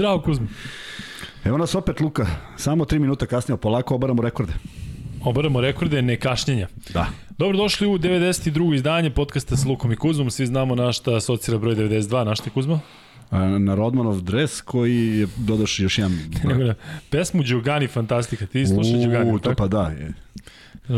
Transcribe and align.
Zdravo, 0.00 0.20
Kuzma. 0.20 0.46
Evo 1.44 1.58
nas 1.58 1.74
opet, 1.74 2.00
Luka. 2.00 2.26
Samo 2.56 2.84
tri 2.84 2.98
minuta 2.98 3.26
kasnije, 3.26 3.56
polako 3.56 3.94
obaramo 3.94 4.22
rekorde. 4.22 4.52
Obaramo 5.24 5.60
rekorde 5.60 6.02
nekašnjenja. 6.02 6.68
Da. 6.92 7.06
Dobro 7.38 7.56
došli 7.58 7.86
u 7.86 7.98
92. 7.98 8.74
izdanje 8.74 9.10
podcasta 9.10 9.56
sa 9.56 9.68
Lukom 9.68 9.92
i 9.92 9.96
Kuzmom. 9.96 10.30
Svi 10.30 10.46
znamo 10.46 10.74
na 10.74 10.92
šta 10.92 11.16
asocira 11.16 11.58
broj 11.58 11.74
92. 11.74 12.24
Na 12.24 12.34
šta 12.34 12.46
je 12.46 12.50
Kuzma? 12.50 12.80
Na 13.58 13.74
Rodmanov 13.74 14.20
dres 14.20 14.60
koji 14.60 15.18
je 15.18 15.26
dodaš 15.36 15.80
još 15.80 15.98
jedan... 15.98 16.18
Pesmu 17.10 17.42
Đugani 17.42 17.86
fantastika. 17.86 18.46
Ti 18.46 18.66
slušaj 18.66 19.04
Đugani. 19.04 19.40
To 19.40 19.54
pa 19.54 19.68
da. 19.68 19.82
Je. 19.82 20.12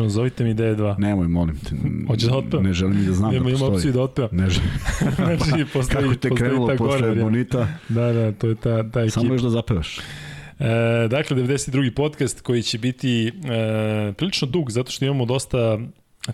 Zovite 0.08 0.44
mi 0.44 0.54
D2. 0.54 0.98
Nemoj, 0.98 1.28
molim 1.28 1.56
te. 1.56 1.76
Hoćeš 2.06 2.28
da 2.28 2.36
otpevam? 2.36 2.66
Ne 2.66 2.72
želim 2.72 3.06
da 3.06 3.12
znam 3.12 3.32
Nema, 3.32 3.44
da 3.44 3.50
postoji. 3.50 3.68
Ima 3.68 3.76
opciju 3.76 3.92
da 3.92 4.02
otpevam. 4.02 4.30
Ne 4.32 4.50
želim. 4.50 4.70
znači, 5.16 5.64
postoji, 5.72 6.04
Kako 6.04 6.14
te 6.14 6.30
krenulo 6.30 6.76
posle 6.76 7.00
gore, 7.00 7.22
Bonita? 7.22 7.68
Da, 7.88 8.12
da, 8.12 8.32
to 8.32 8.48
je 8.48 8.54
ta, 8.54 8.90
ta 8.90 9.00
ekipa. 9.00 9.20
Samo 9.20 9.34
još 9.34 9.42
da 9.42 9.50
zapevaš. 9.50 9.98
E, 9.98 11.08
dakle, 11.10 11.36
92. 11.36 11.94
podcast 11.94 12.40
koji 12.40 12.62
će 12.62 12.78
biti 12.78 13.28
e, 13.28 14.12
prilično 14.12 14.48
dug, 14.48 14.70
zato 14.70 14.90
što 14.90 15.04
imamo 15.04 15.24
dosta 15.24 15.78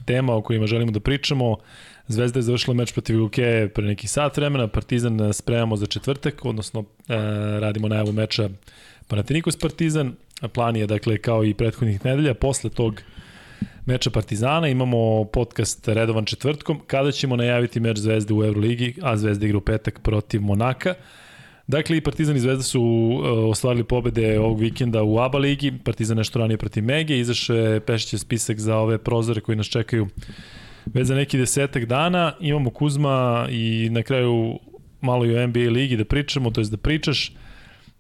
tema 0.05 0.35
o 0.35 0.43
kojima 0.43 0.67
želimo 0.67 0.93
da 0.93 1.01
pričamo. 1.01 1.57
Zvezda 2.09 2.39
je 2.39 2.43
završila 2.43 2.75
meč 2.75 2.93
protiv 2.93 3.21
Luke 3.21 3.69
pre 3.75 3.85
neki 3.85 4.07
sat 4.09 4.37
vremena, 4.37 4.69
Partizan 4.69 5.33
spremamo 5.33 5.77
za 5.77 5.87
četvrtak, 5.87 6.45
odnosno 6.45 6.81
e, 6.81 7.15
radimo 7.61 7.89
najavu 7.89 8.13
meča 8.13 8.49
Panathinaikos 9.09 9.57
Partizan. 9.57 10.13
Plan 10.53 10.77
je, 10.77 10.87
dakle, 10.87 11.19
kao 11.19 11.45
i 11.45 11.55
prethodnih 11.55 12.05
nedelja, 12.05 12.35
posle 12.35 12.71
tog 12.71 13.03
meča 13.89 14.11
Partizana, 14.11 14.69
imamo 14.69 15.25
podcast 15.25 15.89
redovan 15.89 16.25
četvrtkom, 16.25 16.81
kada 16.87 17.13
ćemo 17.13 17.37
najaviti 17.37 17.81
meč 17.81 17.99
Zvezde 17.99 18.35
u 18.35 18.45
Euroligi, 18.45 18.95
a 19.03 19.17
Zvezda 19.17 19.47
igra 19.47 19.59
u 19.59 19.61
petak 19.61 20.01
protiv 20.03 20.43
Monaka. 20.43 20.95
Dakle, 21.67 21.97
i 21.97 22.01
Partizan 22.01 22.37
i 22.37 22.41
Zvezda 22.41 22.63
su 22.63 22.83
uh, 22.83 23.51
ostvarili 23.51 23.85
pobede 23.85 24.39
ovog 24.39 24.61
vikenda 24.61 25.03
u 25.03 25.19
ABA 25.19 25.39
ligi, 25.39 25.73
Partizan 25.85 26.17
nešto 26.17 26.39
ranije 26.39 26.59
protiv 26.59 26.85
Mege, 26.85 27.19
izašao 27.19 27.57
je 27.57 27.81
Pešićev 27.81 28.19
spisak 28.19 28.59
za 28.59 28.77
ove 28.77 28.99
prozore 28.99 29.41
koji 29.41 29.57
nas 29.57 29.67
čekaju 29.67 30.09
već 30.87 31.07
za 31.07 31.15
neki 31.15 31.39
desetak 31.39 31.85
dana. 31.85 32.33
Imamo 32.41 32.71
Kuzma 32.71 33.47
i 33.51 33.89
na 33.91 34.03
kraju 34.03 34.59
malo 35.01 35.27
i 35.27 35.37
o 35.37 35.47
NBA 35.47 35.71
ligi 35.71 35.97
da 35.97 36.05
pričamo, 36.05 36.51
to 36.51 36.61
je 36.61 36.67
da 36.67 36.77
pričaš 36.77 37.33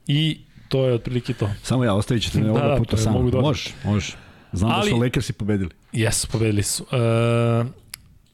i 0.06 0.38
to 0.68 0.86
je 0.86 0.94
otprilike 0.94 1.34
to. 1.34 1.50
Samo 1.62 1.84
ja, 1.84 1.94
ostavit 1.94 2.22
ćete 2.22 2.38
me 2.38 2.44
da, 2.44 2.50
ovoga 2.50 2.68
da, 2.68 2.76
puta. 2.76 3.10
Mogu 3.10 3.30
da 3.30 3.40
može, 3.40 3.70
može. 3.84 4.12
Znam 4.52 4.70
ali, 4.70 4.90
da 4.90 4.96
su 4.96 5.02
Lakersi 5.02 5.32
pobedili. 5.32 5.77
Jesu, 5.92 6.28
pobedili 6.28 6.62
su. 6.62 6.82
Uh, 6.82 7.66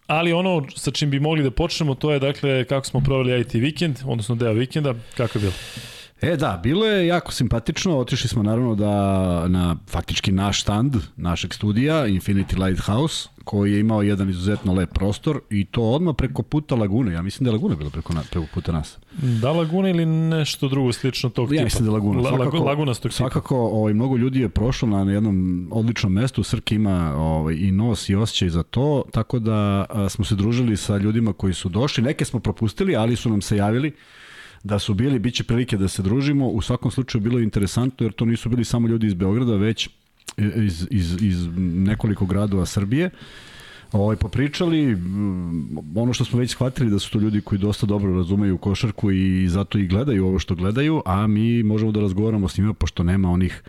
ali 0.06 0.32
ono 0.32 0.66
sa 0.76 0.90
čim 0.90 1.10
bi 1.10 1.20
mogli 1.20 1.42
da 1.42 1.50
počnemo, 1.50 1.94
to 1.94 2.12
je 2.12 2.18
dakle 2.18 2.64
kako 2.64 2.86
smo 2.86 3.00
proveli 3.00 3.40
IT 3.40 3.52
vikend, 3.52 3.96
odnosno 4.04 4.34
deo 4.34 4.52
vikenda, 4.52 4.94
kako 5.16 5.38
je 5.38 5.40
bilo? 5.40 5.52
E 6.22 6.36
da, 6.36 6.60
bilo 6.62 6.86
je 6.86 7.06
jako 7.06 7.32
simpatično, 7.32 7.98
otišli 7.98 8.28
smo 8.28 8.42
naravno 8.42 8.74
da 8.74 8.88
na 9.48 9.76
faktički 9.88 10.32
naš 10.32 10.62
stand, 10.62 10.96
našeg 11.16 11.54
studija, 11.54 12.06
Infinity 12.06 12.66
Lighthouse, 12.66 13.28
koji 13.44 13.72
je 13.72 13.80
imao 13.80 14.02
jedan 14.02 14.30
izuzetno 14.30 14.72
lep 14.74 14.92
prostor 14.92 15.40
i 15.50 15.64
to 15.64 15.82
odmah 15.82 16.14
preko 16.18 16.42
puta 16.42 16.74
Lagune. 16.74 17.12
Ja 17.12 17.22
mislim 17.22 17.44
da 17.44 17.50
je 17.50 17.52
Laguna 17.52 17.76
bila 17.76 17.90
preko, 17.90 18.12
na, 18.12 18.22
preko 18.30 18.46
puta 18.54 18.72
nas. 18.72 18.98
Da, 19.40 19.52
Laguna 19.52 19.88
ili 19.88 20.06
nešto 20.06 20.68
drugo 20.68 20.92
slično 20.92 21.30
tog 21.30 21.44
ja 21.44 21.48
tipa? 21.48 21.60
Ja 21.60 21.64
mislim 21.64 21.84
da 21.84 21.90
je 21.90 21.92
Laguna. 21.92 22.20
La, 22.20 22.28
svakako, 22.28 22.58
Laguna 22.58 22.94
tog 22.94 23.12
Svakako 23.12 23.56
ovaj, 23.56 23.94
mnogo 23.94 24.16
ljudi 24.16 24.40
je 24.40 24.48
prošlo 24.48 24.88
na 24.88 25.12
jednom 25.12 25.68
odličnom 25.70 26.12
mestu. 26.12 26.42
Srk 26.42 26.72
ima 26.72 27.14
ovaj, 27.16 27.54
i 27.54 27.72
nos 27.72 28.08
i 28.08 28.14
osjećaj 28.14 28.48
za 28.48 28.62
to, 28.62 29.04
tako 29.12 29.38
da 29.38 29.86
a, 29.88 30.08
smo 30.08 30.24
se 30.24 30.34
družili 30.34 30.76
sa 30.76 30.96
ljudima 30.96 31.32
koji 31.32 31.54
su 31.54 31.68
došli. 31.68 32.04
Neke 32.04 32.24
smo 32.24 32.40
propustili, 32.40 32.96
ali 32.96 33.16
su 33.16 33.30
nam 33.30 33.42
se 33.42 33.56
javili 33.56 33.92
da 34.64 34.78
su 34.78 34.94
bili, 34.94 35.18
bit 35.18 35.34
će 35.34 35.44
prilike 35.44 35.76
da 35.76 35.88
se 35.88 36.02
družimo. 36.02 36.48
U 36.48 36.62
svakom 36.62 36.90
slučaju 36.90 37.22
bilo 37.22 37.38
je 37.38 37.44
interesantno 37.44 38.06
jer 38.06 38.12
to 38.12 38.24
nisu 38.24 38.48
bili 38.48 38.64
samo 38.64 38.88
ljudi 38.88 39.06
iz 39.06 39.14
Beograda, 39.14 39.56
već 39.56 39.88
iz, 40.36 40.86
iz, 40.90 41.22
iz 41.22 41.48
nekoliko 41.56 42.26
gradova 42.26 42.66
Srbije. 42.66 43.10
Ovaj, 43.92 44.16
popričali, 44.16 44.96
ono 45.96 46.12
što 46.12 46.24
smo 46.24 46.38
već 46.38 46.50
shvatili 46.50 46.90
da 46.90 46.98
su 46.98 47.10
to 47.10 47.18
ljudi 47.18 47.40
koji 47.40 47.58
dosta 47.58 47.86
dobro 47.86 48.14
razumeju 48.14 48.58
košarku 48.58 49.10
i 49.10 49.48
zato 49.48 49.78
i 49.78 49.86
gledaju 49.86 50.26
ovo 50.26 50.38
što 50.38 50.54
gledaju, 50.54 51.02
a 51.04 51.26
mi 51.26 51.62
možemo 51.62 51.92
da 51.92 52.00
razgovaramo 52.00 52.48
s 52.48 52.58
njima 52.58 52.74
pošto 52.74 53.02
nema 53.02 53.30
onih 53.30 53.62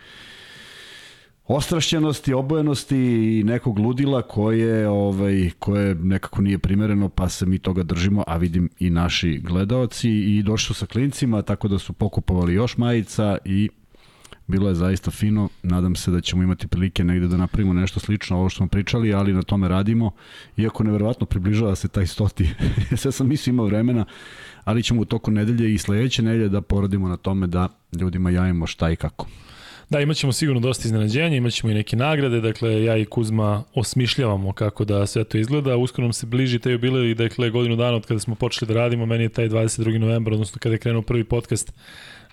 ostrašćenosti, 1.48 2.34
obojenosti 2.34 2.98
i 3.40 3.44
nekog 3.44 3.80
ludila 3.80 4.22
koje, 4.22 4.90
ovaj, 4.90 5.50
koje 5.60 5.96
nekako 5.96 6.42
nije 6.42 6.58
primereno, 6.60 7.10
pa 7.10 7.30
se 7.30 7.46
mi 7.46 7.60
toga 7.60 7.84
držimo, 7.84 8.24
a 8.28 8.38
vidim 8.38 8.70
i 8.80 8.90
naši 8.90 9.40
gledaoci 9.44 10.10
i 10.10 10.44
došli 10.44 10.66
su 10.66 10.74
sa 10.74 10.86
klincima, 10.86 11.42
tako 11.42 11.68
da 11.68 11.80
su 11.80 11.94
pokupovali 11.94 12.54
još 12.54 12.78
majica 12.78 13.38
i 13.46 13.70
bilo 14.48 14.70
je 14.70 14.76
zaista 14.76 15.12
fino. 15.12 15.50
Nadam 15.64 15.96
se 15.96 16.12
da 16.12 16.22
ćemo 16.22 16.44
imati 16.44 16.68
prilike 16.68 17.04
negde 17.04 17.28
da 17.28 17.38
napravimo 17.38 17.74
nešto 17.74 18.00
slično 18.00 18.38
ovo 18.38 18.50
što 18.50 18.58
smo 18.58 18.68
pričali, 18.68 19.14
ali 19.14 19.34
na 19.34 19.42
tome 19.42 19.68
radimo. 19.68 20.12
Iako 20.58 20.84
neverovatno 20.84 21.26
približava 21.26 21.76
se 21.76 21.88
taj 21.88 22.08
stoti. 22.08 22.50
Sve 22.98 23.12
sam 23.12 23.28
mislio 23.28 23.52
ima 23.52 23.64
vremena, 23.64 24.06
ali 24.64 24.84
ćemo 24.84 25.02
u 25.02 25.06
toku 25.06 25.32
nedelje 25.32 25.74
i 25.74 25.78
sledeće 25.78 26.22
nedelje 26.22 26.50
da 26.50 26.62
poradimo 26.62 27.08
na 27.08 27.18
tome 27.18 27.48
da 27.48 27.68
ljudima 28.00 28.30
javimo 28.30 28.68
šta 28.68 28.92
i 28.92 28.96
kako. 28.96 29.28
Da, 29.90 30.00
imaćemo 30.00 30.34
sigurno 30.34 30.62
dosta 30.62 30.88
iznenađenja, 30.88 31.38
imaćemo 31.38 31.72
i 31.72 31.76
neke 31.76 31.96
nagrade, 31.96 32.42
dakle 32.42 32.84
ja 32.84 32.98
i 32.98 33.06
Kuzma 33.06 33.64
osmišljavamo 33.74 34.54
kako 34.54 34.86
da 34.86 35.06
sve 35.06 35.24
to 35.24 35.38
izgleda. 35.38 35.78
Uskoro 35.78 36.06
nam 36.06 36.14
se 36.14 36.26
bliži 36.26 36.60
taj 36.60 36.72
jubilej, 36.72 37.14
dakle 37.14 37.50
godinu 37.50 37.76
dana 37.76 37.98
od 37.98 38.06
kada 38.06 38.20
smo 38.20 38.36
počeli 38.36 38.68
da 38.68 38.74
radimo, 38.74 39.06
meni 39.06 39.24
je 39.24 39.30
taj 39.30 39.50
22. 39.50 39.98
novembar, 39.98 40.34
odnosno 40.34 40.60
kada 40.60 40.76
je 40.76 40.80
krenuo 40.80 41.02
prvi 41.02 41.24
podcast, 41.24 41.74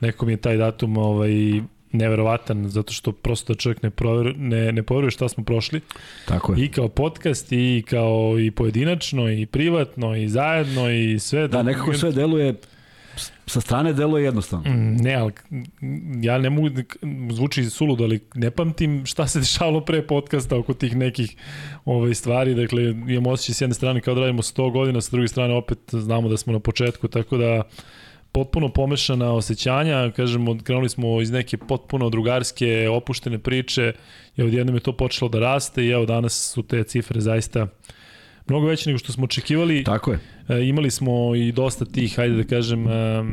nekako 0.00 0.26
mi 0.26 0.32
je 0.32 0.36
taj 0.36 0.56
datum 0.56 0.96
ovaj, 0.96 1.60
neverovatan, 1.92 2.68
zato 2.68 2.92
što 2.92 3.12
prosto 3.12 3.54
čovjek 3.54 3.82
ne, 3.82 3.90
prover, 3.90 4.34
ne, 4.36 4.72
ne 4.72 4.82
poveruje 4.82 5.10
šta 5.10 5.28
smo 5.28 5.44
prošli. 5.44 5.80
Tako 6.28 6.52
je. 6.52 6.64
I 6.64 6.68
kao 6.68 6.88
podcast, 6.88 7.52
i 7.52 7.84
kao 7.90 8.36
i 8.40 8.50
pojedinačno, 8.50 9.30
i 9.30 9.46
privatno, 9.46 10.16
i 10.16 10.28
zajedno, 10.28 10.90
i 10.90 11.18
sve. 11.18 11.48
Da, 11.48 11.62
nekako 11.62 11.94
sve 11.94 12.12
deluje 12.12 12.54
sa 13.46 13.60
strane 13.60 13.92
delo 13.92 14.18
je 14.18 14.24
jednostavno. 14.24 14.64
Ne, 15.00 15.14
ali 15.14 15.32
ja 16.22 16.38
ne 16.38 16.50
mogu, 16.50 16.68
zvuči 17.30 17.64
suludo, 17.64 18.04
ali 18.04 18.20
ne 18.34 18.50
pamtim 18.50 19.06
šta 19.06 19.26
se 19.26 19.38
dešavalo 19.38 19.80
pre 19.80 20.06
podcasta 20.06 20.56
oko 20.56 20.74
tih 20.74 20.96
nekih 20.96 21.36
ovaj, 21.84 22.14
stvari. 22.14 22.54
Dakle, 22.54 22.82
imamo 22.82 23.30
osjećaj 23.30 23.54
s 23.54 23.60
jedne 23.60 23.74
strane 23.74 24.00
kao 24.00 24.14
da 24.14 24.20
radimo 24.20 24.42
100 24.42 24.72
godina, 24.72 25.00
sa 25.00 25.10
druge 25.10 25.28
strane 25.28 25.54
opet 25.54 25.78
znamo 25.92 26.28
da 26.28 26.36
smo 26.36 26.52
na 26.52 26.60
početku, 26.60 27.08
tako 27.08 27.36
da 27.36 27.62
potpuno 28.32 28.68
pomešana 28.68 29.32
osjećanja, 29.32 30.10
kažemo, 30.16 30.58
krenuli 30.64 30.88
smo 30.88 31.20
iz 31.20 31.30
neke 31.30 31.56
potpuno 31.56 32.10
drugarske, 32.10 32.88
opuštene 32.88 33.38
priče 33.38 33.92
i 34.36 34.42
odjednom 34.42 34.76
je 34.76 34.80
to 34.80 34.92
počelo 34.92 35.28
da 35.28 35.38
raste 35.38 35.84
i 35.84 35.90
evo 35.90 36.06
danas 36.06 36.52
su 36.52 36.62
te 36.62 36.84
cifre 36.84 37.20
zaista 37.20 37.66
mnogo 38.46 38.66
veće 38.66 38.90
nego 38.90 38.98
što 38.98 39.12
smo 39.12 39.24
očekivali. 39.24 39.84
Tako 39.84 40.12
je. 40.12 40.18
E, 40.48 40.62
imali 40.64 40.90
smo 40.90 41.34
i 41.34 41.52
dosta 41.52 41.84
tih, 41.84 42.16
hajde 42.16 42.36
da 42.36 42.44
kažem, 42.44 42.88
e, 42.88 43.24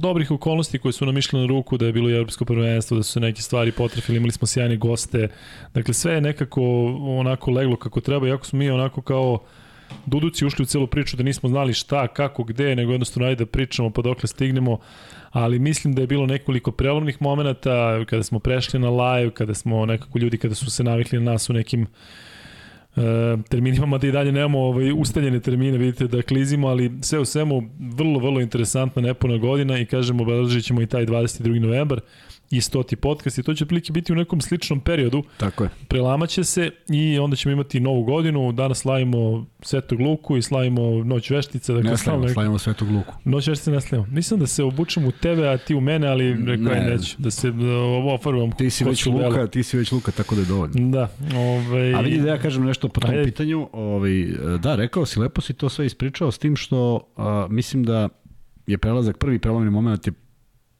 dobrih 0.00 0.30
okolnosti 0.30 0.78
koje 0.78 0.92
su 0.92 1.06
nam 1.06 1.18
išle 1.18 1.40
na 1.40 1.46
ruku, 1.46 1.76
da 1.76 1.86
je 1.86 1.92
bilo 1.92 2.10
i 2.10 2.14
evropsko 2.14 2.44
prvenstvo, 2.44 2.96
da 2.96 3.02
su 3.02 3.20
neke 3.20 3.42
stvari 3.42 3.72
potrefili, 3.72 4.16
imali 4.16 4.32
smo 4.32 4.46
sjajne 4.46 4.76
goste. 4.76 5.28
Dakle, 5.74 5.94
sve 5.94 6.12
je 6.12 6.20
nekako 6.20 6.62
onako 7.00 7.50
leglo 7.50 7.76
kako 7.76 8.00
treba, 8.00 8.28
iako 8.28 8.46
smo 8.46 8.58
mi 8.58 8.70
onako 8.70 9.02
kao 9.02 9.44
Duduci 10.06 10.46
ušli 10.46 10.62
u 10.62 10.66
celu 10.66 10.86
priču 10.86 11.16
da 11.16 11.22
nismo 11.22 11.48
znali 11.48 11.74
šta, 11.74 12.08
kako, 12.08 12.44
gde, 12.44 12.76
nego 12.76 12.92
jednostavno 12.92 13.28
ajde 13.28 13.44
da 13.44 13.50
pričamo 13.50 13.90
pa 13.90 14.02
dokle 14.02 14.28
stignemo, 14.28 14.78
ali 15.30 15.58
mislim 15.58 15.94
da 15.94 16.00
je 16.00 16.06
bilo 16.06 16.26
nekoliko 16.26 16.72
prelomnih 16.72 17.22
momenta 17.22 18.04
kada 18.04 18.22
smo 18.22 18.38
prešli 18.38 18.80
na 18.80 18.90
live, 18.90 19.30
kada 19.30 19.54
smo 19.54 19.86
nekako 19.86 20.18
ljudi 20.18 20.38
kada 20.38 20.54
su 20.54 20.70
se 20.70 20.84
navikli 20.84 21.20
na 21.20 21.32
nas 21.32 21.50
u 21.50 21.52
nekim 21.52 21.86
e, 22.96 23.00
terminima, 23.48 23.86
mada 23.86 24.06
i 24.06 24.12
dalje 24.12 24.32
nemamo 24.32 24.58
ovaj, 24.58 24.92
ustaljene 24.92 25.40
termine, 25.40 25.78
vidite 25.78 26.06
da 26.06 26.22
klizimo, 26.22 26.68
ali 26.68 26.92
sve 27.00 27.18
u 27.18 27.24
svemu 27.24 27.62
vrlo, 27.78 28.18
vrlo 28.18 28.40
interesantna 28.40 29.02
nepuna 29.02 29.36
godina 29.36 29.78
i 29.78 29.86
kažemo, 29.86 30.22
obeležit 30.22 30.64
ćemo 30.64 30.82
i 30.82 30.86
taj 30.86 31.06
22. 31.06 31.60
novembar 31.60 32.00
i 32.50 32.60
stoti 32.60 32.96
podcast 32.96 33.38
i 33.38 33.42
to 33.42 33.54
će 33.54 33.66
prilike 33.66 33.92
biti 33.92 34.12
u 34.12 34.16
nekom 34.16 34.40
sličnom 34.40 34.80
periodu. 34.80 35.22
Tako 35.36 35.64
je. 35.64 35.70
Prelamaće 35.88 36.44
se 36.44 36.70
i 36.88 37.18
onda 37.18 37.36
ćemo 37.36 37.52
imati 37.52 37.80
novu 37.80 38.02
godinu. 38.02 38.52
Danas 38.52 38.78
slavimo 38.78 39.46
Svetog 39.62 40.00
Luku 40.00 40.36
i 40.36 40.42
slavimo 40.42 41.04
Noć 41.04 41.30
veštica. 41.30 41.72
Dakle, 41.72 41.90
ne 41.90 41.96
slavimo, 41.96 42.28
slavimo 42.28 42.58
Svetog 42.58 42.90
Luku. 42.90 43.14
Noć 43.24 43.48
veštica 43.48 43.70
ne 43.70 43.80
slavimo. 43.80 44.08
Nisam 44.12 44.38
da 44.38 44.46
se 44.46 44.62
obučem 44.62 45.04
u 45.04 45.12
tebe, 45.12 45.48
a 45.48 45.58
ti 45.58 45.74
u 45.74 45.80
mene, 45.80 46.08
ali 46.08 46.32
rekao 46.32 46.74
ne. 46.74 46.90
neću. 46.90 47.16
Da 47.18 47.30
se 47.30 47.48
ovo 47.70 48.14
ofarvam. 48.14 48.52
Ti 48.52 48.70
si 48.70 48.84
već 48.84 49.06
Luka, 49.06 49.28
vela. 49.28 49.46
ti 49.46 49.62
si 49.62 49.76
već 49.76 49.92
Luka, 49.92 50.12
tako 50.12 50.34
da 50.34 50.40
je 50.40 50.46
dovoljno. 50.46 50.90
Da. 50.90 51.08
Ovaj... 51.36 51.94
A 51.94 52.00
vidi 52.00 52.20
da 52.20 52.28
ja 52.28 52.38
kažem 52.38 52.64
nešto 52.64 52.88
po 52.88 53.00
tom 53.00 53.10
Ajde. 53.10 53.24
pitanju. 53.24 53.68
Ovaj, 53.72 54.26
da, 54.62 54.74
rekao 54.74 55.06
si, 55.06 55.20
lepo 55.20 55.40
si 55.40 55.54
to 55.54 55.68
sve 55.68 55.86
ispričao 55.86 56.30
s 56.30 56.38
tim 56.38 56.56
što 56.56 57.00
a, 57.16 57.46
mislim 57.50 57.84
da 57.84 58.08
je 58.66 58.78
prelazak, 58.78 59.18
prvi 59.18 59.38
prelomni 59.38 59.70
moment 59.70 60.06
je 60.06 60.12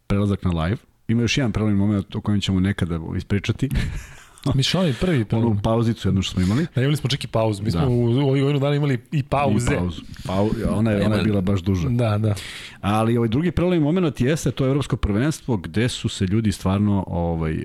prelazak 0.07 0.45
na 0.45 0.51
live 0.63 0.77
Ima 1.09 1.23
još 1.23 1.39
jedan 1.39 1.53
pravilni 1.53 1.79
moment 1.79 2.17
o 2.17 2.21
kojem 2.21 2.41
ćemo 2.41 2.61
nekada 2.61 3.01
ispričati. 3.17 3.69
Mi 4.55 4.63
smo 4.63 4.81
oni 4.81 4.95
prvi, 5.01 5.25
prvi. 5.25 5.43
Onu 5.43 5.61
pauzicu 5.63 6.09
jednu 6.09 6.23
što 6.23 6.33
smo 6.33 6.43
imali. 6.43 6.67
Da, 6.75 6.81
imali 6.83 6.97
smo 6.97 7.11
čak 7.11 7.25
i 7.25 7.27
pauzu. 7.27 7.63
Mi 7.63 7.71
Da. 7.71 7.79
smo 7.81 7.89
u 7.91 8.29
ovih 8.29 8.43
godinu 8.43 8.61
dana 8.61 8.77
imali 8.77 8.99
i 9.13 9.23
pauze. 9.23 9.75
I 9.75 9.77
pauzu. 9.79 10.03
Pau, 10.27 10.51
ona, 10.71 10.91
je, 10.91 11.07
ona 11.07 11.17
je 11.17 11.23
bila 11.23 11.41
baš 11.41 11.61
duža. 11.61 11.89
Da, 11.89 12.19
da. 12.19 12.35
Ali 12.81 13.17
ovaj 13.17 13.29
drugi 13.29 13.51
prelomni 13.51 13.81
moment 13.81 14.21
jeste 14.21 14.51
to 14.51 14.67
evropsko 14.67 14.97
prvenstvo 14.97 15.57
gde 15.57 15.89
su 15.89 16.09
se 16.09 16.25
ljudi 16.25 16.53
stvarno 16.53 17.05
ovaj 17.07 17.55
uh, 17.55 17.65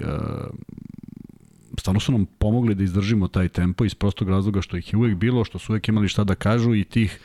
stvarno 1.77 1.99
su 1.99 2.11
nam 2.11 2.25
pomogli 2.25 2.75
da 2.75 2.83
izdržimo 2.83 3.27
taj 3.27 3.49
tempo 3.49 3.85
iz 3.85 3.95
prostog 3.95 4.29
razloga 4.29 4.61
što 4.61 4.77
ih 4.77 4.93
je 4.93 4.97
uvek 4.97 5.15
bilo, 5.15 5.45
što 5.45 5.59
su 5.59 5.71
uvek 5.73 5.87
imali 5.87 6.07
šta 6.07 6.23
da 6.23 6.35
kažu 6.35 6.75
i 6.75 6.83
tih 6.83 7.19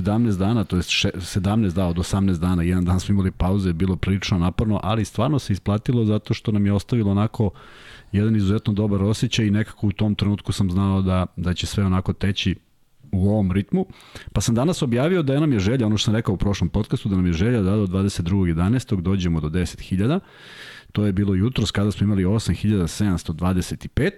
17 0.00 0.38
dana, 0.38 0.64
to 0.64 0.76
je 0.76 0.82
17 0.82 1.72
dana 1.72 1.88
od 1.88 1.96
18 1.96 2.38
dana, 2.38 2.62
jedan 2.62 2.84
dan 2.84 3.00
smo 3.00 3.12
imali 3.12 3.30
pauze, 3.30 3.68
je 3.68 3.72
bilo 3.72 3.96
prilično 3.96 4.38
naporno, 4.38 4.80
ali 4.82 5.04
stvarno 5.04 5.38
se 5.38 5.52
isplatilo 5.52 6.04
zato 6.04 6.34
što 6.34 6.52
nam 6.52 6.66
je 6.66 6.72
ostavilo 6.72 7.10
onako 7.10 7.50
jedan 8.12 8.36
izuzetno 8.36 8.72
dobar 8.72 9.02
osjećaj 9.02 9.46
i 9.46 9.50
nekako 9.50 9.86
u 9.86 9.92
tom 9.92 10.14
trenutku 10.14 10.52
sam 10.52 10.70
znao 10.70 11.02
da, 11.02 11.26
da 11.36 11.54
će 11.54 11.66
sve 11.66 11.84
onako 11.84 12.12
teći 12.12 12.56
u 13.12 13.30
ovom 13.30 13.52
ritmu. 13.52 13.86
Pa 14.32 14.40
sam 14.40 14.54
danas 14.54 14.82
objavio 14.82 15.22
da 15.22 15.34
je 15.34 15.40
nam 15.40 15.52
je 15.52 15.58
želja, 15.58 15.86
ono 15.86 15.96
što 15.96 16.04
sam 16.04 16.14
rekao 16.14 16.34
u 16.34 16.38
prošlom 16.38 16.68
podcastu, 16.68 17.08
da 17.08 17.16
nam 17.16 17.26
je 17.26 17.32
želja 17.32 17.62
da 17.62 17.76
do 17.76 17.86
22.11. 17.86 19.00
dođemo 19.00 19.40
do 19.40 19.48
10.000. 19.48 20.20
To 20.92 21.06
je 21.06 21.12
bilo 21.12 21.34
jutros 21.34 21.70
kada 21.70 21.90
smo 21.90 22.04
imali 22.04 22.24
8.725. 22.24 24.10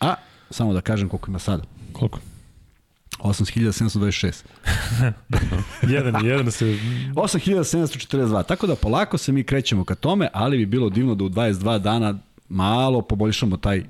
A, 0.00 0.14
samo 0.50 0.72
da 0.72 0.80
kažem 0.80 1.08
koliko 1.08 1.30
ima 1.30 1.38
sada. 1.38 1.62
Koliko? 1.92 2.18
8.726. 3.18 4.44
jedan, 5.94 6.26
jedan 6.26 6.50
se... 6.50 6.66
8.742. 7.14 8.46
Tako 8.46 8.66
da 8.66 8.74
polako 8.76 9.18
se 9.18 9.32
mi 9.32 9.44
krećemo 9.44 9.84
ka 9.84 9.94
tome, 9.94 10.28
ali 10.32 10.56
bi 10.56 10.66
bilo 10.66 10.90
divno 10.90 11.14
da 11.14 11.24
u 11.24 11.28
22 11.28 11.78
dana 11.78 12.18
malo 12.48 13.02
poboljšamo 13.02 13.56
taj 13.56 13.82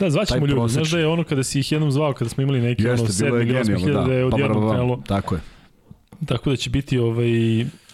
Da, 0.00 0.10
zvaćemo 0.10 0.46
ljudi. 0.46 0.72
Znaš 0.72 0.90
da 0.90 0.98
je 0.98 1.06
ono 1.06 1.24
kada 1.24 1.42
si 1.44 1.60
ih 1.60 1.72
jednom 1.72 1.92
zvao, 1.92 2.12
kada 2.12 2.28
smo 2.28 2.42
imali 2.42 2.60
neki 2.60 2.88
ono 2.88 3.02
Jeste, 3.02 3.24
bilo 3.24 3.36
7 3.36 3.40
je 3.40 3.46
ili 3.46 3.54
8 3.54 3.66
genijalno, 3.66 3.86
hiljada, 3.86 4.06
da. 4.06 4.12
je 4.14 4.30
Pa, 4.30 4.36
ba, 4.36 4.48
ba, 4.48 4.72
krenulo. 4.72 5.02
Tako 5.06 5.34
je. 5.34 5.40
Tako 6.26 6.50
da 6.50 6.56
će 6.56 6.70
biti, 6.70 6.98
ovaj, 6.98 7.26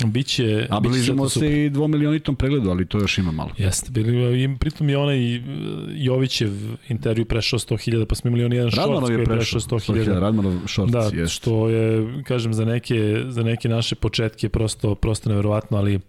biće... 0.07 0.67
A 0.71 0.81
bližimo 0.81 1.29
super. 1.29 1.49
se 1.49 1.65
i 1.65 1.71
dvomilijonitom 1.71 2.37
pregledu, 2.37 2.71
ali 2.71 2.87
to 2.87 2.99
još 2.99 3.19
ima 3.19 3.33
malo. 3.33 3.51
Jeste, 3.59 3.91
bili, 3.91 4.43
i 4.43 4.57
pritom 4.59 4.89
je 4.89 4.99
onaj 4.99 5.37
uh, 5.37 5.45
Jovićev 5.89 6.51
intervju 6.89 7.25
prešao 7.25 7.59
100.000, 7.59 8.05
pa 8.05 8.15
smo 8.15 8.29
imali 8.29 8.57
jedan 8.57 8.71
Radmanov 8.71 9.03
koji 9.03 9.15
je 9.15 9.19
je 9.19 9.25
prešao 9.25 9.61
prešao 9.61 9.79
100.000. 9.79 10.05
100.000. 10.05 10.21
Radmanov 10.21 10.53
shorts, 10.67 10.93
Da, 10.93 10.99
jeste. 10.99 11.27
što 11.27 11.69
je, 11.69 12.09
kažem, 12.25 12.55
za 12.55 12.65
neke, 12.65 13.23
za 13.29 13.43
neke 13.43 13.69
naše 13.69 13.95
početke 13.95 14.49
prosto, 14.49 14.95
prosto 14.95 15.31
neverovatno, 15.31 15.79
ali 15.79 16.01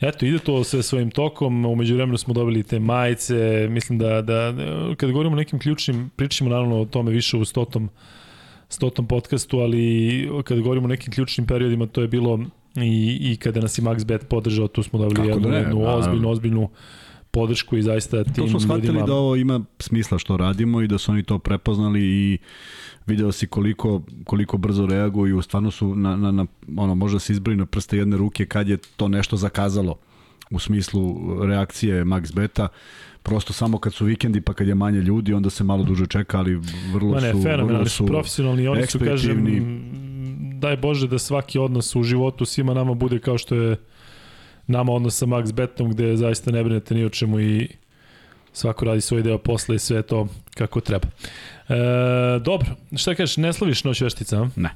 eto, 0.00 0.26
ide 0.26 0.38
to 0.38 0.64
sve 0.64 0.82
svojim 0.82 1.10
tokom, 1.10 1.66
umeđu 1.66 1.94
vremenu 1.94 2.18
smo 2.18 2.34
dobili 2.34 2.62
te 2.62 2.78
majice, 2.78 3.68
mislim 3.70 3.98
da, 3.98 4.22
da, 4.22 4.54
kad 4.96 5.10
govorimo 5.10 5.32
o 5.32 5.38
nekim 5.38 5.58
ključnim, 5.58 6.10
pričamo 6.16 6.50
naravno 6.50 6.80
o 6.80 6.84
tome 6.84 7.10
više 7.10 7.36
u 7.36 7.44
stotom, 7.44 7.88
stotom 8.68 9.06
podcastu, 9.06 9.58
ali 9.58 10.28
kad 10.44 10.60
govorimo 10.60 10.84
o 10.84 10.88
nekim 10.88 11.12
ključnim 11.12 11.46
periodima, 11.46 11.86
to 11.86 12.02
je 12.02 12.08
bilo 12.08 12.40
i, 12.76 13.18
i 13.20 13.36
kada 13.36 13.60
nas 13.60 13.78
je 13.78 13.82
Max 13.82 14.06
Bet 14.06 14.28
podržao, 14.28 14.68
tu 14.68 14.82
smo 14.82 14.98
dobili 14.98 15.28
Kako 15.28 15.28
jednu, 15.28 15.50
da 15.50 15.56
jednu 15.56 15.84
ozbiljnu, 15.86 16.30
ozbiljnu 16.30 16.68
podršku 17.30 17.76
i 17.76 17.82
zaista 17.82 18.24
tim 18.24 18.34
To 18.34 18.48
smo 18.48 18.60
shvatili 18.60 18.86
ljudima... 18.86 19.06
da 19.06 19.14
ovo 19.14 19.36
ima 19.36 19.60
smisla 19.78 20.18
što 20.18 20.36
radimo 20.36 20.82
i 20.82 20.88
da 20.88 20.98
su 20.98 21.12
oni 21.12 21.22
to 21.22 21.38
prepoznali 21.38 22.00
i 22.02 22.38
video 23.06 23.32
si 23.32 23.46
koliko, 23.46 24.02
koliko 24.24 24.56
brzo 24.56 24.86
reaguju, 24.86 25.42
stvarno 25.42 25.70
su 25.70 25.94
na, 25.94 26.16
na, 26.16 26.30
na 26.30 26.46
ono, 26.76 26.94
možda 26.94 27.18
se 27.18 27.32
izbroji 27.32 27.56
na 27.56 27.66
prste 27.66 27.98
jedne 27.98 28.16
ruke 28.16 28.46
kad 28.46 28.68
je 28.68 28.76
to 28.96 29.08
nešto 29.08 29.36
zakazalo 29.36 29.96
u 30.50 30.58
smislu 30.58 31.16
reakcije 31.46 32.04
Max 32.04 32.34
Beta. 32.34 32.68
Prosto 33.24 33.52
samo 33.52 33.78
kad 33.78 33.94
su 33.94 34.04
vikendi 34.04 34.40
pa 34.40 34.52
kad 34.54 34.68
je 34.68 34.74
manje 34.74 35.00
ljudi, 35.00 35.32
onda 35.32 35.50
se 35.50 35.64
malo 35.64 35.84
duže 35.84 36.06
čeka, 36.06 36.38
ali 36.38 36.60
vrlo 36.92 37.14
Ma 37.14 37.20
ne, 37.20 37.32
su, 37.32 37.38
vrlo 37.38 37.86
su 37.86 38.06
profesionalni 38.06 38.68
oni 38.68 38.86
su, 38.86 38.98
kažem, 38.98 39.46
daj 40.60 40.76
Bože 40.76 41.08
da 41.08 41.18
svaki 41.18 41.58
odnos 41.58 41.96
u 41.96 42.02
životu 42.02 42.44
svima 42.44 42.74
nama 42.74 42.94
bude 42.94 43.18
kao 43.18 43.38
što 43.38 43.54
je 43.54 43.76
nama 44.66 44.92
odnos 44.92 45.16
sa 45.16 45.26
Max 45.26 45.52
Betom, 45.52 45.90
gde 45.90 46.16
zaista 46.16 46.50
ne 46.50 46.64
brinete 46.64 46.94
ni 46.94 47.04
o 47.04 47.08
čemu 47.08 47.40
i 47.40 47.68
svako 48.52 48.84
radi 48.84 49.00
svoj 49.00 49.22
deo 49.22 49.38
posla 49.38 49.74
i 49.74 49.78
sve 49.78 50.02
to 50.02 50.28
kako 50.54 50.80
treba. 50.80 51.08
E, 51.68 51.74
dobro, 52.40 52.68
šta 52.96 53.14
kažeš, 53.14 53.36
ne 53.36 53.52
slaviš 53.52 53.84
noć 53.84 54.00
veštica, 54.00 54.42
a? 54.42 54.48
Ne. 54.56 54.70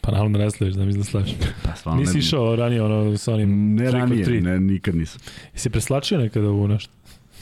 Pa 0.00 0.10
naravno 0.10 0.38
da 0.38 0.44
ne 0.44 0.50
slaviš, 0.50 0.74
da 0.74 0.84
mi 0.84 0.92
da 0.92 1.04
slaviš. 1.04 1.30
Pa, 1.62 1.74
stvarno 1.74 2.00
Nisi 2.00 2.14
ne, 2.14 2.18
išao 2.18 2.56
ranije 2.56 2.82
ono 2.82 3.18
sa 3.18 3.34
onim 3.34 3.74
ne 3.74 3.90
ranije, 3.90 4.40
ne, 4.40 4.60
nikad 4.60 4.94
nisam. 4.94 5.20
Jesi 5.52 5.70
preslačio 5.70 6.18
nekada 6.18 6.50
u 6.50 6.68
nešto? 6.68 6.92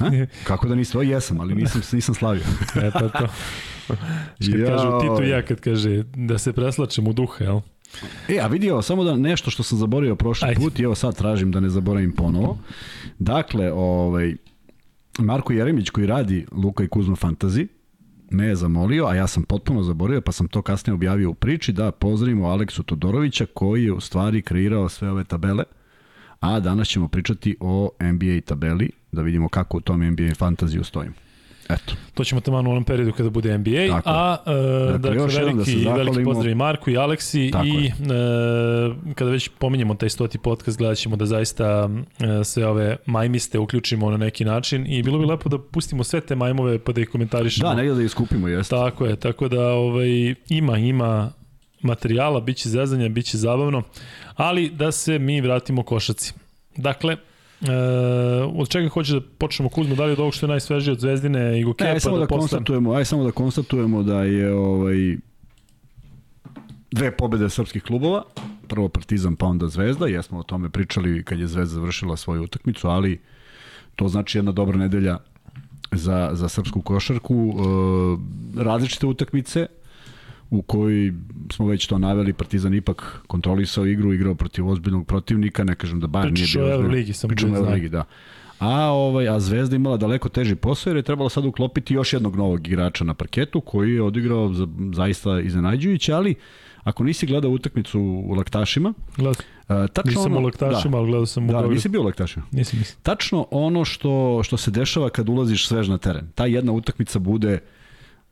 Kako 0.49 0.69
da 0.69 0.75
nisam? 0.75 1.00
O, 1.00 1.02
jesam, 1.02 1.41
ali 1.41 1.55
nisam, 1.55 1.82
nisam 1.93 2.14
slavio. 2.14 2.43
E 2.76 2.91
pa 2.91 3.08
to. 3.08 3.26
Što 4.41 4.52
kad 4.52 4.61
Jao. 4.61 4.76
kažu 4.76 5.00
Tito 5.00 5.23
i 5.23 5.29
ja 5.29 5.43
kad 5.43 5.61
kaže 5.61 6.02
da 6.02 6.38
se 6.38 6.52
preslačem 6.52 7.06
u 7.06 7.12
duha, 7.12 7.44
jel? 7.44 7.61
E, 8.29 8.38
a 8.41 8.47
vidi 8.47 8.70
ovo, 8.70 8.82
samo 8.82 9.05
da 9.05 9.17
nešto 9.17 9.50
što 9.50 9.62
sam 9.62 9.79
zaboravio 9.79 10.17
prošli 10.17 10.49
Ajde. 10.49 10.61
put 10.61 10.79
i 10.79 10.82
evo 10.82 10.94
sad 10.94 11.17
tražim 11.17 11.52
da 11.52 11.61
ne 11.61 11.69
zaboravim 11.69 12.12
ponovo. 12.12 12.58
Dakle, 13.19 13.73
ovaj, 13.73 14.35
Marko 15.19 15.52
Jeremić 15.52 15.91
koji 15.91 16.06
radi 16.06 16.47
Luka 16.52 16.85
i 16.85 16.88
Kuzma 16.88 17.17
Fantasy, 17.17 17.67
me 18.31 18.47
je 18.47 18.56
zamolio, 18.56 19.06
a 19.06 19.14
ja 19.14 19.26
sam 19.26 19.43
potpuno 19.43 19.82
zaboravio, 19.82 20.20
pa 20.20 20.32
sam 20.32 20.49
to 20.49 20.62
kasnije 20.62 20.94
objavio 20.94 21.31
u 21.31 21.35
priči, 21.35 21.73
da 21.73 21.91
pozdravimo 21.91 22.49
Aleksu 22.49 22.82
Todorovića 22.82 23.47
koji 23.55 23.85
je 23.85 23.93
u 23.93 24.00
stvari 24.00 24.43
kreirao 24.43 24.88
sve 24.88 25.11
ove 25.11 25.25
tabele, 25.25 25.64
a 26.41 26.61
danas 26.61 26.88
ćemo 26.88 27.08
pričati 27.08 27.56
o 27.61 27.91
NBA 28.00 28.41
tabeli, 28.44 28.91
da 29.12 29.22
vidimo 29.22 29.48
kako 29.48 29.76
u 29.76 29.80
tom 29.80 30.10
NBA 30.10 30.34
fantaziju 30.38 30.84
stojimo. 30.84 31.14
Eto. 31.74 31.94
To 32.14 32.24
ćemo 32.24 32.40
tamo 32.40 32.56
u 32.56 32.60
onom 32.60 32.84
periodu 32.84 33.12
kada 33.12 33.30
bude 33.30 33.58
NBA, 33.58 33.86
Tako 33.88 34.10
a 34.10 34.36
e, 34.94 34.98
dakle, 34.98 35.16
još 35.16 35.34
jednom 35.34 35.56
da 35.56 35.62
veliki, 35.62 35.84
se 35.84 35.90
veliki 35.90 36.24
pozdrav 36.24 36.52
i 36.52 36.54
Marku 36.54 36.90
i 36.90 36.96
Aleksi 36.96 37.50
Tako 37.52 37.66
i 37.66 37.86
e, 37.86 37.92
kada 39.14 39.30
već 39.30 39.48
pominjemo 39.58 39.94
taj 39.94 40.08
stoti 40.08 40.38
podcast, 40.38 40.78
gledat 40.78 40.98
ćemo 40.98 41.16
da 41.16 41.26
zaista 41.26 41.88
e, 42.18 42.44
sve 42.44 42.66
ove 42.66 42.96
majmiste 43.06 43.58
uključimo 43.58 44.10
na 44.10 44.16
neki 44.16 44.44
način 44.44 44.86
i 44.86 45.02
bilo 45.02 45.18
bi 45.18 45.24
lepo 45.24 45.48
da 45.48 45.58
pustimo 45.58 46.04
sve 46.04 46.20
te 46.20 46.34
majmove 46.34 46.78
pa 46.78 46.92
da 46.92 47.00
ih 47.00 47.08
komentarišemo. 47.08 47.68
Da, 47.68 47.74
negdje 47.74 47.94
da 47.94 48.02
ih 48.02 48.10
skupimo, 48.10 48.48
jeste. 48.48 48.76
Tako 48.76 49.06
je, 49.06 49.16
tako 49.16 49.48
da 49.48 49.68
ovaj, 49.68 50.34
ima, 50.48 50.78
ima 50.78 51.32
materijala, 51.82 52.40
bit 52.40 52.56
će 52.56 52.68
zezanja, 52.68 53.08
bit 53.08 53.26
će 53.26 53.38
zabavno, 53.38 53.82
ali 54.34 54.70
da 54.70 54.92
se 54.92 55.18
mi 55.18 55.40
vratimo 55.40 55.82
košaci. 55.82 56.32
Dakle, 56.76 57.16
E, 57.60 57.72
od 58.54 58.68
čega 58.68 58.88
hoćeš 58.88 59.14
da 59.14 59.20
počnemo? 59.38 59.68
Kuzmo, 59.68 59.94
da 59.94 60.04
li 60.04 60.12
od 60.12 60.20
ovog 60.20 60.35
što 60.35 60.46
je 60.46 60.50
najsvežije 60.50 60.92
od 60.92 61.00
Zvezdine 61.00 61.61
i 61.61 61.64
Gokepa 61.64 61.85
Ne, 61.85 61.90
aj 61.94 62.00
samo 62.00 62.16
da, 62.16 62.20
da 62.20 62.26
konstatujemo, 62.26 62.92
aj 62.92 63.04
samo 63.04 63.25
da 63.25 63.32
konstatujemo 63.32 64.02
da 64.02 64.23
je 64.23 64.52
ovaj 64.54 65.16
dve 66.90 67.16
pobede 67.16 67.50
srpskih 67.50 67.82
klubova, 67.82 68.23
prvo 68.68 68.88
Partizan 68.88 69.37
pa 69.37 69.46
onda 69.46 69.68
Zvezda, 69.68 70.06
jesmo 70.06 70.38
o 70.38 70.42
tome 70.42 70.70
pričali 70.70 71.25
kad 71.25 71.38
je 71.38 71.46
Zvezda 71.46 71.75
završila 71.75 72.16
svoju 72.16 72.42
utakmicu, 72.42 72.88
ali 72.88 73.20
to 73.96 74.08
znači 74.08 74.38
jedna 74.38 74.52
dobra 74.52 74.78
nedelja 74.78 75.18
za, 75.92 76.30
za 76.32 76.49
srpsku 76.49 76.82
košarku. 76.82 77.54
E, 78.56 78.62
različite 78.62 79.06
utakmice 79.06 79.66
u 80.50 80.62
kojoj 80.62 81.12
smo 81.52 81.66
već 81.66 81.87
to 81.87 81.99
naveli, 81.99 82.33
Partizan 82.33 82.75
ipak 82.75 83.21
kontrolisao 83.26 83.87
igru, 83.87 84.12
igrao 84.12 84.35
protiv 84.35 84.69
ozbiljnog 84.69 85.07
protivnika, 85.07 85.64
ne 85.64 85.75
kažem 85.75 86.00
da 86.00 86.07
Bayern 86.07 86.35
nije 86.35 86.47
bio 86.52 86.62
o 86.62 86.64
ozbiljan. 86.64 86.80
Euroligi, 86.80 87.12
samo 87.12 87.28
Pričamo 87.28 87.52
da 87.52 87.59
o. 87.59 87.62
Euroligi, 87.62 87.88
da. 87.88 88.04
A, 88.59 88.90
ovaj, 88.90 89.28
a 89.28 89.40
Zvezda 89.40 89.76
imala 89.76 89.97
daleko 89.97 90.28
teži 90.28 90.54
posao 90.54 90.90
jer 90.90 90.97
je 90.97 91.02
trebalo 91.02 91.28
sad 91.28 91.45
uklopiti 91.45 91.95
još 91.95 92.12
jednog 92.12 92.37
novog 92.37 92.69
igrača 92.69 93.04
na 93.04 93.14
parketu 93.14 93.61
koji 93.61 93.95
je 93.95 94.02
odigrao 94.02 94.52
za, 94.52 94.66
zaista 94.95 95.40
iznenađujuće, 95.40 96.12
ali 96.12 96.35
ako 96.83 97.04
nisi 97.04 97.26
gledao 97.26 97.50
utakmicu 97.50 98.00
u 98.00 98.35
laktašima, 98.35 98.92
Gledao, 99.16 99.30
uh, 99.69 99.90
tačno 99.92 100.11
nisam 100.11 100.33
ono, 100.33 100.40
u 100.40 100.45
laktašima, 100.45 100.92
da, 100.92 100.99
ali 100.99 101.07
gledao 101.07 101.26
sam 101.26 101.49
u 101.49 101.52
da, 101.52 101.66
nisi 101.66 101.88
bio 101.88 102.00
u 102.00 102.04
laktašima. 102.04 102.47
Nisam, 102.52 102.78
nisam. 102.78 102.97
Tačno 103.02 103.47
ono 103.50 103.85
što, 103.85 104.40
što 104.42 104.57
se 104.57 104.71
dešava 104.71 105.11
kad 105.11 105.28
ulaziš 105.28 105.69
svež 105.69 105.88
na 105.88 105.99
teren. 105.99 106.28
Ta 106.35 106.47
jedna 106.47 106.73
utakmica 106.73 107.19
bude 107.19 107.59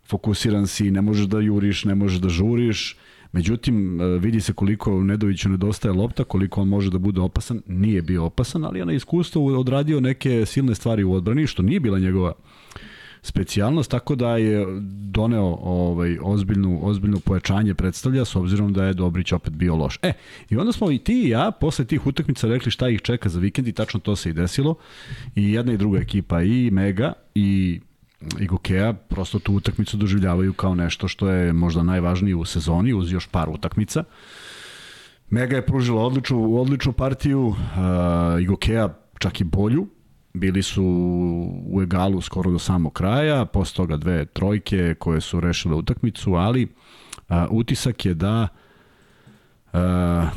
fokusiran 0.09 0.67
si, 0.67 0.91
ne 0.91 1.03
možeš 1.03 1.27
da 1.27 1.41
juriš, 1.41 1.85
ne 1.85 1.95
možeš 1.95 2.19
da 2.19 2.29
žuriš, 2.29 2.97
Međutim, 3.33 4.01
e, 4.01 4.05
vidi 4.19 4.41
se 4.41 4.53
koliko 4.53 5.03
Nedoviću 5.03 5.49
nedostaje 5.49 5.93
lopta, 5.93 6.25
koliko 6.25 6.61
on 6.61 6.69
može 6.69 6.91
da 6.91 6.99
bude 6.99 7.21
opasan. 7.21 7.63
Nije 7.67 8.03
bio 8.03 8.25
opasan, 8.25 8.65
ali 8.65 8.79
je 8.79 8.87
na 8.87 8.93
iskustvu 8.93 9.47
odradio 9.47 10.01
neke 10.01 10.47
silne 10.47 10.75
stvari 10.75 11.05
u 11.05 11.13
odbrani, 11.13 11.47
što 11.47 11.63
nije 11.63 11.81
bila 11.81 11.99
njegova 11.99 12.33
specijalnost, 13.23 13.91
tako 13.91 14.15
da 14.15 14.37
je 14.37 14.67
doneo 15.11 15.59
ovaj 15.63 16.19
ozbiljnu 16.23 16.79
ozbiljno 16.83 17.21
pojačanje 17.21 17.75
predstavlja 17.75 18.25
s 18.25 18.37
obzirom 18.37 18.73
da 18.73 18.85
je 18.85 18.95
Dobrić 18.95 19.33
opet 19.33 19.53
bio 19.53 19.77
loš. 19.77 19.99
E, 20.03 20.13
i 20.51 20.57
onda 20.57 20.73
smo 20.73 20.91
i 20.91 20.99
ti 20.99 21.23
i 21.23 21.29
ja 21.29 21.51
posle 21.61 21.85
tih 21.85 22.07
utakmica 22.07 22.49
rekli 22.49 22.71
šta 22.71 22.89
ih 22.89 23.01
čeka 23.01 23.29
za 23.29 23.41
vikend 23.41 23.69
i 23.69 23.73
tačno 23.73 24.01
to 24.01 24.17
se 24.17 24.31
i 24.31 24.33
desilo. 24.33 24.75
I 25.35 25.53
jedna 25.53 25.73
i 25.73 25.77
druga 25.77 25.99
ekipa 25.99 26.43
i 26.43 26.71
Mega 26.71 27.13
i 27.35 27.81
i 28.41 28.47
Gokea 28.47 28.93
prosto 28.93 29.39
tu 29.39 29.55
utakmicu 29.55 29.97
doživljavaju 29.97 30.53
kao 30.53 30.75
nešto 30.75 31.09
što 31.09 31.29
je 31.29 31.53
možda 31.53 31.83
najvažnije 31.83 32.37
u 32.37 32.45
sezoni 32.45 32.93
uz 32.93 33.13
još 33.13 33.27
par 33.27 33.49
utakmica. 33.49 34.05
Mega 35.31 35.57
je 35.57 35.67
pružila 35.67 36.03
odličnu, 36.03 36.61
odličnu 36.61 36.93
partiju, 36.93 37.47
uh, 37.47 37.57
Igokea 38.41 38.89
čak 39.19 39.41
i 39.41 39.45
bolju, 39.45 39.87
bili 40.35 40.63
su 40.63 40.85
u 41.67 41.83
egalu 41.83 42.21
skoro 42.21 42.51
do 42.51 42.59
samog 42.59 42.93
kraja, 42.93 43.45
posle 43.45 43.77
toga 43.77 43.97
dve 43.97 44.25
trojke 44.25 44.95
koje 44.99 45.21
su 45.21 45.41
rešile 45.41 45.75
utakmicu, 45.75 46.35
ali 46.35 46.69
a, 47.29 47.47
utisak 47.51 48.07
je 48.07 48.15
da 48.15 48.49
a, 49.73 50.31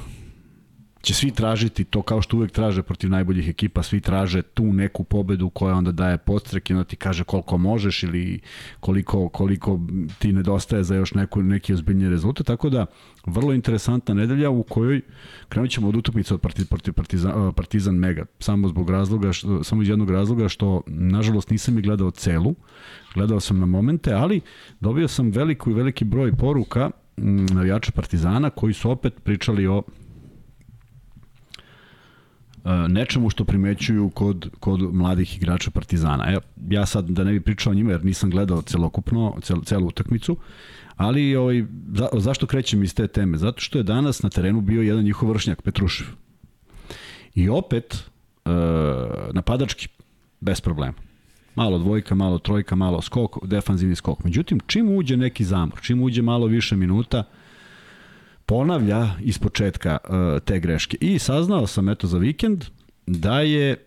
će 1.01 1.13
svi 1.13 1.31
tražiti 1.31 1.84
to 1.84 2.01
kao 2.01 2.22
što 2.22 2.38
uvek 2.38 2.51
traže 2.51 2.84
protiv 2.84 3.10
najboljih 3.10 3.50
ekipa, 3.50 3.84
svi 3.84 4.01
traže 4.01 4.41
tu 4.41 4.74
neku 4.74 5.03
pobedu 5.03 5.50
koja 5.50 5.75
onda 5.75 5.91
daje 5.91 6.17
podstrek 6.17 6.70
i 6.70 6.74
onda 6.74 6.84
ti 6.84 6.96
kaže 6.96 7.24
koliko 7.24 7.58
možeš 7.58 8.03
ili 8.03 8.39
koliko, 8.79 9.29
koliko 9.29 9.79
ti 10.20 10.34
nedostaje 10.34 10.84
za 10.84 10.96
još 10.96 11.13
neku, 11.13 11.43
neki 11.43 11.74
ozbiljni 11.74 12.10
rezultat, 12.10 12.48
tako 12.48 12.70
da 12.70 12.86
vrlo 13.25 13.53
interesantna 13.53 14.13
nedelja 14.13 14.50
u 14.50 14.63
kojoj 14.63 15.01
krenut 15.50 15.72
ćemo 15.72 15.88
od 15.88 15.96
utakmice 15.96 16.34
od 16.34 16.41
protiv, 16.41 16.67
protiv 16.67 16.93
partizan, 16.93 17.53
partizan 17.53 17.96
Mega, 17.96 18.25
samo 18.39 18.67
zbog 18.67 18.89
razloga, 18.89 19.34
što, 19.34 19.63
samo 19.63 19.81
iz 19.81 19.89
jednog 19.89 20.10
razloga 20.10 20.50
što 20.50 20.81
nažalost 20.88 21.50
nisam 21.50 21.77
i 21.77 21.81
gledao 21.81 22.12
celu, 22.12 22.55
gledao 23.13 23.39
sam 23.39 23.60
na 23.60 23.65
momente, 23.65 24.13
ali 24.13 24.41
dobio 24.79 25.08
sam 25.08 25.31
veliku 25.31 25.72
i 25.72 25.74
veliki 25.74 26.05
broj 26.05 26.36
poruka 26.36 26.91
navijača 27.51 27.91
Partizana 27.91 28.50
koji 28.50 28.74
su 28.74 28.91
opet 28.91 29.13
pričali 29.24 29.67
o 29.67 29.84
nečemu 32.89 33.30
što 33.30 33.46
primećuju 33.46 34.10
kod, 34.10 34.50
kod 34.60 34.94
mladih 34.94 35.38
igrača 35.38 35.72
Partizana. 35.72 36.32
E, 36.32 36.38
ja 36.70 36.86
sad 36.86 37.10
da 37.10 37.24
ne 37.24 37.32
bi 37.32 37.41
pričao 37.41 37.72
o 37.72 37.74
njima 37.74 37.91
jer 37.91 38.06
nisam 38.06 38.30
gledao 38.30 38.62
celokupno, 38.62 39.38
cel, 39.41 39.62
celu 39.62 39.88
utakmicu, 39.88 40.38
ali 40.96 41.36
ovaj, 41.36 41.63
za, 41.94 42.08
zašto 42.13 42.46
krećem 42.46 42.84
iz 42.84 42.96
te 42.96 43.08
teme? 43.08 43.38
Zato 43.38 43.60
što 43.60 43.77
je 43.77 43.84
danas 43.84 44.24
na 44.24 44.30
terenu 44.30 44.62
bio 44.62 44.82
jedan 44.82 45.03
njihov 45.03 45.30
vršnjak, 45.30 45.62
Petrušev. 45.62 46.08
I 47.36 47.50
opet, 47.50 47.96
e, 48.46 48.50
napadački, 49.34 49.88
bez 50.39 50.62
problema. 50.62 50.94
Malo 51.56 51.77
dvojka, 51.77 52.15
malo 52.15 52.39
trojka, 52.39 52.75
malo 52.75 53.01
skok, 53.01 53.38
defanzivni 53.48 53.96
skok. 53.96 54.24
Međutim, 54.24 54.60
čim 54.68 54.98
uđe 54.98 55.18
neki 55.18 55.44
zamor, 55.44 55.82
čim 55.82 56.03
uđe 56.03 56.22
malo 56.22 56.48
više 56.48 56.75
minuta, 56.75 57.24
ponavlja 58.46 59.10
iz 59.22 59.40
početka 59.40 59.98
uh, 60.04 60.44
te 60.46 60.60
greške. 60.60 60.98
I 61.02 61.20
saznao 61.20 61.68
sam 61.68 61.90
eto 61.90 62.08
za 62.08 62.18
vikend 62.18 62.66
da 63.08 63.40
je 63.40 63.86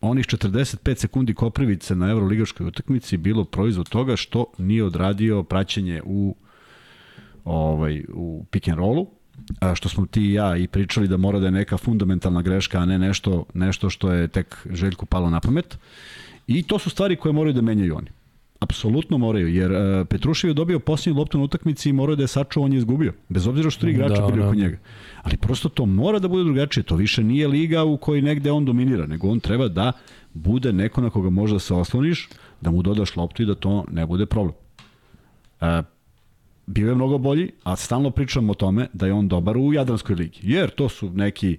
onih 0.00 0.26
45 0.26 0.94
sekundi 0.94 1.34
Koprivice 1.34 1.96
na 1.96 2.10
Euroligaškoj 2.10 2.66
utakmici 2.66 3.16
bilo 3.16 3.44
proizvod 3.44 3.88
toga 3.88 4.16
što 4.16 4.46
nije 4.58 4.84
odradio 4.84 5.42
praćenje 5.42 6.02
u 6.04 6.36
ovaj 7.44 8.04
u 8.14 8.44
pick 8.50 8.68
and 8.68 8.78
rollu 8.78 9.06
a 9.60 9.74
što 9.74 9.88
smo 9.88 10.06
ti 10.06 10.20
i 10.20 10.32
ja 10.32 10.56
i 10.56 10.66
pričali 10.66 11.08
da 11.08 11.16
mora 11.16 11.38
da 11.38 11.46
je 11.46 11.52
neka 11.52 11.76
fundamentalna 11.76 12.42
greška, 12.42 12.78
a 12.78 12.84
ne 12.84 12.98
nešto, 12.98 13.44
nešto 13.54 13.90
što 13.90 14.12
je 14.12 14.28
tek 14.28 14.66
Željku 14.70 15.06
palo 15.06 15.30
na 15.30 15.40
pamet. 15.40 15.78
I 16.46 16.62
to 16.62 16.78
su 16.78 16.90
stvari 16.90 17.16
koje 17.16 17.32
moraju 17.32 17.54
da 17.54 17.62
menjaju 17.62 17.96
oni. 17.96 18.10
Apsolutno 18.60 19.18
moraju, 19.18 19.48
jer 19.48 19.72
uh, 19.72 20.06
Petrušev 20.08 20.50
je 20.50 20.54
dobio 20.54 20.78
posljednju 20.78 21.18
loptu 21.18 21.38
na 21.38 21.44
utakmici 21.44 21.88
i 21.88 21.92
morao 21.92 22.16
da 22.16 22.22
je 22.22 22.28
sačuo, 22.28 22.64
on 22.64 22.72
je 22.72 22.78
izgubio. 22.78 23.12
Bez 23.28 23.46
obzira 23.46 23.70
što 23.70 23.80
tri 23.80 23.90
igrača 23.90 24.20
da, 24.20 24.26
bili 24.26 24.38
da. 24.38 24.46
oko 24.46 24.54
njega. 24.54 24.78
Ali 25.22 25.36
prosto 25.36 25.68
to 25.68 25.86
mora 25.86 26.18
da 26.18 26.28
bude 26.28 26.44
drugačije. 26.44 26.84
To 26.84 26.96
više 26.96 27.24
nije 27.24 27.48
liga 27.48 27.84
u 27.84 27.96
kojoj 27.96 28.22
negde 28.22 28.50
on 28.50 28.64
dominira, 28.64 29.06
nego 29.06 29.28
on 29.28 29.40
treba 29.40 29.68
da 29.68 29.92
bude 30.34 30.72
neko 30.72 31.00
na 31.00 31.10
koga 31.10 31.30
možda 31.30 31.58
se 31.58 31.74
osloniš, 31.74 32.28
da 32.60 32.70
mu 32.70 32.82
dodaš 32.82 33.16
loptu 33.16 33.42
i 33.42 33.46
da 33.46 33.54
to 33.54 33.84
ne 33.90 34.06
bude 34.06 34.26
problem. 34.26 34.54
Uh, 35.60 35.66
bio 36.66 36.88
je 36.88 36.94
mnogo 36.94 37.18
bolji, 37.18 37.50
a 37.64 37.76
stalno 37.76 38.10
pričam 38.10 38.50
o 38.50 38.54
tome 38.54 38.86
da 38.92 39.06
je 39.06 39.12
on 39.12 39.28
dobar 39.28 39.56
u 39.56 39.72
Jadranskoj 39.72 40.16
ligi. 40.16 40.40
Jer 40.42 40.70
to 40.70 40.88
su 40.88 41.10
neki 41.10 41.58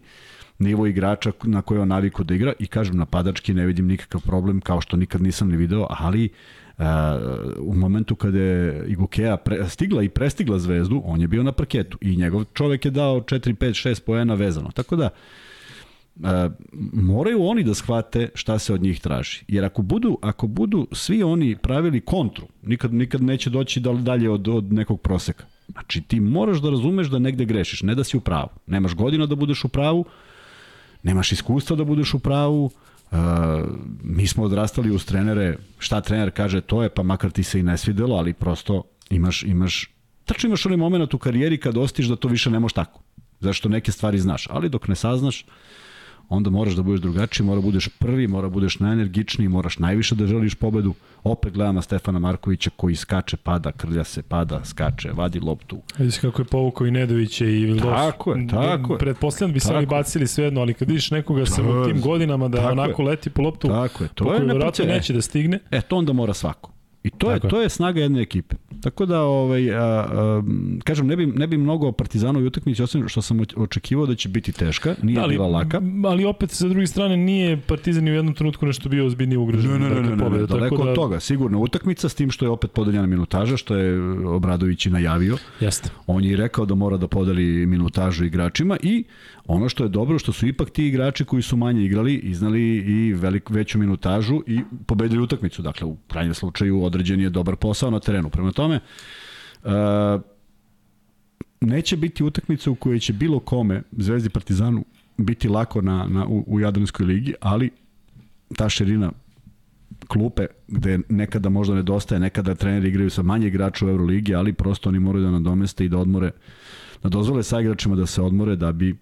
nivo 0.60 0.88
igrača 0.88 1.32
na 1.44 1.62
koje 1.62 1.82
on 1.82 1.88
naviku 1.88 2.24
da 2.24 2.34
igra 2.34 2.54
i 2.60 2.68
kažem 2.68 2.98
napadački 2.98 3.54
ne 3.54 3.66
vidim 3.66 3.88
nikakav 3.88 4.22
problem 4.22 4.62
kao 4.62 4.82
što 4.82 4.98
nikad 4.98 5.22
nisam 5.22 5.50
ni 5.50 5.58
video, 5.58 5.88
ali 5.90 6.30
u 7.60 7.74
momentu 7.76 8.16
kada 8.16 8.40
je 8.40 8.86
Igukea 8.88 9.38
pre, 9.38 9.70
stigla 9.70 10.04
i 10.04 10.10
prestigla 10.10 10.60
zvezdu, 10.60 11.02
on 11.06 11.22
je 11.22 11.28
bio 11.28 11.44
na 11.44 11.52
parketu 11.52 11.98
i 12.02 12.16
njegov 12.16 12.44
čovek 12.54 12.86
je 12.86 12.92
dao 12.92 13.22
4, 13.22 13.56
5, 13.56 13.90
6 13.90 14.02
poena 14.06 14.34
vezano. 14.34 14.72
Tako 14.72 14.96
da, 14.96 15.10
e, 16.24 16.50
moraju 16.94 17.44
oni 17.44 17.64
da 17.64 17.74
shvate 17.74 18.30
šta 18.34 18.60
se 18.60 18.74
od 18.74 18.82
njih 18.82 19.00
traži. 19.00 19.44
Jer 19.48 19.66
ako 19.66 19.82
budu, 19.82 20.18
ako 20.22 20.48
budu 20.48 20.88
svi 20.92 21.24
oni 21.24 21.56
pravili 21.56 22.02
kontru, 22.02 22.48
nikad, 22.64 22.94
nikad 22.94 23.24
neće 23.24 23.50
doći 23.50 23.80
dalje 23.80 24.30
od, 24.30 24.48
od 24.48 24.74
nekog 24.74 25.02
proseka. 25.02 25.46
Znači 25.68 26.02
ti 26.02 26.20
moraš 26.20 26.62
da 26.62 26.70
razumeš 26.70 27.08
da 27.08 27.20
negde 27.20 27.46
grešiš, 27.46 27.84
ne 27.84 27.96
da 27.96 28.04
si 28.04 28.18
u 28.18 28.22
pravu. 28.22 28.50
Nemaš 28.68 28.96
godina 28.96 29.26
da 29.26 29.36
budeš 29.36 29.64
u 29.64 29.70
pravu, 29.70 30.06
nemaš 31.04 31.32
iskustva 31.32 31.76
da 31.76 31.84
budeš 31.84 32.14
u 32.14 32.20
pravu, 32.20 32.72
Uh, 33.12 33.18
mi 34.04 34.28
smo 34.28 34.44
odrastali 34.44 34.92
uz 34.92 35.06
trenere, 35.06 35.58
šta 35.80 36.02
trener 36.02 36.32
kaže 36.32 36.62
to 36.62 36.84
je, 36.84 36.90
pa 36.90 37.04
makar 37.04 37.32
ti 37.32 37.44
se 37.44 37.60
i 37.60 37.64
ne 37.64 37.78
svidelo, 37.78 38.16
ali 38.16 38.34
prosto 38.34 38.84
imaš, 39.10 39.44
imaš, 39.44 39.90
tačno 40.26 40.48
imaš 40.48 40.66
onaj 40.66 40.78
moment 40.78 41.14
u 41.14 41.18
karijeri 41.18 41.58
kad 41.58 41.78
ostiš 41.78 42.08
da 42.08 42.16
to 42.16 42.28
više 42.28 42.52
ne 42.52 42.60
može 42.60 42.76
tako. 42.76 43.02
Zašto 43.40 43.70
neke 43.70 43.92
stvari 43.92 44.20
znaš, 44.20 44.48
ali 44.50 44.70
dok 44.70 44.88
ne 44.88 44.96
saznaš, 44.96 45.46
onda 46.30 46.50
moraš 46.50 46.74
da 46.74 46.82
budeš 46.84 47.02
drugačiji, 47.02 47.46
mora 47.46 47.62
da 47.62 47.66
budeš 47.66 47.88
prvi, 47.88 48.28
mora 48.28 48.48
da 48.48 48.54
budeš 48.54 48.80
najenergičniji, 48.80 49.48
moraš 49.48 49.80
najviše 49.80 50.16
da 50.16 50.28
želiš 50.28 50.56
pobedu. 50.56 50.94
Opet 51.24 51.54
gledamo 51.54 51.82
Stefana 51.82 52.20
Markovića 52.20 52.70
koji 52.76 52.96
skače, 52.96 53.38
pada, 53.38 53.72
krlja 53.72 54.04
se, 54.04 54.22
pada, 54.22 54.62
skače, 54.66 55.12
vadi 55.12 55.40
loptu. 55.40 55.82
Vidiš 55.98 56.18
kako 56.18 56.42
je 56.42 56.46
povukao 56.46 56.88
i 56.88 56.92
Nedovića 56.92 57.46
i 57.46 57.66
Vildoš. 57.66 57.84
Tako 57.84 58.34
je, 58.34 58.48
tako 58.48 58.94
je. 58.94 59.00
Pretpostavljam 59.00 59.54
bi 59.54 59.60
se 59.60 59.74
oni 59.74 59.86
bacili 59.86 60.28
svejedno, 60.28 60.62
ali 60.62 60.74
kad 60.74 60.88
vidiš 60.88 61.12
nekoga 61.12 61.46
sa 61.46 61.64
u 61.64 61.86
tim 61.86 62.02
godinama 62.02 62.48
da 62.48 62.70
onako 62.72 63.02
je. 63.02 63.08
leti 63.08 63.30
po 63.30 63.42
loptu, 63.42 63.68
tako 63.68 64.04
je. 64.04 64.10
To 64.14 64.34
je 64.34 64.88
neće 64.88 65.14
da 65.14 65.22
stigne. 65.22 65.60
E, 65.72 65.82
to 65.82 65.96
onda 65.96 66.14
mora 66.14 66.34
svako. 66.34 66.79
I 67.04 67.10
to 67.10 67.32
je, 67.32 67.40
to 67.40 67.62
je 67.62 67.70
snaga 67.70 68.02
jedne 68.02 68.22
ekipe. 68.22 68.56
Tako 68.82 69.06
da, 69.06 69.22
ovaj, 69.22 69.76
a, 69.76 69.80
a, 69.82 70.44
kažem, 70.84 71.08
ne 71.08 71.16
bi, 71.16 71.26
ne 71.26 71.48
bi 71.48 71.58
mnogo 71.58 71.88
o 71.88 71.92
Partizanovoj 71.92 72.48
utakmici, 72.48 72.84
osim 72.84 73.08
što 73.08 73.22
sam 73.22 73.40
očekivao 73.56 74.06
da 74.06 74.16
će 74.16 74.30
biti 74.30 74.52
teška, 74.52 74.96
nije 75.04 75.16
da, 75.16 75.22
ali, 75.22 75.34
bila 75.34 75.48
laka. 75.48 75.82
Ali 76.06 76.26
opet, 76.26 76.52
sa 76.52 76.68
druge 76.68 76.88
strane, 76.88 77.18
nije 77.18 77.58
Partizan 77.68 78.04
ni 78.04 78.12
u 78.12 78.14
jednom 78.14 78.34
trenutku 78.34 78.66
nešto 78.66 78.90
bio 78.90 79.06
ozbiljnije 79.06 79.38
ugrožen. 79.38 79.72
Ne, 79.72 79.80
ne, 79.80 79.90
ne, 79.90 80.02
ne, 80.02 80.16
ne, 80.16 80.30
ne, 80.30 80.46
daleko 80.46 80.84
da... 80.84 80.90
od 80.90 80.96
toga. 80.96 81.20
Sigurno 81.20 81.60
utakmica, 81.60 82.10
s 82.10 82.16
tim 82.16 82.32
što 82.32 82.46
je 82.46 82.50
opet 82.50 82.72
podeljena 82.72 83.08
minutaža, 83.08 83.58
što 83.58 83.76
je 83.76 84.02
Obradović 84.28 84.86
i 84.86 84.90
najavio. 84.90 85.38
Jeste. 85.60 85.90
On 86.08 86.24
je 86.24 86.38
rekao 86.38 86.66
da 86.66 86.76
mora 86.76 86.98
da 86.98 87.08
podeli 87.08 87.66
minutažu 87.66 88.26
igračima 88.26 88.78
i 88.84 89.04
ono 89.52 89.70
što 89.70 89.84
je 89.84 89.90
dobro, 89.90 90.20
što 90.20 90.34
su 90.34 90.48
ipak 90.48 90.70
ti 90.70 90.88
igrači 90.88 91.26
koji 91.26 91.42
su 91.42 91.58
manje 91.58 91.84
igrali, 91.86 92.16
iznali 92.16 92.62
i 92.78 93.14
velik, 93.14 93.50
veću 93.50 93.80
minutažu 93.80 94.42
i 94.48 94.60
pobedili 94.86 95.24
utakmicu. 95.24 95.62
Dakle, 95.62 95.88
u 95.88 95.98
krajnjem 96.08 96.34
slučaju 96.34 96.84
određen 96.84 97.22
je 97.22 97.30
dobar 97.30 97.56
posao 97.56 97.90
na 97.92 98.00
terenu. 98.00 98.30
Prema 98.30 98.52
tome, 98.52 98.80
uh, 99.64 99.72
neće 101.62 101.98
biti 101.98 102.24
utakmica 102.24 102.72
u 102.72 102.76
kojoj 102.76 103.00
će 103.00 103.14
bilo 103.14 103.40
kome, 103.40 103.82
Zvezdi 103.92 104.30
Partizanu, 104.30 104.86
biti 105.18 105.50
lako 105.50 105.82
na, 105.82 106.08
na, 106.08 106.26
u, 106.28 106.44
u 106.48 106.60
Jadranskoj 106.60 107.06
ligi, 107.06 107.34
ali 107.42 107.70
ta 108.56 108.70
širina 108.70 109.12
klupe 110.08 110.46
gde 110.68 111.00
nekada 111.10 111.50
možda 111.50 111.76
nedostaje, 111.76 112.20
nekada 112.20 112.56
treneri 112.56 112.90
igraju 112.90 113.10
sa 113.10 113.22
manje 113.22 113.48
igrača 113.48 113.86
u 113.86 113.90
Euroligi, 113.90 114.36
ali 114.36 114.54
prosto 114.54 114.90
oni 114.90 115.00
moraju 115.00 115.26
da 115.26 115.32
nadomeste 115.32 115.86
i 115.86 115.90
da 115.90 115.98
odmore, 115.98 116.32
da 117.04 117.10
dozvole 117.10 117.44
sa 117.44 117.62
igračima 117.62 117.96
da 117.96 118.06
se 118.06 118.22
odmore 118.22 118.56
da 118.56 118.72
bi 118.72 118.96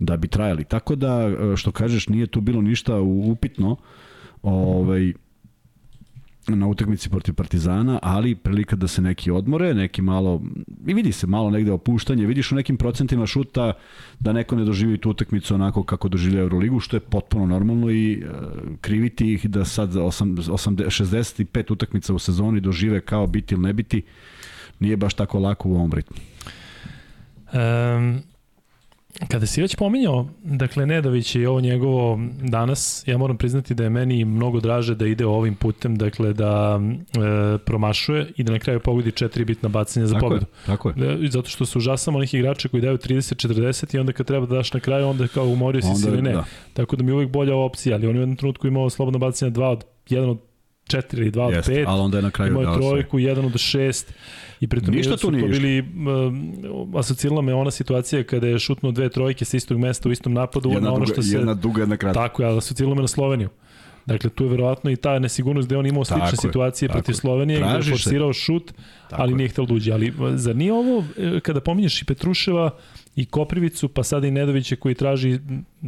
da 0.00 0.16
bi 0.16 0.28
trajali. 0.28 0.64
Tako 0.64 0.94
da, 0.94 1.20
e, 1.22 1.56
što 1.56 1.72
kažeš, 1.72 2.08
nije 2.08 2.26
tu 2.26 2.40
bilo 2.40 2.62
ništa 2.62 3.00
upitno 3.00 3.76
ovaj, 4.42 5.12
na 6.48 6.66
utakmici 6.66 7.10
protiv 7.10 7.34
Partizana, 7.34 7.98
ali 8.02 8.34
prilika 8.34 8.76
da 8.76 8.88
se 8.88 9.02
neki 9.02 9.30
odmore, 9.30 9.74
neki 9.74 10.02
malo, 10.02 10.42
i 10.86 10.94
vidi 10.94 11.12
se 11.12 11.26
malo 11.26 11.50
negde 11.50 11.72
opuštanje, 11.72 12.26
vidiš 12.26 12.52
u 12.52 12.54
nekim 12.54 12.76
procentima 12.76 13.26
šuta 13.26 13.72
da 14.20 14.32
neko 14.32 14.56
ne 14.56 14.64
doživi 14.64 14.98
tu 14.98 15.10
utakmicu 15.10 15.54
onako 15.54 15.82
kako 15.82 16.08
doživlja 16.08 16.40
Euroligu, 16.40 16.80
što 16.80 16.96
je 16.96 17.00
potpuno 17.00 17.46
normalno 17.46 17.90
i 17.90 18.22
uh, 18.24 18.32
kriviti 18.80 19.32
ih 19.32 19.50
da 19.50 19.64
sad 19.64 19.92
8, 19.92 20.36
8, 20.50 21.44
65 21.46 21.72
utakmica 21.72 22.14
u 22.14 22.18
sezoni 22.18 22.60
dožive 22.60 23.00
kao 23.00 23.26
biti 23.26 23.54
ili 23.54 23.62
ne 23.62 23.72
biti, 23.72 24.02
nije 24.80 24.96
baš 24.96 25.14
tako 25.14 25.38
lako 25.38 25.68
u 25.68 25.74
ovom 25.74 25.92
ritmu. 25.92 26.16
Um, 27.52 28.22
Kada 29.28 29.46
si 29.46 29.62
već 29.62 29.76
pominjao, 29.76 30.26
dakle, 30.42 30.86
Nedović 30.86 31.34
i 31.34 31.46
ovo 31.46 31.60
njegovo 31.60 32.20
danas, 32.42 33.04
ja 33.06 33.18
moram 33.18 33.36
priznati 33.36 33.74
da 33.74 33.84
je 33.84 33.90
meni 33.90 34.24
mnogo 34.24 34.60
draže 34.60 34.94
da 34.94 35.06
ide 35.06 35.26
ovim 35.26 35.54
putem, 35.54 35.96
dakle, 35.96 36.32
da 36.32 36.80
e, 36.80 37.58
promašuje 37.58 38.32
i 38.36 38.42
da 38.42 38.52
na 38.52 38.58
kraju 38.58 38.80
pogodi 38.80 39.12
četiri 39.12 39.44
bitna 39.44 39.68
bacanja 39.68 40.06
za 40.06 40.14
tako 40.14 40.26
pobedu. 40.26 40.46
Je, 40.46 40.66
tako 40.66 40.88
je. 40.88 41.24
E, 41.24 41.28
zato 41.30 41.48
što 41.48 41.66
su 41.66 41.78
užasamo 41.78 42.18
onih 42.18 42.34
igrača 42.34 42.68
koji 42.68 42.80
daju 42.80 42.98
30-40 42.98 43.96
i 43.96 43.98
onda 43.98 44.12
kad 44.12 44.26
treba 44.26 44.46
da 44.46 44.56
daš 44.56 44.72
na 44.72 44.80
kraju, 44.80 45.08
onda 45.08 45.28
kao 45.28 45.46
umorio 45.46 45.82
si 45.82 45.94
se 45.94 46.08
ili 46.08 46.22
ne. 46.22 46.32
Da. 46.32 46.44
Tako 46.72 46.96
da 46.96 47.02
mi 47.02 47.10
je 47.10 47.14
uvijek 47.14 47.30
bolja 47.30 47.56
opcija, 47.56 47.96
ali 47.96 48.06
on 48.06 48.16
u 48.16 48.20
jednom 48.20 48.36
trenutku 48.36 48.66
imao 48.66 48.90
slobodno 48.90 49.18
bacanje 49.18 49.52
2 49.52 49.64
od, 49.64 49.84
jedan 50.08 50.30
od 50.30 50.38
4 50.86 51.18
ili 51.18 51.30
2 51.30 51.42
od 51.42 51.54
5. 51.66 51.84
Ali 51.86 52.00
onda 52.00 52.18
je 52.18 52.22
na 52.22 52.30
kraju 52.30 52.60
imao 52.60 52.76
trojku, 52.76 53.18
jedan 53.18 53.44
od 53.44 53.52
6 53.52 54.04
I 54.60 54.68
pritom 54.68 54.94
Ništa 54.94 55.16
tu 55.16 55.30
nije 55.30 55.48
bili, 55.48 55.80
uh, 55.80 56.98
asocirala 57.00 57.42
me 57.42 57.54
ona 57.54 57.70
situacija 57.70 58.24
kada 58.24 58.46
je 58.46 58.58
šutnuo 58.58 58.92
dve 58.92 59.08
trojke 59.08 59.44
sa 59.44 59.56
istog 59.56 59.78
mesta 59.78 60.08
u 60.08 60.12
istom 60.12 60.32
napadu. 60.32 60.70
Jedna, 60.70 60.88
na 60.88 60.94
ono 60.94 61.06
što 61.06 61.22
se, 61.22 61.36
jedna 61.36 61.54
duga, 61.54 61.82
jedna 61.82 61.96
kratka. 61.96 62.22
Tako 62.22 62.42
je, 62.42 62.58
asocirala 62.58 62.94
me 62.94 63.00
na 63.00 63.08
Sloveniju. 63.08 63.48
Dakle, 64.06 64.30
tu 64.30 64.44
je 64.44 64.50
verovatno 64.50 64.90
i 64.90 64.96
ta 64.96 65.18
nesigurnost 65.18 65.70
je 65.70 65.78
on 65.78 65.86
imao 65.86 66.04
slične 66.04 66.24
tako 66.24 66.36
situacije 66.36 66.86
je, 66.86 66.90
protiv 66.92 67.12
Slovenije, 67.12 67.58
gde 67.58 67.76
je 67.76 67.82
forsirao 67.82 68.32
šut, 68.32 68.72
tako 69.10 69.22
ali 69.22 69.32
je. 69.32 69.36
nije 69.36 69.48
htio 69.48 69.64
da 69.64 69.74
uđe. 69.74 69.92
Ali 69.92 70.12
zar 70.34 70.56
nije 70.56 70.72
ovo, 70.72 71.04
e, 71.18 71.40
kada 71.40 71.60
pominješ 71.60 72.02
i 72.02 72.04
Petruševa, 72.04 72.70
i 73.16 73.24
Koprivicu, 73.24 73.88
pa 73.88 74.02
sada 74.02 74.26
i 74.26 74.30
Nedovića 74.30 74.76
koji 74.76 74.94
traži, 74.94 75.38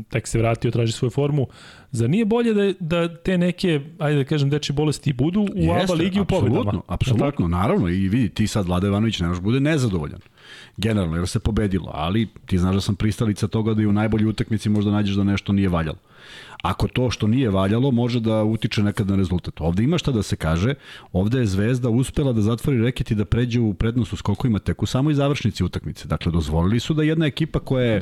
tek 0.08 0.26
se 0.26 0.38
vratio, 0.38 0.70
traži 0.70 0.92
svoju 0.92 1.11
formu. 1.11 1.46
Zar 1.90 2.11
nije 2.11 2.25
bolje 2.25 2.54
da, 2.54 2.73
da 2.80 3.16
te 3.16 3.38
neke, 3.38 3.80
ajde 3.99 4.18
da 4.18 4.25
kažem, 4.25 4.50
deči 4.50 4.73
bolesti 4.73 5.12
budu 5.12 5.40
u 5.40 5.46
Jeste, 5.54 5.85
ABA 5.85 5.94
ligi 5.94 6.20
u 6.20 6.25
pobedama? 6.25 6.61
Apsolutno, 6.61 6.82
apsolutno, 6.87 7.49
naravno. 7.49 7.88
I 7.88 8.08
vidi, 8.08 8.28
ti 8.28 8.46
sad 8.46 8.66
Vlada 8.66 8.87
Ivanović 8.87 9.20
ne 9.20 9.28
bude 9.40 9.61
nezadovoljan. 9.61 10.20
Generalno, 10.76 11.16
jer 11.16 11.28
se 11.28 11.38
pobedilo, 11.38 11.90
ali 11.94 12.28
ti 12.46 12.58
znaš 12.58 12.75
da 12.75 12.80
sam 12.80 12.96
pristalica 12.96 13.49
toga 13.49 13.75
da 13.75 13.82
i 13.82 13.87
u 13.87 13.92
najbolji 13.92 14.25
utakmici 14.25 14.68
možda 14.68 14.90
nađeš 14.90 15.16
da 15.16 15.25
nešto 15.25 15.52
nije 15.52 15.68
valjalo 15.68 15.99
ako 16.70 16.88
to 16.88 17.11
što 17.11 17.26
nije 17.26 17.50
valjalo 17.50 17.90
može 17.90 18.20
da 18.20 18.44
utiče 18.44 18.82
nekad 18.82 19.08
na 19.08 19.16
rezultat. 19.16 19.61
Ovde 19.61 19.82
ima 19.82 19.99
šta 19.99 20.12
da 20.12 20.23
se 20.23 20.37
kaže, 20.37 20.75
ovde 21.12 21.38
je 21.38 21.46
Zvezda 21.46 21.88
uspela 21.88 22.32
da 22.32 22.42
zatvori 22.42 22.82
reket 22.82 23.11
i 23.11 23.14
da 23.14 23.25
pređe 23.25 23.61
u 23.61 23.75
prednost 23.75 24.12
u 24.12 24.16
skokovima 24.16 24.58
tek 24.58 24.82
u 24.82 24.87
samoj 24.87 25.14
završnici 25.14 25.64
utakmice. 25.64 26.08
Dakle, 26.08 26.32
dozvolili 26.32 26.80
su 26.80 26.94
da 26.94 27.02
jedna 27.02 27.26
ekipa 27.26 27.61
koja 27.61 27.85
je 27.85 28.00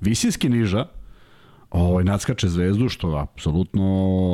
visinski 0.00 0.48
niža, 0.48 0.86
ovaj, 1.70 2.04
nadskače 2.04 2.48
zvezdu, 2.48 2.88
što 2.88 3.16
apsolutno, 3.16 3.84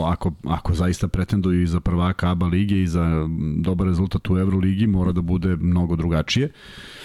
ako, 0.07 0.33
ako 0.45 0.75
zaista 0.75 1.09
pretenduju 1.09 1.63
i 1.63 1.67
za 1.67 1.81
prvaka 1.81 2.31
ABA 2.31 2.47
lige 2.47 2.83
i 2.83 2.87
za 2.87 3.29
dobar 3.57 3.87
rezultat 3.87 4.31
u 4.31 4.39
Euroligi, 4.39 4.87
mora 4.87 5.13
da 5.13 5.21
bude 5.21 5.57
mnogo 5.57 5.97
drugačije. 5.97 6.47
Uh, 6.47 6.98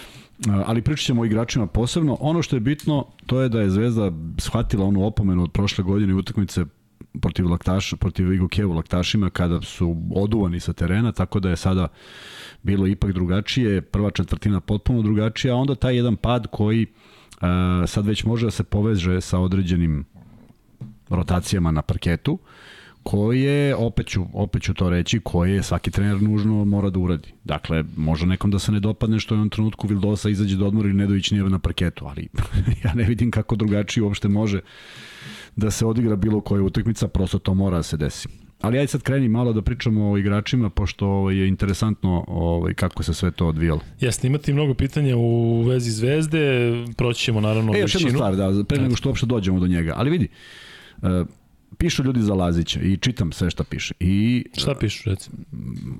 ali 0.65 0.81
pričat 0.81 1.05
ćemo 1.05 1.21
o 1.21 1.25
igračima 1.25 1.67
posebno. 1.67 2.17
Ono 2.19 2.41
što 2.41 2.55
je 2.55 2.59
bitno, 2.59 3.05
to 3.25 3.41
je 3.41 3.49
da 3.49 3.61
je 3.61 3.69
Zvezda 3.69 4.11
shvatila 4.37 4.85
onu 4.85 5.05
opomenu 5.05 5.43
od 5.43 5.51
prošle 5.51 5.83
godine 5.83 6.13
utakmice 6.13 6.65
protiv 7.21 7.49
Laktaša, 7.49 7.95
protiv 7.95 8.33
Igo 8.33 8.47
u 8.67 8.71
Laktašima 8.71 9.29
kada 9.29 9.61
su 9.61 9.97
oduvani 10.15 10.59
sa 10.59 10.73
terena, 10.73 11.11
tako 11.11 11.39
da 11.39 11.49
je 11.49 11.55
sada 11.55 11.87
bilo 12.63 12.87
ipak 12.87 13.11
drugačije, 13.11 13.81
prva 13.81 14.11
četvrtina 14.11 14.59
potpuno 14.59 15.01
drugačija, 15.01 15.53
a 15.53 15.57
onda 15.57 15.75
taj 15.75 15.95
jedan 15.95 16.15
pad 16.15 16.47
koji 16.51 16.85
uh, 16.85 17.39
sad 17.87 18.05
već 18.05 18.23
može 18.23 18.45
da 18.45 18.51
se 18.51 18.63
poveže 18.63 19.21
sa 19.21 19.39
određenim 19.39 20.05
rotacijama 21.09 21.71
na 21.71 21.81
parketu. 21.81 22.33
Uh, 22.33 22.39
koje, 23.03 23.75
opet 23.75 24.07
ću, 24.07 24.25
opet 24.33 24.61
ću 24.61 24.73
to 24.73 24.89
reći, 24.89 25.19
koje 25.19 25.63
svaki 25.63 25.91
trener 25.91 26.21
nužno 26.21 26.65
mora 26.65 26.89
da 26.89 26.99
uradi. 26.99 27.33
Dakle, 27.43 27.83
može 27.95 28.25
nekom 28.25 28.51
da 28.51 28.59
se 28.59 28.71
ne 28.71 28.79
dopadne 28.79 29.19
što 29.19 29.35
je 29.35 29.41
on 29.41 29.49
trenutku 29.49 29.87
Vildosa 29.87 30.29
izađe 30.29 30.57
do 30.57 30.67
odmora 30.67 30.87
ili 30.87 30.97
Nedović 30.97 31.31
nije 31.31 31.43
na 31.43 31.59
parketu, 31.59 32.05
ali 32.05 32.27
ja 32.83 32.93
ne 32.93 33.03
vidim 33.03 33.31
kako 33.31 33.55
drugačije 33.55 34.03
uopšte 34.03 34.27
može 34.27 34.61
da 35.55 35.71
se 35.71 35.85
odigra 35.85 36.15
bilo 36.15 36.41
koja 36.41 36.63
utakmica, 36.63 37.07
prosto 37.07 37.39
to 37.39 37.53
mora 37.53 37.77
da 37.77 37.83
se 37.83 37.97
desi. 37.97 38.27
Ali 38.61 38.77
ajde 38.77 38.87
sad 38.87 39.01
kreni 39.01 39.27
malo 39.27 39.53
da 39.53 39.61
pričamo 39.61 40.11
o 40.11 40.17
igračima, 40.17 40.69
pošto 40.69 41.07
ovaj, 41.07 41.37
je 41.37 41.47
interesantno 41.47 42.25
ovaj, 42.27 42.73
kako 42.73 43.03
se 43.03 43.13
sve 43.13 43.31
to 43.31 43.47
odvijalo. 43.47 43.79
Jeste, 43.99 44.27
imati 44.27 44.53
mnogo 44.53 44.73
pitanja 44.73 45.17
u 45.17 45.61
vezi 45.61 45.91
Zvezde, 45.91 46.71
proći 46.97 47.23
ćemo 47.23 47.41
naravno 47.41 47.75
e, 47.75 47.79
još 47.79 47.95
jedna 47.95 48.09
stvar, 48.09 48.35
da, 48.35 48.63
pre 48.63 48.81
nego 48.81 48.95
što 48.95 49.09
uopšte 49.09 49.25
dođemo 49.25 49.59
do 49.59 49.67
njega. 49.67 49.93
Ali 49.95 50.09
vidi, 50.09 50.27
uh, 51.01 51.09
pišu 51.77 52.03
ljudi 52.03 52.21
za 52.21 52.33
Lazića 52.33 52.79
i 52.79 52.97
čitam 52.97 53.31
sve 53.31 53.49
šta 53.49 53.63
piše. 53.63 53.93
I, 53.99 54.45
šta 54.57 54.75
pišu, 54.79 55.09
recimo? 55.09 55.37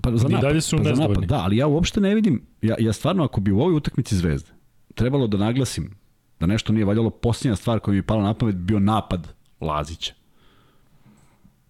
Pa 0.01 0.18
za 0.18 0.27
napad, 0.27 0.39
I 0.39 0.42
dalje 0.42 0.62
su 0.62 0.77
pa 0.77 0.84
za 0.84 0.94
napad, 0.94 1.24
da, 1.25 1.36
ali 1.36 1.58
ja 1.58 1.68
uopšte 1.68 2.01
ne 2.01 2.15
vidim, 2.15 2.42
ja, 2.62 2.75
ja 2.80 2.94
stvarno 2.94 3.24
ako 3.24 3.42
bi 3.42 3.51
u 3.51 3.60
ovoj 3.60 3.75
utakmici 3.75 4.15
Zvezde 4.15 4.51
trebalo 4.96 5.27
da 5.27 5.38
naglasim 5.38 5.96
da 6.39 6.46
nešto 6.46 6.74
nije 6.74 6.86
valjalo, 6.86 7.10
posljednja 7.10 7.56
stvar 7.56 7.80
koja 7.80 7.92
mi 7.92 7.98
je 7.98 8.03
pala 8.03 8.24
na 8.24 8.34
pamet 8.34 8.56
bio 8.56 8.80
napad 8.80 9.27
Lazića. 9.62 10.13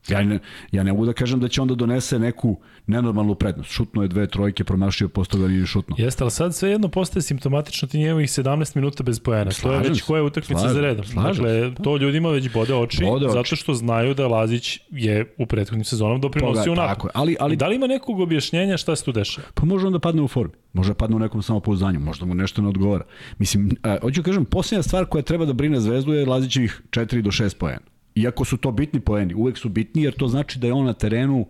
Ja 0.07 0.23
ne, 0.23 0.39
ja 0.71 0.83
ne 0.83 0.91
mogu 0.91 1.05
da 1.05 1.13
kažem 1.13 1.39
da 1.39 1.47
će 1.47 1.61
onda 1.61 1.75
donese 1.75 2.19
neku 2.19 2.57
nenormalnu 2.87 3.35
prednost. 3.35 3.71
Šutno 3.71 4.01
je 4.01 4.07
dve 4.07 4.27
trojke, 4.27 4.63
promašio, 4.63 5.09
postao 5.09 5.39
da 5.39 5.47
nije 5.47 5.65
šutno. 5.65 5.95
Jeste, 5.99 6.23
ali 6.23 6.31
sad 6.31 6.55
sve 6.55 6.69
jedno 6.69 6.87
postaje 6.87 7.23
simptomatično 7.23 7.87
ti 7.87 7.97
njegovih 7.99 8.29
17 8.29 8.75
minuta 8.75 9.03
bez 9.03 9.19
pojena. 9.19 9.51
to 9.61 9.73
je 9.73 9.79
već 9.79 10.01
koja 10.01 10.23
utakmica 10.23 10.69
za 10.69 10.81
redom. 10.81 11.05
Slažem. 11.05 11.45
Dakle, 11.45 11.83
to 11.83 11.97
ljudima 11.97 12.29
već 12.29 12.53
bode 12.53 12.75
oči, 12.75 13.03
bode 13.03 13.25
oči, 13.25 13.33
zato 13.33 13.55
što 13.55 13.73
znaju 13.73 14.13
da 14.13 14.27
Lazić 14.27 14.79
je 14.91 15.33
u 15.37 15.45
prethodnim 15.45 15.85
sezonom 15.85 16.21
doprinosio 16.21 16.71
u 16.71 16.75
napad. 16.75 17.11
Ali, 17.13 17.35
ali, 17.39 17.55
da 17.55 17.67
li 17.67 17.75
ima 17.75 17.87
nekog 17.87 18.19
objašnjenja 18.19 18.77
šta 18.77 18.95
se 18.95 19.03
tu 19.03 19.11
dešava? 19.11 19.47
Pa 19.53 19.65
može 19.65 19.87
on 19.87 19.93
da 19.93 19.99
padne 19.99 20.21
u 20.21 20.27
formi. 20.27 20.53
Može 20.73 20.93
padne 20.93 21.15
u 21.15 21.19
nekom 21.19 21.41
samopouzdanju, 21.41 21.99
možda 21.99 22.25
mu 22.25 22.33
nešto 22.33 22.61
ne 22.61 22.67
odgovara. 22.67 23.03
Mislim, 23.37 23.71
a, 23.83 23.97
hoću 24.01 24.21
da 24.21 24.25
kažem, 24.25 24.45
posljednja 24.45 24.83
stvar 24.83 25.05
koja 25.05 25.21
treba 25.21 25.45
da 25.45 25.53
brine 25.53 25.79
Zvezdu 25.79 26.13
je 26.13 26.25
Lazićevih 26.25 26.81
4 26.89 27.21
do 27.21 27.31
6 27.31 27.57
pojena. 27.57 27.92
Iako 28.15 28.45
su 28.45 28.57
to 28.57 28.71
bitni 28.71 28.99
poeni, 28.99 29.33
uvek 29.33 29.57
su 29.57 29.69
bitni 29.69 30.03
jer 30.03 30.13
to 30.13 30.27
znači 30.27 30.59
da 30.59 30.67
je 30.67 30.73
on 30.73 30.85
na 30.85 30.93
terenu 30.93 31.45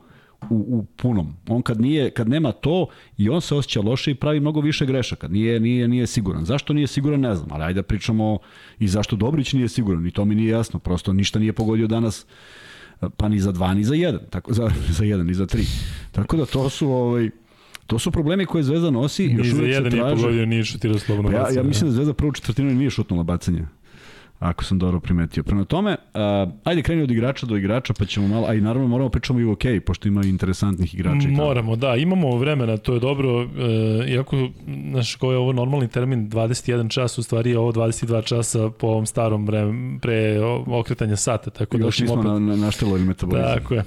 u, 0.50 0.56
u 0.56 0.86
punom. 0.96 1.34
On 1.48 1.62
kad 1.62 1.82
nije 1.82 2.12
kad 2.12 2.30
nema 2.30 2.52
to 2.52 2.88
i 3.18 3.30
on 3.30 3.42
se 3.42 3.56
osjeća 3.56 3.82
loše 3.82 4.12
i 4.12 4.16
pravi 4.16 4.40
mnogo 4.40 4.62
više 4.62 4.86
grešaka. 4.86 5.28
Nije 5.28 5.60
nije 5.60 5.88
nije 5.88 6.08
siguran. 6.08 6.46
Zašto 6.46 6.74
nije 6.74 6.88
siguran 6.88 7.20
ne 7.20 7.36
znam, 7.36 7.52
ali 7.52 7.64
ajde 7.64 7.82
da 7.82 7.84
pričamo 7.84 8.38
i 8.80 8.88
zašto 8.88 9.16
Dobrić 9.16 9.54
nije 9.54 9.70
siguran. 9.70 10.08
I 10.08 10.12
to 10.12 10.26
mi 10.26 10.36
nije 10.36 10.50
jasno. 10.50 10.80
Prosto 10.80 11.14
ništa 11.14 11.40
nije 11.40 11.54
pogodio 11.54 11.88
danas 11.88 12.26
pa 13.18 13.30
ni 13.30 13.40
za 13.40 13.52
dva 13.52 13.74
ni 13.74 13.84
za 13.84 13.96
jedan, 13.96 14.22
tako 14.30 14.54
za 14.54 14.70
za 14.98 15.04
jedan 15.04 15.26
ni 15.26 15.34
za 15.34 15.46
tri. 15.46 15.64
Tako 16.12 16.38
da 16.38 16.46
to 16.46 16.70
su 16.70 16.90
ovaj 16.90 17.30
To 17.88 18.00
su 18.00 18.12
problemi 18.12 18.46
koje 18.46 18.64
Zvezda 18.64 18.92
nosi. 18.92 19.28
Ni 19.28 19.34
još 19.34 19.48
za 19.48 19.64
jedan 19.64 19.92
nije 19.92 20.16
pogodio, 20.16 20.46
nije 20.46 20.64
šutirao 20.64 21.00
slobodno 21.00 21.32
pa 21.32 21.38
ja, 21.38 21.48
ja 21.56 21.64
mislim 21.64 21.90
da 21.90 21.96
Zvezda 21.96 22.14
prvu 22.14 22.32
četvrtinu 22.32 22.74
nije 22.74 22.90
šutnula 22.90 23.24
bacanje 23.24 23.66
ako 24.44 24.64
sam 24.64 24.80
dobro 24.80 25.00
primetio. 25.00 25.44
Prema 25.44 25.66
tome, 25.66 25.92
uh, 26.14 26.54
ajde 26.64 26.82
kreni 26.82 27.02
od 27.02 27.12
igrača 27.12 27.46
do 27.46 27.58
igrača, 27.58 27.94
pa 27.94 28.06
ćemo 28.06 28.28
malo, 28.28 28.48
a 28.48 28.54
i 28.54 28.62
naravno 28.62 28.88
moramo 28.88 29.10
pričamo 29.10 29.40
i 29.40 29.46
u 29.46 29.52
OK, 29.52 29.64
pošto 29.86 30.08
ima 30.08 30.22
interesantnih 30.26 30.94
igrača. 30.94 31.28
Moramo, 31.28 31.76
da, 31.76 31.96
imamo 31.96 32.38
vremena, 32.38 32.78
to 32.78 32.94
je 32.94 33.00
dobro, 33.00 33.42
uh, 33.42 33.48
iako, 34.08 34.50
znaš, 34.90 35.16
ko 35.16 35.32
je 35.32 35.38
ovo 35.38 35.54
normalni 35.54 35.88
termin, 35.88 36.30
21 36.30 36.90
čas, 36.90 37.18
u 37.18 37.24
stvari 37.24 37.50
je 37.50 37.60
ovo 37.60 37.72
22 37.72 38.24
časa 38.26 38.70
po 38.70 38.88
ovom 38.88 39.06
starom 39.06 39.46
vreme, 39.46 40.00
pre 40.00 40.40
okretanja 40.68 41.16
sata, 41.16 41.50
tako 41.50 41.78
da 41.78 41.86
Još 41.86 42.00
nismo 42.00 42.16
opet... 42.16 42.26
na, 42.26 42.40
na, 42.40 42.56
naštelo 42.56 42.98
ili 42.98 43.06
metabolizam. 43.06 43.54
Tako 43.54 43.74
je. 43.74 43.84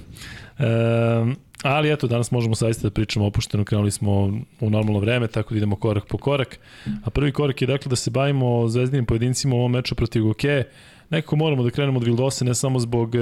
Um, 0.59 1.37
Ali 1.67 1.93
eto, 1.93 2.07
danas 2.07 2.31
možemo 2.31 2.55
saista 2.55 2.83
da 2.83 2.91
pričamo 2.91 3.27
opušteno, 3.27 3.65
krenuli 3.65 3.91
smo 3.91 4.13
u 4.61 4.71
normalno 4.71 5.01
vreme, 5.01 5.27
tako 5.27 5.55
da 5.55 5.59
idemo 5.59 5.77
korak 5.77 6.07
po 6.09 6.19
korak. 6.19 6.59
A 7.05 7.11
prvi 7.11 7.33
korak 7.33 7.63
je 7.63 7.67
dakle 7.67 7.91
da 7.91 7.97
se 7.97 8.11
bavimo 8.11 8.69
zvezdinim 8.69 9.07
pojedincima 9.07 9.57
u 9.57 9.59
ovom 9.59 9.73
meču 9.73 9.95
protiv 9.95 10.23
Goke. 10.23 10.65
Nekako 11.11 11.37
moramo 11.37 11.63
da 11.63 11.71
krenemo 11.71 11.99
od 11.99 12.05
Vildose, 12.05 12.45
ne 12.45 12.55
samo 12.55 12.79
zbog 12.79 13.15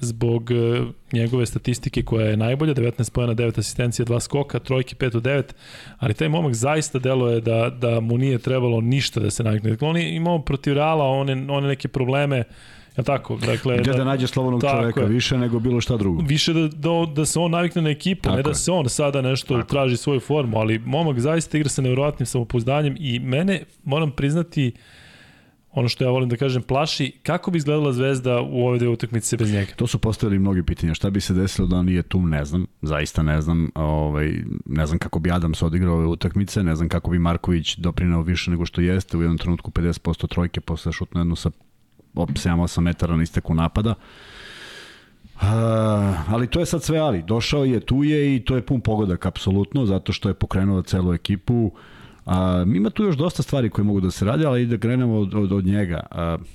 zbog 0.00 0.50
njegove 1.12 1.46
statistike 1.46 2.02
koja 2.02 2.26
je 2.26 2.36
najbolja, 2.36 2.74
19 2.74 3.12
pojena, 3.12 3.34
9 3.34 3.58
asistencija, 3.58 4.06
2 4.06 4.20
skoka, 4.20 4.58
trojke 4.58 4.96
5 4.96 5.16
od 5.16 5.22
9, 5.22 5.42
ali 5.98 6.14
taj 6.14 6.28
momak 6.28 6.54
zaista 6.54 6.98
deluje 6.98 7.40
da, 7.40 7.70
da 7.70 8.00
mu 8.00 8.18
nije 8.18 8.38
trebalo 8.38 8.80
ništa 8.80 9.20
da 9.20 9.30
se 9.30 9.44
navikne. 9.44 9.70
Dakle, 9.70 9.88
on 9.88 9.96
je 9.96 10.14
imao 10.14 10.42
protiv 10.42 10.74
Reala 10.74 11.04
one, 11.04 11.46
one 11.48 11.68
neke 11.68 11.88
probleme 11.88 12.44
Ja 12.96 13.02
tako, 13.02 13.36
dakle... 13.36 13.78
Gde 13.78 13.92
da, 13.92 13.98
da 13.98 14.04
nađe 14.04 14.26
slobodnog 14.26 14.60
čoveka, 14.60 15.00
je. 15.00 15.06
više 15.06 15.38
nego 15.38 15.58
bilo 15.58 15.80
šta 15.80 15.96
drugo. 15.96 16.22
Više 16.26 16.52
da, 16.52 16.68
da, 16.68 17.12
da 17.14 17.26
se 17.26 17.38
on 17.38 17.50
navikne 17.50 17.82
na 17.82 17.90
ekipu, 17.90 18.22
tako 18.22 18.36
ne 18.36 18.42
da 18.42 18.54
se 18.54 18.72
on 18.72 18.88
sada 18.88 19.22
nešto 19.22 19.56
tako. 19.56 19.68
traži 19.68 19.96
svoju 19.96 20.20
formu, 20.20 20.58
ali 20.58 20.78
momak 20.78 21.18
zaista 21.18 21.58
igra 21.58 21.68
sa 21.68 21.82
nevjerovatnim 21.82 22.26
samopouzdanjem 22.26 22.96
i 22.98 23.18
mene, 23.18 23.62
moram 23.84 24.10
priznati, 24.10 24.72
ono 25.72 25.88
što 25.88 26.04
ja 26.04 26.10
volim 26.10 26.28
da 26.28 26.36
kažem, 26.36 26.62
plaši, 26.62 27.12
kako 27.22 27.50
bi 27.50 27.58
izgledala 27.58 27.92
Zvezda 27.92 28.40
u 28.40 28.66
ove 28.66 28.78
dve 28.78 28.88
utakmice 28.88 29.36
bez 29.36 29.52
njega? 29.52 29.72
To 29.76 29.86
su 29.86 29.98
postavili 29.98 30.38
mnogi 30.38 30.62
pitanja. 30.62 30.94
Šta 30.94 31.10
bi 31.10 31.20
se 31.20 31.34
desilo 31.34 31.68
da 31.68 31.76
on 31.76 31.86
nije 31.86 32.02
tu, 32.02 32.22
ne 32.22 32.44
znam. 32.44 32.66
Zaista 32.82 33.22
ne 33.22 33.40
znam. 33.40 33.70
Ovaj, 33.74 34.32
ne 34.66 34.86
znam 34.86 34.98
kako 34.98 35.18
bi 35.18 35.30
Adams 35.30 35.62
odigrao 35.62 35.94
ove 35.94 36.06
utakmice, 36.06 36.62
ne 36.62 36.76
znam 36.76 36.88
kako 36.88 37.10
bi 37.10 37.18
Marković 37.18 37.76
doprinao 37.76 38.22
više 38.22 38.50
nego 38.50 38.66
što 38.66 38.80
jeste. 38.80 39.16
U 39.16 39.22
jednom 39.22 39.38
trenutku 39.38 39.70
50% 39.70 40.28
trojke, 40.28 40.60
posle 40.60 40.92
šutno 40.92 41.20
jednu 41.20 41.36
sa 41.36 41.50
7-8 42.16 42.80
metara 42.80 43.16
na 43.16 43.22
isteku 43.22 43.54
napada. 43.54 43.94
Uh, 45.34 45.42
ali 46.32 46.46
to 46.46 46.60
je 46.60 46.66
sad 46.66 46.82
sve 46.82 46.98
ali. 46.98 47.22
Došao 47.22 47.64
je, 47.64 47.80
tu 47.80 48.04
je 48.04 48.36
i 48.36 48.44
to 48.44 48.56
je 48.56 48.62
pun 48.62 48.80
pogodak, 48.80 49.26
apsolutno, 49.26 49.86
zato 49.86 50.12
što 50.12 50.28
je 50.28 50.34
pokrenuo 50.34 50.82
celu 50.82 51.14
ekipu. 51.14 51.70
Uh, 52.26 52.32
ima 52.74 52.90
tu 52.90 53.04
još 53.04 53.16
dosta 53.16 53.42
stvari 53.42 53.70
koje 53.70 53.84
mogu 53.84 54.00
da 54.00 54.10
se 54.10 54.24
radi, 54.24 54.46
ali 54.46 54.66
da 54.66 54.78
krenemo 54.78 55.18
od, 55.18 55.34
od, 55.34 55.52
od 55.52 55.66
njega. 55.66 56.00
Uh, 56.10 56.46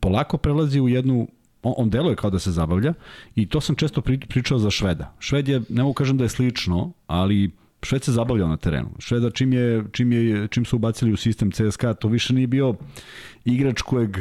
polako 0.00 0.38
prelazi 0.38 0.80
u 0.80 0.88
jednu 0.88 1.28
on, 1.62 1.74
on 1.76 1.90
deluje 1.90 2.16
kao 2.16 2.30
da 2.30 2.38
se 2.38 2.52
zabavlja 2.52 2.94
i 3.34 3.48
to 3.48 3.60
sam 3.60 3.76
često 3.76 4.00
pri, 4.00 4.18
pričao 4.18 4.58
za 4.58 4.70
Šveda. 4.70 5.14
Šved 5.18 5.48
je, 5.48 5.62
ne 5.68 5.82
mogu 5.82 5.94
kažem 5.94 6.16
da 6.16 6.24
je 6.24 6.28
slično, 6.28 6.92
ali 7.06 7.50
Šved 7.84 8.04
se 8.04 8.12
zabavljao 8.12 8.48
na 8.48 8.56
terenu. 8.56 8.90
Šveda 8.98 9.30
čim, 9.30 9.52
je, 9.52 9.84
čim, 9.92 10.12
je, 10.12 10.48
čim 10.48 10.64
su 10.64 10.76
ubacili 10.76 11.12
u 11.12 11.16
sistem 11.16 11.50
CSKA, 11.50 11.94
to 11.94 12.08
više 12.08 12.34
nije 12.34 12.46
bio 12.46 12.74
igrač 13.44 13.82
kojeg 13.82 14.16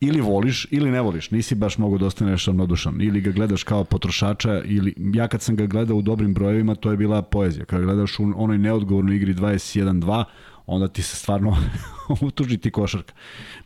ili 0.00 0.20
voliš 0.20 0.66
ili 0.70 0.90
ne 0.90 1.00
voliš, 1.00 1.30
nisi 1.30 1.54
baš 1.54 1.78
mogo 1.78 1.98
da 1.98 2.06
ostaneš 2.06 2.46
ravnodušan, 2.46 3.00
ili 3.00 3.20
ga 3.20 3.30
gledaš 3.30 3.62
kao 3.64 3.84
potrošača, 3.84 4.62
ili 4.64 4.94
ja 5.14 5.28
kad 5.28 5.42
sam 5.42 5.56
ga 5.56 5.66
gledao 5.66 5.96
u 5.96 6.02
dobrim 6.02 6.34
brojevima, 6.34 6.74
to 6.74 6.90
je 6.90 6.96
bila 6.96 7.22
poezija. 7.22 7.64
Kada 7.64 7.84
gledaš 7.84 8.18
u 8.18 8.32
onoj 8.36 8.58
neodgovornoj 8.58 9.16
igri 9.16 9.34
21-2, 9.34 10.24
onda 10.66 10.88
ti 10.88 11.02
se 11.02 11.16
stvarno 11.16 11.56
utuži 12.28 12.58
ti 12.58 12.70
košarka. 12.70 13.14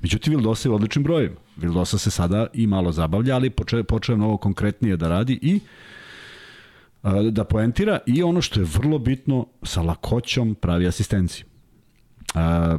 Međutim, 0.01 0.31
Vildosa 0.31 0.69
je 0.69 0.73
u 0.73 0.75
odličnim 0.75 1.05
brojima. 1.05 1.37
Vildosa 1.57 1.99
se 1.99 2.11
sada 2.11 2.47
i 2.53 2.67
malo 2.67 2.93
zabavlja, 2.93 3.35
ali 3.35 3.51
počeo, 3.51 3.85
počeo 3.85 4.17
mnogo 4.17 4.37
konkretnije 4.37 4.97
da 4.97 5.09
radi 5.09 5.39
i 5.43 5.61
da 7.31 7.45
poentira 7.45 7.99
i 8.07 8.23
ono 8.23 8.41
što 8.41 8.61
je 8.61 8.67
vrlo 8.79 8.99
bitno, 8.99 9.47
sa 9.63 9.83
lakoćom 9.83 10.55
pravi 10.55 10.87
asistenciju. 10.87 11.47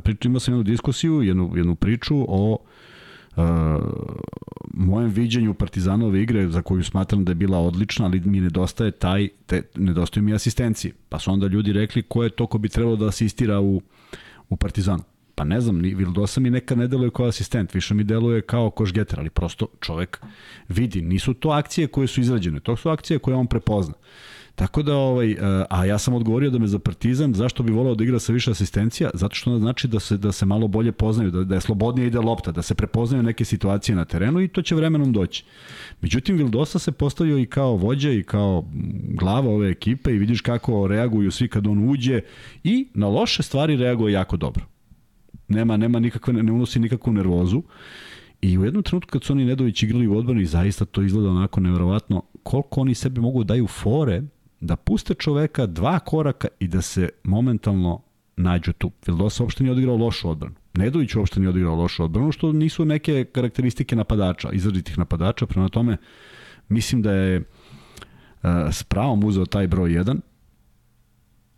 Pričao 0.04 0.30
imao 0.30 0.40
sam 0.40 0.54
jednu 0.54 0.64
diskusiju, 0.64 1.22
jednu, 1.22 1.52
jednu 1.56 1.76
priču 1.76 2.26
o 2.28 2.58
uh, 3.36 3.44
mojem 4.74 5.10
viđenju 5.10 5.54
Partizanove 5.54 6.22
igre 6.22 6.50
za 6.50 6.62
koju 6.62 6.84
smatram 6.84 7.26
da 7.26 7.32
je 7.32 7.36
bila 7.36 7.60
odlična, 7.60 8.06
ali 8.06 8.20
mi 8.26 8.42
nedostaje 8.42 8.92
taj, 8.92 9.30
te, 9.46 9.62
nedostaje 9.76 10.24
mi 10.24 10.34
asistencije. 10.34 10.94
Pa 11.10 11.20
su 11.20 11.32
onda 11.32 11.48
ljudi 11.48 11.74
rekli 11.74 12.02
ko 12.02 12.24
je 12.24 12.30
to 12.30 12.48
ko 12.48 12.58
bi 12.58 12.70
trebalo 12.70 12.96
da 12.96 13.08
asistira 13.08 13.60
u, 13.60 13.82
u 14.50 14.56
Partizanu. 14.56 15.04
Pa 15.36 15.44
ne 15.44 15.62
znam, 15.62 15.82
Vildosa 15.82 16.40
mi 16.40 16.50
nekad 16.50 16.78
ne 16.78 16.88
deluje 16.88 17.12
kao 17.12 17.26
asistent, 17.26 17.74
više 17.74 17.94
mi 17.94 18.04
deluje 18.04 18.42
kao 18.42 18.70
košgeter, 18.70 19.20
ali 19.20 19.30
prosto 19.30 19.68
čovek 19.82 20.22
vidi, 20.70 21.02
nisu 21.02 21.34
to 21.34 21.50
akcije 21.50 21.88
koje 21.88 22.08
su 22.08 22.22
izrađene, 22.22 22.60
to 22.60 22.76
su 22.76 22.90
akcije 22.90 23.20
koje 23.20 23.36
on 23.36 23.48
prepozna. 23.48 23.94
Tako 24.56 24.84
da, 24.84 24.96
ovaj, 24.96 25.32
e, 25.32 25.38
a 25.70 25.86
ja 25.86 25.98
sam 25.98 26.14
odgovorio 26.14 26.50
da 26.50 26.60
me 26.60 26.68
za 26.68 26.80
Partizan, 26.80 27.34
zašto 27.34 27.64
bi 27.64 27.72
volao 27.72 27.96
da 27.96 28.04
igra 28.04 28.20
sa 28.20 28.34
više 28.34 28.52
asistencija? 28.52 29.10
Zato 29.14 29.36
što 29.36 29.58
znači 29.60 29.88
da 29.88 30.00
se, 30.00 30.18
da 30.18 30.32
se 30.32 30.46
malo 30.46 30.68
bolje 30.68 30.92
poznaju, 30.92 31.32
da, 31.32 31.44
da 31.44 31.56
je 31.56 31.62
slobodnije 31.62 32.08
ide 32.08 32.20
lopta, 32.20 32.52
da 32.52 32.62
se 32.62 32.76
prepoznaju 32.76 33.24
neke 33.24 33.46
situacije 33.46 33.96
na 33.96 34.06
terenu 34.06 34.42
i 34.42 34.48
to 34.48 34.62
će 34.62 34.76
vremenom 34.76 35.14
doći. 35.14 35.44
Međutim, 36.02 36.38
Vildosa 36.38 36.80
se 36.80 36.92
postavio 36.92 37.38
i 37.38 37.46
kao 37.46 37.76
vođa 37.76 38.12
i 38.12 38.24
kao 38.24 38.66
glava 39.10 39.50
ove 39.50 39.70
ekipe 39.70 40.12
i 40.12 40.18
vidiš 40.18 40.42
kako 40.42 40.88
reaguju 40.88 41.32
svi 41.32 41.48
kad 41.48 41.68
on 41.68 41.90
uđe 41.90 42.22
i 42.64 42.88
na 42.94 43.08
loše 43.08 43.44
stvari 43.44 43.78
reaguje 43.78 44.14
jako 44.14 44.38
dobro. 44.38 44.75
Nema, 45.48 45.78
nema 45.78 46.00
nikakve, 46.00 46.34
ne 46.34 46.52
unosi 46.52 46.80
nikakvu 46.80 47.14
nervozu. 47.14 47.64
I 48.42 48.58
u 48.58 48.66
jednom 48.66 48.84
trenutku 48.84 49.12
kad 49.12 49.24
su 49.24 49.34
oni 49.34 49.46
Nedović 49.46 49.84
igrali 49.84 50.08
u 50.08 50.18
odbrani, 50.18 50.46
zaista 50.46 50.86
to 50.86 51.02
izgleda 51.02 51.30
onako 51.30 51.60
neverovatno 51.60 52.24
koliko 52.44 52.82
oni 52.82 52.96
sebi 52.96 53.22
mogu 53.22 53.44
da 53.44 53.48
daju 53.48 53.68
fore 53.68 54.24
da 54.60 54.76
puste 54.76 55.14
čoveka 55.14 55.66
dva 55.66 56.00
koraka 56.00 56.48
i 56.60 56.68
da 56.68 56.82
se 56.82 57.10
momentalno 57.24 58.02
nađu 58.38 58.74
tu. 58.74 58.92
Vildosa 59.08 59.44
uopšte 59.44 59.64
nije 59.64 59.72
odigrao 59.72 59.98
lošu 59.98 60.30
odbranu. 60.30 60.56
Nedović 60.74 61.16
uopšte 61.16 61.40
nije 61.40 61.50
odigrao 61.50 61.76
lošu 61.76 62.04
odbranu, 62.04 62.32
što 62.32 62.52
nisu 62.52 62.86
neke 62.86 63.26
karakteristike 63.26 63.96
napadača, 63.96 64.52
izraditih 64.52 64.98
napadača, 64.98 65.46
prema 65.46 65.70
tome 65.70 65.98
mislim 66.70 67.02
da 67.02 67.12
je 67.12 67.40
uh, 67.40 67.46
s 68.72 68.84
pravom 68.84 69.24
uzeo 69.24 69.46
taj 69.46 69.68
broj 69.68 69.90
1 69.90 70.20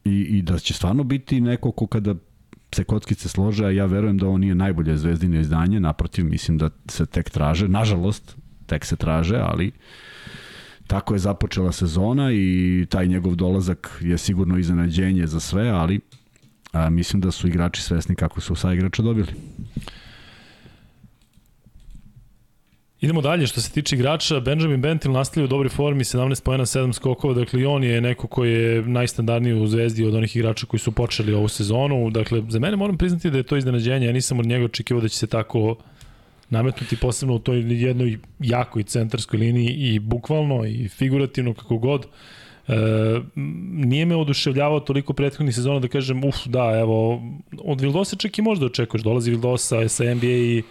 i, 0.05 0.21
i 0.21 0.41
da 0.41 0.59
će 0.59 0.73
stvarno 0.73 1.03
biti 1.03 1.41
neko 1.41 1.71
ko 1.71 1.87
kada 1.87 2.15
se 2.75 2.83
kockice 2.83 3.29
slože, 3.29 3.65
a 3.65 3.71
ja 3.71 3.85
verujem 3.85 4.17
da 4.17 4.27
on 4.27 4.41
nije 4.41 4.55
najbolje 4.55 4.97
zvezdine 4.97 5.41
izdanje, 5.41 5.79
naprotiv 5.79 6.25
mislim 6.25 6.57
da 6.57 6.69
se 6.87 7.05
tek 7.05 7.29
traže, 7.29 7.67
nažalost, 7.67 8.35
tek 8.65 8.85
se 8.85 8.95
traže, 8.95 9.37
ali 9.37 9.71
Tako 10.87 11.13
je 11.13 11.19
započela 11.19 11.71
sezona 11.71 12.31
i 12.31 12.85
taj 12.89 13.07
njegov 13.07 13.35
dolazak 13.35 13.99
je 14.01 14.17
sigurno 14.17 14.57
iznenađenje 14.57 15.27
za 15.27 15.39
sve, 15.39 15.69
ali 15.69 15.99
a, 16.71 16.89
mislim 16.89 17.21
da 17.21 17.31
su 17.31 17.47
igrači 17.47 17.81
svesni 17.81 18.15
kako 18.15 18.41
su 18.41 18.55
sa 18.55 18.73
igrača 18.73 19.01
dobili. 19.01 19.27
Idemo 23.01 23.21
dalje, 23.21 23.47
što 23.47 23.61
se 23.61 23.71
tiče 23.71 23.95
igrača, 23.95 24.39
Benjamin 24.39 24.81
Bentil 24.81 25.11
nastavlja 25.11 25.45
u 25.45 25.47
dobroj 25.47 25.69
formi, 25.69 26.03
17 26.03 26.43
pojena, 26.43 26.65
7 26.65 26.93
skokova, 26.93 27.33
dakle 27.33 27.67
on 27.67 27.83
je 27.83 28.01
neko 28.01 28.27
koji 28.27 28.53
je 28.53 28.81
najstandardniji 28.81 29.53
u 29.53 29.67
Zvezdi 29.67 30.05
od 30.05 30.15
onih 30.15 30.35
igrača 30.35 30.65
koji 30.65 30.79
su 30.79 30.91
počeli 30.91 31.33
ovu 31.33 31.47
sezonu, 31.47 32.09
dakle 32.09 32.41
za 32.49 32.59
mene 32.59 32.77
moram 32.77 32.97
priznati 32.97 33.29
da 33.29 33.37
je 33.37 33.43
to 33.43 33.57
iznenađenje, 33.57 34.05
ja 34.05 34.13
nisam 34.13 34.39
od 34.39 34.45
njega 34.45 34.65
očekivao 34.65 35.01
da 35.01 35.07
će 35.07 35.17
se 35.17 35.27
tako 35.27 35.75
nametnuti 36.49 36.97
posebno 36.97 37.35
u 37.35 37.39
toj 37.39 37.57
jednoj 37.57 38.17
jakoj 38.39 38.83
centarskoj 38.83 39.39
liniji 39.39 39.69
i 39.69 39.99
bukvalno 39.99 40.65
i 40.65 40.87
figurativno 40.87 41.53
kako 41.53 41.77
god. 41.77 42.05
E, 42.67 42.73
nije 43.75 44.05
me 44.05 44.15
oduševljavao 44.15 44.79
toliko 44.79 45.13
prethodnih 45.13 45.55
sezona 45.55 45.79
da 45.79 45.87
kažem 45.87 46.23
uf 46.23 46.35
da 46.45 46.79
evo 46.79 47.21
od 47.63 47.81
Vildosa 47.81 48.15
čak 48.15 48.37
i 48.37 48.41
možda 48.41 48.65
očekuješ 48.65 49.03
dolazi 49.03 49.31
Vildosa 49.31 49.89
sa 49.89 50.03
NBA 50.03 50.27
i 50.27 50.63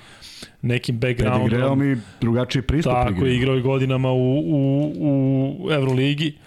nekim 0.62 0.98
backgroundom. 0.98 1.50
Pedigreom 1.50 1.92
i 1.92 1.96
drugačiji 2.20 2.62
pristup. 2.62 2.92
Tako 2.92 3.24
je, 3.24 3.36
igrao 3.36 3.56
i 3.56 3.62
godinama 3.62 4.12
u, 4.12 4.38
u, 4.38 4.92
u 4.98 5.72
Euroligi. 5.72 6.38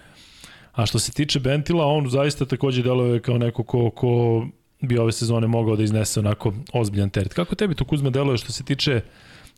A 0.73 0.86
što 0.86 0.99
se 0.99 1.12
tiče 1.12 1.39
Bentila, 1.39 1.86
on 1.86 2.10
zaista 2.10 2.45
takođe 2.45 2.84
deluje 2.84 3.19
kao 3.19 3.38
neko 3.38 3.63
ko, 3.63 3.89
ko 3.89 4.45
bi 4.82 4.97
ove 4.97 5.12
sezone 5.12 5.47
mogao 5.47 5.75
da 5.75 5.84
iznese 5.84 6.19
onako 6.19 6.54
ozbiljan 6.73 7.10
teret. 7.10 7.34
Kako 7.34 7.56
tebi 7.56 7.75
to 7.75 7.86
Kuzme 7.86 8.10
deluje 8.10 8.38
što 8.38 8.52
se 8.52 8.63
tiče 8.63 9.02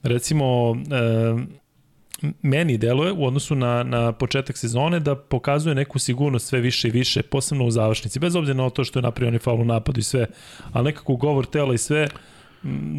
recimo 0.03 0.75
e, 0.91 1.61
meni 2.41 2.77
deluje 2.77 3.11
u 3.11 3.25
odnosu 3.25 3.55
na, 3.55 3.83
na 3.83 4.11
početak 4.11 4.57
sezone 4.57 4.99
da 4.99 5.15
pokazuje 5.15 5.75
neku 5.75 5.99
sigurnost 5.99 6.47
sve 6.47 6.59
više 6.59 6.87
i 6.87 6.91
više, 6.91 7.21
posebno 7.21 7.65
u 7.65 7.71
završnici, 7.71 8.19
bez 8.19 8.35
obzira 8.35 8.63
na 8.63 8.69
to 8.69 8.83
što 8.83 8.99
je 8.99 9.03
napravio 9.03 9.27
onaj 9.27 9.39
faul 9.39 9.61
u 9.61 9.65
napadu 9.65 9.99
i 9.99 10.03
sve, 10.03 10.27
ali 10.71 10.85
nekako 10.85 11.15
govor 11.15 11.45
tela 11.45 11.73
i 11.73 11.77
sve, 11.77 12.07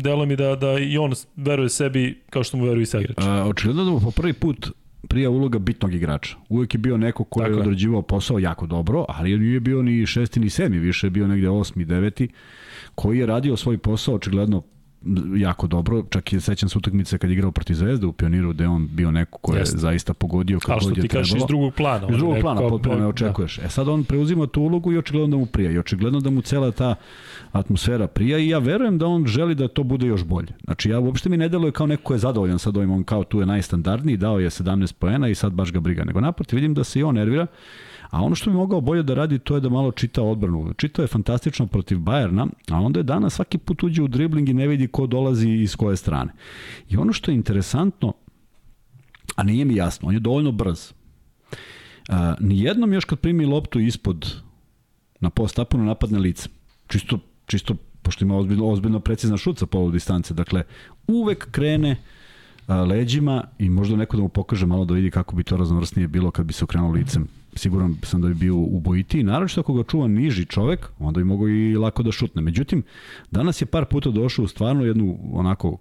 deluje 0.02 0.26
mi 0.26 0.36
da, 0.36 0.56
da 0.56 0.78
i 0.78 0.98
on 0.98 1.12
veruje 1.36 1.68
sebi 1.68 2.22
kao 2.30 2.44
što 2.44 2.56
mu 2.56 2.64
veruje 2.64 2.82
i 2.82 2.86
sa 2.86 3.00
igrač. 3.00 3.24
Očigledno 3.46 3.84
da 3.84 3.90
mu 3.90 4.00
po 4.00 4.10
prvi 4.10 4.32
put 4.32 4.70
prija 5.08 5.30
uloga 5.30 5.58
bitnog 5.58 5.94
igrača. 5.94 6.36
Uvek 6.48 6.74
je 6.74 6.78
bio 6.78 6.96
neko 6.96 7.24
ko 7.24 7.42
je 7.42 7.56
odrađivao 7.56 8.02
posao 8.02 8.38
jako 8.38 8.66
dobro, 8.66 9.04
ali 9.08 9.38
nije 9.38 9.60
bio 9.60 9.82
ni 9.82 10.06
šesti 10.06 10.40
ni 10.40 10.50
sedmi, 10.50 10.78
više 10.78 11.06
je 11.06 11.10
bio 11.10 11.26
negde 11.26 11.48
osmi, 11.48 11.84
deveti, 11.84 12.28
koji 12.94 13.18
je 13.18 13.26
radio 13.26 13.56
svoj 13.56 13.78
posao 13.78 14.14
očigledno 14.14 14.62
jako 15.36 15.66
dobro, 15.66 16.04
čak 16.10 16.32
i 16.32 16.40
sećam 16.40 16.68
se 16.68 16.78
utakmice 16.78 17.18
kad 17.18 17.30
je 17.30 17.34
igrao 17.34 17.52
protiv 17.52 17.74
Zvezde 17.74 18.06
u 18.06 18.12
Pioniru, 18.12 18.52
gde 18.52 18.68
on 18.68 18.88
bio 18.92 19.10
neko 19.10 19.38
ko 19.38 19.54
je 19.54 19.58
Jeste. 19.58 19.78
zaista 19.78 20.14
pogodio 20.14 20.60
kako 20.60 20.80
god 20.80 20.96
je 20.96 21.02
trebalo. 21.02 21.18
Ali 21.18 21.24
što 21.24 21.32
ti 21.32 21.32
kažeš 21.32 21.42
iz 21.42 21.46
drugog 21.48 21.74
plana. 21.74 22.08
Iz 22.10 22.16
drugog 22.16 22.36
plana, 22.40 22.60
potpuno 22.60 22.98
ne 22.98 23.06
očekuješ. 23.06 23.56
Da. 23.56 23.66
E 23.66 23.68
sad 23.68 23.88
on 23.88 24.04
preuzima 24.04 24.46
tu 24.46 24.62
ulogu 24.62 24.92
i 24.92 24.98
očigledno 24.98 25.36
da 25.36 25.36
mu 25.36 25.46
prija. 25.46 25.70
I 25.70 25.78
očigledno 25.78 26.20
da 26.20 26.30
mu 26.30 26.40
cela 26.40 26.70
ta 26.70 26.94
atmosfera 27.52 28.06
prija 28.06 28.38
i 28.38 28.48
ja 28.48 28.58
verujem 28.58 28.98
da 28.98 29.06
on 29.06 29.26
želi 29.26 29.54
da 29.54 29.68
to 29.68 29.82
bude 29.82 30.06
još 30.06 30.24
bolje. 30.24 30.52
Znači 30.64 30.90
ja 30.90 31.00
uopšte 31.00 31.28
mi 31.28 31.36
ne 31.36 31.48
deluje 31.48 31.72
kao 31.72 31.86
neko 31.86 32.02
ko 32.02 32.14
je 32.14 32.18
zadovoljan 32.18 32.58
sad 32.58 32.76
ovim, 32.76 32.90
on 32.90 33.04
kao 33.04 33.24
tu 33.24 33.40
je 33.40 33.46
najstandardniji, 33.46 34.16
dao 34.16 34.40
je 34.40 34.50
17 34.50 34.92
poena 34.92 35.28
i 35.28 35.34
sad 35.34 35.52
baš 35.52 35.72
ga 35.72 35.80
briga. 35.80 36.04
Nego 36.04 36.20
naprotiv 36.20 36.56
vidim 36.56 36.74
da 36.74 36.84
se 36.84 37.00
i 37.00 37.02
on 37.02 37.14
nervira 37.14 37.46
A 38.12 38.22
ono 38.22 38.34
što 38.34 38.50
bi 38.50 38.56
mogao 38.56 38.80
bolje 38.80 39.02
da 39.02 39.14
radi, 39.14 39.38
to 39.38 39.54
je 39.54 39.60
da 39.60 39.68
malo 39.68 39.92
čita 39.92 40.22
odbranu. 40.22 40.74
Čitao 40.76 41.02
je 41.02 41.08
fantastično 41.08 41.66
protiv 41.66 41.98
Bajerna, 41.98 42.46
a 42.70 42.80
onda 42.80 43.00
je 43.00 43.04
danas 43.04 43.34
svaki 43.34 43.58
put 43.58 43.82
uđe 43.82 44.02
u 44.02 44.08
dribling 44.08 44.48
i 44.48 44.54
ne 44.54 44.66
vidi 44.68 44.88
ko 44.88 45.06
dolazi 45.06 45.48
iz 45.48 45.76
koje 45.76 45.96
strane. 45.96 46.32
I 46.90 46.96
ono 46.96 47.12
što 47.12 47.30
je 47.30 47.34
interesantno, 47.34 48.12
a 49.36 49.42
nije 49.42 49.64
mi 49.64 49.76
jasno, 49.76 50.08
on 50.08 50.14
je 50.14 50.20
dovoljno 50.20 50.52
brz. 50.52 50.92
A, 52.08 52.34
nijednom 52.40 52.92
još 52.92 53.04
kad 53.04 53.18
primi 53.18 53.46
loptu 53.46 53.80
ispod 53.80 54.42
na 55.20 55.30
post 55.30 55.58
apunu 55.58 55.84
napadne 55.84 56.18
lice. 56.18 56.48
Čisto, 56.88 57.18
čisto 57.46 57.74
pošto 58.02 58.24
ima 58.24 58.36
ozbiljno, 58.36 58.68
ozbiljno 58.68 59.00
precizna 59.00 59.36
šut 59.36 59.58
sa 59.58 59.66
polu 59.66 59.90
distance. 59.90 60.34
Dakle, 60.34 60.62
uvek 61.06 61.50
krene 61.50 61.96
a, 62.66 62.82
leđima 62.82 63.44
i 63.58 63.70
možda 63.70 63.96
neko 63.96 64.16
da 64.16 64.22
mu 64.22 64.28
pokaže 64.28 64.66
malo 64.66 64.84
da 64.84 64.94
vidi 64.94 65.10
kako 65.10 65.36
bi 65.36 65.44
to 65.44 65.56
raznovrsnije 65.56 66.08
bilo 66.08 66.30
kad 66.30 66.46
bi 66.46 66.52
se 66.52 66.64
okrenuo 66.64 66.92
licem 66.92 67.41
siguran 67.54 67.96
sam 68.02 68.22
da 68.22 68.28
bi 68.28 68.34
bio 68.34 68.56
ubojitiji, 68.56 69.22
naravno 69.22 69.48
ako 69.56 69.74
ga 69.74 69.82
čuva 69.82 70.08
niži 70.08 70.44
čovek, 70.44 70.88
onda 70.98 71.18
bi 71.18 71.24
mogao 71.24 71.48
i 71.48 71.76
lako 71.76 72.02
da 72.02 72.12
šutne. 72.12 72.42
Međutim, 72.42 72.82
danas 73.30 73.62
je 73.62 73.66
par 73.66 73.84
puta 73.84 74.10
došao 74.10 74.44
u 74.44 74.48
stvarno 74.48 74.84
jednu 74.84 75.18
onako 75.32 75.78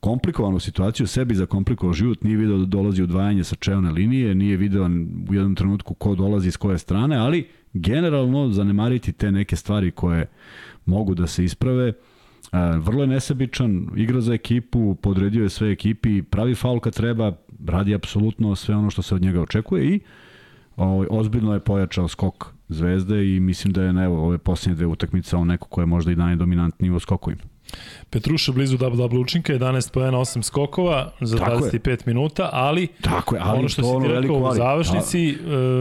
komplikovanu 0.00 0.58
situaciju, 0.58 1.06
sebi 1.06 1.34
zakomplikovao 1.34 1.92
život, 1.92 2.22
nije 2.22 2.36
video 2.36 2.58
da 2.58 2.64
dolazi 2.64 3.02
udvajanje 3.02 3.44
sa 3.44 3.56
čevne 3.56 3.90
linije, 3.90 4.34
nije 4.34 4.56
video 4.56 4.88
u 5.30 5.34
jednom 5.34 5.54
trenutku 5.54 5.94
ko 5.94 6.14
dolazi 6.14 6.48
iz 6.48 6.56
koje 6.56 6.78
strane, 6.78 7.16
ali 7.16 7.46
generalno 7.72 8.48
zanemariti 8.48 9.12
te 9.12 9.32
neke 9.32 9.56
stvari 9.56 9.90
koje 9.90 10.26
mogu 10.86 11.14
da 11.14 11.26
se 11.26 11.44
isprave, 11.44 11.92
vrlo 12.78 13.02
je 13.02 13.06
nesebičan, 13.06 13.88
igra 13.96 14.20
za 14.20 14.34
ekipu, 14.34 14.94
podredio 14.94 15.42
je 15.42 15.48
sve 15.48 15.72
ekipi, 15.72 16.22
pravi 16.22 16.54
faul 16.54 16.80
kad 16.80 16.94
treba, 16.94 17.32
radi 17.66 17.94
apsolutno 17.94 18.54
sve 18.56 18.76
ono 18.76 18.90
što 18.90 19.02
se 19.02 19.14
od 19.14 19.22
njega 19.22 19.42
očekuje 19.42 19.94
i 19.94 20.00
ovaj, 20.78 21.06
ozbiljno 21.10 21.54
je 21.54 21.60
pojačao 21.60 22.08
skok 22.08 22.58
Zvezde 22.68 23.34
i 23.34 23.40
mislim 23.40 23.72
da 23.72 23.82
je 23.82 23.92
na 23.92 24.04
evo, 24.04 24.26
ove 24.26 24.38
posljednje 24.38 24.76
dve 24.76 24.86
utakmice 24.86 25.36
on 25.36 25.46
neko 25.46 25.68
ko 25.68 25.80
je 25.80 25.86
možda 25.86 26.12
i 26.12 26.16
najdominantniji 26.16 26.90
u 26.90 27.00
skokovima. 27.00 27.42
Petruša 28.10 28.52
blizu 28.52 28.78
double-double 28.78 29.20
učinka, 29.20 29.52
11 29.52 29.92
po 29.92 30.00
8 30.00 30.42
skokova 30.42 31.12
za 31.20 31.38
Tako 31.38 31.64
25 31.64 31.88
je. 31.88 31.98
minuta, 32.06 32.50
ali, 32.52 32.86
Tako 33.00 33.34
je, 33.34 33.40
ali 33.44 33.58
ono 33.58 33.68
što 33.68 33.82
si 33.82 34.06
ti 34.06 34.12
rekao 34.12 34.36
u 34.36 34.54
završnici... 34.54 35.36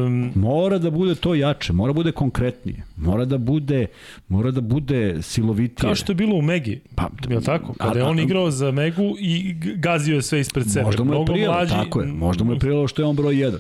Um, 0.06 0.32
mora 0.36 0.78
da 0.78 0.92
bude 0.92 1.16
to 1.16 1.36
jače, 1.36 1.74
mora 1.74 1.94
da 1.94 1.98
bude 1.98 2.12
konkretnije, 2.12 2.84
mora 2.98 3.26
da 3.26 3.38
bude, 3.38 3.88
mora 4.28 4.52
da 4.52 4.62
bude 4.62 5.22
silovitije. 5.22 5.88
Kao 5.88 5.96
što 5.96 6.12
je 6.12 6.16
bilo 6.16 6.36
u 6.36 6.42
Megi, 6.42 6.82
pa, 6.96 7.10
je 7.30 7.42
tako? 7.42 7.74
Kada 7.74 8.00
je 8.00 8.06
on 8.06 8.20
igrao 8.20 8.52
za 8.52 8.72
Megu 8.72 9.16
i 9.20 9.54
gazio 9.76 10.16
je 10.16 10.22
sve 10.22 10.40
ispred 10.40 10.72
sebe. 10.72 10.86
Možda 10.86 11.04
mu 11.04 11.14
je 11.14 11.26
prijelo, 11.26 11.66
tako 11.66 12.02
je, 12.02 12.08
možda 12.08 12.44
mu 12.44 12.54
je 12.54 12.60
prijelo 12.60 12.88
što 12.88 13.02
je 13.02 13.06
on 13.06 13.16
broj 13.16 13.36
1 13.36 13.58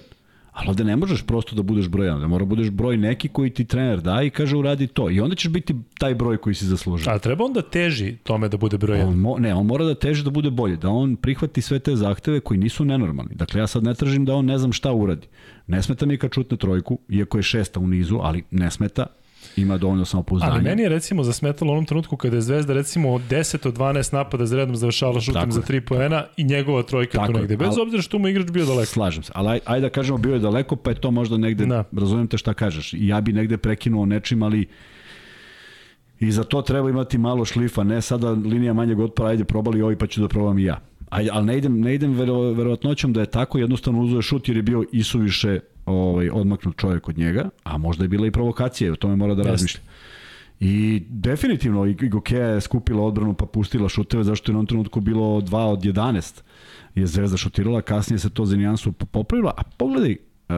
Ali 0.57 0.69
ovde 0.69 0.83
ne 0.83 0.95
možeš 0.95 1.21
prosto 1.25 1.55
da 1.55 1.61
budeš 1.61 1.87
broj 1.87 2.07
1, 2.07 2.19
da 2.19 2.27
mora 2.27 2.45
budeš 2.45 2.69
broj 2.69 2.97
neki 2.97 3.27
koji 3.27 3.49
ti 3.49 3.65
trener 3.65 4.01
da 4.01 4.21
i 4.23 4.29
kaže 4.29 4.57
uradi 4.57 4.87
to. 4.87 5.09
I 5.09 5.19
onda 5.19 5.35
ćeš 5.35 5.51
biti 5.51 5.75
taj 5.99 6.15
broj 6.15 6.37
koji 6.37 6.55
si 6.55 6.65
zaslužio. 6.65 7.11
A 7.11 7.19
treba 7.19 7.45
onda 7.45 7.61
teži 7.61 8.15
tome 8.23 8.49
da 8.49 8.57
bude 8.57 8.77
broj 8.77 8.97
1? 8.97 9.07
On 9.07 9.15
mo, 9.15 9.35
ne, 9.39 9.53
on 9.55 9.65
mora 9.65 9.85
da 9.85 9.95
teži 9.95 10.23
da 10.23 10.29
bude 10.29 10.49
bolje, 10.49 10.75
da 10.75 10.89
on 10.89 11.15
prihvati 11.15 11.61
sve 11.61 11.79
te 11.79 11.95
zahteve 11.95 12.39
koji 12.39 12.57
nisu 12.57 12.85
nenormalni. 12.85 13.35
Dakle, 13.35 13.61
ja 13.61 13.67
sad 13.67 13.83
ne 13.83 13.93
tražim 13.93 14.25
da 14.25 14.35
on 14.35 14.45
ne 14.45 14.57
znam 14.57 14.73
šta 14.73 14.93
uradi. 14.93 15.27
Ne 15.67 15.83
smeta 15.83 16.05
mi 16.05 16.17
kad 16.17 16.31
čutne 16.31 16.57
trojku, 16.57 16.99
iako 17.09 17.37
je 17.37 17.43
šesta 17.43 17.79
u 17.79 17.87
nizu, 17.87 18.19
ali 18.21 18.43
ne 18.51 18.71
smeta, 18.71 19.05
ima 19.55 19.77
dovoljno 19.77 20.05
samopouzdanja. 20.05 20.53
Ali 20.53 20.63
meni 20.63 20.81
je 20.81 20.89
recimo 20.89 21.23
zasmetalo 21.23 21.71
u 21.71 21.73
onom 21.73 21.85
trenutku 21.85 22.17
kada 22.17 22.35
je 22.35 22.41
Zvezda 22.41 22.73
recimo 22.73 23.13
od 23.13 23.21
10 23.29 23.67
od 23.67 23.77
12 23.77 24.13
napada 24.13 24.45
za 24.45 24.55
redom 24.55 24.75
završavala 24.75 25.21
šutom 25.21 25.51
za 25.51 25.61
3 25.61 25.79
poena 25.79 26.25
i 26.37 26.43
njegova 26.43 26.83
trojka 26.83 27.17
Tako 27.17 27.33
tu 27.33 27.39
negde. 27.39 27.57
Bez 27.57 27.67
ali, 27.67 27.81
obzira 27.81 28.01
što 28.01 28.19
mu 28.19 28.27
igrač 28.27 28.51
bio 28.51 28.65
daleko. 28.65 28.85
Slažem 28.85 29.23
se, 29.23 29.31
ali 29.35 29.49
aj, 29.49 29.59
ajde 29.65 29.81
da 29.81 29.89
kažemo 29.89 30.17
bio 30.17 30.33
je 30.33 30.39
daleko, 30.39 30.75
pa 30.75 30.89
je 30.89 31.01
to 31.01 31.11
možda 31.11 31.37
negde, 31.37 31.65
da. 31.65 31.83
razumijem 31.91 32.27
te 32.27 32.37
šta 32.37 32.53
kažeš. 32.53 32.93
Ja 32.93 33.21
bi 33.21 33.33
negde 33.33 33.57
prekinuo 33.57 34.05
nečim, 34.05 34.43
ali 34.43 34.67
i 36.19 36.31
za 36.31 36.43
to 36.43 36.61
treba 36.61 36.89
imati 36.89 37.17
malo 37.17 37.45
šlifa, 37.45 37.83
ne 37.83 38.01
sada 38.01 38.31
linija 38.31 38.73
manjeg 38.73 38.99
otpora, 38.99 39.29
ajde 39.29 39.43
probali 39.43 39.81
ovi 39.81 39.95
pa 39.95 40.07
ću 40.07 40.21
da 40.21 40.27
probam 40.27 40.59
i 40.59 40.63
ja. 40.63 40.79
Aj, 41.09 41.29
ali 41.31 41.45
ne 41.45 41.57
idem, 41.57 41.79
ne 41.79 41.95
idem 41.95 42.13
vero, 42.13 42.39
verovatnoćom 42.39 43.13
da 43.13 43.19
je 43.19 43.25
tako, 43.25 43.57
jednostavno 43.57 44.01
uzuje 44.01 44.21
šut 44.21 44.47
jer 44.47 44.57
je 44.57 44.63
bio 44.63 44.83
isuviše 44.91 45.59
ovaj, 45.87 46.29
odmaknut 46.29 46.77
čovjek 46.77 47.09
od 47.09 47.17
njega, 47.17 47.49
a 47.63 47.77
možda 47.77 48.03
je 48.03 48.07
bila 48.07 48.27
i 48.27 48.31
provokacija, 48.31 48.93
o 48.93 48.95
tome 48.95 49.15
mora 49.15 49.35
da 49.35 49.43
razmišlja. 49.43 49.81
I 50.59 51.03
definitivno 51.09 51.85
Igokea 51.85 52.47
je 52.47 52.61
skupila 52.61 53.03
odbranu 53.03 53.33
pa 53.33 53.45
pustila 53.45 53.89
šuteve 53.89 54.23
zašto 54.23 54.51
je 54.51 54.55
na 54.57 54.65
trenutku 54.65 55.01
bilo 55.01 55.41
2 55.41 55.57
od 55.57 55.81
11 55.81 56.41
je 56.95 57.07
Zvezda 57.07 57.37
šutirala, 57.37 57.81
kasnije 57.81 58.19
se 58.19 58.29
to 58.29 58.45
za 58.45 58.57
nijansu 58.57 58.91
popravila, 58.91 59.53
a 59.57 59.63
pogledaj 59.63 60.15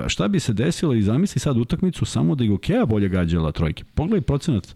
šta 0.07 0.27
bi 0.27 0.39
se 0.39 0.53
desilo 0.53 0.93
i 0.93 1.01
zamisli 1.01 1.39
sad 1.39 1.57
utakmicu 1.57 2.05
samo 2.05 2.35
da 2.35 2.43
Igokea 2.43 2.85
bolje 2.85 3.09
gađala 3.09 3.51
trojke. 3.51 3.83
Pogledaj 3.93 4.21
procenat 4.21 4.75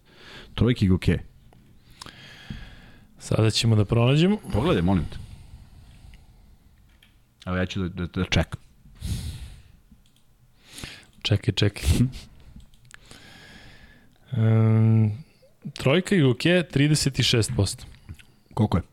trojke 0.54 0.86
Igokea. 0.86 1.20
Sada 3.20 3.50
ćemo 3.50 3.76
da 3.76 3.86
pronađemo. 3.86 4.38
Pogledaj, 4.54 4.82
molim 4.82 5.04
te. 5.06 5.18
Evo 7.46 7.58
ja 7.58 7.66
ću 7.66 7.80
da, 7.82 7.88
da, 7.90 8.06
da 8.06 8.26
čekam. 8.26 8.63
Čekaj, 11.24 11.54
čekaj. 11.54 11.90
um, 14.38 15.12
trojka 15.74 16.16
i 16.16 16.24
Uke 16.24 16.64
36%. 16.74 17.84
Koliko 18.54 18.78
je? 18.78 18.84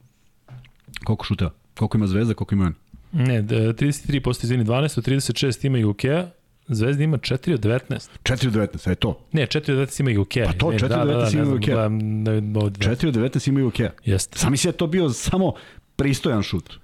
Koliko 1.04 1.24
šuteva? 1.24 1.50
Koliko 1.78 1.98
ima 1.98 2.06
Zvezda, 2.06 2.34
koliko 2.34 2.54
ima 2.54 2.64
on? 2.64 2.74
Ne, 3.12 3.42
33% 3.42 4.44
izvini 4.44 4.64
12, 4.64 4.98
od 4.98 5.06
36 5.06 5.66
ima 5.66 5.78
i 5.78 5.84
Ukea, 5.84 6.30
Zvezda 6.68 7.04
ima 7.04 7.18
4 7.18 7.54
od 7.54 7.60
19. 7.60 8.08
4 8.22 8.46
od 8.46 8.54
19, 8.54 8.88
je 8.88 8.94
to. 8.94 9.26
Ne, 9.32 9.46
4 9.46 9.56
od 9.72 9.88
19 9.88 10.00
ima 10.00 10.10
i 10.10 10.18
Ukea. 10.18 10.46
Pa 10.46 10.52
to, 10.52 10.66
4 10.66 10.88
da, 10.88 11.02
od 11.02 11.08
19 11.08 11.12
da, 11.12 11.30
da, 11.30 11.30
ima 11.30 11.44
i 11.44 11.56
Ukea. 11.56 11.76
4 11.76 13.08
od 13.08 13.14
19 13.14 13.48
ima 13.48 13.60
i 13.60 13.62
Ukea. 13.62 13.90
Jeste. 14.04 14.38
Sam 14.38 14.50
misli 14.50 14.72
da 14.72 14.76
to 14.76 14.86
bio 14.86 15.10
samo 15.10 15.52
pristojan 15.96 16.42
šut. 16.42 16.79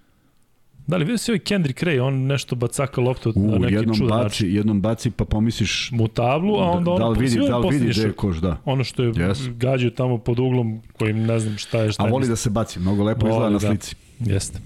Da 0.86 0.96
li 0.96 1.04
vidio 1.04 1.18
si 1.18 1.30
ovaj 1.30 1.38
Kendrick 1.38 1.82
Ray, 1.82 2.00
on 2.00 2.14
nešto 2.14 2.56
bacaka 2.56 3.00
loptu 3.00 3.32
na 3.36 3.58
neki 3.58 3.74
jednom 3.74 3.96
čudan 3.96 4.18
baci, 4.18 4.24
način. 4.24 4.54
Jednom 4.56 4.80
baci 4.80 5.10
pa 5.10 5.24
pomisliš... 5.24 5.90
Mu 5.92 6.08
tablu, 6.08 6.54
a 6.56 6.70
onda 6.70 6.90
ono... 6.90 6.98
Da 6.98 7.08
li 7.08 7.18
vidi, 7.18 7.36
da 7.48 7.58
li 7.58 7.78
vidi 7.78 7.90
gde 7.90 8.02
je 8.02 8.12
koš, 8.12 8.36
da. 8.36 8.56
Ono 8.64 8.84
što 8.84 9.02
je 9.02 9.12
yes. 9.12 9.56
gađao 9.56 9.90
tamo 9.90 10.18
pod 10.18 10.38
uglom 10.38 10.82
kojim 10.98 11.26
ne 11.26 11.38
znam 11.38 11.58
šta 11.58 11.82
je 11.82 11.92
šta 11.92 12.02
A 12.02 12.06
je. 12.06 12.12
voli 12.12 12.28
da 12.28 12.36
se 12.36 12.50
baci, 12.50 12.80
mnogo 12.80 13.04
lepo 13.04 13.28
izgleda 13.28 13.50
na 13.50 13.58
da. 13.58 13.68
slici. 13.68 13.96
Da, 14.18 14.32
jeste. 14.32 14.58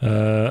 Uh, 0.00 0.08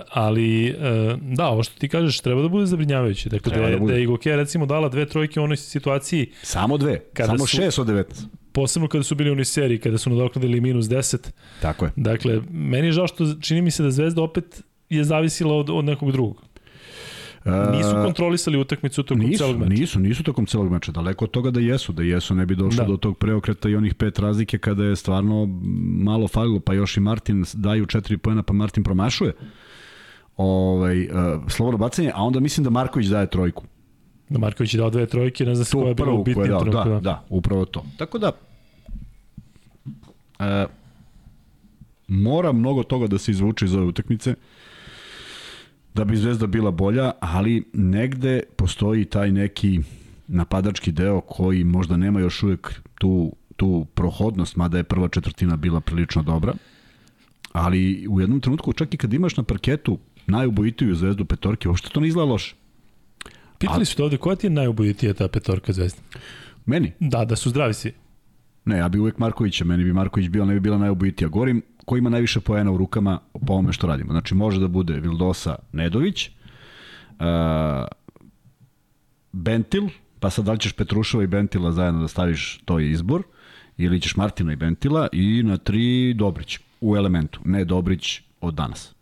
ali 0.09 0.69
uh, 0.69 1.19
da, 1.21 1.47
ovo 1.47 1.63
što 1.63 1.79
ti 1.79 1.89
kažeš 1.89 2.19
treba 2.19 2.41
da 2.41 2.47
bude 2.47 2.65
zabrinjavajuće. 2.65 3.29
Dakle, 3.29 3.51
treba 3.51 3.69
da, 3.69 3.79
da, 3.79 3.85
da 3.85 3.93
je 3.93 4.03
Igoke 4.03 4.35
recimo 4.35 4.65
dala 4.65 4.89
dve 4.89 5.05
trojke 5.05 5.39
u 5.39 5.43
onoj 5.43 5.57
situaciji... 5.57 6.31
Samo 6.43 6.77
dve, 6.77 6.99
samo 7.25 7.37
su, 7.37 7.57
šest 7.57 7.79
od 7.79 7.87
19 7.87 8.25
posebno 8.55 8.87
kada 8.87 9.03
su 9.03 9.15
bili 9.15 9.29
u 9.29 9.33
onoj 9.33 9.45
seriji, 9.45 9.79
kada 9.79 9.97
su 9.97 10.09
nadoknadili 10.09 10.61
minus 10.61 10.85
10. 10.85 11.29
Tako 11.61 11.85
je. 11.85 11.91
Dakle, 11.95 12.41
meni 12.49 12.87
je 12.87 12.91
žao 12.91 13.07
što 13.07 13.33
čini 13.41 13.61
mi 13.61 13.71
se 13.71 13.83
da 13.83 13.91
Zvezda 13.91 14.21
opet 14.21 14.63
je 14.89 15.03
zavisila 15.03 15.55
od, 15.55 15.69
od 15.69 15.85
nekog 15.85 16.11
drugog. 16.11 16.41
Nisu 17.45 17.91
kontrolisali 18.03 18.57
utakmicu 18.57 19.03
tokom 19.03 19.25
nisu, 19.25 19.43
celog 19.43 19.57
meča. 19.57 19.69
Nisu, 19.69 19.99
nisu 19.99 20.23
tokom 20.23 20.45
celog 20.45 20.71
meča. 20.71 20.91
Daleko 20.91 21.25
od 21.25 21.31
toga 21.31 21.51
da 21.51 21.59
jesu. 21.59 21.93
Da 21.93 22.03
jesu 22.03 22.35
ne 22.35 22.45
bi 22.45 22.55
došlo 22.55 22.83
da. 22.83 22.91
do 22.91 22.97
tog 22.97 23.17
preokreta 23.17 23.69
i 23.69 23.75
onih 23.75 23.95
pet 23.95 24.19
razlike 24.19 24.57
kada 24.57 24.83
je 24.83 24.95
stvarno 24.95 25.45
malo 26.03 26.27
falilo. 26.27 26.59
Pa 26.59 26.73
još 26.73 26.97
i 26.97 26.99
Martin 26.99 27.45
daju 27.53 27.85
četiri 27.85 28.17
pojena 28.17 28.43
pa 28.43 28.53
Martin 28.53 28.83
promašuje 28.83 29.33
ovaj, 30.37 31.03
uh, 31.03 31.09
slobodno 31.47 31.77
bacanje, 31.77 32.11
a 32.15 32.23
onda 32.23 32.39
mislim 32.39 32.63
da 32.63 32.69
Marković 32.69 33.07
daje 33.07 33.29
trojku. 33.29 33.63
Da 34.29 34.39
Marković 34.39 34.73
je 34.73 34.77
dao 34.77 34.89
dve 34.89 35.05
trojke, 35.05 35.45
ne 35.45 35.55
znam 35.55 35.65
se 35.65 35.71
koja 35.71 35.87
je 35.87 35.95
bila 35.95 36.13
u 36.13 36.23
bitnim 36.23 36.47
da, 36.47 36.83
da, 36.83 36.99
da, 36.99 37.25
upravo 37.29 37.65
to. 37.65 37.85
Tako 37.97 38.17
da, 38.17 38.31
uh, 40.39 40.45
mora 42.07 42.51
mnogo 42.51 42.83
toga 42.83 43.07
da 43.07 43.17
se 43.17 43.31
izvuče 43.31 43.65
iz 43.65 43.75
ove 43.75 43.85
utakmice. 43.85 44.29
Uh, 44.29 44.35
da 45.95 46.05
bi 46.05 46.17
Zvezda 46.17 46.47
bila 46.47 46.71
bolja, 46.71 47.11
ali 47.19 47.63
negde 47.73 48.41
postoji 48.55 49.05
taj 49.05 49.31
neki 49.31 49.79
napadački 50.27 50.91
deo 50.91 51.21
koji 51.21 51.63
možda 51.63 51.97
nema 51.97 52.19
još 52.19 52.43
uvek 52.43 52.81
tu, 52.95 53.35
tu 53.55 53.85
prohodnost, 53.93 54.55
mada 54.55 54.77
je 54.77 54.83
prva 54.83 55.07
četvrtina 55.07 55.55
bila 55.55 55.81
prilično 55.81 56.23
dobra. 56.23 56.53
Ali 57.51 58.07
u 58.09 58.21
jednom 58.21 58.39
trenutku, 58.39 58.73
čak 58.73 58.93
i 58.93 58.97
kad 58.97 59.13
imaš 59.13 59.37
na 59.37 59.43
parketu 59.43 59.99
najubojitiju 60.27 60.95
zvezdu 60.95 61.25
petorke, 61.25 61.69
uopšte 61.69 61.89
to 61.89 61.99
ne 61.99 62.07
izgleda 62.07 62.31
loše. 62.31 62.55
Pitali 63.57 63.85
su 63.85 63.95
te 63.95 64.03
ovde, 64.03 64.17
koja 64.17 64.35
ti 64.35 64.47
je 64.47 64.51
najubojitija 64.51 65.13
ta 65.13 65.27
petorka 65.27 65.73
zvezda? 65.73 66.01
Meni? 66.65 66.91
Da, 66.99 67.25
da 67.25 67.35
su 67.35 67.49
zdravi 67.49 67.73
svi. 67.73 67.93
Ne, 68.65 68.77
ja 68.77 68.89
bi 68.89 68.99
uvek 68.99 69.17
Markovića, 69.17 69.65
meni 69.65 69.83
bi 69.83 69.93
Marković 69.93 70.29
bio, 70.29 70.45
ne 70.45 70.53
bi 70.53 70.59
bila 70.59 70.77
najubojitija. 70.77 71.27
Govorim, 71.27 71.61
ko 71.85 71.97
ima 71.97 72.09
najviše 72.09 72.39
poena 72.39 72.71
u 72.71 72.77
rukama 72.77 73.19
po 73.47 73.53
ovome 73.53 73.73
što 73.73 73.87
radimo. 73.87 74.11
Znači, 74.11 74.35
može 74.35 74.59
da 74.59 74.67
bude 74.67 74.93
Vildosa 74.93 75.55
Nedović, 75.71 76.29
uh, 76.29 77.25
Bentil, 79.31 79.83
pa 80.19 80.29
sad 80.29 80.45
da 80.45 80.51
li 80.51 80.59
ćeš 80.59 80.73
Petrušova 80.73 81.23
i 81.23 81.27
Bentila 81.27 81.71
zajedno 81.71 82.01
da 82.01 82.07
staviš, 82.07 82.61
to 82.65 82.79
je 82.79 82.91
izbor, 82.91 83.23
ili 83.77 84.01
ćeš 84.01 84.15
Martina 84.15 84.53
i 84.53 84.55
Bentila 84.55 85.07
i 85.11 85.43
na 85.43 85.57
tri 85.57 86.13
Dobrić 86.13 86.59
u 86.81 86.95
elementu, 86.95 87.39
ne 87.45 87.65
Dobrić 87.65 88.21
od 88.41 88.53
danas. 88.53 88.95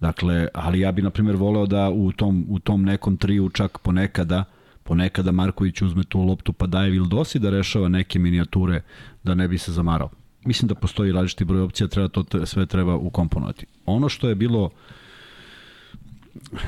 Dakle, 0.00 0.48
ali 0.54 0.80
ja 0.80 0.92
bi, 0.92 1.02
na 1.02 1.10
primjer, 1.10 1.36
voleo 1.36 1.66
da 1.66 1.90
u 1.90 2.12
tom, 2.12 2.46
u 2.48 2.58
tom 2.58 2.82
nekom 2.82 3.16
triju 3.16 3.48
čak 3.48 3.78
ponekada 3.78 4.44
ponekada 4.82 5.32
Marković 5.32 5.82
uzme 5.82 6.04
tu 6.04 6.20
loptu 6.20 6.52
pa 6.52 6.66
daje 6.66 6.90
Vildosi 6.90 7.38
da 7.38 7.50
rešava 7.50 7.88
neke 7.88 8.18
minijature 8.18 8.82
da 9.22 9.34
ne 9.34 9.48
bi 9.48 9.58
se 9.58 9.72
zamarao 9.72 10.10
mislim 10.44 10.68
da 10.68 10.74
postoji 10.74 11.12
različiti 11.12 11.44
broj 11.44 11.60
opcija, 11.60 11.88
treba 11.88 12.08
to 12.08 12.46
sve 12.46 12.66
treba 12.66 12.96
ukomponovati. 12.96 13.66
Ono 13.86 14.08
što 14.08 14.28
je 14.28 14.34
bilo 14.34 14.70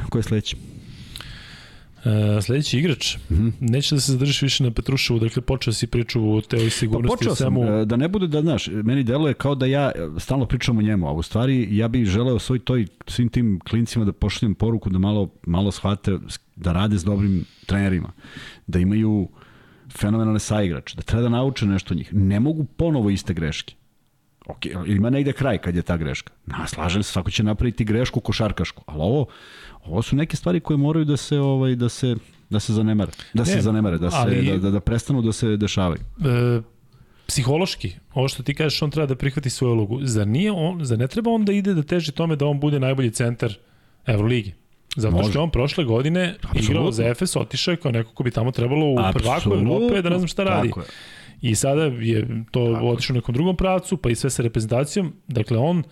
ko 0.08 0.18
je 0.18 0.22
sledeći? 0.22 0.56
Uh, 2.04 2.44
sledeći 2.44 2.78
igrač, 2.78 3.16
mm 3.16 3.34
-hmm. 3.34 3.52
neće 3.60 3.94
da 3.94 4.00
se 4.00 4.12
zadržiš 4.12 4.42
više 4.42 4.64
na 4.64 4.70
Petruševu, 4.70 5.18
dakle 5.18 5.42
počeo 5.42 5.72
si 5.72 5.86
priču 5.86 6.32
o 6.32 6.40
teoj 6.40 6.70
sigurnosti. 6.70 7.12
Pa 7.12 7.18
počeo 7.18 7.34
sam, 7.34 7.54
svemu... 7.54 7.84
da 7.84 7.96
ne 7.96 8.08
bude 8.08 8.26
da, 8.26 8.40
znaš, 8.40 8.66
meni 8.66 9.02
deluje 9.02 9.34
kao 9.34 9.54
da 9.54 9.66
ja 9.66 9.92
stalno 10.18 10.46
pričam 10.46 10.78
o 10.78 10.82
njemu, 10.82 11.08
a 11.08 11.12
u 11.12 11.22
stvari 11.22 11.76
ja 11.76 11.88
bih 11.88 12.06
želeo 12.06 12.38
svoj 12.38 12.58
toj, 12.58 12.86
svim 13.06 13.28
tim 13.28 13.60
klincima 13.68 14.04
da 14.04 14.12
pošaljem 14.12 14.54
poruku 14.54 14.90
da 14.90 14.98
malo, 14.98 15.28
malo 15.46 15.72
shvate, 15.72 16.18
da 16.56 16.72
rade 16.72 16.98
s 16.98 17.04
dobrim 17.04 17.44
trenerima, 17.66 18.12
da 18.66 18.78
imaju 18.78 19.12
uh, 19.12 19.28
fenomenalne 19.98 20.40
saigrače, 20.40 20.96
da 20.96 21.02
treba 21.02 21.22
da 21.22 21.28
nauče 21.28 21.66
nešto 21.66 21.94
njih. 21.94 22.14
Ne 22.14 22.40
mogu 22.40 22.64
ponovo 22.64 23.10
iste 23.10 23.34
greške. 23.34 23.74
Ok, 24.46 24.66
ima 24.86 25.10
negde 25.10 25.32
kraj 25.32 25.58
kad 25.58 25.76
je 25.76 25.82
ta 25.82 25.96
greška. 25.96 26.32
Na, 26.46 26.66
slažem 26.66 27.02
se, 27.02 27.12
svako 27.12 27.30
će 27.30 27.42
napraviti 27.42 27.84
grešku 27.84 28.20
košarkašku, 28.20 28.82
ali 28.86 29.02
ovo, 29.02 29.26
ovo 29.84 30.02
su 30.02 30.16
neke 30.16 30.36
stvari 30.36 30.60
koje 30.60 30.76
moraju 30.76 31.04
da 31.04 31.16
se 31.16 31.38
ovaj 31.38 31.74
da 31.74 31.88
se 31.88 32.16
da 32.50 32.60
se 32.60 32.72
zanemare, 32.72 33.12
da 33.34 33.42
ne, 33.42 33.46
se 33.46 33.60
zanemare, 33.60 33.98
da 33.98 34.10
se 34.10 34.16
ali, 34.16 34.46
da, 34.46 34.58
da, 34.58 34.70
da 34.70 34.80
prestanu 34.80 35.22
da 35.22 35.32
se 35.32 35.56
dešavaju. 35.56 36.00
E, 36.24 36.60
psihološki, 37.26 37.92
ovo 38.14 38.28
što 38.28 38.42
ti 38.42 38.54
kažeš, 38.54 38.82
on 38.82 38.90
treba 38.90 39.06
da 39.06 39.16
prihvati 39.16 39.50
svoju 39.50 39.72
ulogu. 39.72 39.98
Zar 40.02 40.26
nije 40.26 40.52
on, 40.52 40.84
zar 40.84 40.98
ne 40.98 41.06
treba 41.08 41.30
on 41.30 41.44
da 41.44 41.52
ide 41.52 41.74
da 41.74 41.82
teži 41.82 42.12
tome 42.12 42.36
da 42.36 42.46
on 42.46 42.60
bude 42.60 42.80
najbolji 42.80 43.10
centar 43.10 43.54
Evroligi? 44.06 44.54
Zato 44.96 45.16
Može. 45.16 45.30
što 45.30 45.42
on 45.42 45.50
prošle 45.50 45.84
godine 45.84 46.34
Absolutno. 46.42 46.70
igrao 46.70 46.92
za 46.92 47.04
Efes, 47.04 47.36
otišao 47.36 47.72
je 47.72 47.76
kao 47.76 47.92
neko 47.92 48.12
ko 48.12 48.22
bi 48.22 48.30
tamo 48.30 48.50
trebalo 48.50 48.86
u 48.86 48.96
prvaku 49.12 49.52
Evrope 49.52 50.02
da 50.02 50.08
ne 50.10 50.18
znam 50.18 50.28
šta 50.28 50.44
radi. 50.44 50.68
je. 50.76 50.82
I 51.40 51.54
sada 51.54 51.82
je 51.84 52.44
to 52.50 52.72
Tako. 52.74 52.86
otišao 52.86 53.14
u 53.14 53.16
nekom 53.16 53.34
drugom 53.34 53.56
pravcu, 53.56 53.96
pa 53.96 54.10
i 54.10 54.14
sve 54.14 54.30
sa 54.30 54.42
reprezentacijom. 54.42 55.12
Dakle, 55.28 55.58
on 55.58 55.82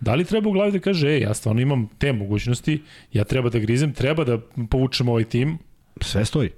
Da 0.00 0.14
li 0.14 0.24
treba 0.24 0.48
u 0.48 0.52
glavi 0.52 0.72
da 0.72 0.78
kaže, 0.78 1.08
ej, 1.08 1.20
ja 1.20 1.34
stvarno 1.34 1.60
imam 1.60 1.88
te 1.98 2.12
mogućnosti, 2.12 2.82
ja 3.12 3.24
treba 3.24 3.50
da 3.50 3.58
grizem, 3.58 3.92
treba 3.92 4.24
da 4.24 4.38
povučem 4.70 5.08
ovaj 5.08 5.24
tim. 5.24 5.58
Sve 6.00 6.24
stoji. 6.24 6.50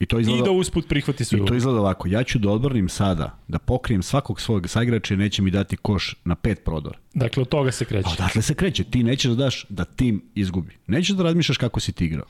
I, 0.00 0.06
to 0.06 0.18
izgleda, 0.18 0.42
I 0.42 0.44
da 0.44 0.50
usput 0.50 0.88
prihvati 0.88 1.24
sve. 1.24 1.38
I 1.38 1.44
to 1.44 1.54
izgleda 1.54 1.80
ovako, 1.80 2.08
ja 2.08 2.22
ću 2.22 2.38
da 2.38 2.50
odbrnim 2.50 2.88
sada, 2.88 3.38
da 3.48 3.58
pokrijem 3.58 4.02
svakog 4.02 4.40
svog 4.40 4.68
saigrača 4.68 5.14
i 5.14 5.16
neće 5.16 5.42
mi 5.42 5.50
dati 5.50 5.76
koš 5.76 6.14
na 6.24 6.34
pet 6.34 6.64
prodora. 6.64 6.98
Dakle, 7.14 7.40
od 7.40 7.48
toga 7.48 7.70
se 7.72 7.84
kreće. 7.84 8.08
A 8.08 8.12
odatle 8.12 8.42
se 8.42 8.54
kreće, 8.54 8.84
ti 8.84 9.02
nećeš 9.02 9.30
da 9.30 9.36
daš 9.44 9.66
da 9.68 9.84
tim 9.84 10.22
izgubi. 10.34 10.76
Nećeš 10.86 11.16
da 11.16 11.22
razmišljaš 11.22 11.58
kako 11.58 11.80
si 11.80 11.92
ti 11.92 12.04
igrao. 12.04 12.26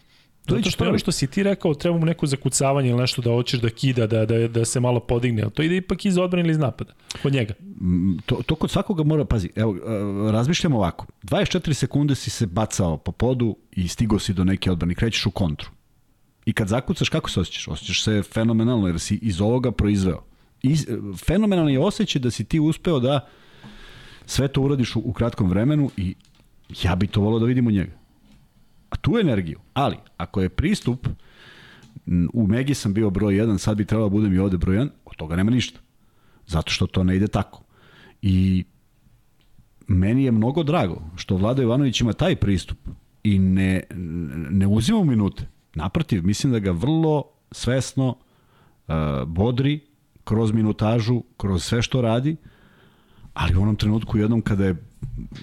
Zato 0.48 0.70
što 0.70 0.84
je 0.84 0.88
ono 0.88 0.98
što 0.98 1.12
si 1.12 1.26
ti 1.26 1.42
rekao, 1.42 1.74
treba 1.74 1.98
mu 1.98 2.06
neko 2.06 2.26
zakucavanje 2.26 2.90
ili 2.90 2.98
nešto 2.98 3.22
da 3.22 3.30
hoćeš 3.30 3.60
da 3.60 3.70
kida, 3.70 4.06
da, 4.06 4.26
da, 4.26 4.48
da 4.48 4.64
se 4.64 4.80
malo 4.80 5.00
podigne. 5.00 5.50
To 5.50 5.62
ide 5.62 5.76
ipak 5.76 6.04
iz 6.04 6.18
odbrane 6.18 6.44
ili 6.44 6.50
iz 6.50 6.58
napada, 6.58 6.92
kod 7.22 7.32
njega. 7.32 7.54
To, 8.26 8.42
to 8.46 8.54
kod 8.54 8.70
svakoga 8.70 9.02
mora, 9.02 9.24
pazi, 9.24 9.50
evo, 9.56 9.76
e, 9.76 10.32
razmišljamo 10.32 10.76
ovako. 10.76 11.06
24 11.22 11.72
sekunde 11.72 12.14
si 12.14 12.30
se 12.30 12.46
bacao 12.46 12.96
po 12.96 13.12
podu 13.12 13.56
i 13.72 13.88
stigo 13.88 14.18
si 14.18 14.32
do 14.32 14.44
neke 14.44 14.70
odbrane, 14.70 14.94
krećeš 14.94 15.26
u 15.26 15.30
kontru. 15.30 15.70
I 16.48 16.52
kad 16.52 16.68
zakucaš, 16.68 17.08
kako 17.08 17.30
se 17.30 17.40
osjećaš? 17.40 17.68
Osjećaš 17.68 18.02
se 18.04 18.22
fenomenalno, 18.22 18.86
jer 18.86 19.00
si 19.00 19.18
iz 19.22 19.40
ovoga 19.40 19.70
proizveo. 19.70 20.22
I, 20.62 20.76
fenomenalno 21.26 21.70
je 21.70 21.80
osjećaj 21.80 22.20
da 22.20 22.30
si 22.30 22.44
ti 22.44 22.60
uspeo 22.60 23.00
da 23.00 23.28
sve 24.26 24.48
to 24.48 24.62
uradiš 24.62 24.96
u, 24.96 25.02
u 25.04 25.12
kratkom 25.12 25.50
vremenu 25.50 25.90
i 25.96 26.14
ja 26.82 26.96
bi 26.96 27.06
to 27.06 27.20
volao 27.20 27.38
da 27.38 27.46
vidimo 27.46 27.70
njega. 27.70 27.92
A 28.90 28.96
tu 28.96 29.18
energiju. 29.20 29.58
Ali, 29.74 29.96
ako 30.16 30.40
je 30.40 30.48
pristup, 30.48 31.08
u 32.32 32.46
Megi 32.46 32.74
sam 32.74 32.94
bio 32.94 33.10
broj 33.10 33.34
1, 33.34 33.58
sad 33.58 33.76
bi 33.76 33.84
trebalo 33.84 34.08
da 34.08 34.16
budem 34.16 34.34
i 34.34 34.38
ovde 34.38 34.56
broj 34.56 34.76
1, 34.76 34.88
od 35.04 35.16
toga 35.16 35.36
nema 35.36 35.50
ništa. 35.50 35.80
Zato 36.46 36.72
što 36.72 36.86
to 36.86 37.04
ne 37.04 37.16
ide 37.16 37.26
tako. 37.26 37.62
I 38.22 38.64
meni 39.86 40.24
je 40.24 40.32
mnogo 40.32 40.62
drago 40.62 41.02
što 41.16 41.36
Vlada 41.36 41.62
Jovanović 41.62 42.00
ima 42.00 42.12
taj 42.12 42.36
pristup 42.36 42.78
i 43.22 43.38
ne, 43.38 43.82
ne 44.50 44.66
uzima 44.66 45.04
minute. 45.04 45.57
Naprotiv, 45.78 46.24
mislim 46.24 46.52
da 46.52 46.58
ga 46.58 46.70
vrlo 46.70 47.24
svesno 47.52 48.08
uh, 48.08 48.94
bodri 49.26 49.80
kroz 50.24 50.52
minutažu, 50.52 51.22
kroz 51.36 51.64
sve 51.64 51.82
što 51.82 52.00
radi, 52.00 52.36
ali 53.34 53.56
u 53.56 53.62
onom 53.62 53.76
trenutku 53.76 54.18
jednom 54.18 54.40
kada 54.42 54.64
je 54.64 54.76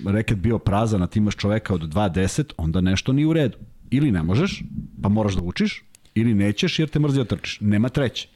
reket 0.06 0.38
bio 0.38 0.58
prazan, 0.60 1.04
a 1.04 1.08
ti 1.08 1.19
imaš 1.19 1.36
čoveka 1.36 1.74
od 1.74 1.82
2.10, 1.82 2.54
onda 2.58 2.82
nešto 2.82 3.13
nije 3.13 3.28
u 3.28 3.34
redu. 3.34 3.58
Ili 3.89 4.12
ne 4.12 4.24
možeš, 4.24 4.63
pa 5.02 5.10
moraš 5.10 5.36
da 5.36 5.41
učiš, 5.41 5.84
ili 6.15 6.34
nećeš 6.34 6.80
jer 6.80 6.89
te 6.89 7.00
mrzio 7.00 7.24
da 7.24 7.36
trčiš. 7.36 7.60
Nema 7.62 7.89
treće. 7.89 8.28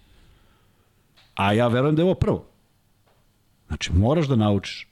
A 1.36 1.54
ja 1.54 1.68
verujem 1.68 1.96
da 1.96 2.02
je 2.02 2.06
ovo 2.06 2.16
prvo. 2.16 2.46
Znači, 3.68 3.94
moraš 3.94 4.28
da 4.28 4.36
naučiš. 4.36 4.88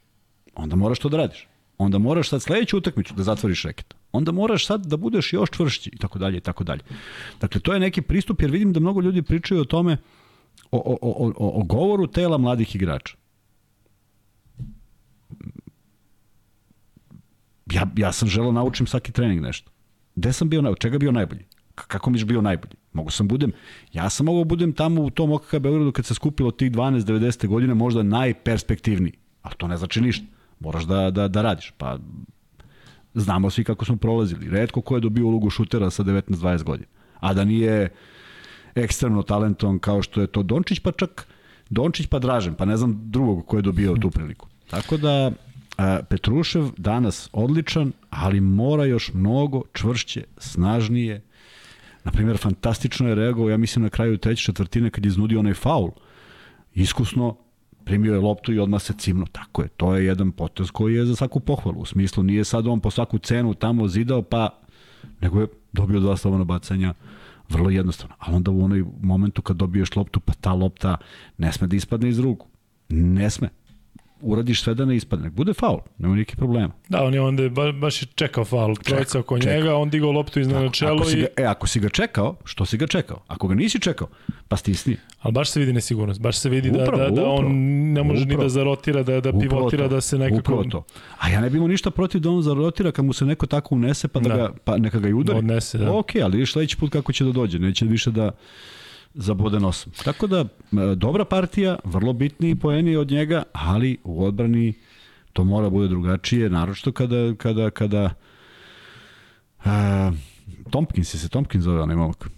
Onda 0.54 0.76
moraš 0.76 0.98
to 0.98 1.08
da 1.08 1.16
radiš. 1.16 1.46
Onda 1.78 1.98
moraš 1.98 2.28
sad 2.28 2.42
sledeću 2.42 2.78
utakmicu 2.78 3.14
da 3.14 3.22
zatvoriš 3.22 3.64
reket. 3.64 3.94
Onda 4.12 4.32
moraš 4.32 4.66
sad 4.66 4.86
da 4.86 4.96
budeš 4.96 5.32
još 5.32 5.50
čvršći 5.50 5.90
i 5.92 5.98
tako 5.98 6.18
dalje 6.18 6.36
i 6.36 6.40
tako 6.40 6.64
dalje. 6.64 6.80
Dakle, 7.40 7.60
to 7.60 7.74
je 7.74 7.80
neki 7.80 8.02
pristup 8.02 8.42
jer 8.42 8.50
vidim 8.50 8.72
da 8.72 8.80
mnogo 8.80 9.00
ljudi 9.00 9.22
pričaju 9.22 9.60
o 9.60 9.64
tome 9.64 9.96
o, 10.70 10.78
o, 10.78 10.98
o, 11.02 11.32
o, 11.36 11.60
o 11.60 11.64
govoru 11.64 12.06
tela 12.06 12.38
mladih 12.38 12.74
igrača. 12.74 13.16
ja, 17.72 17.86
ja 17.96 18.12
sam 18.12 18.28
želeo 18.28 18.52
naučim 18.52 18.86
svaki 18.86 19.12
trening 19.12 19.42
nešto. 19.42 19.70
Gde 20.16 20.32
sam 20.32 20.48
bio, 20.48 20.70
od 20.70 20.78
čega 20.78 20.98
bio 20.98 21.12
najbolji? 21.12 21.44
Kako 21.74 22.10
mi 22.10 22.18
je 22.18 22.24
bio 22.24 22.40
najbolji? 22.40 22.74
Mogu 22.92 23.10
sam 23.10 23.28
budem, 23.28 23.52
ja 23.92 24.10
sam 24.10 24.26
mogao 24.26 24.44
da 24.44 24.48
budem 24.48 24.72
tamo 24.72 25.02
u 25.02 25.10
tom 25.10 25.32
OKK 25.32 25.58
Beogradu 25.58 25.92
kad 25.92 26.06
se 26.06 26.14
skupilo 26.14 26.50
tih 26.50 26.72
12-90. 26.72 27.46
godine 27.46 27.74
možda 27.74 28.02
najperspektivniji. 28.02 29.12
Ali 29.42 29.54
to 29.58 29.68
ne 29.68 29.76
znači 29.76 30.00
ništa. 30.00 30.26
Moraš 30.60 30.84
da, 30.84 31.10
da, 31.10 31.28
da 31.28 31.42
radiš. 31.42 31.72
Pa 31.78 31.98
znamo 33.20 33.50
svi 33.50 33.64
kako 33.64 33.84
smo 33.84 33.96
prolazili. 33.96 34.50
Redko 34.50 34.80
ko 34.80 34.94
je 34.94 35.00
dobio 35.00 35.26
ulogu 35.26 35.50
šutera 35.50 35.90
sa 35.90 36.04
19-20 36.04 36.62
godina. 36.62 36.88
A 37.20 37.34
da 37.34 37.44
nije 37.44 37.88
ekstremno 38.74 39.22
talentovan 39.22 39.78
kao 39.78 40.02
što 40.02 40.20
je 40.20 40.26
to 40.26 40.42
Dončić, 40.42 40.80
pa 40.80 40.92
čak 40.92 41.26
Dončić 41.70 42.06
pa 42.06 42.18
Dražen, 42.18 42.54
pa 42.54 42.64
ne 42.64 42.76
znam 42.76 43.00
drugog 43.02 43.46
ko 43.46 43.56
je 43.56 43.62
dobio 43.62 43.96
tu 44.00 44.10
priliku. 44.10 44.48
Tako 44.70 44.96
da 44.96 45.32
Petrušev 46.08 46.70
danas 46.76 47.28
odličan, 47.32 47.92
ali 48.10 48.40
mora 48.40 48.84
još 48.84 49.12
mnogo 49.14 49.62
čvršće, 49.72 50.24
snažnije. 50.38 51.22
Naprimjer, 52.04 52.38
fantastično 52.38 53.08
je 53.08 53.14
reagovao, 53.14 53.50
ja 53.50 53.56
mislim, 53.56 53.82
na 53.82 53.90
kraju 53.90 54.18
treće 54.18 54.44
četvrtine 54.44 54.90
kad 54.90 55.04
je 55.04 55.08
iznudio 55.08 55.38
onaj 55.38 55.54
faul. 55.54 55.90
Iskusno 56.74 57.36
primio 57.88 58.14
je 58.14 58.20
loptu 58.20 58.52
i 58.52 58.58
odmah 58.58 58.82
se 58.82 58.92
cimno. 58.92 59.26
Tako 59.32 59.62
je, 59.62 59.68
to 59.68 59.94
je 59.94 60.04
jedan 60.04 60.32
potez 60.32 60.70
koji 60.70 60.94
je 60.94 61.06
za 61.06 61.16
svaku 61.16 61.40
pohvalu. 61.40 61.80
U 61.80 61.84
smislu, 61.84 62.22
nije 62.22 62.44
sad 62.44 62.66
on 62.66 62.80
po 62.80 62.90
svaku 62.90 63.18
cenu 63.18 63.54
tamo 63.54 63.88
zidao, 63.88 64.22
pa 64.22 64.60
nego 65.20 65.40
je 65.40 65.46
dobio 65.72 66.00
dva 66.00 66.16
slobodna 66.16 66.44
bacanja 66.44 66.94
vrlo 67.48 67.70
jednostavno. 67.70 68.14
A 68.18 68.32
onda 68.32 68.50
u 68.50 68.64
onoj 68.64 68.84
momentu 69.02 69.42
kad 69.42 69.56
dobiješ 69.56 69.96
loptu, 69.96 70.20
pa 70.20 70.32
ta 70.32 70.52
lopta 70.52 70.96
ne 71.38 71.52
sme 71.52 71.66
da 71.66 71.76
ispadne 71.76 72.08
iz 72.08 72.18
ruku. 72.18 72.46
Ne 72.88 73.30
sme 73.30 73.48
uradiš 74.20 74.62
sve 74.62 74.74
da 74.74 74.84
ne 74.84 74.96
ispadne. 74.96 75.30
Bude 75.30 75.54
faul, 75.54 75.78
nema 75.98 76.14
nikakvih 76.14 76.36
problema. 76.36 76.72
Da, 76.88 77.04
on 77.04 77.14
je 77.14 77.20
onda 77.20 77.48
ba, 77.48 77.72
baš 77.72 78.02
je 78.02 78.06
čekao 78.14 78.44
faul, 78.44 78.76
trojica 78.76 79.18
oko 79.18 79.38
čeka. 79.38 79.54
njega, 79.54 79.76
on 79.76 79.90
digao 79.90 80.12
loptu 80.12 80.40
iznad 80.40 80.62
na 80.62 80.70
čelo 80.70 81.10
i... 81.10 81.20
Ga, 81.20 81.26
e, 81.36 81.44
ako 81.44 81.66
si 81.66 81.80
ga 81.80 81.88
čekao, 81.88 82.36
što 82.44 82.66
si 82.66 82.76
ga 82.76 82.86
čekao? 82.86 83.20
Ako 83.26 83.48
ga 83.48 83.54
nisi 83.54 83.80
čekao, 83.80 84.08
pa 84.48 84.56
stisni. 84.56 84.96
Ali 85.20 85.32
baš 85.32 85.50
se 85.50 85.60
vidi 85.60 85.72
nesigurnost, 85.72 86.20
baš 86.20 86.38
se 86.38 86.48
vidi 86.48 86.70
upravo, 86.70 86.96
da, 86.96 87.04
da, 87.04 87.10
da 87.10 87.28
on 87.28 87.44
ne 87.92 88.02
može 88.02 88.22
upravo, 88.22 88.38
ni 88.38 88.44
da 88.44 88.48
zarotira, 88.48 89.02
da, 89.02 89.20
da 89.20 89.32
pivotira, 89.38 89.88
to, 89.88 89.94
da 89.94 90.00
se 90.00 90.18
nekako... 90.18 90.38
Upravo 90.38 90.64
to. 90.64 90.84
A 91.18 91.28
ja 91.28 91.40
ne 91.40 91.50
bih 91.50 91.60
ništa 91.60 91.90
protiv 91.90 92.20
da 92.20 92.30
on 92.30 92.42
zarotira 92.42 92.92
kad 92.92 93.04
mu 93.04 93.12
se 93.12 93.24
neko 93.24 93.46
tako 93.46 93.74
unese, 93.74 94.08
pa, 94.08 94.20
da, 94.20 94.28
da. 94.28 94.36
Ga, 94.36 94.52
pa 94.64 94.78
neka 94.78 94.98
ga 94.98 95.08
i 95.08 95.12
udari. 95.12 95.38
Odnese, 95.38 95.78
da. 95.78 95.92
Ok, 95.92 96.10
ali 96.22 96.38
viš 96.38 96.52
sledeći 96.52 96.76
put 96.76 96.92
kako 96.92 97.12
će 97.12 97.24
da 97.24 97.32
dođe, 97.32 97.58
neće 97.58 97.84
više 97.84 98.10
da 98.10 98.30
za 99.14 99.34
boden 99.34 99.62
8. 99.62 100.04
Tako 100.04 100.26
da, 100.26 100.44
dobra 100.96 101.24
partija, 101.24 101.78
vrlo 101.84 102.12
bitni 102.12 102.54
poeni 102.54 102.96
od 102.96 103.10
njega, 103.10 103.42
ali 103.52 103.98
u 104.04 104.24
odbrani 104.24 104.74
to 105.32 105.44
mora 105.44 105.70
bude 105.70 105.88
drugačije, 105.88 106.50
naročito 106.50 106.92
kada, 106.92 107.34
kada, 107.38 107.70
kada 107.70 108.14
a, 109.64 110.12
Tompkins 110.70 111.14
je 111.14 111.18
se 111.18 111.28
Tompkins 111.28 111.64
zove 111.64 111.82
onaj 111.82 111.96
momak. 111.96 112.28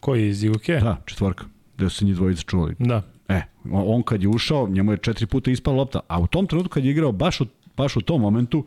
Koji 0.00 0.28
iz 0.28 0.44
UK? 0.44 0.66
Da, 0.66 1.02
četvorka, 1.06 1.44
gde 1.76 1.90
su 1.90 1.96
se 1.96 2.04
njih 2.04 2.14
dvojica 2.14 2.42
čuvali. 2.42 2.74
Da. 2.78 3.02
E, 3.28 3.42
on 3.72 4.02
kad 4.02 4.22
je 4.22 4.28
ušao, 4.28 4.68
njemu 4.68 4.92
je 4.92 4.98
četiri 4.98 5.26
puta 5.26 5.50
ispala 5.50 5.76
lopta, 5.76 6.00
a 6.08 6.20
u 6.20 6.26
tom 6.26 6.46
trenutku 6.46 6.72
kad 6.72 6.84
je 6.84 6.90
igrao 6.90 7.12
baš 7.12 7.40
u, 7.40 7.46
baš 7.76 7.96
u 7.96 8.00
tom 8.00 8.20
momentu, 8.20 8.66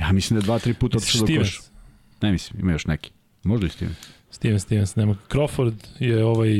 ja 0.00 0.12
mislim 0.12 0.40
da 0.40 0.44
je 0.44 0.46
dva, 0.46 0.58
tri 0.58 0.74
puta 0.74 0.98
otišao 0.98 1.26
do 1.26 1.34
koša. 1.38 1.62
Ne 2.22 2.32
mislim, 2.32 2.60
ima 2.60 2.72
još 2.72 2.86
neki. 2.86 3.10
Možda 3.42 3.66
i 3.66 3.70
Stevens. 3.70 3.98
Steven 4.34 4.60
Stevens, 4.60 4.96
nema. 4.96 5.16
Crawford 5.28 5.74
je 5.98 6.24
ovaj 6.24 6.50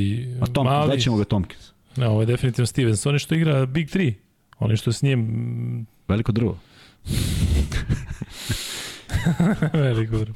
A 0.41 0.47
Tom, 0.47 0.67
mali. 0.67 0.91
Daćemo 0.91 1.17
ga 1.17 1.25
Tompkins. 1.25 1.73
Ne, 1.97 2.09
ovo 2.09 2.21
je 2.21 2.27
definitivno 2.27 2.67
Stevens. 2.67 3.07
On 3.07 3.15
je 3.15 3.19
što 3.19 3.35
igra 3.35 3.67
Big 3.67 3.89
3. 3.89 4.13
On 4.59 4.71
je 4.71 4.77
što 4.77 4.93
s 4.93 5.03
njim... 5.03 5.87
Veliko 6.09 6.33
drvo. 6.33 6.59
Veliko 9.73 10.19
drvo. 10.19 10.35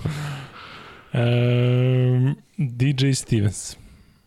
Um, 1.14 2.36
DJ 2.56 3.12
Stevens. 3.12 3.76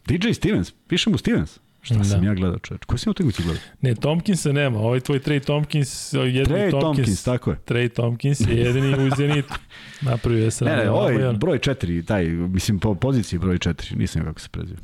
DJ 0.08 0.32
Stevens? 0.32 0.74
Piše 0.88 1.10
mu 1.10 1.18
Stevens? 1.18 1.60
Šta 1.82 1.96
da. 1.96 2.04
sam 2.04 2.24
ja 2.24 2.34
gledao, 2.34 2.60
čovječ? 2.60 2.84
Ko 2.86 2.98
si 2.98 3.10
u 3.10 3.12
utakmici 3.12 3.44
gledao? 3.44 3.62
Ne, 3.82 3.96
Tompkinsa 3.96 4.52
nema. 4.52 4.80
Ovaj 4.80 5.00
tvoj 5.00 5.20
Trey 5.20 5.46
Tompkins, 5.46 6.14
jedini 6.14 6.46
Trey 6.46 6.72
Tompkins, 6.72 6.82
Tompkins, 6.82 7.24
tako 7.24 7.52
je. 7.52 7.58
Trey 7.66 7.90
Tompkins 7.94 8.40
je 8.40 8.58
jedini 8.58 9.08
u 9.08 9.16
Zenitu. 9.16 9.54
Napravio 10.02 10.44
je 10.44 10.52
sranje. 10.52 10.76
Ne, 10.76 10.84
ne, 10.84 10.90
ovaj 10.90 11.34
broj 11.34 11.60
4, 11.60 12.06
taj, 12.06 12.26
mislim, 12.26 12.80
po 12.80 12.96
poziciji 12.96 13.40
broj 13.40 13.58
4, 13.58 13.96
nisam 13.96 14.24
kako 14.24 14.40
se 14.40 14.50
preziva. 14.50 14.80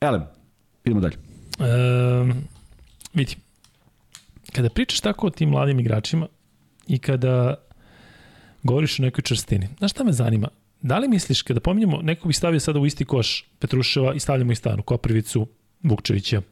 Elem, 0.00 0.22
idemo 0.84 1.00
dalje. 1.00 1.16
Um, 1.58 2.34
vidi, 3.14 3.36
kada 4.52 4.68
pričaš 4.68 5.00
tako 5.00 5.26
o 5.26 5.30
tim 5.30 5.48
mladim 5.48 5.80
igračima 5.80 6.26
i 6.88 6.98
kada 6.98 7.54
govoriš 8.62 9.00
o 9.00 9.02
nekoj 9.02 9.22
črstini, 9.22 9.68
znaš 9.78 9.90
šta 9.90 10.04
me 10.04 10.12
zanima? 10.12 10.48
Da 10.86 10.98
li 10.98 11.08
misliš, 11.08 11.42
kada 11.42 11.60
pominjamo, 11.60 11.98
neko 12.02 12.28
bi 12.28 12.34
stavio 12.34 12.60
sada 12.60 12.78
u 12.78 12.86
isti 12.86 13.04
koš 13.04 13.44
Petruševa 13.58 14.14
i 14.14 14.20
stavljamo 14.20 14.52
i 14.52 14.54
stanu, 14.54 14.82
Koprivicu, 14.82 15.46
Vukčevića, 15.82 16.42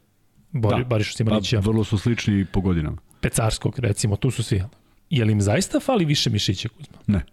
Bori, 0.50 0.82
da. 0.82 0.88
Barišu 0.88 1.12
Simanića. 1.12 1.56
Pa, 1.56 1.70
vrlo 1.70 1.84
su 1.84 1.98
slični 1.98 2.44
po 2.52 2.60
godinama. 2.60 2.96
Pecarskog, 3.20 3.78
recimo, 3.78 4.16
tu 4.16 4.30
su 4.30 4.42
svi. 4.42 4.62
Je 5.10 5.24
li 5.24 5.32
im 5.32 5.40
zaista 5.40 5.80
fali 5.80 6.04
više 6.04 6.30
mišića, 6.30 6.68
Kuzma? 6.68 6.98
Ne. 7.06 7.24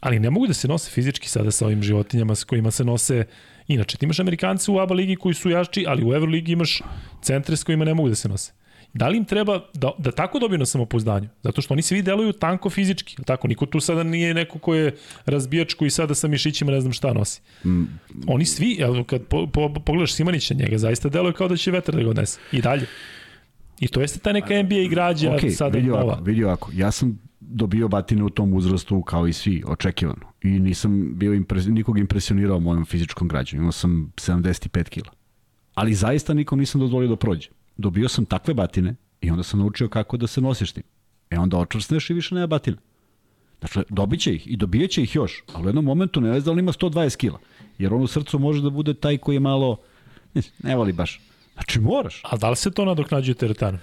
Ali 0.00 0.18
ne 0.18 0.30
mogu 0.30 0.46
da 0.46 0.54
se 0.54 0.68
nose 0.68 0.90
fizički 0.90 1.28
sada 1.28 1.50
sa 1.50 1.66
ovim 1.66 1.82
životinjama 1.82 2.34
s 2.34 2.44
kojima 2.44 2.70
se 2.70 2.84
nose 2.84 3.26
inače. 3.68 3.96
Ti 3.96 4.04
imaš 4.04 4.20
Amerikanci 4.20 4.70
u 4.70 4.78
ABA 4.78 4.94
ligi 4.94 5.16
koji 5.16 5.34
su 5.34 5.50
jači, 5.50 5.84
ali 5.88 6.04
u 6.04 6.14
Euroligi 6.14 6.52
imaš 6.52 6.80
centre 7.22 7.56
s 7.56 7.64
kojima 7.64 7.84
ne 7.84 7.94
mogu 7.94 8.08
da 8.08 8.14
se 8.14 8.28
nose. 8.28 8.52
Da 8.94 9.08
li 9.08 9.16
im 9.16 9.24
treba 9.24 9.60
da, 9.74 9.90
da 9.98 10.10
tako 10.10 10.38
dobiju 10.38 10.58
na 10.58 10.66
samopouzdanju? 10.66 11.28
Zato 11.42 11.62
što 11.62 11.74
oni 11.74 11.82
svi 11.82 12.02
deluju 12.02 12.32
tanko 12.32 12.70
fizički. 12.70 13.16
Tako, 13.26 13.48
niko 13.48 13.66
tu 13.66 13.80
sada 13.80 14.02
nije 14.02 14.34
neko 14.34 14.58
ko 14.58 14.74
je 14.74 14.96
razbijač 15.26 15.74
koji 15.74 15.90
sada 15.90 16.14
sa 16.14 16.28
mišićima 16.28 16.72
ne 16.72 16.80
znam 16.80 16.92
šta 16.92 17.12
nosi. 17.12 17.40
Mm. 17.64 17.82
Oni 18.26 18.44
svi, 18.44 18.78
kad 19.06 19.22
po, 19.22 19.46
po, 19.46 19.74
pogledaš 19.74 20.14
Simanića 20.14 20.54
njega, 20.54 20.78
zaista 20.78 21.08
deluje 21.08 21.32
kao 21.32 21.48
da 21.48 21.56
će 21.56 21.70
vetar 21.70 21.94
da 21.94 22.02
ga 22.02 22.10
odnese. 22.10 22.40
I 22.52 22.60
dalje. 22.60 22.86
I 23.80 23.88
to 23.88 24.00
jeste 24.00 24.18
ta 24.18 24.32
neka 24.32 24.62
NBA 24.62 24.74
igrađa 24.74 25.30
okay, 25.30 25.50
sada 25.50 25.78
vidi 25.78 25.90
ovako, 25.90 26.22
vidi 26.22 26.44
ovako. 26.44 26.70
Ja 26.74 26.90
sam 26.90 27.18
dobio 27.40 27.88
batine 27.88 28.22
u 28.22 28.30
tom 28.30 28.54
uzrastu 28.54 29.02
kao 29.02 29.26
i 29.26 29.32
svi, 29.32 29.62
očekivano. 29.66 30.32
I 30.42 30.48
nisam 30.48 31.18
bio 31.18 31.34
impres, 31.34 31.66
nikog 31.66 31.98
impresionirao 31.98 32.60
mojom 32.60 32.84
fizičkom 32.84 33.28
građanju. 33.28 33.60
Imao 33.60 33.72
sam 33.72 34.12
75 34.16 34.88
kila. 34.88 35.10
Ali 35.74 35.94
zaista 35.94 36.34
nikom 36.34 36.58
nisam 36.58 36.80
dozvolio 36.80 37.08
da 37.08 37.16
prođe 37.16 37.48
dobio 37.76 38.08
sam 38.08 38.24
takve 38.24 38.54
batine 38.54 38.94
i 39.20 39.30
onda 39.30 39.42
sam 39.42 39.60
naučio 39.60 39.88
kako 39.88 40.16
da 40.16 40.26
se 40.26 40.40
nosiš 40.40 40.72
tim. 40.72 40.82
E 41.30 41.38
onda 41.38 41.58
očvrsneš 41.58 42.10
i 42.10 42.14
više 42.14 42.34
nema 42.34 42.46
batina. 42.46 42.76
Dakle, 43.60 43.82
dobit 43.88 44.20
će 44.20 44.34
ih 44.34 44.46
i 44.46 44.56
dobijat 44.56 44.90
će 44.90 45.02
ih 45.02 45.14
još, 45.14 45.42
ali 45.52 45.64
u 45.64 45.68
jednom 45.68 45.84
momentu 45.84 46.20
ne 46.20 46.40
znam 46.40 46.56
da 46.56 46.60
ima 46.60 46.72
120 46.72 47.16
kila. 47.16 47.38
Jer 47.78 47.94
on 47.94 48.02
u 48.02 48.06
srcu 48.06 48.38
može 48.38 48.62
da 48.62 48.70
bude 48.70 48.94
taj 48.94 49.18
koji 49.18 49.36
je 49.36 49.40
malo, 49.40 49.76
ne, 50.34 50.42
ne 50.62 50.76
voli 50.76 50.92
baš. 50.92 51.20
Znači 51.54 51.80
moraš. 51.80 52.20
A 52.24 52.36
da 52.36 52.50
li 52.50 52.56
se 52.56 52.70
to 52.70 52.84
nadoknađuje 52.84 53.34
teretanom? 53.34 53.80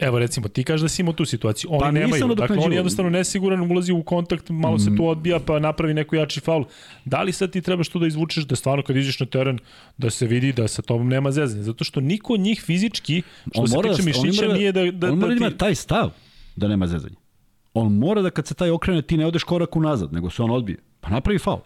Evo 0.00 0.18
recimo, 0.18 0.48
ti 0.48 0.64
kažeš 0.64 0.82
da 0.82 0.88
si 0.88 1.02
imao 1.02 1.12
tu 1.12 1.24
situaciju. 1.24 1.70
Oni 1.72 1.80
Pa 1.80 1.90
nemaju, 1.90 2.10
dakle 2.10 2.28
nadoknađivao. 2.28 2.66
on 2.66 2.72
je 2.72 2.76
jednostavno 2.76 3.10
nesiguran, 3.10 3.72
ulazi 3.72 3.92
u 3.92 4.02
kontakt, 4.02 4.50
malo 4.50 4.78
se 4.78 4.96
tu 4.96 5.08
odbija 5.08 5.40
pa 5.40 5.58
napravi 5.58 5.94
neko 5.94 6.16
jači 6.16 6.40
faul. 6.40 6.64
Da 7.04 7.22
li 7.22 7.32
sad 7.32 7.50
ti 7.50 7.60
trebaš 7.60 7.88
to 7.88 7.98
da 7.98 8.06
izvučeš 8.06 8.44
da 8.44 8.56
stvarno 8.56 8.84
kad 8.84 8.96
iđeš 8.96 9.20
na 9.20 9.26
teren 9.26 9.58
da 9.98 10.10
se 10.10 10.26
vidi 10.26 10.52
da 10.52 10.68
sa 10.68 10.82
tobom 10.82 11.08
nema 11.08 11.30
zezanja? 11.30 11.62
Zato 11.62 11.84
što 11.84 12.00
niko 12.00 12.32
od 12.32 12.40
njih 12.40 12.62
fizički, 12.66 13.22
što 13.52 13.66
se 13.66 13.76
tiče 13.76 13.88
on 13.88 14.04
mišića, 14.04 14.42
mora 14.42 14.58
nije 14.58 14.72
da, 14.72 14.90
da, 14.90 15.12
on 15.12 15.18
mora 15.18 15.28
da 15.28 15.34
da 15.34 15.38
ti... 15.38 15.44
ima 15.46 15.58
taj 15.58 15.74
stav 15.74 16.10
da 16.56 16.68
nema 16.68 16.86
zezanja. 16.86 17.16
On 17.74 17.92
mora 17.92 18.22
da 18.22 18.30
kad 18.30 18.46
se 18.46 18.54
taj 18.54 18.70
okrene 18.70 19.02
ti 19.02 19.16
ne 19.16 19.26
odeš 19.26 19.44
korak 19.44 19.76
unazad, 19.76 20.12
nego 20.12 20.30
se 20.30 20.42
on 20.42 20.50
odbije. 20.50 20.78
Pa 21.00 21.10
napravi 21.10 21.38
faul. 21.38 21.60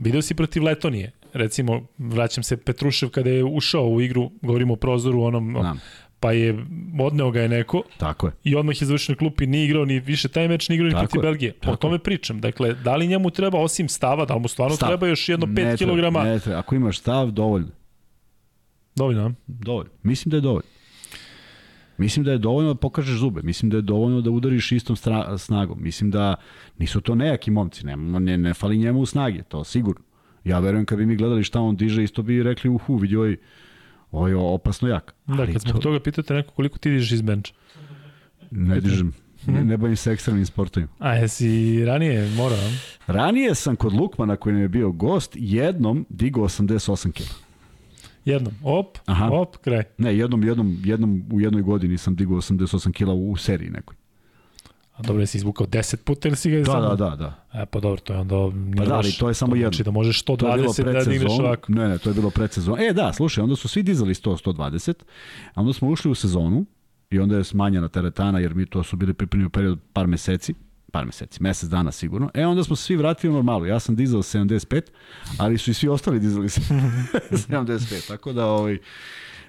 Video 0.00 0.22
si 0.22 0.34
protiv 0.34 0.64
Letonije. 0.64 1.12
Recimo, 1.32 1.86
vraćam 1.98 2.42
se 2.44 2.56
Petrušev 2.56 3.08
kada 3.08 3.30
je 3.30 3.44
ušao 3.44 3.88
u 3.88 4.00
igru, 4.00 4.30
govorimo 4.42 4.72
o 4.72 4.76
prozoru 4.76 5.22
onom, 5.22 5.56
Znam. 5.60 5.80
Pa 6.20 6.32
je 6.32 6.64
odneo 7.00 7.30
ga 7.30 7.40
je 7.40 7.48
neko 7.48 7.82
Tako 7.98 8.26
je. 8.26 8.32
i 8.44 8.56
odmah 8.56 8.82
je 8.82 8.86
završen 8.86 9.12
na 9.12 9.18
klupi, 9.18 9.46
nije 9.46 9.64
igrao 9.64 9.84
ni 9.84 10.00
više 10.00 10.28
taj 10.28 10.48
meč, 10.48 10.68
nije 10.68 10.76
igrao 10.76 10.88
ni 10.88 11.06
protiv 11.06 11.18
je, 11.18 11.22
Belgije. 11.22 11.50
O 11.50 11.64
tako 11.64 11.76
tome 11.76 11.98
pričam. 11.98 12.40
Dakle, 12.40 12.74
da 12.74 12.96
li 12.96 13.06
njemu 13.06 13.30
treba 13.30 13.58
osim 13.58 13.88
stava, 13.88 14.24
da 14.24 14.34
li 14.34 14.40
mu 14.40 14.48
stvarno 14.48 14.76
Stav. 14.76 14.88
treba 14.88 15.06
još 15.06 15.28
jedno 15.28 15.46
5 15.46 15.64
Ne 15.64 15.76
treba, 15.76 16.10
kg? 16.10 16.24
Ne 16.24 16.38
treba. 16.38 16.58
Ako 16.58 16.74
imaš 16.74 16.98
stav, 16.98 17.30
dovoljno. 17.30 17.68
Dovoljno? 18.96 19.34
Dovoljno. 19.46 19.90
Mislim 20.02 20.30
da 20.30 20.36
je 20.36 20.40
dovoljno. 20.40 20.68
Mislim 21.98 22.24
da 22.24 22.32
je 22.32 22.38
dovoljno 22.38 22.74
da 22.74 22.80
pokažeš 22.80 23.18
zube. 23.18 23.42
Mislim 23.42 23.70
da 23.70 23.76
je 23.76 23.82
dovoljno 23.82 24.20
da 24.20 24.30
udariš 24.30 24.72
istom 24.72 24.96
stra, 24.96 25.38
snagom. 25.38 25.78
Mislim 25.82 26.10
da 26.10 26.34
nisu 26.78 27.00
to 27.00 27.14
nejaki 27.14 27.50
momci. 27.50 27.86
Ne, 27.86 27.96
ne, 27.96 28.38
ne 28.38 28.54
fali 28.54 28.78
njemu 28.78 29.06
snage, 29.06 29.42
to 29.42 29.64
sigurno. 29.64 30.04
Ja 30.44 30.58
verujem 30.58 30.86
kad 30.86 30.98
bi 30.98 31.06
mi 31.06 31.16
gledali 31.16 31.44
šta 31.44 31.60
on 31.60 31.76
diže, 31.76 32.02
isto 32.04 32.22
bi 32.22 32.42
rekli, 32.42 32.70
uhu, 32.70 32.96
vidi 32.96 33.16
ovaj, 33.16 33.36
ovaj 34.12 34.30
je 34.30 34.36
opasno 34.36 34.88
jak. 34.88 35.14
Da, 35.26 35.46
kad 35.46 35.60
zbog 35.60 35.82
toga 35.82 36.00
pitate 36.00 36.34
neko 36.34 36.52
koliko 36.52 36.78
ti 36.78 36.90
dižeš 36.90 37.12
iz 37.12 37.22
benča. 37.22 37.52
Ne 38.50 38.80
dižem. 38.80 39.12
Ne, 39.46 39.64
ne 39.64 39.76
bavim 39.76 39.96
se 39.96 40.12
ekstremnim 40.12 40.46
sportovima. 40.46 40.92
A 40.98 41.14
jesi 41.14 41.84
ranije 41.84 42.30
morao? 42.36 42.58
Ranije 43.06 43.54
sam 43.54 43.76
kod 43.76 43.92
Lukmana 43.92 44.36
koji 44.36 44.52
nam 44.52 44.62
je 44.62 44.68
bio 44.68 44.92
gost 44.92 45.32
jednom 45.34 46.06
digao 46.08 46.44
88 46.44 47.12
kg. 47.12 47.22
Jednom. 48.24 48.54
Op, 48.62 48.98
Aha. 49.06 49.28
op, 49.32 49.56
kraj. 49.56 49.82
Ne, 49.98 50.16
jednom, 50.16 50.44
jednom, 50.44 50.82
jednom 50.84 51.24
u 51.32 51.40
jednoj 51.40 51.62
godini 51.62 51.98
sam 51.98 52.16
digao 52.16 52.36
88 52.36 52.92
kg 52.92 53.08
u, 53.08 53.30
u 53.30 53.36
seriji 53.36 53.70
nekoj. 53.70 53.96
A 54.98 55.02
dobro, 55.02 55.22
jesi 55.22 55.36
izvukao 55.36 55.66
10 55.66 55.96
puta 55.96 56.28
ili 56.28 56.36
si 56.36 56.50
ga 56.50 56.58
Da, 56.58 56.64
samo... 56.64 56.88
da, 56.88 56.96
da, 56.96 57.16
da. 57.16 57.60
E, 57.62 57.66
pa 57.66 57.80
dobro, 57.80 58.00
to 58.00 58.12
je 58.12 58.18
onda... 58.18 58.34
Pa 58.76 58.84
da, 58.84 58.94
ali 58.94 59.12
to 59.12 59.28
je 59.28 59.34
samo 59.34 59.56
jedno. 59.56 59.70
Znači 59.70 59.82
da 59.82 59.90
možeš 59.90 60.22
To 60.22 60.32
je 60.32 60.56
bilo 60.56 60.72
120 60.72 60.92
da 60.92 61.04
digneš 61.04 61.32
ovako. 61.38 61.72
Ne, 61.72 61.88
ne, 61.88 61.98
to 61.98 62.10
je 62.10 62.14
bilo 62.14 62.30
pred 62.30 62.52
sezonu. 62.52 62.76
E, 62.80 62.92
da, 62.92 63.12
slušaj, 63.12 63.42
onda 63.42 63.56
su 63.56 63.68
svi 63.68 63.82
dizali 63.82 64.14
100, 64.14 64.44
120, 64.44 64.94
a 65.54 65.60
onda 65.60 65.72
smo 65.72 65.88
ušli 65.88 66.10
u 66.10 66.14
sezonu 66.14 66.66
i 67.10 67.18
onda 67.18 67.36
je 67.36 67.44
smanjena 67.44 67.88
teretana, 67.88 68.38
jer 68.38 68.54
mi 68.54 68.66
to 68.66 68.82
su 68.82 68.96
bili 68.96 69.14
pripremljeni 69.14 69.46
u 69.46 69.50
period 69.50 69.78
par 69.92 70.06
meseci, 70.06 70.54
par 70.92 71.06
meseci, 71.06 71.42
mesec 71.42 71.68
dana 71.68 71.92
sigurno. 71.92 72.30
E, 72.34 72.46
onda 72.46 72.64
smo 72.64 72.76
svi 72.76 72.96
vratili 72.96 73.30
u 73.30 73.36
normalu. 73.36 73.66
Ja 73.66 73.80
sam 73.80 73.96
dizao 73.96 74.22
75, 74.22 74.82
ali 75.38 75.58
su 75.58 75.70
i 75.70 75.74
svi 75.74 75.88
ostali 75.88 76.20
dizali 76.20 76.48
75. 77.30 78.08
Tako 78.08 78.32
da, 78.32 78.46
ovaj, 78.46 78.78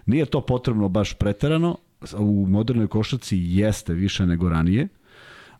nije 0.06 0.26
to 0.26 0.42
potrebno 0.42 0.90
baš 0.90 1.14
preterano. 1.14 1.78
U 2.18 2.46
modernoj 2.48 2.88
košarci 2.88 3.38
jeste 3.40 3.94
više 3.94 4.26
nego 4.26 4.50
ranije, 4.50 4.88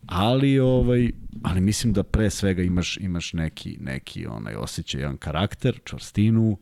ali 0.06 0.58
ovaj 0.58 1.10
ali 1.42 1.60
mislim 1.60 1.92
da 1.92 2.02
pre 2.02 2.30
svega 2.30 2.62
imaš 2.62 2.96
imaš 2.96 3.32
neki 3.32 3.76
neki 3.80 4.26
onaj 4.26 4.54
osjećaj 4.54 5.00
jedan 5.00 5.16
karakter, 5.16 5.80
čvrstinu, 5.84 6.58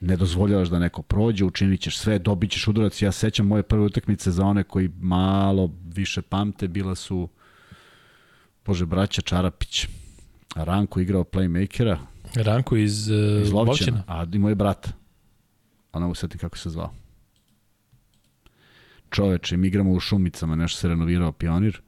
ne 0.00 0.16
dozvoljavaš 0.16 0.68
da 0.68 0.78
neko 0.78 1.02
prođe, 1.02 1.44
učinit 1.44 1.80
ćeš 1.80 1.98
sve, 1.98 2.18
dobit 2.18 2.50
ćeš 2.50 2.68
udarac. 2.68 3.02
Ja 3.02 3.12
sećam 3.12 3.46
moje 3.46 3.62
prve 3.62 3.82
utakmice 3.82 4.30
za 4.30 4.44
one 4.44 4.64
koji 4.64 4.90
malo 5.00 5.70
više 5.94 6.22
pamte, 6.22 6.68
bila 6.68 6.94
su 6.94 7.28
Bože, 8.66 8.86
braća 8.86 9.22
Čarapić. 9.22 9.86
Ranko 10.54 11.00
igrao 11.00 11.24
playmakera 11.24 11.96
Ranko 12.34 12.76
iz, 12.76 13.10
uh, 13.10 13.42
iz 13.42 13.52
Lovćena, 13.52 14.02
a 14.06 14.26
i 14.32 14.38
moj 14.38 14.54
brat. 14.54 14.88
A 15.92 15.98
ne 15.98 16.06
mogu 16.06 16.14
kako 16.40 16.58
se 16.58 16.70
zvao. 16.70 16.92
Čoveče, 19.10 19.56
mi 19.56 19.66
igramo 19.66 19.92
u 19.92 20.00
Šumicama, 20.00 20.56
nešto 20.56 20.80
se 20.80 20.88
renovirao 20.88 21.32
pionir 21.32 21.80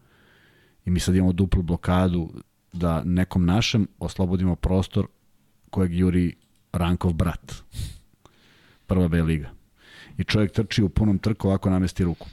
i 0.85 0.91
mi 0.91 1.01
sad 1.01 1.15
imamo 1.15 1.33
duplu 1.33 1.63
blokadu 1.63 2.33
da 2.73 3.03
nekom 3.05 3.45
našem 3.47 3.87
oslobodimo 3.99 4.57
prostor 4.57 5.07
kojeg 5.71 5.99
juri 5.99 6.37
Rankov 6.73 7.13
brat. 7.13 7.55
Prva 8.87 9.09
B 9.09 9.23
liga. 9.23 9.51
I 10.19 10.25
čovjek 10.25 10.53
trči 10.53 10.83
u 10.83 10.89
punom 10.89 11.19
trku, 11.19 11.49
ovako 11.49 11.71
namesti 11.71 12.05
ruku. 12.05 12.27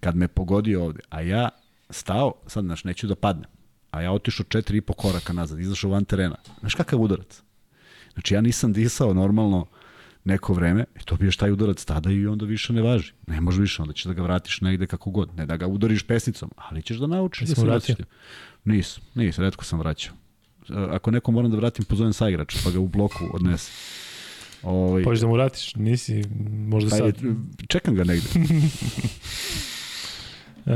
Kad 0.00 0.16
me 0.16 0.28
pogodio 0.28 0.84
ovde, 0.84 1.00
a 1.08 1.20
ja 1.20 1.48
stao, 1.90 2.34
sad 2.46 2.64
znaš, 2.64 2.84
neću 2.84 3.06
da 3.06 3.14
padnem, 3.14 3.50
a 3.90 4.02
ja 4.02 4.12
otišao 4.12 4.44
četiri 4.44 4.78
i 4.78 4.80
po 4.80 4.92
koraka 4.92 5.32
nazad, 5.32 5.60
izašao 5.60 5.90
van 5.90 6.04
terena. 6.04 6.36
Znaš 6.60 6.74
kakav 6.74 7.00
udarac? 7.00 7.42
Znači 8.12 8.34
ja 8.34 8.40
nisam 8.40 8.72
disao 8.72 9.14
normalno 9.14 9.66
neko 10.24 10.52
vreme, 10.52 10.84
i 10.96 11.00
dobiješ 11.06 11.36
taj 11.36 11.50
udarac 11.52 11.84
tada 11.84 12.10
i 12.10 12.26
onda 12.26 12.44
više 12.44 12.72
ne 12.72 12.82
važi. 12.82 13.12
Ne 13.26 13.40
može 13.40 13.60
više, 13.60 13.82
onda 13.82 13.94
ćeš 13.94 14.04
da 14.04 14.12
ga 14.12 14.22
vratiš 14.22 14.60
negde 14.60 14.86
kako 14.86 15.10
god. 15.10 15.36
Ne 15.36 15.46
da 15.46 15.56
ga 15.56 15.66
udariš 15.66 16.02
pesnicom, 16.02 16.50
ali 16.56 16.82
ćeš 16.82 16.96
da 16.96 17.06
naučiš 17.06 17.48
da 17.48 17.54
se 17.54 17.60
vratiš. 17.60 17.96
Nisam, 18.64 19.02
nisam, 19.14 19.44
redko 19.44 19.64
sam 19.64 19.78
vraćao. 19.78 20.14
Ako 20.68 21.10
neko 21.10 21.32
moram 21.32 21.50
da 21.50 21.56
vratim, 21.56 21.84
pozovem 21.84 22.12
sa 22.12 22.28
igrača, 22.28 22.58
pa 22.64 22.70
ga 22.70 22.80
u 22.80 22.88
bloku 22.88 23.24
odnese. 23.32 23.70
Ovaj, 24.62 25.04
Hoćeš 25.04 25.20
da 25.20 25.26
mu 25.26 25.32
vratiš? 25.32 25.74
Nisi, 25.74 26.22
možda 26.66 26.90
pa 26.90 26.96
sad. 26.96 27.22
je, 27.22 27.34
čekam 27.68 27.94
ga 27.94 28.04
negde. 28.04 28.28
E, 30.66 30.72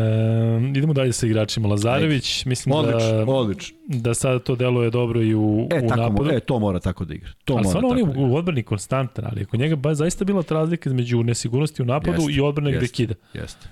idemo 0.69 0.93
dalje 0.93 1.13
sa 1.13 1.27
igračima. 1.27 1.69
Lazarević, 1.69 2.45
mislim 2.45 2.75
Odlično, 2.75 2.99
da, 3.17 3.25
odlično. 3.27 3.77
da 3.87 4.15
sada 4.15 4.39
to 4.39 4.57
deluje 4.57 4.91
dobro 4.91 5.23
i 5.23 5.35
u, 5.35 5.69
E, 5.73 5.77
u 5.77 5.89
tako, 5.89 6.01
napadu. 6.03 6.25
mo- 6.25 6.37
e, 6.37 6.41
to 6.41 6.59
mora 6.59 6.81
tako 6.81 7.05
da 7.05 7.15
igra. 7.15 7.31
To 7.45 7.53
ali 7.53 7.59
mora 7.59 7.69
stvarno 7.69 7.89
on 7.89 7.99
je 7.99 8.05
da 8.05 8.21
u 8.23 8.37
odbrani 8.37 8.63
konstantan, 8.63 9.25
ali 9.27 9.45
kod 9.45 9.61
njega 9.61 9.77
ba, 9.77 9.95
zaista 9.95 10.25
bila 10.25 10.43
ta 10.43 10.55
razlika 10.55 10.91
između 10.91 11.23
nesigurnosti 11.23 11.83
u 11.83 11.87
napadu 11.87 12.13
Jeste, 12.15 12.33
i 12.33 12.41
odbrane 12.41 12.71
gde 12.71 12.81
jeste. 12.81 12.95
kida. 12.95 13.15
Jeste. 13.35 13.69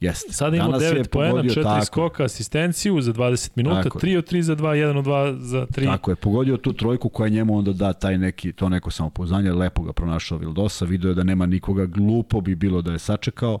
Jeste. 0.00 0.32
Sada 0.32 0.56
Danas 0.56 0.82
je 0.82 0.90
9 0.90 1.08
poena, 1.08 1.30
pogodio 1.30 1.50
4 1.52 1.62
tako. 1.64 1.84
skoka, 1.84 2.24
asistenciju 2.24 3.00
za 3.00 3.12
20 3.12 3.50
minuta, 3.56 3.82
Tako 3.82 3.98
je. 3.98 4.00
3 4.04 4.18
od 4.18 4.24
3 4.24 4.40
za 4.40 4.56
2, 4.56 4.62
1 4.68 4.98
od 4.98 5.04
2 5.04 5.36
za 5.38 5.66
3. 5.66 5.84
Tako 5.84 6.10
je, 6.10 6.16
pogodio 6.16 6.56
tu 6.56 6.72
trojku 6.72 7.08
koja 7.08 7.28
njemu 7.28 7.58
onda 7.58 7.72
da 7.72 7.92
taj 7.92 8.18
neki, 8.18 8.52
to 8.52 8.68
neko 8.68 8.90
samopouzdanje, 8.90 9.52
lepo 9.52 9.82
ga 9.82 9.92
pronašao 9.92 10.38
Vildosa, 10.38 10.84
video 10.84 11.08
je 11.08 11.14
da 11.14 11.24
nema 11.24 11.46
nikoga, 11.46 11.86
glupo 11.86 12.40
bi 12.40 12.54
bilo 12.54 12.82
da 12.82 12.92
je 12.92 12.98
sačekao, 12.98 13.58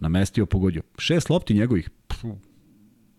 namestio, 0.00 0.46
pogodio. 0.46 0.82
Šest 0.98 1.30
lopti 1.30 1.54
njegovih, 1.54 1.90
pfu, 2.08 2.36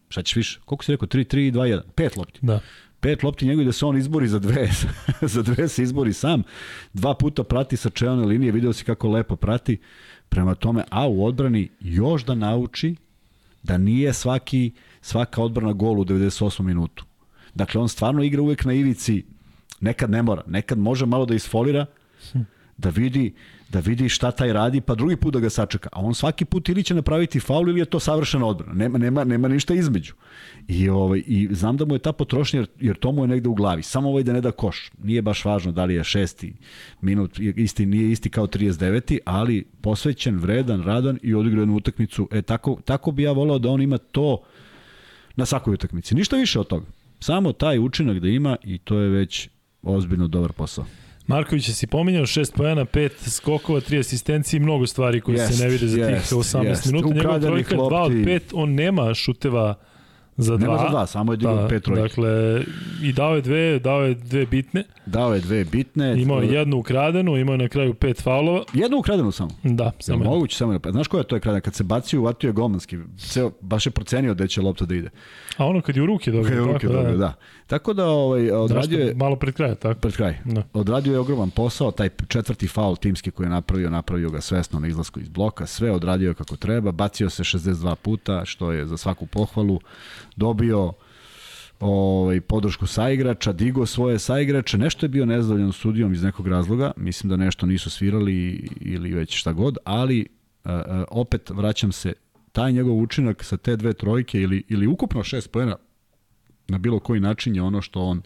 šta 0.10 0.22
ćeš 0.22 0.36
više? 0.36 0.60
Koliko 0.66 0.84
si 0.84 0.92
rekao? 0.92 1.08
3, 1.08 1.36
3, 1.36 1.52
2, 1.52 1.60
1. 1.60 1.82
Pet 1.96 2.18
lopti. 2.18 2.40
Da. 2.42 2.60
Pet 3.00 3.24
lopti 3.24 3.46
njegovih 3.46 3.66
da 3.66 3.72
se 3.72 3.86
on 3.86 3.98
izbori 3.98 4.28
za 4.28 4.40
dve, 4.40 4.70
za 5.34 5.42
dve 5.42 5.68
se 5.68 5.84
izbori 5.84 6.14
sam. 6.14 6.44
Dva 6.94 7.14
puta 7.14 7.44
prati 7.44 7.78
sa 7.78 7.90
čelne 7.90 8.26
linije, 8.26 8.52
video 8.52 8.74
si 8.74 8.86
kako 8.86 9.10
lepo 9.10 9.36
prati. 9.36 9.78
Prema 10.30 10.56
tome, 10.56 10.84
a 10.90 11.08
u 11.08 11.26
odbrani 11.26 11.70
još 11.80 12.26
da 12.26 12.36
nauči 12.36 12.96
da 13.64 13.78
nije 13.78 14.14
svaki, 14.14 14.72
svaka 15.02 15.42
odbrana 15.42 15.74
gol 15.74 16.00
u 16.00 16.06
98 16.06 16.62
minutu. 16.62 17.06
Dakle, 17.56 17.82
on 17.82 17.90
stvarno 17.90 18.24
igra 18.24 18.42
uvek 18.42 18.66
na 18.66 18.74
ivici, 18.74 19.26
nekad 19.82 20.10
ne 20.10 20.24
mora, 20.24 20.44
nekad 20.48 20.78
može 20.78 21.06
malo 21.06 21.26
da 21.26 21.36
isfolira, 21.36 21.86
da 22.78 22.90
vidi, 22.90 23.34
da 23.72 23.80
vidi 23.80 24.10
šta 24.10 24.32
taj 24.32 24.54
radi, 24.54 24.82
pa 24.82 24.96
drugi 24.96 25.16
put 25.16 25.34
da 25.34 25.40
ga 25.40 25.50
sačeka. 25.50 25.90
A 25.92 26.02
on 26.02 26.16
svaki 26.16 26.46
put 26.46 26.70
ili 26.70 26.84
će 26.84 26.94
napraviti 26.94 27.40
faul 27.40 27.70
ili 27.70 27.80
je 27.80 27.86
to 27.86 28.00
savršena 28.00 28.46
odbrana. 28.46 28.74
Nema, 28.74 28.98
nema, 28.98 29.24
nema 29.24 29.48
ništa 29.48 29.74
između. 29.74 30.14
I, 30.68 30.90
ovaj, 30.90 31.24
I 31.28 31.48
znam 31.52 31.78
da 31.78 31.86
mu 31.86 31.96
je 31.96 32.00
ta 32.00 32.12
potrošnja, 32.12 32.60
jer, 32.60 32.68
jer 32.80 32.98
to 32.98 33.12
mu 33.12 33.24
je 33.24 33.28
negde 33.28 33.50
u 33.50 33.54
glavi. 33.54 33.84
Samo 33.84 34.10
ovaj 34.10 34.24
da 34.24 34.34
ne 34.34 34.42
da 34.42 34.52
koš. 34.52 34.92
Nije 35.04 35.22
baš 35.22 35.46
važno 35.46 35.72
da 35.72 35.86
li 35.86 35.96
je 35.96 36.04
šesti 36.04 36.54
minut, 37.02 37.40
isti, 37.40 37.86
nije 37.86 38.12
isti 38.12 38.30
kao 38.30 38.48
39. 38.48 39.18
ali 39.26 39.66
posvećen, 39.82 40.38
vredan, 40.38 40.84
radan 40.84 41.20
i 41.24 41.34
odigrao 41.34 41.62
jednu 41.62 41.76
utakmicu. 41.76 42.28
E, 42.32 42.42
tako, 42.42 42.78
tako 42.86 43.12
bi 43.12 43.24
ja 43.24 43.32
volao 43.32 43.60
da 43.60 43.70
on 43.70 43.82
ima 43.82 43.98
to 43.98 44.42
na 45.36 45.46
svakoj 45.46 45.74
utakmici. 45.74 46.16
Ništa 46.16 46.36
više 46.36 46.60
od 46.60 46.68
toga. 46.68 46.86
Samo 47.20 47.54
taj 47.54 47.80
učinak 47.80 48.20
da 48.20 48.28
ima 48.28 48.58
i 48.64 48.78
to 48.78 49.00
je 49.00 49.10
već 49.10 49.50
ozbiljno 49.84 50.28
dobar 50.28 50.54
posao. 50.54 50.86
Marković 51.30 51.70
si 51.72 51.88
pominjao 51.88 52.26
6 52.26 52.56
poena, 52.56 52.86
5 52.86 53.10
skokova, 53.30 53.80
3 53.82 54.00
asistencije 54.00 54.58
i 54.58 54.62
mnogo 54.62 54.88
stvari 54.88 55.22
koje 55.22 55.36
Jest, 55.36 55.58
se 55.58 55.64
ne 55.64 55.70
vide 55.70 55.88
za 55.88 55.98
tih 56.08 56.16
jest, 56.16 56.34
18 56.34 56.64
jest. 56.64 56.86
minuta. 56.86 57.08
Njegova 57.08 57.38
Ukradenih 57.38 57.68
trojka 57.68 57.76
2 57.76 57.86
od 57.86 57.92
lopti. 57.92 58.16
5, 58.16 58.40
on 58.54 58.74
nema 58.74 59.14
šuteva 59.14 59.76
Za 60.38 60.58
dva. 60.58 60.68
Nema 60.68 60.78
za 60.78 60.90
dva, 60.90 61.06
samo 61.08 61.34
je 61.34 61.38
digao 61.38 61.56
Da, 61.56 61.68
pet 61.68 61.84
trojke. 61.84 62.02
Dakle, 62.02 62.62
i 63.04 63.14
dao 63.14 63.36
je 63.36 63.42
dve, 63.42 63.80
dao 63.80 64.02
je 64.02 64.14
dve 64.14 64.46
bitne. 64.46 64.84
Dao 65.06 65.34
je 65.34 65.42
dve 65.42 65.66
bitne. 65.66 66.22
Imao 66.22 66.42
je 66.42 66.54
jednu 66.54 66.78
ukradenu, 66.78 67.38
imao 67.38 67.54
je 67.54 67.58
na 67.58 67.68
kraju 67.68 67.94
pet 67.94 68.22
faulova. 68.22 68.64
Jednu 68.74 68.98
ukradenu 68.98 69.32
samo. 69.32 69.50
Da, 69.64 69.92
samo 70.00 70.18
jednu. 70.18 70.30
moguće 70.30 70.58
samo 70.58 70.78
da 70.78 70.92
Znaš 70.92 71.08
koja 71.08 71.20
je 71.20 71.28
to 71.28 71.36
je 71.36 71.40
kradan? 71.40 71.62
Kad 71.62 71.76
se 71.76 71.84
bacio, 71.84 72.22
uvatio 72.22 72.48
je 72.48 72.54
golmanski. 72.54 72.98
Ceo, 73.18 73.52
baš 73.62 73.86
je 73.86 73.92
procenio 73.92 74.34
da 74.34 74.48
će 74.48 74.62
lopta 74.62 74.86
da 74.86 74.96
ide. 74.96 75.10
A 75.58 75.66
ono 75.66 75.82
kad 75.82 75.96
je 75.96 76.04
u 76.04 76.06
ruke 76.06 76.32
dobro. 76.32 76.50
Kad 76.50 76.58
je 76.58 76.62
u 76.62 76.66
ruke 76.66 76.88
tako, 76.88 76.94
dobro, 76.94 77.18
da. 77.18 77.34
Tako 77.70 77.94
da 77.94 78.06
ovaj, 78.06 78.52
odradio 78.52 79.00
je... 79.00 79.14
Malo 79.16 79.36
pred 79.36 79.54
kraja, 79.54 79.76
tako. 79.76 80.00
Pred 80.00 80.16
kraj. 80.16 80.38
Da. 80.46 80.64
Odradio 80.74 81.14
je 81.14 81.20
ogroman 81.20 81.50
posao, 81.50 81.92
taj 81.92 82.10
četvrti 82.28 82.68
faul 82.68 82.96
timski 82.96 83.32
koji 83.32 83.46
je 83.46 83.50
napravio, 83.50 83.90
napravio 83.90 84.30
ga 84.30 84.42
svesno 84.42 84.80
na 84.80 84.88
izlasku 84.88 85.20
iz 85.20 85.30
bloka, 85.30 85.66
sve 85.66 85.92
odradio 85.92 86.28
je 86.28 86.34
kako 86.34 86.56
treba, 86.56 86.92
bacio 86.92 87.30
se 87.30 87.44
62 87.44 87.96
puta, 87.96 88.46
što 88.46 88.72
je 88.72 88.86
za 88.86 88.98
svaku 88.98 89.26
pohvalu, 89.26 89.80
dobio 90.36 90.94
ovaj, 91.80 92.42
podršku 92.42 92.88
saigrača, 92.88 93.52
digo 93.52 93.86
svoje 93.86 94.20
saigrače, 94.20 94.78
nešto 94.78 95.06
je 95.06 95.10
bio 95.10 95.26
nezadovoljan 95.26 95.72
sudijom 95.72 96.14
iz 96.14 96.24
nekog 96.24 96.48
razloga, 96.48 96.92
mislim 96.98 97.30
da 97.30 97.36
nešto 97.36 97.66
nisu 97.66 97.90
svirali 97.90 98.70
ili 98.82 99.14
već 99.14 99.38
šta 99.38 99.54
god, 99.54 99.78
ali 99.84 100.28
a, 100.64 100.74
a, 100.74 101.04
opet 101.12 101.50
vraćam 101.50 101.92
se, 101.92 102.14
taj 102.52 102.72
njegov 102.72 102.98
učinak 102.98 103.44
sa 103.44 103.58
te 103.58 103.76
dve 103.76 103.94
trojke 103.94 104.42
ili, 104.42 104.64
ili 104.70 104.88
ukupno 104.88 105.24
šest 105.24 105.52
pojena 105.52 105.76
na 106.70 106.78
bilo 106.78 107.00
koji 107.00 107.20
način 107.20 107.56
je 107.56 107.62
ono 107.62 107.82
što 107.82 108.02
on 108.02 108.22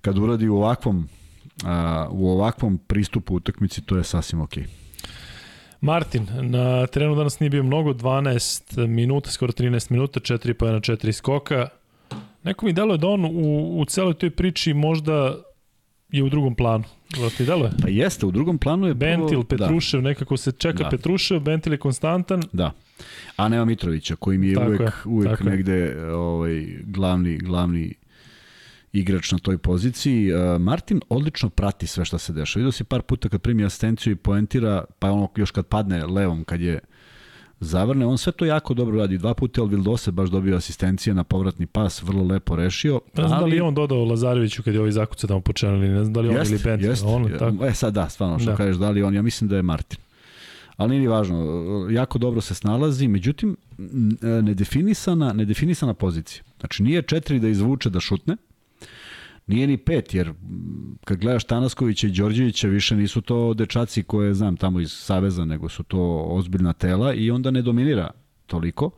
kad 0.00 0.18
uradi 0.18 0.48
u 0.48 0.56
ovakvom 0.56 1.08
a, 1.64 2.08
u 2.10 2.30
ovakvom 2.30 2.78
pristupu 2.78 3.34
utakmici 3.34 3.82
to 3.82 3.96
je 3.96 4.04
sasvim 4.04 4.40
okej. 4.40 4.62
Okay. 4.62 4.86
Martin, 5.80 6.26
na 6.40 6.86
terenu 6.86 7.14
danas 7.14 7.40
nije 7.40 7.50
bio 7.50 7.62
mnogo, 7.62 7.92
12 7.92 8.86
minuta, 8.86 9.30
skoro 9.30 9.52
13 9.52 9.90
minuta, 9.90 10.20
4 10.20 10.52
pa 10.52 10.66
na 10.66 10.80
4 10.80 11.12
skoka. 11.12 11.68
Neko 12.42 12.66
mi 12.66 12.72
deluje 12.72 12.98
da 12.98 13.08
on 13.08 13.24
u, 13.24 13.80
u 13.80 13.84
celoj 13.84 14.14
toj 14.14 14.30
priči 14.30 14.74
možda 14.74 15.34
je 16.10 16.22
u 16.22 16.28
drugom 16.28 16.54
planu. 16.54 16.84
Da 17.20 17.30
ti 17.30 17.44
deluje? 17.44 17.70
Pa 17.82 17.88
jeste, 17.88 18.26
u 18.26 18.30
drugom 18.30 18.58
planu 18.58 18.86
je 18.86 18.94
Bentil, 18.94 19.42
prvo, 19.42 19.42
Petrušev, 19.42 20.00
da. 20.00 20.08
nekako 20.08 20.36
se 20.36 20.52
čeka 20.52 20.82
da. 20.82 20.88
Petrušev, 20.88 21.40
Bentil 21.40 21.72
je 21.72 21.78
konstantan. 21.78 22.42
Da. 22.52 22.72
A 23.36 23.48
nema 23.48 23.64
Mitrovića, 23.64 24.16
koji 24.16 24.38
mi 24.38 24.48
je 24.48 24.54
Tako 24.54 24.68
uvek, 24.68 24.80
je, 24.80 24.92
uvek 25.04 25.40
negde 25.40 26.10
ovaj, 26.10 26.66
glavni, 26.84 27.38
glavni 27.38 27.94
igrač 28.92 29.32
na 29.32 29.38
toj 29.38 29.58
poziciji. 29.58 30.32
Uh, 30.32 30.60
Martin 30.60 31.00
odlično 31.08 31.48
prati 31.48 31.86
sve 31.86 32.04
što 32.04 32.18
se 32.18 32.32
dešava. 32.32 32.60
Vidio 32.60 32.72
si 32.72 32.84
par 32.84 33.02
puta 33.02 33.28
kad 33.28 33.40
primi 33.40 33.64
asistenciju 33.64 34.12
i 34.12 34.16
poentira, 34.16 34.84
pa 34.98 35.10
ono 35.10 35.28
još 35.36 35.50
kad 35.50 35.66
padne 35.66 36.06
levom, 36.06 36.44
kad 36.44 36.60
je 36.60 36.78
zavrne, 37.60 38.06
on 38.06 38.18
sve 38.18 38.32
to 38.32 38.44
jako 38.44 38.74
dobro 38.74 38.98
radi. 38.98 39.18
Dva 39.18 39.34
puta 39.34 39.60
je 39.60 39.68
Vildose 39.68 40.10
baš 40.10 40.28
dobio 40.30 40.56
asistencije 40.56 41.14
na 41.14 41.24
povratni 41.24 41.66
pas, 41.66 42.02
vrlo 42.02 42.24
lepo 42.24 42.56
rešio. 42.56 43.00
Ne 43.16 43.28
znam 43.28 43.32
ali... 43.32 43.40
da 43.40 43.46
li 43.46 43.56
je 43.56 43.62
on 43.62 43.74
dodao 43.74 44.04
Lazareviću 44.04 44.62
kad 44.62 44.74
je 44.74 44.80
ovaj 44.80 44.92
zakuca 44.92 45.26
tamo 45.26 45.40
počeli, 45.40 45.88
ne 45.88 46.04
znam 46.04 46.12
da 46.12 46.20
li 46.20 46.28
on 46.28 46.34
jest, 46.34 46.50
ili 46.50 46.60
Bentil. 46.64 46.88
Jest, 46.88 47.04
on, 47.06 47.32
tako. 47.38 47.66
E 47.66 47.74
sad 47.74 47.94
da, 47.94 48.08
stvarno 48.08 48.38
što 48.38 48.50
Da. 48.50 48.56
kažeš, 48.56 48.76
da 48.76 48.90
li 48.90 49.02
on, 49.02 49.14
ja 49.14 49.22
mislim 49.22 49.48
da 49.48 49.56
je 49.56 49.62
Martin. 49.62 49.98
Ali 50.76 50.90
nije 50.90 51.00
ni 51.00 51.06
važno, 51.06 51.38
jako 51.90 52.18
dobro 52.18 52.40
se 52.40 52.54
snalazi, 52.54 53.08
međutim, 53.08 53.56
n- 53.78 54.18
nedefinisana, 54.44 55.32
nedefinisana 55.32 55.94
pozicija. 55.94 56.42
Znači, 56.60 56.82
nije 56.82 57.02
četiri 57.02 57.40
da 57.40 57.48
izvuče 57.48 57.90
da 57.90 58.00
šutne, 58.00 58.36
Nije 59.46 59.66
ni 59.66 59.76
pet, 59.78 60.14
jer 60.14 60.32
kad 61.04 61.18
gledaš 61.18 61.44
Tanaskovića 61.44 62.06
i 62.06 62.10
Đorđevića, 62.10 62.68
više 62.68 62.96
nisu 62.96 63.20
to 63.20 63.54
dečaci 63.54 64.02
koje 64.02 64.34
znam 64.34 64.56
tamo 64.56 64.80
iz 64.80 64.92
Saveza, 64.92 65.44
nego 65.44 65.68
su 65.68 65.82
to 65.82 66.26
ozbiljna 66.28 66.72
tela 66.72 67.14
i 67.14 67.30
onda 67.30 67.50
ne 67.50 67.62
dominira 67.62 68.10
toliko, 68.46 68.90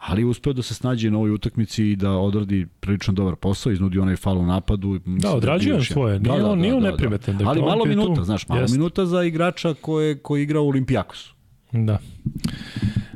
ali 0.00 0.22
je 0.22 0.26
uspeo 0.26 0.52
da 0.52 0.62
se 0.62 0.74
snađe 0.74 1.10
na 1.10 1.18
ovoj 1.18 1.30
utakmici 1.30 1.84
i 1.84 1.96
da 1.96 2.10
odradi 2.12 2.66
prilično 2.80 3.12
dobar 3.12 3.36
posao, 3.36 3.72
iznudi 3.72 3.98
onaj 3.98 4.16
fal 4.16 4.38
u 4.38 4.46
napadu. 4.46 4.98
Da, 4.98 5.28
je 5.28 5.34
odrađuje 5.34 5.74
on 5.74 5.82
svoje. 5.84 6.20
Nije 6.20 6.44
on- 6.44 6.58
nije 6.58 6.74
on 6.74 6.82
neprimetan, 6.82 7.34
dakle, 7.34 7.46
Ali 7.48 7.60
on 7.60 7.66
malo 7.66 7.86
je 7.86 7.92
tu- 7.92 7.98
minuta, 7.98 8.24
znaš, 8.24 8.48
malo 8.48 8.60
Jeste. 8.60 8.78
minuta 8.78 9.06
za 9.06 9.22
igrača 9.22 9.74
koje, 9.74 10.18
koji 10.18 10.42
igra 10.42 10.60
u 10.60 10.68
Olimpijakosu. 10.68 11.34
Da. 11.72 11.98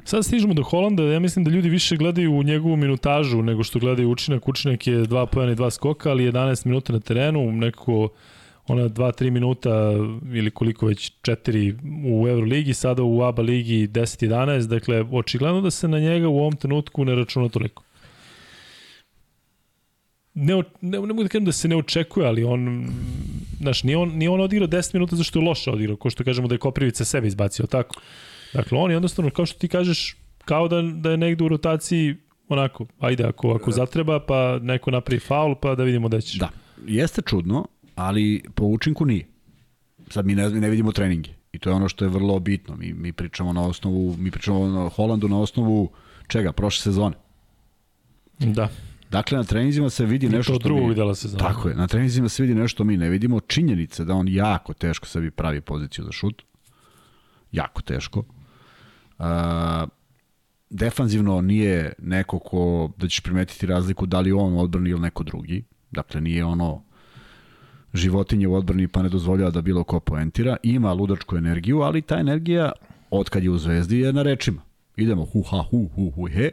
Sad 0.05 0.25
stižemo 0.25 0.55
do 0.55 0.63
Holanda, 0.63 1.03
ja 1.03 1.21
mislim 1.21 1.45
da 1.45 1.51
ljudi 1.51 1.69
više 1.69 1.97
gledaju 1.97 2.33
u 2.33 2.43
njegovu 2.43 2.77
minutažu 2.77 3.43
nego 3.43 3.63
što 3.63 3.79
gledaju 3.79 4.11
učinak. 4.11 4.49
Učinak 4.49 4.87
je 4.87 4.99
dva 4.99 5.27
pojena 5.27 5.53
i 5.53 5.57
dva 5.57 5.71
skoka, 5.71 6.11
ali 6.11 6.25
11 6.25 6.67
minuta 6.67 6.93
na 6.93 7.01
terenu, 7.01 7.53
nekako 7.53 8.09
ona 8.67 8.89
2-3 8.89 9.31
minuta 9.31 9.93
ili 10.33 10.51
koliko 10.51 10.87
već 10.87 11.13
4 11.23 11.77
u 12.07 12.29
Euroligi, 12.29 12.75
sada 12.75 13.03
u 13.03 13.23
ABA 13.23 13.43
ligi 13.43 13.89
10-11, 13.89 14.67
dakle 14.67 15.05
očigledno 15.13 15.61
da 15.61 15.71
se 15.71 15.89
na 15.89 15.99
njega 15.99 16.29
u 16.29 16.39
ovom 16.39 16.57
trenutku 16.57 17.05
ne 17.05 17.15
računa 17.15 17.49
toliko. 17.49 17.83
Ne, 20.35 20.55
ne, 20.55 20.63
ne 20.81 20.99
mogu 20.99 21.23
da 21.23 21.29
kažem 21.29 21.45
da 21.45 21.53
se 21.53 21.69
ne 21.69 21.77
očekuje, 21.77 22.27
ali 22.27 22.45
on, 22.45 22.89
znaš, 23.61 23.83
nije 23.83 23.97
on, 23.97 24.09
nije 24.09 24.31
on 24.31 24.41
odigrao 24.41 24.69
10 24.69 24.95
minuta 24.95 25.17
zašto 25.17 25.39
je 25.39 25.45
loše 25.45 25.71
odigrao, 25.71 25.97
ko 25.97 26.11
što 26.11 26.25
kažemo 26.25 26.49
da 26.49 26.55
je 26.55 26.59
Koprivica 26.59 27.05
sebe 27.05 27.29
izbacio, 27.29 27.67
tako. 27.67 28.01
Dakle, 28.55 28.79
on 28.79 28.91
je 28.91 28.95
jednostavno, 28.95 29.31
kao 29.31 29.47
što 29.47 29.59
ti 29.59 29.69
kažeš, 29.69 30.17
kao 30.45 30.69
da, 30.69 30.83
da 30.83 31.11
je 31.11 31.17
negde 31.17 31.45
u 31.45 31.49
rotaciji 31.49 32.17
onako, 32.49 32.87
ajde, 33.01 33.25
ako, 33.25 33.55
ako 33.55 33.71
zatreba, 33.71 34.21
pa 34.21 34.59
neko 34.63 34.91
napravi 34.91 35.21
faul, 35.21 35.55
pa 35.55 35.75
da 35.75 35.85
vidimo 35.85 36.09
da 36.09 36.21
ćeš. 36.21 36.39
Da, 36.39 36.49
jeste 36.87 37.23
čudno, 37.23 37.67
ali 37.95 38.43
po 38.55 38.65
učinku 38.65 39.05
nije. 39.05 39.27
Sad 40.09 40.27
mi 40.27 40.35
ne, 40.35 40.51
ne 40.51 40.71
vidimo 40.71 40.93
treninge. 40.93 41.31
I 41.53 41.59
to 41.59 41.71
je 41.71 41.75
ono 41.75 41.89
što 41.89 42.05
je 42.05 42.09
vrlo 42.09 42.41
bitno. 42.41 42.77
Mi, 42.77 42.93
mi 42.93 43.13
pričamo 43.13 43.53
na 43.53 43.63
osnovu, 43.63 44.17
mi 44.19 44.31
pričamo 44.31 44.67
na 44.67 44.89
Holandu 44.89 45.29
na 45.29 45.39
osnovu 45.39 45.91
čega? 46.29 46.53
Prošle 46.53 46.83
sezone. 46.83 47.17
Da. 48.39 48.69
Dakle, 49.11 49.39
na 49.39 49.45
treninzima 49.45 49.91
se 49.91 50.07
vidi 50.07 50.29
nešto 50.29 50.53
to 50.53 50.61
što 50.61 50.69
drugog 50.69 50.89
mi... 50.89 50.95
dela. 50.95 51.15
Tako 51.39 51.69
je, 51.69 51.75
na 51.75 51.87
treninzima 51.87 52.29
se 52.29 52.43
vidi 52.43 52.55
nešto 52.55 52.69
što 52.69 52.85
mi 52.85 52.97
ne 52.97 53.09
vidimo. 53.09 53.41
Činjenice 53.41 54.05
da 54.05 54.15
on 54.15 54.29
jako 54.29 54.73
teško 54.73 55.07
sebi 55.07 55.31
pravi 55.31 55.61
poziciju 55.61 56.05
za 56.05 56.13
šut. 56.13 56.43
Jako 57.53 57.83
teško. 57.83 58.19
Uh, 59.19 59.27
defanzivno 60.71 61.41
nije 61.41 61.93
neko 61.99 62.39
ko, 62.39 62.91
da 62.97 63.09
ćeš 63.09 63.21
primetiti 63.21 63.67
razliku 63.67 64.07
da 64.07 64.21
li 64.21 64.33
on 64.33 64.59
odbrani 64.59 64.91
ili 64.91 65.01
neko 65.01 65.23
drugi. 65.23 65.65
Dakle, 65.91 66.21
nije 66.21 66.45
ono 66.45 66.83
životinje 67.95 68.47
u 68.47 68.55
odbrani 68.55 68.89
pa 68.89 69.03
ne 69.03 69.09
dozvoljava 69.09 69.51
da 69.51 69.61
bilo 69.61 69.85
ko 69.85 70.01
poentira. 70.01 70.57
Ima 70.63 70.93
ludačku 70.93 71.37
energiju, 71.37 71.81
ali 71.81 72.03
ta 72.03 72.19
energija 72.19 72.73
od 73.11 73.29
kad 73.29 73.45
je 73.45 73.51
u 73.51 73.59
zvezdi 73.59 73.99
je 73.99 74.13
na 74.13 74.23
rečima. 74.23 74.63
Idemo 74.97 75.25
hu 75.25 75.43
ha 75.43 75.63
hu 75.63 75.89
hu 75.95 76.11
hu 76.11 76.29
he, 76.29 76.51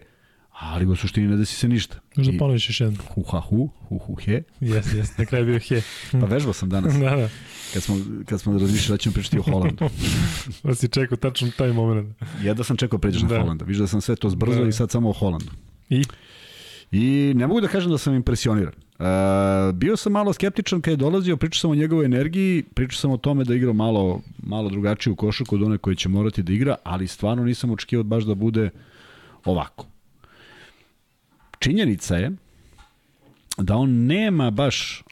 ali 0.50 0.86
u 0.86 0.96
suštini 0.96 1.28
ne 1.28 1.38
desi 1.38 1.56
se 1.56 1.68
ništa. 1.68 2.00
Možda 2.16 2.34
I 2.34 2.38
ponoviš 2.38 2.70
još 2.70 2.82
jednu. 2.82 2.98
hu 3.16 3.24
ha 3.24 3.40
hu, 3.40 3.70
hu 3.80 3.98
hu 3.98 4.16
he. 4.16 4.44
Jes, 4.60 4.94
jes, 4.94 5.18
na 5.18 5.26
kraju 5.26 5.46
bio 5.46 5.60
he. 5.60 5.82
Pa 6.22 6.26
vežbao 6.26 6.54
sam 6.54 6.70
danas, 6.70 6.94
da, 7.00 7.16
da. 7.16 7.30
kad 7.74 7.84
smo, 7.84 7.96
kad 8.26 8.42
smo 8.42 8.54
razmišljali 8.54 8.94
da 8.98 9.02
ćemo 9.02 9.14
pričati 9.14 9.40
o 9.40 9.42
Holandu. 9.42 9.90
Da 10.64 10.76
si 10.76 10.88
čekao 10.88 11.18
tačno 11.18 11.52
taj 11.58 11.74
moment. 11.74 12.16
Jedva 12.44 12.64
sam 12.64 12.78
čekao 12.78 13.00
pređeš 13.00 13.22
na 13.22 13.28
Da. 13.28 13.40
Holanda. 13.40 13.66
Viš 13.66 13.78
da 13.78 13.88
sam 13.88 14.02
sve 14.02 14.16
to 14.16 14.30
zbrzo 14.30 14.62
Da. 14.62 14.68
i 14.68 14.72
sad 14.72 14.92
samo 14.92 15.10
o 15.10 15.14
Holandu. 15.14 15.52
I? 15.90 16.04
I 16.92 17.34
ne 17.36 17.48
mogu 17.48 17.62
da 17.62 17.68
kažem 17.68 17.92
da 17.92 17.98
sam 17.98 18.14
impresioniran. 18.16 18.74
Uh, 19.02 19.76
bio 19.76 19.98
sam 19.98 20.12
malo 20.12 20.34
skeptičan 20.34 20.82
kad 20.82 20.92
je 20.92 20.98
dolazio, 20.98 21.38
pričao 21.38 21.60
sam 21.60 21.72
o 21.72 21.76
njegovoj 21.76 22.06
energiji, 22.06 22.64
pričao 22.64 22.98
sam 22.98 23.12
o 23.12 23.18
tome 23.18 23.44
da 23.44 23.56
igra 23.56 23.74
malo, 23.74 24.22
malo 24.44 24.70
drugačiju 24.70 25.16
košarku 25.16 25.56
od 25.56 25.64
one 25.64 25.78
koje 25.78 25.96
će 25.96 26.10
morati 26.10 26.44
da 26.44 26.54
igra, 26.54 26.76
ali 26.84 27.08
stvarno 27.08 27.44
nisam 27.44 27.72
očekivao 27.72 28.04
baš 28.04 28.24
da 28.24 28.36
bude 28.36 28.70
ovako. 29.46 29.86
Činjenica 31.60 32.16
je 32.16 32.32
da 33.58 33.76
on 33.76 33.90
nema 33.90 34.52
baš 34.52 35.04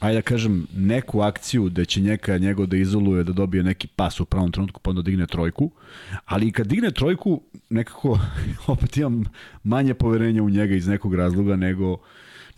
ajde 0.00 0.18
da 0.18 0.22
kažem, 0.22 0.66
neku 0.76 1.20
akciju 1.20 1.68
da 1.68 1.84
će 1.84 2.00
njeka 2.00 2.38
njegov 2.38 2.66
da 2.66 2.76
izoluje, 2.76 3.24
da 3.24 3.32
dobije 3.32 3.62
neki 3.62 3.86
pas 3.86 4.20
u 4.20 4.24
pravom 4.24 4.52
trenutku, 4.52 4.80
pa 4.80 4.90
onda 4.90 5.02
digne 5.02 5.26
trojku. 5.26 5.70
Ali 6.24 6.52
kad 6.52 6.66
digne 6.66 6.90
trojku, 6.90 7.40
nekako 7.70 8.18
opet 8.66 8.96
imam 8.96 9.24
manje 9.62 9.94
poverenja 9.94 10.42
u 10.42 10.50
njega 10.50 10.74
iz 10.74 10.88
nekog 10.88 11.14
razloga 11.14 11.56
nego 11.56 11.98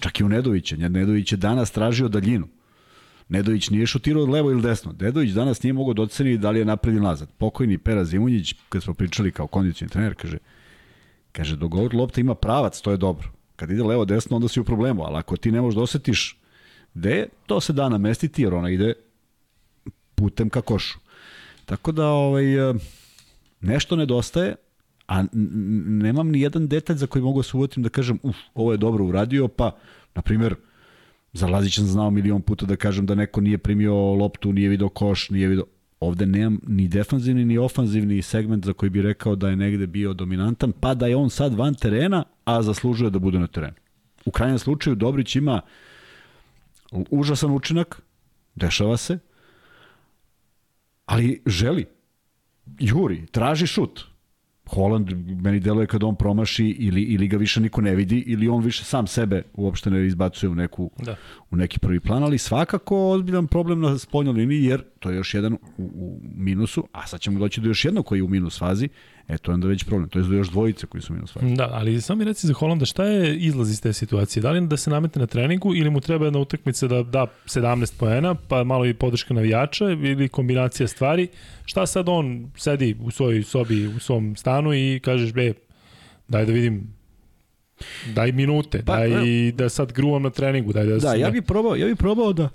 čak 0.01 0.20
i 0.20 0.24
u 0.24 0.28
Nedovića. 0.28 0.76
Nedović 0.76 1.32
je 1.32 1.36
danas 1.36 1.70
tražio 1.70 2.09
daljinu. 2.09 2.49
Nedović 3.28 3.70
nije 3.70 3.86
šutirao 3.86 4.26
levo 4.26 4.51
ili 4.51 4.62
desno. 4.62 4.94
Nedović 5.01 5.30
danas 5.30 5.62
nije 5.62 5.72
mogao 5.72 5.94
da 5.94 6.03
oceni 6.03 6.38
da 6.38 6.51
li 6.51 6.59
je 6.59 6.64
napred 6.64 6.94
ili 6.94 7.05
nazad. 7.05 7.28
Pokojni 7.38 7.78
Pera 7.78 8.05
Zimunjić, 8.05 8.55
kad 8.68 8.82
smo 8.82 8.94
pričali 8.94 9.32
kao 9.32 9.47
kondicioni 9.47 9.90
trener, 9.90 10.14
kaže, 10.14 10.38
kaže, 11.32 11.57
dogovor 11.57 11.94
lopta 11.94 12.20
ima 12.20 12.34
pravac, 12.34 12.80
to 12.80 12.90
je 12.90 12.97
dobro. 12.97 13.28
Kad 13.57 13.70
ide 13.70 13.82
levo 13.82 14.05
desno, 14.05 14.36
onda 14.36 14.49
si 14.49 14.61
u 14.61 14.64
problemu, 14.64 15.03
ali 15.03 15.16
ako 15.16 15.36
ti 15.36 15.53
ne 15.53 15.61
možeš 15.61 15.76
da 15.76 15.82
osetiš 15.82 16.38
gde 16.97 17.28
to 17.47 17.61
se 17.61 17.72
da 17.72 17.88
namestiti 17.88 18.42
jer 18.42 18.55
ona 18.55 18.70
ide 18.70 18.92
putem 20.14 20.51
ka 20.51 20.61
košu. 20.61 20.99
Tako 21.64 21.92
da 21.92 22.07
ovaj, 22.07 22.70
eh, 22.70 22.74
nešto 23.61 23.97
nedostaje, 23.97 24.55
a 25.09 25.24
nemam 25.32 26.28
ni 26.28 26.40
jedan 26.40 26.68
detalj 26.68 26.96
za 26.96 27.07
koji 27.07 27.22
mogu 27.22 27.38
da 27.38 27.42
se 27.42 27.57
uvotim 27.57 27.82
da 27.82 27.88
kažem, 27.88 28.18
uf, 28.22 28.36
ovo 28.54 28.72
je 28.72 28.78
dobro 28.78 29.04
uradio, 29.04 29.48
pa, 29.48 29.76
na 30.14 30.22
primjer, 30.22 30.54
za 31.32 31.46
Lazića 31.46 31.80
sam 31.80 31.88
znao 31.88 32.11
milion 32.11 32.42
puta 32.42 32.66
da 32.66 32.76
kažem 32.76 33.07
da 33.07 33.14
neko 33.14 33.40
nije 33.40 33.59
primio 33.59 33.94
loptu, 33.94 34.52
nije 34.52 34.68
video 34.68 34.88
koš, 34.88 35.30
nije 35.30 35.48
video... 35.48 35.64
Ovde 36.00 36.26
nemam 36.26 36.61
ni 36.66 36.88
defanzivni 36.88 37.44
ni 37.44 37.59
ofanzivni 37.59 38.22
segment 38.22 38.64
za 38.64 38.72
koji 38.72 38.90
bi 38.90 39.02
rekao 39.02 39.36
da 39.36 39.48
je 39.48 39.57
negde 39.57 39.86
bio 39.86 40.12
dominantan, 40.12 40.72
pa 40.80 40.94
da 40.94 41.07
je 41.07 41.16
on 41.16 41.30
sad 41.30 41.54
van 41.54 41.74
terena, 41.74 42.24
a 42.44 42.62
zaslužuje 42.62 43.11
da 43.11 43.18
bude 43.18 43.38
na 43.38 43.46
terenu. 43.46 43.74
U 44.24 44.30
krajnjem 44.30 44.59
slučaju 44.59 44.96
Dobrić 44.96 45.36
ima 45.36 45.61
užasan 47.11 47.50
učinak, 47.50 48.02
dešava 48.54 48.96
se, 48.96 49.18
ali 51.07 51.42
želi, 51.46 51.86
juri, 52.78 53.26
traži 53.26 53.66
šut. 53.66 54.15
Holland 54.66 55.10
meni 55.42 55.60
deluje 55.60 55.86
kad 55.86 56.04
on 56.04 56.16
promaši 56.16 56.66
ili, 56.66 57.02
ili 57.02 57.28
ga 57.28 57.36
više 57.36 57.60
niko 57.60 57.80
ne 57.80 57.94
vidi 57.94 58.24
ili 58.26 58.48
on 58.48 58.64
više 58.64 58.84
sam 58.84 59.06
sebe 59.06 59.42
uopšte 59.54 59.90
ne 59.90 60.06
izbacuje 60.06 60.50
u, 60.50 60.54
neku, 60.54 60.90
da. 60.98 61.16
u 61.50 61.56
neki 61.56 61.78
prvi 61.78 62.00
plan, 62.00 62.22
ali 62.22 62.38
svakako 62.38 63.10
ozbiljan 63.10 63.46
problem 63.46 63.80
na 63.80 63.98
spoljnoj 63.98 64.34
liniji 64.34 64.64
jer 64.64 64.84
to 64.98 65.10
je 65.10 65.16
još 65.16 65.34
jedan 65.34 65.52
u, 65.52 65.58
u 65.78 66.20
minusu, 66.34 66.88
a 66.92 67.06
sad 67.06 67.20
ćemo 67.20 67.38
doći 67.38 67.60
do 67.60 67.68
još 67.68 67.84
jednog 67.84 68.06
koji 68.06 68.18
je 68.18 68.22
u 68.22 68.28
minus 68.28 68.58
fazi, 68.58 68.88
E, 69.29 69.39
to 69.39 69.51
je 69.51 69.55
onda 69.55 69.68
već 69.68 69.85
problem. 69.85 70.09
To 70.09 70.18
je 70.18 70.37
još 70.37 70.49
dvojice 70.49 70.87
koji 70.87 71.03
su 71.03 71.12
minus 71.12 71.33
fazi. 71.33 71.55
Da, 71.55 71.68
ali 71.72 72.01
sam 72.01 72.18
mi 72.18 72.24
reci 72.24 72.47
za 72.47 72.53
Holanda, 72.53 72.87
šta 72.87 73.05
je 73.05 73.37
izlaz 73.37 73.70
iz 73.70 73.83
te 73.83 73.93
situacije? 73.93 74.43
Da 74.43 74.51
li 74.51 74.66
da 74.66 74.77
se 74.77 74.91
namete 74.91 75.20
na 75.20 75.27
treningu 75.27 75.74
ili 75.74 75.91
mu 75.91 76.01
treba 76.01 76.24
jedna 76.24 76.39
utakmica 76.39 76.87
da 76.87 77.03
da 77.03 77.27
17 77.47 77.99
poena, 77.99 78.35
pa 78.35 78.64
malo 78.64 78.87
i 78.87 78.95
podrška 78.95 79.35
navijača 79.35 79.91
ili 79.91 80.29
kombinacija 80.29 80.89
stvari? 80.89 81.29
Šta 81.64 81.87
sad 81.87 82.09
on 82.09 82.51
sedi 82.57 82.97
u 83.01 83.11
svojoj 83.11 83.43
sobi, 83.43 83.87
u 83.87 83.99
svom 83.99 84.37
stanu 84.37 84.74
i 84.74 85.01
kažeš, 85.05 85.33
be, 85.33 85.53
daj 86.29 86.47
da 86.47 86.53
vidim 86.53 86.97
daj 88.14 88.33
minute, 88.33 88.83
pa, 88.87 88.97
daj 88.97 89.11
ne. 89.11 89.53
da 89.53 89.68
sad 89.68 89.93
gruvam 89.93 90.22
na 90.22 90.31
treningu, 90.31 90.72
daj 90.72 90.87
da... 90.87 90.99
Da, 90.99 91.14
ja 91.14 91.31
bih 91.31 91.43
probao, 91.43 91.77
ja 91.77 91.87
bih 91.87 91.97
probao 91.97 92.33
da 92.33 92.49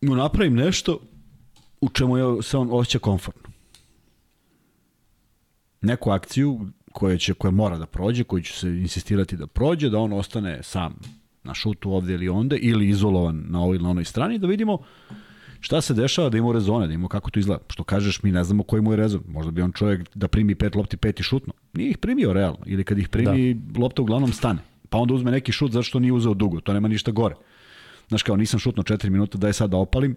mu 0.00 0.16
napravim 0.16 0.54
nešto 0.54 0.98
u 1.80 1.88
čemu 1.88 2.42
se 2.42 2.56
on 2.56 2.68
osjeća 2.70 2.98
komfortno 2.98 3.43
neku 5.84 6.10
akciju 6.10 6.60
koja, 6.92 7.18
će, 7.18 7.34
koja 7.34 7.50
mora 7.50 7.78
da 7.78 7.86
prođe, 7.86 8.24
koju 8.24 8.42
će 8.42 8.52
se 8.52 8.68
insistirati 8.68 9.36
da 9.36 9.46
prođe, 9.46 9.90
da 9.90 9.98
on 9.98 10.12
ostane 10.12 10.62
sam 10.62 10.94
na 11.44 11.54
šutu 11.54 11.92
ovde 11.92 12.14
ili 12.14 12.28
onde, 12.28 12.56
ili 12.56 12.88
izolovan 12.88 13.44
na 13.48 13.60
ovoj 13.60 13.76
ili 13.76 13.84
na 13.84 13.90
onoj 13.90 14.04
strani, 14.04 14.38
da 14.38 14.46
vidimo 14.46 14.78
šta 15.64 15.80
se 15.80 15.94
dešava, 15.94 16.28
da 16.28 16.38
imamo 16.38 16.52
rezone, 16.52 16.86
da 16.86 16.92
imamo 16.92 17.08
kako 17.08 17.30
to 17.30 17.38
izgleda. 17.38 17.62
Što 17.68 17.84
kažeš, 17.84 18.22
mi 18.22 18.32
ne 18.32 18.44
znamo 18.44 18.62
koji 18.62 18.82
mu 18.82 18.92
je 18.92 18.96
rezon. 18.96 19.22
Možda 19.28 19.50
bi 19.50 19.62
on 19.62 19.72
čovjek 19.72 20.08
da 20.14 20.28
primi 20.28 20.54
pet 20.54 20.74
lopti, 20.74 20.96
pet 20.96 21.20
i 21.20 21.22
šutno. 21.22 21.52
Nije 21.72 21.90
ih 21.90 21.98
primio 21.98 22.32
realno. 22.32 22.58
Ili 22.66 22.84
kad 22.84 22.98
ih 22.98 23.08
primi, 23.08 23.54
da. 23.54 23.80
lopta 23.80 24.02
uglavnom 24.02 24.32
stane. 24.32 24.58
Pa 24.88 24.98
onda 24.98 25.14
uzme 25.14 25.30
neki 25.30 25.52
šut 25.52 25.72
zato 25.72 25.82
što 25.82 25.98
nije 25.98 26.12
uzeo 26.12 26.34
dugo. 26.34 26.60
To 26.60 26.72
nema 26.72 26.88
ništa 26.88 27.10
gore. 27.10 27.34
Znaš 28.08 28.22
kao, 28.22 28.36
nisam 28.36 28.60
šutno 28.60 28.82
4 28.82 29.08
minuta, 29.08 29.38
daj 29.38 29.52
sad 29.52 29.70
da 29.70 29.76
opalim, 29.76 30.16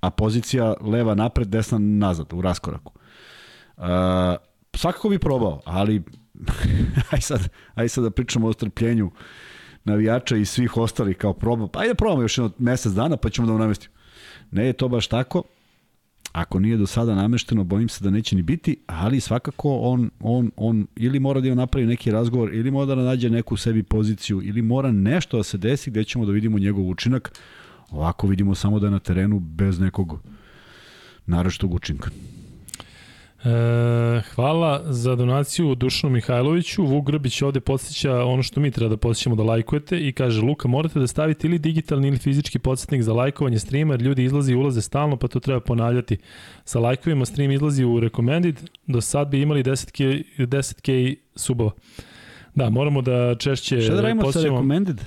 a 0.00 0.10
pozicija 0.10 0.74
leva 0.80 1.14
napred, 1.14 1.48
desna 1.48 1.78
nazad, 1.78 2.32
u 2.32 2.42
raskoraku. 2.42 2.92
Uh, 3.76 3.84
svakako 4.78 5.08
bi 5.08 5.18
probao, 5.18 5.60
ali 5.64 6.02
aj 7.12 7.20
sad, 7.20 7.48
aj 7.74 7.88
sad 7.88 8.04
da 8.04 8.10
pričamo 8.10 8.46
o 8.46 8.52
strpljenju 8.52 9.10
navijača 9.84 10.36
i 10.36 10.44
svih 10.44 10.76
ostalih 10.76 11.16
kao 11.16 11.32
probao. 11.32 11.68
Pa 11.68 11.80
ajde 11.80 11.94
probamo 11.94 12.22
još 12.22 12.38
jedno 12.38 12.50
mesec 12.58 12.92
dana 12.92 13.16
pa 13.16 13.30
ćemo 13.30 13.46
da 13.46 13.52
mu 13.52 13.58
namestimo. 13.58 13.94
Ne 14.50 14.66
je 14.66 14.72
to 14.72 14.88
baš 14.88 15.06
tako. 15.06 15.42
Ako 16.32 16.60
nije 16.60 16.76
do 16.76 16.86
sada 16.86 17.14
namešteno, 17.14 17.64
bojim 17.64 17.88
se 17.88 18.04
da 18.04 18.10
neće 18.10 18.36
ni 18.36 18.42
biti, 18.42 18.76
ali 18.86 19.20
svakako 19.20 19.78
on, 19.78 20.10
on, 20.20 20.50
on 20.56 20.86
ili 20.96 21.20
mora 21.20 21.40
da 21.40 21.54
napravi 21.54 21.86
neki 21.86 22.10
razgovor, 22.10 22.54
ili 22.54 22.70
mora 22.70 22.86
da 22.86 22.94
nađe 22.94 23.30
neku 23.30 23.56
sebi 23.56 23.82
poziciju, 23.82 24.40
ili 24.44 24.62
mora 24.62 24.92
nešto 24.92 25.36
da 25.36 25.42
se 25.42 25.58
desi 25.58 25.90
gde 25.90 26.04
ćemo 26.04 26.26
da 26.26 26.32
vidimo 26.32 26.58
njegov 26.58 26.88
učinak. 26.88 27.38
Ovako 27.90 28.26
vidimo 28.26 28.54
samo 28.54 28.78
da 28.78 28.86
je 28.86 28.90
na 28.90 28.98
terenu 28.98 29.40
bez 29.40 29.80
nekog 29.80 30.20
naročitog 31.26 31.74
učinka. 31.74 32.10
E, 33.44 34.20
hvala 34.34 34.92
za 34.92 35.16
donaciju 35.16 35.74
Dušanu 35.74 36.12
Mihajloviću. 36.12 36.84
Vuk 36.84 37.06
Grbić 37.06 37.42
ovde 37.42 37.60
podsjeća 37.60 38.24
ono 38.24 38.42
što 38.42 38.60
mi 38.60 38.70
treba 38.70 38.90
da 38.90 38.96
podsjećamo 38.96 39.36
da 39.36 39.42
lajkujete 39.42 39.98
i 40.08 40.12
kaže 40.12 40.40
Luka 40.40 40.68
morate 40.68 40.98
da 40.98 41.06
stavite 41.06 41.46
ili 41.46 41.58
digitalni 41.58 42.08
ili 42.08 42.18
fizički 42.18 42.58
podsjetnik 42.58 43.02
za 43.02 43.12
lajkovanje 43.12 43.58
streama 43.58 43.94
jer 43.94 44.02
ljudi 44.02 44.24
izlazi 44.24 44.52
i 44.52 44.56
ulaze 44.56 44.82
stalno 44.82 45.16
pa 45.16 45.28
to 45.28 45.40
treba 45.40 45.60
ponavljati. 45.60 46.18
Sa 46.64 46.78
lajkovima 46.78 47.24
stream 47.24 47.50
izlazi 47.50 47.84
u 47.84 48.00
recommended, 48.00 48.70
do 48.86 49.00
sad 49.00 49.28
bi 49.28 49.42
imali 49.42 49.62
10k, 49.62 50.24
10k 50.38 51.16
subova. 51.36 51.70
Da, 52.54 52.70
moramo 52.70 53.02
da 53.02 53.34
češće 53.34 53.80
Šta 53.80 53.94
da 53.94 54.00
radimo 54.00 54.32
sa 54.32 54.42
recommended? 54.42 55.00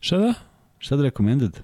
Šta 0.00 0.18
da? 0.18 0.34
Šta 0.78 0.96
da 0.96 1.02
recommended? 1.02 1.60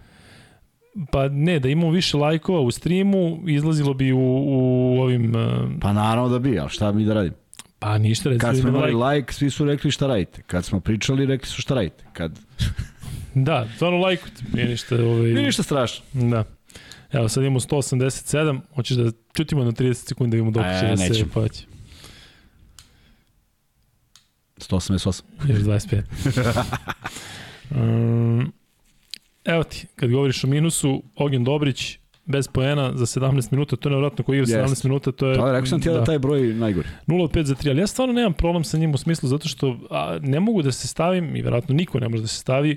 Pa 1.13 1.29
ne, 1.29 1.59
da 1.61 1.69
imamo 1.69 1.91
više 1.91 2.17
lajkova 2.17 2.61
u 2.61 2.71
streamu, 2.71 3.43
izlazilo 3.47 3.95
bi 3.95 4.13
u, 4.13 4.19
u 4.47 5.01
ovim... 5.01 5.35
Uh... 5.35 5.81
Pa 5.81 5.93
naravno 5.93 6.29
da 6.29 6.39
bi, 6.39 6.59
ali 6.59 6.71
šta 6.71 6.93
mi 6.93 7.05
da 7.05 7.15
radimo? 7.15 7.37
Pa 7.79 7.99
ništa, 7.99 8.29
recimo. 8.29 8.51
Kad 8.51 8.61
smo 8.61 8.69
imali 8.69 8.93
like. 8.93 9.17
like, 9.17 9.33
svi 9.33 9.51
su 9.51 9.65
rekli 9.65 9.91
šta 9.91 10.07
radite. 10.07 10.43
Kad 10.43 10.65
smo 10.65 10.81
pričali, 10.81 11.27
rekli 11.27 11.49
su 11.49 11.63
šta 11.63 11.75
radite. 11.75 12.05
Kad... 12.13 12.41
da, 13.35 13.69
stvarno 13.75 13.99
lajkujte. 13.99 14.43
Nije 14.53 14.69
ništa... 14.69 14.95
Ovaj... 14.95 15.31
Nije 15.31 15.47
ništa 15.47 15.63
strašno. 15.63 16.05
Da. 16.13 16.45
Evo, 17.13 17.29
sad 17.29 17.45
imamo 17.45 17.61
187. 17.61 18.61
Hoćeš 18.75 18.97
da 18.97 19.11
čutimo 19.33 19.65
na 19.65 19.73
30 19.73 19.95
sekundi 19.95 20.31
da 20.31 20.37
imamo 20.37 20.51
dok 20.51 20.63
će 20.63 20.87
e, 20.87 21.09
da 21.09 21.15
se 21.15 21.27
poveći. 21.35 21.67
188. 24.59 25.23
Još 25.49 25.59
25. 25.59 26.03
um, 27.81 28.53
Evo 29.49 29.65
ti, 29.65 29.87
kad 29.97 30.11
govoriš 30.11 30.45
o 30.45 30.47
minusu, 30.47 31.03
Ogen 31.17 31.45
Dobrić, 31.45 31.99
bez 32.25 32.49
poena 32.49 32.93
za 32.95 33.07
17 33.07 33.53
minuta, 33.53 33.77
to 33.77 33.89
je 33.89 33.93
nevratno 33.95 34.25
ko 34.25 34.35
igra 34.35 34.47
yes. 34.47 34.69
17 34.69 34.85
minuta, 34.85 35.13
to 35.13 35.27
je... 35.27 35.37
Da, 35.37 35.53
rekao 35.53 35.67
sam 35.67 35.81
ti 35.81 35.89
da, 35.89 35.95
da 35.95 36.05
taj 36.05 36.19
broj 36.19 36.55
najgori. 36.55 36.89
0 37.07 37.25
od 37.25 37.31
5 37.31 37.43
za 37.43 37.55
3, 37.55 37.71
ali 37.71 37.81
ja 37.81 37.87
stvarno 37.87 38.15
nemam 38.15 38.33
problem 38.33 38.65
sa 38.65 38.79
njim 38.79 38.95
u 38.95 38.99
smislu 38.99 39.29
zato 39.29 39.49
što 39.49 39.79
a, 39.91 40.19
ne 40.23 40.41
mogu 40.41 40.63
da 40.63 40.73
se 40.73 40.89
stavim, 40.89 41.37
i 41.37 41.43
verovatno 41.43 41.75
niko 41.75 42.01
ne 42.01 42.09
može 42.09 42.23
da 42.23 42.29
se 42.29 42.37
stavi 42.37 42.77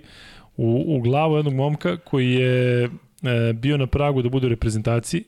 u, 0.57 0.83
u 0.87 1.01
glavu 1.01 1.35
jednog 1.35 1.53
momka 1.53 1.97
koji 1.97 2.31
je 2.31 2.83
e, 2.83 2.89
bio 3.53 3.77
na 3.77 3.87
pragu 3.87 4.21
da 4.21 4.29
bude 4.29 4.47
u 4.47 4.49
reprezentaciji, 4.49 5.23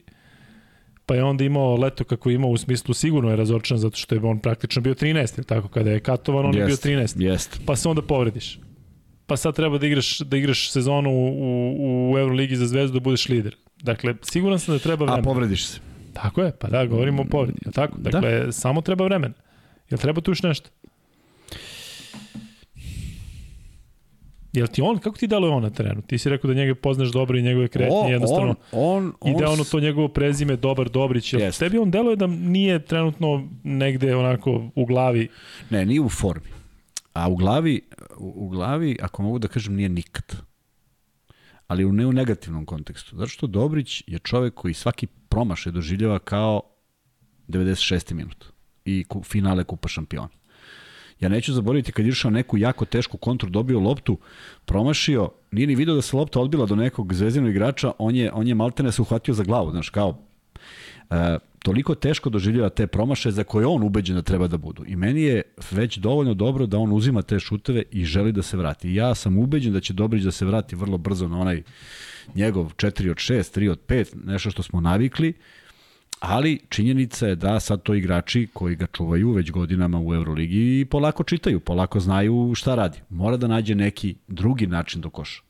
pa 1.06 1.16
je 1.16 1.24
onda 1.24 1.44
imao 1.44 1.76
leto 1.76 2.04
kako 2.04 2.30
je 2.30 2.36
imao 2.36 2.50
u 2.50 2.58
smislu 2.58 2.94
sigurno 2.94 3.30
je 3.30 3.36
razočan 3.36 3.78
zato 3.78 3.98
što 3.98 4.16
je 4.16 4.22
on 4.24 4.40
praktično 4.40 4.82
bio 4.82 4.94
13, 4.94 5.38
ili 5.38 5.46
tako, 5.46 5.68
kada 5.68 5.92
je 5.92 6.00
katovan 6.00 6.46
on 6.46 6.56
jest, 6.56 6.86
je 6.86 6.96
bio 6.96 7.02
13. 7.02 7.22
Jest. 7.22 7.62
Pa 7.66 7.76
se 7.76 7.90
onda 7.90 8.02
povrediš 8.02 8.60
pa 9.34 9.38
sad 9.38 9.56
treba 9.56 9.78
da 9.78 9.88
igraš, 9.88 10.20
da 10.20 10.38
igraš 10.38 10.72
sezonu 10.72 11.10
u, 11.10 12.12
u 12.12 12.18
Euroligi 12.18 12.56
za 12.56 12.68
zvezdu 12.68 13.00
da 13.00 13.04
budeš 13.04 13.30
lider. 13.30 13.56
Dakle, 13.82 14.16
siguran 14.22 14.60
sam 14.60 14.76
da 14.76 14.80
treba 14.80 15.06
vremena. 15.06 15.22
A 15.22 15.24
povrediš 15.24 15.66
se. 15.66 15.80
Tako 16.14 16.42
je, 16.42 16.52
pa 16.60 16.68
da, 16.68 16.86
govorimo 16.86 17.22
o 17.22 17.26
povredi. 17.26 17.60
Je 17.66 17.72
tako? 17.72 17.98
Da. 17.98 18.10
Dakle, 18.10 18.46
da. 18.46 18.52
samo 18.52 18.82
treba 18.82 19.06
vremena. 19.06 19.34
Jel 19.90 20.00
treba 20.00 20.22
tu 20.22 20.32
još 20.32 20.44
nešto? 20.44 20.70
Jel 24.54 24.68
ti 24.68 24.82
on, 24.82 24.98
kako 24.98 25.18
ti 25.18 25.28
deluje 25.28 25.52
on 25.52 25.64
na 25.64 25.70
terenu? 25.70 26.02
Ti 26.02 26.18
si 26.18 26.30
rekao 26.30 26.48
da 26.48 26.54
njega 26.54 26.76
poznaš 26.76 27.12
dobro 27.12 27.38
i 27.38 27.42
njegove 27.42 27.68
kretnje, 27.68 28.12
jednostavno 28.12 28.56
on, 28.72 29.14
on, 29.22 29.36
ide 29.36 29.46
ono 29.46 29.64
to 29.64 29.80
njegovo 29.80 30.08
prezime, 30.08 30.56
dobar 30.56 30.90
Dobrić. 30.90 31.34
Jel 31.34 31.42
jest. 31.42 31.60
tebi 31.60 31.78
on 31.78 31.92
deluje 31.92 32.16
da 32.16 32.28
nije 32.28 32.86
trenutno 32.86 33.48
negde 33.64 34.16
onako 34.16 34.70
u 34.76 34.86
glavi? 34.86 35.28
Ne, 35.70 35.86
nije 35.86 36.02
u 36.02 36.10
formi. 36.10 36.63
A 37.14 37.30
u 37.30 37.36
glavi, 37.36 37.82
u, 38.18 38.50
glavi, 38.50 38.98
ako 39.02 39.24
mogu 39.24 39.40
da 39.40 39.48
kažem, 39.48 39.76
nije 39.76 39.90
nikad. 39.90 40.36
Ali 41.68 41.86
u 41.86 41.94
ne 41.94 42.06
u 42.06 42.14
negativnom 42.14 42.66
kontekstu. 42.66 43.18
Zato 43.18 43.30
što 43.30 43.48
Dobrić 43.48 44.04
je 44.08 44.20
čovek 44.20 44.54
koji 44.54 44.74
svaki 44.74 45.08
promašaj 45.08 45.72
doživljava 45.72 46.20
kao 46.20 46.62
96. 47.48 48.14
minut 48.14 48.46
i 48.86 49.06
finale 49.24 49.64
Kupa 49.64 49.88
šampiona. 49.88 50.30
Ja 51.20 51.30
neću 51.30 51.54
zaboraviti 51.54 51.92
kad 51.92 52.06
išao 52.06 52.32
neku 52.32 52.58
jako 52.58 52.86
tešku 52.86 53.18
kontru, 53.18 53.50
dobio 53.50 53.80
loptu, 53.80 54.18
promašio, 54.66 55.30
nije 55.52 55.68
ni 55.68 55.76
video 55.76 55.96
da 55.96 56.02
se 56.02 56.16
lopta 56.16 56.40
odbila 56.40 56.66
do 56.66 56.76
nekog 56.76 57.14
zvezdinog 57.14 57.52
igrača, 57.52 57.92
on 57.98 58.16
je, 58.16 58.32
on 58.32 58.48
je 58.48 58.56
maltene 58.56 58.92
se 58.92 59.02
uhvatio 59.02 59.34
za 59.34 59.44
glavu, 59.44 59.72
znaš, 59.72 59.90
kao, 59.90 60.33
toliko 61.64 61.96
teško 61.96 62.30
doživljava 62.30 62.70
te 62.70 62.88
promaše 62.88 63.32
za 63.32 63.44
koje 63.44 63.66
on 63.66 63.84
ubeđen 63.84 64.16
da 64.16 64.22
treba 64.22 64.48
da 64.48 64.58
budu. 64.58 64.84
I 64.88 64.96
meni 64.96 65.22
je 65.22 65.42
već 65.72 65.98
dovoljno 65.98 66.34
dobro 66.34 66.66
da 66.66 66.78
on 66.78 66.92
uzima 66.92 67.22
te 67.22 67.40
šuteve 67.40 67.84
i 67.92 68.06
želi 68.06 68.32
da 68.32 68.42
se 68.42 68.58
vrati. 68.58 68.94
ja 68.94 69.16
sam 69.16 69.38
ubeđen 69.38 69.74
da 69.74 69.80
će 69.80 69.94
Dobrić 69.94 70.24
da 70.24 70.32
se 70.32 70.46
vrati 70.46 70.76
vrlo 70.76 70.98
brzo 70.98 71.28
na 71.28 71.40
onaj 71.40 71.64
njegov 72.36 72.74
4 72.76 73.12
od 73.12 73.18
6, 73.18 73.60
3 73.60 73.72
od 73.72 73.80
5, 73.88 74.26
nešto 74.26 74.52
što 74.52 74.64
smo 74.64 74.82
navikli, 74.82 75.34
ali 76.20 76.60
činjenica 76.70 77.28
je 77.28 77.36
da 77.36 77.60
sad 77.60 77.84
to 77.84 77.94
igrači 77.94 78.48
koji 78.54 78.76
ga 78.76 78.88
čuvaju 78.88 79.32
već 79.32 79.52
godinama 79.52 80.02
u 80.02 80.14
Euroligi 80.14 80.86
polako 80.86 81.24
čitaju, 81.24 81.60
polako 81.60 82.00
znaju 82.00 82.52
šta 82.56 82.76
radi. 82.76 83.00
Mora 83.10 83.38
da 83.38 83.48
nađe 83.48 83.76
neki 83.76 84.16
drugi 84.28 84.68
način 84.68 85.02
do 85.02 85.10
koša. 85.10 85.42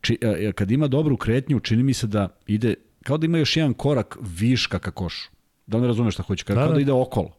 Či, 0.00 0.18
e, 0.20 0.26
e, 0.26 0.52
kad 0.52 0.70
ima 0.70 0.88
dobru 0.88 1.16
kretnju, 1.16 1.60
čini 1.60 1.82
mi 1.82 1.94
se 1.94 2.06
da 2.06 2.28
ide 2.46 2.74
kao 3.06 3.18
da 3.18 3.26
ima 3.26 3.38
još 3.38 3.56
jedan 3.56 3.74
korak 3.74 4.18
viška 4.20 4.78
ka 4.78 4.90
košu. 4.90 5.30
Da 5.66 5.78
li 5.78 5.86
razumeš 5.86 6.14
šta 6.14 6.22
hoće? 6.22 6.44
Kao 6.44 6.56
da, 6.56 6.66
da. 6.66 6.74
da 6.74 6.80
ide 6.80 6.92
okolo. 6.92 7.30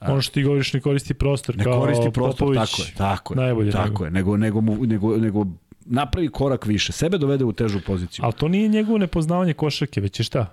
Ono 0.00 0.22
što 0.22 0.34
ti 0.34 0.42
govoriš 0.42 0.72
ne 0.72 0.80
koristi 0.80 1.14
prostor 1.14 1.56
ne 1.56 1.64
kao 1.64 1.80
koristi 1.80 2.10
prostor, 2.12 2.38
Popović, 2.38 2.70
tako 2.70 2.82
je, 2.82 2.94
tako 2.96 3.34
je, 3.34 3.36
najbolje 3.36 3.70
tako 3.70 3.88
nego. 3.88 4.04
je, 4.04 4.10
nego, 4.10 4.36
nego, 4.36 4.60
nego, 4.60 4.86
nego, 4.86 5.16
nego 5.16 5.46
napravi 5.84 6.28
korak 6.28 6.66
više, 6.66 6.92
sebe 6.92 7.18
dovede 7.18 7.44
u 7.44 7.52
težu 7.52 7.80
poziciju. 7.86 8.24
Ali 8.24 8.32
to 8.32 8.48
nije 8.48 8.68
njegovo 8.68 8.98
nepoznavanje 8.98 9.52
košarke, 9.52 10.00
već 10.00 10.20
je 10.20 10.24
šta? 10.24 10.46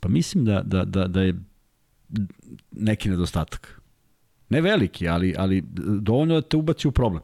Pa 0.00 0.08
mislim 0.08 0.44
da, 0.44 0.62
da, 0.62 0.84
da, 0.84 1.06
da 1.06 1.22
je 1.22 1.34
neki 2.72 3.08
nedostatak. 3.08 3.80
Ne 4.48 4.60
veliki, 4.60 5.08
ali, 5.08 5.34
ali 5.38 5.64
dovoljno 6.00 6.34
da 6.34 6.42
te 6.42 6.56
ubaci 6.56 6.88
u 6.88 6.92
problem. 6.92 7.22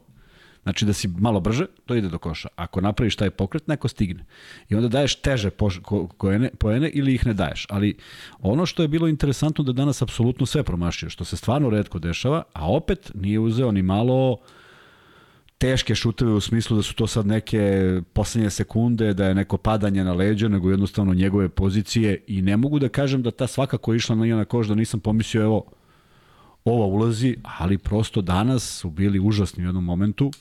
Znači 0.63 0.85
da 0.85 0.93
si 0.93 1.07
malo 1.07 1.39
brže, 1.39 1.65
to 1.85 1.95
ide 1.95 2.09
do 2.09 2.17
koša. 2.17 2.47
Ako 2.55 2.81
napraviš 2.81 3.15
taj 3.15 3.29
pokret, 3.29 3.67
neko 3.67 3.87
stigne. 3.87 4.25
I 4.69 4.75
onda 4.75 4.87
daješ 4.87 5.15
teže 5.15 5.49
poene, 6.17 6.49
poene 6.59 6.89
ili 6.89 7.13
ih 7.13 7.25
ne 7.25 7.33
daješ. 7.33 7.65
Ali 7.69 7.97
ono 8.39 8.65
što 8.65 8.81
je 8.81 8.87
bilo 8.87 9.07
interesantno 9.07 9.63
da 9.63 9.71
danas 9.71 10.01
apsolutno 10.01 10.45
sve 10.45 10.63
promašio, 10.63 11.09
što 11.09 11.25
se 11.25 11.37
stvarno 11.37 11.69
redko 11.69 11.99
dešava, 11.99 12.43
a 12.53 12.71
opet 12.71 13.11
nije 13.15 13.39
uzeo 13.39 13.71
ni 13.71 13.81
malo 13.81 14.37
teške 15.57 15.95
šuteve 15.95 16.31
u 16.31 16.41
smislu 16.41 16.77
da 16.77 16.83
su 16.83 16.95
to 16.95 17.07
sad 17.07 17.27
neke 17.27 18.01
poslednje 18.13 18.49
sekunde, 18.49 19.13
da 19.13 19.25
je 19.25 19.35
neko 19.35 19.57
padanje 19.57 20.03
na 20.03 20.13
leđa, 20.13 20.47
nego 20.47 20.71
jednostavno 20.71 21.13
njegove 21.13 21.49
pozicije 21.49 22.23
i 22.27 22.41
ne 22.41 22.57
mogu 22.57 22.79
da 22.79 22.89
kažem 22.89 23.21
da 23.21 23.31
ta 23.31 23.47
svakako 23.47 23.93
je 23.93 23.97
išla 23.97 24.15
na 24.15 24.25
na 24.25 24.45
koš, 24.45 24.67
da 24.67 24.75
nisam 24.75 24.99
pomislio 24.99 25.43
evo 25.43 25.65
ova 26.65 26.85
ulazi, 26.85 27.35
ali 27.43 27.77
prosto 27.77 28.21
danas 28.21 28.79
su 28.79 28.89
bili 28.89 29.19
užasni 29.19 29.63
u 29.63 29.67
jednom 29.67 29.83
momentu. 29.83 30.31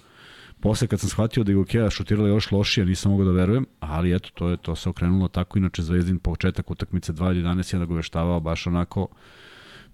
Posle 0.63 0.89
kad 0.89 1.01
sam 1.01 1.09
shvatio 1.09 1.45
da 1.45 1.53
je 1.53 1.57
Gokea 1.57 1.91
šutirala 1.91 2.29
još 2.29 2.51
lošije, 2.51 2.87
nisam 2.87 3.11
mogao 3.11 3.27
da 3.27 3.33
verujem, 3.33 3.67
ali 3.81 4.15
eto, 4.15 4.29
to 4.35 4.49
je 4.49 4.57
to 4.57 4.77
se 4.77 4.89
okrenulo 4.89 5.29
tako. 5.29 5.59
Inače, 5.59 5.83
Zvezdin 5.83 6.19
početak 6.19 6.71
utakmice 6.71 7.13
2-11 7.13 7.75
je 7.75 7.79
da 7.79 7.85
ga 7.87 7.95
veštavao 7.95 8.41
baš 8.41 8.67
onako 8.67 9.09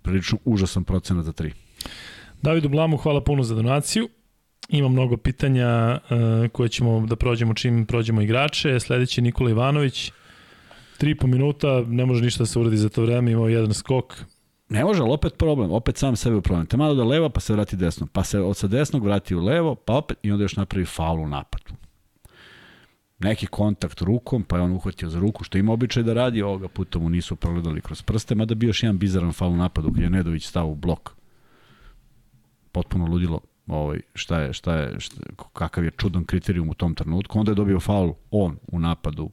prilično 0.02 0.38
užasan 0.44 0.84
procenat 0.84 1.24
za 1.24 1.32
3. 1.32 1.52
Davidu 2.42 2.68
Blamu, 2.68 2.96
hvala 2.96 3.24
puno 3.24 3.42
za 3.42 3.54
donaciju. 3.54 4.08
Ima 4.68 4.88
mnogo 4.88 5.16
pitanja 5.16 5.98
uh, 5.98 6.50
koje 6.52 6.68
ćemo 6.68 7.06
da 7.06 7.16
prođemo 7.16 7.54
čim 7.54 7.86
prođemo 7.86 8.20
igrače. 8.20 8.80
Sledeći 8.80 9.22
Nikola 9.22 9.50
Ivanović, 9.50 10.12
3,5 11.00 11.26
minuta, 11.26 11.84
ne 11.86 12.06
može 12.06 12.24
ništa 12.24 12.42
da 12.42 12.46
se 12.46 12.58
uradi 12.58 12.76
za 12.76 12.88
to 12.88 13.02
vreme, 13.02 13.32
imao 13.32 13.48
jedan 13.48 13.74
skok, 13.74 14.16
Ne 14.68 14.84
može, 14.84 15.02
ali 15.02 15.12
opet 15.12 15.38
problem, 15.38 15.72
opet 15.72 15.96
sam 15.96 16.16
sebe 16.16 16.36
u 16.36 16.42
problem. 16.42 16.66
Te 16.66 16.76
malo 16.76 16.94
da 16.94 17.04
leva, 17.04 17.28
pa 17.28 17.40
se 17.40 17.52
vrati 17.52 17.76
desno, 17.76 18.06
pa 18.12 18.24
se 18.24 18.40
od 18.40 18.56
sa 18.56 18.66
desnog 18.66 19.04
vrati 19.04 19.34
u 19.34 19.44
levo, 19.44 19.74
pa 19.74 19.92
opet 19.92 20.18
i 20.22 20.30
onda 20.32 20.44
još 20.44 20.56
napravi 20.56 20.84
faul 20.84 21.20
u 21.20 21.28
napadu. 21.28 21.72
Neki 23.18 23.46
kontakt 23.46 24.00
rukom, 24.00 24.42
pa 24.42 24.56
je 24.56 24.62
on 24.62 24.72
uhvatio 24.72 25.08
za 25.08 25.20
ruku, 25.20 25.44
što 25.44 25.58
ima 25.58 25.72
običaj 25.72 26.02
da 26.02 26.12
radi, 26.12 26.42
ovoga 26.42 26.68
puta 26.68 26.98
mu 26.98 27.10
nisu 27.10 27.36
progledali 27.36 27.80
kroz 27.80 28.02
prste, 28.02 28.34
mada 28.34 28.54
bio 28.54 28.68
još 28.68 28.82
jedan 28.82 28.98
bizaran 28.98 29.32
faul 29.32 29.52
u 29.52 29.56
napadu, 29.56 29.92
kad 29.92 30.02
je 30.02 30.10
Nedović 30.10 30.46
stao 30.46 30.66
u 30.66 30.74
blok. 30.74 31.10
Potpuno 32.72 33.06
ludilo 33.06 33.40
ovaj, 33.66 34.00
šta 34.14 34.40
je, 34.40 34.52
šta 34.52 34.74
je, 34.74 35.00
šta, 35.00 35.16
kakav 35.52 35.84
je 35.84 35.90
čudan 35.90 36.24
kriterijum 36.24 36.68
u 36.68 36.74
tom 36.74 36.94
trenutku. 36.94 37.38
Onda 37.38 37.50
je 37.50 37.56
dobio 37.56 37.80
faul 37.80 38.14
on 38.30 38.58
u 38.66 38.78
napadu 38.78 39.30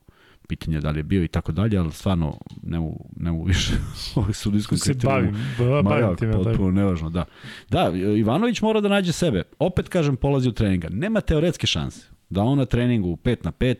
pitanje 0.48 0.82
da 0.82 0.92
li 0.92 1.00
je 1.00 1.04
bio 1.04 1.24
i 1.24 1.28
tako 1.28 1.52
dalje, 1.52 1.78
ali 1.78 1.92
stvarno 1.92 2.38
ne 2.64 2.80
u, 2.80 3.06
ne 3.16 3.32
u 3.32 3.44
više 3.44 3.74
ovoj 4.16 4.34
sudijskoj 4.34 4.78
se 4.78 4.94
bavim, 5.04 5.36
bavim 5.84 6.16
time. 6.16 6.34
Potpuno 6.34 6.72
nevažno, 6.72 7.10
da. 7.10 7.26
Da, 7.70 7.92
Ivanović 8.18 8.62
mora 8.62 8.82
da 8.82 8.90
nađe 8.90 9.12
sebe. 9.12 9.44
Opet 9.60 9.90
kažem, 9.90 10.16
polazi 10.16 10.50
u 10.50 10.54
treninga. 10.54 10.88
Nema 10.92 11.22
teoretske 11.22 11.68
šanse 11.68 12.08
da 12.30 12.44
on 12.44 12.58
na 12.58 12.66
treningu 12.66 13.16
5 13.16 13.46
na 13.46 13.52
5 13.52 13.76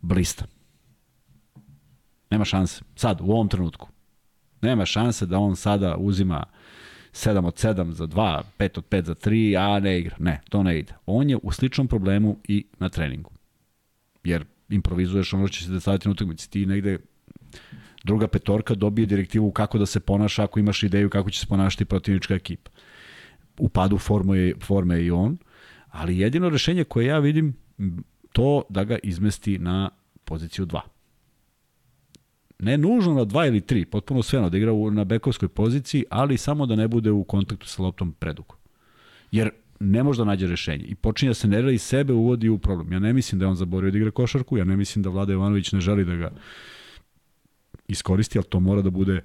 blista. 0.00 0.44
Nema 2.30 2.44
šanse. 2.44 2.82
Sad, 2.96 3.20
u 3.20 3.32
ovom 3.32 3.48
trenutku. 3.48 3.88
Nema 4.62 4.86
šanse 4.86 5.26
da 5.26 5.38
on 5.38 5.56
sada 5.56 5.96
uzima 5.96 6.44
7 7.12 7.46
od 7.46 7.54
7 7.54 7.90
za 7.90 8.06
2, 8.06 8.42
5 8.58 8.78
od 8.78 8.84
5 8.88 9.04
za 9.04 9.14
3, 9.14 9.74
a 9.76 9.80
ne 9.80 9.98
igra. 9.98 10.16
Ne, 10.18 10.40
to 10.48 10.62
ne 10.62 10.78
ide. 10.78 10.92
On 11.06 11.30
je 11.30 11.38
u 11.42 11.52
sličnom 11.52 11.88
problemu 11.88 12.38
i 12.48 12.66
na 12.78 12.88
treningu. 12.88 13.30
Jer 14.24 14.44
improvizuješ 14.74 15.32
ono 15.32 15.46
što 15.46 15.54
će 15.54 15.64
se 15.64 15.72
dešavati 15.72 16.08
na 16.08 16.12
utakmici. 16.12 16.50
Ti 16.50 16.66
negde 16.66 16.98
druga 18.04 18.28
petorka 18.28 18.74
dobije 18.74 19.06
direktivu 19.06 19.50
kako 19.50 19.78
da 19.78 19.86
se 19.86 20.00
ponaša 20.00 20.44
ako 20.44 20.60
imaš 20.60 20.82
ideju 20.82 21.10
kako 21.10 21.30
će 21.30 21.40
se 21.40 21.46
ponašati 21.46 21.84
protivnička 21.84 22.34
ekipa. 22.34 22.70
U 23.58 23.68
padu 23.68 23.98
forme 23.98 24.38
je, 24.38 24.54
forme 24.62 25.02
i 25.02 25.10
on, 25.10 25.38
ali 25.88 26.18
jedino 26.18 26.48
rešenje 26.48 26.84
koje 26.84 27.06
ja 27.06 27.18
vidim 27.18 27.54
to 28.32 28.62
da 28.68 28.84
ga 28.84 28.98
izmesti 29.02 29.58
na 29.58 29.90
poziciju 30.24 30.66
2. 30.66 30.80
Ne 32.58 32.78
nužno 32.78 33.14
na 33.14 33.24
2 33.24 33.48
ili 33.48 33.60
3, 33.60 33.84
potpuno 33.84 34.22
sve 34.22 34.50
da 34.50 34.56
igra 34.56 34.72
na 34.92 35.04
bekovskoj 35.04 35.48
poziciji, 35.48 36.04
ali 36.10 36.38
samo 36.38 36.66
da 36.66 36.76
ne 36.76 36.88
bude 36.88 37.10
u 37.10 37.24
kontaktu 37.24 37.68
sa 37.68 37.82
loptom 37.82 38.12
predugo. 38.12 38.56
Jer 39.30 39.50
ne 39.80 40.02
može 40.02 40.18
da 40.18 40.24
nađe 40.24 40.46
rešenje 40.46 40.84
i 40.84 40.94
počinje 40.94 41.30
da 41.30 41.34
se 41.34 41.48
nerira 41.48 41.72
i 41.72 41.78
sebe 41.78 42.12
uvodi 42.12 42.48
u 42.48 42.58
problem. 42.58 42.92
Ja 42.92 42.98
ne 42.98 43.12
mislim 43.12 43.38
da 43.38 43.44
je 43.44 43.48
on 43.48 43.56
zaborio 43.56 43.90
da 43.90 43.98
igra 43.98 44.10
košarku, 44.10 44.58
ja 44.58 44.64
ne 44.64 44.76
mislim 44.76 45.02
da 45.02 45.10
Vlada 45.10 45.32
Jovanović 45.32 45.72
ne 45.72 45.80
želi 45.80 46.04
da 46.04 46.14
ga 46.14 46.30
iskoristi, 47.88 48.38
ali 48.38 48.46
to 48.46 48.60
mora 48.60 48.82
da 48.82 48.90
bude 48.90 49.20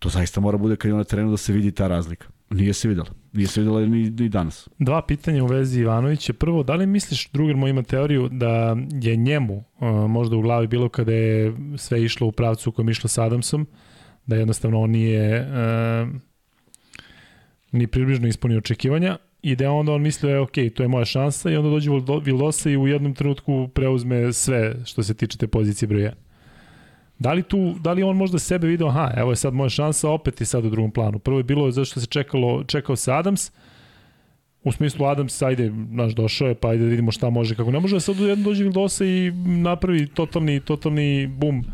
to 0.00 0.08
zaista 0.08 0.40
mora 0.40 0.58
bude 0.58 0.76
kad 0.76 0.90
je 0.90 0.96
na 0.96 1.04
terenu 1.04 1.30
da 1.30 1.36
se 1.36 1.52
vidi 1.52 1.72
ta 1.72 1.88
razlika. 1.88 2.28
Nije 2.50 2.72
se 2.72 2.88
videla. 2.88 3.08
Nije 3.32 3.46
se 3.46 3.60
videla 3.60 3.80
ni, 3.80 4.10
ni 4.10 4.28
danas. 4.28 4.68
Dva 4.78 5.02
pitanja 5.02 5.44
u 5.44 5.46
vezi 5.46 5.80
Ivanovića. 5.80 6.32
Prvo, 6.32 6.62
da 6.62 6.74
li 6.74 6.86
misliš, 6.86 7.30
drugar 7.30 7.56
moj 7.56 7.70
ima 7.70 7.82
teoriju, 7.82 8.28
da 8.28 8.76
je 9.02 9.16
njemu 9.16 9.54
uh, 9.54 9.88
možda 10.10 10.36
u 10.36 10.42
glavi 10.42 10.66
bilo 10.66 10.88
kada 10.88 11.12
je 11.12 11.54
sve 11.76 12.04
išlo 12.04 12.26
u 12.26 12.32
pravcu 12.32 12.70
u 12.70 12.72
kojem 12.72 12.88
išlo 12.88 13.08
s 13.08 13.18
Adamsom, 13.18 13.66
da 14.26 14.36
jednostavno 14.36 14.80
on 14.80 14.90
nije 14.90 15.40
uh, 15.40 16.20
ni 17.72 17.86
približno 17.86 18.28
ispunio 18.28 18.58
očekivanja 18.58 19.16
i 19.42 19.56
da 19.56 19.70
onda 19.70 19.92
on 19.92 20.02
mislio, 20.02 20.30
je, 20.30 20.40
ok, 20.40 20.52
to 20.74 20.82
je 20.82 20.88
moja 20.88 21.04
šansa 21.04 21.50
i 21.50 21.56
onda 21.56 21.70
dođe 21.70 21.90
Vildosa 22.24 22.70
i 22.70 22.76
u 22.76 22.86
jednom 22.86 23.14
trenutku 23.14 23.68
preuzme 23.74 24.32
sve 24.32 24.74
što 24.84 25.02
se 25.02 25.14
tiče 25.14 25.38
te 25.38 25.46
pozicije 25.46 25.88
broja. 25.88 26.12
Da 27.18 27.32
li, 27.32 27.42
tu, 27.42 27.74
da 27.80 27.92
li 27.92 28.02
on 28.02 28.16
možda 28.16 28.38
sebe 28.38 28.66
video, 28.66 28.88
aha, 28.88 29.10
evo 29.16 29.32
je 29.32 29.36
sad 29.36 29.54
moja 29.54 29.68
šansa, 29.68 30.10
opet 30.10 30.40
je 30.40 30.46
sad 30.46 30.64
u 30.64 30.70
drugom 30.70 30.90
planu. 30.90 31.18
Prvo 31.18 31.38
je 31.38 31.44
bilo 31.44 31.70
zašto 31.70 32.00
se 32.00 32.06
čekalo, 32.06 32.64
čekao 32.64 32.96
se 32.96 33.12
Adams, 33.12 33.50
u 34.64 34.72
smislu 34.72 35.06
Adams, 35.06 35.42
ajde, 35.42 35.72
naš 35.90 36.12
došao 36.14 36.48
je, 36.48 36.54
pa 36.54 36.68
ajde 36.68 36.84
da 36.84 36.90
vidimo 36.90 37.12
šta 37.12 37.30
može, 37.30 37.54
kako 37.54 37.70
ne 37.70 37.80
može, 37.80 38.00
sad 38.00 38.16
jedno 38.16 38.44
dođe 38.44 38.62
Vildosa 38.64 39.04
i 39.04 39.32
napravi 39.46 40.06
totalni, 40.06 40.60
totalni 40.60 41.26
bum 41.26 41.64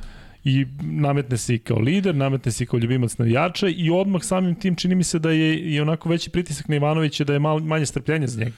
i 0.48 0.66
nametne 0.82 1.36
se 1.36 1.54
i 1.54 1.58
kao 1.58 1.78
lider, 1.78 2.14
nametne 2.14 2.52
se 2.52 2.64
i 2.64 2.66
kao 2.66 2.78
ljubimac 2.78 3.18
navijača 3.18 3.68
i 3.68 3.90
odmah 3.90 4.22
samim 4.22 4.54
tim 4.54 4.76
čini 4.76 4.94
mi 4.94 5.04
se 5.04 5.18
da 5.18 5.30
je 5.30 5.58
i 5.58 5.80
onako 5.80 6.08
veći 6.08 6.30
pritisak 6.30 6.68
na 6.68 6.76
Ivanovića 6.76 7.24
da 7.24 7.32
je 7.32 7.38
malo, 7.38 7.58
manje 7.58 7.86
strpljenja 7.86 8.26
za 8.26 8.40
njega. 8.40 8.56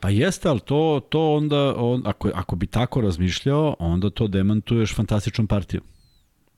Pa 0.00 0.10
jeste, 0.10 0.48
ali 0.48 0.60
to, 0.60 1.00
to 1.08 1.34
onda, 1.34 1.74
on, 1.76 2.02
ako, 2.04 2.30
ako 2.34 2.56
bi 2.56 2.66
tako 2.66 3.00
razmišljao, 3.00 3.76
onda 3.78 4.10
to 4.10 4.28
demantuješ 4.28 4.94
fantastičnom 4.94 5.46
partijom. 5.46 5.84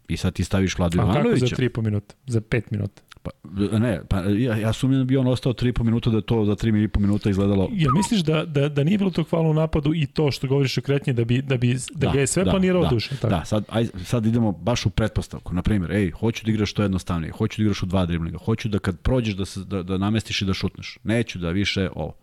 I 0.09 0.17
sad 0.17 0.35
ti 0.35 0.45
staviš 0.45 0.79
Vladu 0.79 0.97
Ivanovića. 0.97 1.21
A 1.21 1.23
kako 1.23 1.47
za 1.47 1.47
3,5 1.47 1.83
minuta? 1.83 2.15
Za 2.27 2.41
5 2.41 2.63
minuta? 2.71 3.03
Pa, 3.23 3.31
ne, 3.79 4.01
pa 4.09 4.21
ja, 4.21 4.57
ja 4.57 4.73
sumnjam 4.73 5.01
da 5.01 5.05
bi 5.05 5.17
on 5.17 5.27
ostao 5.27 5.53
3,5 5.53 5.83
minuta 5.83 6.11
da 6.11 6.21
to 6.21 6.45
za 6.45 6.53
3,5 6.53 6.99
minuta 6.99 7.31
izgledalo. 7.31 7.69
Ja 7.73 7.89
misliš 7.97 8.21
da, 8.21 8.45
da, 8.45 8.69
da 8.69 8.85
nije 8.85 8.99
bilo 8.99 9.11
tog 9.11 9.29
hvala 9.31 9.49
u 9.49 9.55
napadu 9.55 9.95
i 9.95 10.07
to 10.07 10.31
što 10.31 10.47
govoriš 10.47 10.79
o 10.79 10.81
kretnji 10.81 11.13
da 11.13 11.25
bi, 11.25 11.43
da 11.43 11.57
bi 11.57 11.75
da, 11.75 12.07
da 12.07 12.13
ga 12.13 12.21
je 12.21 12.27
sve 12.27 12.45
da, 12.45 12.51
planirao 12.51 12.83
da, 12.83 12.89
duše? 12.89 13.17
Tako? 13.17 13.29
Da, 13.29 13.45
sad, 13.45 13.65
aj, 13.69 13.87
sad 14.05 14.27
idemo 14.27 14.53
baš 14.53 14.87
u 14.87 14.91
pretpostavku. 14.91 15.55
Na 15.55 15.63
primjer, 15.63 15.93
ej, 15.93 16.11
hoću 16.11 16.45
da 16.45 16.51
igraš 16.51 16.71
što 16.71 16.83
jednostavnije, 16.83 17.33
hoću 17.33 17.61
da 17.61 17.63
igraš 17.63 17.83
u 17.83 17.87
dva 17.87 18.07
driblinga, 18.07 18.39
hoću 18.39 18.69
da 18.69 18.79
kad 18.79 19.01
prođeš 19.01 19.35
da, 19.35 19.45
se, 19.45 19.61
da, 19.65 19.83
da 19.83 19.99
namestiš 19.99 20.43
i 20.43 20.45
da 20.45 20.55
šutneš. 20.55 20.99
Neću 21.03 21.39
da 21.39 21.51
više 21.51 21.89
ovo. 21.95 22.15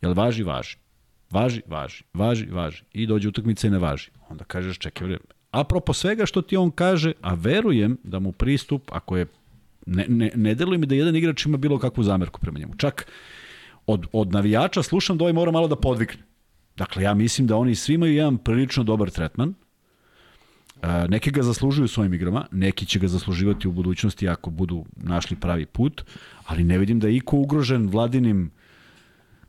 Jel 0.00 0.14
važi? 0.14 0.42
Važi. 0.42 0.76
Važi, 1.30 1.62
važi, 1.66 2.04
važi, 2.14 2.46
važi. 2.50 2.82
I 2.92 3.06
dođe 3.06 3.28
utakmica 3.28 3.66
i 3.66 3.70
ne 3.70 3.78
važi. 3.78 4.10
Onda 4.28 4.44
kažeš, 4.44 4.78
čekaj, 4.78 5.16
apropo 5.50 5.92
svega 5.92 6.26
što 6.26 6.42
ti 6.42 6.56
on 6.56 6.70
kaže, 6.70 7.12
a 7.20 7.34
verujem 7.34 7.98
da 8.04 8.18
mu 8.18 8.32
pristup, 8.32 8.90
ako 8.92 9.16
je 9.16 9.26
Ne, 9.88 10.04
ne, 10.08 10.30
ne 10.34 10.54
deluje 10.54 10.78
mi 10.78 10.86
da 10.86 10.94
jedan 10.94 11.16
igrač 11.16 11.46
ima 11.46 11.56
bilo 11.56 11.78
kakvu 11.78 12.04
zamerku 12.04 12.40
prema 12.40 12.58
njemu. 12.58 12.74
Čak 12.76 13.06
od, 13.86 14.06
od 14.12 14.32
navijača 14.32 14.82
slušam 14.82 15.18
da 15.18 15.24
ovaj 15.24 15.32
mora 15.32 15.50
malo 15.50 15.68
da 15.68 15.76
podvikne. 15.76 16.22
Dakle, 16.76 17.02
ja 17.02 17.14
mislim 17.14 17.46
da 17.46 17.56
oni 17.56 17.74
svi 17.74 17.94
imaju 17.94 18.14
jedan 18.14 18.36
prilično 18.38 18.84
dobar 18.84 19.10
tretman. 19.10 19.54
E, 20.82 21.08
neki 21.08 21.30
ga 21.30 21.42
zaslužuju 21.42 21.88
svojim 21.88 22.14
igrama, 22.14 22.46
neki 22.52 22.86
će 22.86 22.98
ga 22.98 23.08
zasluživati 23.08 23.68
u 23.68 23.72
budućnosti 23.72 24.28
ako 24.28 24.50
budu 24.50 24.84
našli 24.96 25.36
pravi 25.36 25.66
put, 25.66 26.04
ali 26.44 26.64
ne 26.64 26.78
vidim 26.78 27.00
da 27.00 27.08
je 27.08 27.16
iko 27.16 27.36
ugrožen 27.36 27.88
vladinim 27.88 28.50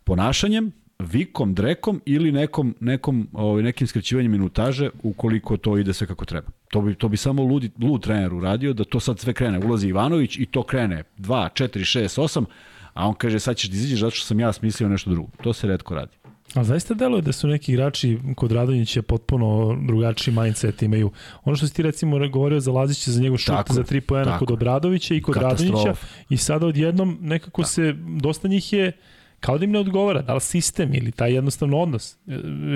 ponašanjem, 0.04 0.72
vikom, 1.00 1.54
drekom 1.54 2.02
ili 2.06 2.32
nekom, 2.32 2.76
nekom 2.80 3.28
ovaj, 3.34 3.64
nekim 3.64 3.88
skraćivanjem 3.88 4.32
minutaže 4.32 4.90
ukoliko 5.04 5.58
to 5.58 5.78
ide 5.78 5.94
sve 5.94 6.08
kako 6.08 6.26
treba. 6.26 6.48
To 6.70 6.82
bi, 6.82 6.96
to 6.96 7.08
bi 7.08 7.18
samo 7.18 7.44
ludi, 7.44 7.72
lud 7.82 8.04
trener 8.04 8.34
uradio 8.34 8.74
da 8.74 8.84
to 8.84 9.00
sad 9.00 9.20
sve 9.20 9.34
krene. 9.34 9.60
Ulazi 9.60 9.88
Ivanović 9.88 10.38
i 10.38 10.46
to 10.46 10.64
krene 10.64 11.04
2, 11.18 11.50
4, 11.64 12.00
6, 12.00 12.22
8, 12.22 12.46
a 12.94 13.08
on 13.08 13.14
kaže 13.14 13.40
sad 13.40 13.58
ćeš 13.58 13.70
da 13.70 13.76
izađeš 13.76 14.00
zato 14.00 14.12
što 14.12 14.26
sam 14.26 14.40
ja 14.40 14.54
smislio 14.54 14.90
nešto 14.90 15.10
drugo. 15.10 15.30
To 15.44 15.54
se 15.54 15.68
redko 15.68 15.96
radi. 15.96 16.12
A 16.54 16.64
zaista 16.64 16.94
deluje 16.94 17.22
da 17.22 17.32
su 17.32 17.48
neki 17.48 17.72
igrači 17.72 18.18
kod 18.36 18.52
Radonjića 18.52 19.02
potpuno 19.02 19.78
drugačiji 19.88 20.34
mindset 20.34 20.82
imaju. 20.82 21.12
Ono 21.44 21.56
što 21.56 21.68
si 21.68 21.74
ti 21.74 21.84
recimo 21.84 22.30
govorio 22.30 22.60
za 22.60 22.72
Lazića 22.72 23.12
za 23.12 23.22
njegov 23.22 23.38
šut 23.38 23.56
tako, 23.56 23.74
za 23.74 23.84
3 23.84 24.00
poena 24.00 24.40
kod 24.40 24.52
Obradovića 24.52 25.16
i 25.16 25.22
kod 25.22 25.36
Radonjića 25.36 25.94
i 26.30 26.38
sada 26.38 26.68
odjednom 26.68 27.18
nekako 27.22 27.62
da. 27.62 27.68
se, 27.68 27.96
dosta 28.22 28.48
njih 28.48 28.74
je 28.74 28.92
kao 29.40 29.58
da 29.58 29.66
im 29.66 29.72
ne 29.72 29.80
odgovara, 29.80 30.22
da 30.22 30.34
li 30.34 30.42
sistem 30.42 30.96
ili 30.96 31.12
taj 31.12 31.34
jednostavno 31.34 31.78
odnos. 31.78 32.18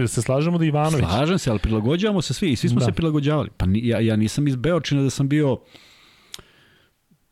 Se 0.08 0.22
slažemo 0.22 0.58
da 0.58 0.66
Ivanović... 0.66 1.06
Slažem 1.06 1.40
se, 1.40 1.50
ali 1.50 1.60
prilagođavamo 1.60 2.22
se 2.22 2.34
svi 2.34 2.52
i 2.52 2.56
svi 2.56 2.70
smo 2.70 2.80
da. 2.80 2.86
se 2.86 2.92
prilagođavali. 2.92 3.50
Pa 3.58 3.66
ja, 3.74 4.00
ja 4.00 4.16
nisam 4.16 4.48
iz 4.48 4.56
Beočina 4.56 5.02
da 5.02 5.10
sam 5.10 5.30
bio 5.30 5.60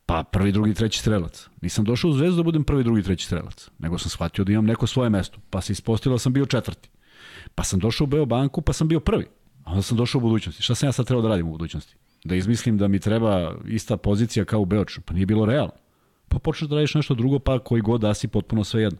pa 0.05 0.23
prvi, 0.23 0.51
drugi, 0.51 0.73
treći 0.73 0.99
strelac. 0.99 1.47
Nisam 1.61 1.85
došao 1.85 2.09
u 2.09 2.13
Zvezdu 2.13 2.37
da 2.37 2.43
budem 2.43 2.63
prvi, 2.63 2.83
drugi, 2.83 3.03
treći 3.03 3.25
strelac, 3.25 3.69
nego 3.79 3.97
sam 3.97 4.09
shvatio 4.09 4.43
da 4.43 4.51
imam 4.51 4.65
neko 4.65 4.87
svoje 4.87 5.09
mesto. 5.09 5.39
Pa 5.49 5.61
se 5.61 5.73
ispostavilo 5.73 6.15
da 6.15 6.19
sam 6.19 6.33
bio 6.33 6.45
četvrti. 6.45 6.89
Pa 7.55 7.63
sam 7.63 7.79
došao 7.79 8.05
u 8.05 8.07
Beobanku, 8.07 8.61
pa 8.61 8.73
sam 8.73 8.87
bio 8.87 8.99
prvi. 8.99 9.25
A 9.63 9.69
onda 9.69 9.81
sam 9.81 9.97
došao 9.97 10.19
u 10.19 10.21
budućnosti. 10.21 10.63
Šta 10.63 10.75
sam 10.75 10.87
ja 10.87 10.91
sad 10.91 11.07
trebao 11.07 11.21
da 11.21 11.29
radim 11.29 11.47
u 11.47 11.51
budućnosti? 11.51 11.95
Da 12.23 12.35
izmislim 12.35 12.77
da 12.77 12.87
mi 12.87 12.99
treba 12.99 13.55
ista 13.67 13.97
pozicija 13.97 14.45
kao 14.45 14.59
u 14.61 14.65
Beočinu. 14.65 15.03
Pa 15.05 15.13
nije 15.13 15.25
bilo 15.25 15.45
realno. 15.45 15.73
Pa 16.27 16.39
počneš 16.39 16.69
da 16.69 16.75
radiš 16.75 16.95
nešto 16.95 17.13
drugo, 17.13 17.39
pa 17.39 17.59
koji 17.59 17.81
god 17.81 18.01
da 18.01 18.13
si 18.13 18.27
potpuno 18.27 18.63
sve 18.63 18.81
jedno. 18.81 18.99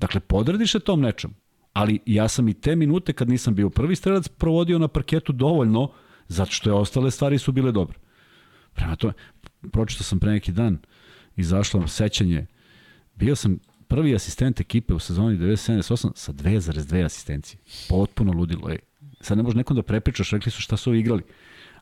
Dakle, 0.00 0.20
podrediš 0.20 0.72
se 0.72 0.80
tom 0.80 1.00
nečem. 1.00 1.34
Ali 1.72 1.98
ja 2.06 2.28
sam 2.28 2.48
i 2.48 2.54
te 2.54 2.76
minute 2.76 3.12
kad 3.12 3.28
nisam 3.28 3.54
bio 3.54 3.70
prvi 3.70 3.96
strelac 3.96 4.28
provodio 4.28 4.78
na 4.78 4.88
parketu 4.88 5.32
dovoljno 5.32 5.90
zato 6.28 6.50
što 6.50 6.70
je 6.70 6.74
ostale 6.74 7.10
stvari 7.10 7.38
su 7.38 7.52
bile 7.52 7.72
dobre. 7.72 7.98
Prema 8.72 8.96
tome, 8.96 9.12
pročito 9.72 10.04
sam 10.04 10.18
pre 10.18 10.32
neki 10.32 10.52
dan, 10.52 10.78
izašlo 11.36 11.86
sećanje, 11.86 12.46
bio 13.14 13.36
sam 13.36 13.58
prvi 13.88 14.14
asistent 14.14 14.60
ekipe 14.60 14.94
u 14.94 14.98
sezoni 14.98 15.38
97-98 15.38 16.10
sa 16.14 16.32
2,2 16.32 17.04
asistencije. 17.04 17.60
Potpuno 17.88 18.32
ludilo. 18.32 18.70
Ej. 18.70 18.78
Sad 19.20 19.36
ne 19.36 19.42
može 19.42 19.56
nekom 19.56 19.76
da 19.76 19.82
prepričaš, 19.82 20.30
rekli 20.30 20.52
su 20.52 20.62
šta 20.62 20.76
su 20.76 20.94
igrali. 20.94 21.22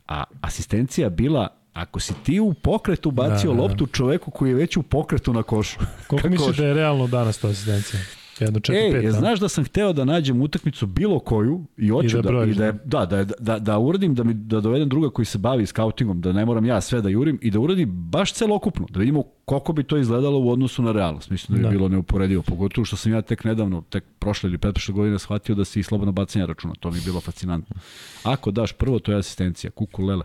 A 0.06 0.24
asistencija 0.40 1.10
bila 1.10 1.57
Ako 1.72 2.00
si 2.00 2.14
ti 2.24 2.40
u 2.40 2.54
pokretu 2.54 3.10
bacio 3.10 3.50
da, 3.50 3.56
da. 3.56 3.62
loptu 3.62 3.86
čoveku 3.86 4.30
koji 4.30 4.48
je 4.50 4.54
već 4.54 4.76
u 4.76 4.82
pokretu 4.82 5.32
na 5.32 5.42
košu. 5.42 5.78
Koliko 6.08 6.28
misliš 6.28 6.56
da 6.56 6.66
je 6.66 6.74
realno 6.74 7.06
danas 7.06 7.38
to 7.38 7.48
asistencija? 7.48 8.00
Jedno 8.40 8.60
4 8.60 8.74
Ej, 8.74 8.92
5. 8.92 9.04
Ej, 9.04 9.10
znaš 9.10 9.40
da 9.40 9.48
sam 9.48 9.64
hteo 9.64 9.92
da 9.92 10.04
nađem 10.04 10.42
utakmicu 10.42 10.86
bilo 10.86 11.18
koju 11.18 11.64
i 11.76 11.88
hoću 11.88 12.18
I 12.18 12.22
da, 12.22 12.30
da, 12.30 12.44
i 12.44 12.54
da, 12.54 12.64
je, 12.64 12.72
da, 12.84 13.06
da, 13.06 13.24
da, 13.24 13.58
da 13.58 13.78
uradim, 13.78 14.14
da, 14.14 14.24
mi, 14.24 14.34
da 14.34 14.60
dovedem 14.60 14.88
druga 14.88 15.10
koji 15.10 15.26
se 15.26 15.38
bavi 15.38 15.66
skautingom, 15.66 16.20
da 16.20 16.32
ne 16.32 16.44
moram 16.44 16.64
ja 16.64 16.80
sve 16.80 17.02
da 17.02 17.08
jurim 17.08 17.38
i 17.42 17.50
da 17.50 17.60
uradim 17.60 17.88
baš 17.90 18.32
celokupno, 18.32 18.86
da 18.90 19.00
vidimo 19.00 19.22
koliko 19.44 19.72
bi 19.72 19.82
to 19.82 19.96
izgledalo 19.96 20.38
u 20.38 20.50
odnosu 20.50 20.82
na 20.82 20.92
realnost. 20.92 21.30
Mislim 21.30 21.56
da 21.56 21.58
bi 21.58 21.62
da. 21.62 21.70
bilo 21.70 21.88
neuporedivo, 21.88 22.42
pogotovo 22.42 22.84
što 22.84 22.96
sam 22.96 23.12
ja 23.12 23.22
tek 23.22 23.44
nedavno, 23.44 23.82
tek 23.90 24.04
prošle 24.18 24.48
ili 24.48 24.58
pretprošle 24.58 24.94
godine 24.94 25.18
shvatio 25.18 25.54
da 25.54 25.64
se 25.64 25.80
i 25.80 25.82
slobodno 25.82 26.12
bacanja 26.12 26.46
računa, 26.46 26.74
to 26.80 26.90
mi 26.90 26.98
je 26.98 27.02
bilo 27.04 27.20
fascinantno. 27.20 27.76
Ako 28.22 28.50
daš 28.50 28.72
prvo, 28.72 28.98
to 28.98 29.12
je 29.12 29.18
asistencija, 29.18 29.70
kuku 29.70 30.02
lele. 30.02 30.24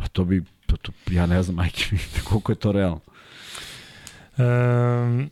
Pa 0.00 0.08
to 0.08 0.24
bi, 0.24 0.42
to, 0.66 0.76
to, 0.76 0.92
ja 1.10 1.26
ne 1.26 1.42
znam, 1.42 1.56
majke 1.60 1.84
mi, 1.92 1.98
koliko 2.24 2.52
je 2.52 2.56
to 2.56 2.72
realno. 2.72 3.00
Um, 4.38 5.30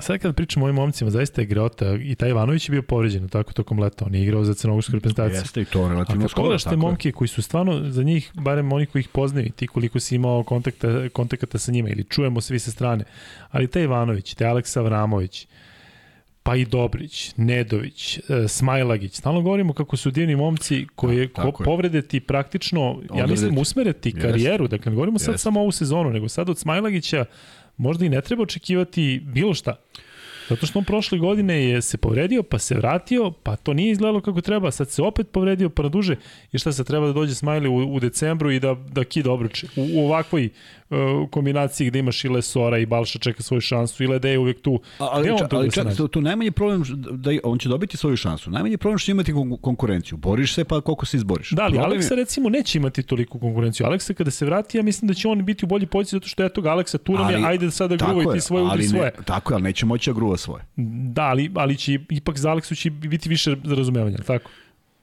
Sad 0.00 0.18
kad 0.18 0.34
pričamo 0.34 0.64
o 0.64 0.66
ovim 0.66 0.76
momcima, 0.76 1.10
zaista 1.10 1.40
je 1.40 1.46
grota 1.46 1.94
i 2.02 2.14
taj 2.14 2.30
Ivanović 2.30 2.68
je 2.68 2.70
bio 2.70 2.82
povređen 2.82 3.28
tako 3.28 3.52
tokom 3.52 3.78
leta, 3.78 4.04
on 4.04 4.14
je 4.14 4.22
igrao 4.22 4.44
za 4.44 4.54
crnogorsku 4.54 4.92
reprezentaciju. 4.92 5.40
Jeste 5.40 5.60
i 5.60 5.64
to 5.64 5.88
relativno 5.88 6.28
skoro. 6.28 6.54
A 6.54 6.58
kad 6.58 6.70
te 6.70 6.76
momke 6.76 7.12
koji 7.12 7.28
su 7.28 7.42
stvarno 7.42 7.90
za 7.90 8.02
njih, 8.02 8.30
barem 8.34 8.72
oni 8.72 8.86
koji 8.86 9.00
ih 9.00 9.08
poznaju, 9.08 9.50
ti 9.56 9.66
koliko 9.66 10.00
si 10.00 10.14
imao 10.14 10.42
kontakta, 10.42 11.08
kontakata 11.08 11.58
sa 11.58 11.72
njima 11.72 11.88
ili 11.88 12.04
čujemo 12.04 12.40
svi 12.40 12.58
sa 12.58 12.70
strane, 12.70 13.04
ali 13.50 13.66
taj 13.66 13.82
Ivanović, 13.82 14.34
taj 14.34 14.48
Aleksa 14.48 14.80
Vramović, 14.80 15.46
pa 16.48 16.56
i 16.56 16.64
Dobrić, 16.64 17.32
Nedović, 17.36 18.18
e, 18.18 18.48
Smajlagić. 18.48 19.14
Stalno 19.14 19.40
govorimo 19.40 19.72
kako 19.72 19.96
su 19.96 20.10
divni 20.10 20.36
momci 20.36 20.86
koje 20.94 21.26
da, 21.26 21.42
ko, 21.42 21.64
povrede 21.64 22.02
ti 22.02 22.20
praktično, 22.20 23.02
ja 23.16 23.26
mislim, 23.26 23.58
usmere 23.58 23.92
ti 23.92 24.12
karijeru. 24.12 24.68
Dakle, 24.68 24.90
ne 24.90 24.94
govorimo 24.94 25.18
sad 25.18 25.40
samo 25.40 25.60
ovu 25.60 25.72
sezonu, 25.72 26.10
nego 26.10 26.28
sad 26.28 26.48
od 26.48 26.58
Smajlagića 26.58 27.24
možda 27.76 28.04
i 28.04 28.08
ne 28.08 28.20
treba 28.20 28.42
očekivati 28.42 29.20
bilo 29.24 29.54
šta. 29.54 29.76
Zato 30.48 30.66
što 30.66 30.78
on 30.78 30.84
prošle 30.84 31.18
godine 31.18 31.64
je 31.64 31.82
se 31.82 31.96
povredio, 31.96 32.42
pa 32.42 32.58
se 32.58 32.74
vratio, 32.74 33.30
pa 33.42 33.56
to 33.56 33.74
nije 33.74 33.90
izgledalo 33.90 34.20
kako 34.20 34.40
treba, 34.40 34.70
sad 34.70 34.90
se 34.90 35.02
opet 35.02 35.30
povredio 35.32 35.70
pa 35.70 35.88
duže 35.88 36.16
i 36.52 36.58
šta 36.58 36.72
se 36.72 36.84
treba 36.84 37.06
da 37.06 37.12
dođe 37.12 37.34
Smiley 37.34 37.68
u, 37.68 37.94
u 37.94 38.00
decembru 38.00 38.50
i 38.50 38.60
da, 38.60 38.74
da 38.74 39.04
kida 39.04 39.32
obruče. 39.32 39.66
U, 39.76 39.88
u 39.94 40.06
ovakvoj 40.06 40.48
uh, 40.90 41.30
kombinaciji 41.30 41.86
gde 41.86 41.98
imaš 41.98 42.24
i 42.24 42.28
Lesora 42.28 42.78
i 42.78 42.86
Balša 42.86 43.18
čeka 43.18 43.42
svoju 43.42 43.60
šansu 43.60 44.04
i 44.04 44.06
Lede 44.06 44.30
je 44.30 44.38
uvek 44.38 44.60
tu. 44.62 44.80
A, 44.98 45.08
ali, 45.12 45.30
on 45.30 45.38
ali 45.50 45.70
čak, 45.70 45.96
tu, 45.96 46.08
tu 46.08 46.20
najmanji 46.20 46.50
problem 46.50 46.84
da 47.10 47.30
on 47.42 47.58
će 47.58 47.68
dobiti 47.68 47.96
svoju 47.96 48.16
šansu. 48.16 48.50
Najmanji 48.50 48.76
problem 48.76 48.98
što 48.98 49.10
imati 49.10 49.32
konkurenciju. 49.60 50.18
Boriš 50.18 50.54
se 50.54 50.64
pa 50.64 50.80
koliko 50.80 51.06
se 51.06 51.16
izboriš. 51.16 51.50
Da, 51.50 51.62
ali 51.62 51.78
Aleksa 51.78 52.14
je... 52.14 52.20
recimo 52.20 52.48
neće 52.48 52.78
imati 52.78 53.02
toliko 53.02 53.38
konkurenciju. 53.38 53.86
Aleksa 53.86 54.14
kada 54.14 54.30
se 54.30 54.44
vrati, 54.44 54.78
ja 54.78 54.82
mislim 54.82 55.08
da 55.08 55.14
će 55.14 55.28
on 55.28 55.44
biti 55.44 55.64
u 55.64 55.68
bolji 55.68 55.86
poziciji 55.86 56.16
zato 56.16 56.28
što 56.28 56.42
je 56.42 56.48
tog 56.48 56.66
Aleksa 56.66 56.98
tu 56.98 57.12
nam 57.12 57.30
je, 57.30 57.46
ajde 57.46 57.70
sada 57.70 57.96
gruvaj 57.96 58.34
ti 58.34 58.40
svoje, 58.40 58.64
udri 58.64 58.88
svoje. 58.88 59.12
Tako 59.24 59.52
je, 59.52 59.54
ali 59.54 59.62
neće 59.62 59.86
moći 59.86 60.10
da 60.10 60.14
gruva 60.14 60.36
svoje. 60.36 60.64
Da, 61.12 61.22
ali, 61.22 61.50
ali 61.54 61.76
će, 61.76 61.98
ipak 62.10 62.38
za 62.38 62.50
Aleksu 62.50 62.74
će 62.74 62.90
biti 62.90 63.28
više 63.28 63.56
razumevanja, 63.64 64.18
tako? 64.26 64.50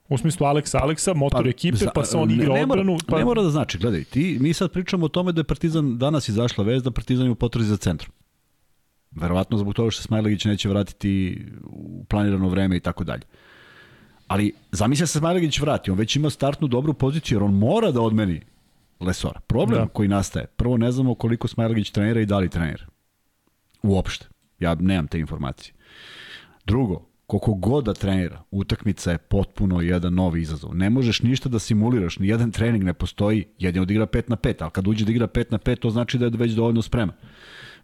U 0.10 0.18
smislu 0.18 0.46
Aleksa 0.46 0.80
Aleksa, 0.80 1.14
motor 1.14 1.44
pa, 1.44 1.50
ekipe, 1.50 1.78
za, 1.78 1.92
pa 1.96 2.06
se 2.06 2.18
on 2.18 2.32
igra 2.32 2.54
ne, 2.54 2.54
ne 2.54 2.64
odbranu. 2.64 2.98
Pa... 3.08 3.18
Ne 3.18 3.26
mora 3.26 3.42
da 3.42 3.50
znači, 3.50 3.78
gledaj, 3.78 4.04
ti, 4.04 4.38
mi 4.42 4.54
sad 4.54 4.72
pričamo 4.72 5.06
o 5.06 5.10
tome 5.10 5.32
da 5.32 5.40
je 5.40 5.44
Partizan, 5.44 5.98
danas 5.98 6.30
izašla 6.30 6.64
vez 6.64 6.84
da 6.84 6.92
Partizan 6.92 7.26
je 7.26 7.32
u 7.32 7.36
potrazi 7.36 7.70
za 7.70 7.78
centrom. 7.78 8.12
Verovatno 9.12 9.58
zbog 9.58 9.74
toga 9.74 9.92
što 9.92 10.02
Smajlegić 10.02 10.46
neće 10.46 10.70
vratiti 10.70 11.46
u 11.64 12.06
planirano 12.10 12.50
vreme 12.50 12.78
i 12.78 12.80
tako 12.80 13.04
dalje. 13.04 13.22
Ali 14.28 14.54
zamisля 14.72 15.08
se 15.08 15.20
Smajlegić 15.20 15.60
vrati, 15.60 15.92
on 15.92 15.98
već 15.98 16.16
ima 16.16 16.30
startnu 16.30 16.68
dobru 16.68 16.94
poziciju 16.94 17.36
jer 17.36 17.44
on 17.44 17.54
mora 17.54 17.92
da 17.92 18.02
odmeni 18.02 18.42
Lesora. 19.00 19.40
Problem 19.40 19.80
da. 19.80 19.88
koji 19.88 20.08
nastaje, 20.08 20.46
prvo 20.46 20.78
ne 20.78 20.92
znamo 20.92 21.16
koliko 21.16 21.48
Smajlegić 21.48 21.92
trenira 21.92 22.22
i 22.22 22.26
da 22.26 22.40
li 22.40 22.50
trenira. 22.50 22.86
Uopšte. 23.84 24.28
Ja 24.60 24.76
nemam 24.76 25.08
te 25.08 25.20
informacije. 25.20 25.74
Drugo, 26.66 27.06
koliko 27.28 27.54
god 27.54 27.86
da 27.86 27.94
trenira, 27.94 28.44
utakmica 28.52 29.12
je 29.12 29.18
potpuno 29.18 29.82
jedan 29.82 30.14
novi 30.14 30.42
izazov. 30.42 30.76
Ne 30.76 30.90
možeš 30.90 31.22
ništa 31.22 31.50
da 31.50 31.60
simuliraš, 31.60 32.20
ni 32.20 32.28
jedan 32.28 32.52
trening 32.52 32.84
ne 32.84 32.94
postoji, 32.94 33.46
jedan 33.60 33.82
odigra 33.82 34.06
5 34.06 34.30
na 34.30 34.36
5, 34.36 34.56
ali 34.60 34.72
kad 34.72 34.88
uđe 34.88 35.06
da 35.06 35.12
igra 35.12 35.28
5 35.28 35.46
na 35.52 35.58
5, 35.58 35.80
to 35.80 35.90
znači 35.90 36.18
da 36.18 36.26
je 36.26 36.32
već 36.36 36.52
dovoljno 36.52 36.82
spreman. 36.82 37.16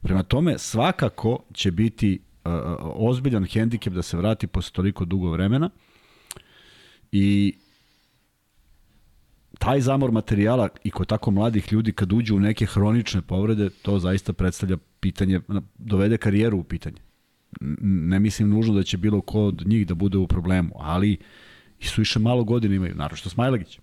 Prema 0.01 0.23
tome, 0.23 0.57
svakako 0.57 1.43
će 1.53 1.71
biti 1.71 2.19
uh, 2.45 2.51
ozbiljan 2.95 3.45
hendikep 3.45 3.93
da 3.93 4.01
se 4.01 4.17
vrati 4.17 4.47
posle 4.47 4.73
toliko 4.73 5.05
dugo 5.05 5.31
vremena 5.31 5.69
i 7.11 7.55
taj 9.59 9.81
zamor 9.81 10.11
materijala 10.11 10.69
i 10.83 10.91
kod 10.91 11.07
tako 11.07 11.31
mladih 11.31 11.73
ljudi 11.73 11.91
kad 11.91 12.13
uđu 12.13 12.35
u 12.35 12.39
neke 12.39 12.65
hronične 12.65 13.21
povrede, 13.21 13.69
to 13.69 13.99
zaista 13.99 14.33
predstavlja 14.33 14.77
pitanje, 14.99 15.41
dovede 15.77 16.17
karijeru 16.17 16.57
u 16.57 16.63
pitanje 16.63 17.01
ne 17.81 18.19
mislim 18.19 18.49
nužno 18.49 18.73
da 18.73 18.83
će 18.83 18.97
bilo 18.97 19.21
ko 19.21 19.45
od 19.45 19.63
njih 19.67 19.87
da 19.87 19.95
bude 19.95 20.17
u 20.17 20.27
problemu, 20.27 20.73
ali 20.75 21.17
i 21.79 21.85
su 21.85 22.01
više 22.01 22.19
malo 22.19 22.43
godina 22.43 22.75
imaju, 22.75 22.95
naravno 22.95 23.17
što 23.17 23.29
Smajlagić. 23.29 23.79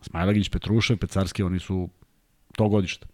Smajlagić, 0.00 0.48
Petrušev, 0.48 0.96
Pecarski, 0.96 1.42
oni 1.42 1.58
su 1.58 1.88
to 2.56 2.68
godišta. 2.68 3.06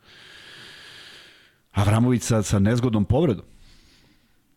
Avramović 1.72 2.22
sa, 2.22 2.42
sa 2.42 2.58
nezgodnom 2.58 3.04
povredom. 3.04 3.44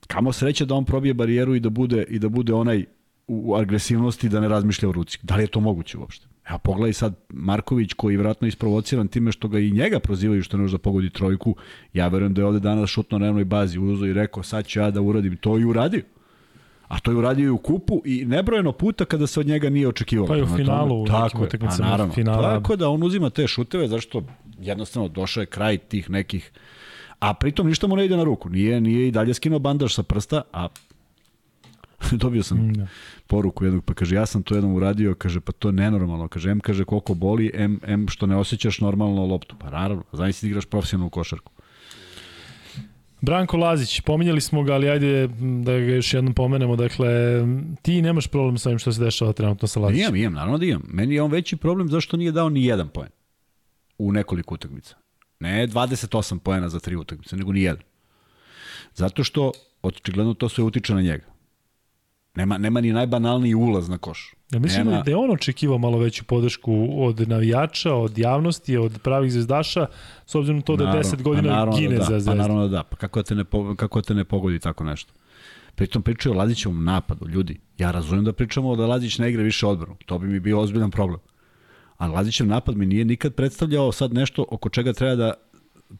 Kamo 0.07 0.33
sreće 0.33 0.65
da 0.65 0.75
on 0.75 0.85
probije 0.85 1.13
barijeru 1.13 1.55
i 1.55 1.59
da 1.59 1.69
bude, 1.69 2.03
i 2.09 2.19
da 2.19 2.29
bude 2.29 2.53
onaj 2.53 2.85
u 3.27 3.55
agresivnosti 3.55 4.29
da 4.29 4.39
ne 4.39 4.47
razmišlja 4.47 4.89
o 4.89 4.91
ruci. 4.91 5.19
Da 5.23 5.35
li 5.35 5.43
je 5.43 5.47
to 5.47 5.59
moguće 5.59 5.97
uopšte? 5.97 6.27
Evo 6.49 6.57
pogledaj 6.57 6.93
sad 6.93 7.15
Marković 7.29 7.93
koji 7.93 8.13
je 8.13 8.17
vratno 8.17 8.47
isprovociran 8.47 9.07
time 9.07 9.31
što 9.31 9.47
ga 9.47 9.59
i 9.59 9.71
njega 9.71 9.99
prozivaju 9.99 10.43
što 10.43 10.57
ne 10.57 10.61
može 10.61 10.77
da 10.77 10.81
pogodi 10.81 11.09
trojku. 11.09 11.55
Ja 11.93 12.07
verujem 12.07 12.33
da 12.33 12.41
je 12.41 12.45
ovde 12.45 12.59
danas 12.59 12.89
šutno 12.89 13.17
na 13.17 13.25
jednoj 13.25 13.45
bazi 13.45 13.79
uzo 13.79 14.05
i 14.05 14.13
rekao 14.13 14.43
sad 14.43 14.67
ću 14.67 14.79
ja 14.79 14.91
da 14.91 15.01
uradim 15.01 15.37
to 15.37 15.57
i 15.59 15.65
uradio. 15.65 16.01
A 16.87 16.99
to 16.99 17.11
je 17.11 17.17
uradio 17.17 17.45
i 17.45 17.49
u 17.49 17.57
kupu 17.57 18.01
i 18.05 18.25
nebrojeno 18.25 18.71
puta 18.71 19.05
kada 19.05 19.27
se 19.27 19.39
od 19.39 19.47
njega 19.47 19.69
nije 19.69 19.87
očekivalo. 19.87 20.27
Pa 20.27 20.37
i 20.37 20.41
u 20.41 20.47
finalu, 20.47 21.03
u 21.03 21.05
tako 21.05 21.43
je, 21.43 21.49
pa 21.59 21.77
naravno. 21.79 22.13
Finala. 22.13 22.55
Tako 22.55 22.75
da 22.75 22.89
on 22.89 23.03
uzima 23.03 23.29
te 23.29 23.47
šuteve 23.47 23.87
zašto 23.87 24.23
jednostavno 24.59 25.09
došao 25.09 25.41
je 25.41 25.45
kraj 25.45 25.77
tih 25.77 26.09
nekih 26.09 26.51
a 27.19 27.33
pritom 27.33 27.67
ništa 27.67 27.87
mu 27.87 27.95
ne 27.95 28.05
ide 28.05 28.17
na 28.17 28.23
ruku. 28.23 28.49
Nije, 28.49 28.81
nije 28.81 29.07
i 29.07 29.11
dalje 29.11 29.33
skinuo 29.33 29.59
bandaž 29.59 29.93
sa 29.93 30.03
prsta, 30.03 30.41
a 30.53 30.67
dobio 32.23 32.43
sam 32.43 32.57
mm, 32.57 32.73
da. 32.73 32.87
poruku 33.27 33.65
jednog, 33.65 33.85
pa 33.85 33.93
kaže, 33.93 34.15
ja 34.15 34.25
sam 34.25 34.43
to 34.43 34.55
jednom 34.55 34.73
uradio, 34.73 35.15
kaže, 35.15 35.39
pa 35.39 35.51
to 35.51 35.67
je 35.69 35.73
nenormalno, 35.73 36.27
kaže, 36.27 36.51
M 36.51 36.59
kaže, 36.59 36.85
koliko 36.85 37.13
boli, 37.13 37.51
M, 37.53 37.79
M 37.83 38.07
što 38.07 38.25
ne 38.25 38.35
osjećaš 38.35 38.81
normalno 38.81 39.25
loptu, 39.25 39.55
pa 39.59 39.69
naravno, 39.69 40.03
znaš 40.13 40.35
si 40.35 40.45
da 40.45 40.49
igraš 40.49 40.65
profesionalnu 40.65 41.09
košarku. 41.09 41.51
Branko 43.21 43.57
Lazić, 43.57 44.01
pominjali 44.01 44.41
smo 44.41 44.63
ga, 44.63 44.73
ali 44.73 44.89
ajde 44.89 45.27
da 45.63 45.71
ga 45.71 45.95
još 45.95 46.13
jednom 46.13 46.33
pomenemo. 46.33 46.75
Dakle, 46.75 47.07
ti 47.81 48.01
nemaš 48.01 48.27
problem 48.27 48.57
sa 48.57 48.69
ovim 48.69 48.79
što 48.79 48.91
se 48.91 49.03
dešava 49.03 49.33
trenutno 49.33 49.67
sa 49.67 49.79
Lazićem. 49.79 50.01
Imam, 50.01 50.15
imam, 50.15 50.33
naravno 50.33 50.57
da 50.57 50.65
imam. 50.65 50.83
Meni 50.87 51.15
je 51.15 51.21
on 51.21 51.31
veći 51.31 51.57
problem 51.57 51.89
zašto 51.89 52.17
nije 52.17 52.31
dao 52.31 52.49
ni 52.49 52.65
jedan 52.65 52.89
poen 52.89 53.09
u 53.97 54.11
nekoliko 54.11 54.53
utakmica. 54.53 54.95
Ne 55.39 55.67
28 55.67 56.39
poena 56.39 56.69
za 56.69 56.79
tri 56.79 56.95
utakmice, 56.95 57.35
nego 57.35 57.51
ni 57.51 57.61
jedan. 57.61 57.81
Zato 58.93 59.23
što 59.23 59.51
očigledno 59.81 60.33
to 60.33 60.49
sve 60.49 60.63
utiče 60.63 60.93
na 60.93 61.01
njega. 61.01 61.25
Nema, 62.35 62.57
nema 62.57 62.81
ni 62.81 62.93
najbanalniji 62.93 63.55
ulaz 63.55 63.89
na 63.89 63.97
koš. 63.97 64.33
Ja 64.51 64.59
mislim 64.59 64.87
nema... 64.87 65.01
da 65.01 65.11
je 65.11 65.17
on 65.17 65.31
očekivao 65.31 65.77
malo 65.77 65.97
veću 65.97 66.23
podršku 66.23 66.87
od 66.97 67.29
navijača, 67.29 67.93
od 67.93 68.17
javnosti, 68.17 68.77
od 68.77 68.99
pravih 69.03 69.31
zvezdaša, 69.31 69.85
s 70.25 70.35
obzirom 70.35 70.61
to 70.61 70.75
da 70.75 70.83
Naravno, 70.83 71.09
10 71.09 71.21
godina 71.21 71.49
naravno 71.49 71.77
gine 71.77 71.95
da, 71.95 72.03
za 72.03 72.09
Pa 72.09 72.19
zvezdu. 72.19 72.35
naravno 72.35 72.67
da 72.67 72.77
da, 72.77 72.83
pa 72.83 72.95
kako 72.95 73.19
da 73.19 73.23
te 73.23 73.35
ne, 73.35 73.43
kako 73.75 74.01
da 74.01 74.05
te 74.05 74.13
ne 74.13 74.23
pogodi 74.23 74.59
tako 74.59 74.83
nešto. 74.83 75.13
Pritom 75.75 76.01
pričaju 76.01 76.33
o 76.33 76.37
Lazićevom 76.37 76.83
napadu, 76.83 77.27
ljudi. 77.27 77.59
Ja 77.77 77.91
razumem 77.91 78.25
da 78.25 78.33
pričamo 78.33 78.75
da 78.75 78.85
Lazić 78.85 79.17
ne 79.17 79.29
igra 79.29 79.43
više 79.43 79.67
odbranu. 79.67 79.95
To 80.05 80.19
bi 80.19 80.27
mi 80.27 80.39
bio 80.39 80.59
ozbiljan 80.59 80.91
problem. 80.91 81.19
A 81.97 82.07
Lazićev 82.07 82.47
napad 82.47 82.77
mi 82.77 82.85
nije 82.85 83.05
nikad 83.05 83.33
predstavljao 83.35 83.91
sad 83.91 84.13
nešto 84.13 84.45
oko 84.49 84.69
čega 84.69 84.93
treba 84.93 85.15
da 85.15 85.33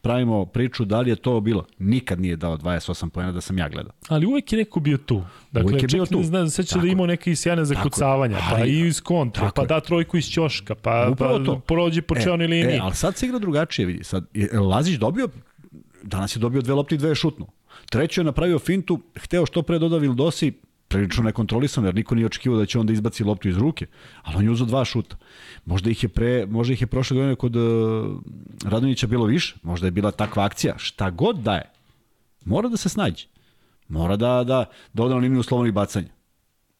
pravimo 0.02 0.44
priču 0.44 0.84
da 0.84 1.00
li 1.00 1.10
je 1.10 1.16
to 1.16 1.40
bilo. 1.40 1.66
Nikad 1.78 2.20
nije 2.20 2.36
dao 2.36 2.56
28 2.56 3.08
pojena 3.08 3.32
da 3.32 3.40
sam 3.40 3.58
ja 3.58 3.68
gledao. 3.68 3.92
Ali 4.08 4.26
uvek 4.26 4.52
je 4.52 4.58
neko 4.58 4.80
bio 4.80 4.96
tu. 4.96 5.22
Dakle, 5.52 5.70
Uvek 5.70 5.82
je 5.82 5.86
bio 5.86 6.06
tu. 6.06 6.22
Znam, 6.22 6.50
seća 6.50 6.78
da 6.78 6.86
imao 6.86 7.06
neke 7.06 7.36
sjajne 7.36 7.64
zakucavanja, 7.64 8.38
pa 8.50 8.64
i 8.64 8.86
iz 8.86 9.00
kontra, 9.00 9.50
pa 9.54 9.64
da 9.64 9.80
trojku 9.80 10.16
iz 10.16 10.24
ćoška, 10.30 10.74
pa, 10.74 11.08
Upravo 11.12 11.38
pa 11.38 11.44
to. 11.44 11.58
prođe 11.58 12.02
po 12.02 12.14
čelnoj 12.14 12.46
liniji. 12.46 12.76
E, 12.76 12.80
ali 12.82 12.94
sad 12.94 13.16
se 13.16 13.26
igra 13.26 13.38
drugačije, 13.38 13.86
vidi. 13.86 14.04
Sad, 14.04 14.26
je 14.34 14.60
Lazić 14.60 14.98
dobio, 14.98 15.28
danas 16.02 16.36
je 16.36 16.40
dobio 16.40 16.62
dve 16.62 16.74
lopte 16.74 16.94
i 16.94 16.98
dve 16.98 17.08
je 17.08 17.14
šutnu. 17.14 17.46
Treću 17.90 18.20
je 18.20 18.24
napravio 18.24 18.58
fintu, 18.58 19.00
hteo 19.18 19.46
što 19.46 19.62
pre 19.62 19.78
doda 19.78 19.96
Vildosi, 19.96 20.52
prilično 20.88 21.22
nekontrolisano, 21.22 21.88
jer 21.88 21.94
niko 21.94 22.14
nije 22.14 22.26
očekivao 22.26 22.58
da 22.58 22.66
će 22.66 22.78
on 22.78 22.86
da 22.86 22.92
izbaci 22.92 23.24
loptu 23.24 23.48
iz 23.48 23.56
ruke, 23.56 23.86
ali 24.22 24.36
on 24.36 24.44
je 24.44 24.50
uzao 24.50 24.66
dva 24.66 24.84
šuta. 24.84 25.16
Možda 25.64 25.90
ih 25.90 26.02
je 26.02 26.08
pre, 26.08 26.46
možda 26.46 26.74
ih 26.74 26.80
je 26.80 26.86
prošle 26.86 27.14
godine 27.14 27.34
kod 27.34 27.56
uh, 27.56 27.62
Radonjića 28.64 29.06
bilo 29.06 29.26
više, 29.26 29.54
možda 29.62 29.86
je 29.86 29.90
bila 29.90 30.10
takva 30.10 30.44
akcija, 30.44 30.74
šta 30.78 31.10
god 31.10 31.38
da 31.38 31.54
je, 31.54 31.70
mora 32.44 32.68
da 32.68 32.76
se 32.76 32.88
snađe. 32.88 33.26
Mora 33.88 34.16
da, 34.16 34.44
da, 34.44 34.64
da 34.92 35.02
ode 35.02 35.14
na 35.14 35.20
liniju 35.20 35.72
bacanja. 35.72 36.08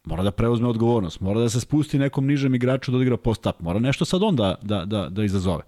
Mora 0.05 0.23
da 0.23 0.31
preuzme 0.31 0.69
odgovornost, 0.69 1.21
mora 1.21 1.41
da 1.41 1.49
se 1.49 1.61
spusti 1.61 1.99
nekom 1.99 2.27
nižem 2.27 2.55
igraču 2.55 2.91
da 2.91 2.97
odigra 2.97 3.17
post-up, 3.17 3.61
mora 3.61 3.79
nešto 3.79 4.05
sad 4.05 4.23
on 4.23 4.37
da, 4.37 4.55
da, 4.63 4.85
da, 4.85 5.09
da 5.09 5.25
izazove. 5.25 5.63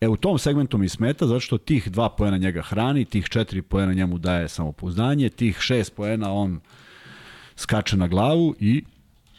E 0.00 0.08
u 0.08 0.16
tom 0.16 0.38
segmentu 0.38 0.78
mi 0.78 0.88
smeta 0.88 1.26
zato 1.26 1.40
što 1.40 1.58
tih 1.58 1.90
dva 1.90 2.08
poena 2.08 2.36
njega 2.36 2.62
hrani, 2.62 3.04
tih 3.04 3.28
četiri 3.28 3.62
poena 3.62 3.92
njemu 3.92 4.18
daje 4.18 4.48
samopouzdanje, 4.48 5.28
tih 5.28 5.58
šest 5.60 5.94
poena 5.94 6.32
on 6.32 6.60
skače 7.56 7.96
na 7.96 8.08
glavu 8.08 8.54
i 8.60 8.84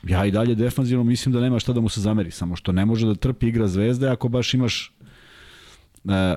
ja 0.08 0.26
i 0.26 0.32
dalje 0.32 0.56
defanzivno 0.56 1.04
mislim 1.04 1.34
da 1.34 1.40
nema 1.40 1.60
šta 1.60 1.74
da 1.74 1.82
mu 1.82 1.90
se 1.90 2.02
zameri, 2.02 2.32
samo 2.32 2.56
što 2.56 2.72
ne 2.72 2.86
može 2.86 3.08
da 3.08 3.16
trpi 3.16 3.48
igra 3.48 3.68
zvezde 3.68 4.10
ako 4.10 4.30
baš 4.30 4.54
imaš 4.54 4.94
e, 6.06 6.36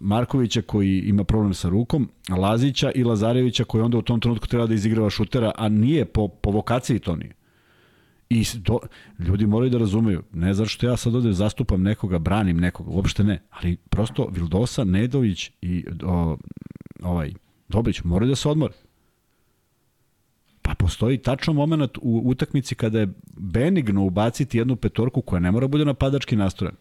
Markovića 0.00 0.62
koji 0.62 0.98
ima 0.98 1.24
problem 1.24 1.54
sa 1.54 1.68
rukom, 1.68 2.08
Lazića 2.28 2.90
i 2.94 3.04
Lazarevića 3.04 3.64
koji 3.64 3.82
onda 3.82 3.98
u 3.98 4.02
tom 4.02 4.20
trenutku 4.20 4.46
treba 4.46 4.66
da 4.66 4.74
izigrava 4.74 5.10
šutera, 5.10 5.52
a 5.56 5.68
nije 5.68 6.04
po, 6.04 6.28
po 6.28 6.50
vokaciji 6.50 6.98
to 6.98 7.16
nije. 7.16 7.32
I 8.30 8.44
do, 8.54 8.78
ljudi 9.18 9.46
moraju 9.46 9.70
da 9.70 9.78
razumeju, 9.78 10.22
ne 10.32 10.54
zato 10.54 10.68
što 10.68 10.86
ja 10.86 10.96
sad 10.96 11.14
ovde 11.14 11.32
zastupam 11.32 11.82
nekoga, 11.82 12.18
branim 12.18 12.56
nekoga, 12.56 12.90
uopšte 12.90 13.24
ne, 13.24 13.42
ali 13.50 13.76
prosto 13.76 14.28
Vildosa, 14.32 14.84
Nedović 14.84 15.50
i 15.62 15.84
o, 16.04 16.36
ovaj 17.02 17.32
Dobrić 17.68 18.04
moraju 18.04 18.28
da 18.28 18.36
se 18.36 18.48
odmore. 18.48 18.74
Pa 20.62 20.74
postoji 20.74 21.18
tačno 21.18 21.52
moment 21.52 21.98
u 22.02 22.22
utakmici 22.24 22.74
kada 22.74 23.00
je 23.00 23.12
benigno 23.36 24.04
ubaciti 24.04 24.58
jednu 24.58 24.76
petorku 24.76 25.22
koja 25.22 25.40
ne 25.40 25.50
mora 25.50 25.68
bude 25.68 25.84
napadački 25.84 26.36
nastrojen. 26.36 26.76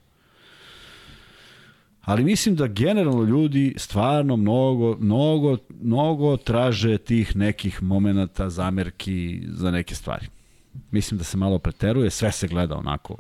Ali 2.02 2.24
mislim 2.24 2.56
da 2.56 2.68
generalno 2.68 3.24
ljudi 3.24 3.74
stvarno 3.78 4.38
mnogo, 4.38 4.98
mnogo, 5.00 5.58
mnogo 5.82 6.38
traže 6.38 6.98
tih 6.98 7.36
nekih 7.36 7.84
momenata, 7.84 8.50
zamerki 8.50 9.42
za 9.48 9.72
neke 9.72 9.96
stvari. 9.96 10.28
Mislim 10.92 11.18
da 11.18 11.24
se 11.24 11.38
malo 11.38 11.60
preteruje, 11.60 12.10
sve 12.10 12.32
se 12.32 12.48
gleda 12.48 12.76
onako 12.76 13.18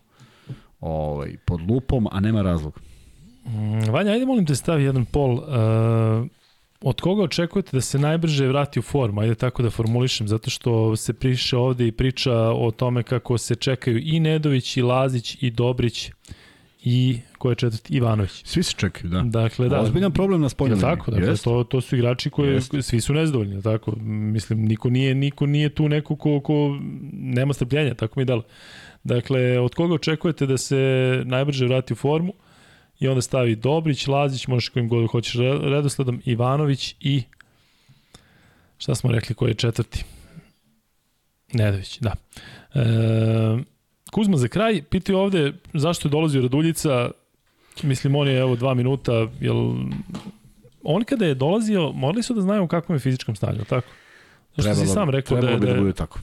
ovaj, 0.79 1.37
pod 1.45 1.61
lupom, 1.69 2.07
a 2.11 2.19
nema 2.19 2.41
razloga. 2.41 2.79
Mm, 3.45 3.91
Vanja, 3.91 4.11
ajde 4.11 4.25
molim 4.25 4.45
te 4.45 4.55
stavi 4.55 4.83
jedan 4.83 5.05
pol. 5.05 5.33
Uh, 5.33 6.27
od 6.81 7.01
koga 7.01 7.23
očekujete 7.23 7.77
da 7.77 7.81
se 7.81 7.99
najbrže 7.99 8.47
vrati 8.47 8.79
u 8.79 8.81
formu? 8.81 9.21
Ajde 9.21 9.35
tako 9.35 9.63
da 9.63 9.69
formulišem, 9.69 10.27
zato 10.27 10.49
što 10.49 10.95
se 10.95 11.13
priše 11.13 11.57
ovde 11.57 11.87
i 11.87 11.91
priča 11.91 12.33
o 12.35 12.71
tome 12.71 13.03
kako 13.03 13.37
se 13.37 13.55
čekaju 13.55 13.99
i 14.03 14.19
Nedović, 14.19 14.77
i 14.77 14.81
Lazić, 14.81 15.37
i 15.41 15.51
Dobrić, 15.51 16.11
i 16.83 17.19
ko 17.37 17.49
je 17.49 17.55
četvrti? 17.55 17.93
Ivanović. 17.93 18.31
Svi 18.45 18.63
se 18.63 18.73
čekaju, 18.77 19.09
da. 19.09 19.21
Dakle, 19.25 19.69
da. 19.69 19.81
Ozbiljan 19.81 20.11
problem 20.11 20.41
na 20.41 20.49
spoljnoj 20.49 20.75
liniji. 20.75 20.95
tako? 20.95 21.11
Dakle, 21.11 21.37
to, 21.37 21.63
to 21.63 21.81
su 21.81 21.95
igrači 21.95 22.29
koji 22.29 22.53
Jeste. 22.53 22.81
svi 22.81 23.01
su 23.01 23.13
nezadovoljni, 23.13 23.61
tako? 23.61 23.95
Mislim, 24.01 24.65
niko 24.65 24.89
nije, 24.89 25.15
niko 25.15 25.45
nije 25.45 25.69
tu 25.69 25.89
neko 25.89 26.15
ko, 26.15 26.39
ko 26.39 26.77
nema 27.11 27.53
strpljenja, 27.53 27.93
tako 27.93 28.19
mi 28.19 28.21
je 28.21 28.25
dalo. 28.25 28.43
Dakle, 29.03 29.59
od 29.59 29.75
koga 29.75 29.93
očekujete 29.93 30.45
da 30.45 30.57
se 30.57 31.21
najbrže 31.25 31.65
vrati 31.65 31.93
u 31.93 31.95
formu 31.95 32.33
i 33.01 33.07
onda 33.07 33.21
stavi 33.21 33.55
Dobrić, 33.55 34.07
Lazić, 34.07 34.47
možeš 34.47 34.69
kojim 34.69 34.89
god 34.89 35.11
hoćeš 35.11 35.33
re- 35.33 35.59
redosledom, 35.61 36.21
Ivanović 36.25 36.95
i 36.99 37.23
šta 38.77 38.95
smo 38.95 39.11
rekli, 39.11 39.35
koji 39.35 39.49
je 39.49 39.53
četvrti? 39.53 40.03
Nedović, 41.53 41.99
da. 41.99 42.13
E, 42.73 42.81
Kuzma 44.11 44.37
za 44.37 44.47
kraj, 44.47 44.81
pitaju 44.89 45.17
ovde 45.17 45.53
zašto 45.73 46.07
je 46.07 46.11
dolazio 46.11 46.41
Raduljica, 46.41 47.11
mislim 47.83 48.15
on 48.15 48.27
je 48.27 48.37
evo 48.37 48.55
dva 48.55 48.73
minuta, 48.73 49.27
jel 49.39 49.73
on 50.83 51.03
kada 51.03 51.25
je 51.25 51.35
dolazio, 51.35 51.91
morali 51.91 52.23
su 52.23 52.33
da 52.33 52.41
znaju 52.41 52.63
u 52.63 52.67
kakvom 52.67 52.95
je 52.95 52.99
fizičkom 52.99 53.35
stanju, 53.35 53.63
tako? 53.69 53.87
Zašto 54.55 54.85
si 54.85 54.87
sam 54.87 55.09
rekao 55.09 55.35
da, 55.35 55.41
trebalo 55.41 55.65
je, 55.65 55.67
da, 55.67 55.73
da 55.73 55.73
je 55.73 55.81
bude 55.81 55.93
tako. 55.93 56.19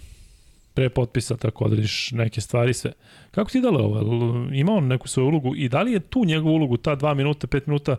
Pre 0.78 0.90
potpisa 0.90 1.36
tako 1.36 1.64
odrediš 1.64 2.10
neke 2.12 2.40
stvari 2.40 2.74
sve. 2.74 2.92
Kako 3.30 3.50
ti 3.50 3.60
dalo 3.60 3.80
ovo? 3.80 4.46
Ima 4.52 4.72
on 4.72 4.86
neku 4.86 5.08
svoju 5.08 5.26
ulogu 5.26 5.56
i 5.56 5.68
da 5.68 5.82
li 5.82 5.92
je 5.92 6.00
tu 6.00 6.24
njegovu 6.24 6.54
ulogu, 6.54 6.76
ta 6.76 6.94
dva 6.94 7.14
minuta, 7.14 7.46
pet 7.46 7.66
minuta, 7.66 7.96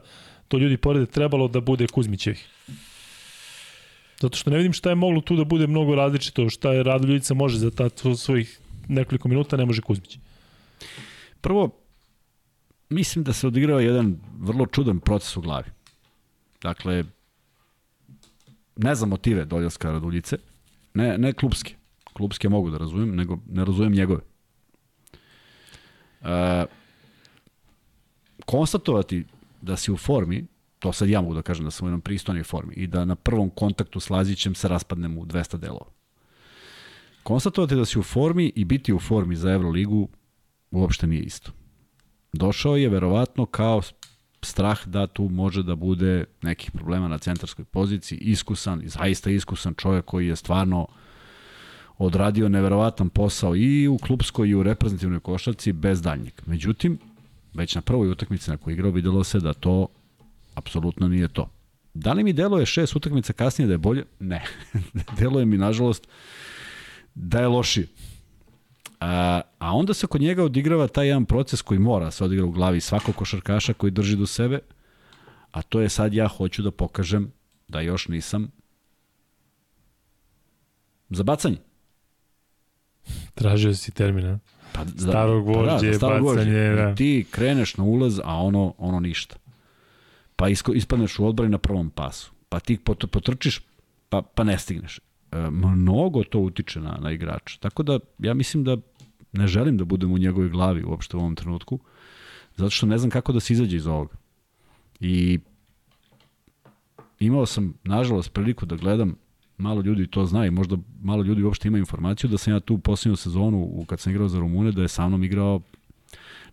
to 0.47 0.57
ljudi 0.57 0.77
porede 0.77 1.05
trebalo 1.05 1.47
da 1.47 1.59
bude 1.61 1.87
Kuzmićevih? 1.87 2.47
Zato 4.21 4.37
što 4.37 4.49
ne 4.49 4.57
vidim 4.57 4.73
šta 4.73 4.89
je 4.89 4.95
moglo 4.95 5.21
tu 5.21 5.35
da 5.35 5.43
bude 5.43 5.67
mnogo 5.67 5.95
različito, 5.95 6.49
šta 6.49 6.71
je 6.73 6.83
Raduljica 6.83 7.33
može 7.33 7.57
za 7.57 7.71
ta 7.71 7.89
svojih 8.15 8.59
nekoliko 8.87 9.27
minuta, 9.27 9.57
ne 9.57 9.65
može 9.65 9.81
Kuzmić. 9.81 10.17
Prvo, 11.41 11.69
mislim 12.89 13.23
da 13.23 13.33
se 13.33 13.47
odigrao 13.47 13.79
jedan 13.79 14.15
vrlo 14.39 14.65
čudan 14.65 14.99
proces 14.99 15.37
u 15.37 15.41
glavi. 15.41 15.67
Dakle, 16.61 17.03
ne 18.75 18.95
znam 18.95 19.09
motive 19.09 19.45
Doljaska 19.45 19.91
Raduljice, 19.91 20.37
ne, 20.93 21.17
ne 21.17 21.33
klubske. 21.33 21.78
Klubske 22.13 22.49
mogu 22.49 22.69
da 22.69 22.77
razumem, 22.77 23.15
nego 23.15 23.37
ne 23.49 23.65
razumem 23.65 23.93
njegove. 23.93 24.21
E, 26.21 26.65
konstatovati 28.45 29.25
da 29.61 29.77
si 29.77 29.91
u 29.91 29.97
formi, 29.97 30.47
to 30.79 30.93
sad 30.93 31.09
ja 31.09 31.21
mogu 31.21 31.33
da 31.33 31.41
kažem 31.41 31.65
da 31.65 31.71
sam 31.71 31.85
u 31.85 31.87
jednom 31.87 32.01
pristojnoj 32.01 32.43
formi 32.43 32.73
i 32.73 32.87
da 32.87 33.05
na 33.05 33.15
prvom 33.15 33.49
kontaktu 33.49 33.99
s 33.99 34.09
Lazićem 34.09 34.55
se 34.55 34.67
raspadnem 34.67 35.17
u 35.17 35.25
200 35.25 35.57
delova. 35.57 35.85
Konstatovati 37.23 37.75
da 37.75 37.85
si 37.85 37.99
u 37.99 38.03
formi 38.03 38.51
i 38.55 38.65
biti 38.65 38.93
u 38.93 38.99
formi 38.99 39.35
za 39.35 39.51
Euroligu 39.51 40.07
uopšte 40.71 41.07
nije 41.07 41.23
isto. 41.23 41.51
Došao 42.33 42.75
je 42.75 42.89
verovatno 42.89 43.45
kao 43.45 43.81
strah 44.41 44.87
da 44.87 45.07
tu 45.07 45.29
može 45.29 45.63
da 45.63 45.75
bude 45.75 46.25
nekih 46.41 46.71
problema 46.71 47.07
na 47.07 47.17
centarskoj 47.17 47.65
poziciji, 47.65 48.17
iskusan, 48.17 48.81
zaista 48.85 49.29
iskusan 49.29 49.73
čovjek 49.73 50.05
koji 50.05 50.27
je 50.27 50.35
stvarno 50.35 50.87
odradio 51.99 52.49
neverovatan 52.49 53.09
posao 53.09 53.55
i 53.55 53.87
u 53.87 53.97
klubskoj 53.97 54.49
i 54.49 54.55
u 54.55 54.63
reprezentativnoj 54.63 55.19
košarci 55.19 55.73
bez 55.73 56.01
daljnjeg. 56.01 56.33
Međutim, 56.45 56.97
već 57.53 57.75
na 57.75 57.81
prvoj 57.81 58.09
utakmici 58.09 58.51
na 58.51 58.57
kojoj 58.57 58.73
igrao 58.73 58.91
videlo 58.91 59.23
se 59.23 59.39
da 59.39 59.53
to 59.53 59.87
apsolutno 60.55 61.07
nije 61.07 61.27
to. 61.27 61.49
Da 61.93 62.13
li 62.13 62.23
mi 62.23 62.33
deluje 62.33 62.65
šest 62.65 62.95
utakmica 62.95 63.33
kasnije 63.33 63.67
da 63.67 63.73
je 63.73 63.77
bolje? 63.77 64.05
Ne. 64.19 64.45
deluje 65.19 65.45
mi, 65.45 65.57
nažalost, 65.57 66.07
da 67.15 67.39
je 67.39 67.47
lošije. 67.47 67.87
A, 68.99 69.41
a 69.59 69.75
onda 69.75 69.93
se 69.93 70.07
kod 70.07 70.21
njega 70.21 70.43
odigrava 70.43 70.87
taj 70.87 71.07
jedan 71.07 71.25
proces 71.25 71.61
koji 71.61 71.79
mora 71.79 72.05
da 72.05 72.11
se 72.11 72.23
odigra 72.23 72.45
u 72.45 72.51
glavi 72.51 72.81
svakog 72.81 73.15
košarkaša 73.15 73.73
koji 73.73 73.91
drži 73.91 74.15
do 74.15 74.25
sebe, 74.25 74.59
a 75.51 75.61
to 75.61 75.81
je 75.81 75.89
sad 75.89 76.13
ja 76.13 76.27
hoću 76.27 76.61
da 76.61 76.71
pokažem 76.71 77.31
da 77.67 77.81
još 77.81 78.07
nisam 78.07 78.51
za 81.09 81.23
bacanje. 81.23 81.57
Tražio 83.33 83.75
si 83.75 83.91
termina. 83.91 84.39
Pa, 84.73 84.83
da- 84.83 85.01
Staro 85.01 85.41
gvožđe, 85.43 85.93
staro 85.93 86.19
gvožđe. 86.19 86.45
bacanje, 86.45 86.75
da. 86.75 86.95
Ti 86.95 87.25
kreneš 87.31 87.77
na 87.77 87.83
ulaz, 87.83 88.19
a 88.23 88.35
ono, 88.35 88.73
ono 88.77 88.99
ništa. 88.99 89.35
Pa 90.35 90.49
isko, 90.49 90.73
ispadneš 90.73 91.19
u 91.19 91.27
odbrani 91.27 91.51
na 91.51 91.57
prvom 91.57 91.89
pasu. 91.89 92.31
Pa 92.49 92.59
ti 92.59 92.77
pot, 92.77 93.11
potrčiš, 93.11 93.61
pa, 94.09 94.21
pa 94.21 94.43
ne 94.43 94.59
stigneš. 94.59 94.99
E, 95.31 95.37
mnogo 95.51 96.23
to 96.23 96.39
utiče 96.39 96.79
na, 96.79 96.97
na 97.01 97.11
igrača. 97.11 97.57
Tako 97.59 97.83
da 97.83 97.99
ja 98.19 98.33
mislim 98.33 98.63
da 98.63 98.77
ne 99.31 99.47
želim 99.47 99.77
da 99.77 99.85
budem 99.85 100.11
u 100.11 100.17
njegovoj 100.17 100.49
glavi 100.49 100.83
uopšte 100.83 101.17
u 101.17 101.19
ovom 101.19 101.35
trenutku, 101.35 101.79
zato 102.55 102.69
što 102.69 102.85
ne 102.85 102.97
znam 102.97 103.09
kako 103.11 103.33
da 103.33 103.39
se 103.39 103.53
izađe 103.53 103.77
iz 103.77 103.87
ovoga. 103.87 104.15
I 104.99 105.39
imao 107.19 107.45
sam, 107.45 107.73
nažalost, 107.83 108.33
priliku 108.33 108.65
da 108.65 108.75
gledam 108.75 109.15
malo 109.59 109.81
ljudi 109.81 110.07
to 110.07 110.25
zna 110.25 110.45
i 110.45 110.51
možda 110.51 110.77
malo 111.01 111.23
ljudi 111.23 111.43
uopšte 111.43 111.67
ima 111.67 111.77
informaciju 111.77 112.29
da 112.29 112.37
sam 112.37 112.53
ja 112.53 112.59
tu 112.59 112.75
u 112.75 112.79
posljednju 112.79 113.15
sezonu, 113.15 113.57
u, 113.57 113.85
kad 113.85 113.99
sam 113.99 114.11
igrao 114.11 114.27
za 114.27 114.39
Rumune, 114.39 114.71
da 114.71 114.81
je 114.81 114.87
sa 114.87 115.07
mnom 115.07 115.23
igrao 115.23 115.61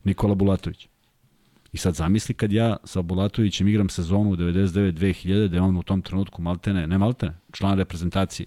Nikola 0.05 0.35
Bulatović. 0.35 0.89
I 1.73 1.79
sad 1.79 1.95
zamisli 1.95 2.35
kad 2.35 2.53
ja 2.53 2.77
sa 2.85 3.03
Bulatovićem 3.03 3.69
igram 3.69 3.89
sezonu 3.89 4.37
99-2000, 4.37 5.49
da 5.49 5.57
je 5.57 5.63
on 5.63 5.77
u 5.77 5.83
tom 5.83 6.03
trenutku 6.03 6.43
maltene, 6.43 6.87
ne 6.87 6.99
maltene, 6.99 7.33
član 7.53 7.79
reprezentacije. 7.79 8.47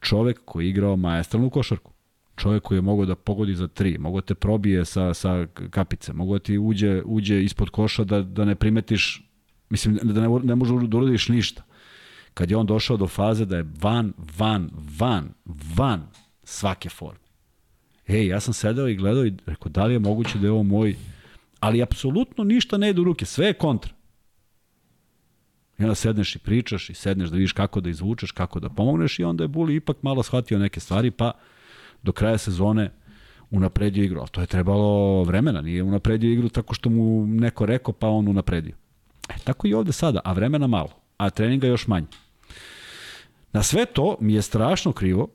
Čovek 0.00 0.40
koji 0.44 0.66
je 0.66 0.70
igrao 0.70 0.96
majestralnu 0.96 1.50
košarku. 1.50 1.92
Čovek 2.36 2.62
koji 2.62 2.78
je 2.78 2.82
mogao 2.82 3.06
da 3.06 3.14
pogodi 3.14 3.54
za 3.54 3.68
tri, 3.68 3.98
mogao 3.98 4.20
da 4.20 4.26
te 4.26 4.34
probije 4.34 4.84
sa, 4.84 5.14
sa 5.14 5.46
kapice, 5.70 6.12
mogao 6.12 6.38
da 6.38 6.44
ti 6.44 6.58
uđe, 6.58 7.02
uđe 7.04 7.42
ispod 7.44 7.70
koša 7.70 8.04
da, 8.04 8.22
da 8.22 8.44
ne 8.44 8.54
primetiš, 8.54 9.30
mislim, 9.70 9.98
da 10.02 10.20
ne, 10.20 10.40
ne 10.42 10.54
možeš 10.54 10.88
da 10.88 10.96
uradiš 10.96 11.28
ništa 11.28 11.62
kad 12.34 12.50
je 12.50 12.56
on 12.56 12.66
došao 12.66 12.96
do 12.96 13.06
faze 13.06 13.44
da 13.44 13.56
je 13.56 13.66
van, 13.80 14.12
van, 14.38 14.70
van, 14.98 15.28
van 15.76 16.06
svake 16.44 16.88
forme. 16.88 17.22
Ej, 18.06 18.26
ja 18.26 18.40
sam 18.40 18.54
sedeo 18.54 18.88
i 18.88 18.96
gledao 18.96 19.26
i 19.26 19.32
rekao, 19.46 19.68
da 19.68 19.84
li 19.84 19.94
je 19.94 19.98
moguće 19.98 20.38
da 20.38 20.46
je 20.46 20.50
ovo 20.50 20.62
moj... 20.62 20.96
Ali 21.60 21.82
apsolutno 21.82 22.44
ništa 22.44 22.78
ne 22.78 22.90
ide 22.90 23.00
u 23.00 23.04
ruke, 23.04 23.24
sve 23.24 23.46
je 23.46 23.52
kontra. 23.52 23.92
I 25.78 25.82
onda 25.82 25.94
sedneš 25.94 26.36
i 26.36 26.38
pričaš 26.38 26.90
i 26.90 26.94
sedneš 26.94 27.28
da 27.28 27.36
vidiš 27.36 27.52
kako 27.52 27.80
da 27.80 27.90
izvučeš, 27.90 28.30
kako 28.30 28.60
da 28.60 28.68
pomogneš 28.68 29.18
i 29.18 29.24
onda 29.24 29.44
je 29.44 29.48
Buli 29.48 29.76
ipak 29.76 29.96
malo 30.02 30.22
shvatio 30.22 30.58
neke 30.58 30.80
stvari, 30.80 31.10
pa 31.10 31.32
do 32.02 32.12
kraja 32.12 32.38
sezone 32.38 32.90
unapredio 33.50 34.04
igru. 34.04 34.20
Ali 34.20 34.28
to 34.28 34.40
je 34.40 34.46
trebalo 34.46 35.22
vremena, 35.22 35.60
nije 35.60 35.82
unapredio 35.82 36.32
igru 36.32 36.48
tako 36.48 36.74
što 36.74 36.90
mu 36.90 37.26
neko 37.26 37.66
rekao, 37.66 37.94
pa 37.94 38.08
on 38.08 38.28
unapredio. 38.28 38.74
E, 39.28 39.34
tako 39.44 39.66
i 39.66 39.74
ovde 39.74 39.92
sada, 39.92 40.20
a 40.24 40.32
vremena 40.32 40.66
malo, 40.66 40.90
a 41.16 41.30
treninga 41.30 41.66
još 41.66 41.86
manje. 41.86 42.06
Na 43.52 43.62
sve 43.62 43.86
to 43.86 44.16
mi 44.20 44.34
je 44.34 44.42
strašno 44.42 44.92
krivo, 44.92 45.28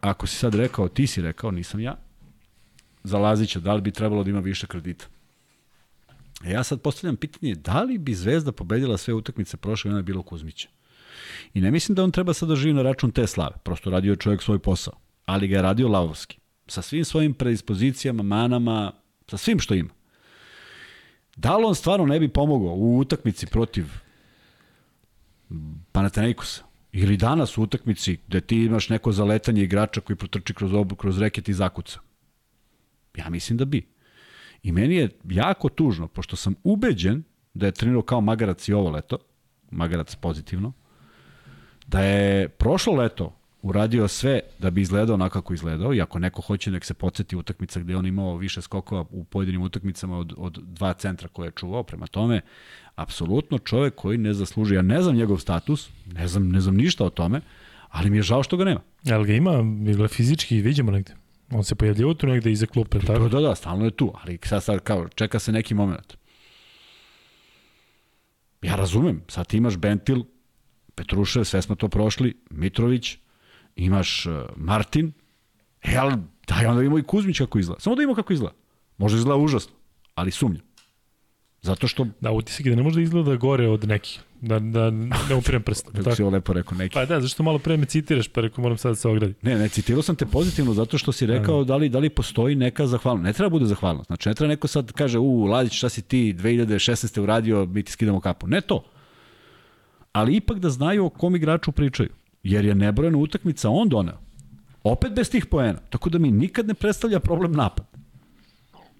ako 0.00 0.26
si 0.26 0.36
sad 0.36 0.54
rekao, 0.54 0.88
ti 0.88 1.06
si 1.06 1.22
rekao, 1.22 1.50
nisam 1.50 1.80
ja, 1.80 1.96
za 3.04 3.18
Lazića, 3.18 3.60
da 3.60 3.74
li 3.74 3.80
bi 3.80 3.90
trebalo 3.90 4.24
da 4.24 4.30
ima 4.30 4.40
više 4.40 4.66
kredita. 4.66 5.06
E 6.44 6.50
ja 6.50 6.64
sad 6.64 6.80
postavljam 6.80 7.16
pitanje, 7.16 7.54
da 7.54 7.82
li 7.82 7.98
bi 7.98 8.14
Zvezda 8.14 8.52
pobedila 8.52 8.96
sve 8.96 9.14
utakmice 9.14 9.56
prošle 9.56 9.88
godine 9.88 10.02
bilo 10.02 10.22
Kuzmića? 10.22 10.68
I 11.54 11.60
ne 11.60 11.70
mislim 11.70 11.96
da 11.96 12.04
on 12.04 12.10
treba 12.10 12.34
sad 12.34 12.48
da 12.48 12.56
živi 12.56 12.74
na 12.74 12.82
račun 12.82 13.10
te 13.10 13.26
slave, 13.26 13.56
prosto 13.64 13.90
radio 13.90 14.16
čovjek 14.16 14.42
svoj 14.42 14.58
posao, 14.58 14.94
ali 15.26 15.48
ga 15.48 15.56
je 15.56 15.62
radio 15.62 15.88
lavovski, 15.88 16.38
sa 16.66 16.82
svim 16.82 17.04
svojim 17.04 17.34
predispozicijama, 17.34 18.22
manama, 18.22 18.92
sa 19.30 19.36
svim 19.36 19.58
što 19.58 19.74
ima. 19.74 19.90
Da 21.36 21.56
li 21.56 21.64
on 21.64 21.74
stvarno 21.74 22.06
ne 22.06 22.20
bi 22.20 22.28
pomogao 22.28 22.74
u 22.74 22.98
utakmici 22.98 23.46
protiv 23.46 23.86
Panathinaikosa? 25.92 26.69
Ili 26.92 27.16
danas 27.16 27.58
u 27.58 27.62
utakmici 27.62 28.18
gde 28.28 28.40
ti 28.40 28.56
imaš 28.56 28.88
neko 28.88 29.12
zaletanje 29.12 29.62
igrača 29.62 30.00
koji 30.00 30.16
protrči 30.16 30.54
kroz, 30.54 30.74
obu, 30.74 30.94
kroz 30.94 31.18
reket 31.18 31.48
i 31.48 31.52
zakuca. 31.52 32.00
Ja 33.16 33.30
mislim 33.30 33.58
da 33.58 33.64
bi. 33.64 33.86
I 34.62 34.72
meni 34.72 34.94
je 34.94 35.08
jako 35.24 35.68
tužno, 35.68 36.08
pošto 36.08 36.36
sam 36.36 36.54
ubeđen 36.64 37.22
da 37.54 37.66
je 37.66 37.72
trenirao 37.72 38.02
kao 38.02 38.20
magarac 38.20 38.68
i 38.68 38.72
ovo 38.72 38.90
leto, 38.90 39.18
magarac 39.70 40.14
pozitivno, 40.14 40.72
da 41.86 42.00
je 42.00 42.48
prošlo 42.48 42.94
leto 42.94 43.39
uradio 43.62 44.08
sve 44.08 44.40
da 44.58 44.70
bi 44.70 44.80
izgledao 44.80 45.14
onako 45.14 45.32
kako 45.32 45.54
izgledao 45.54 45.94
i 45.94 46.00
ako 46.00 46.18
neko 46.18 46.42
hoće 46.42 46.70
nek 46.70 46.84
se 46.84 46.94
podsjeti 46.94 47.36
utakmica 47.36 47.80
gde 47.80 47.96
on 47.96 48.06
imao 48.06 48.36
više 48.36 48.62
skokova 48.62 49.04
u 49.10 49.24
pojedinim 49.24 49.62
utakmicama 49.62 50.18
od, 50.18 50.34
od 50.36 50.58
dva 50.62 50.92
centra 50.92 51.28
koje 51.28 51.46
je 51.46 51.52
čuvao, 51.56 51.82
prema 51.82 52.06
tome 52.06 52.40
apsolutno 52.94 53.58
čovek 53.58 53.94
koji 53.94 54.18
ne 54.18 54.34
zasluži, 54.34 54.74
ja 54.74 54.82
ne 54.82 55.02
znam 55.02 55.16
njegov 55.16 55.38
status, 55.38 55.90
ne 56.06 56.28
znam, 56.28 56.48
ne 56.48 56.60
znam 56.60 56.76
ništa 56.76 57.04
o 57.04 57.10
tome, 57.10 57.40
ali 57.88 58.10
mi 58.10 58.16
je 58.16 58.22
žao 58.22 58.42
što 58.42 58.56
ga 58.56 58.64
nema. 58.64 58.80
Ali 59.10 59.26
ga 59.26 59.32
ima, 59.32 59.52
ga 59.96 60.08
fizički 60.08 60.60
vidimo 60.60 60.90
negde. 60.90 61.14
On 61.50 61.64
se 61.64 61.74
pojavljava 61.74 62.14
tu 62.14 62.26
negde 62.26 62.52
iza 62.52 62.66
klupe, 62.66 62.98
tako? 62.98 63.28
Da, 63.28 63.40
da, 63.40 63.54
stalno 63.54 63.84
je 63.84 63.90
tu, 63.90 64.12
ali 64.22 64.38
sad, 64.44 64.64
sad 64.64 64.80
kao, 64.80 65.08
čeka 65.08 65.38
se 65.38 65.52
neki 65.52 65.74
moment. 65.74 66.16
Ja 68.62 68.76
razumem, 68.76 69.22
sad 69.28 69.46
ti 69.46 69.56
imaš 69.56 69.76
Bentil, 69.76 70.24
Petrušev, 70.94 71.44
sve 71.44 71.62
smo 71.62 71.74
to 71.74 71.88
prošli, 71.88 72.36
Mitrović, 72.50 73.18
imaš 73.84 74.26
uh, 74.26 74.32
Martin, 74.56 75.12
e, 75.82 75.96
ali 75.96 76.14
daj 76.48 76.66
onda 76.66 76.82
imamo 76.82 76.98
i 76.98 77.02
Kuzmić 77.02 77.38
kako 77.38 77.58
izgleda. 77.58 77.80
Samo 77.80 77.96
da 77.96 78.02
imamo 78.02 78.14
kako 78.14 78.32
izgleda. 78.32 78.54
Može 78.98 79.16
izgleda 79.16 79.36
užasno, 79.36 79.72
ali 80.14 80.30
sumnjam. 80.30 80.70
Zato 81.62 81.88
što... 81.88 82.06
Da, 82.20 82.30
utisak 82.30 82.66
je 82.66 82.70
da 82.70 82.76
ne 82.76 82.82
može 82.82 82.96
da 82.96 83.02
izgleda 83.02 83.36
gore 83.36 83.68
od 83.68 83.88
nekih. 83.88 84.20
Da, 84.40 84.58
da 84.58 84.90
ne 84.90 85.34
upirem 85.38 85.62
prstom. 85.62 85.92
Kako 85.96 86.16
si 86.16 86.22
ovo 86.22 86.30
lepo 86.30 86.52
rekao, 86.52 86.78
neki. 86.78 86.94
Pa 86.94 87.04
da, 87.04 87.20
zašto 87.20 87.42
malo 87.42 87.58
pre 87.58 87.76
me 87.76 87.86
citiraš, 87.86 88.28
pa 88.28 88.40
rekao 88.40 88.62
moram 88.62 88.78
sad 88.78 88.90
da 88.90 88.96
se 88.96 89.08
ogradi. 89.08 89.34
Ne, 89.42 89.58
ne, 89.58 89.68
citirao 89.68 90.02
sam 90.02 90.16
te 90.16 90.26
pozitivno 90.26 90.74
zato 90.74 90.98
što 90.98 91.12
si 91.12 91.26
rekao 91.26 91.64
da 91.64 91.76
li, 91.76 91.88
da 91.88 91.98
li 91.98 92.10
postoji 92.10 92.54
neka 92.54 92.86
zahvalnost. 92.86 93.24
Ne 93.24 93.32
treba 93.32 93.48
bude 93.48 93.66
zahvalnost. 93.66 94.06
Znači, 94.06 94.28
ne 94.28 94.34
treba 94.34 94.48
neko 94.48 94.68
sad 94.68 94.92
kaže, 94.92 95.18
u, 95.18 95.44
Ladić, 95.44 95.72
šta 95.72 95.88
si 95.88 96.02
ti 96.02 96.34
2016. 96.38 97.20
uradio, 97.20 97.66
mi 97.66 97.82
ti 97.82 97.92
skidamo 97.92 98.20
kapu. 98.20 98.46
Ne 98.46 98.60
to. 98.60 98.84
Ali 100.12 100.36
ipak 100.36 100.58
da 100.58 100.70
znaju 100.70 101.06
o 101.06 101.10
kom 101.10 101.36
igraču 101.36 101.72
pričaju. 101.72 102.08
Jer 102.42 102.64
je 102.64 102.74
nebrojena 102.74 103.18
utakmica 103.18 103.70
on 103.70 103.88
doneo. 103.88 104.18
Opet 104.84 105.12
bez 105.12 105.30
tih 105.30 105.46
poena. 105.46 105.78
Tako 105.90 106.10
da 106.10 106.18
mi 106.18 106.30
nikad 106.30 106.68
ne 106.68 106.74
predstavlja 106.74 107.20
problem 107.20 107.52
napad. 107.52 107.86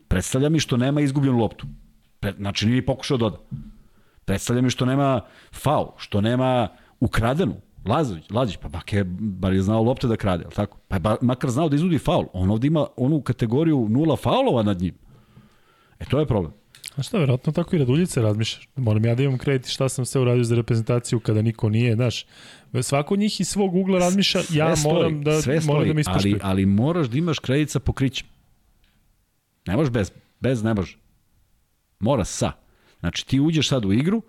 Predstavlja 0.09 0.49
mi 0.49 0.61
što 0.61 0.77
nema 0.77 1.01
izgubljenu 1.01 1.39
loptu. 1.39 1.67
Znači 2.37 2.67
nije 2.67 2.87
pokušao 2.87 3.17
da 3.17 3.25
doda. 3.25 3.39
Predstavlja 4.25 4.63
mi 4.63 4.71
što 4.71 4.85
nema 4.85 5.21
faul, 5.53 5.87
što 5.97 6.21
nema 6.21 6.69
ukradenu. 7.01 7.55
Lazović, 7.87 8.25
Lazić, 8.31 8.57
pa 8.57 8.69
bak 8.69 8.93
je, 8.93 9.05
bar 9.05 9.53
je 9.53 9.63
znao 9.63 9.83
lopte 9.83 10.09
da 10.09 10.17
krade, 10.17 10.45
al 10.45 10.51
tako? 10.51 10.79
Pa 10.89 10.97
je 10.97 11.01
bar, 11.01 11.17
makar 11.21 11.51
znao 11.51 11.69
da 11.69 11.77
izvodi 11.77 11.99
faul. 11.99 12.27
On 12.33 12.51
ovde 12.51 12.67
ima 12.67 12.87
onu 12.97 13.21
kategoriju 13.21 13.87
nula 13.89 14.17
faulova 14.17 14.63
nad 14.63 14.81
njim. 14.81 14.95
E 16.01 16.05
to 16.05 16.19
je 16.19 16.27
problem. 16.27 16.53
A 16.97 17.03
šta, 17.03 17.19
verovatno 17.19 17.53
tako 17.53 17.77
i 17.77 17.79
Raduljice 17.79 18.23
razmišljaš. 18.23 18.69
Moram 18.77 19.05
ja 19.05 19.15
da 19.15 19.23
imam 19.23 19.39
kredit 19.39 19.71
šta 19.71 19.89
sam 19.89 20.05
sve 20.05 20.21
uradio 20.21 20.45
za 20.45 20.55
reprezentaciju 20.55 21.21
kada 21.21 21.43
niko 21.43 21.69
nije, 21.69 21.95
znaš. 21.95 22.27
Svako 22.83 23.15
od 23.15 23.21
njih 23.21 23.41
iz 23.41 23.49
svog 23.49 23.75
ugla 23.75 23.99
razmišlja, 23.99 24.41
ja 24.53 24.77
sve 24.77 24.93
moram 24.93 25.11
stoji, 25.11 25.25
da, 25.25 25.43
sve 25.43 25.61
stoji, 25.61 25.75
moram 25.75 25.89
da 25.89 25.95
mi 25.95 26.03
ali, 26.07 26.39
ali 26.43 26.67
moraš 26.67 27.07
da 27.07 27.19
imaš 27.19 27.39
kredit 27.39 27.71
sa 27.71 27.81
pokrićem. 27.81 28.27
Ne 29.67 29.77
možeš 29.77 29.93
bez, 29.93 30.13
bez 30.41 30.63
ne 30.63 30.75
može. 30.75 30.99
Mora 32.01 32.25
sa. 32.25 32.53
Znači 33.01 33.27
ti 33.27 33.41
uđeš 33.41 33.69
sad 33.69 33.85
u 33.85 33.93
igru, 33.93 34.23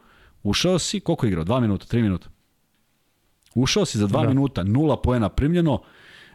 ušao 0.43 0.79
si, 0.79 0.99
koliko 0.99 1.25
je 1.25 1.29
igrao? 1.29 1.45
2 1.45 1.59
minuta, 1.59 1.85
3 1.85 2.01
minuta. 2.01 2.29
Ušao 3.55 3.85
si 3.85 3.97
za 3.97 4.07
2 4.07 4.21
da. 4.21 4.27
minuta, 4.27 4.63
nula 4.63 5.01
poena 5.01 5.29
primljeno, 5.29 5.81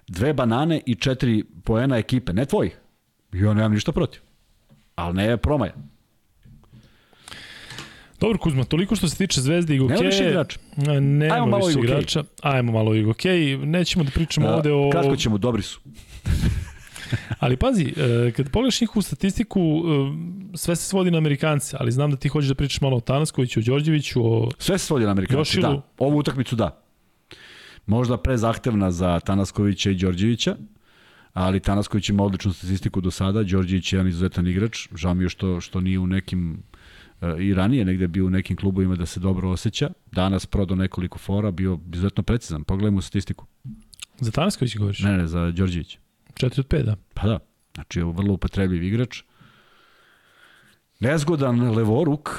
dve 0.08 0.32
banane 0.32 0.80
i 0.86 0.94
četiri 0.94 1.44
poena 1.64 1.96
ekipe, 1.96 2.32
ne 2.32 2.44
tvojih. 2.44 2.78
Ja 3.32 3.54
nemam 3.54 3.72
ništa 3.72 3.92
protiv. 3.92 4.20
Ali 4.94 5.14
ne 5.14 5.24
je 5.24 5.36
promaja. 5.36 5.72
Dobro 8.20 8.38
Kuzma, 8.38 8.64
toliko 8.64 8.96
što 8.96 9.08
se 9.08 9.16
tiče 9.16 9.40
Zvezde 9.40 9.74
i 9.74 9.78
Gokeje. 9.78 9.98
Nema 9.98 10.08
više 10.08 10.28
igrača. 10.28 10.58
Nema 11.00 11.34
Ajmo 11.34 11.46
malo 11.46 11.66
više 11.66 11.78
igrača. 11.78 12.24
Ajmo 12.42 12.72
malo 12.72 12.94
i 12.94 13.02
Gokeje. 13.02 13.58
Nećemo 13.58 14.04
da 14.04 14.10
pričamo 14.10 14.48
A, 14.48 14.54
ovde 14.54 14.72
o... 14.72 14.90
Kratko 14.90 15.16
ćemo, 15.16 15.38
dobri 15.38 15.62
su. 15.62 15.80
ali 17.38 17.56
pazi, 17.56 17.94
e, 17.96 18.30
kad 18.30 18.50
pogledaš 18.50 18.80
njihovu 18.80 19.02
statistiku, 19.02 19.60
e, 19.60 20.56
sve 20.56 20.76
se 20.76 20.82
svodi 20.82 21.10
na 21.10 21.18
Amerikance, 21.18 21.76
ali 21.80 21.92
znam 21.92 22.10
da 22.10 22.16
ti 22.16 22.28
hoćeš 22.28 22.48
da 22.48 22.54
pričaš 22.54 22.80
malo 22.80 22.96
o 22.96 23.00
Tanaskoviću, 23.00 23.60
o 23.60 23.62
Đorđeviću, 23.62 24.20
o 24.24 24.50
Sve 24.58 24.78
se 24.78 24.86
svodi 24.86 25.04
na 25.04 25.10
Amerikance, 25.10 25.38
Jošilu. 25.38 25.62
da. 25.62 25.82
Ovu 25.98 26.18
utakmicu 26.18 26.56
da. 26.56 26.82
Možda 27.86 28.16
prezahtevna 28.16 28.90
za 28.90 29.20
Tanaskovića 29.20 29.90
i 29.90 29.94
Đorđevića, 29.94 30.56
ali 31.32 31.60
Tanasković 31.60 32.08
ima 32.08 32.24
odličnu 32.24 32.52
statistiku 32.52 33.00
do 33.00 33.10
sada, 33.10 33.42
Đorđević 33.42 33.92
je 33.92 33.96
jedan 33.96 34.08
izuzetan 34.08 34.46
igrač, 34.46 34.88
žao 34.94 35.14
mi 35.14 35.24
je 35.24 35.28
što, 35.28 35.60
što 35.60 35.80
nije 35.80 35.98
u 35.98 36.06
nekim 36.06 36.62
i 37.40 37.54
ranije 37.54 37.84
negde 37.84 38.08
bio 38.08 38.26
u 38.26 38.30
nekim 38.30 38.56
klubovima 38.56 38.96
da 38.96 39.06
se 39.06 39.20
dobro 39.20 39.50
osjeća. 39.50 39.90
Danas 40.12 40.46
prodao 40.46 40.76
nekoliko 40.76 41.18
fora, 41.18 41.50
bio 41.50 41.78
izuzetno 41.92 42.22
precizan. 42.22 42.64
Pogledajmo 42.64 43.00
statistiku. 43.00 43.46
Za 44.20 44.30
Tanasković 44.30 44.76
govoriš? 44.76 44.98
Ne, 44.98 45.16
ne, 45.16 45.26
za 45.26 45.50
Đorđevića. 45.50 45.98
4 46.34 46.60
od 46.60 46.68
5, 46.68 46.82
da. 46.82 46.96
Pa 47.14 47.26
da, 47.26 47.38
znači 47.74 47.98
je 47.98 48.04
vrlo 48.04 48.34
upotrebljiv 48.34 48.82
igrač. 48.82 49.22
Nezgodan 51.00 51.70
levoruk, 51.70 52.30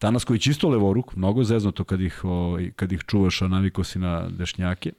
Danas 0.00 0.24
koji 0.24 0.38
čisto 0.38 0.68
levoruk, 0.68 1.16
mnogo 1.16 1.44
zeznuto 1.44 1.84
kad 1.84 2.00
ih, 2.00 2.24
ovaj, 2.24 2.70
kad 2.76 2.92
ih 2.92 3.00
čuvaš, 3.06 3.42
a 3.42 3.48
naviko 3.48 3.84
si 3.84 3.98
na 3.98 4.28
dešnjake. 4.28 4.92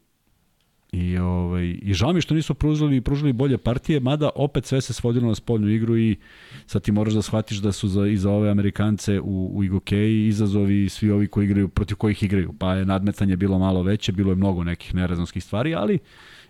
I, 0.91 1.17
ovaj, 1.17 1.79
I 1.81 1.93
žao 1.93 2.13
mi 2.13 2.21
što 2.21 2.33
nisu 2.33 2.53
pružili, 2.53 3.01
pružili 3.01 3.33
bolje 3.33 3.57
partije, 3.57 3.99
mada 3.99 4.29
opet 4.35 4.65
sve 4.65 4.81
se 4.81 4.93
svodilo 4.93 5.27
na 5.27 5.35
spoljnu 5.35 5.69
igru 5.69 5.97
i 5.97 6.17
sad 6.65 6.81
ti 6.81 6.91
moraš 6.91 7.13
da 7.13 7.21
shvatiš 7.21 7.57
da 7.57 7.71
su 7.71 7.87
za, 7.87 8.07
i 8.07 8.17
za 8.17 8.31
ove 8.31 8.49
Amerikance 8.49 9.19
u, 9.19 9.51
u 9.53 9.63
Igokeji 9.63 10.27
izazovi 10.27 10.89
svi 10.89 11.11
ovi 11.11 11.27
koji 11.27 11.45
igraju, 11.45 11.67
protiv 11.67 11.97
kojih 11.97 12.23
igraju. 12.23 12.53
Pa 12.59 12.73
je 12.73 12.85
nadmetanje 12.85 13.37
bilo 13.37 13.59
malo 13.59 13.83
veće, 13.83 14.11
bilo 14.11 14.31
je 14.31 14.35
mnogo 14.35 14.63
nekih 14.63 14.95
nerazonskih 14.95 15.43
stvari, 15.43 15.75
ali 15.75 15.99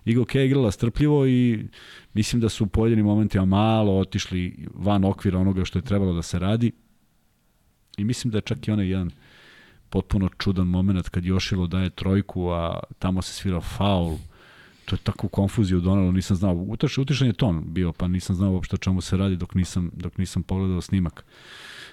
Igo 0.05 0.25
Kej 0.25 0.45
igrala 0.45 0.71
strpljivo 0.71 1.27
i 1.27 1.65
mislim 2.13 2.41
da 2.41 2.49
su 2.49 2.63
u 2.63 2.67
pojedinim 2.67 3.05
momentima 3.05 3.45
malo 3.45 3.97
otišli 3.97 4.67
van 4.73 5.03
okvira 5.03 5.39
onoga 5.39 5.65
što 5.65 5.79
je 5.79 5.83
trebalo 5.83 6.13
da 6.13 6.21
se 6.21 6.39
radi. 6.39 6.71
I 7.97 8.03
mislim 8.03 8.31
da 8.31 8.37
je 8.37 8.41
čak 8.41 8.67
i 8.67 8.71
onaj 8.71 8.89
jedan 8.89 9.11
potpuno 9.89 10.29
čudan 10.37 10.67
moment 10.67 11.09
kad 11.09 11.25
Jošilo 11.25 11.67
daje 11.67 11.89
trojku, 11.89 12.49
a 12.49 12.79
tamo 12.99 13.21
se 13.21 13.33
svira 13.33 13.61
faul. 13.61 14.17
To 14.89 14.95
je 14.95 14.99
takvu 14.99 15.29
konfuziju 15.29 15.79
donalo, 15.79 16.11
nisam 16.11 16.37
znao. 16.37 16.53
Utaš, 16.53 16.97
utišan 16.97 17.27
je 17.27 17.33
ton 17.33 17.63
bio, 17.67 17.91
pa 17.93 18.07
nisam 18.07 18.35
znao 18.35 18.51
uopšte 18.51 18.75
o 18.75 18.77
čemu 18.77 19.01
se 19.01 19.17
radi 19.17 19.35
dok 19.37 19.55
nisam, 19.55 19.91
dok 19.93 20.17
nisam 20.17 20.43
pogledao 20.43 20.81
snimak. 20.81 21.25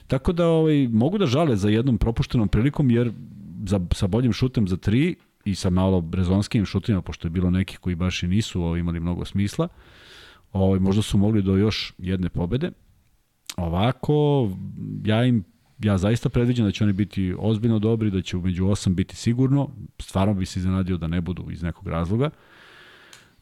Tako 0.07 0.33
da 0.33 0.47
ovaj, 0.49 0.89
mogu 0.89 1.19
da 1.19 1.27
žale 1.27 1.57
za 1.57 1.69
jednom 1.69 1.99
propuštenom 1.99 2.49
prilikom, 2.49 2.91
jer 2.91 3.13
za, 3.67 3.81
sa 3.93 4.07
boljim 4.07 4.33
šutem 4.33 4.69
za 4.69 4.77
tri 4.77 5.15
i 5.45 5.55
sa 5.55 5.71
malo 5.71 6.01
brezonskim 6.01 6.65
šutima, 6.65 7.03
pošto 7.03 7.27
je 7.27 7.31
bilo 7.31 7.51
nekih 7.51 7.79
koji 7.79 7.95
baš 7.95 8.23
i 8.23 8.29
nisu 8.29 8.63
ovaj, 8.63 8.81
imali 8.81 9.01
mnogo 9.01 9.25
smisla, 9.25 9.69
ovaj, 10.53 10.81
možda 10.81 11.03
su 11.03 11.19
mogli 11.19 11.43
do 11.43 11.57
još 11.57 11.93
jedne 11.99 12.29
pobede. 12.29 12.71
Ovako, 13.57 14.51
ja 15.05 15.25
im 15.25 15.45
ja 15.79 15.99
zaista 15.99 16.29
predviđam 16.29 16.67
da 16.67 16.73
će 16.73 16.85
oni 16.85 16.93
biti 16.93 17.35
ozbiljno 17.39 17.79
dobri, 17.79 18.11
da 18.11 18.23
će 18.23 18.37
umeđu 18.37 18.67
osam 18.67 18.95
biti 18.95 19.17
sigurno, 19.17 19.69
stvarno 19.99 20.35
bi 20.35 20.47
se 20.47 20.59
iznenadio 20.59 20.97
da 20.97 21.07
ne 21.07 21.21
budu 21.21 21.47
iz 21.51 21.63
nekog 21.63 21.89
razloga, 21.89 22.31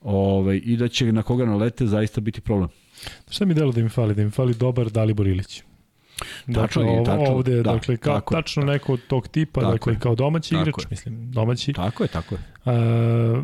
ovaj, 0.05 0.61
i 0.65 0.77
da 0.77 0.89
će 0.89 1.13
na 1.13 1.23
koga 1.23 1.45
nalete 1.45 1.87
zaista 1.87 2.21
biti 2.21 2.41
problem. 2.41 2.69
Šta 3.31 3.45
mi 3.45 3.55
delo 3.55 3.73
da 3.73 3.81
im 3.81 3.89
fali? 3.89 4.15
Da 4.15 4.23
im 4.23 4.31
fali 4.31 4.55
dobar 4.55 4.91
Dalibor 4.91 5.27
Ilić. 5.27 5.63
Dakle, 6.47 6.63
tačno, 6.63 7.03
tačno, 7.07 7.35
ovde, 7.35 7.57
da, 7.57 7.63
dakle, 7.63 7.97
kao, 7.97 8.15
tako, 8.15 8.35
tačno 8.35 8.63
tako. 8.63 8.73
neko 8.73 8.93
od 8.93 9.01
tog 9.09 9.29
tipa, 9.29 9.61
Tako 9.61 9.73
dakle, 9.73 9.99
kao 9.99 10.15
domaći 10.15 10.55
igrač, 10.55 10.75
je. 10.79 10.87
mislim, 10.91 11.31
domaći. 11.33 11.73
Tako 11.73 12.05
je, 12.05 12.09
tako 12.09 12.35
je. 12.35 12.41
A, 12.65 13.43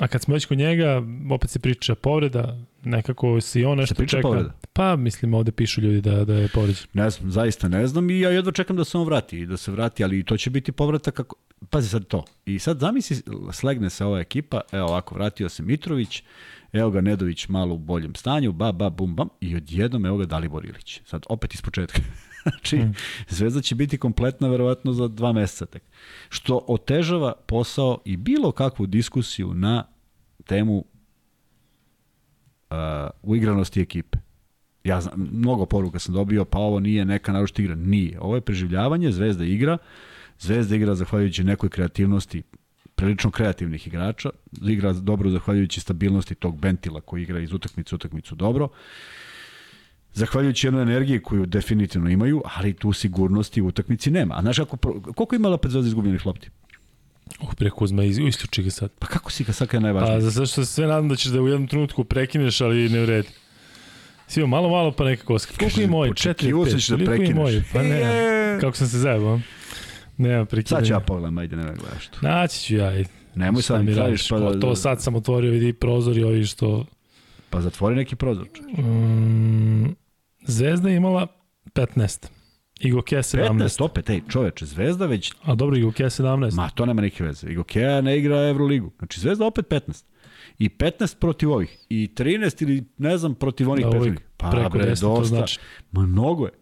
a 0.00 0.08
kad 0.08 0.22
smo 0.22 0.34
već 0.34 0.44
kod 0.46 0.58
njega, 0.58 1.02
opet 1.30 1.50
se 1.50 1.58
priča 1.58 1.94
povreda, 1.94 2.58
nekako 2.84 3.40
se 3.40 3.60
i 3.60 3.64
on 3.64 3.78
nešto 3.78 4.06
čeka. 4.06 4.22
povreda? 4.22 4.52
Pa, 4.72 4.96
mislim, 4.96 5.34
ovde 5.34 5.52
pišu 5.52 5.80
ljudi 5.80 6.00
da, 6.00 6.24
da 6.24 6.34
je 6.34 6.48
povređen. 6.48 6.86
Ne 6.92 7.10
znam, 7.10 7.30
zaista 7.30 7.68
ne 7.68 7.86
znam 7.86 8.10
i 8.10 8.20
ja 8.20 8.30
jedva 8.30 8.52
čekam 8.52 8.76
da 8.76 8.84
se 8.84 8.98
on 8.98 9.04
vrati 9.04 9.38
i 9.38 9.46
da 9.46 9.56
se 9.56 9.72
vrati, 9.72 10.04
ali 10.04 10.24
to 10.24 10.36
će 10.36 10.50
biti 10.50 10.72
povratak 10.72 11.14
kako... 11.14 11.36
Pazi 11.70 11.88
sad 11.88 12.06
to. 12.06 12.24
I 12.44 12.58
sad 12.58 12.78
zamisli, 12.78 13.16
slegne 13.52 13.90
se 13.90 14.04
ova 14.04 14.20
ekipa, 14.20 14.60
evo 14.72 14.86
ovako, 14.88 15.14
vratio 15.14 15.48
se 15.48 15.62
Mitrović, 15.62 16.22
evo 16.72 16.90
ga 16.90 17.00
Nedović 17.00 17.48
malo 17.48 17.74
u 17.74 17.78
boljem 17.78 18.14
stanju, 18.14 18.52
ba, 18.52 18.72
ba, 18.72 18.90
bum, 18.90 19.14
bam, 19.14 19.28
i 19.40 19.56
odjednom 19.56 20.06
evo 20.06 20.16
ga 20.16 20.24
Dalibor 20.24 20.64
Ilić. 20.64 21.00
Sad 21.04 21.22
opet 21.28 21.54
iz 21.54 21.62
početka. 21.62 22.02
znači, 22.42 22.76
Hmm. 22.76 22.94
Zvezda 23.28 23.62
će 23.62 23.74
biti 23.74 23.98
kompletna 23.98 24.48
verovatno 24.48 24.92
za 24.92 25.08
dva 25.08 25.32
meseca 25.32 25.66
tek. 25.66 25.82
Što 26.28 26.64
otežava 26.68 27.32
posao 27.46 27.98
i 28.04 28.16
bilo 28.16 28.52
kakvu 28.52 28.86
diskusiju 28.86 29.54
na 29.54 29.84
temu 30.50 30.84
uh, 32.70 32.76
uigranosti 33.22 33.80
ekipe. 33.80 34.18
Ja 34.84 35.00
znam, 35.00 35.28
mnogo 35.32 35.66
poruka 35.66 35.98
sam 35.98 36.14
dobio, 36.14 36.44
pa 36.44 36.58
ovo 36.58 36.80
nije 36.80 37.04
neka 37.04 37.32
naročita 37.32 37.62
igra. 37.62 37.74
Nije. 37.74 38.20
Ovo 38.20 38.34
je 38.34 38.40
preživljavanje, 38.40 39.12
Zvezda 39.12 39.44
igra, 39.44 39.78
Zvezda 40.38 40.76
igra 40.76 40.94
zahvaljujući 40.94 41.44
nekoj 41.44 41.68
kreativnosti 41.68 42.42
prilično 42.94 43.30
kreativnih 43.30 43.86
igrača, 43.86 44.30
igra 44.62 44.92
dobro 44.92 45.30
zahvaljujući 45.30 45.80
stabilnosti 45.80 46.34
tog 46.34 46.58
Bentila 46.58 47.00
koji 47.00 47.22
igra 47.22 47.40
iz 47.40 47.52
utakmice 47.52 47.94
u 47.94 47.96
utakmicu 47.96 48.34
dobro, 48.34 48.68
zahvaljujući 50.12 50.66
jednoj 50.66 50.82
energiji 50.82 51.22
koju 51.22 51.46
definitivno 51.46 52.10
imaju, 52.10 52.42
ali 52.56 52.72
tu 52.74 52.92
sigurnosti 52.92 53.62
u 53.62 53.66
utakmici 53.66 54.10
nema. 54.10 54.34
A 54.38 54.42
znaš 54.42 54.58
kako, 54.58 54.76
koliko 55.16 55.34
je 55.34 55.38
imala 55.38 55.58
Zvezda 55.68 55.88
izgubljenih 55.88 56.26
lopti? 56.26 56.50
Uh, 57.40 57.54
pre 57.54 57.70
Kuzma, 57.70 58.04
isključi 58.04 58.62
ga 58.62 58.70
sad. 58.70 58.90
Pa 58.98 59.06
kako 59.06 59.30
si 59.30 59.44
ga 59.44 59.52
sad 59.52 59.68
kada 59.68 59.76
je 59.76 59.92
najvažnije? 59.92 60.16
Pa, 60.16 60.20
za 60.20 60.30
sve 60.30 60.46
što 60.46 60.64
se 60.64 60.72
sve 60.72 60.86
nadam 60.86 61.08
da 61.08 61.16
ćeš 61.16 61.26
da 61.32 61.40
u 61.42 61.48
jednom 61.48 61.68
trenutku 61.68 62.04
prekineš, 62.04 62.60
ali 62.60 62.88
ne 62.88 63.00
vredi. 63.00 63.28
Svi 64.26 64.46
malo, 64.46 64.68
malo, 64.68 64.92
pa 64.92 65.04
nekako 65.04 65.34
oskar. 65.34 65.58
Koliko 65.58 65.80
je 65.80 65.86
moj? 65.86 66.08
4 66.08 66.12
očekivao 66.12 66.66
sam 66.66 66.74
5. 66.78 66.80
ćeš 66.80 66.88
da 66.88 66.96
Koliko 66.96 67.12
je 67.12 67.18
prekineš. 67.18 67.36
moj? 67.36 67.62
Pa 67.72 67.82
ne, 67.82 68.58
kako 68.60 68.76
sam 68.76 68.88
se 68.88 68.98
zajebao. 68.98 69.40
Nema 70.16 70.44
Sad 70.44 70.48
prekidanja. 70.50 70.86
ću 70.86 70.92
ja 70.92 71.00
pogledam, 71.00 71.38
ajde, 71.38 71.56
ne 71.56 71.62
gledaš 71.62 72.06
to. 72.08 72.18
Naći 72.22 72.60
ću 72.60 72.76
ja. 72.76 72.86
ajde. 72.86 73.08
Nemoj 73.34 73.62
sad 73.62 73.84
mi 73.84 73.94
radiš? 73.94 74.28
pa 74.28 74.38
da... 74.38 74.60
To 74.60 74.76
sad 74.76 75.02
sam 75.02 75.14
otvorio, 75.14 75.50
vidi 75.50 75.72
prozor 75.72 76.18
i 76.18 76.24
ovi 76.24 76.46
što... 76.46 76.86
Pa 77.50 77.60
zatvori 77.60 77.96
neki 77.96 78.16
prozor. 78.16 78.46
Mm, 78.78 79.84
Zvezda 80.46 80.88
je 80.88 80.96
imala 80.96 81.26
15. 81.74 82.26
Igoke 82.80 83.16
17. 83.16 83.48
15, 83.52 83.84
opet, 83.84 84.10
ej, 84.10 84.20
čoveče, 84.28 84.66
Zvezda 84.66 85.06
već... 85.06 85.32
A 85.42 85.54
dobro, 85.54 85.76
Igoke 85.76 86.04
17. 86.04 86.56
Ma, 86.56 86.70
to 86.70 86.86
nema 86.86 87.02
neke 87.02 87.24
veze. 87.24 87.46
Igokea 87.50 88.00
ne 88.00 88.18
igra 88.18 88.48
Euroligu. 88.48 88.90
Znači, 88.98 89.20
Zvezda 89.20 89.46
opet 89.46 89.68
15. 89.68 90.04
I 90.58 90.68
15 90.68 91.18
protiv 91.18 91.50
ovih. 91.52 91.78
I 91.88 92.10
13 92.16 92.62
ili 92.62 92.84
ne 92.98 93.18
znam 93.18 93.34
protiv 93.34 93.70
onih 93.70 93.84
Da, 93.84 93.90
prethodnih. 93.90 94.20
Pa, 94.36 94.50
preko 94.50 94.68
bre, 94.68 94.90
10, 94.90 95.00
to 95.00 95.08
dosta. 95.08 95.24
znači. 95.36 95.58
Ma, 95.92 96.06
mnogo 96.06 96.46
je. 96.46 96.52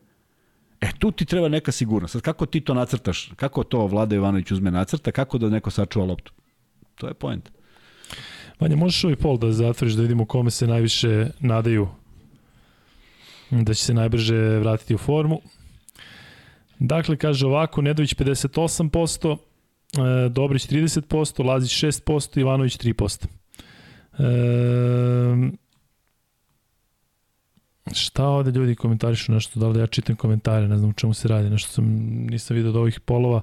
E, 0.80 0.88
tu 0.98 1.10
ti 1.10 1.24
treba 1.24 1.48
neka 1.48 1.72
sigurnost. 1.72 2.12
Sad, 2.12 2.22
kako 2.22 2.46
ti 2.46 2.60
to 2.60 2.74
nacrtaš? 2.74 3.30
Kako 3.36 3.64
to 3.64 3.86
Vlada 3.86 4.16
Ivanović 4.16 4.50
uzme 4.50 4.70
nacrta? 4.70 5.12
Kako 5.12 5.38
da 5.38 5.48
neko 5.48 5.70
sačuva 5.70 6.06
loptu? 6.06 6.32
To 6.94 7.08
je 7.08 7.14
point. 7.14 7.50
Vanja, 8.60 8.76
možeš 8.76 9.04
ovaj 9.04 9.16
pol 9.16 9.38
da 9.38 9.52
zatvoriš 9.52 9.94
da 9.94 10.02
vidimo 10.02 10.26
kome 10.26 10.50
se 10.50 10.66
najviše 10.66 11.30
nadaju 11.40 11.88
da 13.50 13.74
će 13.74 13.84
se 13.84 13.94
najbrže 13.94 14.58
vratiti 14.58 14.94
u 14.94 14.98
formu. 14.98 15.40
Dakle, 16.78 17.16
kaže 17.16 17.46
ovako, 17.46 17.82
Nedović 17.82 18.14
58%, 18.14 19.36
e, 19.36 20.28
Dobrić 20.28 20.68
30%, 20.68 21.44
Lazić 21.44 21.84
6%, 21.84 22.40
Ivanović 22.40 22.78
3%. 22.78 23.26
E, 24.18 25.50
šta 27.92 28.24
ovde 28.24 28.50
ljudi 28.50 28.74
komentarišu 28.74 29.32
nešto, 29.32 29.60
da 29.60 29.68
li 29.68 29.80
ja 29.80 29.86
čitam 29.86 30.16
komentare, 30.16 30.68
ne 30.68 30.78
znam 30.78 30.90
u 30.90 30.92
čemu 30.92 31.14
se 31.14 31.28
radi, 31.28 31.50
nešto 31.50 31.72
sam, 31.72 31.84
nisam 32.30 32.56
vidio 32.56 32.70
od 32.70 32.76
ovih 32.76 33.00
polova, 33.00 33.42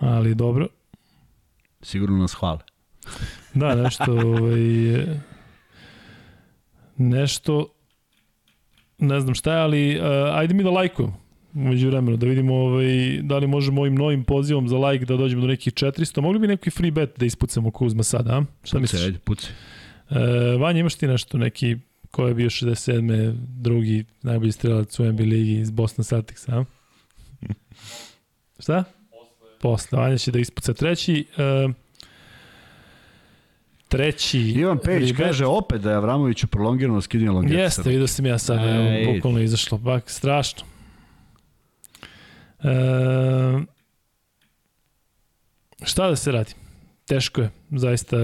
ali 0.00 0.34
dobro. 0.34 0.66
Sigurno 1.82 2.18
nas 2.18 2.34
hvale. 2.34 2.58
Da, 3.54 3.74
nešto, 3.74 4.12
ovaj, 4.12 5.06
nešto, 6.96 7.68
ne 8.98 9.20
znam 9.20 9.34
šta 9.34 9.52
je, 9.52 9.60
ali 9.60 10.00
uh, 10.00 10.04
ajde 10.32 10.54
mi 10.54 10.62
da 10.62 10.70
lajkujemo 10.70 11.21
umeđu 11.54 11.88
vremenu, 11.88 12.16
da 12.16 12.26
vidimo 12.26 12.54
ovaj, 12.54 13.20
da 13.22 13.38
li 13.38 13.46
možemo 13.46 13.80
ovim 13.80 13.94
novim 13.94 14.24
pozivom 14.24 14.68
za 14.68 14.78
lajk 14.78 15.04
da 15.04 15.16
dođemo 15.16 15.42
do 15.42 15.48
nekih 15.48 15.72
400. 15.72 16.20
Mogli 16.20 16.38
bi 16.38 16.46
neki 16.46 16.70
free 16.70 16.90
bet 16.90 17.18
da 17.18 17.26
ispucamo 17.26 17.70
Kuzma 17.70 18.02
sada, 18.02 18.36
a? 18.36 18.44
Šta 18.64 18.78
misliš? 18.78 19.02
Ajde, 19.02 19.18
puci. 19.18 19.48
Uh, 20.10 20.16
Vanja, 20.60 20.80
imaš 20.80 20.94
ti 20.94 21.06
nešto, 21.06 21.38
neki 21.38 21.76
ko 22.10 22.26
je 22.26 22.34
bio 22.34 22.50
67. 22.50 23.32
drugi 23.36 24.04
najbolji 24.22 24.52
strelac 24.52 24.98
u 24.98 25.04
NBA 25.04 25.22
ligi 25.22 25.52
iz 25.52 25.70
Boston 25.70 26.04
Celtics, 26.04 26.48
a? 26.48 26.64
Šta? 28.58 28.84
Posle. 29.60 29.98
Vanja 29.98 30.18
će 30.18 30.30
da 30.30 30.38
ispuca 30.38 30.74
treći. 30.74 31.26
Uh, 31.66 31.74
treći... 33.88 34.38
Ivan 34.40 34.78
Pejić 34.84 35.16
kaže 35.16 35.46
opet 35.46 35.80
da 35.80 35.90
je 35.90 35.96
Avramoviću 35.96 36.46
prolongirano 36.46 37.00
skidanje 37.00 37.30
longeta. 37.30 37.60
Jeste, 37.60 37.90
vidio 37.90 38.06
sam 38.06 38.26
ja 38.26 38.38
sad, 38.38 38.58
bukvalno 39.14 39.40
izašlo, 39.40 39.78
bak, 39.78 40.10
strašno. 40.10 40.71
E, 42.62 42.68
šta 45.84 46.08
da 46.08 46.16
se 46.16 46.32
radi? 46.32 46.54
Teško 47.06 47.40
je, 47.40 47.50
zaista. 47.70 48.16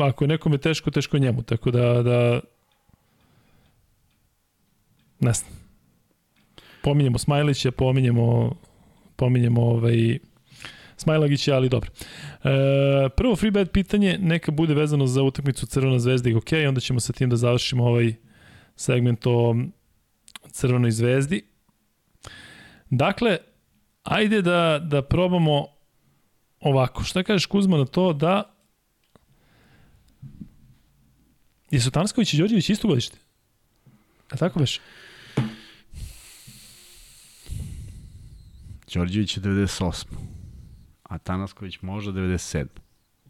Ako 0.00 0.24
je 0.24 0.28
nekome 0.28 0.58
teško, 0.58 0.90
teško 0.90 1.16
je 1.16 1.20
njemu, 1.20 1.42
tako 1.42 1.70
da, 1.70 2.02
da 2.02 2.40
ne 5.20 5.32
znam. 5.32 5.50
Pominjemo 6.82 7.18
Smajlića, 7.18 7.70
pominjemo 7.70 8.56
pominjemo 9.20 9.62
ovaj 9.62 10.18
Smajlagića, 10.96 11.56
ali 11.56 11.68
dobro. 11.68 11.90
E, 12.44 13.08
prvo 13.16 13.36
free 13.36 13.50
bet 13.50 13.72
pitanje 13.72 14.18
neka 14.20 14.52
bude 14.52 14.74
vezano 14.74 15.06
za 15.06 15.22
utakmicu 15.22 15.66
Crvena 15.66 15.98
zvezda 15.98 16.30
i 16.30 16.34
ok, 16.34 16.52
onda 16.68 16.80
ćemo 16.80 17.00
sa 17.00 17.12
tim 17.12 17.30
da 17.30 17.36
završimo 17.36 17.84
ovaj 17.84 18.14
segment 18.76 19.26
o 19.26 19.56
Crvenoj 20.52 20.90
zvezdi. 20.90 21.42
Dakle, 22.90 23.38
ajde 24.02 24.42
da, 24.42 24.80
da 24.82 25.02
probamo 25.02 25.66
ovako. 26.60 27.04
Šta 27.04 27.22
kažeš 27.22 27.46
Kuzma 27.46 27.76
na 27.76 27.84
to 27.84 28.12
da 28.12 28.54
Jesu 31.70 31.90
Tansković 31.90 32.34
i 32.34 32.38
Đorđević 32.38 32.70
isto 32.70 32.88
godište? 32.88 33.18
A 34.30 34.36
tako 34.36 34.60
veš? 34.60 34.80
Đorđević 38.94 39.36
je 39.36 39.42
98. 39.42 40.04
A 41.02 41.18
Tanasković 41.18 41.80
možda 41.80 42.12
97. 42.12 42.66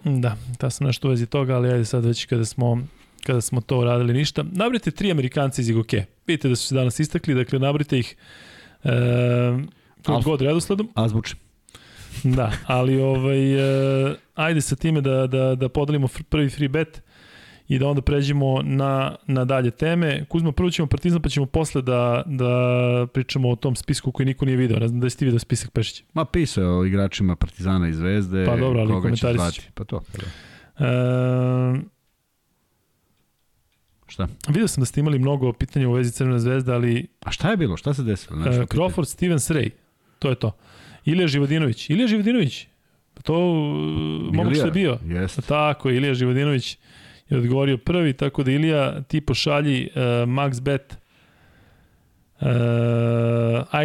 Da, 0.05 0.37
da 0.61 0.71
sam 0.71 0.87
nešto 0.87 1.09
u 1.09 1.11
vezi 1.11 1.27
toga, 1.27 1.57
ali 1.57 1.69
ajde 1.69 1.85
sad 1.85 2.05
već 2.05 2.25
kada 2.25 2.45
smo 2.45 2.87
kada 3.27 3.41
smo 3.41 3.61
to 3.61 3.85
radili 3.85 4.13
ništa. 4.13 4.45
Nabrite 4.53 4.91
tri 4.91 5.11
Amerikanci 5.11 5.61
iz 5.61 5.69
Igoke. 5.69 6.05
Vidite 6.27 6.49
da 6.49 6.57
su 6.57 6.67
se 6.67 6.75
danas 6.75 7.01
istakli, 7.01 7.35
dakle 7.35 7.59
nabrite 7.59 7.99
ih 7.99 8.17
e, 8.85 8.91
kod 9.97 10.15
Alfa. 10.15 10.25
god 10.25 10.41
redosledom. 10.43 10.89
Azbučni. 10.95 11.39
Da, 12.25 12.53
ali 12.67 13.01
ovaj, 13.01 13.55
e, 14.11 14.15
ajde 14.35 14.61
sa 14.61 14.77
time 14.77 15.01
da, 15.01 15.27
da, 15.27 15.55
da 15.55 15.69
podelimo 15.69 16.09
prvi 16.29 16.49
free 16.49 16.69
bet 16.69 17.03
i 17.69 17.79
da 17.79 17.89
onda 17.89 18.03
pređemo 18.03 18.63
na, 18.63 19.17
na 19.27 19.45
dalje 19.45 19.71
teme. 19.71 20.25
Kuzma, 20.25 20.53
prvo 20.53 20.71
ćemo 20.71 20.89
Partizan, 20.89 21.23
pa 21.23 21.29
ćemo 21.29 21.47
posle 21.47 21.83
da, 21.83 22.23
da 22.27 22.53
pričamo 23.15 23.51
o 23.51 23.57
tom 23.57 23.77
spisku 23.77 24.13
koji 24.13 24.27
niko 24.27 24.45
nije 24.45 24.57
video. 24.57 24.79
Ne 24.79 24.89
znam 24.89 25.01
da 25.01 25.09
ti 25.09 25.25
video 25.25 25.39
spisak 25.39 25.71
Pešića. 25.71 26.05
Ma 26.15 26.25
pisao 26.25 26.79
o 26.79 26.85
igračima 26.85 27.37
Partizana 27.37 27.89
i 27.89 27.93
Zvezde. 27.93 28.45
Pa 28.47 28.57
dobro, 28.57 28.81
ali 28.81 28.89
koga 28.89 29.01
će 29.01 29.21
komentari 29.21 29.39
zvati. 29.39 29.61
su- 29.61 29.73
Pa 29.75 29.85
to. 29.85 30.01
E, 30.79 30.85
Šta? 34.27 34.53
video 34.53 34.69
sam 34.69 34.81
da 34.83 34.87
ste 34.87 35.01
imali 35.01 35.19
mnogo 35.19 35.53
pitanja 35.53 35.89
u 35.89 35.93
vezi 35.93 36.13
Crvene 36.13 36.39
zvezde, 36.39 36.73
ali 36.73 37.07
A 37.21 37.31
šta 37.31 37.51
je 37.51 37.57
bilo? 37.57 37.77
Šta 37.77 37.95
se 37.95 38.03
desilo? 38.03 38.39
Nešto 38.39 38.63
Crawford, 38.63 39.05
Stevens, 39.05 39.51
Ray, 39.51 39.71
to 40.19 40.29
je 40.29 40.35
to. 40.35 40.53
Ilija 41.05 41.27
Živodinović. 41.27 41.91
Ilija 41.91 42.07
Živodinović, 42.07 42.67
to 43.23 43.35
uh, 43.35 44.35
mogu 44.35 44.55
što 44.55 44.65
je 44.65 44.71
bio. 44.71 44.99
Jeste. 45.07 45.43
Tako 45.43 45.89
je, 45.91 45.97
Ilija 45.97 46.15
Živodinović 46.15 46.79
je 47.29 47.39
odgovorio 47.39 47.79
prvi, 47.79 48.13
tako 48.13 48.43
da 48.43 48.51
Ilija 48.51 49.03
ti 49.03 49.21
pošalji 49.21 49.89
uh, 49.95 50.01
MaxBet 50.29 50.95
uh, 52.41 52.47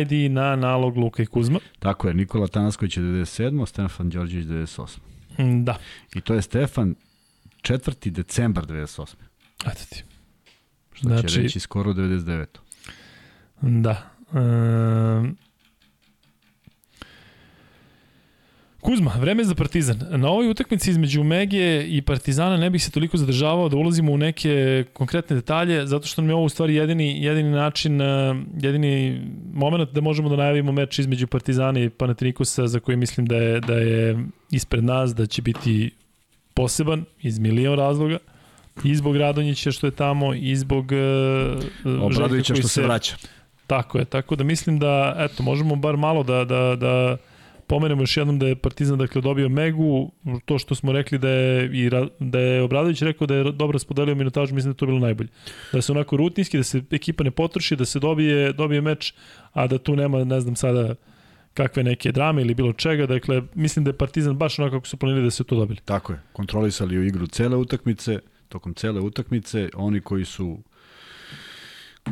ID 0.02 0.32
na 0.32 0.56
nalog 0.56 0.98
Luka 0.98 1.24
i 1.24 1.26
Kuzma. 1.26 1.60
Tako 1.80 2.08
je, 2.08 2.14
Nikola 2.14 2.48
Tanasković 2.48 2.98
je 2.98 3.04
97. 3.04 3.66
Stefan 3.66 4.10
Đorđević 4.10 4.46
98. 4.46 4.98
Mm, 5.38 5.64
Da, 5.64 5.78
I 6.16 6.22
to 6.22 6.34
je 6.34 6.42
Stefan 6.42 6.96
4. 7.62 8.10
decembar 8.10 8.66
98. 8.66 9.16
eto 9.66 9.82
ti. 9.90 10.04
Što 10.96 11.08
Znači- 11.08 11.28
će 11.28 11.42
reći 11.42 11.60
skoro 11.60 11.94
99. 11.94 12.60
Da. 13.62 14.10
Um, 14.32 15.38
Kuzma, 18.82 19.12
vreme 19.20 19.44
za 19.44 19.56
Partizan. 19.56 20.00
Na 20.12 20.30
ovoj 20.30 20.50
utakmici 20.50 20.90
između 20.90 21.24
Megije 21.24 21.88
i 21.88 22.02
Partizana 22.02 22.58
ne 22.58 22.70
bih 22.70 22.84
se 22.84 22.92
toliko 22.92 23.18
zadržavao 23.18 23.70
da 23.70 23.78
ulazimo 23.78 24.12
u 24.12 24.18
neke 24.18 24.84
konkretne 24.94 25.36
detalje, 25.36 25.88
zato 25.88 26.08
što 26.08 26.22
nam 26.22 26.30
je 26.30 26.36
ovo 26.36 26.46
u 26.46 26.50
stvari 26.50 26.76
jedini, 26.76 27.24
jedini 27.24 27.50
način, 27.50 28.02
jedini 28.62 29.22
moment 29.54 29.90
da 29.92 30.02
možemo 30.02 30.30
da 30.30 30.36
najavimo 30.36 30.72
meč 30.72 31.00
između 31.00 31.28
Partizana 31.28 31.80
i 31.80 31.90
Panathinaikosa 31.90 32.68
za 32.68 32.80
koji 32.80 32.98
mislim 32.98 33.26
da 33.26 33.36
je, 33.36 33.60
da 33.60 33.74
je 33.74 34.26
ispred 34.52 34.84
nas, 34.84 35.16
da 35.16 35.26
će 35.26 35.42
biti 35.42 35.92
poseban 36.54 37.06
iz 37.22 37.40
milion 37.40 37.78
razloga. 37.78 38.18
I 38.84 38.96
zbog 38.96 39.18
Radonjića 39.18 39.72
što 39.72 39.88
je 39.88 39.92
tamo, 39.92 40.34
i 40.34 40.56
zbog 40.56 40.92
uh, 41.86 42.02
Obradovića 42.02 42.56
što 42.56 42.68
se 42.68 42.82
vraća. 42.82 43.16
Tako 43.68 43.98
je, 43.98 44.06
tako 44.06 44.36
da 44.36 44.44
mislim 44.44 44.80
da, 44.80 45.16
eto, 45.18 45.44
možemo 45.44 45.76
bar 45.76 45.98
malo 45.98 46.24
da, 46.24 46.46
da, 46.46 46.76
da 46.76 47.18
pomenemo 47.68 48.02
još 48.02 48.18
jednom 48.18 48.40
da 48.40 48.48
je 48.48 48.56
Partizan 48.56 48.98
dakle 48.98 49.22
dobio 49.22 49.50
Megu, 49.50 50.12
to 50.46 50.60
što 50.60 50.76
smo 50.76 50.92
rekli 50.92 51.18
da 51.18 51.30
je 51.30 51.70
i 51.74 51.90
da 52.20 52.40
je 52.40 52.62
Obradović 52.62 53.02
rekao 53.02 53.28
da 53.28 53.36
je 53.36 53.44
dobro 53.44 53.72
raspodelio 53.72 54.16
minutažu, 54.16 54.56
mislim 54.56 54.74
da 54.74 54.78
to 54.78 54.86
bilo 54.86 55.00
najbolje. 55.00 55.30
Da 55.74 55.82
se 55.82 55.92
onako 55.92 56.18
rutinski, 56.18 56.58
da 56.58 56.64
se 56.64 56.82
ekipa 56.92 57.24
ne 57.24 57.32
potroši, 57.32 57.76
da 57.76 57.86
se 57.86 58.00
dobije, 58.00 58.54
dobije 58.54 58.82
meč, 58.82 59.14
a 59.54 59.68
da 59.68 59.78
tu 59.78 59.96
nema, 59.96 60.24
ne 60.24 60.42
znam 60.42 60.56
sada, 60.56 60.96
kakve 61.54 61.84
neke 61.84 62.12
drame 62.12 62.42
ili 62.42 62.54
bilo 62.54 62.74
čega. 62.74 63.06
Dakle, 63.06 63.42
mislim 63.54 63.86
da 63.86 63.90
je 63.90 63.98
Partizan 63.98 64.36
baš 64.36 64.60
onako 64.60 64.76
kako 64.76 64.88
su 64.88 64.98
planili 64.98 65.24
da 65.24 65.32
se 65.32 65.44
to 65.44 65.56
dobili. 65.56 65.80
Tako 65.86 66.14
je, 66.14 66.20
kontrolisali 66.34 66.98
u 66.98 67.04
igru 67.04 67.28
cele 67.28 67.56
utakmice, 67.56 68.20
tokom 68.50 68.74
cele 68.74 69.02
utakmice, 69.02 69.70
oni 69.76 70.02
koji 70.02 70.26
su 70.26 70.64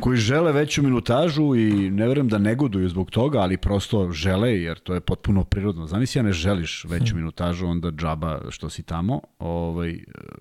koji 0.00 0.18
žele 0.18 0.52
veću 0.52 0.82
minutažu 0.82 1.54
i 1.54 1.90
ne 1.90 2.08
verujem 2.08 2.28
da 2.28 2.38
negoduju 2.38 2.88
zbog 2.88 3.10
toga, 3.10 3.38
ali 3.38 3.56
prosto 3.56 4.12
žele, 4.12 4.50
jer 4.50 4.78
to 4.78 4.94
je 4.94 5.00
potpuno 5.00 5.44
prirodno. 5.44 5.86
Zamisli, 5.86 6.18
ja 6.18 6.22
ne 6.22 6.32
želiš 6.32 6.84
veću 6.84 7.16
minutažu, 7.16 7.66
onda 7.66 7.90
džaba 7.90 8.40
što 8.50 8.70
si 8.70 8.82
tamo. 8.82 9.20
Ovaj, 9.38 9.98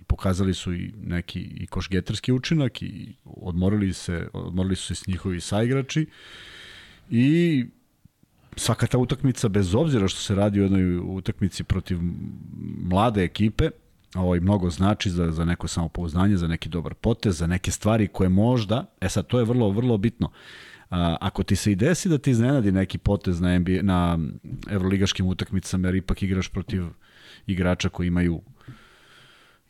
pokazali 0.07 0.53
su 0.53 0.73
i 0.73 0.93
neki 1.03 1.39
i 1.39 1.67
košgetarski 1.67 2.31
učinak 2.31 2.81
i 2.81 3.15
odmorili, 3.25 3.93
se, 3.93 4.27
odmorili 4.33 4.75
su 4.75 4.85
se 4.85 4.95
s 4.95 5.07
njihovi 5.07 5.41
saigrači 5.41 6.05
i 7.09 7.65
svaka 8.55 8.87
ta 8.87 8.97
utakmica, 8.97 9.47
bez 9.47 9.75
obzira 9.75 10.07
što 10.07 10.19
se 10.19 10.35
radi 10.35 10.59
o 10.59 10.63
jednoj 10.63 10.97
utakmici 10.97 11.63
protiv 11.63 11.99
mlade 12.89 13.23
ekipe, 13.23 13.69
ovaj, 14.15 14.39
mnogo 14.39 14.69
znači 14.69 15.09
za, 15.09 15.31
za 15.31 15.45
neko 15.45 15.67
samopouznanje, 15.67 16.37
za 16.37 16.47
neki 16.47 16.69
dobar 16.69 16.93
potez, 16.93 17.37
za 17.37 17.47
neke 17.47 17.71
stvari 17.71 18.07
koje 18.07 18.29
možda, 18.29 18.85
e 19.01 19.09
sad 19.09 19.27
to 19.27 19.39
je 19.39 19.45
vrlo, 19.45 19.69
vrlo 19.69 19.97
bitno, 19.97 20.31
A, 20.89 21.17
ako 21.21 21.43
ti 21.43 21.55
se 21.55 21.71
i 21.71 21.75
desi 21.75 22.09
da 22.09 22.17
ti 22.17 22.31
iznenadi 22.31 22.71
neki 22.71 22.97
potez 22.97 23.39
na, 23.41 23.59
NBA, 23.59 23.81
na 23.81 24.19
evroligaškim 24.69 25.25
utakmicama, 25.25 25.87
jer 25.87 25.95
ipak 25.95 26.23
igraš 26.23 26.49
protiv 26.49 26.83
igrača 27.47 27.89
koji 27.89 28.07
imaju 28.07 28.41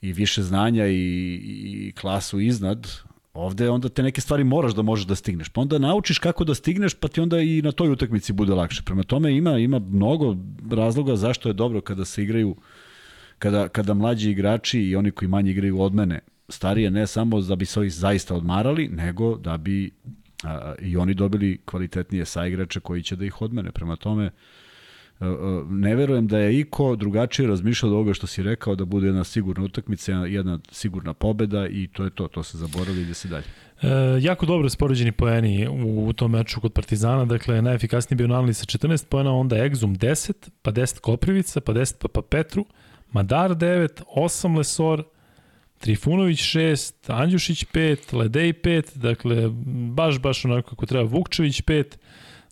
i 0.02 0.14
više 0.14 0.44
znanja 0.44 0.88
i, 0.88 1.40
i 1.88 1.94
klasu 1.96 2.40
iznad, 2.40 2.88
ovde 3.34 3.70
onda 3.70 3.90
te 3.90 4.04
neke 4.04 4.22
stvari 4.22 4.44
moraš 4.44 4.76
da 4.76 4.82
možeš 4.82 5.06
da 5.06 5.16
stigneš. 5.16 5.50
Pa 5.50 5.62
onda 5.62 5.80
naučiš 5.80 6.20
kako 6.20 6.44
da 6.44 6.56
stigneš, 6.56 6.94
pa 6.94 7.08
ti 7.08 7.22
onda 7.22 7.40
i 7.40 7.62
na 7.62 7.72
toj 7.72 7.90
utakmici 7.92 8.34
bude 8.34 8.54
lakše. 8.54 8.84
Prema 8.86 9.04
tome 9.04 9.32
ima 9.38 9.58
ima 9.58 9.80
mnogo 9.80 10.36
razloga 10.72 11.16
zašto 11.16 11.50
je 11.50 11.54
dobro 11.54 11.82
kada 11.82 12.06
se 12.06 12.24
igraju 12.24 12.56
kada, 13.44 13.68
kada 13.68 13.94
mlađi 13.94 14.32
igrači 14.32 14.80
i 14.80 14.96
oni 14.96 15.12
koji 15.12 15.30
manje 15.30 15.52
igraju 15.52 15.82
od 15.82 15.94
mene, 15.94 16.20
starije 16.50 16.92
ne 16.92 17.08
samo 17.08 17.42
da 17.42 17.56
bi 17.56 17.66
se 17.66 17.80
ovih 17.80 17.94
zaista 17.94 18.36
odmarali, 18.36 18.88
nego 18.88 19.38
da 19.38 19.58
bi 19.58 19.92
a, 20.44 20.74
i 20.82 20.98
oni 20.98 21.14
dobili 21.14 21.58
kvalitetnije 21.66 22.26
saigrače 22.26 22.80
koji 22.80 23.04
će 23.04 23.16
da 23.16 23.26
ih 23.26 23.42
odmene. 23.42 23.72
Prema 23.72 23.96
tome, 23.96 24.32
ne 25.70 25.96
verujem 25.96 26.28
da 26.28 26.38
je 26.38 26.60
iko 26.60 26.96
drugačije 26.96 27.48
razmišljao 27.48 27.92
od 27.92 27.96
ovoga 27.96 28.14
što 28.14 28.28
si 28.28 28.44
rekao 28.44 28.76
da 28.76 28.86
bude 28.86 29.08
jedna 29.08 29.24
sigurna 29.24 29.66
utakmica, 29.66 30.12
jedna, 30.12 30.60
sigurna 30.72 31.14
pobeda 31.14 31.68
i 31.68 31.88
to 31.88 32.04
je 32.04 32.10
to, 32.10 32.28
to 32.28 32.44
se 32.44 32.58
zaboravi 32.58 33.00
i 33.00 33.02
ide 33.02 33.14
se 33.14 33.28
dalje. 33.28 33.46
E, 33.82 33.88
jako 34.22 34.46
dobro 34.46 34.70
spoređeni 34.70 35.12
poeni 35.12 35.68
u, 35.68 36.08
u 36.08 36.14
tom 36.14 36.32
meču 36.32 36.62
kod 36.62 36.74
Partizana, 36.74 37.26
dakle 37.26 37.62
najefikasniji 37.62 38.18
bio 38.18 38.28
Nanli 38.28 38.54
sa 38.54 38.66
14 38.66 39.08
poena, 39.08 39.32
onda 39.32 39.56
Exum 39.56 39.98
10, 39.98 40.50
pa 40.62 40.72
10 40.72 41.00
Koprivica, 41.00 41.62
pa 41.62 41.74
10 41.74 41.96
pa, 42.00 42.08
pa 42.08 42.22
Petru, 42.22 42.66
Madar 43.14 43.52
9, 43.52 44.02
8 44.16 44.58
Lesor, 44.58 45.04
Trifunović 45.80 46.40
6, 46.40 46.94
Andjušić 47.08 47.66
5, 47.66 48.18
Ledej 48.18 48.54
5, 48.54 48.98
dakle 48.98 49.50
baš 49.94 50.20
baš 50.20 50.46
onako 50.46 50.70
kako 50.70 50.86
treba, 50.86 51.04
Vukčević 51.04 51.62
5, 51.62 51.84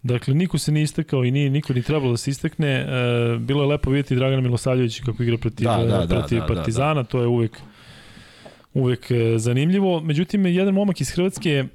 Dakle, 0.03 0.33
niko 0.33 0.57
se 0.57 0.71
nije 0.71 0.83
istakao 0.83 1.25
i 1.25 1.31
nije, 1.31 1.49
niko 1.49 1.73
ni 1.73 1.81
trebalo 1.81 2.11
da 2.11 2.17
se 2.17 2.31
istakne. 2.31 2.67
E, 2.67 3.37
bilo 3.39 3.63
je 3.63 3.67
lepo 3.67 3.89
vidjeti 3.89 4.15
Dragana 4.15 4.41
Milosavljevića 4.41 5.03
kako 5.03 5.23
igra 5.23 5.37
protiv, 5.37 5.65
Da, 5.65 5.77
da, 5.77 5.97
da, 5.97 6.07
protiv 6.07 6.39
da, 6.39 6.45
da, 6.45 6.53
Partizana, 6.53 7.03
to 7.03 7.21
je 7.21 7.27
uvek 7.27 7.57
uvek 8.73 9.11
e, 9.11 9.37
zanimljivo. 9.37 9.99
Međutim, 9.99 10.45
jedan 10.45 10.73
momak 10.73 11.01
iz 11.01 11.11
Hrvatske 11.11 11.65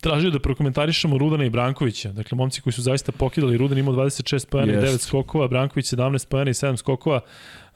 tražio 0.00 0.30
da 0.30 0.38
prokomentarišemo 0.38 1.18
Rudana 1.18 1.44
i 1.44 1.50
Brankovića. 1.50 2.12
Dakle, 2.12 2.36
momci 2.36 2.60
koji 2.60 2.72
su 2.72 2.82
zaista 2.82 3.12
pokidali. 3.12 3.56
Rudan 3.56 3.78
imao 3.78 3.94
26 3.94 4.48
pojena 4.48 4.72
i 4.72 4.76
Jest. 4.76 5.04
9 5.04 5.08
skokova, 5.08 5.48
Branković 5.48 5.86
17 5.86 6.28
pojena 6.28 6.50
i 6.50 6.54
7 6.54 6.76
skokova. 6.76 7.20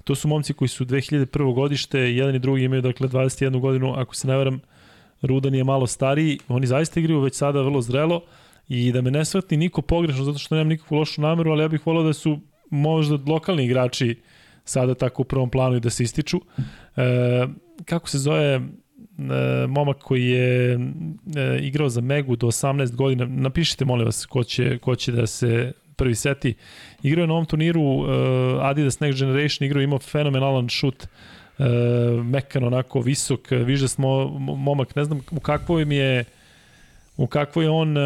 To 0.04 0.14
su 0.14 0.28
momci 0.28 0.52
koji 0.54 0.68
su 0.68 0.84
2001. 0.84 1.54
godište, 1.54 2.00
jedan 2.00 2.34
i 2.34 2.38
drugi 2.38 2.64
imaju 2.64 2.82
dakle 2.82 3.08
21 3.08 3.60
godinu, 3.60 3.94
ako 3.96 4.14
se 4.14 4.28
ne 4.28 4.36
varam, 4.36 4.60
Rudan 5.22 5.54
je 5.54 5.64
malo 5.64 5.86
stariji, 5.86 6.38
oni 6.48 6.66
zaista 6.66 7.00
igraju 7.00 7.20
već 7.20 7.34
sada 7.34 7.62
vrlo 7.62 7.82
zrelo 7.82 8.20
i 8.68 8.92
da 8.92 9.02
me 9.02 9.10
ne 9.10 9.24
shvati 9.24 9.56
niko 9.56 9.82
pogrešno 9.82 10.24
zato 10.24 10.38
što 10.38 10.54
nemam 10.54 10.68
nikakvu 10.68 10.98
lošu 10.98 11.20
nameru, 11.20 11.50
ali 11.50 11.62
ja 11.62 11.68
bih 11.68 11.86
volao 11.86 12.02
da 12.02 12.12
su 12.12 12.40
možda 12.70 13.32
lokalni 13.32 13.64
igrači 13.64 14.20
sada 14.64 14.94
tako 14.94 15.22
u 15.22 15.24
prvom 15.24 15.50
planu 15.50 15.76
i 15.76 15.80
da 15.80 15.90
se 15.90 16.02
ističu. 16.02 16.40
E, 16.96 17.46
kako 17.84 18.08
se 18.08 18.18
zove 18.18 18.60
momak 19.68 19.96
koji 19.96 20.26
je 20.26 20.72
e, 20.72 20.78
igrao 21.60 21.88
za 21.88 22.00
Megu 22.00 22.36
do 22.36 22.46
18 22.46 22.94
godina, 22.94 23.26
napišite 23.26 23.84
molim 23.84 24.04
vas 24.04 24.26
ko 24.26 24.44
će, 24.44 24.78
ko 24.78 24.96
će 24.96 25.12
da 25.12 25.26
se 25.26 25.72
prvi 25.96 26.14
seti. 26.14 26.54
Igrao 27.02 27.22
je 27.22 27.26
na 27.26 27.32
ovom 27.32 27.46
turniru 27.46 27.82
uh, 27.82 28.08
Adidas 28.60 28.98
Next 28.98 29.18
Generation, 29.18 29.66
igrao 29.66 29.82
imao 29.82 29.98
fenomenalan 29.98 30.68
šut, 30.68 31.06
uh, 31.58 31.66
mekan 32.24 32.64
onako 32.64 33.00
visok, 33.00 33.50
viš 33.50 33.80
da 33.80 33.88
smo 33.88 34.28
momak, 34.38 34.96
ne 34.96 35.04
znam 35.04 35.20
u 35.30 35.40
kakvoj 35.40 35.84
mi 35.84 35.96
je 35.96 36.24
u 37.16 37.26
kakvoj 37.26 37.68
on 37.68 37.96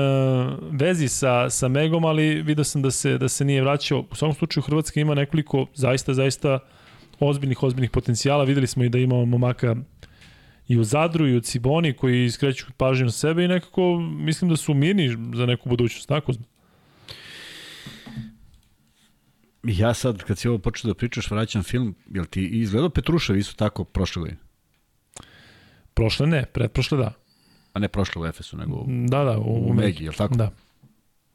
vezi 0.71 1.09
sa, 1.09 1.51
sa 1.51 1.69
Megom, 1.69 2.05
ali 2.05 2.43
vidio 2.43 2.65
sam 2.65 2.83
da 2.83 2.91
se, 2.91 3.19
da 3.19 3.29
se 3.29 3.45
nije 3.45 3.63
vraćao. 3.63 4.05
U 4.11 4.15
svakom 4.15 4.35
slučaju 4.35 4.65
Hrvatska 4.65 5.01
ima 5.01 5.15
nekoliko 5.15 5.67
zaista, 5.75 6.15
zaista 6.15 6.59
ozbiljnih, 7.21 7.63
ozbiljnih 7.63 7.91
potencijala. 7.91 8.45
Videli 8.45 8.67
smo 8.67 8.85
i 8.85 8.89
da 8.89 8.99
imamo 8.99 9.25
momaka 9.25 9.77
i 10.69 10.79
u 10.79 10.85
Zadru 10.85 11.29
i 11.29 11.37
u 11.37 11.41
Ciboni 11.41 11.93
koji 11.93 12.25
iskreću 12.25 12.67
pažnju 12.77 13.05
na 13.05 13.11
sebe 13.11 13.45
i 13.45 13.49
nekako 13.49 13.99
mislim 14.01 14.51
da 14.51 14.57
su 14.57 14.75
mirni 14.75 15.09
za 15.35 15.47
neku 15.47 15.69
budućnost. 15.69 16.09
Tako? 16.09 16.33
Ja 19.63 19.95
sad, 19.95 20.23
kad 20.23 20.39
si 20.39 20.49
ovo 20.49 20.59
počeo 20.59 20.89
da 20.89 20.95
pričaš, 20.95 21.31
vraćam 21.31 21.63
film, 21.63 21.95
jel 22.11 22.25
ti 22.25 22.47
izgledao 22.47 22.91
Petrušev 22.91 23.37
isto 23.37 23.55
tako 23.55 23.85
prošle 23.85 24.21
godine? 24.21 24.39
Prošle 25.95 26.27
ne, 26.27 26.45
pretprošle 26.53 26.99
da. 26.99 27.13
A 27.73 27.79
ne 27.79 27.89
prošle 27.89 28.23
u 28.23 28.27
Efesu, 28.27 28.57
nego 28.57 28.75
u, 28.75 28.85
Da, 28.89 29.25
da, 29.25 29.39
u, 29.39 29.71
u 29.71 29.75
Megi, 29.75 30.05
jel 30.05 30.13
tako? 30.13 30.35
Da. 30.35 30.51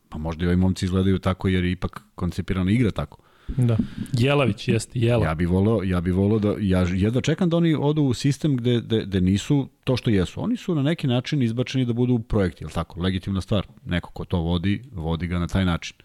Pa 0.10 0.18
možda 0.18 0.46
i 0.46 0.48
ovi 0.48 0.56
momci 0.56 0.86
izgledaju 0.86 1.20
tako 1.20 1.48
jer 1.48 1.64
je 1.64 1.72
ipak 1.72 2.02
koncipirana 2.16 2.72
igra 2.72 2.92
tako. 2.92 3.23
Da. 3.48 3.78
Jelavić, 4.14 4.68
jeste, 4.68 5.00
Jela. 5.00 5.26
Ja 5.26 5.36
bih 5.36 5.50
voleo, 5.50 5.84
ja 5.84 6.02
bih 6.02 6.14
voleo 6.14 6.40
da, 6.40 6.56
ja 6.60 6.86
jedva 6.94 7.22
čekam 7.22 7.50
da 7.50 7.58
oni 7.58 7.76
odu 7.80 8.02
u 8.02 8.14
sistem 8.14 8.58
gde, 8.58 8.82
gde, 8.82 9.06
gde 9.06 9.22
nisu 9.22 9.70
to 9.84 9.98
što 9.98 10.10
jesu. 10.10 10.44
Oni 10.44 10.58
su 10.58 10.76
na 10.76 10.82
neki 10.82 11.08
način 11.08 11.42
izbačeni 11.42 11.86
da 11.86 11.94
budu 11.94 12.20
projekti, 12.20 12.64
je 12.64 12.70
tako? 12.70 13.02
Legitimna 13.02 13.42
stvar. 13.42 13.68
Neko 13.86 14.12
ko 14.12 14.26
to 14.26 14.38
vodi, 14.38 14.84
vodi 14.92 15.28
ga 15.28 15.40
na 15.40 15.48
taj 15.48 15.66
način. 15.66 15.98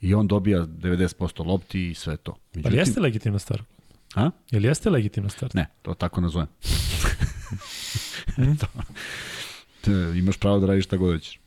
I 0.00 0.14
on 0.14 0.26
dobija 0.26 0.66
90% 0.66 1.46
lopti 1.46 1.90
i 1.90 1.94
sve 1.94 2.16
to. 2.16 2.36
Međutim, 2.54 2.72
Ali 2.72 2.78
jeste 2.78 3.00
legitimna 3.00 3.38
stvar? 3.38 3.62
A? 4.14 4.30
Jel 4.50 4.64
jeste 4.64 4.90
legitimna 4.90 5.28
stvar? 5.28 5.50
Ne, 5.54 5.66
to 5.82 5.94
tako 5.94 6.20
nazovem. 6.20 6.48
to, 9.84 9.92
imaš 10.14 10.36
pravo 10.36 10.58
da 10.58 10.66
radiš 10.66 10.84
šta 10.84 10.96
god 10.96 11.14
hoćeš. 11.14 11.40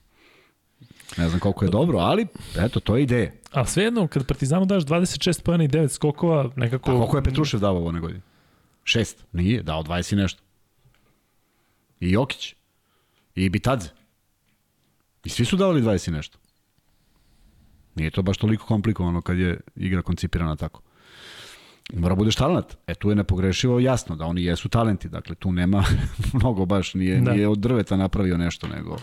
Ne 1.17 1.29
znam 1.29 1.39
koliko 1.39 1.65
je 1.65 1.71
dobro, 1.71 1.97
ali 1.97 2.27
eto, 2.57 2.79
to 2.79 2.97
je 2.97 3.03
ideja. 3.03 3.31
A 3.51 3.65
svejedno, 3.65 4.07
kad 4.07 4.25
Partizanu 4.25 4.65
daš 4.65 4.83
26 4.83 5.41
pojena 5.43 5.63
i 5.63 5.67
9 5.67 5.87
skokova, 5.87 6.49
nekako... 6.55 6.91
A 6.91 6.95
koliko 6.95 7.17
je 7.17 7.23
Petrušev 7.23 7.59
davao 7.59 7.85
ove 7.87 7.99
godine? 7.99 8.21
Šest. 8.83 9.25
Nije, 9.31 9.63
dao 9.63 9.83
20 9.83 10.13
i 10.13 10.15
nešto. 10.15 10.41
I 11.99 12.11
Jokić. 12.11 12.55
I 13.35 13.49
Bitadze. 13.49 13.89
I 15.23 15.29
svi 15.29 15.45
su 15.45 15.57
davali 15.57 15.81
20 15.81 16.09
i 16.09 16.11
nešto. 16.11 16.37
Nije 17.95 18.11
to 18.11 18.21
baš 18.21 18.37
toliko 18.37 18.65
komplikovano 18.65 19.21
kad 19.21 19.37
je 19.37 19.59
igra 19.75 20.01
koncipirana 20.01 20.55
tako. 20.55 20.81
Mora 21.93 22.15
budeš 22.15 22.35
talent. 22.35 22.77
E 22.87 22.95
tu 22.95 23.09
je 23.09 23.15
nepogrešivo 23.15 23.79
jasno 23.79 24.15
da 24.15 24.25
oni 24.25 24.43
jesu 24.43 24.69
talenti. 24.69 25.09
Dakle, 25.09 25.35
tu 25.35 25.51
nema 25.51 25.83
mnogo 26.33 26.65
baš, 26.65 26.93
nije, 26.93 27.21
da. 27.21 27.31
nije 27.31 27.47
od 27.47 27.59
drveta 27.59 27.97
napravio 27.97 28.37
nešto, 28.37 28.67
nego 28.67 28.97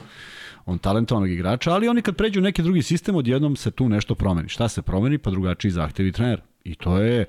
on 0.66 0.78
talentovanog 0.78 1.30
igrača, 1.30 1.72
ali 1.72 1.88
oni 1.88 2.02
kad 2.02 2.16
pređu 2.16 2.40
u 2.40 2.42
neki 2.42 2.62
drugi 2.62 2.82
sistem, 2.82 3.16
odjednom 3.16 3.56
se 3.56 3.70
tu 3.70 3.88
nešto 3.88 4.14
promeni. 4.14 4.48
Šta 4.48 4.68
se 4.68 4.82
promeni? 4.82 5.18
Pa 5.18 5.30
drugačiji 5.30 5.70
zahtevi 5.70 6.12
trener. 6.12 6.40
I 6.64 6.74
to 6.74 6.98
je, 6.98 7.24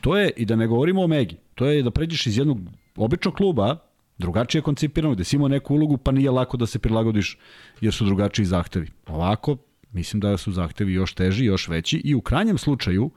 to 0.00 0.18
je, 0.18 0.30
i 0.36 0.44
da 0.44 0.56
ne 0.56 0.66
govorimo 0.66 1.02
o 1.02 1.06
Megi, 1.06 1.36
to 1.54 1.66
je 1.66 1.82
da 1.82 1.90
pređeš 1.90 2.26
iz 2.26 2.38
jednog 2.38 2.58
običnog 2.96 3.34
kluba, 3.34 3.76
drugačije 4.18 4.62
koncipirano, 4.62 5.14
gde 5.14 5.24
si 5.24 5.36
imao 5.36 5.48
neku 5.48 5.74
ulogu, 5.74 5.96
pa 5.96 6.12
nije 6.12 6.30
lako 6.30 6.56
da 6.56 6.66
se 6.66 6.78
prilagodiš 6.78 7.38
jer 7.80 7.94
su 7.94 8.04
drugačiji 8.04 8.46
zahtevi. 8.46 8.90
Ovako, 9.06 9.56
mislim 9.92 10.20
da 10.20 10.36
su 10.36 10.52
zahtevi 10.52 10.92
još 10.92 11.14
teži, 11.14 11.44
još 11.44 11.68
veći 11.68 12.00
i 12.04 12.14
u 12.14 12.20
krajnjem 12.20 12.58
slučaju, 12.58 13.10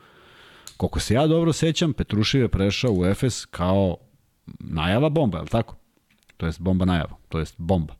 koliko 0.77 0.99
se 0.99 1.13
ja 1.13 1.27
dobro 1.27 1.53
sećam, 1.53 1.93
Petrušev 1.93 2.41
je 2.41 2.47
prešao 2.47 2.93
u 2.93 3.05
Efes 3.05 3.45
kao 3.45 3.97
najava 4.59 5.09
bomba, 5.09 5.37
je 5.37 5.41
li 5.41 5.49
tako? 5.49 5.75
To 6.37 6.45
jest 6.45 6.61
bomba 6.61 6.85
najava, 6.85 7.15
to 7.29 7.39
jest 7.39 7.55
bomba. 7.57 7.95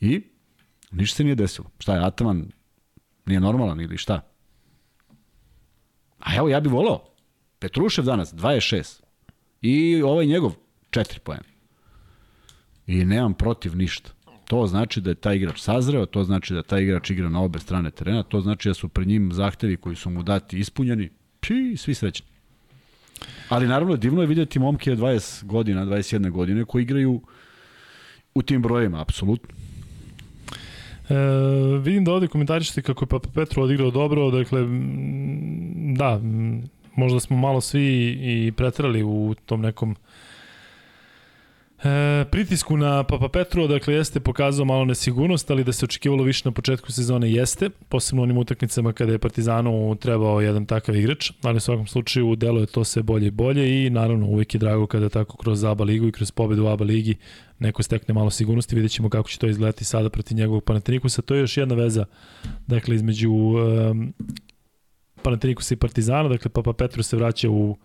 I 0.00 0.31
Ništa 0.92 1.16
se 1.16 1.24
nije 1.24 1.34
desilo. 1.34 1.70
Šta 1.78 1.94
je, 1.94 2.04
Ataman 2.06 2.50
nije 3.26 3.40
normalan 3.40 3.80
ili 3.80 3.98
šta? 3.98 4.20
A 6.18 6.36
evo, 6.36 6.48
ja 6.48 6.60
bih 6.60 6.72
volao. 6.72 7.08
Petrušev 7.58 8.04
danas, 8.04 8.34
26. 8.34 9.02
I 9.62 10.02
ovaj 10.02 10.26
njegov, 10.26 10.54
4 10.90 11.18
poena. 11.18 11.42
I 12.86 13.04
nemam 13.04 13.34
protiv 13.34 13.76
ništa. 13.76 14.10
To 14.48 14.66
znači 14.66 15.00
da 15.00 15.10
je 15.10 15.14
taj 15.14 15.36
igrač 15.36 15.60
sazreo, 15.60 16.06
to 16.06 16.24
znači 16.24 16.54
da 16.54 16.62
taj 16.62 16.82
igrač 16.82 17.10
igra 17.10 17.28
na 17.28 17.42
obe 17.42 17.58
strane 17.58 17.90
terena, 17.90 18.22
to 18.22 18.40
znači 18.40 18.68
da 18.68 18.74
su 18.74 18.88
pred 18.88 19.08
njim 19.08 19.32
zahtevi 19.32 19.76
koji 19.76 19.96
su 19.96 20.10
mu 20.10 20.22
dati 20.22 20.58
ispunjeni, 20.58 21.10
pi, 21.40 21.76
svi 21.76 21.94
srećni. 21.94 22.26
Ali 23.48 23.66
naravno 23.66 23.96
divno 23.96 24.20
je 24.20 24.26
videti 24.26 24.58
momke 24.58 24.90
20 24.90 25.44
godina, 25.44 25.86
21 25.86 26.30
godine 26.30 26.64
koji 26.64 26.82
igraju 26.82 27.20
u 28.34 28.42
tim 28.42 28.62
brojima, 28.62 29.00
apsolutno. 29.00 29.54
E, 31.12 31.78
vidim 31.78 32.04
da 32.04 32.12
ovde 32.12 32.28
komentarišete 32.28 32.82
kako 32.82 33.04
je 33.04 33.08
Papa 33.08 33.28
Petru 33.34 33.62
odigrao 33.62 33.90
dobro, 33.90 34.30
dakle, 34.30 34.60
da, 35.96 36.20
možda 36.96 37.20
smo 37.20 37.36
malo 37.36 37.60
svi 37.60 38.18
i 38.20 38.52
pretrali 38.56 39.02
u 39.02 39.34
tom 39.46 39.60
nekom 39.60 39.96
E, 41.84 42.24
pritisku 42.30 42.76
na 42.76 43.04
Papa 43.04 43.28
Petru, 43.28 43.68
dakle, 43.68 43.94
jeste 43.94 44.20
pokazao 44.20 44.64
malo 44.64 44.84
nesigurnost, 44.84 45.50
ali 45.50 45.64
da 45.64 45.72
se 45.72 45.84
očekivalo 45.84 46.22
više 46.22 46.42
na 46.44 46.52
početku 46.52 46.92
sezone 46.92 47.32
jeste, 47.32 47.70
posebno 47.88 48.22
onim 48.22 48.38
utakmicama 48.38 48.92
kada 48.92 49.12
je 49.12 49.18
Partizanu 49.18 49.96
trebao 50.00 50.40
jedan 50.40 50.66
takav 50.66 50.96
igrač, 50.96 51.30
ali 51.42 51.56
u 51.56 51.60
svakom 51.60 51.86
slučaju 51.86 52.36
delo 52.36 52.60
je 52.60 52.66
to 52.66 52.84
sve 52.84 53.02
bolje 53.02 53.26
i 53.26 53.30
bolje 53.30 53.86
i 53.86 53.90
naravno 53.90 54.26
uvek 54.26 54.54
je 54.54 54.58
drago 54.58 54.86
kada 54.86 55.08
tako 55.08 55.36
kroz 55.36 55.64
ABA 55.64 55.84
ligu 55.84 56.06
i 56.06 56.12
kroz 56.12 56.30
pobedu 56.30 56.64
u 56.64 56.68
ABA 56.68 56.84
ligi 56.84 57.16
neko 57.58 57.82
stekne 57.82 58.14
malo 58.14 58.30
sigurnosti, 58.30 58.74
vidjet 58.74 58.92
ćemo 58.92 59.08
kako 59.10 59.28
će 59.28 59.38
to 59.38 59.46
izgledati 59.46 59.84
sada 59.84 60.10
protiv 60.10 60.36
njegovog 60.36 60.64
Panatenikusa. 60.64 61.22
To 61.22 61.34
je 61.34 61.40
još 61.40 61.56
jedna 61.56 61.74
veza 61.74 62.04
dakle, 62.66 62.94
između 62.94 63.32
um, 63.32 64.14
Panatenikusa 65.22 65.74
i 65.74 65.76
Partizana, 65.76 66.28
dakle 66.28 66.50
Papa 66.50 66.72
Petru 66.72 67.02
se 67.02 67.16
vraća 67.16 67.50
u, 67.50 67.76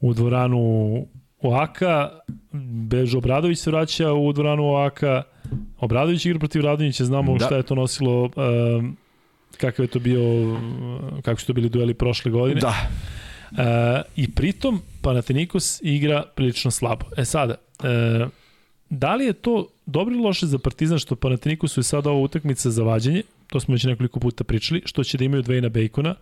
u 0.00 0.14
dvoranu 0.14 1.06
Oaka, 1.42 2.10
Bežo 2.88 3.18
Obradović 3.18 3.58
se 3.58 3.70
vraća 3.70 4.12
u 4.12 4.32
dvoranu 4.32 4.64
Oaka, 4.64 5.22
Obradović 5.78 6.26
igra 6.26 6.38
protiv 6.38 6.62
Radonjića, 6.62 7.04
znamo 7.04 7.38
da. 7.38 7.46
šta 7.46 7.56
je 7.56 7.62
to 7.62 7.74
nosilo, 7.74 8.22
um, 8.22 8.96
kakav 9.56 9.84
je 9.84 9.88
to 9.88 9.98
bio, 9.98 10.20
kako 11.22 11.40
su 11.40 11.46
to 11.46 11.52
bili 11.52 11.68
dueli 11.68 11.94
prošle 11.94 12.30
godine. 12.30 12.60
Da. 12.60 12.74
Uh, 13.50 13.58
I 14.16 14.30
pritom 14.30 14.80
Panathinaikos 15.00 15.80
igra 15.82 16.24
prilično 16.34 16.70
slabo. 16.70 17.06
E 17.16 17.24
sada, 17.24 17.54
uh, 17.78 18.30
Da 18.92 19.14
li 19.14 19.24
je 19.24 19.32
to 19.32 19.66
dobro 19.86 20.14
ili 20.14 20.22
loše 20.22 20.46
za 20.46 20.58
Partizan 20.58 20.98
što 20.98 21.16
Panathinaikosu 21.16 21.80
je 21.80 21.84
sada 21.84 22.10
ova 22.10 22.20
utakmica 22.20 22.70
za 22.70 22.82
vađenje, 22.82 23.22
to 23.46 23.60
smo 23.60 23.72
već 23.72 23.84
nekoliko 23.84 24.20
puta 24.20 24.44
pričali, 24.44 24.82
što 24.84 25.04
će 25.04 25.18
da 25.18 25.24
imaju 25.24 25.42
Dvejna 25.42 25.68
Bejkona, 25.68 26.14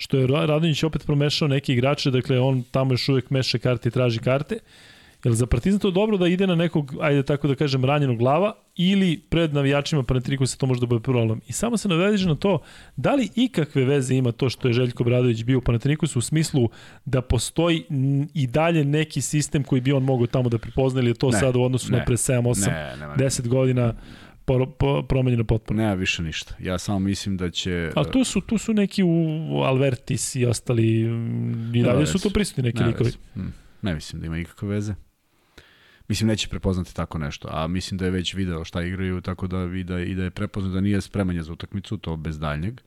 što 0.00 0.16
je 0.16 0.26
Radonjić 0.26 0.82
opet 0.82 1.06
promešao 1.06 1.48
neke 1.48 1.72
igrače, 1.72 2.10
dakle 2.10 2.40
on 2.40 2.62
tamo 2.70 2.92
još 2.92 3.08
uvek 3.08 3.30
meše 3.30 3.58
karte 3.58 3.88
i 3.88 3.92
traži 3.92 4.18
karte, 4.18 4.58
Jel 5.24 5.34
za 5.34 5.46
Partizan 5.46 5.80
to 5.80 5.90
dobro 5.90 6.16
da 6.16 6.28
ide 6.28 6.46
na 6.46 6.54
nekog, 6.54 6.94
ajde 7.00 7.22
tako 7.22 7.48
da 7.48 7.54
kažem, 7.54 7.84
ranjenog 7.84 8.18
glava 8.18 8.54
ili 8.76 9.20
pred 9.28 9.54
navijačima 9.54 10.04
se 10.46 10.58
to 10.58 10.66
može 10.66 10.80
da 10.80 10.86
bude 10.86 11.02
problem. 11.02 11.40
I 11.48 11.52
samo 11.52 11.76
se 11.76 11.88
navedeže 11.88 12.28
na 12.28 12.34
to 12.34 12.58
da 12.96 13.14
li 13.14 13.28
ikakve 13.34 13.84
veze 13.84 14.14
ima 14.14 14.32
to 14.32 14.50
što 14.50 14.68
je 14.68 14.74
Željko 14.74 15.04
Bradović 15.04 15.44
bio 15.44 15.58
u 15.58 15.60
Panatinikusu 15.60 16.18
u 16.18 16.22
smislu 16.22 16.68
da 17.04 17.20
postoji 17.20 17.84
i 18.34 18.46
dalje 18.46 18.84
neki 18.84 19.20
sistem 19.20 19.64
koji 19.64 19.80
bi 19.80 19.92
on 19.92 20.02
mogao 20.02 20.26
tamo 20.26 20.48
da 20.48 20.58
prepozna 20.58 21.00
ili 21.00 21.10
je 21.10 21.14
to 21.14 21.30
ne, 21.30 21.38
sad 21.38 21.56
u 21.56 21.62
odnosu 21.62 21.92
ne, 21.92 21.98
na 21.98 22.04
pre 22.04 22.16
7, 22.16 22.42
8, 22.42 22.66
ne, 22.66 23.06
ne, 23.06 23.24
10 23.24 23.48
godina 23.48 23.94
po, 24.44 24.66
po, 24.78 25.02
promenjeno 25.02 25.44
potpuno. 25.44 25.82
Nema 25.82 25.94
više 25.94 26.22
ništa. 26.22 26.54
Ja 26.60 26.78
samo 26.78 26.98
mislim 26.98 27.36
da 27.36 27.50
će... 27.50 27.92
Ali 27.94 28.10
tu 28.10 28.24
su, 28.24 28.40
tu 28.40 28.58
su 28.58 28.74
neki 28.74 29.02
u 29.02 29.62
Alvertis 29.62 30.34
i 30.34 30.46
ostali, 30.46 31.00
i 31.74 31.82
dalje 31.82 32.06
su 32.06 32.18
tu 32.18 32.30
prisutni 32.30 32.62
neki 32.62 32.78
ne 32.78 32.86
likovi. 32.86 33.10
Hm, 33.34 33.46
ne 33.82 33.94
mislim 33.94 34.20
da 34.20 34.26
ima 34.26 34.38
ikakve 34.38 34.68
veze. 34.68 34.94
Mislim, 36.08 36.28
neće 36.28 36.48
prepoznati 36.48 36.94
tako 36.94 37.18
nešto, 37.18 37.48
a 37.52 37.66
mislim 37.66 37.98
da 37.98 38.04
je 38.04 38.10
već 38.10 38.34
video 38.34 38.64
šta 38.64 38.82
igraju, 38.82 39.20
tako 39.20 39.46
da 39.46 39.68
i 39.76 39.84
da, 39.84 40.00
i 40.00 40.14
da 40.14 40.24
je 40.24 40.30
prepoznat 40.30 40.72
da 40.72 40.80
nije 40.80 41.00
spremanje 41.00 41.42
za 41.42 41.52
utakmicu, 41.52 41.96
to 41.96 42.16
bez 42.16 42.38
daljnjeg. 42.38 42.80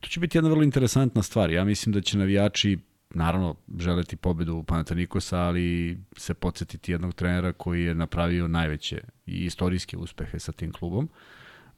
To 0.00 0.08
će 0.08 0.20
biti 0.20 0.38
jedna 0.38 0.50
vrlo 0.50 0.62
interesantna 0.62 1.22
stvar. 1.22 1.50
Ja 1.50 1.64
mislim 1.64 1.92
da 1.92 2.00
će 2.00 2.18
navijači 2.18 2.78
naravno 3.10 3.54
želeti 3.78 4.16
pobedu 4.16 4.56
u 4.56 4.62
Panatanikosa, 4.62 5.38
ali 5.38 5.98
se 6.16 6.34
podsjetiti 6.34 6.92
jednog 6.92 7.14
trenera 7.14 7.52
koji 7.52 7.84
je 7.84 7.94
napravio 7.94 8.48
najveće 8.48 9.00
i 9.26 9.44
istorijske 9.44 9.96
uspehe 9.96 10.38
sa 10.38 10.52
tim 10.52 10.72
klubom. 10.72 11.08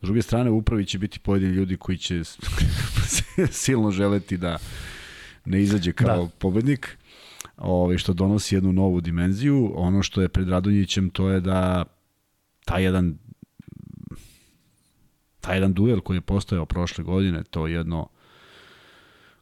S 0.00 0.02
druge 0.02 0.22
strane, 0.22 0.50
u 0.50 0.56
upravi 0.56 0.86
će 0.86 0.98
biti 0.98 1.18
pojedini 1.18 1.52
ljudi 1.52 1.76
koji 1.76 1.98
će 1.98 2.22
silno 3.64 3.90
želeti 3.90 4.36
da 4.36 4.58
ne 5.44 5.62
izađe 5.62 5.92
kao 5.92 6.24
da. 6.24 6.30
pobednik 6.38 6.98
ovaj, 7.56 7.98
što 7.98 8.12
donosi 8.12 8.54
jednu 8.54 8.72
novu 8.72 9.00
dimenziju. 9.00 9.72
Ono 9.74 10.02
što 10.02 10.22
je 10.22 10.28
pred 10.28 10.48
Radonjićem 10.48 11.10
to 11.10 11.30
je 11.30 11.40
da 11.40 11.84
taj 12.64 12.84
jedan 12.84 13.18
taj 15.40 15.56
jedan 15.56 15.72
duel 15.72 16.00
koji 16.00 16.16
je 16.16 16.20
postojao 16.20 16.66
prošle 16.66 17.04
godine, 17.04 17.44
to 17.44 17.66
jedno 17.66 18.08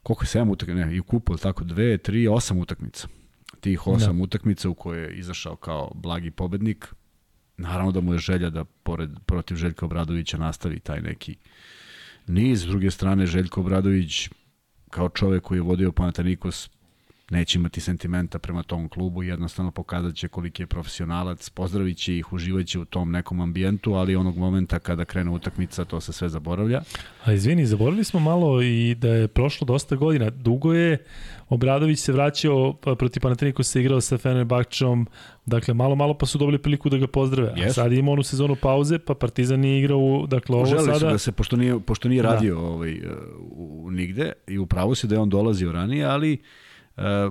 koliko 0.03 0.23
je 0.23 0.27
7 0.27 0.51
utakmica, 0.51 0.85
ne, 0.85 0.95
i 0.95 0.99
u 0.99 1.03
kupu, 1.03 1.37
tako, 1.37 1.63
dve, 1.63 1.97
tri, 1.97 2.27
osam 2.27 2.57
utakmica. 2.57 3.07
Tih 3.59 3.87
osam 3.87 4.17
da. 4.17 4.23
utakmica 4.23 4.69
u 4.69 4.73
koje 4.73 5.03
je 5.03 5.15
izašao 5.15 5.55
kao 5.55 5.91
blagi 5.95 6.31
pobednik, 6.31 6.93
naravno 7.57 7.91
da 7.91 8.01
mu 8.01 8.13
je 8.13 8.19
želja 8.19 8.49
da 8.49 8.63
pored, 8.63 9.09
protiv 9.25 9.55
Željka 9.55 9.85
Obradovića 9.85 10.37
nastavi 10.37 10.79
taj 10.79 11.01
neki 11.01 11.35
niz. 12.27 12.61
S 12.61 12.65
druge 12.65 12.91
strane, 12.91 13.25
Željko 13.25 13.61
Obradović 13.61 14.29
kao 14.89 15.09
čovek 15.09 15.43
koji 15.43 15.57
je 15.57 15.61
vodio 15.61 15.91
Panathinaikos 15.91 16.69
neće 17.29 17.59
imati 17.59 17.81
sentimenta 17.81 18.39
prema 18.39 18.63
tom 18.63 18.89
klubu, 18.89 19.23
jednostavno 19.23 19.71
pokazat 19.71 20.15
će 20.15 20.27
koliki 20.27 20.63
je 20.63 20.67
profesionalac, 20.67 21.49
pozdravit 21.49 21.97
će 21.97 22.17
ih, 22.17 22.33
uživat 22.33 22.67
će 22.67 22.79
u 22.79 22.85
tom 22.85 23.11
nekom 23.11 23.41
ambijentu, 23.41 23.93
ali 23.93 24.15
onog 24.15 24.37
momenta 24.37 24.79
kada 24.79 25.05
krene 25.05 25.31
utakmica 25.31 25.85
to 25.85 26.01
se 26.01 26.13
sve 26.13 26.29
zaboravlja. 26.29 26.81
A 27.23 27.33
izvini, 27.33 27.65
zaboravili 27.65 28.03
smo 28.03 28.19
malo 28.19 28.61
i 28.61 28.95
da 28.95 29.09
je 29.09 29.27
prošlo 29.27 29.65
dosta 29.65 29.95
godina. 29.95 30.29
Dugo 30.29 30.73
je 30.73 30.97
Obradović 31.49 31.99
se 31.99 32.11
vraćao 32.11 32.73
pa, 32.73 32.95
protiv 32.95 33.21
se 33.63 33.81
igrao 33.81 34.01
sa 34.01 34.17
Fenerbahčom, 34.17 35.07
dakle 35.45 35.73
malo 35.73 35.95
malo 35.95 36.13
pa 36.13 36.25
su 36.25 36.37
dobili 36.37 36.57
priliku 36.57 36.89
da 36.89 36.97
ga 36.97 37.07
pozdrave. 37.07 37.53
Yes. 37.57 37.67
A 37.67 37.73
sad 37.73 37.91
ima 37.91 38.11
onu 38.11 38.23
sezonu 38.23 38.55
pauze, 38.55 38.99
pa 38.99 39.13
Partizan 39.13 39.59
nije 39.59 39.79
igrao, 39.79 40.25
dakle 40.27 40.55
ovo 40.55 40.65
Želi 40.65 40.85
sada... 40.85 41.11
Da 41.11 41.17
se, 41.17 41.31
pošto 41.31 41.55
nije, 41.55 41.79
pošto 41.79 42.09
nije 42.09 42.21
da. 42.21 42.33
radio 42.33 42.55
da. 42.55 42.61
ovaj, 42.61 43.01
u, 43.49 43.91
nigde 43.91 44.31
i 44.47 44.57
upravo 44.57 44.95
se 44.95 45.07
da 45.07 45.15
je 45.15 45.19
on 45.19 45.29
dolazio 45.29 45.71
ranije, 45.71 46.05
ali 46.05 46.33
uh, 46.33 46.39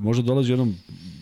možda 0.00 0.22
dolazi 0.22 0.52
u 0.52 0.52
jednom 0.52 0.74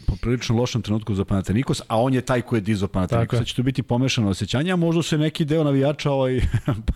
poprilično 0.06 0.56
lošem 0.56 0.82
trenutku 0.82 1.14
za 1.14 1.24
Panathinaikos, 1.24 1.82
a 1.88 2.00
on 2.00 2.14
je 2.14 2.20
taj 2.20 2.42
koji 2.42 2.58
je 2.58 2.62
dizo 2.62 2.88
Panathinaikos. 2.88 3.38
Sad 3.38 3.46
će 3.46 3.54
to 3.54 3.62
biti 3.62 3.82
pomešano 3.82 4.28
osjećanje, 4.28 4.72
a 4.72 4.76
možda 4.76 5.02
se 5.02 5.18
neki 5.18 5.44
deo 5.44 5.64
navijača 5.64 6.10
ovaj, 6.10 6.40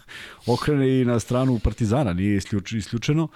okrene 0.54 1.00
i 1.00 1.04
na 1.04 1.20
stranu 1.20 1.58
Partizana, 1.58 2.12
nije 2.12 2.40
isključeno 2.76 3.28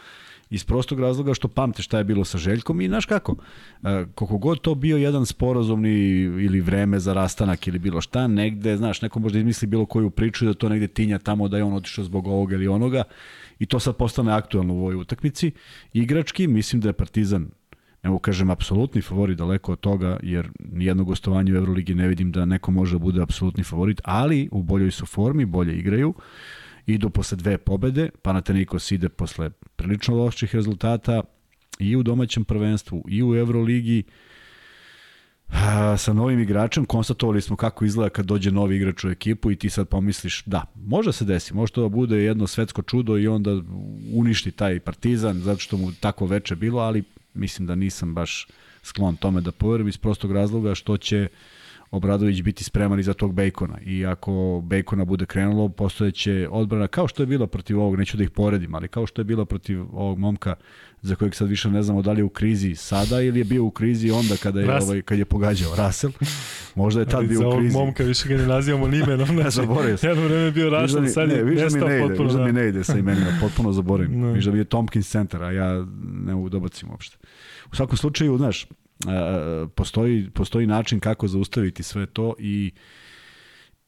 iz 0.50 0.64
prostog 0.64 1.00
razloga 1.00 1.34
što 1.34 1.48
pamte 1.48 1.82
šta 1.82 1.98
je 1.98 2.04
bilo 2.04 2.24
sa 2.24 2.38
Željkom 2.38 2.80
i 2.80 2.88
znaš 2.88 3.06
kako, 3.06 3.36
e, 3.82 4.04
koliko 4.14 4.38
god 4.38 4.60
to 4.60 4.74
bio 4.74 4.96
jedan 4.96 5.26
sporazumni 5.26 6.20
ili 6.20 6.60
vreme 6.60 6.98
za 6.98 7.12
rastanak 7.12 7.66
ili 7.66 7.78
bilo 7.78 8.00
šta, 8.00 8.26
negde, 8.26 8.76
znaš, 8.76 9.02
neko 9.02 9.20
možda 9.20 9.38
izmisli 9.38 9.68
bilo 9.68 9.86
koju 9.86 10.10
priču 10.10 10.44
da 10.44 10.54
to 10.54 10.68
negde 10.68 10.88
tinja 10.88 11.18
tamo 11.18 11.48
da 11.48 11.56
je 11.56 11.64
on 11.64 11.72
otišao 11.72 12.04
zbog 12.04 12.26
ovoga 12.26 12.54
ili 12.54 12.68
onoga 12.68 13.04
i 13.58 13.66
to 13.66 13.80
sad 13.80 13.96
postane 13.96 14.32
aktualno 14.32 14.74
u 14.74 14.78
ovoj 14.78 14.94
utakmici. 14.94 15.50
Igrački, 15.92 16.46
mislim 16.46 16.80
da 16.80 16.88
je 16.88 16.92
Partizan 16.92 17.50
mogu 18.08 18.18
kažem 18.18 18.50
apsolutni 18.50 19.02
favorit 19.02 19.38
daleko 19.38 19.72
od 19.72 19.80
toga, 19.80 20.16
jer 20.22 20.48
nijedno 20.58 21.04
gostovanje 21.04 21.52
u 21.52 21.56
Euroligi 21.56 21.94
ne 21.94 22.08
vidim 22.08 22.32
da 22.32 22.44
neko 22.44 22.70
može 22.70 22.94
da 22.94 22.98
bude 22.98 23.22
apsolutni 23.22 23.64
favorit, 23.64 24.00
ali 24.04 24.48
u 24.52 24.62
boljoj 24.62 24.90
su 24.90 25.06
formi, 25.06 25.44
bolje 25.44 25.78
igraju 25.78 26.14
idu 26.86 27.10
posle 27.10 27.36
dve 27.36 27.58
pobede, 27.58 28.10
Panathinaikos 28.22 28.90
ide 28.90 29.08
posle 29.08 29.50
prilično 29.76 30.16
loših 30.16 30.54
rezultata 30.54 31.22
i 31.78 31.96
u 31.96 32.02
domaćem 32.02 32.44
prvenstvu 32.44 33.04
i 33.08 33.22
u 33.22 33.34
Euroligi. 33.34 34.02
Sa 35.98 36.12
novim 36.12 36.40
igračem, 36.40 36.84
konstatovali 36.84 37.40
smo 37.40 37.56
kako 37.56 37.84
izgleda 37.84 38.10
kad 38.10 38.26
dođe 38.26 38.50
novi 38.50 38.76
igrač 38.76 39.04
u 39.04 39.10
ekipu 39.10 39.50
i 39.50 39.56
ti 39.56 39.70
sad 39.70 39.88
pomisliš, 39.88 40.42
da, 40.46 40.64
može 40.74 41.12
se 41.12 41.24
desi, 41.24 41.54
može 41.54 41.72
to 41.72 41.82
da 41.82 41.88
bude 41.88 42.16
jedno 42.16 42.46
svetsko 42.46 42.82
čudo 42.82 43.18
i 43.18 43.28
onda 43.28 43.50
uništi 44.12 44.50
taj 44.50 44.80
partizan, 44.80 45.38
zato 45.38 45.60
što 45.60 45.76
mu 45.76 45.92
tako 46.00 46.26
veče 46.26 46.56
bilo, 46.56 46.80
ali 46.80 47.02
mislim 47.34 47.66
da 47.66 47.74
nisam 47.74 48.14
baš 48.14 48.46
sklon 48.82 49.16
tome 49.16 49.40
da 49.40 49.52
poverim 49.52 49.88
iz 49.88 49.96
prostog 49.96 50.32
razloga 50.32 50.74
što 50.74 50.96
će 50.96 51.28
Obradović 51.90 52.42
biti 52.42 52.64
spreman 52.64 53.00
i 53.00 53.02
za 53.02 53.14
tog 53.14 53.34
Bejkona. 53.34 53.78
I 53.84 54.06
ako 54.06 54.62
Bejkona 54.64 55.04
bude 55.04 55.26
krenulo, 55.26 55.68
postojeće 55.68 56.48
odbrana, 56.50 56.86
kao 56.86 57.08
što 57.08 57.22
je 57.22 57.26
bila 57.26 57.46
protiv 57.46 57.80
ovog, 57.80 57.96
neću 57.96 58.16
da 58.16 58.24
ih 58.24 58.30
poredim, 58.30 58.74
ali 58.74 58.88
kao 58.88 59.06
što 59.06 59.20
je 59.20 59.24
bila 59.24 59.44
protiv 59.44 59.80
ovog 59.80 60.18
momka 60.18 60.54
za 61.02 61.14
kojeg 61.14 61.34
sad 61.34 61.48
više 61.48 61.70
ne 61.70 61.82
znamo 61.82 62.02
da 62.02 62.12
li 62.12 62.20
je 62.20 62.24
u 62.24 62.28
krizi 62.28 62.74
sada 62.74 63.20
ili 63.20 63.40
je 63.40 63.44
bio 63.44 63.64
u 63.64 63.70
krizi 63.70 64.10
onda 64.10 64.36
kada 64.36 64.60
je, 64.60 64.82
ovaj, 64.82 65.02
kad 65.02 65.18
je 65.18 65.24
pogađao 65.24 65.76
Rasel. 65.76 66.10
Možda 66.74 67.00
je 67.00 67.06
tad 67.06 67.26
bio 67.26 67.48
u 67.48 67.56
krizi. 67.56 67.70
Za 67.70 67.78
ovog 67.78 67.86
momka 67.86 68.04
više 68.04 68.28
ga 68.28 68.36
ne 68.36 68.46
nazivamo 68.46 68.88
ni 68.88 68.98
imenom. 68.98 69.28
Znači, 69.44 69.50
zaboravio 69.50 69.96
sam. 69.96 70.08
Jedno 70.08 70.24
vreme 70.24 70.42
je 70.42 70.50
bio 70.50 70.70
Rasel, 70.70 71.06
sad 71.06 71.30
je 71.30 71.44
ne, 71.44 71.54
nestao 71.54 71.88
ne 71.88 72.00
potpuno. 72.00 72.28
Viš 72.28 72.32
da 72.32 72.44
mi 72.44 72.52
ne 72.52 72.68
ide 72.68 72.84
sa 72.84 72.98
imenima, 72.98 73.38
potpuno 73.40 73.72
zaboravim. 73.72 74.20
No. 74.20 74.32
Viš 74.32 74.44
da 74.44 74.52
mi 74.52 74.58
je 74.58 74.64
Tompkins 74.64 75.08
centar, 75.08 75.42
a 75.42 75.52
ja 75.52 75.86
ne 76.26 76.34
mogu 76.34 76.48
dobacim 76.48 76.90
uopšte. 76.90 77.16
U 77.74 77.76
svakom 77.76 77.96
slučaju, 77.96 78.38
znaš, 78.38 78.66
postoji, 79.74 80.30
postoji 80.30 80.66
način 80.66 81.00
kako 81.00 81.28
zaustaviti 81.28 81.82
sve 81.82 82.06
to 82.06 82.34
i 82.38 82.72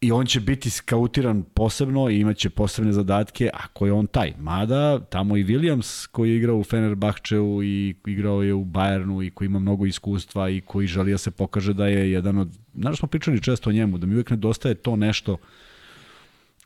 i 0.01 0.13
on 0.13 0.27
će 0.27 0.41
biti 0.41 0.71
skautiran 0.71 1.43
posebno 1.43 2.11
i 2.11 2.21
imaće 2.21 2.51
posebne 2.51 2.93
zadatke, 2.93 3.51
ako 3.55 3.87
je 3.87 3.93
on 3.93 4.07
taj. 4.07 4.33
Mada, 4.39 5.01
tamo 5.01 5.37
i 5.37 5.45
Williams 5.45 6.07
koji 6.07 6.31
je 6.31 6.37
igrao 6.37 6.57
u 6.57 6.65
Fenerbahčeu 6.65 7.63
i 7.63 7.95
igrao 8.07 8.43
je 8.43 8.55
u 8.55 8.65
Bayernu 8.65 9.27
i 9.27 9.31
koji 9.31 9.47
ima 9.47 9.59
mnogo 9.59 9.87
iskustva 9.87 10.51
i 10.51 10.61
koji 10.61 10.87
želi 10.87 11.13
da 11.13 11.19
se 11.19 11.31
pokaže 11.31 11.73
da 11.73 11.87
je 11.87 12.11
jedan 12.11 12.39
od... 12.39 12.59
Znaš, 12.75 12.99
smo 12.99 13.09
pričali 13.09 13.43
često 13.43 13.71
o 13.71 13.73
njemu, 13.73 13.99
da 13.99 14.07
mi 14.07 14.15
uvijek 14.15 14.31
nedostaje 14.31 14.75
to 14.75 14.97
nešto 14.97 15.37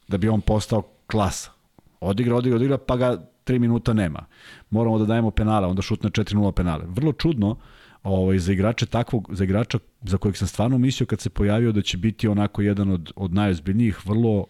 da 0.08 0.18
bi 0.18 0.28
on 0.28 0.40
postao 0.40 0.82
klasa. 1.06 1.50
Odigra, 2.00 2.36
odigra, 2.36 2.56
odigra, 2.56 2.78
pa 2.78 2.96
ga 2.96 3.29
3 3.50 3.58
minuta 3.58 3.92
nema. 3.92 4.24
Moramo 4.70 4.98
da 4.98 5.04
dajemo 5.04 5.30
penale, 5.30 5.66
onda 5.66 5.82
šutne 5.82 6.10
4-0 6.10 6.52
penale. 6.52 6.84
Vrlo 6.88 7.12
čudno, 7.12 7.50
uh, 7.50 7.56
ovaj, 8.02 8.38
za 8.38 8.52
igrača 8.52 8.86
takvog, 8.86 9.28
za 9.32 9.44
igrača 9.44 9.78
za 10.02 10.16
kojeg 10.16 10.36
sam 10.36 10.48
stvarno 10.48 10.78
mislio 10.78 11.06
kad 11.06 11.20
se 11.20 11.30
pojavio 11.30 11.72
da 11.72 11.82
će 11.82 11.96
biti 11.96 12.28
onako 12.28 12.62
jedan 12.62 12.90
od, 12.90 13.12
od 13.16 13.34
najozbiljnijih, 13.34 14.06
vrlo 14.06 14.46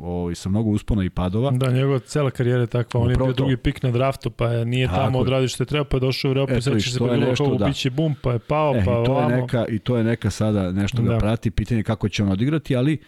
ovaj, 0.00 0.34
sa 0.34 0.48
mnogo 0.48 0.70
uspona 0.70 1.04
i 1.04 1.10
padova. 1.10 1.50
Da, 1.50 1.70
njegova 1.70 1.98
cela 1.98 2.30
karijera 2.30 2.60
je 2.60 2.66
takva, 2.66 3.00
on 3.00 3.10
je 3.10 3.16
bio 3.16 3.32
drugi 3.32 3.56
pik 3.56 3.82
na 3.82 3.90
draftu, 3.90 4.30
pa 4.30 4.46
je, 4.48 4.64
nije 4.64 4.86
Tako. 4.86 4.98
tamo 4.98 5.18
odradio 5.18 5.48
što 5.48 5.62
je 5.62 5.66
treba, 5.66 5.84
pa 5.84 5.96
je 5.96 6.00
došao 6.00 6.28
u 6.28 6.32
Evropu, 6.32 6.60
seća 6.60 6.90
se 6.90 6.98
pa 6.98 7.04
bilo 7.04 7.34
kao 7.36 7.54
da. 7.54 7.64
biće 7.64 7.90
bum, 7.90 8.14
pa 8.22 8.32
je 8.32 8.38
pao, 8.38 8.74
e, 8.76 8.84
pa 8.84 8.92
i 8.92 9.04
to 9.04 9.12
ovamo. 9.12 9.30
Je 9.30 9.40
neka, 9.40 9.66
I 9.68 9.78
to 9.78 9.96
je 9.96 10.04
neka 10.04 10.30
sada 10.30 10.72
nešto 10.72 11.02
da. 11.02 11.12
ga 11.12 11.18
prati, 11.18 11.50
pitanje 11.50 11.82
kako 11.82 12.08
će 12.08 12.22
on 12.22 12.32
odigrati, 12.32 12.76
ali 12.76 12.98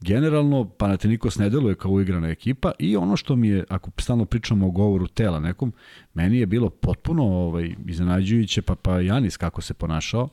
generalno 0.00 0.64
Panathinaikos 0.64 1.38
ne 1.38 1.50
deluje 1.50 1.74
kao 1.74 1.90
uigrana 1.90 2.28
ekipa 2.28 2.72
i 2.78 2.96
ono 2.96 3.16
što 3.16 3.36
mi 3.36 3.48
je, 3.48 3.64
ako 3.68 3.90
stalno 3.98 4.24
pričamo 4.24 4.66
o 4.66 4.70
govoru 4.70 5.06
tela 5.06 5.40
nekom, 5.40 5.72
meni 6.14 6.38
je 6.38 6.46
bilo 6.46 6.70
potpuno 6.70 7.24
ovaj, 7.24 7.74
iznenađujuće 7.86 8.62
pa, 8.62 8.74
pa 8.74 9.00
Janis 9.00 9.36
kako 9.36 9.60
se 9.60 9.74
ponašao. 9.74 10.28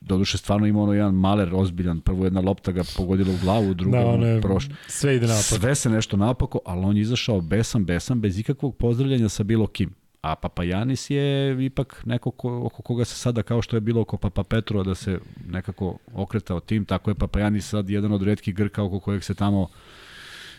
Doduše 0.00 0.38
stvarno 0.38 0.66
ima 0.66 0.82
ono 0.82 0.92
jedan 0.92 1.14
maler 1.14 1.54
ozbiljan, 1.54 2.00
prvo 2.00 2.24
jedna 2.24 2.40
lopta 2.40 2.72
ga 2.72 2.82
pogodila 2.96 3.34
u 3.34 3.38
glavu, 3.42 3.74
druga 3.74 3.98
da, 3.98 4.06
ono 4.06 4.40
proš... 4.40 4.68
sve 4.86 5.16
ide 5.16 5.26
napad. 5.26 5.42
Sve 5.42 5.74
se 5.74 5.90
nešto 5.90 6.16
napako, 6.16 6.58
ali 6.66 6.84
on 6.84 6.96
je 6.96 7.00
izašao 7.00 7.40
besan, 7.40 7.84
besan, 7.84 8.20
bez 8.20 8.38
ikakvog 8.38 8.76
pozdravljanja 8.76 9.28
sa 9.28 9.42
bilo 9.42 9.66
kim. 9.66 9.99
A 10.22 10.34
Papajanis 10.36 11.10
je 11.10 11.56
ipak 11.64 12.02
neko 12.06 12.30
ko, 12.30 12.62
oko 12.66 12.82
koga 12.82 13.04
se 13.04 13.14
sada, 13.14 13.42
kao 13.42 13.62
što 13.62 13.76
je 13.76 13.80
bilo 13.80 14.00
oko 14.00 14.16
Papa 14.16 14.42
Petrova, 14.42 14.84
da 14.84 14.94
se 14.94 15.18
nekako 15.48 15.98
okretao 16.12 16.60
tim, 16.60 16.84
tako 16.84 17.10
je 17.10 17.14
Papajanis 17.14 17.68
sad 17.68 17.90
jedan 17.90 18.12
od 18.12 18.22
redkih 18.22 18.54
Grka 18.54 18.82
oko 18.82 19.00
kojeg 19.00 19.24
se 19.24 19.34
tamo 19.34 19.68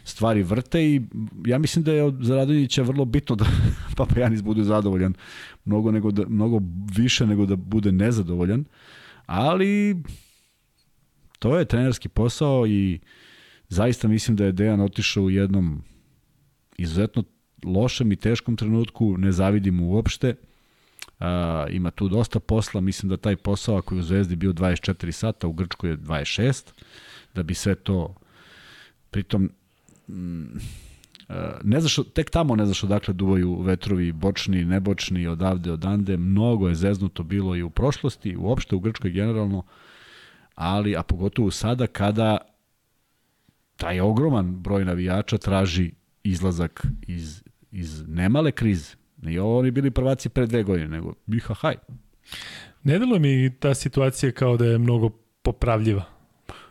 stvari 0.03 0.43
vrte 0.43 0.83
i 0.83 1.01
ja 1.45 1.57
mislim 1.57 1.83
da 1.83 1.91
je 1.91 2.03
od 2.03 2.17
Zaradonjića 2.21 2.81
vrlo 2.81 3.05
bitno 3.05 3.35
da 3.35 3.45
Papajanis 3.97 4.41
bude 4.41 4.63
zadovoljan. 4.63 5.13
Mnogo, 5.65 5.91
nego 5.91 6.11
da, 6.11 6.27
mnogo 6.27 6.61
više 6.97 7.25
nego 7.27 7.45
da 7.45 7.55
bude 7.55 7.91
nezadovoljan, 7.91 8.65
ali 9.25 10.03
to 11.39 11.57
je 11.57 11.65
trenerski 11.65 12.09
posao 12.09 12.67
i 12.67 12.99
zaista 13.69 14.07
mislim 14.07 14.37
da 14.37 14.45
je 14.45 14.51
Dejan 14.51 14.81
otišao 14.81 15.23
u 15.23 15.29
jednom 15.29 15.83
izuzetno 16.77 17.23
lošem 17.65 18.11
i 18.11 18.15
teškom 18.15 18.55
trenutku, 18.55 19.17
ne 19.17 19.31
zavidim 19.31 19.81
uopšte. 19.81 20.35
A, 21.19 21.65
ima 21.69 21.91
tu 21.91 22.09
dosta 22.09 22.39
posla, 22.39 22.81
mislim 22.81 23.09
da 23.09 23.17
taj 23.17 23.35
posao 23.35 23.77
ako 23.77 23.95
je 23.95 23.99
u 23.99 24.03
Zvezdi 24.03 24.35
bio 24.35 24.53
24 24.53 25.11
sata, 25.11 25.47
u 25.47 25.53
Grčkoj 25.53 25.89
je 25.89 25.97
26, 25.97 26.63
da 27.33 27.43
bi 27.43 27.53
sve 27.53 27.75
to 27.75 28.15
pritom 29.11 29.49
mm, 30.07 30.45
ne 31.63 31.79
znaš, 31.79 31.95
tek 32.13 32.29
tamo 32.29 32.55
ne 32.55 32.65
znaš 32.65 32.83
odakle 32.83 33.13
duvaju 33.13 33.61
vetrovi 33.61 34.11
bočni, 34.11 34.65
nebočni, 34.65 35.27
odavde, 35.27 35.71
odande, 35.71 36.17
mnogo 36.17 36.69
je 36.69 36.75
zeznuto 36.75 37.23
bilo 37.23 37.55
i 37.55 37.63
u 37.63 37.69
prošlosti, 37.69 38.35
uopšte 38.37 38.75
u 38.75 38.79
Grčkoj 38.79 39.11
generalno, 39.11 39.63
ali, 40.55 40.95
a 40.95 41.03
pogotovo 41.03 41.51
sada 41.51 41.87
kada 41.87 42.37
taj 43.75 43.99
ogroman 43.99 44.55
broj 44.55 44.85
navijača 44.85 45.37
traži 45.37 45.91
izlazak 46.23 46.85
iz 47.07 47.40
iz 47.71 48.07
nemale 48.07 48.51
krize. 48.51 48.95
I 49.27 49.39
ovo 49.39 49.59
oni 49.59 49.71
bili 49.71 49.91
prvaci 49.91 50.29
pre 50.29 50.45
dve 50.45 50.63
godine, 50.63 50.87
nego 50.87 51.13
biha 51.25 51.53
haj. 51.53 51.75
Ne 52.83 52.99
delo 52.99 53.19
mi 53.19 53.55
ta 53.59 53.73
situacija 53.73 54.31
kao 54.31 54.57
da 54.57 54.65
je 54.65 54.77
mnogo 54.77 55.09
popravljiva. 55.41 56.03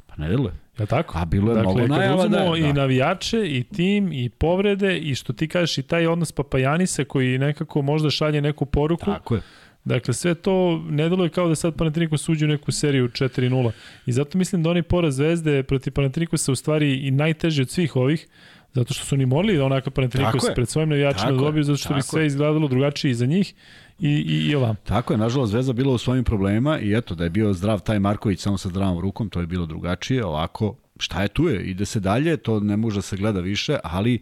Pa 0.06 0.16
ne 0.16 0.28
deluje. 0.28 0.52
Ja 0.78 0.86
tako? 0.86 1.18
A 1.18 1.24
bilo 1.24 1.50
je 1.50 1.54
dakle, 1.54 1.74
mnogo 1.74 1.86
najava 1.86 2.28
da, 2.28 2.38
da. 2.38 2.56
i 2.56 2.72
navijače, 2.72 3.38
i 3.46 3.64
tim, 3.64 4.12
i 4.12 4.28
povrede, 4.28 4.98
i 4.98 5.14
što 5.14 5.32
ti 5.32 5.48
kažeš, 5.48 5.78
i 5.78 5.82
taj 5.82 6.06
odnos 6.06 6.32
Papajanisa 6.32 7.04
koji 7.04 7.38
nekako 7.38 7.82
možda 7.82 8.10
šalje 8.10 8.40
neku 8.40 8.66
poruku. 8.66 9.04
Tako 9.04 9.34
je. 9.34 9.40
Dakle, 9.84 10.14
sve 10.14 10.34
to 10.34 10.84
ne 10.88 11.08
deluje 11.08 11.30
kao 11.30 11.48
da 11.48 11.54
sad 11.54 11.76
Panathinaikos 11.76 12.28
uđe 12.28 12.44
u 12.44 12.48
neku 12.48 12.72
seriju 12.72 13.08
4-0. 13.08 13.70
I 14.06 14.12
zato 14.12 14.38
mislim 14.38 14.62
da 14.62 14.70
oni 14.70 14.82
poraz 14.82 15.16
Zvezde 15.16 15.62
protiv 15.62 15.92
Panathinaikosa 15.92 16.52
u 16.52 16.54
stvari 16.54 17.06
i 17.06 17.10
najteži 17.10 17.62
od 17.62 17.70
svih 17.70 17.96
ovih, 17.96 18.28
Zato 18.74 18.94
što 18.94 19.04
su 19.04 19.14
oni 19.14 19.26
morali 19.26 19.56
da 19.56 19.64
onakav 19.64 19.92
Panathinaikos 19.92 20.44
pred 20.54 20.68
svojim 20.68 20.88
navijačima 20.88 21.32
da 21.32 21.36
dobiju, 21.36 21.64
zato 21.64 21.76
što 21.76 21.94
bi 21.94 22.02
sve 22.02 22.26
izgledalo 22.26 22.68
drugačije 22.68 23.10
i 23.10 23.14
za 23.14 23.26
njih 23.26 23.54
i, 23.98 24.08
i, 24.08 24.50
i 24.50 24.54
ovam. 24.54 24.76
Tako 24.84 25.12
je, 25.12 25.18
nažalost 25.18 25.50
Zvezda 25.50 25.72
bila 25.72 25.94
u 25.94 25.98
svojim 25.98 26.24
problema 26.24 26.78
i 26.78 26.94
eto, 26.94 27.14
da 27.14 27.24
je 27.24 27.30
bio 27.30 27.52
zdrav 27.52 27.80
taj 27.80 27.98
Marković 27.98 28.40
samo 28.40 28.58
sa 28.58 28.68
zdravom 28.68 29.00
rukom, 29.00 29.28
to 29.28 29.40
je 29.40 29.46
bilo 29.46 29.66
drugačije, 29.66 30.24
ovako, 30.24 30.74
šta 30.98 31.22
je 31.22 31.28
tu 31.28 31.48
je, 31.48 31.62
ide 31.62 31.84
se 31.84 32.00
dalje, 32.00 32.36
to 32.36 32.60
ne 32.60 32.76
može 32.76 32.96
da 32.96 33.02
se 33.02 33.16
gleda 33.16 33.40
više, 33.40 33.78
ali 33.84 34.18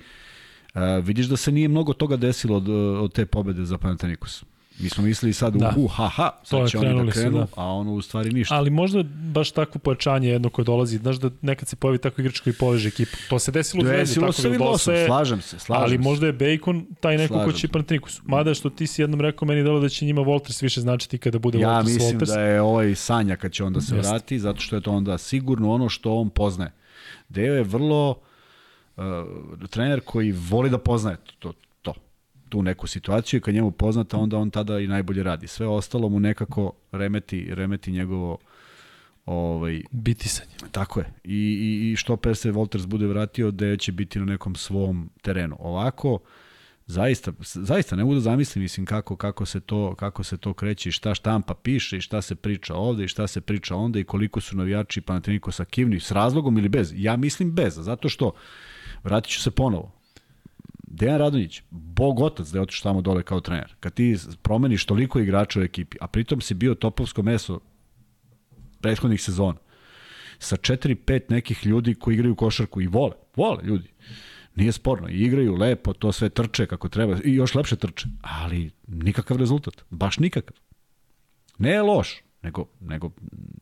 uh, 0.74 0.80
vidiš 1.02 1.26
da 1.26 1.36
se 1.36 1.52
nije 1.52 1.68
mnogo 1.68 1.92
toga 1.92 2.16
desilo 2.16 2.56
od, 2.56 2.68
od 2.98 3.12
te 3.12 3.26
pobede 3.26 3.64
za 3.64 3.78
Panathinaikos. 3.78 4.44
Mi 4.80 4.88
smo 4.88 5.05
mislili 5.05 5.32
sad 5.32 5.56
Da. 5.56 5.74
u, 5.76 5.88
ha, 5.88 6.09
ha, 6.09 6.30
sad 6.44 6.70
će 6.70 6.78
oni 6.78 7.06
da 7.06 7.12
krenu, 7.12 7.38
da. 7.38 7.46
a 7.56 7.64
ono 7.66 7.92
u 7.92 8.02
stvari 8.02 8.30
ništa. 8.30 8.55
Ali 8.55 8.70
možda 8.70 9.02
baš 9.05 9.50
takvo 9.50 9.78
pojačanje 9.78 10.28
jedno 10.28 10.50
koje 10.50 10.64
dolazi, 10.64 10.96
znaš 10.98 11.16
da 11.16 11.30
nekad 11.42 11.68
se 11.68 11.76
pojavi 11.76 11.98
tako 11.98 12.20
igrač 12.20 12.40
koji 12.40 12.55
poveže 12.55 12.88
ekipu. 12.88 13.16
To 13.30 13.38
se 13.38 13.52
desilo 13.52 13.82
u 13.82 13.86
Zvezdi, 13.86 14.20
tako 14.20 14.32
se 14.32 14.48
da 14.50 14.64
Losom, 14.64 14.94
slažem 15.06 15.40
se, 15.40 15.59
slažem 15.59 15.82
ali 15.82 15.92
se. 15.92 15.98
možda 15.98 16.26
je 16.26 16.32
Bacon 16.32 16.86
taj 17.00 17.16
neko 17.16 17.34
ko 17.34 17.40
Slažem 17.40 17.52
će 17.52 17.60
se. 17.60 17.68
Panathinaikos. 17.68 18.20
Mada 18.24 18.55
što 18.55 18.70
ti 18.70 18.86
si 18.86 19.02
jednom 19.02 19.20
rekao, 19.20 19.46
meni 19.46 19.62
delo 19.62 19.80
da 19.80 19.88
će 19.88 20.05
njima 20.05 20.22
Walters 20.22 20.62
više 20.62 20.80
značiti 20.80 21.18
kada 21.18 21.38
bude 21.38 21.59
Ja 21.59 21.68
Walters 21.68 21.84
mislim 21.84 22.18
Walters. 22.20 22.26
da 22.26 22.40
je 22.40 22.60
ovaj 22.62 22.94
Sanja 22.94 23.36
kad 23.36 23.52
će 23.52 23.64
onda 23.64 23.80
se 23.80 23.96
Jeste. 23.96 24.10
vrati, 24.10 24.38
zato 24.38 24.60
što 24.60 24.76
je 24.76 24.82
to 24.82 24.92
onda 24.92 25.18
sigurno 25.18 25.72
ono 25.72 25.88
što 25.88 26.14
on 26.14 26.30
poznaje. 26.30 26.72
Deo 27.28 27.55
je 27.55 27.62
vrlo 27.62 28.14
uh, 28.96 29.02
trener 29.70 30.00
koji 30.05 30.32
voli 30.32 30.70
da 30.70 30.78
poznaje 30.78 31.16
to, 31.16 31.32
to, 31.38 31.52
tu 32.48 32.62
neku 32.62 32.86
situaciju 32.86 33.38
i 33.38 33.40
kad 33.40 33.54
njemu 33.54 33.70
poznata, 33.70 34.18
onda 34.18 34.38
on 34.38 34.50
tada 34.50 34.78
i 34.78 34.86
najbolje 34.86 35.22
radi. 35.22 35.46
Sve 35.46 35.66
ostalo 35.66 36.08
mu 36.08 36.20
nekako 36.20 36.72
remeti, 36.92 37.54
remeti 37.54 37.92
njegovo 37.92 38.38
ovaj, 39.26 39.82
Bitisanje. 39.90 40.54
Tako 40.72 41.00
je. 41.00 41.12
I, 41.24 41.36
i, 41.36 41.92
i 41.92 41.96
što 41.96 42.16
per 42.16 42.36
se 42.36 42.52
Walters 42.52 42.86
bude 42.86 43.06
vratio, 43.06 43.50
da 43.50 43.76
će 43.76 43.92
biti 43.92 44.18
na 44.18 44.24
nekom 44.24 44.54
svom 44.54 45.10
terenu. 45.22 45.56
Ovako, 45.58 46.18
zaista, 46.86 47.32
zaista 47.40 47.96
ne 47.96 48.04
mogu 48.04 48.14
da 48.14 48.20
zamislim 48.20 48.62
mislim 48.62 48.86
kako 48.86 49.16
kako 49.16 49.46
se 49.46 49.60
to 49.60 49.94
kako 49.94 50.24
se 50.24 50.36
to 50.36 50.54
kreće 50.54 50.88
i 50.88 50.92
šta 50.92 51.14
štampa 51.14 51.54
piše 51.54 51.96
i 51.96 52.00
šta 52.00 52.22
se 52.22 52.34
priča 52.34 52.74
ovde 52.74 53.04
i 53.04 53.08
šta 53.08 53.26
se 53.26 53.40
priča 53.40 53.76
onda 53.76 53.98
i 53.98 54.04
koliko 54.04 54.40
su 54.40 54.56
navijači 54.56 55.00
Panathinaikosa 55.00 55.64
kivni 55.64 56.00
s 56.00 56.10
razlogom 56.10 56.58
ili 56.58 56.68
bez. 56.68 56.92
Ja 56.96 57.16
mislim 57.16 57.52
bez, 57.52 57.74
zato 57.74 58.08
što 58.08 58.32
vratit 59.04 59.32
ću 59.32 59.42
se 59.42 59.50
ponovo. 59.50 59.97
Dejan 60.90 61.19
Radonjić, 61.19 61.62
bog 61.70 62.20
otac 62.20 62.48
da 62.48 62.59
je 62.59 62.62
otišao 62.62 62.90
tamo 62.90 63.01
dole 63.01 63.23
kao 63.23 63.40
trener. 63.40 63.74
Kad 63.81 63.94
ti 63.94 64.16
promeniš 64.43 64.85
toliko 64.85 65.20
igrača 65.20 65.60
u 65.60 65.62
ekipi, 65.62 65.97
a 66.01 66.06
pritom 66.06 66.40
si 66.40 66.55
bio 66.55 66.74
topovsko 66.74 67.23
meso 67.23 67.60
prethodnih 68.81 69.23
sezona, 69.23 69.59
sa 70.39 70.56
4-5 70.56 71.20
nekih 71.28 71.66
ljudi 71.66 71.94
koji 71.94 72.15
igraju 72.15 72.35
košarku 72.35 72.81
i 72.81 72.86
vole, 72.86 73.12
vole 73.36 73.65
ljudi. 73.65 73.89
Nije 74.55 74.73
sporno, 74.73 75.09
igraju 75.09 75.55
lepo, 75.55 75.93
to 75.93 76.12
sve 76.12 76.28
trče 76.28 76.66
kako 76.66 76.89
treba 76.89 77.16
i 77.24 77.35
još 77.35 77.55
lepše 77.55 77.77
trče, 77.77 78.09
ali 78.23 78.70
nikakav 78.86 79.36
rezultat, 79.36 79.85
baš 79.90 80.19
nikakav. 80.19 80.56
Ne 81.59 81.70
je 81.70 81.82
loš, 81.82 82.23
nego, 82.43 82.66
nego 82.81 83.10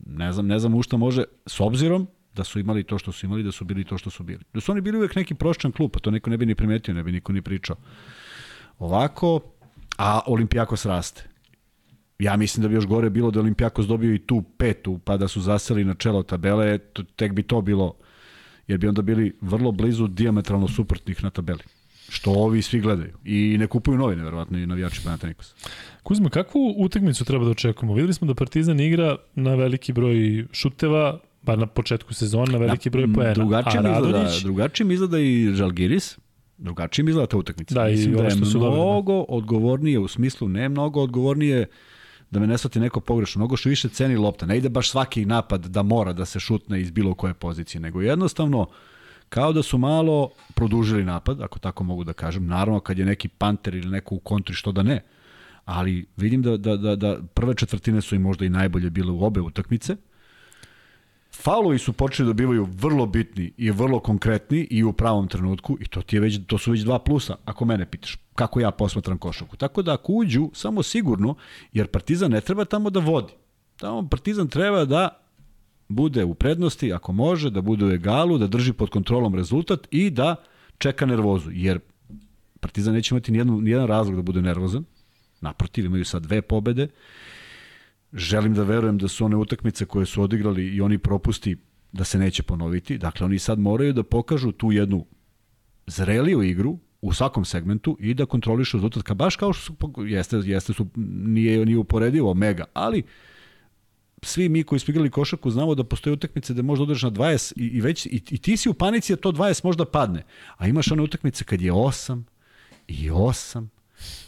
ne 0.05 0.31
znam, 0.31 0.47
ne 0.47 0.59
znam 0.59 0.75
u 0.75 0.83
šta 0.83 0.97
može, 0.97 1.23
s 1.45 1.59
obzirom 1.59 2.07
da 2.37 2.43
su 2.43 2.59
imali 2.59 2.83
to 2.83 2.97
što 2.97 3.11
su 3.11 3.25
imali, 3.25 3.43
da 3.43 3.51
su 3.51 3.65
bili 3.65 3.83
to 3.83 3.97
što 3.97 4.09
su 4.09 4.23
bili. 4.23 4.43
Da 4.53 4.61
su 4.61 4.71
oni 4.71 4.81
bili 4.81 4.97
uvek 4.97 5.15
neki 5.15 5.35
proščan 5.35 5.71
klub, 5.71 5.91
a 5.95 5.99
to 5.99 6.11
neko 6.11 6.29
ne 6.29 6.37
bi 6.37 6.45
ni 6.45 6.55
primetio, 6.55 6.93
ne 6.93 7.03
bi 7.03 7.11
niko 7.11 7.33
ni 7.33 7.41
pričao. 7.41 7.75
Ovako, 8.79 9.39
a 9.97 10.19
Olimpijakos 10.27 10.85
raste. 10.85 11.23
Ja 12.19 12.37
mislim 12.37 12.61
da 12.61 12.67
bi 12.67 12.75
još 12.75 12.85
gore 12.85 13.09
bilo 13.09 13.31
da 13.31 13.39
Olimpijakos 13.39 13.87
dobio 13.87 14.13
i 14.13 14.19
tu 14.19 14.43
petu, 14.57 14.99
pa 15.05 15.17
da 15.17 15.27
su 15.27 15.41
zaseli 15.41 15.85
na 15.85 15.93
čelo 15.93 16.23
tabele, 16.23 16.77
tek 17.15 17.33
bi 17.33 17.43
to 17.43 17.61
bilo, 17.61 17.93
jer 18.67 18.79
bi 18.79 18.87
onda 18.87 19.01
bili 19.01 19.33
vrlo 19.41 19.71
blizu 19.71 20.07
diametralno 20.07 20.67
suprotnih 20.67 21.23
na 21.23 21.29
tabeli. 21.29 21.63
Što 22.09 22.31
ovi 22.31 22.61
svi 22.61 22.79
gledaju. 22.79 23.17
I 23.25 23.57
ne 23.59 23.67
kupuju 23.67 23.97
novine, 23.97 24.23
verovatno, 24.23 24.57
i 24.57 24.65
navijači 24.65 25.01
Panathinaikosa. 25.03 25.55
Kuzma, 26.03 26.29
kakvu 26.29 26.73
utakmicu 26.77 27.25
treba 27.25 27.45
da 27.45 27.51
očekujemo? 27.51 27.93
Videli 27.93 28.13
smo 28.13 28.27
da 28.27 28.35
Partizan 28.35 28.79
igra 28.79 29.17
na 29.35 29.55
veliki 29.55 29.93
broj 29.93 30.45
šuteva, 30.51 31.19
bar 31.41 31.59
na 31.59 31.67
početku 31.67 32.13
sezona, 32.13 32.51
na 32.51 32.57
veliki 32.57 32.89
broj 32.89 33.13
poena. 33.13 33.33
Drugačije 33.33 33.81
mi 33.81 33.91
izgleda, 33.91 34.29
drugačije 34.43 34.87
mi 34.87 34.93
izgleda 34.93 35.19
i 35.19 35.51
Žalgiris, 35.53 36.17
drugačije 36.57 37.05
mi 37.05 37.11
izgleda 37.11 37.27
ta 37.27 37.37
utakmica. 37.37 37.75
Da, 37.75 37.89
i 37.89 37.91
Mislim 37.91 38.13
da 38.13 38.19
ove 38.19 38.27
je 38.27 38.31
što 38.31 38.45
su 38.45 38.59
dobili, 38.59 38.71
da. 38.71 38.75
mnogo 38.75 39.21
odgovornije, 39.21 39.99
u 39.99 40.07
smislu 40.07 40.47
ne 40.47 40.69
mnogo 40.69 41.01
odgovornije 41.01 41.65
da 42.31 42.39
me 42.39 42.47
ne 42.47 42.57
shvati 42.57 42.79
neko 42.79 42.99
pogrešno, 42.99 43.39
mnogo 43.39 43.57
što 43.57 43.69
više 43.69 43.89
ceni 43.89 44.15
lopta. 44.15 44.45
Ne 44.45 44.57
ide 44.57 44.69
baš 44.69 44.91
svaki 44.91 45.25
napad 45.25 45.65
da 45.65 45.83
mora 45.83 46.13
da 46.13 46.25
se 46.25 46.39
šutne 46.39 46.81
iz 46.81 46.91
bilo 46.91 47.13
koje 47.13 47.33
pozicije, 47.33 47.81
nego 47.81 48.01
jednostavno 48.01 48.67
kao 49.29 49.53
da 49.53 49.63
su 49.63 49.77
malo 49.77 50.29
produžili 50.55 51.05
napad, 51.05 51.41
ako 51.41 51.59
tako 51.59 51.83
mogu 51.83 52.03
da 52.03 52.13
kažem. 52.13 52.47
Naravno, 52.47 52.79
kad 52.79 52.99
je 52.99 53.05
neki 53.05 53.27
panter 53.27 53.75
ili 53.75 53.89
neko 53.89 54.15
u 54.15 54.19
kontri, 54.19 54.55
što 54.55 54.71
da 54.71 54.83
ne. 54.83 55.03
Ali 55.65 56.05
vidim 56.17 56.41
da, 56.41 56.57
da, 56.57 56.77
da, 56.77 56.95
da 56.95 57.17
prve 57.33 57.55
četvrtine 57.55 58.01
su 58.01 58.15
i 58.15 58.19
možda 58.19 58.45
i 58.45 58.49
najbolje 58.49 58.89
bile 58.89 59.11
u 59.11 59.23
obe 59.23 59.41
utakmice. 59.41 59.95
Faulovi 61.41 61.79
su 61.79 61.93
počeli 61.93 62.27
da 62.27 62.33
bivaju 62.33 62.67
vrlo 62.71 63.05
bitni 63.05 63.53
i 63.57 63.71
vrlo 63.71 63.99
konkretni 63.99 64.67
i 64.69 64.83
u 64.83 64.93
pravom 64.93 65.27
trenutku 65.27 65.77
i 65.79 65.87
to 65.87 66.01
ti 66.01 66.15
je 66.15 66.19
već 66.19 66.39
to 66.47 66.57
su 66.57 66.71
već 66.71 66.81
dva 66.81 66.99
plusa 66.99 67.35
ako 67.45 67.65
mene 67.65 67.85
pitaš 67.85 68.17
kako 68.35 68.59
ja 68.59 68.71
posmatram 68.71 69.17
košarku. 69.17 69.55
Tako 69.55 69.81
da 69.81 69.93
ako 69.93 70.13
uđu 70.13 70.49
samo 70.53 70.83
sigurno 70.83 71.35
jer 71.73 71.87
Partizan 71.87 72.31
ne 72.31 72.41
treba 72.41 72.65
tamo 72.65 72.89
da 72.89 72.99
vodi. 72.99 73.33
Tamo 73.75 74.09
Partizan 74.09 74.47
treba 74.47 74.85
da 74.85 75.09
bude 75.87 76.23
u 76.23 76.33
prednosti 76.33 76.93
ako 76.93 77.11
može, 77.11 77.49
da 77.49 77.61
bude 77.61 77.85
u 77.85 77.91
egalu, 77.91 78.37
da 78.37 78.47
drži 78.47 78.73
pod 78.73 78.89
kontrolom 78.89 79.35
rezultat 79.35 79.87
i 79.91 80.09
da 80.09 80.35
čeka 80.77 81.05
nervozu 81.05 81.51
jer 81.53 81.79
Partizan 82.59 82.93
neće 82.93 83.15
imati 83.15 83.31
nijedan, 83.31 83.63
nijedan 83.63 83.87
razlog 83.87 84.15
da 84.15 84.21
bude 84.21 84.41
nervozan. 84.41 84.83
Naprotiv, 85.41 85.85
imaju 85.85 86.05
sad 86.05 86.23
dve 86.23 86.41
pobede 86.41 86.87
želim 88.17 88.53
da 88.53 88.63
verujem 88.63 88.97
da 88.97 89.07
su 89.07 89.25
one 89.25 89.35
utakmice 89.35 89.85
koje 89.85 90.05
su 90.05 90.21
odigrali 90.21 90.67
i 90.67 90.81
oni 90.81 90.97
propusti 90.97 91.57
da 91.91 92.03
se 92.03 92.19
neće 92.19 92.43
ponoviti. 92.43 92.97
Dakle, 92.97 93.25
oni 93.25 93.39
sad 93.39 93.59
moraju 93.59 93.93
da 93.93 94.03
pokažu 94.03 94.51
tu 94.51 94.71
jednu 94.71 95.05
zreliju 95.87 96.43
igru 96.43 96.77
u 97.01 97.13
svakom 97.13 97.45
segmentu 97.45 97.97
i 97.99 98.13
da 98.13 98.25
kontrolišu 98.25 98.77
rezultat, 98.77 99.03
ka 99.03 99.13
baš 99.13 99.35
kao 99.35 99.53
što 99.53 99.65
su, 99.65 99.75
jeste, 100.05 100.37
jeste 100.37 100.73
su, 100.73 100.87
nije, 100.95 101.65
nije 101.65 101.77
uporedivo 101.77 102.33
mega, 102.33 102.65
ali 102.73 103.03
svi 104.21 104.49
mi 104.49 104.63
koji 104.63 104.79
smo 104.79 104.91
igrali 104.91 105.09
košarku 105.09 105.51
znamo 105.51 105.75
da 105.75 105.83
postoje 105.83 106.13
utakmice 106.13 106.53
da 106.53 106.61
možda 106.61 106.83
odreš 106.83 107.03
na 107.03 107.11
20 107.11 107.53
i, 107.55 107.65
i 107.65 107.81
već 107.81 108.05
i, 108.05 108.21
i 108.29 108.37
ti 108.37 108.57
si 108.57 108.69
u 108.69 108.73
panici 108.73 109.13
da 109.13 109.21
to 109.21 109.31
20 109.31 109.65
možda 109.65 109.85
padne. 109.85 110.23
A 110.57 110.67
imaš 110.67 110.91
one 110.91 111.01
utakmice 111.01 111.43
kad 111.43 111.61
je 111.61 111.71
8 111.71 112.23
i 112.87 113.09
8, 113.09 113.67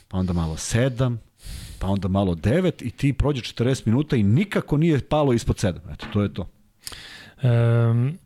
pa 0.07 0.17
onda 0.17 0.33
malo 0.33 0.55
7, 0.55 1.17
pa 1.79 1.87
onda 1.87 2.07
malo 2.07 2.35
9 2.35 2.85
i 2.85 2.91
ti 2.91 3.13
prođe 3.13 3.41
40 3.41 3.87
minuta 3.87 4.15
i 4.15 4.23
nikako 4.23 4.77
nije 4.77 5.07
palo 5.09 5.33
ispod 5.33 5.55
7. 5.55 5.93
Eto, 5.93 6.05
to 6.13 6.21
je 6.21 6.33
to. 6.33 6.49
Um, 7.43 8.17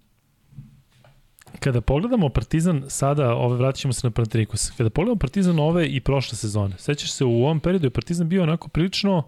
kada 1.60 1.82
pogledamo 1.82 2.30
Partizan 2.30 2.84
sada, 2.88 3.34
ove 3.36 3.58
vratit 3.58 3.82
ćemo 3.82 3.94
se 3.94 4.08
na 4.08 4.12
Panathinaikos, 4.12 4.72
kada 4.78 4.90
pogledamo 4.90 5.20
Partizan 5.20 5.60
ove 5.60 5.88
i 5.88 6.00
prošle 6.00 6.38
sezone, 6.38 6.76
sećaš 6.78 7.12
se 7.12 7.26
u 7.26 7.44
ovom 7.44 7.60
periodu 7.60 7.86
je 7.86 7.90
Partizan 7.90 8.30
bio 8.30 8.44
onako 8.44 8.68
prilično 8.68 9.24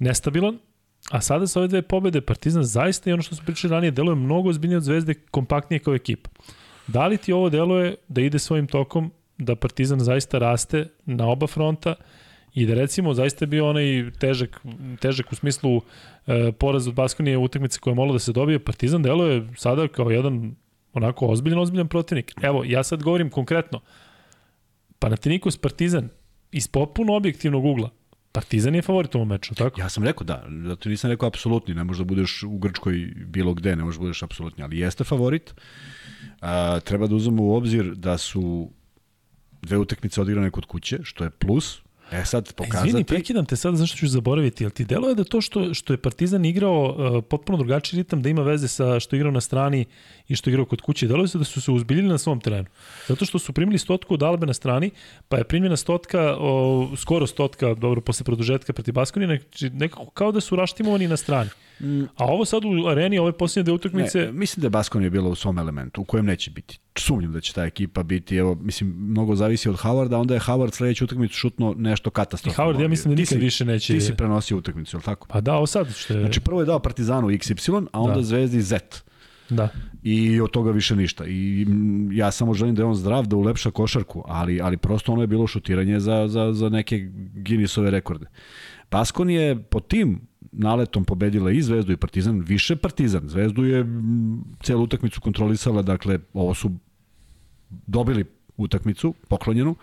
nestabilan, 0.00 0.58
a 1.10 1.20
sada 1.20 1.46
sa 1.46 1.60
ove 1.60 1.68
dve 1.68 1.82
pobede 1.82 2.20
Partizan 2.20 2.64
zaista 2.64 3.10
i 3.10 3.12
ono 3.12 3.22
što 3.22 3.34
smo 3.34 3.44
pričali 3.46 3.70
ranije 3.70 3.90
deluje 3.90 4.14
mnogo 4.14 4.48
ozbiljnije 4.48 4.76
od 4.76 4.82
Zvezde, 4.82 5.14
kompaktnije 5.14 5.80
kao 5.80 5.94
ekipa. 5.94 6.30
Da 6.86 7.06
li 7.06 7.16
ti 7.16 7.32
ovo 7.32 7.50
deluje 7.50 7.94
da 8.08 8.20
ide 8.20 8.38
svojim 8.38 8.66
tokom, 8.66 9.12
da 9.38 9.56
Partizan 9.56 10.00
zaista 10.00 10.38
raste 10.38 10.88
na 11.06 11.28
oba 11.28 11.46
fronta 11.46 11.94
i 12.54 12.66
da 12.66 12.74
recimo 12.74 13.14
zaista 13.14 13.42
je 13.44 13.46
bio 13.46 13.68
onaj 13.68 14.10
težak, 14.18 14.60
težak 15.00 15.32
u 15.32 15.34
smislu 15.34 15.80
e, 16.26 16.52
poraz 16.52 16.88
od 16.88 16.94
Baskonije 16.94 17.38
utakmice 17.38 17.78
koja 17.78 17.92
je 17.92 17.94
mogla 17.94 18.12
da 18.12 18.18
se 18.18 18.32
dobije, 18.32 18.58
Partizan 18.58 19.02
deluje 19.02 19.48
sada 19.56 19.88
kao 19.88 20.10
jedan 20.10 20.54
onako 20.92 21.26
ozbiljan, 21.26 21.58
ozbiljan 21.58 21.88
protivnik. 21.88 22.34
Evo, 22.42 22.64
ja 22.66 22.82
sad 22.82 23.02
govorim 23.02 23.30
konkretno. 23.30 23.80
Panathinaikos 24.98 25.56
Partizan 25.56 26.08
iz 26.52 26.68
popuno 26.68 27.14
objektivnog 27.14 27.64
ugla. 27.64 27.90
Partizan 28.32 28.74
je 28.74 28.82
favorit 28.82 29.14
u 29.14 29.18
ovom 29.18 29.28
meču, 29.28 29.54
tako? 29.54 29.80
Ja 29.80 29.88
sam 29.88 30.04
rekao 30.04 30.24
da, 30.24 30.44
zato 30.66 30.88
nisam 30.88 31.10
rekao 31.10 31.26
apsolutni, 31.26 31.74
ne 31.74 31.84
možeš 31.84 31.98
da 31.98 32.04
budeš 32.04 32.42
u 32.42 32.58
Grčkoj 32.58 33.12
bilo 33.26 33.54
gde, 33.54 33.76
ne 33.76 33.84
možeš 33.84 33.98
da 33.98 34.02
budeš 34.02 34.22
apsolutni, 34.22 34.64
ali 34.64 34.78
jeste 34.78 35.04
favorit. 35.04 35.54
A, 36.40 36.80
treba 36.80 37.06
da 37.06 37.14
uzmemo 37.14 37.42
u 37.42 37.54
obzir 37.54 37.94
da 37.94 38.18
su 38.18 38.70
dve 39.62 39.78
utakmice 39.78 40.20
odigrane 40.20 40.50
kod 40.50 40.64
kuće, 40.64 40.98
što 41.02 41.24
je 41.24 41.30
plus. 41.30 41.82
E 42.12 42.24
sad, 42.24 42.52
pokazati... 42.52 42.88
Izvini, 42.88 43.04
prekidam 43.04 43.46
te 43.46 43.56
sad 43.56 43.76
zašto 43.76 43.96
ću 43.96 44.08
zaboraviti, 44.08 44.64
jel 44.64 44.70
ti 44.70 44.84
delo 44.84 45.08
je 45.08 45.14
da 45.14 45.24
to 45.24 45.40
što, 45.40 45.74
što 45.74 45.92
je 45.92 45.96
Partizan 45.96 46.44
igrao 46.44 46.84
uh, 46.84 47.24
potpuno 47.24 47.58
drugačiji 47.58 47.98
ritam, 47.98 48.22
da 48.22 48.28
ima 48.28 48.42
veze 48.42 48.68
sa 48.68 49.00
što 49.00 49.16
je 49.16 49.18
igrao 49.18 49.32
na 49.32 49.40
strani 49.40 49.84
i 50.28 50.36
što 50.36 50.50
je 50.50 50.52
igrao 50.52 50.66
kod 50.66 50.80
kuće, 50.80 51.06
delo 51.06 51.24
je 51.24 51.28
se 51.28 51.38
da 51.38 51.44
su 51.44 51.60
se 51.60 51.70
uzbiljili 51.70 52.08
na 52.08 52.18
svom 52.18 52.40
terenu. 52.40 52.68
Zato 53.08 53.24
što 53.24 53.38
su 53.38 53.52
primili 53.52 53.78
stotku 53.78 54.14
od 54.14 54.22
Albe 54.22 54.46
na 54.46 54.54
strani, 54.54 54.90
pa 55.28 55.36
je 55.36 55.44
primljena 55.44 55.76
stotka, 55.76 56.36
o, 56.38 56.90
skoro 56.96 57.26
stotka, 57.26 57.74
dobro, 57.74 58.00
posle 58.00 58.24
produžetka 58.24 58.72
protiv 58.72 58.94
Baskonije, 58.94 59.38
znači 59.38 59.70
nekako 59.70 60.10
kao 60.10 60.32
da 60.32 60.40
su 60.40 60.56
raštimovani 60.56 61.08
na 61.08 61.16
strani. 61.16 61.50
A 62.16 62.24
ovo 62.24 62.44
sad 62.44 62.64
u 62.64 62.86
areni, 62.88 63.18
ove 63.18 63.32
posljednje 63.32 63.64
dve 63.64 63.72
utakmice... 63.72 64.18
Ne, 64.18 64.32
mislim 64.32 64.60
da 64.60 64.66
je 64.66 64.70
Baskon 64.70 65.02
je 65.02 65.10
bila 65.10 65.28
u 65.28 65.34
svom 65.34 65.58
elementu, 65.58 66.00
u 66.00 66.04
kojem 66.04 66.26
neće 66.26 66.50
biti. 66.50 66.78
Sumnjam 66.98 67.32
da 67.32 67.40
će 67.40 67.52
ta 67.52 67.64
ekipa 67.64 68.02
biti, 68.02 68.36
evo, 68.36 68.54
mislim, 68.54 68.94
mnogo 68.98 69.36
zavisi 69.36 69.68
od 69.68 69.76
Howarda, 69.76 70.16
onda 70.16 70.34
je 70.34 70.40
Howard 70.40 70.74
sledeću 70.74 71.04
utakmicu 71.04 71.34
šutno 71.34 71.74
nešto 71.78 72.10
I 72.10 72.12
katastrofalno. 72.12 72.72
Howard, 72.72 72.82
ja 72.82 72.88
mislim 72.88 73.14
da 73.14 73.20
nikad 73.20 73.38
si- 73.38 73.44
više 73.44 73.64
neće... 73.64 73.92
Ti 73.94 74.00
si 74.00 74.14
prenosio 74.14 74.56
utakmicu, 74.58 74.96
je 74.96 74.98
li 74.98 75.04
tako? 75.04 75.26
Pa 75.28 75.40
da, 75.40 75.54
ovo 75.54 75.66
sad 75.66 75.94
što 75.94 76.14
je... 76.14 76.20
Znači 76.20 76.40
prvo 76.40 76.60
je 76.60 76.66
dao 76.66 76.78
Partizanu 76.78 77.28
XY, 77.28 77.86
a 77.92 78.00
onda 78.00 78.14
Da. 78.16 78.22
Zvezdi 78.22 78.62
Z. 78.62 78.78
Da. 79.48 79.68
I 80.02 80.40
od 80.40 80.50
toga 80.50 80.70
više 80.70 80.96
ništa. 80.96 81.24
I 81.26 81.66
ja 82.12 82.30
samo 82.30 82.54
želim 82.54 82.74
da 82.74 82.82
je 82.82 82.86
on 82.86 82.94
zdrav, 82.94 83.26
da 83.26 83.36
ulepša 83.36 83.70
košarku, 83.70 84.24
ali, 84.26 84.60
ali 84.60 84.76
prosto 84.76 85.12
ono 85.12 85.20
je 85.22 85.26
bilo 85.26 85.46
šutiranje 85.46 86.00
za, 86.00 86.28
za, 86.28 86.52
za 86.52 86.68
neke 86.68 86.98
Guinnessove 87.34 87.90
rekorde. 87.90 88.26
Paskon 88.88 89.30
je 89.30 89.62
po 89.62 89.80
tim 89.80 90.20
naletom 90.52 91.04
pobedila 91.04 91.50
i 91.50 91.62
Zvezdu 91.62 91.92
i 91.92 91.96
Partizan, 91.96 92.40
više 92.40 92.76
Partizan. 92.76 93.28
Zvezdu 93.28 93.64
je 93.64 93.86
celu 94.62 94.82
utakmicu 94.82 95.20
kontrolisala, 95.20 95.82
dakle, 95.82 96.18
ovo 96.32 96.54
su 96.54 96.70
dobili 97.86 98.24
utakmicu, 98.56 99.14
poklonjenu, 99.28 99.76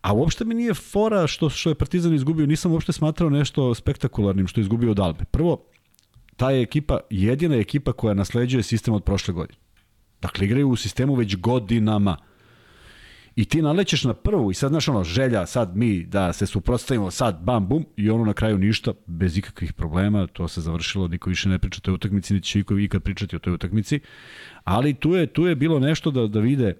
a 0.00 0.12
uopšte 0.12 0.44
mi 0.44 0.54
nije 0.54 0.74
fora 0.74 1.26
što, 1.26 1.50
što 1.50 1.70
je 1.70 1.74
Partizan 1.74 2.14
izgubio, 2.14 2.46
nisam 2.46 2.72
uopšte 2.72 2.92
smatrao 2.92 3.30
nešto 3.30 3.74
spektakularnim 3.74 4.46
što 4.46 4.60
je 4.60 4.62
izgubio 4.62 4.90
od 4.90 4.98
Albe. 5.00 5.24
Prvo, 5.24 5.64
ta 6.36 6.50
je 6.50 6.62
ekipa 6.62 7.00
jedina 7.10 7.56
ekipa 7.56 7.92
koja 7.92 8.14
nasleđuje 8.14 8.62
sistem 8.62 8.94
od 8.94 9.04
prošle 9.04 9.34
godine. 9.34 9.58
Dakle, 10.20 10.46
igraju 10.46 10.68
u 10.68 10.76
sistemu 10.76 11.14
već 11.14 11.36
godinama. 11.36 12.16
I 13.38 13.44
ti 13.44 13.62
nalećeš 13.62 14.04
na 14.04 14.14
prvu 14.14 14.50
i 14.50 14.54
sad, 14.54 14.70
znaš, 14.70 14.88
ono, 14.88 15.04
želja, 15.04 15.46
sad 15.46 15.76
mi 15.76 16.04
da 16.04 16.32
se 16.32 16.46
suprotstavimo, 16.46 17.10
sad, 17.10 17.40
bam, 17.42 17.68
bum, 17.68 17.86
i 17.96 18.10
ono 18.10 18.24
na 18.24 18.32
kraju 18.32 18.58
ništa, 18.58 18.92
bez 19.06 19.38
ikakvih 19.38 19.72
problema, 19.72 20.26
to 20.26 20.48
se 20.48 20.60
završilo, 20.60 21.08
niko 21.08 21.30
više 21.30 21.48
ne 21.48 21.58
priča 21.58 21.78
o 21.78 21.84
toj 21.84 21.94
utakmici, 21.94 22.34
niti 22.34 22.46
će 22.46 22.60
iko 22.60 22.78
ikad 22.78 23.02
pričati 23.02 23.36
o 23.36 23.38
toj 23.38 23.52
utakmici, 23.52 24.00
ali 24.64 24.94
tu 24.94 25.14
je, 25.14 25.26
tu 25.26 25.46
je 25.46 25.54
bilo 25.54 25.78
nešto 25.78 26.10
da, 26.10 26.26
da 26.26 26.40
vide 26.40 26.74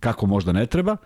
kako 0.00 0.26
možda 0.26 0.52
ne 0.52 0.66
treba. 0.66 0.96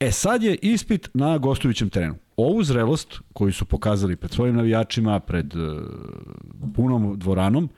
E 0.00 0.10
sad 0.10 0.42
je 0.42 0.54
ispit 0.54 1.08
na 1.14 1.38
gostujućem 1.38 1.90
terenu. 1.90 2.14
Ovu 2.36 2.62
zrelost 2.62 3.20
koju 3.32 3.52
su 3.52 3.64
pokazali 3.64 4.16
pred 4.16 4.30
svojim 4.30 4.56
navijačima, 4.56 5.20
pred 5.20 5.54
uh, 5.54 5.82
punom 6.74 7.18
dvoranom, 7.18 7.68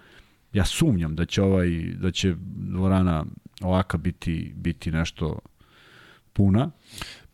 ja 0.52 0.64
sumnjam 0.64 1.14
da 1.14 1.24
će 1.24 1.42
ovaj 1.42 1.68
da 2.00 2.10
će 2.10 2.34
dvorana 2.56 3.24
ovaka 3.62 3.98
biti 3.98 4.52
biti 4.56 4.90
nešto 4.90 5.38
puna. 6.32 6.70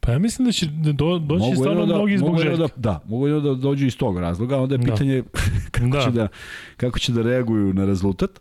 Pa 0.01 0.13
ja 0.13 0.19
mislim 0.19 0.47
da 0.47 0.53
će 0.53 0.67
do, 0.67 1.19
doći 1.19 1.41
mogu 1.41 1.57
stvarno 1.57 1.87
da, 1.87 1.95
mnogi 1.95 2.19
zbog 2.19 2.39
željke. 2.39 2.57
Da, 2.57 2.69
da, 2.77 3.03
mogu 3.07 3.29
da 3.29 3.55
dođu 3.55 3.87
iz 3.87 3.97
tog 3.97 4.19
razloga, 4.19 4.59
onda 4.59 4.75
je 4.75 4.79
da. 4.79 4.85
pitanje 4.85 5.23
da. 5.23 5.41
kako, 5.71 5.89
da. 5.89 6.01
Će 6.01 6.11
da, 6.11 6.29
kako 6.77 6.99
će 6.99 7.13
da 7.13 7.23
reaguju 7.23 7.75
na 7.75 7.87
rezultat. 7.87 8.41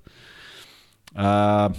A, 1.15 1.69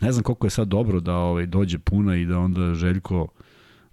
ne 0.00 0.12
znam 0.12 0.22
koliko 0.22 0.46
je 0.46 0.50
sad 0.50 0.68
dobro 0.68 1.00
da 1.00 1.16
ovaj 1.16 1.46
dođe 1.46 1.78
puna 1.78 2.16
i 2.16 2.26
da 2.26 2.38
onda 2.38 2.74
Željko 2.74 3.28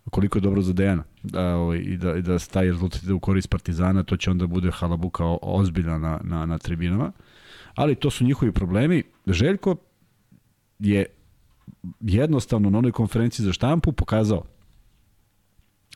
koliko 0.09 0.37
je 0.37 0.41
dobro 0.41 0.61
za 0.61 0.73
Dejana 0.73 1.03
da, 1.23 1.55
ovaj, 1.55 1.77
i, 1.77 1.97
da, 1.97 2.15
i 2.15 2.21
da 2.21 2.39
taj 2.39 2.65
rezultat 2.65 3.03
ide 3.03 3.13
u 3.13 3.19
korist 3.19 3.49
Partizana, 3.49 4.03
to 4.03 4.17
će 4.17 4.31
onda 4.31 4.47
bude 4.47 4.71
halabuka 4.71 5.23
ozbiljna 5.41 5.97
na, 5.97 6.19
na, 6.23 6.45
na 6.45 6.57
tribinama. 6.57 7.11
Ali 7.75 7.95
to 7.95 8.09
su 8.09 8.23
njihovi 8.23 8.51
problemi. 8.51 9.03
Željko 9.27 9.75
je 10.79 11.05
jednostavno 12.01 12.69
na 12.69 12.77
onoj 12.77 12.91
konferenciji 12.91 13.45
za 13.45 13.53
štampu 13.53 13.91
pokazao, 13.91 14.43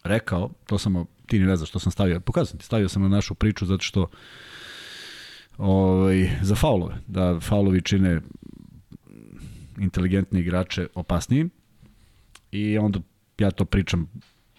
rekao, 0.03 0.49
to 0.65 0.77
sam, 0.77 1.05
ti 1.25 1.39
ne 1.39 1.55
znaš 1.55 1.69
što 1.69 1.79
sam 1.79 1.91
stavio, 1.91 2.19
pokazao 2.19 2.45
sam 2.45 2.59
ti, 2.59 2.65
stavio 2.65 2.89
sam 2.89 3.01
na 3.01 3.07
našu 3.07 3.35
priču 3.35 3.65
zato 3.65 3.83
što 3.83 4.07
ovaj, 5.57 6.29
za 6.41 6.55
faulove, 6.55 6.95
da 7.07 7.39
faulovi 7.39 7.81
čine 7.81 8.21
inteligentne 9.79 10.39
igrače 10.39 10.87
opasnijim 10.95 11.49
i 12.51 12.77
onda 12.77 12.99
ja 13.37 13.51
to 13.51 13.65
pričam 13.65 14.07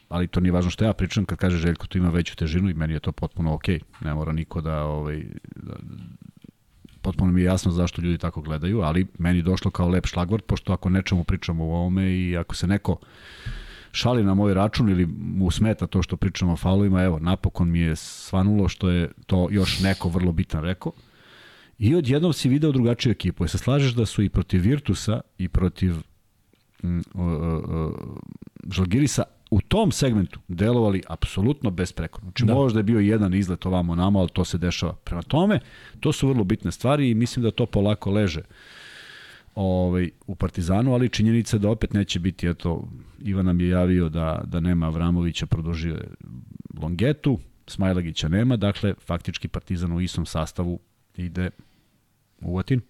ali 0.08 0.28
to 0.28 0.40
nije 0.40 0.52
važno 0.52 0.70
što 0.70 0.84
ja 0.84 0.92
pričam 0.92 1.24
kad 1.24 1.38
kaže 1.38 1.56
Željko 1.58 1.86
to 1.86 1.98
ima 1.98 2.10
veću 2.10 2.36
težinu 2.36 2.70
i 2.70 2.74
meni 2.74 2.92
je 2.92 3.00
to 3.00 3.12
potpuno. 3.12 3.50
Okay. 3.50 3.80
Ne 4.00 4.14
mora 4.14 4.32
niko 4.32 4.60
da, 4.60 4.84
ovaj, 4.84 5.24
da, 5.56 5.74
potpuno 7.05 7.32
mi 7.32 7.40
je 7.40 7.44
jasno 7.44 7.72
zašto 7.72 8.02
ljudi 8.02 8.18
tako 8.18 8.40
gledaju, 8.40 8.81
ali 8.81 9.06
meni 9.18 9.43
došlo 9.43 9.70
kao 9.70 9.89
lep 9.89 10.06
šlagvort, 10.06 10.47
pošto 10.47 10.72
ako 10.72 10.90
nečemu 10.90 11.24
pričamo 11.24 11.64
o 11.64 11.76
ovome 11.76 12.12
i 12.12 12.36
ako 12.36 12.55
se 12.55 12.66
neko 12.66 12.97
šali 13.93 14.24
na 14.24 14.35
moj 14.35 14.55
račun 14.55 14.89
ili 14.90 15.06
mu 15.06 15.51
smeta 15.51 15.86
to 15.86 16.02
što 16.02 16.16
pričamo 16.16 16.52
o 16.52 16.56
faulovima, 16.56 17.02
evo, 17.02 17.18
napokon 17.18 17.70
mi 17.70 17.81
je 17.81 17.97
svanulo 17.97 18.68
što 18.68 18.89
je 18.89 19.10
to 19.26 19.48
još 19.51 19.81
neko 19.81 20.09
vrlo 20.09 20.32
bitan 20.32 20.64
rekao. 20.64 20.93
I 21.78 21.94
odjednom 21.94 22.32
si 22.32 22.48
video 22.48 22.72
drugačiju 22.72 23.12
ekipu. 23.12 23.44
I 23.44 23.48
se 23.48 23.59
slažeš 23.59 23.93
da 23.93 24.06
su 24.06 24.22
i 24.22 24.28
protiv 24.28 24.60
Virtusa 24.62 25.20
i 25.39 25.48
protiv 25.48 25.94
mm, 26.82 26.98
uh, 26.98 27.02
uh, 27.14 27.94
Žalgirisa 28.70 29.22
u 29.55 29.60
tom 29.60 29.93
segmentu 29.93 30.40
delovali 30.48 31.02
apsolutno 31.09 31.70
besprekorno. 31.70 32.31
Znači 32.31 32.44
da. 32.44 32.55
možda 32.55 32.78
je 32.78 32.82
bio 32.82 33.01
jedan 33.01 33.35
izlet 33.35 33.66
ovamo 33.66 33.94
nama, 33.94 34.18
ali 34.18 34.28
to 34.28 34.44
se 34.44 34.59
dešava. 34.59 34.94
Prema 34.94 35.22
tome, 35.22 35.60
to 36.01 36.12
su 36.12 36.28
vrlo 36.28 36.44
bitne 36.44 36.72
stvari 36.72 37.10
i 37.10 37.14
mislim 37.14 37.43
da 37.43 37.51
to 37.51 37.66
polako 37.66 38.10
leže 38.10 38.43
ovaj, 39.55 40.10
u 40.26 40.35
Partizanu, 40.35 40.94
ali 40.94 41.09
činjenica 41.09 41.59
da 41.59 41.70
opet 41.70 41.93
neće 41.93 42.18
biti, 42.18 42.48
eto, 42.48 42.89
Ivan 43.22 43.47
nam 43.47 43.60
je 43.60 43.68
javio 43.68 44.09
da, 44.09 44.43
da 44.44 44.60
nema 44.60 44.86
Avramovića, 44.86 45.47
produžio 45.47 45.94
je 45.94 46.09
Longetu, 46.82 47.39
Smajlagića 47.66 48.28
nema, 48.28 48.56
dakle, 48.56 48.94
faktički 49.06 49.48
Partizan 49.48 49.93
u 49.93 50.01
istom 50.01 50.26
sastavu 50.26 50.78
ide 51.16 51.51
u 52.40 52.59
Atin. 52.59 52.81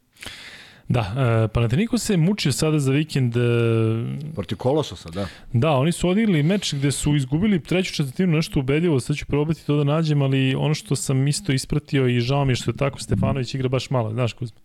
Da, 0.89 1.01
uh, 1.01 1.51
Panathinaikos 1.51 2.03
se 2.03 2.17
mučio 2.17 2.53
sada 2.53 2.79
za 2.79 2.93
vikend. 2.93 3.37
Uh, 3.37 3.43
Protiv 4.35 4.59
Kolososa, 4.59 5.11
da. 5.11 5.27
Da, 5.53 5.71
oni 5.71 5.93
su 5.93 6.09
odigrali 6.09 6.43
meč 6.43 6.75
gde 6.75 6.93
su 6.93 7.17
izgubili 7.17 7.63
treću 7.63 7.95
četvrtinu 7.95 8.33
nešto 8.33 8.61
ubedljivo, 8.61 9.01
sad 9.01 9.17
ću 9.17 9.27
probati 9.27 9.67
to 9.67 9.77
da 9.77 9.85
nađem, 9.85 10.23
ali 10.23 10.55
ono 10.55 10.75
što 10.75 10.97
sam 10.97 11.29
isto 11.29 11.53
ispratio 11.53 12.09
i 12.09 12.21
žao 12.21 12.45
mi 12.45 12.53
je 12.53 12.57
što 12.57 12.71
je 12.71 12.77
tako 12.77 13.01
Stefanović 13.01 13.55
igra 13.55 13.69
baš 13.69 13.91
malo, 13.91 14.13
znaš 14.13 14.33
Kuzma. 14.33 14.59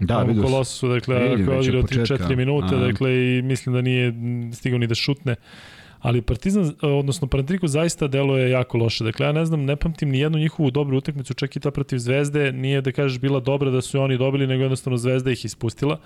Da, 0.00 0.22
vidio 0.22 0.42
se. 0.42 0.48
Kolososu, 0.48 0.88
dakle, 0.88 1.16
ako 1.16 1.52
je 1.52 1.58
odigrao 1.58 1.82
3-4 1.82 2.36
minute, 2.36 2.76
dakle, 2.76 3.38
i 3.38 3.42
mislim 3.42 3.74
da 3.74 3.80
nije 3.80 4.14
stigao 4.52 4.78
ni 4.78 4.86
da 4.86 4.94
šutne. 4.94 5.32
Uh, 5.32 5.79
ali 6.00 6.22
Partizan, 6.22 6.74
odnosno 6.82 7.28
Pantriku 7.28 7.68
zaista 7.68 8.08
deluje 8.08 8.50
jako 8.50 8.78
loše. 8.78 9.04
Dakle, 9.04 9.26
ja 9.26 9.32
ne 9.32 9.44
znam, 9.44 9.64
ne 9.64 9.76
pamtim 9.76 10.08
ni 10.08 10.18
jednu 10.18 10.38
njihovu 10.38 10.70
dobru 10.70 10.96
utakmicu, 10.96 11.34
čak 11.34 11.56
i 11.56 11.60
ta 11.60 11.70
protiv 11.70 11.98
Zvezde, 11.98 12.52
nije 12.52 12.80
da 12.80 12.92
kažeš 12.92 13.18
bila 13.18 13.40
dobra 13.40 13.70
da 13.70 13.80
su 13.80 14.00
oni 14.00 14.18
dobili, 14.18 14.46
nego 14.46 14.62
jednostavno 14.62 14.96
Zvezda 14.96 15.30
ih 15.30 15.44
ispustila. 15.44 16.00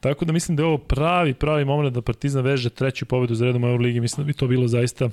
Tako 0.00 0.24
da 0.24 0.32
mislim 0.32 0.56
da 0.56 0.62
je 0.62 0.66
ovo 0.66 0.78
pravi, 0.78 1.34
pravi 1.34 1.64
moment 1.64 1.94
da 1.94 2.02
Partizan 2.02 2.44
veže 2.44 2.70
treću 2.70 3.06
pobedu 3.06 3.34
za 3.34 3.46
redom 3.46 3.64
Euroligi. 3.64 4.00
Mislim 4.00 4.24
da 4.24 4.26
bi 4.26 4.32
to 4.32 4.46
bilo 4.46 4.68
zaista 4.68 5.10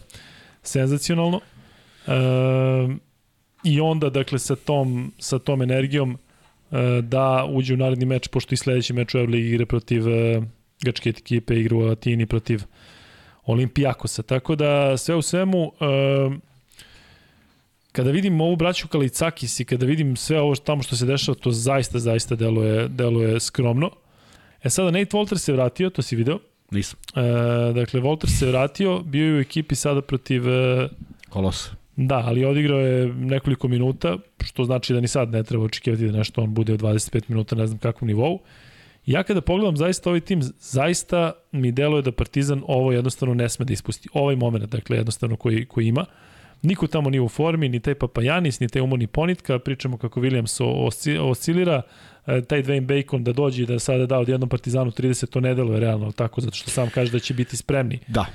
senzacionalno. 0.63 1.39
E, 2.07 2.11
I 3.63 3.81
onda, 3.81 4.09
dakle, 4.09 4.39
sa 4.39 4.55
tom, 4.55 5.11
sa 5.19 5.39
tom 5.39 5.61
energijom 5.61 6.17
e, 6.71 7.01
da 7.01 7.45
uđe 7.49 7.73
u 7.73 7.77
naredni 7.77 8.05
meč, 8.05 8.27
pošto 8.27 8.53
i 8.53 8.57
sledeći 8.57 8.93
meč 8.93 9.15
u 9.15 9.17
Euroligi 9.17 9.47
igre 9.47 9.65
protiv 9.65 10.09
e, 10.09 10.41
grčke 10.83 11.09
ekipe, 11.09 11.55
igra 11.55 11.77
u 11.77 11.87
Atini 11.87 12.25
protiv 12.25 12.63
Olimpijakosa. 13.45 14.23
Tako 14.23 14.55
da 14.55 14.97
sve 14.97 15.15
u 15.15 15.21
svemu 15.21 15.71
kada 17.91 18.11
vidim 18.11 18.41
ovu 18.41 18.55
braću 18.55 18.87
Kalicakis 18.87 19.59
i 19.59 19.65
kada 19.65 19.85
vidim 19.85 20.15
sve 20.15 20.41
ovo 20.41 20.55
tamo 20.55 20.83
što 20.83 20.95
se 20.95 21.05
dešava, 21.05 21.35
to 21.35 21.51
zaista, 21.51 21.99
zaista 21.99 22.35
deluje, 22.35 22.87
deluje 22.87 23.39
skromno. 23.39 23.91
E 24.63 24.69
sada 24.69 24.91
Nate 24.91 25.17
Walter 25.17 25.37
se 25.37 25.53
vratio, 25.53 25.89
to 25.89 26.01
si 26.01 26.15
video? 26.15 26.39
Nisam. 26.71 26.99
E, 27.15 27.73
dakle, 27.73 28.01
Walter 28.01 28.39
se 28.39 28.45
vratio, 28.45 28.99
bio 28.99 29.25
je 29.25 29.37
u 29.37 29.39
ekipi 29.39 29.75
sada 29.75 30.01
protiv... 30.01 30.49
E, 30.49 30.89
Kolos. 31.29 31.69
Da, 31.95 32.23
ali 32.25 32.45
odigrao 32.45 32.79
je 32.79 33.07
nekoliko 33.07 33.67
minuta, 33.67 34.17
što 34.43 34.63
znači 34.63 34.93
da 34.93 34.99
ni 34.99 35.07
sad 35.07 35.29
ne 35.29 35.43
treba 35.43 35.63
očekivati 35.63 36.05
da 36.05 36.17
nešto 36.17 36.41
on 36.41 36.53
bude 36.53 36.73
u 36.73 36.77
25 36.77 37.23
minuta, 37.27 37.55
ne 37.55 37.67
znam 37.67 37.79
kakvom 37.79 38.07
nivou. 38.07 38.39
Ja 39.05 39.23
kada 39.23 39.41
pogledam 39.41 39.77
zaista 39.77 40.09
ovaj 40.09 40.19
tim, 40.19 40.41
zaista 40.59 41.31
mi 41.51 41.71
deluje 41.71 42.01
da 42.01 42.11
Partizan 42.11 42.63
ovo 42.67 42.91
jednostavno 42.91 43.33
ne 43.33 43.49
sme 43.49 43.65
da 43.65 43.73
ispusti. 43.73 44.09
Ovaj 44.13 44.35
moment, 44.35 44.65
dakle, 44.65 44.97
jednostavno 44.97 45.35
koji, 45.35 45.65
koji 45.65 45.87
ima. 45.87 46.05
Niko 46.61 46.87
tamo 46.87 47.09
nije 47.09 47.21
u 47.21 47.29
formi, 47.29 47.69
ni 47.69 47.79
taj 47.79 47.95
Papajanis, 47.95 48.59
ni 48.59 48.67
taj 48.67 48.81
umorni 48.81 49.07
Ponitka, 49.07 49.59
pričamo 49.59 49.97
kako 49.97 50.21
Williams 50.21 50.63
oscilira, 51.21 51.81
e, 52.25 52.41
taj 52.41 52.63
Dwayne 52.63 52.85
Bacon 52.85 53.23
da 53.23 53.33
dođe 53.33 53.63
i 53.63 53.65
da 53.65 53.79
sada 53.79 54.05
da 54.05 54.19
odjednom 54.19 54.49
Partizanu 54.49 54.91
30, 54.91 55.25
to 55.25 55.39
ne 55.39 55.55
deluje 55.55 55.79
realno 55.79 56.11
tako, 56.11 56.41
zato 56.41 56.55
što 56.55 56.71
sam 56.71 56.89
kaže 56.89 57.11
da 57.11 57.19
će 57.19 57.33
biti 57.33 57.57
spremni. 57.57 57.99
Da. 58.07 58.25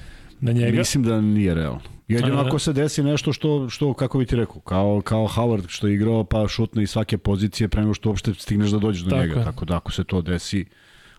Na 0.41 0.53
njega. 0.53 0.79
Mislim 0.79 1.05
da 1.05 1.21
nije 1.21 1.55
realno. 1.55 1.96
Jedino 2.09 2.41
ako 2.41 2.59
se 2.59 2.73
desi 2.73 3.03
nešto 3.03 3.33
što, 3.33 3.69
što 3.69 3.95
kako 3.95 4.19
bi 4.19 4.27
ti 4.27 4.37
rekao, 4.37 4.61
kao, 4.61 5.01
kao 5.05 5.27
Howard 5.27 5.69
što 5.69 5.87
je 5.87 5.95
igrao 5.95 6.25
pa 6.25 6.49
šutne 6.49 6.83
iz 6.83 6.91
svake 6.91 7.19
pozicije 7.19 7.69
pre 7.69 7.81
nego 7.81 7.95
što 7.95 8.09
uopšte 8.09 8.35
stigneš 8.35 8.71
da 8.71 8.79
dođeš 8.79 9.03
do 9.03 9.11
Tako 9.11 9.23
njega. 9.23 9.39
Je. 9.39 9.45
Tako 9.45 9.65
da 9.65 9.77
ako 9.77 9.93
se 9.93 10.05
to 10.05 10.23
desi, 10.23 10.65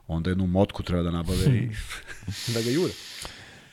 onda 0.07 0.30
jednu 0.30 0.47
motku 0.47 0.84
treba 0.84 1.03
da 1.03 1.11
nabave 1.11 1.45
i 1.45 1.69
da 2.53 2.61
ga 2.61 2.69
jure. 2.69 2.93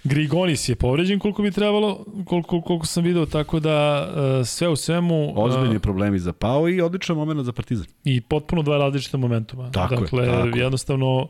Grigonis 0.05 0.69
je 0.69 0.77
povređen 0.77 1.19
koliko 1.19 1.43
bi 1.43 1.51
trebalo, 1.51 2.05
koliko, 2.25 2.61
koliko 2.61 2.87
sam 2.87 3.05
video, 3.05 3.27
tako 3.27 3.61
da 3.61 4.09
uh, 4.41 4.47
sve 4.47 4.69
u 4.69 4.77
svemu... 4.77 5.31
Uh, 5.31 5.45
Ozbiljni 5.45 5.79
problemi 5.79 6.19
za 6.19 6.33
Pao 6.33 6.69
i 6.69 6.81
odličan 6.81 7.17
moment 7.17 7.45
za 7.45 7.53
Partizan. 7.53 7.87
I 8.05 8.21
potpuno 8.21 8.63
dva 8.63 8.79
različita 8.79 9.17
momentuma. 9.17 9.71
Tako 9.71 9.95
dakle, 9.95 10.25
je, 10.25 10.31
tako. 10.31 10.59
jednostavno 10.59 11.29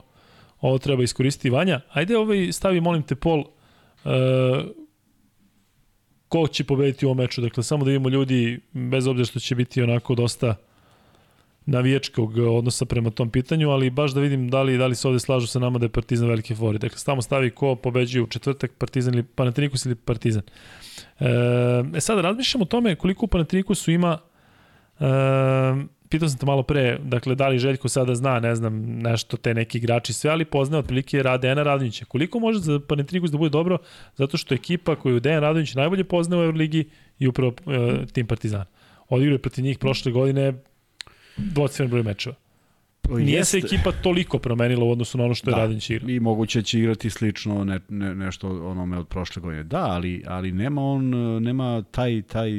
ovo 0.60 0.78
treba 0.78 1.02
iskoristiti. 1.02 1.50
Vanja, 1.50 1.80
ajde 1.92 2.18
ovaj 2.18 2.52
stavi, 2.52 2.80
molim 2.80 3.02
te, 3.02 3.14
pol 3.14 3.38
uh, 3.38 4.12
ko 6.34 6.46
će 6.48 6.64
pobediti 6.64 7.06
u 7.06 7.08
ovom 7.08 7.18
meču. 7.18 7.40
Dakle, 7.40 7.62
samo 7.62 7.84
da 7.84 7.90
vidimo 7.90 8.08
ljudi, 8.08 8.60
bez 8.72 9.06
obzira 9.06 9.26
što 9.26 9.40
će 9.40 9.54
biti 9.54 9.82
onako 9.82 10.14
dosta 10.14 10.56
navijačkog 11.66 12.38
odnosa 12.38 12.84
prema 12.84 13.10
tom 13.10 13.30
pitanju, 13.30 13.70
ali 13.70 13.90
baš 13.90 14.12
da 14.12 14.20
vidim 14.20 14.48
da 14.48 14.62
li, 14.62 14.78
da 14.78 14.86
li 14.86 14.94
se 14.94 15.08
ovde 15.08 15.20
slažu 15.20 15.46
sa 15.46 15.58
nama 15.58 15.78
da 15.78 15.84
je 15.84 15.88
Partizan 15.94 16.28
veliki 16.28 16.54
favorit. 16.54 16.80
Dakle, 16.80 16.98
tamo 17.06 17.22
stavi 17.22 17.50
ko 17.50 17.76
pobeđuje 17.76 18.22
u 18.22 18.26
četvrtak, 18.26 18.72
Partizan 18.78 19.14
ili 19.14 19.22
Panathinaikos 19.22 19.86
ili 19.86 19.94
Partizan. 19.94 20.42
E, 21.20 21.28
e 21.94 22.00
sad, 22.00 22.18
razmišljam 22.18 22.62
o 22.62 22.64
tome 22.64 22.96
koliko 22.96 23.24
u 23.24 23.28
Panathinaikosu 23.28 23.90
ima 23.90 24.18
e, 25.00 25.04
pitao 26.14 26.28
sam 26.28 26.38
te 26.38 26.46
malo 26.46 26.62
pre, 26.62 26.98
dakle, 27.02 27.34
da 27.34 27.48
li 27.48 27.58
Željko 27.58 27.88
sada 27.88 28.14
zna, 28.14 28.40
ne 28.40 28.54
znam, 28.54 28.74
nešto 28.86 29.36
te 29.36 29.54
neki 29.54 29.78
igrači 29.78 30.12
sve, 30.12 30.30
ali 30.30 30.44
poznaje 30.44 30.78
otprilike 30.78 31.22
Radena 31.22 31.62
Radonjića. 31.62 32.04
Koliko 32.04 32.38
može 32.38 32.58
za 32.58 32.80
Panathinaikos 32.88 33.30
da 33.30 33.38
bude 33.38 33.50
dobro? 33.50 33.78
Zato 34.16 34.36
što 34.36 34.54
ekipa 34.54 34.96
koju 34.96 35.20
Dejan 35.20 35.40
Radonjić 35.40 35.74
najbolje 35.74 36.04
poznaje 36.04 36.40
u 36.40 36.44
Euroligi 36.44 36.88
i 37.18 37.28
upravo 37.28 37.52
e, 37.66 38.06
tim 38.12 38.26
Partizan. 38.26 38.64
Odigrao 39.08 39.34
je 39.34 39.42
protiv 39.42 39.64
njih 39.64 39.78
prošle 39.78 40.12
godine 40.12 40.54
dvocifren 41.36 41.90
broj 41.90 42.02
mečeva. 42.02 42.36
Nije 43.08 43.38
Jeste. 43.38 43.60
se 43.60 43.66
ekipa 43.66 43.92
toliko 43.92 44.38
promenila 44.38 44.84
u 44.84 44.90
odnosu 44.90 45.18
na 45.18 45.24
ono 45.24 45.34
što 45.34 45.50
je 45.50 45.54
da, 45.54 45.60
Radonjić 45.60 45.90
igrao. 45.90 46.10
I 46.10 46.20
moguće 46.20 46.62
će 46.62 46.78
igrati 46.78 47.10
slično 47.10 47.64
ne, 47.64 47.80
ne, 47.88 48.14
nešto 48.14 48.48
onome 48.48 48.98
od 48.98 49.08
prošle 49.08 49.42
godine. 49.42 49.64
Da, 49.64 49.84
ali, 49.84 50.22
ali 50.26 50.52
nema 50.52 50.82
on, 50.82 51.10
nema 51.42 51.82
taj, 51.90 52.22
taj 52.22 52.50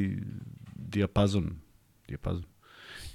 dijapazon, 0.76 1.52
dijapazon 2.08 2.55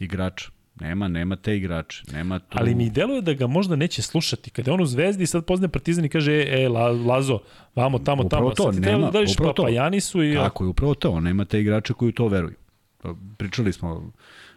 igrača. 0.00 0.50
Nema, 0.80 1.08
nema 1.08 1.36
te 1.36 1.56
igrače. 1.56 2.02
Nema 2.12 2.38
tu... 2.38 2.58
Ali 2.60 2.74
mi 2.74 2.90
deluje 2.90 3.22
da 3.22 3.32
ga 3.32 3.46
možda 3.46 3.76
neće 3.76 4.02
slušati. 4.02 4.50
Kada 4.50 4.70
je 4.70 4.74
on 4.74 4.80
u 4.80 4.86
Zvezdi 4.86 5.26
sad 5.26 5.44
poznaje 5.44 5.68
Partizan 5.68 6.04
i 6.04 6.08
kaže, 6.08 6.32
e, 6.32 6.62
e 6.62 6.68
Lazo, 7.06 7.38
vamo, 7.74 7.98
tamo, 7.98 8.22
upravo 8.22 8.50
tamo. 8.50 8.72
To, 8.72 8.80
nema, 8.80 9.10
da 9.10 9.18
upravo 9.32 9.52
to. 9.52 9.66
Pa 9.92 10.00
su 10.00 10.24
i... 10.24 10.34
Tako 10.34 10.64
je, 10.64 10.68
upravo 10.68 10.94
to. 10.94 11.10
On 11.10 11.22
nema 11.22 11.44
te 11.44 11.60
igrače 11.60 11.92
koji 11.92 12.12
to 12.12 12.28
veruju. 12.28 12.54
Pa, 13.02 13.14
pričali 13.38 13.72
smo 13.72 14.12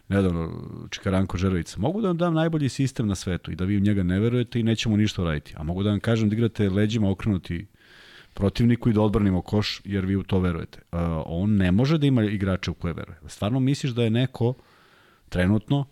nedavno 0.10 0.52
Čikaranko 0.90 1.38
Žerovica. 1.38 1.80
Mogu 1.80 2.02
da 2.02 2.08
vam 2.08 2.18
dam 2.18 2.34
najbolji 2.34 2.70
sistem 2.70 3.08
na 3.08 3.16
svetu 3.16 3.52
i 3.52 3.56
da 3.56 3.66
vi 3.66 3.78
u 3.78 3.80
njega 3.80 4.04
ne 4.04 4.20
verujete 4.20 4.60
i 4.60 4.64
nećemo 4.64 4.98
ništa 4.98 5.24
raditi. 5.24 5.54
A 5.58 5.64
mogu 5.64 5.84
da 5.84 5.90
vam 5.90 6.00
kažem 6.00 6.30
da 6.30 6.36
igrate 6.36 6.70
leđima 6.70 7.10
okrenuti 7.10 7.66
protivniku 8.34 8.90
i 8.90 8.94
da 8.94 9.02
odbranimo 9.02 9.42
koš 9.42 9.82
jer 9.86 10.06
vi 10.06 10.16
u 10.16 10.24
to 10.24 10.40
verujete. 10.40 10.80
Uh, 10.92 11.00
on 11.26 11.56
ne 11.56 11.72
može 11.72 11.98
da 11.98 12.08
ima 12.08 12.24
igrače 12.24 12.72
u 12.72 12.74
koje 12.74 12.94
veruje. 12.94 13.18
Stvarno 13.28 13.60
misliš 13.60 13.92
da 13.92 14.04
je 14.04 14.10
neko 14.10 14.54
trenutno 15.34 15.86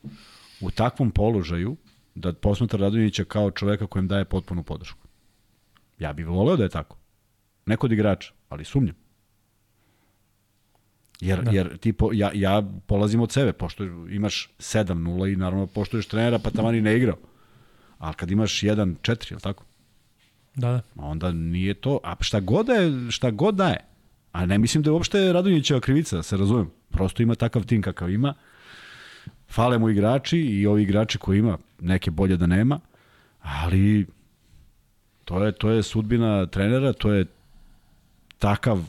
u 0.61 0.71
takvom 0.71 1.11
položaju 1.11 1.75
da 2.15 2.33
posmatra 2.33 2.79
Radonjića 2.79 3.23
kao 3.23 3.51
čoveka 3.51 3.87
kojem 3.87 4.07
daje 4.07 4.25
potpunu 4.25 4.63
podršku. 4.63 5.07
Ja 5.99 6.13
bih 6.13 6.27
voleo 6.27 6.57
da 6.57 6.63
je 6.63 6.69
tako. 6.69 6.97
Neko 7.65 7.87
od 7.87 7.91
igrača, 7.91 8.33
ali 8.49 8.65
sumnjam. 8.65 8.95
Jer, 11.21 11.43
da. 11.43 11.51
jer 11.51 11.77
ti 11.77 11.93
po, 11.93 12.09
ja, 12.13 12.31
ja 12.33 12.61
polazim 12.87 13.21
od 13.21 13.31
sebe, 13.31 13.53
pošto 13.53 13.83
imaš 14.09 14.49
7-0 14.59 15.33
i 15.33 15.35
naravno 15.35 15.67
poštoješ 15.67 16.07
trenera, 16.07 16.39
pa 16.39 16.49
tamo 16.49 16.71
ni 16.71 16.81
ne 16.81 16.97
igrao. 16.97 17.17
Ali 17.97 18.15
kad 18.15 18.31
imaš 18.31 18.61
1-4, 18.61 19.31
je 19.31 19.35
li 19.35 19.41
tako? 19.41 19.65
Da, 20.55 20.71
da. 20.71 20.81
Onda 20.95 21.31
nije 21.31 21.73
to, 21.73 21.99
a 22.03 22.15
šta 22.19 22.39
god 22.39 22.65
da 22.65 22.73
je, 22.73 23.11
šta 23.11 23.31
god 23.31 23.55
da 23.55 23.67
je. 23.67 23.85
A 24.31 24.45
ne 24.45 24.57
mislim 24.57 24.83
da 24.83 24.89
je 24.89 24.93
uopšte 24.93 25.33
Radonjićeva 25.33 25.79
krivica, 25.79 26.15
da 26.15 26.23
se 26.23 26.37
razumem. 26.37 26.69
Prosto 26.89 27.23
ima 27.23 27.35
takav 27.35 27.65
tim 27.65 27.81
kakav 27.81 28.09
ima 28.09 28.33
fale 29.51 29.77
mu 29.77 29.89
igrači 29.89 30.39
i 30.39 30.67
ovi 30.67 30.83
igrači 30.83 31.17
koji 31.17 31.39
ima, 31.39 31.57
neke 31.79 32.11
bolje 32.11 32.37
da 32.37 32.47
nema, 32.47 32.79
ali 33.41 34.05
to 35.25 35.43
je, 35.45 35.51
to 35.51 35.69
je 35.69 35.83
sudbina 35.83 36.45
trenera, 36.45 36.93
to 36.93 37.13
je 37.13 37.25
takav 38.39 38.79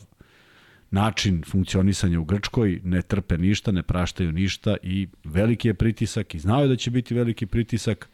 način 0.91 1.43
funkcionisanja 1.47 2.21
u 2.21 2.25
Grčkoj, 2.25 2.81
ne 2.85 3.03
trpe 3.03 3.39
ništa, 3.39 3.73
ne 3.73 3.83
praštaju 3.83 4.33
ništa 4.33 4.77
i 4.83 5.09
veliki 5.25 5.69
je 5.69 5.75
pritisak 5.75 6.35
i 6.35 6.39
znao 6.39 6.63
je 6.63 6.69
da 6.69 6.77
će 6.77 6.91
biti 6.91 7.15
veliki 7.15 7.47
pritisak. 7.47 8.09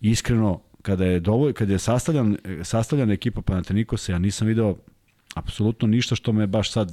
Iskreno, 0.00 0.60
kada 0.82 1.04
je 1.04 1.20
dovoj, 1.20 1.52
kada 1.52 1.72
je 1.72 1.78
sastavljan, 1.78 2.36
sastavljana 2.62 3.12
ekipa 3.12 3.42
Panathinaikosa, 3.42 4.12
ja 4.12 4.18
nisam 4.18 4.46
video 4.46 4.76
apsolutno 5.34 5.88
ništa 5.88 6.14
što 6.14 6.32
me 6.32 6.46
baš 6.46 6.72
sad 6.72 6.90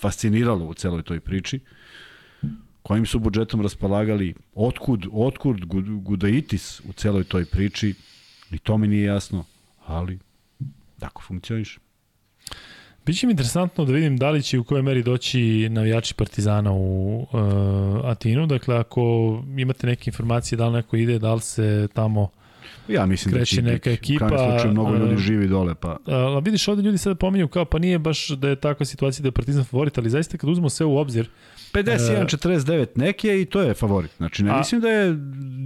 fasciniralo 0.00 0.64
u 0.64 0.74
celoj 0.74 1.02
toj 1.02 1.20
priči. 1.20 1.56
Uh, 1.56 1.85
kojim 2.86 3.06
su 3.06 3.18
budžetom 3.18 3.62
raspolagali, 3.62 4.34
otkud, 4.54 5.06
otkud 5.12 5.64
Gudaitis 6.04 6.80
u 6.80 6.92
celoj 6.92 7.24
toj 7.24 7.44
priči, 7.44 7.94
ni 8.50 8.58
to 8.58 8.78
mi 8.78 8.88
nije 8.88 9.04
jasno, 9.04 9.44
ali 9.86 10.18
tako 10.98 11.22
funkcioniš. 11.22 11.78
Biće 13.06 13.26
mi 13.26 13.32
interesantno 13.32 13.84
da 13.84 13.92
vidim 13.92 14.16
da 14.16 14.30
li 14.30 14.42
će 14.42 14.58
u 14.58 14.64
kojoj 14.64 14.82
meri 14.82 15.02
doći 15.02 15.68
navijači 15.70 16.14
Partizana 16.14 16.72
u 16.72 17.18
uh, 17.20 17.30
Atinu. 18.04 18.46
Dakle, 18.46 18.76
ako 18.76 19.02
imate 19.56 19.86
neke 19.86 20.10
informacije 20.10 20.58
da 20.58 20.68
li 20.68 20.72
neko 20.72 20.96
ide, 20.96 21.18
da 21.18 21.34
li 21.34 21.40
se 21.40 21.88
tamo 21.94 22.28
Ja 22.88 23.06
mislim 23.06 23.34
da 23.34 23.44
će 23.44 23.62
neka 23.62 23.90
biti. 23.90 24.02
ekipa. 24.02 24.26
U 24.26 24.28
slučaju 24.28 24.72
mnogo 24.72 24.96
ljudi 24.96 25.14
uh, 25.14 25.20
živi 25.20 25.48
dole. 25.48 25.74
Pa. 25.74 25.96
A, 26.06 26.38
vidiš, 26.44 26.68
ovde 26.68 26.82
ljudi 26.82 26.98
sada 26.98 27.14
pominju 27.14 27.48
kao 27.48 27.64
pa 27.64 27.78
nije 27.78 27.98
baš 27.98 28.28
da 28.28 28.48
je 28.48 28.56
takva 28.56 28.86
situacija 28.86 29.22
da 29.22 29.28
je 29.28 29.32
Partizan 29.32 29.64
favorit, 29.64 29.98
ali 29.98 30.10
zaista 30.10 30.38
kad 30.38 30.50
uzmemo 30.50 30.68
sve 30.68 30.86
u 30.86 30.96
obzir, 30.96 31.28
51-49 31.76 32.86
neke 32.94 33.40
i 33.40 33.44
to 33.44 33.62
je 33.62 33.74
favorit. 33.74 34.10
Znači, 34.16 34.44
ne 34.44 34.50
a, 34.50 34.58
mislim 34.58 34.80
da 34.80 34.88
je 34.88 35.14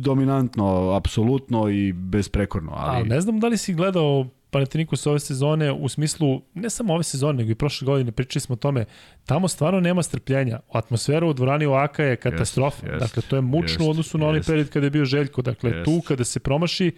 dominantno, 0.03 0.91
apsolutno 0.91 1.69
i 1.69 1.93
besprekorno. 1.93 2.73
Ali... 2.77 3.01
A 3.01 3.05
ne 3.05 3.21
znam 3.21 3.41
da 3.41 3.49
li 3.49 3.57
si 3.57 3.75
gledao 3.75 4.27
Panathinaikos 4.51 5.07
ove 5.07 5.21
sezone 5.21 5.73
u 5.73 5.89
smislu, 5.89 6.43
ne 6.55 6.71
samo 6.71 6.95
ove 6.95 7.03
sezone, 7.03 7.39
nego 7.39 7.51
i 7.51 7.55
prošle 7.55 7.87
godine 7.87 8.13
pričali 8.13 8.41
smo 8.41 8.53
o 8.53 8.57
tome, 8.57 8.85
tamo 9.27 9.49
stvarno 9.49 9.81
nema 9.81 10.03
strpljenja. 10.03 10.61
Atmosfera 10.73 11.27
u 11.27 11.33
dvorani 11.33 11.67
Oaka 11.67 12.05
je 12.05 12.17
katastrofa. 12.17 12.87
Yes, 12.87 12.99
dakle, 12.99 13.23
to 13.23 13.37
je 13.37 13.43
mučno 13.43 13.85
yes, 13.85 13.89
u 13.89 13.91
odnosu 13.91 14.19
na 14.19 14.27
onaj 14.27 14.41
yes. 14.41 14.47
period 14.47 14.69
kada 14.69 14.87
je 14.87 14.91
bio 14.91 15.05
Željko. 15.05 15.43
Dakle, 15.43 15.71
yes. 15.71 15.85
tu 15.85 16.01
kada 16.01 16.25
se 16.25 16.41
promaši, 16.41 16.93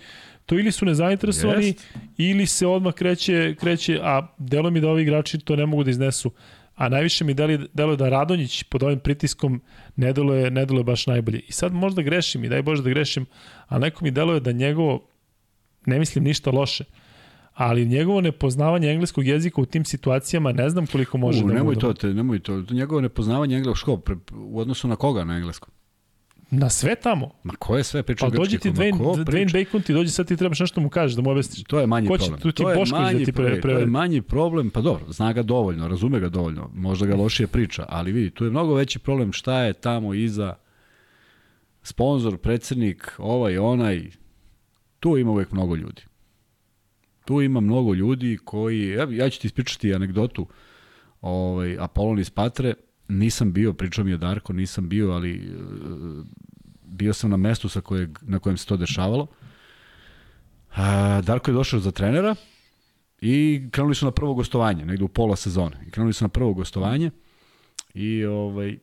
to 0.46 0.58
ili 0.58 0.72
su 0.72 0.84
nezainteresovani, 0.84 1.72
yes. 1.72 1.82
ili 2.16 2.46
se 2.46 2.66
odmah 2.66 2.94
kreće, 2.94 3.54
kreće, 3.60 4.00
a 4.02 4.26
delo 4.38 4.70
mi 4.70 4.80
da 4.80 4.88
ovi 4.88 5.02
igrači 5.02 5.38
to 5.38 5.56
ne 5.56 5.66
mogu 5.66 5.84
da 5.84 5.90
iznesu 5.90 6.30
a 6.74 6.88
najviše 6.88 7.24
mi 7.24 7.34
deluje, 7.34 7.58
deluje 7.72 7.96
da 7.96 8.08
Radonjić 8.08 8.62
pod 8.62 8.82
ovim 8.82 8.98
pritiskom 8.98 9.60
ne 9.96 10.12
deluje, 10.12 10.50
ne 10.50 10.66
deluje 10.66 10.84
baš 10.84 11.06
najbolje. 11.06 11.38
I 11.38 11.52
sad 11.52 11.72
možda 11.72 12.02
grešim 12.02 12.44
i 12.44 12.48
daj 12.48 12.62
Bože 12.62 12.82
da 12.82 12.90
grešim, 12.90 13.26
ali 13.68 13.80
neko 13.80 14.04
mi 14.04 14.10
deluje 14.10 14.40
da 14.40 14.52
njegovo, 14.52 15.08
ne 15.86 15.98
mislim 15.98 16.24
ništa 16.24 16.50
loše, 16.50 16.84
ali 17.54 17.86
njegovo 17.86 18.20
nepoznavanje 18.20 18.88
engleskog 18.88 19.26
jezika 19.26 19.60
u 19.60 19.66
tim 19.66 19.84
situacijama 19.84 20.52
ne 20.52 20.70
znam 20.70 20.86
koliko 20.86 21.18
može 21.18 21.44
u, 21.44 21.48
da 21.48 21.54
nemoj 21.54 21.78
to, 21.78 21.92
te, 21.92 22.14
nemoj 22.14 22.38
to, 22.38 22.64
njegovo 22.70 23.00
nepoznavanje 23.00 23.56
engleskog 23.56 24.10
u 24.34 24.60
odnosu 24.60 24.88
na 24.88 24.96
koga 24.96 25.24
na 25.24 25.36
engleskom? 25.36 25.70
Na 26.54 26.70
sve 26.70 26.94
tamo. 26.94 27.30
Ma 27.44 27.52
ko 27.58 27.76
je 27.76 27.84
sve 27.84 28.02
pričao 28.02 28.30
grčki? 28.30 28.36
Pa 28.36 28.42
dođe 28.42 28.58
ti 28.58 28.70
Dwayne, 28.70 29.24
Dwayne 29.24 29.52
Bacon 29.52 29.82
ti 29.82 29.92
dođe 29.92 30.10
sad 30.10 30.28
ti 30.28 30.36
trebaš 30.36 30.60
nešto 30.60 30.80
mu 30.80 30.90
kažeš 30.90 31.16
da 31.16 31.22
mu 31.22 31.30
objasniš. 31.30 31.64
To 31.64 31.80
je 31.80 31.86
manji 31.86 32.08
Ko 32.08 32.18
će, 32.18 32.24
problem. 32.24 32.40
Tu 32.40 32.52
ti 32.52 32.62
to 32.62 32.70
je 32.70 32.84
manji, 32.92 33.18
da 33.18 33.24
ti 33.24 33.32
pre, 33.32 33.60
pre... 33.60 33.74
To 33.74 33.78
je 33.78 33.86
manji 33.86 34.22
problem, 34.22 34.70
pa 34.70 34.80
dobro, 34.80 35.12
zna 35.12 35.32
ga 35.32 35.42
dovoljno, 35.42 35.88
razume 35.88 36.20
ga 36.20 36.28
dovoljno, 36.28 36.70
možda 36.74 37.06
ga 37.06 37.16
lošije 37.16 37.46
priča, 37.46 37.84
ali 37.88 38.12
vidi, 38.12 38.30
tu 38.30 38.44
je 38.44 38.50
mnogo 38.50 38.74
veći 38.74 38.98
problem 38.98 39.32
šta 39.32 39.58
je 39.58 39.72
tamo 39.72 40.14
iza 40.14 40.54
sponsor, 41.82 42.36
predsednik, 42.38 43.12
ovaj, 43.18 43.58
onaj, 43.58 44.10
tu 45.00 45.18
ima 45.18 45.30
uvek 45.30 45.52
mnogo 45.52 45.76
ljudi. 45.76 46.02
Tu 47.24 47.42
ima 47.42 47.60
mnogo 47.60 47.94
ljudi 47.94 48.38
koji, 48.44 48.88
ja, 48.88 49.06
ja 49.10 49.30
ću 49.30 49.40
ti 49.40 49.46
ispričati 49.46 49.94
anegdotu, 49.94 50.46
ovaj, 51.20 51.76
Apolon 51.78 52.18
iz 52.18 52.30
Patre, 52.30 52.74
Nisam 53.12 53.52
bio, 53.52 53.72
pričao 53.72 54.04
mi 54.04 54.10
je 54.10 54.16
Darko, 54.16 54.52
nisam 54.52 54.88
bio, 54.88 55.10
ali 55.10 55.34
e, 55.34 55.50
bio 56.84 57.14
sam 57.14 57.30
na 57.30 57.36
mestu 57.36 57.68
sa 57.68 57.80
kojeg, 57.80 58.18
na 58.22 58.38
kojem 58.38 58.56
se 58.56 58.66
to 58.66 58.76
dešavalo. 58.76 59.26
A, 60.74 61.20
Darko 61.20 61.50
je 61.50 61.54
došao 61.54 61.80
za 61.80 61.90
trenera 61.90 62.34
i 63.20 63.62
krenuli 63.70 63.94
su 63.94 64.04
na 64.04 64.10
prvo 64.10 64.34
gostovanje, 64.34 64.84
negde 64.86 65.04
u 65.04 65.08
pola 65.08 65.36
sezone. 65.36 65.76
I 65.86 65.90
krenuli 65.90 66.12
su 66.12 66.24
na 66.24 66.28
prvo 66.28 66.54
gostovanje 66.54 67.10
i 67.94 68.24
ovaj 68.24 68.78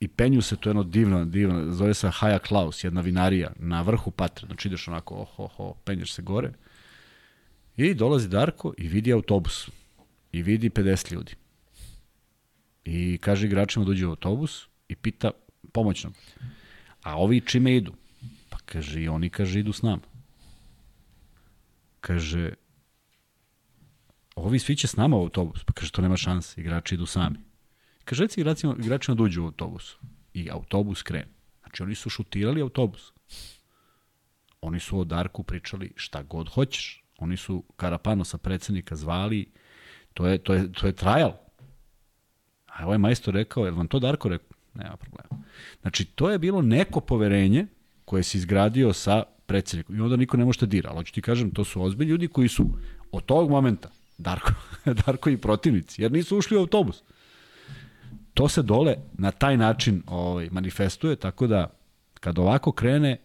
i 0.00 0.08
penju 0.08 0.42
se, 0.42 0.56
to 0.56 0.68
je 0.68 0.70
jedno 0.70 0.82
divno, 0.82 1.24
divno, 1.24 1.72
zove 1.72 1.94
se 1.94 2.10
Haja 2.10 2.38
Klaus, 2.38 2.84
jedna 2.84 3.00
vinarija 3.00 3.52
na 3.58 3.82
vrhu 3.82 4.10
patre, 4.10 4.46
znači 4.46 4.68
ideš 4.68 4.88
onako, 4.88 5.14
oh, 5.14 5.40
oh, 5.40 5.60
oh, 5.60 5.76
penješ 5.84 6.12
se 6.12 6.22
gore. 6.22 6.52
I 7.76 7.94
dolazi 7.94 8.28
Darko 8.28 8.74
i 8.78 8.88
vidi 8.88 9.12
autobus. 9.12 9.68
I 10.32 10.42
vidi 10.42 10.70
50 10.70 11.12
ljudi. 11.12 11.34
I 12.86 13.18
kaže 13.18 13.46
igračima 13.46 13.84
da 13.84 13.90
uđe 13.90 14.06
u 14.06 14.10
autobus 14.10 14.66
i 14.88 14.96
pita 14.96 15.30
pomoćnog. 15.72 16.14
A 17.02 17.16
ovi 17.18 17.40
čime 17.40 17.76
idu? 17.76 17.92
Pa 18.48 18.58
kaže 18.64 19.02
i 19.02 19.08
oni 19.08 19.30
kaže 19.30 19.60
idu 19.60 19.72
s 19.72 19.82
nama. 19.82 20.02
Kaže 22.00 22.52
ovi 24.34 24.58
svi 24.58 24.76
će 24.76 24.86
s 24.86 24.96
nama 24.96 25.16
u 25.16 25.20
autobus. 25.20 25.64
Pa 25.64 25.72
kaže 25.72 25.92
to 25.92 26.02
nema 26.02 26.16
šanse, 26.16 26.60
igrači 26.60 26.94
idu 26.94 27.06
sami. 27.06 27.38
Kaže 28.04 28.22
reci 28.22 28.40
igračima, 28.40 28.76
igračima 28.78 29.14
da 29.14 29.22
u 29.22 29.44
autobus. 29.44 29.96
I 30.34 30.50
autobus 30.50 31.02
krene. 31.02 31.28
Znači 31.60 31.82
oni 31.82 31.94
su 31.94 32.10
šutirali 32.10 32.62
autobus. 32.62 33.12
Oni 34.60 34.80
su 34.80 34.98
o 34.98 35.04
Darku 35.04 35.42
pričali 35.42 35.92
šta 35.96 36.22
god 36.22 36.48
hoćeš. 36.48 37.04
Oni 37.18 37.36
su 37.36 37.64
Karapano 37.76 38.24
sa 38.24 38.38
predsednika 38.38 38.96
zvali, 38.96 39.52
to 40.14 40.26
je, 40.26 40.38
to 40.38 40.54
je, 40.54 40.72
to 40.72 40.86
je 40.86 40.92
trajal. 40.92 41.45
A 42.78 42.86
ovaj 42.86 42.98
majstor 42.98 43.34
rekao, 43.34 43.64
je 43.64 43.70
vam 43.70 43.88
to 43.88 43.98
Darko 43.98 44.28
rekao? 44.28 44.56
nema 44.76 44.96
problema. 44.96 45.44
Znači, 45.82 46.04
to 46.04 46.30
je 46.30 46.38
bilo 46.38 46.62
neko 46.62 47.00
poverenje 47.00 47.66
koje 48.04 48.22
si 48.22 48.38
izgradio 48.38 48.92
sa 48.92 49.22
predsednikom 49.46 49.96
i 49.96 50.00
onda 50.00 50.16
niko 50.16 50.36
ne 50.36 50.44
može 50.44 50.60
da 50.60 50.66
dira. 50.66 50.90
Ali 50.90 50.98
hoću 50.98 51.12
ti 51.12 51.22
kažem, 51.22 51.50
to 51.50 51.64
su 51.64 51.82
ozbiljni 51.82 52.10
ljudi 52.10 52.28
koji 52.28 52.48
su 52.48 52.66
od 53.12 53.24
tog 53.24 53.50
momenta, 53.50 53.90
Darko, 54.18 54.52
Darko 55.06 55.30
i 55.30 55.36
protivnici, 55.36 56.02
jer 56.02 56.12
nisu 56.12 56.38
ušli 56.38 56.56
u 56.56 56.60
autobus. 56.60 57.02
To 58.34 58.48
se 58.48 58.62
dole 58.62 58.96
na 59.12 59.30
taj 59.30 59.56
način 59.56 60.02
ovaj, 60.06 60.48
manifestuje, 60.50 61.16
tako 61.16 61.46
da 61.46 61.70
kad 62.20 62.38
ovako 62.38 62.72
krene, 62.72 63.16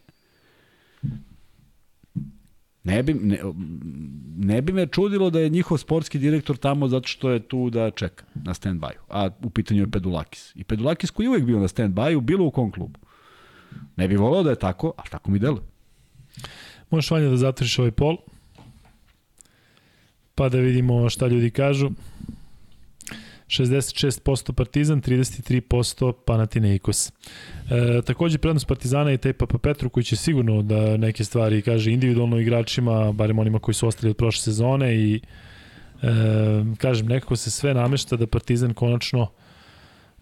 Ne 2.83 3.03
bi, 3.03 3.13
ne, 3.13 3.39
ne 4.37 4.61
bi 4.61 4.73
me 4.73 4.87
čudilo 4.87 5.29
da 5.29 5.39
je 5.39 5.49
njihov 5.49 5.77
sportski 5.77 6.19
direktor 6.19 6.57
tamo 6.57 6.87
zato 6.87 7.07
što 7.07 7.29
je 7.29 7.39
tu 7.39 7.69
da 7.69 7.91
čeka 7.91 8.25
na 8.33 8.53
stand-by. 8.53 8.91
A 9.09 9.29
u 9.43 9.49
pitanju 9.49 9.81
je 9.81 9.91
Pedulakis. 9.91 10.51
I 10.55 10.63
Pedulakis 10.63 11.11
koji 11.11 11.25
je 11.25 11.29
uvek 11.29 11.43
bio 11.43 11.59
na 11.59 11.67
stand-by, 11.67 12.21
bilo 12.21 12.45
u 12.45 12.51
kom 12.51 12.71
klubu. 12.71 12.99
Ne 13.95 14.07
bi 14.07 14.15
volao 14.15 14.43
da 14.43 14.49
je 14.49 14.55
tako, 14.59 14.93
a 14.97 15.03
tako 15.09 15.31
mi 15.31 15.39
deluje. 15.39 15.63
Možeš 16.89 17.11
Vanja 17.11 17.29
da 17.29 17.37
zatvoriš 17.37 17.79
ovaj 17.79 17.91
pol, 17.91 18.17
pa 20.35 20.49
da 20.49 20.57
vidimo 20.57 21.09
šta 21.09 21.27
ljudi 21.27 21.49
kažu. 21.49 21.89
66% 23.51 24.51
Partizan, 24.51 25.01
33% 25.01 26.13
Panathinaikos. 26.25 27.07
E, 27.09 28.01
takođe 28.05 28.37
prednost 28.37 28.67
Partizana 28.67 29.11
i 29.11 29.17
taj 29.17 29.33
Papa 29.33 29.57
Petru 29.57 29.89
koji 29.89 30.03
će 30.03 30.15
sigurno 30.15 30.61
da 30.61 30.97
neke 30.97 31.23
stvari 31.23 31.61
kaže 31.61 31.91
individualno 31.91 32.39
igračima, 32.39 33.11
barem 33.11 33.39
onima 33.39 33.59
koji 33.59 33.75
su 33.75 33.87
ostali 33.87 34.09
od 34.09 34.17
prošle 34.17 34.41
sezone 34.41 34.95
i 34.95 35.15
e, 35.15 36.07
kažem 36.77 37.07
nekako 37.07 37.35
se 37.35 37.51
sve 37.51 37.73
namešta 37.73 38.15
da 38.15 38.27
Partizan 38.27 38.73
konačno 38.73 39.27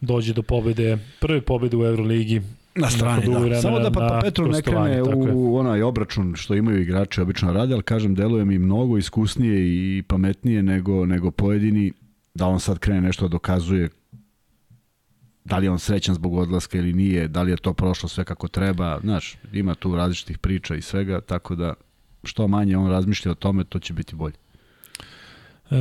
dođe 0.01 0.34
do 0.34 0.41
pobede, 0.41 0.97
prve 1.19 1.41
pobede 1.41 1.77
u 1.77 1.85
Euroligi 1.85 2.41
Na 2.76 2.89
strani, 2.89 3.49
da. 3.49 3.61
Samo 3.61 3.80
da 3.80 3.91
Papa 3.91 4.19
Petru 4.23 4.47
ne 4.47 4.61
krene 4.61 5.03
u 5.34 5.57
onaj 5.57 5.81
obračun 5.81 6.35
što 6.35 6.56
imaju 6.56 6.81
igrači 6.81 7.22
obično 7.22 7.53
rade, 7.53 7.73
ali 7.73 7.84
kažem, 7.84 8.15
deluje 8.15 8.45
mi 8.45 8.60
mnogo 8.60 8.97
iskusnije 8.97 9.57
i 9.60 10.03
pametnije 10.07 10.64
nego, 10.64 11.06
nego 11.06 11.31
pojedini 11.31 11.93
da 12.34 12.47
on 12.47 12.60
sad 12.60 12.80
krene 12.80 13.01
nešto 13.01 13.27
da 13.27 13.31
dokazuje 13.31 13.89
da 15.49 15.57
li 15.57 15.65
je 15.65 15.72
on 15.72 15.80
srećan 15.80 16.15
zbog 16.15 16.34
odlaska 16.34 16.77
ili 16.77 16.93
nije, 16.93 17.27
da 17.27 17.41
li 17.41 17.51
je 17.51 17.57
to 17.57 17.73
prošlo 17.73 18.10
sve 18.10 18.23
kako 18.23 18.47
treba, 18.47 18.99
znaš, 19.03 19.38
ima 19.53 19.76
tu 19.76 19.95
različitih 19.95 20.38
priča 20.38 20.76
i 20.76 20.81
svega, 20.81 21.22
tako 21.22 21.56
da 21.56 21.73
što 22.23 22.47
manje 22.47 22.77
on 22.77 22.91
razmišlja 22.91 23.31
o 23.31 23.35
tome, 23.35 23.64
to 23.64 23.80
će 23.80 23.93
biti 23.93 24.15
bolje. 24.15 24.35
E, 25.72 25.76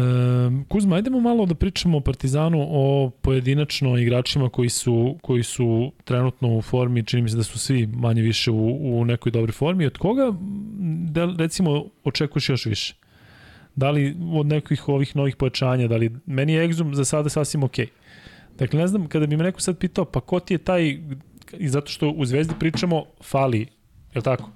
Kuzma, 0.69 0.97
ajdemo 0.97 1.21
malo 1.21 1.47
da 1.47 1.55
pričamo 1.55 1.99
o 1.99 2.01
Partizanu, 2.01 2.67
o 2.71 3.11
pojedinačno 3.23 3.99
igračima 3.99 4.49
koji 4.49 4.69
su, 4.69 5.19
koji 5.23 5.43
su 5.43 5.93
trenutno 6.05 6.57
u 6.57 6.63
formi, 6.63 7.05
čini 7.05 7.23
mi 7.23 7.29
se 7.29 7.37
da 7.37 7.43
su 7.43 7.59
svi 7.59 7.87
manje 7.87 8.23
više 8.23 8.51
u, 8.51 9.01
u 9.01 9.05
nekoj 9.05 9.33
dobroj 9.33 9.53
formi. 9.53 9.87
Od 9.87 9.99
koga, 9.99 10.33
da, 11.11 11.35
recimo, 11.39 11.85
očekuješ 12.05 12.49
još 12.49 12.67
više? 12.67 12.95
Da 13.77 13.91
li 13.91 14.17
od 14.33 14.47
nekih 14.47 14.89
ovih 14.89 15.17
novih 15.17 15.37
pojačanja, 15.37 15.89
da 15.89 15.97
li, 15.97 16.11
meni 16.27 16.53
je 16.53 16.69
Exum 16.69 16.95
za 16.95 17.05
sada 17.05 17.29
sasvim 17.29 17.63
okej. 17.63 17.87
Okay. 17.87 17.91
Dakle, 18.59 18.81
ne 18.81 18.87
znam, 18.87 19.09
kada 19.09 19.27
bi 19.27 19.37
me 19.37 19.45
neko 19.45 19.61
sad 19.61 19.79
pitao, 19.79 20.05
pa 20.05 20.21
ko 20.21 20.41
ti 20.41 20.55
je 20.55 20.59
taj, 20.59 20.99
i 21.59 21.69
zato 21.69 21.87
što 21.87 22.11
u 22.11 22.25
Zvezdi 22.25 22.55
pričamo, 22.59 23.05
fali, 23.23 23.61
je 23.61 24.17
li 24.17 24.23
tako? 24.23 24.51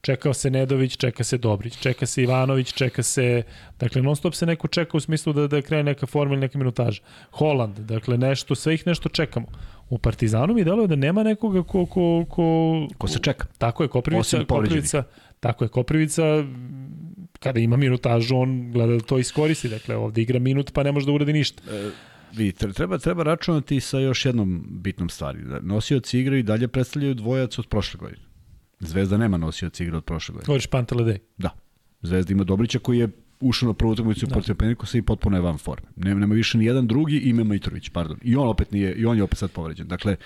Čekao 0.00 0.34
se 0.34 0.50
Nedović, 0.50 0.96
čeka 0.96 1.24
se 1.24 1.38
Dobrić, 1.38 1.78
čeka 1.78 2.06
se 2.06 2.22
Ivanović, 2.22 2.72
čeka 2.72 3.02
se, 3.02 3.42
dakle, 3.80 4.02
non 4.02 4.16
stop 4.16 4.34
se 4.34 4.46
neko 4.46 4.68
čeka 4.68 4.96
u 4.96 5.00
smislu 5.00 5.32
da, 5.32 5.46
da 5.46 5.62
krene 5.62 5.82
neka 5.82 6.06
forma 6.06 6.34
ili 6.34 6.40
neka 6.40 6.58
minutaža. 6.58 7.02
Holand, 7.30 7.78
dakle, 7.78 8.18
nešto, 8.18 8.54
sve 8.54 8.74
ih 8.74 8.86
nešto 8.86 9.08
čekamo. 9.08 9.46
U 9.90 9.98
Partizanu 9.98 10.54
mi 10.54 10.64
deluje 10.64 10.88
da 10.88 10.96
nema 10.96 11.22
nekoga 11.22 11.62
ko, 11.62 11.86
ko, 11.86 12.24
ko, 12.28 12.88
ko 12.98 13.08
se 13.08 13.18
čeka. 13.18 13.46
Tako 13.58 13.82
je, 13.82 13.88
Koprivica, 13.88 14.44
Koprivica, 14.48 15.04
tako 15.40 15.64
je, 15.64 15.68
Koprivica 15.68 16.44
kada 17.42 17.60
ima 17.60 17.76
minutažu, 17.76 18.36
on 18.36 18.72
gleda 18.72 18.92
da 18.92 19.00
to 19.00 19.18
iskoristi. 19.18 19.68
Dakle, 19.68 19.96
ovde 19.96 20.22
igra 20.22 20.38
minut 20.38 20.72
pa 20.72 20.82
ne 20.82 20.92
može 20.92 21.06
da 21.06 21.12
uradi 21.12 21.32
ništa. 21.32 21.62
E, 21.70 21.90
vidite, 22.32 22.72
treba, 22.72 22.98
treba 22.98 23.22
računati 23.22 23.80
sa 23.80 23.98
još 23.98 24.24
jednom 24.26 24.66
bitnom 24.70 25.08
stvari. 25.08 25.44
Da 25.44 25.60
nosioci 25.60 26.18
igre 26.18 26.38
i 26.38 26.42
dalje 26.42 26.68
predstavljaju 26.68 27.14
dvojac 27.14 27.58
od 27.58 27.66
prošle 27.66 27.98
godine. 27.98 28.22
Zvezda 28.80 29.16
nema 29.16 29.36
nosioci 29.36 29.82
igre 29.82 29.96
od 29.96 30.04
prošle 30.04 30.32
godine. 30.32 30.46
Govoriš 30.46 30.66
Panteledej? 30.66 31.18
Da. 31.38 31.50
Zvezda 32.02 32.32
ima 32.32 32.44
Dobrića 32.44 32.78
koji 32.78 32.98
je 32.98 33.08
ušao 33.40 33.66
na 33.66 33.74
prvu 33.74 33.90
utakmicu 33.90 34.26
da. 34.26 34.32
protiv 34.32 34.54
Penikosa 34.54 34.98
i 34.98 35.02
potpuno 35.02 35.36
je 35.36 35.40
van 35.40 35.58
forme. 35.58 35.88
Nema, 35.96 36.20
nema 36.20 36.34
više 36.34 36.58
ni 36.58 36.64
jedan 36.64 36.86
drugi 36.86 37.16
i 37.16 37.28
ima 37.28 37.44
Mitrović, 37.44 37.88
pardon. 37.88 38.18
I 38.22 38.36
on 38.36 38.48
opet 38.48 38.72
nije, 38.72 38.94
i 38.94 39.06
on 39.06 39.16
je 39.16 39.22
opet 39.22 39.38
sad 39.38 39.50
povređen. 39.50 39.88
Dakle, 39.88 40.16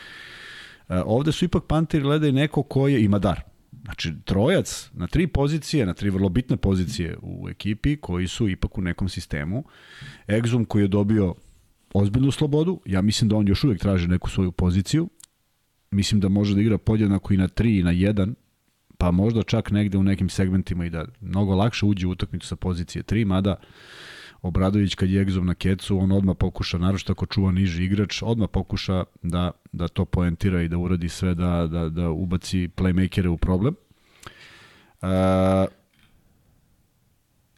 e, 0.88 1.02
ovde 1.04 1.32
su 1.32 1.44
ipak 1.44 1.64
Panteri 1.64 2.02
gledaju 2.02 2.32
neko 2.32 2.62
ko 2.62 2.88
je, 2.88 3.04
ima 3.04 3.18
dar. 3.18 3.40
Znači, 3.84 4.12
trojac 4.24 4.90
na 4.94 5.06
tri 5.06 5.26
pozicije, 5.26 5.86
na 5.86 5.94
tri 5.94 6.10
vrlo 6.10 6.28
bitne 6.28 6.56
pozicije 6.56 7.16
u 7.22 7.48
ekipi 7.48 7.96
koji 7.96 8.28
su 8.28 8.48
ipak 8.48 8.78
u 8.78 8.82
nekom 8.82 9.08
sistemu. 9.08 9.64
Exum 10.26 10.64
koji 10.64 10.82
je 10.82 10.88
dobio 10.88 11.34
ozbiljnu 11.94 12.30
slobodu, 12.30 12.80
ja 12.84 13.02
mislim 13.02 13.28
da 13.28 13.36
on 13.36 13.48
još 13.48 13.64
uvek 13.64 13.80
traži 13.80 14.08
neku 14.08 14.30
svoju 14.30 14.52
poziciju. 14.52 15.08
Mislim 15.90 16.20
da 16.20 16.28
može 16.28 16.54
da 16.54 16.60
igra 16.60 16.78
podjednako 16.78 17.34
i 17.34 17.36
na 17.36 17.48
3 17.48 17.80
i 17.80 17.82
na 17.82 17.92
1, 17.92 18.34
pa 18.98 19.10
možda 19.10 19.42
čak 19.42 19.70
negde 19.70 19.98
u 19.98 20.02
nekim 20.02 20.28
segmentima 20.28 20.86
i 20.86 20.90
da 20.90 21.04
mnogo 21.20 21.54
lakše 21.54 21.86
uđe 21.86 22.06
u 22.06 22.10
utakmicu 22.10 22.46
sa 22.46 22.56
pozicije 22.56 23.02
3, 23.02 23.24
mada 23.24 23.56
Obradović 24.42 24.94
kad 24.94 25.10
je 25.10 25.22
egzom 25.22 25.46
na 25.46 25.54
kecu, 25.54 25.98
on 25.98 26.12
odmah 26.12 26.36
pokuša, 26.38 26.78
naročito 26.78 27.12
ako 27.12 27.26
čuva 27.26 27.52
niži 27.52 27.84
igrač, 27.84 28.22
odmah 28.22 28.48
pokuša 28.52 29.04
da, 29.22 29.50
da 29.72 29.88
to 29.88 30.04
poentira 30.04 30.62
i 30.62 30.68
da 30.68 30.78
uradi 30.78 31.08
sve 31.08 31.34
da, 31.34 31.66
da, 31.66 31.88
da 31.88 32.10
ubaci 32.10 32.68
playmakere 32.76 33.28
u 33.28 33.36
problem. 33.36 33.74
Uh, 35.02 35.08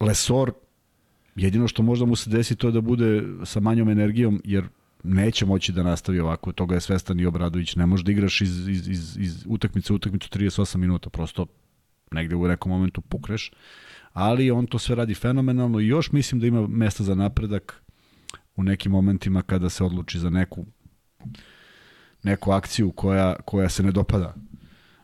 Lesor, 0.01 0.53
jedino 1.37 1.69
što 1.69 1.83
možda 1.83 2.07
mu 2.07 2.17
se 2.17 2.31
desi 2.31 2.57
to 2.57 2.71
da 2.71 2.81
bude 2.81 3.23
sa 3.45 3.61
manjom 3.61 3.89
energijom, 3.89 4.43
jer 4.45 4.65
neće 5.03 5.47
moći 5.47 5.73
da 5.73 5.83
nastavi 5.83 6.21
ovako, 6.21 6.53
toga 6.53 6.75
je 6.75 6.81
svestan 6.81 7.21
i 7.21 7.27
Obradović, 7.27 7.77
ne 7.77 7.87
može 7.87 8.05
da 8.05 8.13
igraš 8.13 8.41
iz, 8.41 8.69
iz, 8.69 8.89
iz, 8.89 9.17
iz 9.17 9.45
utakmice 9.47 9.93
u 9.93 9.97
utakmicu 9.97 10.29
38 10.39 10.77
minuta, 10.77 11.11
prosto 11.11 11.47
negde 12.13 12.37
u 12.37 12.49
nekom 12.49 12.73
momentu 12.73 13.01
pukreš. 13.01 13.53
Uh, 13.53 13.88
ali 14.13 14.51
on 14.51 14.67
to 14.67 14.79
sve 14.79 14.95
radi 14.95 15.15
fenomenalno 15.15 15.81
i 15.81 15.87
još 15.87 16.13
mislim 16.13 16.41
da 16.41 16.47
ima 16.47 16.67
mesta 16.67 17.05
za 17.05 17.15
napredak 17.15 17.83
u 18.57 18.63
nekim 18.63 18.93
momentima 18.93 19.43
kada 19.43 19.69
se 19.69 19.85
odluči 19.85 20.19
za 20.19 20.31
neku 20.31 20.67
neku 22.23 22.51
akciju 22.51 22.91
koja, 22.91 23.37
koja 23.45 23.69
se 23.69 23.83
ne 23.83 23.93
dopada 23.93 24.35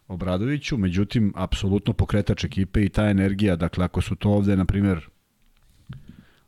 Obradoviću, 0.09 0.79
međutim, 0.79 1.33
apsolutno 1.37 1.93
pokretač 1.93 2.45
ekipe 2.45 2.85
i 2.85 2.89
ta 2.89 3.09
energija, 3.09 3.57
dakle, 3.57 3.85
ako 3.85 4.01
su 4.01 4.17
to 4.17 4.31
ovde, 4.31 4.57
na 4.57 4.65
primjer, 4.65 5.09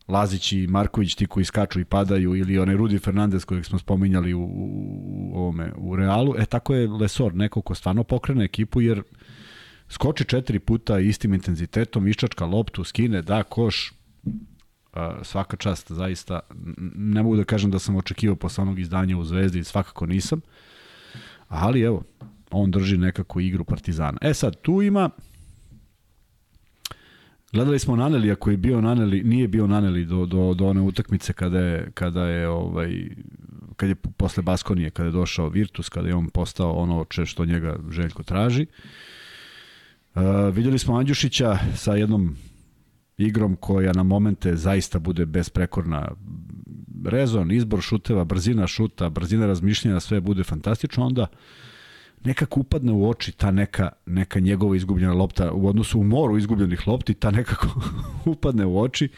Lazić 0.09 0.53
i 0.53 0.67
Marković 0.67 1.15
ti 1.15 1.27
koji 1.27 1.45
skaču 1.45 1.81
i 1.81 1.85
padaju 1.85 2.37
ili 2.37 2.59
onaj 2.59 2.77
Rudi 2.77 2.99
Fernandez 2.99 3.45
kojeg 3.45 3.65
smo 3.65 3.79
spominjali 3.79 4.35
u, 4.35 4.43
u, 4.43 5.31
u 5.33 5.39
ovome 5.39 5.73
u 5.77 5.97
Realu, 5.97 6.35
e 6.39 6.47
tako 6.47 6.75
je 6.75 6.89
Lesor, 6.89 7.35
neko 7.35 7.63
ko 7.63 7.75
stvarno 7.75 8.05
pokrene 8.05 8.45
ekipu 8.45 8.81
jer 8.81 9.03
skoči 9.89 10.25
četiri 10.25 10.59
puta 10.59 10.99
istim 10.99 11.35
intenzitetom, 11.35 12.09
iščačka 12.09 12.47
loptu, 12.47 12.85
skine, 12.85 13.23
da, 13.23 13.43
koš, 13.43 13.93
svaka 15.23 15.57
čast, 15.57 15.93
zaista, 15.93 16.41
ne 16.97 17.23
mogu 17.23 17.37
da 17.37 17.45
kažem 17.45 17.71
da 17.71 17.79
sam 17.79 17.97
očekivao 17.97 18.37
posle 18.37 18.63
onog 18.63 18.79
izdanja 18.79 19.19
u 19.19 19.25
Zvezdi, 19.25 19.65
svakako 19.65 20.07
nisam, 20.07 20.41
ali 21.49 21.81
evo, 21.81 22.03
on 22.51 22.71
drži 22.71 22.99
nekako 22.99 23.41
igru 23.41 23.65
Partizana. 23.65 24.19
E 24.21 24.35
sad, 24.35 24.61
tu 24.61 24.83
ima, 24.83 25.11
gledali 27.53 27.79
smo 27.79 27.97
Nanelija 27.97 28.35
koji 28.35 28.55
je 28.55 28.59
bio 28.59 28.81
Naneli, 28.81 29.23
nije 29.23 29.49
bio 29.49 29.67
Naneli 29.67 30.05
do, 30.05 30.27
do, 30.27 30.55
do 30.55 30.67
one 30.67 30.81
utakmice 30.81 31.33
kada 31.33 31.59
je, 31.59 31.91
kada 31.95 32.27
je 32.27 32.49
ovaj, 32.49 33.09
kad 33.77 33.89
je 33.89 33.95
posle 33.95 34.43
Baskonije, 34.43 34.91
kada 34.91 35.07
je 35.07 35.13
došao 35.13 35.49
Virtus, 35.49 35.89
kada 35.89 36.09
je 36.09 36.15
on 36.15 36.29
postao 36.29 36.73
ono 36.73 37.07
što 37.25 37.45
njega 37.45 37.77
Željko 37.91 38.23
traži. 38.23 38.63
Uh, 38.63 39.16
Uh, 40.17 40.55
videli 40.55 40.79
smo 40.79 40.97
Andjušića 40.97 41.59
sa 41.75 41.95
jednom 41.95 42.37
igrom 43.19 43.57
koja 43.57 43.93
na 43.93 44.03
momente 44.03 44.57
zaista 44.57 44.99
bude 44.99 45.27
besprekorna. 45.27 46.09
Rezon, 47.05 47.53
izbor 47.53 47.81
šuteva, 47.81 48.25
brzina 48.25 48.67
šuta, 48.67 49.11
brzina 49.11 49.47
razmišljanja, 49.47 50.01
sve 50.01 50.21
bude 50.21 50.45
fantastično, 50.45 51.07
onda 51.07 51.27
nekako 52.25 52.61
upadne 52.61 52.93
u 52.93 53.09
oči 53.09 53.33
ta 53.33 53.51
neka, 53.51 53.91
neka 54.07 54.41
njegova 54.41 54.77
izgubljena 54.77 55.13
lopta 55.13 55.53
u 55.53 55.67
odnosu 55.67 56.01
u 56.01 56.05
moru 56.05 56.39
izgubljenih 56.39 56.89
lopti, 56.89 57.15
ta 57.15 57.31
nekako 57.31 57.81
upadne 58.33 58.67
u 58.67 58.81
oči. 58.81 59.09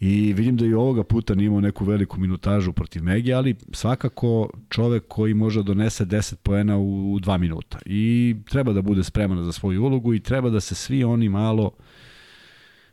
I 0.00 0.32
vidim 0.32 0.56
da 0.56 0.66
i 0.66 0.74
ovoga 0.74 1.04
puta 1.04 1.34
nije 1.34 1.46
imao 1.46 1.60
neku 1.60 1.84
veliku 1.84 2.20
minutažu 2.20 2.72
protiv 2.72 3.02
Megi, 3.02 3.32
ali 3.32 3.56
svakako 3.72 4.50
čovek 4.68 5.04
koji 5.08 5.34
može 5.34 5.60
da 5.60 5.62
donese 5.62 6.04
10 6.04 6.34
poena 6.34 6.76
u, 6.76 7.14
u 7.14 7.20
2 7.20 7.38
minuta. 7.38 7.78
I 7.86 8.36
treba 8.50 8.72
da 8.72 8.82
bude 8.82 9.04
spreman 9.04 9.44
za 9.44 9.52
svoju 9.52 9.84
ulogu 9.84 10.14
i 10.14 10.20
treba 10.20 10.50
da 10.50 10.60
se 10.60 10.74
svi 10.74 11.04
oni 11.04 11.28
malo 11.28 11.70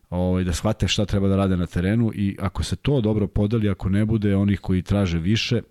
ovaj, 0.09 0.43
da 0.43 0.53
shvate 0.53 0.87
šta 0.87 1.05
treba 1.05 1.27
da 1.27 1.35
rade 1.35 1.57
na 1.57 1.65
terenu 1.65 2.11
i 2.15 2.37
ako 2.39 2.63
se 2.63 2.75
to 2.75 3.01
dobro 3.01 3.27
podeli, 3.27 3.69
ako 3.69 3.89
ne 3.89 4.05
bude 4.05 4.35
onih 4.35 4.59
koji 4.59 4.81
traže 4.81 5.19
više, 5.19 5.61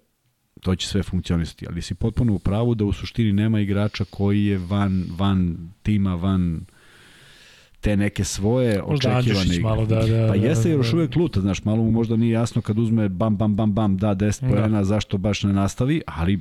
to 0.61 0.75
će 0.77 0.89
sve 0.89 1.03
funkcionisati, 1.03 1.67
ali 1.69 1.83
si 1.83 1.95
potpuno 1.95 2.35
u 2.35 2.39
pravu 2.39 2.75
da 2.75 2.85
u 2.85 2.93
suštini 2.93 3.33
nema 3.33 3.61
igrača 3.61 4.05
koji 4.11 4.45
je 4.45 4.59
van, 4.59 5.05
van 5.17 5.71
tima, 5.83 6.15
van 6.15 6.65
te 7.83 7.97
neke 7.97 8.25
svoje 8.25 8.83
Možda 8.89 9.19
očekivane 9.19 9.47
igre. 9.47 9.63
malo, 9.63 9.87
da, 9.87 9.95
da, 9.97 10.27
Pa 10.29 10.37
da, 10.39 10.47
jeste 10.47 10.69
jer 10.69 10.77
da, 10.77 10.81
još 10.81 10.91
da. 10.91 10.97
uvek 10.97 11.17
luta, 11.17 11.41
znaš, 11.41 11.65
malo 11.65 11.83
mu 11.83 11.91
možda 11.91 12.17
nije 12.17 12.33
jasno 12.33 12.63
kad 12.63 12.79
uzme 12.79 13.09
bam, 13.09 13.37
bam, 13.37 13.55
bam, 13.55 13.73
bam, 13.73 13.97
da 13.97 14.15
10 14.15 14.41
Da. 14.41 14.49
poena, 14.49 14.85
zašto 14.85 15.19
baš 15.19 15.43
ne 15.43 15.53
nastavi, 15.53 16.03
ali 16.07 16.41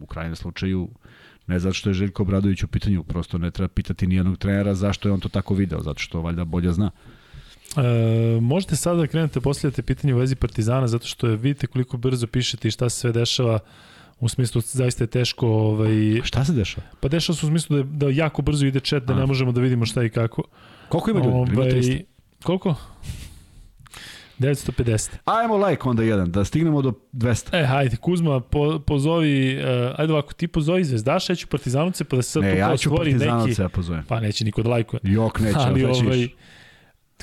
u 0.00 0.06
krajnjem 0.06 0.36
slučaju 0.36 0.88
ne 1.46 1.58
zato 1.58 1.74
što 1.74 1.90
je 1.90 1.94
Željko 1.94 2.22
Obradović 2.22 2.62
u 2.62 2.68
pitanju, 2.68 3.02
prosto 3.02 3.38
ne 3.38 3.50
treba 3.50 3.68
pitati 3.68 4.06
nijednog 4.06 4.38
trenera 4.38 4.74
zašto 4.74 5.08
je 5.08 5.12
on 5.12 5.20
to 5.20 5.28
tako 5.28 5.54
video, 5.54 5.82
zato 5.82 5.98
što 5.98 6.20
valjda 6.20 6.44
bolje 6.44 6.72
zna. 6.72 6.90
E, 7.76 7.80
možete 8.40 8.76
sada 8.76 9.00
da 9.00 9.06
krenete 9.06 9.40
postavljate 9.40 9.82
pitanje 9.82 10.14
u 10.14 10.18
vezi 10.18 10.34
Partizana, 10.34 10.88
zato 10.88 11.06
što 11.06 11.26
je, 11.26 11.36
vidite 11.36 11.66
koliko 11.66 11.96
brzo 11.96 12.26
pišete 12.26 12.68
i 12.68 12.70
šta 12.70 12.88
se 12.88 12.96
sve 12.96 13.12
dešava 13.12 13.58
u 14.20 14.28
smislu 14.28 14.60
zaista 14.64 15.04
je 15.04 15.08
teško 15.08 15.48
ovaj, 15.48 16.20
A 16.20 16.24
šta 16.24 16.44
se 16.44 16.52
dešava? 16.52 16.86
pa 17.00 17.08
dešava 17.08 17.36
se 17.36 17.46
u 17.46 17.48
smislu 17.48 17.76
da, 17.76 17.82
da 17.82 18.12
jako 18.12 18.42
brzo 18.42 18.66
ide 18.66 18.80
chat 18.80 19.02
da 19.02 19.12
A. 19.12 19.16
ne 19.16 19.26
možemo 19.26 19.52
da 19.52 19.60
vidimo 19.60 19.86
šta 19.86 20.04
i 20.04 20.10
kako 20.10 20.42
Koliko 20.88 21.10
ima 21.10 21.20
ljudi? 21.20 21.50
300. 21.56 22.04
koliko? 22.42 22.74
950 24.38 25.10
Ajmo 25.24 25.56
like 25.56 25.88
onda 25.88 26.02
jedan, 26.02 26.30
da 26.30 26.44
stignemo 26.44 26.82
do 26.82 26.92
200. 27.12 27.62
E, 27.62 27.66
hajde, 27.66 27.96
Kuzma, 27.96 28.40
po, 28.40 28.78
pozovi, 28.78 29.58
uh, 29.58 29.94
ajde 29.96 30.12
ovako, 30.12 30.32
ti 30.32 30.48
pozovi 30.48 30.84
Zvezdaša, 30.84 31.32
ja 31.32 31.36
ću 31.36 31.46
Partizanovce, 31.46 32.04
pa 32.04 32.16
da 32.16 32.22
se 32.22 32.30
sad 32.30 32.42
Ne, 32.42 32.52
tu 32.52 32.58
ja 32.58 32.66
kao 32.66 32.76
ću 32.76 32.88
stvori 32.88 33.12
Partizanovce 33.12 33.48
neki... 33.48 33.62
ja 33.62 33.68
pozovem. 33.68 34.04
Pa 34.08 34.20
neće 34.20 34.44
niko 34.44 34.62
da 34.62 34.68
lajkuje. 34.68 35.00
Jok 35.02 35.40
neće, 35.40 35.58
ali 35.58 35.84
ali, 35.84 35.84
ovaj, 35.84 36.06
ovaj, 36.06 36.28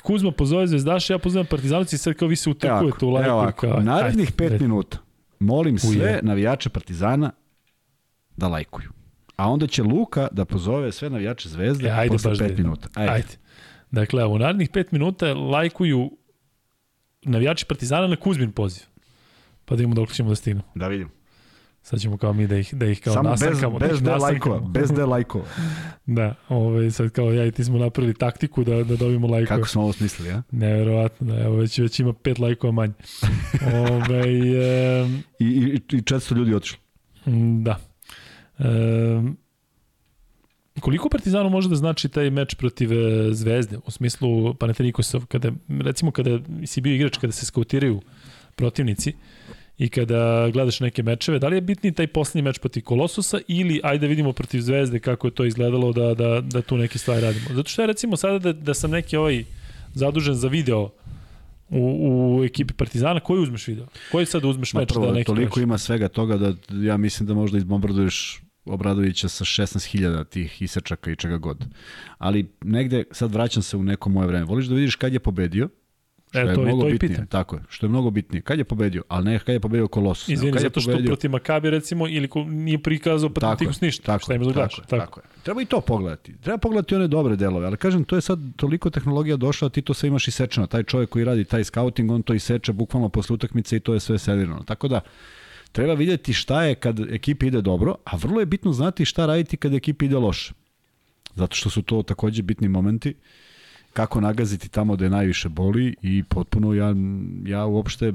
Kuzma 0.02 0.30
pozove 0.30 0.66
Zvezdaša, 0.66 1.12
ja 1.14 1.18
pozivam 1.18 1.46
Partizanovce 1.46 1.96
i 1.96 1.98
sad 1.98 2.14
kao 2.14 2.28
vi 2.28 2.36
se 2.36 2.50
utrkujete 2.50 3.04
u 3.04 3.10
lajku. 3.10 3.28
evo 3.28 3.38
ovako, 3.38 3.66
narednih 3.66 4.32
ajde, 4.40 4.56
5 4.56 4.60
minuta 4.60 4.98
molim 5.40 5.78
sve 5.78 5.90
Uje. 5.90 6.20
navijače 6.22 6.68
Partizana 6.68 7.30
da 8.36 8.48
lajkuju. 8.48 8.88
A 9.36 9.50
onda 9.50 9.66
će 9.66 9.82
Luka 9.82 10.28
da 10.32 10.44
pozove 10.44 10.92
sve 10.92 11.10
navijače 11.10 11.48
Zvezde 11.48 11.88
E, 11.88 11.90
ajde 11.90 12.12
posle 12.12 12.30
baš 12.30 12.38
da 12.38 12.44
5 12.44 12.52
idemo. 12.52 12.62
minuta. 12.68 12.88
Ajde. 12.94 13.12
Ajde. 13.12 13.28
Dakle, 13.90 14.24
u 14.24 14.38
narednih 14.38 14.70
5 14.70 14.84
minuta 14.90 15.34
lajkuju 15.34 16.10
navijači 17.22 17.66
Partizana 17.66 18.06
na 18.06 18.16
Kuzmin 18.16 18.52
poziv. 18.52 18.82
Pa 19.64 19.76
da 19.76 19.82
imamo 19.82 19.94
dok 19.94 20.12
ćemo 20.12 20.28
da 20.28 20.34
stignemo. 20.36 20.68
Da 20.74 20.88
vidim. 20.88 21.10
Sad 21.82 22.00
ćemo 22.00 22.16
kao 22.16 22.32
mi 22.32 22.46
da 22.46 22.56
ih, 22.56 22.74
da 22.74 22.86
ih 22.86 23.00
kao 23.00 23.14
Samo 23.14 23.30
bez, 23.30 23.40
nasankamo. 23.40 23.78
bez 23.78 24.02
da 24.02 24.10
de 24.10 24.16
ih 24.16 24.22
lajkova. 24.22 24.60
Bez 24.60 24.90
de 24.90 25.04
lajkova. 25.04 25.44
Da, 26.06 26.34
ovaj, 26.48 26.90
sad 26.90 27.10
kao 27.10 27.32
ja 27.32 27.46
i 27.46 27.52
ti 27.52 27.64
smo 27.64 27.78
napravili 27.78 28.14
taktiku 28.14 28.64
da, 28.64 28.84
da 28.84 28.96
dobijemo 28.96 29.26
lajkove. 29.26 29.56
Kako 29.56 29.68
smo 29.68 29.82
ovo 29.82 29.92
smislili, 29.92 30.30
a? 30.32 30.42
Neverovatno, 30.50 31.26
da, 31.26 31.40
evo 31.42 31.56
već, 31.56 31.78
već 31.78 32.00
ima 32.00 32.12
pet 32.12 32.38
lajkova 32.38 32.72
manje. 32.72 32.92
Ove, 33.90 34.20
e, 34.20 35.06
I, 35.38 35.44
i, 35.44 35.80
i 35.92 36.00
400 36.02 36.36
ljudi 36.36 36.54
otišlo. 36.54 36.78
da. 37.62 37.78
E, 38.58 38.64
koliko 40.80 41.08
Partizanu 41.08 41.50
može 41.50 41.68
da 41.68 41.76
znači 41.76 42.08
taj 42.08 42.30
meč 42.30 42.54
protiv 42.54 42.92
e, 42.92 43.32
Zvezde? 43.32 43.78
U 43.86 43.90
smislu 43.90 44.54
Panathinaikosov, 44.54 45.26
kada, 45.26 45.52
recimo 45.80 46.10
kada 46.10 46.38
si 46.66 46.80
bio 46.80 46.94
igrač, 46.94 47.16
kada 47.16 47.32
se 47.32 47.46
skautiraju 47.46 48.00
protivnici 48.56 49.12
i 49.78 49.88
kada 49.88 50.50
gledaš 50.52 50.80
neke 50.80 51.02
mečeve, 51.02 51.38
da 51.38 51.48
li 51.48 51.56
je 51.56 51.60
bitniji 51.60 51.92
taj 51.92 52.06
poslednji 52.06 52.42
meč 52.42 52.58
protiv 52.58 52.82
Kolosusa 52.82 53.38
ili 53.48 53.80
ajde 53.82 54.06
da 54.06 54.10
vidimo 54.10 54.32
protiv 54.32 54.60
Zvezde 54.60 54.98
kako 54.98 55.26
je 55.26 55.30
to 55.30 55.44
izgledalo 55.44 55.92
da, 55.92 56.14
da, 56.14 56.40
da 56.40 56.62
tu 56.62 56.76
neke 56.76 56.98
stvari 56.98 57.20
radimo? 57.20 57.46
Zato 57.54 57.68
što 57.68 57.82
ja 57.82 57.86
recimo 57.86 58.16
sada 58.16 58.38
da, 58.38 58.52
da 58.52 58.74
sam 58.74 58.90
neki 58.90 59.16
ovaj 59.16 59.44
zadužen 59.94 60.34
za 60.34 60.48
video 60.48 60.90
u, 61.68 62.38
u 62.40 62.44
ekipi 62.44 62.74
Partizana, 62.74 63.20
koji 63.20 63.42
uzmeš 63.42 63.66
video? 63.66 63.86
Koji 64.12 64.26
sad 64.26 64.44
uzmeš 64.44 64.74
meč 64.74 64.88
prvo, 64.88 65.06
da 65.06 65.12
neki 65.12 65.26
toliko 65.26 65.60
meč? 65.60 65.62
ima 65.64 65.78
svega 65.78 66.08
toga 66.08 66.36
da 66.36 66.52
ja 66.86 66.96
mislim 66.96 67.26
da 67.26 67.34
možda 67.34 67.58
izbombarduješ 67.58 68.42
Obradovića 68.64 69.28
sa 69.28 69.44
16.000 69.44 70.24
tih 70.24 70.62
isečaka 70.62 71.10
i 71.10 71.16
čega 71.16 71.36
god. 71.36 71.64
Ali 72.18 72.50
negde, 72.64 73.04
sad 73.10 73.32
vraćam 73.32 73.62
se 73.62 73.76
u 73.76 73.82
neko 73.82 74.10
moje 74.10 74.26
vreme. 74.26 74.44
Voliš 74.44 74.66
da 74.66 74.74
vidiš 74.74 74.96
kad 74.96 75.12
je 75.12 75.20
pobedio, 75.20 75.68
što 76.30 76.38
E, 76.38 76.42
je 76.42 76.54
to 76.54 76.62
i- 76.62 76.64
mnogo 76.64 76.82
to 76.82 76.88
bitnije. 76.90 77.26
Tako 77.26 77.56
je, 77.56 77.62
što 77.68 77.86
je 77.86 77.90
mnogo 77.90 78.10
bitnije. 78.10 78.42
Kad 78.42 78.58
je 78.58 78.64
pobedio, 78.64 79.02
ali 79.08 79.24
ne 79.24 79.38
kad 79.38 79.52
je 79.52 79.60
pobedio 79.60 79.88
nego 79.88 80.32
Izvini, 80.32 80.52
kad 80.52 80.62
je 80.62 80.64
zato 80.64 80.80
što 80.80 80.90
pobedio- 80.90 81.06
protiv 81.06 81.30
Makabi 81.30 81.70
recimo 81.70 82.08
ili 82.08 82.28
ko 82.28 82.44
nije 82.44 82.78
prikazao 82.78 83.30
Panathinaikos 83.30 83.80
ništa. 83.80 84.02
Tako, 84.04 84.22
šta 84.22 84.36
gledaš? 84.36 84.74
tako, 84.76 84.94
je, 84.94 85.00
tako. 85.00 85.20
je. 85.20 85.42
Treba 85.42 85.62
i 85.62 85.66
to 85.66 85.80
pogledati. 85.80 86.34
Treba 86.34 86.58
pogledati 86.58 86.94
one 86.94 87.08
dobre 87.08 87.36
delove, 87.36 87.66
ali 87.66 87.76
kažem, 87.76 88.04
to 88.04 88.16
je 88.16 88.20
sad 88.20 88.38
toliko 88.56 88.90
tehnologija 88.90 89.36
došla, 89.36 89.68
ti 89.68 89.82
to 89.82 89.94
sve 89.94 90.06
imaš 90.06 90.28
i 90.28 90.32
sečeno. 90.32 90.66
Taj 90.66 90.82
čovjek 90.82 91.10
koji 91.10 91.24
radi 91.24 91.44
taj 91.44 91.64
scouting, 91.64 92.10
on 92.10 92.22
to 92.22 92.34
i 92.34 92.38
seče 92.38 92.72
bukvalno 92.72 93.08
posle 93.08 93.34
utakmice 93.34 93.76
i 93.76 93.80
to 93.80 93.94
je 93.94 94.00
sve 94.00 94.18
servirano. 94.18 94.62
Tako 94.62 94.88
da, 94.88 95.00
treba 95.72 95.94
vidjeti 95.94 96.32
šta 96.32 96.62
je 96.62 96.74
kad 96.74 97.00
ekipi 97.02 97.46
ide 97.46 97.60
dobro, 97.60 97.94
a 98.04 98.16
vrlo 98.16 98.40
je 98.40 98.46
bitno 98.46 98.72
znati 98.72 99.04
šta 99.04 99.26
raditi 99.26 99.56
kad 99.56 99.74
ekipi 99.74 100.04
ide 100.04 100.16
loše. 100.16 100.52
Zato 101.34 101.56
što 101.56 101.70
su 101.70 101.82
to 101.82 102.02
takođe 102.02 102.42
bitni 102.42 102.68
momenti 102.68 103.14
kako 103.98 104.20
nagaziti 104.20 104.68
tamo 104.68 104.96
da 104.96 105.04
je 105.04 105.10
najviše 105.10 105.48
boli 105.48 105.94
i 106.02 106.22
potpuno 106.22 106.74
ja, 106.74 106.94
ja 107.46 107.66
uopšte 107.66 108.12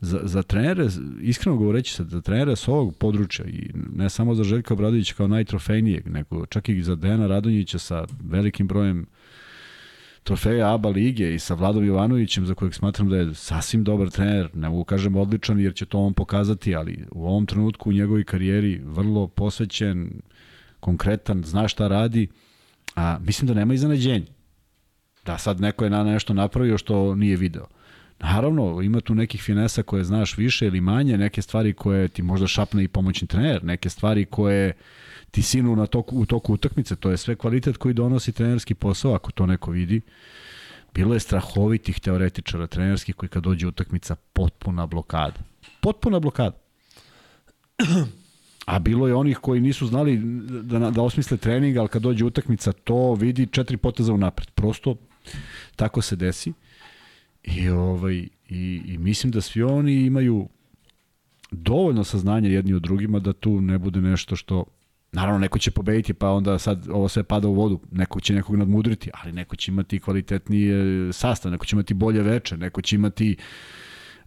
za, 0.00 0.20
za 0.22 0.42
trenere, 0.42 0.88
iskreno 1.20 1.56
govoreći 1.56 1.94
sad, 1.94 2.08
za 2.08 2.20
trenere 2.20 2.56
s 2.56 2.68
ovog 2.68 2.96
područja 2.96 3.44
i 3.44 3.70
ne 3.96 4.10
samo 4.10 4.34
za 4.34 4.44
Željka 4.44 4.74
Obradovića 4.74 5.14
kao 5.14 5.28
najtrofejnijeg, 5.28 6.08
nego 6.08 6.46
čak 6.46 6.68
i 6.68 6.82
za 6.82 6.94
Dejana 6.94 7.26
Radonjića 7.26 7.78
sa 7.78 8.04
velikim 8.24 8.68
brojem 8.68 9.06
trofeja 10.22 10.74
ABA 10.74 10.88
lige 10.88 11.34
i 11.34 11.38
sa 11.38 11.54
Vladom 11.54 11.84
Jovanovićem 11.84 12.46
za 12.46 12.54
kojeg 12.54 12.74
smatram 12.74 13.08
da 13.08 13.16
je 13.16 13.34
sasvim 13.34 13.84
dobar 13.84 14.10
trener, 14.10 14.50
ne 14.54 14.68
mogu 14.68 14.84
kažem 14.84 15.16
odličan 15.16 15.60
jer 15.60 15.74
će 15.74 15.86
to 15.86 15.98
on 15.98 16.14
pokazati, 16.14 16.74
ali 16.74 17.04
u 17.12 17.26
ovom 17.26 17.46
trenutku 17.46 17.90
u 17.90 17.92
njegovoj 17.92 18.24
karijeri 18.24 18.80
vrlo 18.84 19.28
posvećen, 19.28 20.10
konkretan, 20.80 21.42
zna 21.44 21.68
šta 21.68 21.88
radi, 21.88 22.28
a 22.96 23.18
mislim 23.18 23.48
da 23.48 23.54
nema 23.54 23.74
iznenađenja. 23.74 24.35
Da 25.26 25.38
sad 25.38 25.60
neko 25.60 25.84
je 25.84 25.90
na 25.90 26.04
nešto 26.04 26.34
napravio 26.34 26.78
što 26.78 27.14
nije 27.14 27.36
video. 27.36 27.66
Naravno, 28.20 28.82
ima 28.82 29.00
tu 29.00 29.14
nekih 29.14 29.42
finesa 29.42 29.82
koje 29.82 30.04
znaš 30.04 30.38
više 30.38 30.66
ili 30.66 30.80
manje, 30.80 31.18
neke 31.18 31.42
stvari 31.42 31.72
koje 31.72 32.08
ti 32.08 32.22
možda 32.22 32.46
šapne 32.46 32.84
i 32.84 32.88
pomoćni 32.88 33.28
trener, 33.28 33.64
neke 33.64 33.88
stvari 33.88 34.24
koje 34.24 34.72
ti 35.30 35.42
sinu 35.42 35.76
na 35.76 35.86
toku, 35.86 36.16
u 36.16 36.26
toku 36.26 36.54
utakmice, 36.54 36.96
to 36.96 37.10
je 37.10 37.16
sve 37.16 37.34
kvalitet 37.34 37.76
koji 37.76 37.94
donosi 37.94 38.32
trenerski 38.32 38.74
posao, 38.74 39.14
ako 39.14 39.30
to 39.32 39.46
neko 39.46 39.70
vidi. 39.70 40.00
Bilo 40.94 41.14
je 41.14 41.20
strahovitih 41.20 42.00
teoretičara 42.00 42.66
trenerskih 42.66 43.14
koji 43.14 43.30
kad 43.30 43.42
dođe 43.42 43.66
utakmica 43.66 44.16
potpuna 44.32 44.86
blokada. 44.86 45.40
Potpuna 45.80 46.20
blokada. 46.20 46.56
A 48.66 48.78
bilo 48.78 49.08
je 49.08 49.14
onih 49.14 49.38
koji 49.38 49.60
nisu 49.60 49.86
znali 49.86 50.18
da, 50.62 50.90
da 50.90 51.02
osmisle 51.02 51.36
trening, 51.36 51.76
ali 51.76 51.88
kad 51.88 52.02
dođe 52.02 52.24
utakmica 52.24 52.72
to 52.72 53.14
vidi 53.14 53.46
četiri 53.46 53.76
poteza 53.76 54.12
unapred. 54.12 54.50
Prosto 54.50 54.96
tako 55.76 56.02
se 56.02 56.16
desi. 56.16 56.52
I, 57.44 57.68
ovaj, 57.68 58.14
i, 58.48 58.82
I 58.86 58.98
mislim 58.98 59.30
da 59.30 59.40
svi 59.40 59.62
oni 59.62 59.92
imaju 59.92 60.48
dovoljno 61.50 62.04
saznanja 62.04 62.48
jedni 62.48 62.74
od 62.74 62.82
drugima 62.82 63.18
da 63.18 63.32
tu 63.32 63.60
ne 63.60 63.78
bude 63.78 64.00
nešto 64.00 64.36
što 64.36 64.64
Naravno, 65.12 65.38
neko 65.38 65.58
će 65.58 65.70
pobediti, 65.70 66.14
pa 66.14 66.30
onda 66.30 66.58
sad 66.58 66.88
ovo 66.90 67.08
sve 67.08 67.22
pada 67.22 67.48
u 67.48 67.54
vodu. 67.54 67.80
Neko 67.90 68.20
će 68.20 68.34
nekog 68.34 68.56
nadmudriti, 68.56 69.10
ali 69.14 69.32
neko 69.32 69.56
će 69.56 69.72
imati 69.72 70.00
kvalitetniji 70.00 70.72
sastav, 71.12 71.52
neko 71.52 71.66
će 71.66 71.76
imati 71.76 71.94
bolje 71.94 72.22
veče, 72.22 72.56
neko 72.56 72.82
će 72.82 72.96
imati 72.96 73.36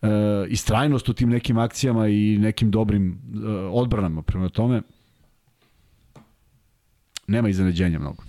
e, 0.01 0.07
istrajnost 0.47 1.09
u 1.09 1.13
tim 1.13 1.29
nekim 1.29 1.57
akcijama 1.57 2.07
i 2.07 2.37
nekim 2.37 2.71
dobrim 2.71 3.11
e, 3.11 3.47
odbranama. 3.49 4.21
Prema 4.21 4.49
tome, 4.49 4.81
nema 7.27 7.49
iznenađenja 7.49 7.99
mnogo. 7.99 8.23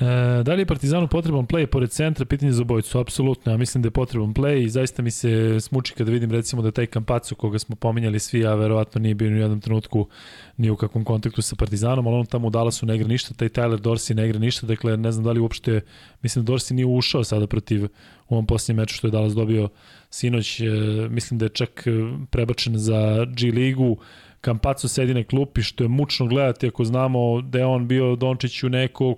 E, 0.00 0.42
da 0.42 0.54
li 0.54 0.60
je 0.60 0.66
Partizanu 0.66 1.08
potreban 1.08 1.46
play 1.46 1.66
pored 1.66 1.90
centra? 1.90 2.24
Pitanje 2.24 2.52
za 2.52 2.62
obojicu. 2.62 2.98
Apsolutno, 2.98 3.52
ja 3.52 3.58
mislim 3.58 3.82
da 3.82 3.86
je 3.86 3.90
potreban 3.90 4.34
play 4.34 4.64
i 4.64 4.68
zaista 4.68 5.02
mi 5.02 5.10
se 5.10 5.60
smuči 5.60 5.94
kada 5.94 6.10
vidim 6.10 6.30
recimo 6.30 6.62
da 6.62 6.70
taj 6.70 6.86
Kampacu 6.86 7.34
koga 7.34 7.58
smo 7.58 7.76
pominjali 7.76 8.18
svi, 8.18 8.46
a 8.46 8.54
verovatno 8.54 9.00
nije 9.00 9.14
bio 9.14 9.30
ni 9.30 9.36
u 9.36 9.40
jednom 9.40 9.60
trenutku 9.60 10.08
ni 10.56 10.70
u 10.70 10.76
kakvom 10.76 11.04
kontaktu 11.04 11.42
sa 11.42 11.56
Partizanom, 11.56 12.06
ali 12.06 12.16
on 12.16 12.26
tamo 12.26 12.46
u 12.46 12.50
Dallasu 12.50 12.86
ne 12.86 12.96
igra 12.96 13.08
ništa, 13.08 13.34
taj 13.34 13.48
Tyler 13.48 13.80
Dorsey 13.80 14.14
ne 14.14 14.26
igra 14.26 14.38
ništa, 14.38 14.66
dakle 14.66 14.96
ne 14.96 15.12
znam 15.12 15.24
da 15.24 15.32
li 15.32 15.40
uopšte, 15.40 15.80
mislim 16.22 16.44
da 16.44 16.52
Dorsey 16.52 16.72
nije 16.72 16.86
ušao 16.86 17.24
sada 17.24 17.46
protiv 17.46 17.84
u 17.84 17.88
ovom 18.28 18.46
posljednjem 18.46 18.82
meču 18.82 18.94
što 18.94 19.06
je 19.06 19.10
Dallas 19.10 19.34
dobio 19.34 19.68
sinoć, 20.10 20.60
e, 20.60 20.64
mislim 21.10 21.38
da 21.38 21.44
je 21.44 21.48
čak 21.48 21.86
e, 21.86 21.90
prebačen 22.30 22.78
za 22.78 23.26
G 23.36 23.46
ligu, 23.46 23.96
Kampacu 24.40 24.88
sedi 24.88 25.14
na 25.14 25.24
klupi 25.24 25.62
što 25.62 25.84
je 25.84 25.88
mučno 25.88 26.26
gledati 26.26 26.66
ako 26.66 26.84
znamo 26.84 27.40
da 27.40 27.58
je 27.58 27.64
on 27.64 27.88
bio 27.88 28.16
Dončiću 28.16 28.68
neko 28.68 29.14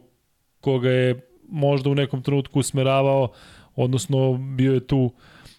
koga 0.67 0.91
je 0.91 1.21
možda 1.49 1.91
u 1.91 1.95
nekom 1.95 2.23
trenutku 2.23 2.59
usmeravao, 2.59 3.29
odnosno 3.77 4.33
bio 4.57 4.75
je 4.75 4.87
tu 4.87 5.13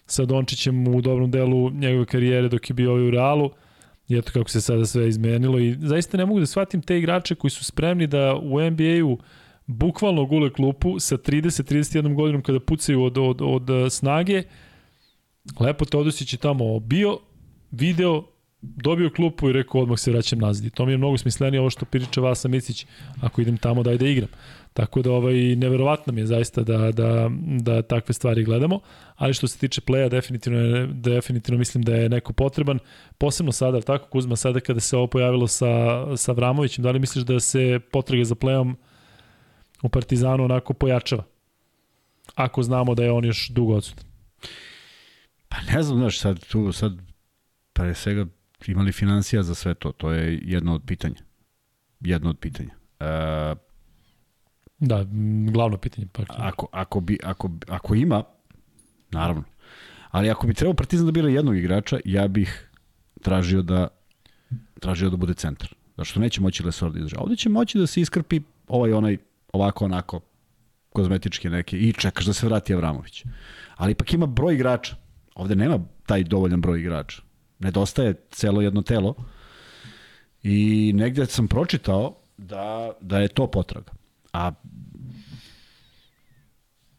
sa 0.06 0.24
Dončićem 0.24 0.88
u 0.88 1.00
dobrom 1.00 1.30
delu 1.30 1.70
njegove 1.70 2.04
karijere 2.04 2.48
dok 2.48 2.70
je 2.70 2.74
bio 2.74 2.90
ovaj 2.90 3.08
u 3.08 3.10
Realu. 3.10 3.50
I 4.08 4.16
eto 4.16 4.32
kako 4.32 4.50
se 4.50 4.60
sada 4.60 4.86
sve 4.86 5.08
izmenilo 5.08 5.58
i 5.58 5.76
zaista 5.80 6.16
ne 6.16 6.26
mogu 6.26 6.40
da 6.40 6.46
shvatim 6.46 6.82
te 6.82 6.98
igrače 6.98 7.34
koji 7.34 7.50
su 7.50 7.64
spremni 7.64 8.06
da 8.06 8.36
u 8.36 8.60
NBA-u 8.70 9.18
bukvalno 9.66 10.24
gule 10.26 10.52
klupu 10.52 10.98
sa 10.98 11.16
30-31 11.16 12.14
godinom 12.14 12.42
kada 12.42 12.60
pucaju 12.60 13.02
od, 13.04 13.18
od, 13.18 13.40
od 13.40 13.92
snage. 13.92 14.42
Lepo 15.60 15.84
Teodosić 15.84 16.32
je 16.32 16.38
tamo 16.38 16.80
bio, 16.80 17.18
video 17.70 18.24
dobio 18.60 19.10
klupu 19.10 19.48
i 19.48 19.52
rekao 19.52 19.80
odmah 19.80 19.98
se 19.98 20.10
vraćam 20.10 20.38
nazad. 20.38 20.64
I 20.64 20.70
to 20.70 20.86
mi 20.86 20.92
je 20.92 20.98
mnogo 20.98 21.18
smislenije 21.18 21.60
ovo 21.60 21.70
što 21.70 21.84
priča 21.84 22.20
Vasa 22.20 22.48
Micić, 22.48 22.86
ako 23.20 23.40
idem 23.40 23.56
tamo 23.56 23.82
daj 23.82 23.98
da 23.98 24.08
igram. 24.08 24.28
Tako 24.78 25.02
da 25.02 25.12
ovaj, 25.12 25.34
neverovatno 25.34 26.12
mi 26.12 26.20
je 26.20 26.26
zaista 26.26 26.62
da, 26.62 26.92
da, 26.92 27.30
da 27.60 27.82
takve 27.82 28.14
stvari 28.14 28.44
gledamo, 28.44 28.80
ali 29.16 29.34
što 29.34 29.48
se 29.48 29.58
tiče 29.58 29.80
playa, 29.80 30.08
definitivno, 30.08 30.86
definitivno 30.86 31.58
mislim 31.58 31.84
da 31.84 31.94
je 31.94 32.08
neko 32.08 32.32
potreban, 32.32 32.78
posebno 33.18 33.52
sada, 33.52 33.80
tako 33.80 34.08
Kuzma, 34.08 34.36
sada 34.36 34.60
kada 34.60 34.80
se 34.80 34.96
ovo 34.96 35.06
pojavilo 35.06 35.46
sa, 35.46 35.66
sa 36.16 36.32
Vramovićem, 36.32 36.82
da 36.82 36.90
li 36.90 36.98
misliš 36.98 37.24
da 37.24 37.40
se 37.40 37.80
potraga 37.92 38.24
za 38.24 38.34
playom 38.34 38.74
u 39.82 39.88
Partizanu 39.88 40.44
onako 40.44 40.74
pojačava? 40.74 41.24
Ako 42.34 42.62
znamo 42.62 42.94
da 42.94 43.04
je 43.04 43.12
on 43.12 43.24
još 43.24 43.48
dugo 43.48 43.74
odsutan. 43.74 44.04
Pa 45.48 45.56
ne 45.72 45.82
znam, 45.82 45.98
znaš, 45.98 46.18
sad 46.18 46.46
tu, 46.46 46.72
sad 46.72 46.92
pre 47.72 47.94
svega 47.94 48.26
imali 48.66 48.92
financija 48.92 49.42
za 49.42 49.54
sve 49.54 49.74
to, 49.74 49.92
to 49.92 50.12
je 50.12 50.40
jedno 50.42 50.74
od 50.74 50.82
pitanja. 50.86 51.22
Jedno 52.00 52.30
od 52.30 52.38
pitanja. 52.38 52.74
E, 53.00 53.67
Da, 54.78 55.06
glavno 55.52 55.76
pitanje. 55.76 56.06
Pa. 56.12 56.22
Ako, 56.28 56.66
ako, 56.72 57.00
bi, 57.00 57.18
ako, 57.22 57.50
ako 57.68 57.94
ima, 57.94 58.24
naravno. 59.10 59.42
Ali 60.10 60.30
ako 60.30 60.46
bi 60.46 60.54
trebao 60.54 60.74
Partizan 60.74 61.06
da 61.06 61.12
bira 61.12 61.28
jednog 61.28 61.56
igrača, 61.56 61.98
ja 62.04 62.28
bih 62.28 62.70
tražio 63.22 63.62
da 63.62 63.88
tražio 64.80 65.10
da 65.10 65.16
bude 65.16 65.34
centar. 65.34 65.74
Zato 65.96 66.04
što 66.04 66.20
neće 66.20 66.40
moći 66.40 66.62
Lesor 66.62 66.92
da 66.92 66.98
izdrži. 66.98 67.16
Ovde 67.18 67.36
će 67.36 67.48
moći 67.48 67.78
da 67.78 67.86
se 67.86 68.00
iskrpi 68.00 68.40
ovaj 68.68 68.92
onaj 68.92 69.16
ovako 69.52 69.84
onako 69.84 70.20
kozmetički 70.92 71.48
neke 71.48 71.78
i 71.78 71.92
čekaš 71.92 72.26
da 72.26 72.32
se 72.32 72.46
vrati 72.46 72.74
Avramović. 72.74 73.24
Ali 73.76 73.92
ipak 73.92 74.12
ima 74.12 74.26
broj 74.26 74.54
igrača. 74.54 74.96
Ovde 75.34 75.56
nema 75.56 75.78
taj 76.06 76.24
dovoljan 76.24 76.60
broj 76.60 76.80
igrača. 76.80 77.22
Nedostaje 77.58 78.14
celo 78.30 78.62
jedno 78.62 78.82
telo. 78.82 79.14
I 80.42 80.92
negde 80.94 81.26
sam 81.26 81.48
pročitao 81.48 82.16
da, 82.36 82.92
da 83.00 83.18
je 83.18 83.28
to 83.28 83.46
potraga. 83.46 83.92
A 84.32 84.52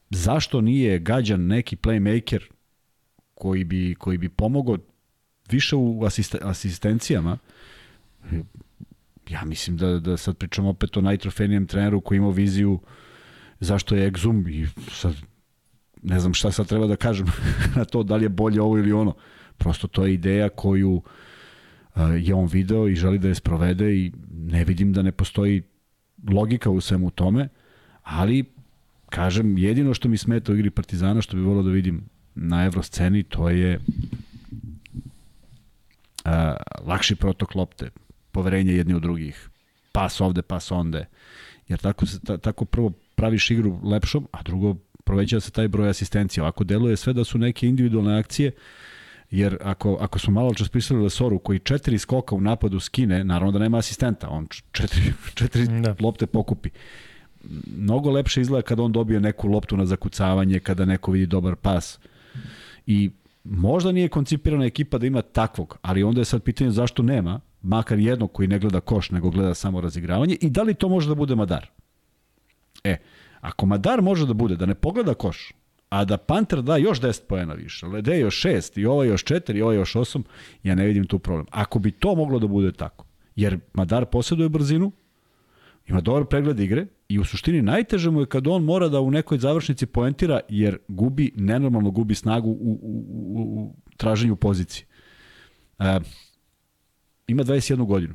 zašto 0.10 0.61
nije 0.61 0.99
gađan 0.99 1.48
neki 1.48 1.76
playmaker 1.76 2.41
koji 3.34 3.64
bi, 3.64 3.95
koji 3.99 4.18
bi 4.18 4.30
pomogao 4.30 4.77
više 5.52 5.76
u 5.76 6.03
asist, 6.06 6.36
asistencijama? 6.41 7.38
Ja 9.30 9.45
mislim 9.45 9.77
da, 9.77 9.99
da 9.99 10.18
sad 10.18 10.38
pričamo 10.38 10.69
opet 10.69 10.98
o 10.98 11.02
najtrofenijem 11.02 11.68
treneru 11.68 12.02
koji 12.02 12.18
ima 12.18 12.30
viziju 12.30 12.80
zašto 13.60 13.95
je 13.95 14.11
Exum 14.11 14.49
i 14.49 14.68
sad 14.91 15.15
ne 16.03 16.19
znam 16.19 16.34
šta 16.34 16.52
sad 16.52 16.68
treba 16.68 16.88
da 16.88 16.95
kažem 16.95 17.27
na 17.76 17.86
to 17.86 18.03
da 18.03 18.15
li 18.15 18.26
je 18.26 18.30
bolje 18.30 18.61
ovo 18.61 18.77
ili 18.77 18.91
ono. 18.91 19.15
Prosto 19.57 19.88
to 19.88 20.06
je 20.06 20.14
ideja 20.14 20.49
koju 20.49 21.02
je 22.22 22.34
on 22.34 22.45
video 22.45 22.88
i 22.88 22.95
želi 22.95 23.19
da 23.19 23.27
je 23.27 23.36
sprovede 23.36 23.95
i 23.95 24.11
ne 24.31 24.64
vidim 24.64 24.94
da 24.94 25.02
ne 25.02 25.11
postoji 25.11 25.64
logika 26.31 26.69
u 26.69 26.81
svemu 26.81 27.10
tome, 27.11 27.48
ali 28.03 28.45
kažem, 29.10 29.57
jedino 29.57 29.94
što 29.94 30.10
mi 30.10 30.18
smeta 30.18 30.52
u 30.52 30.56
igri 30.56 30.69
Partizana, 30.69 31.22
što 31.22 31.38
bi 31.38 31.44
volio 31.44 31.64
da 31.64 31.72
vidim 31.72 32.03
na 32.36 32.65
evrosceni, 32.65 33.23
to 33.23 33.49
je 33.49 33.80
a, 36.26 36.56
lakši 36.86 37.15
protok 37.15 37.56
lopte, 37.56 37.90
poverenje 38.31 38.73
jedni 38.73 38.95
u 38.95 38.99
drugih, 38.99 39.49
pas 39.91 40.22
ovde, 40.22 40.41
pas 40.41 40.72
onde, 40.72 41.06
jer 41.68 41.80
tako, 41.80 42.06
se, 42.06 42.19
ta, 42.19 42.38
tako 42.38 42.65
prvo 42.65 42.91
praviš 43.15 43.52
igru 43.52 43.80
lepšom, 43.84 44.27
a 44.31 44.44
drugo 44.44 44.76
proveća 45.03 45.40
se 45.40 45.52
taj 45.52 45.68
broj 45.68 45.90
asistencija. 45.90 46.44
Ovako 46.44 46.64
deluje 46.64 46.98
sve 46.98 47.14
da 47.14 47.23
su 47.23 47.38
neke 47.38 47.68
individualne 47.68 48.19
akcije, 48.19 48.52
jer 49.31 49.57
ako, 49.61 49.98
ako 50.02 50.19
smo 50.19 50.34
malo 50.34 50.53
čas 50.53 50.69
pisali 50.69 51.03
Lesoru 51.03 51.40
koji 51.40 51.60
četiri 51.60 51.98
skoka 51.98 52.36
u 52.36 52.41
napadu 52.41 52.80
skine, 52.80 53.23
naravno 53.23 53.52
da 53.52 53.60
nema 53.60 53.77
asistenta, 53.77 54.30
on 54.30 54.48
četiri, 54.72 55.14
četiri 55.34 55.68
da. 55.81 55.95
lopte 55.99 56.27
pokupi. 56.27 56.69
Mnogo 57.78 58.11
lepše 58.11 58.41
izgleda 58.41 58.61
kada 58.61 58.84
on 58.84 58.91
dobije 58.91 59.20
neku 59.20 59.48
loptu 59.48 59.78
na 59.78 59.86
zakucavanje, 59.86 60.60
kada 60.60 60.86
neko 60.86 61.11
vidi 61.11 61.26
dobar 61.26 61.56
pas. 61.56 61.99
I 62.86 63.11
možda 63.44 63.91
nije 63.91 64.10
koncipirana 64.10 64.66
ekipa 64.66 64.98
da 64.98 65.07
ima 65.07 65.22
takvog, 65.22 65.78
ali 65.82 66.03
onda 66.03 66.22
je 66.22 66.26
sad 66.26 66.44
pitanje 66.44 66.72
zašto 66.72 67.03
nema, 67.03 67.40
makar 67.61 67.99
jednog 67.99 68.32
koji 68.32 68.48
ne 68.48 68.60
gleda 68.60 68.80
koš, 68.80 69.11
nego 69.11 69.30
gleda 69.30 69.53
samo 69.53 69.82
razigravanje 69.82 70.38
i 70.41 70.49
da 70.49 70.64
li 70.64 70.74
to 70.74 70.90
može 70.90 71.10
da 71.10 71.16
bude 71.16 71.36
Madar? 71.36 71.68
E, 72.84 72.98
ako 73.41 73.66
Madar 73.66 74.02
može 74.02 74.26
da 74.26 74.34
bude, 74.34 74.56
da 74.56 74.66
ne 74.66 74.76
pogleda 74.76 75.14
koš, 75.14 75.53
a 75.90 76.06
da 76.06 76.18
Panter 76.18 76.61
da 76.61 76.78
još 76.78 77.02
10 77.02 77.22
poena 77.28 77.53
više, 77.53 77.86
Lede 77.86 78.20
još 78.20 78.44
6 78.44 78.80
i 78.80 78.86
ovaj 78.86 79.07
još 79.07 79.24
4 79.26 79.57
i 79.57 79.61
ovaj 79.61 79.76
još 79.76 79.94
8, 79.94 80.24
ja 80.64 80.76
ne 80.76 80.86
vidim 80.86 81.07
tu 81.07 81.20
problem. 81.20 81.45
Ako 81.52 81.80
bi 81.80 81.91
to 81.91 82.16
moglo 82.16 82.40
da 82.40 82.48
bude 82.48 82.72
tako, 82.72 83.06
jer 83.36 83.60
Madar 83.74 84.06
posjeduje 84.06 84.49
brzinu, 84.49 84.91
ima 85.88 86.02
dobar 86.02 86.26
pregled 86.26 86.60
igre 86.60 86.86
i 87.10 87.19
u 87.19 87.23
suštini 87.23 87.61
najteže 87.61 88.10
mu 88.10 88.19
je 88.19 88.26
kad 88.26 88.48
on 88.48 88.64
mora 88.64 88.88
da 88.90 88.99
u 88.99 89.11
nekoj 89.11 89.38
završnici 89.38 89.86
poentira 89.86 90.40
jer 90.49 90.77
gubi, 90.88 91.31
nenormalno 91.36 91.91
gubi 91.91 92.15
snagu 92.15 92.49
u, 92.49 92.80
u, 92.81 93.06
u, 93.36 93.41
u 93.41 93.76
traženju 93.98 94.36
pozicije. 94.36 94.86
E, 95.80 95.99
ima 97.27 97.44
21 97.44 97.86
godinu. 97.86 98.14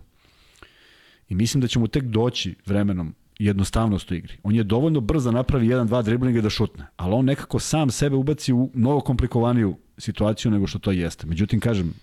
I 1.29 1.35
mislim 1.35 1.61
da 1.61 1.67
će 1.67 1.79
mu 1.79 1.89
tek 1.89 2.05
doći 2.05 2.55
vremenom 2.67 3.15
jednostavnost 3.39 4.11
u 4.11 4.15
igri. 4.15 4.37
On 4.43 4.55
je 4.55 4.63
dovoljno 4.63 5.01
brzo 5.01 5.31
da 5.31 5.37
napravi 5.37 5.69
jedan, 5.69 5.87
dva 5.87 6.03
driblinga 6.03 6.41
da 6.41 6.51
šutne, 6.51 6.87
ali 6.97 7.15
on 7.15 7.25
nekako 7.25 7.59
sam 7.59 7.91
sebe 7.91 8.17
ubaci 8.17 8.53
u 8.53 8.71
mnogo 8.75 9.01
komplikovaniju 9.01 9.77
situaciju 9.99 10.51
nego 10.51 10.67
što 10.67 10.79
to 10.79 10.91
jeste. 10.91 11.27
Međutim, 11.27 11.61
kažem, 11.61 11.95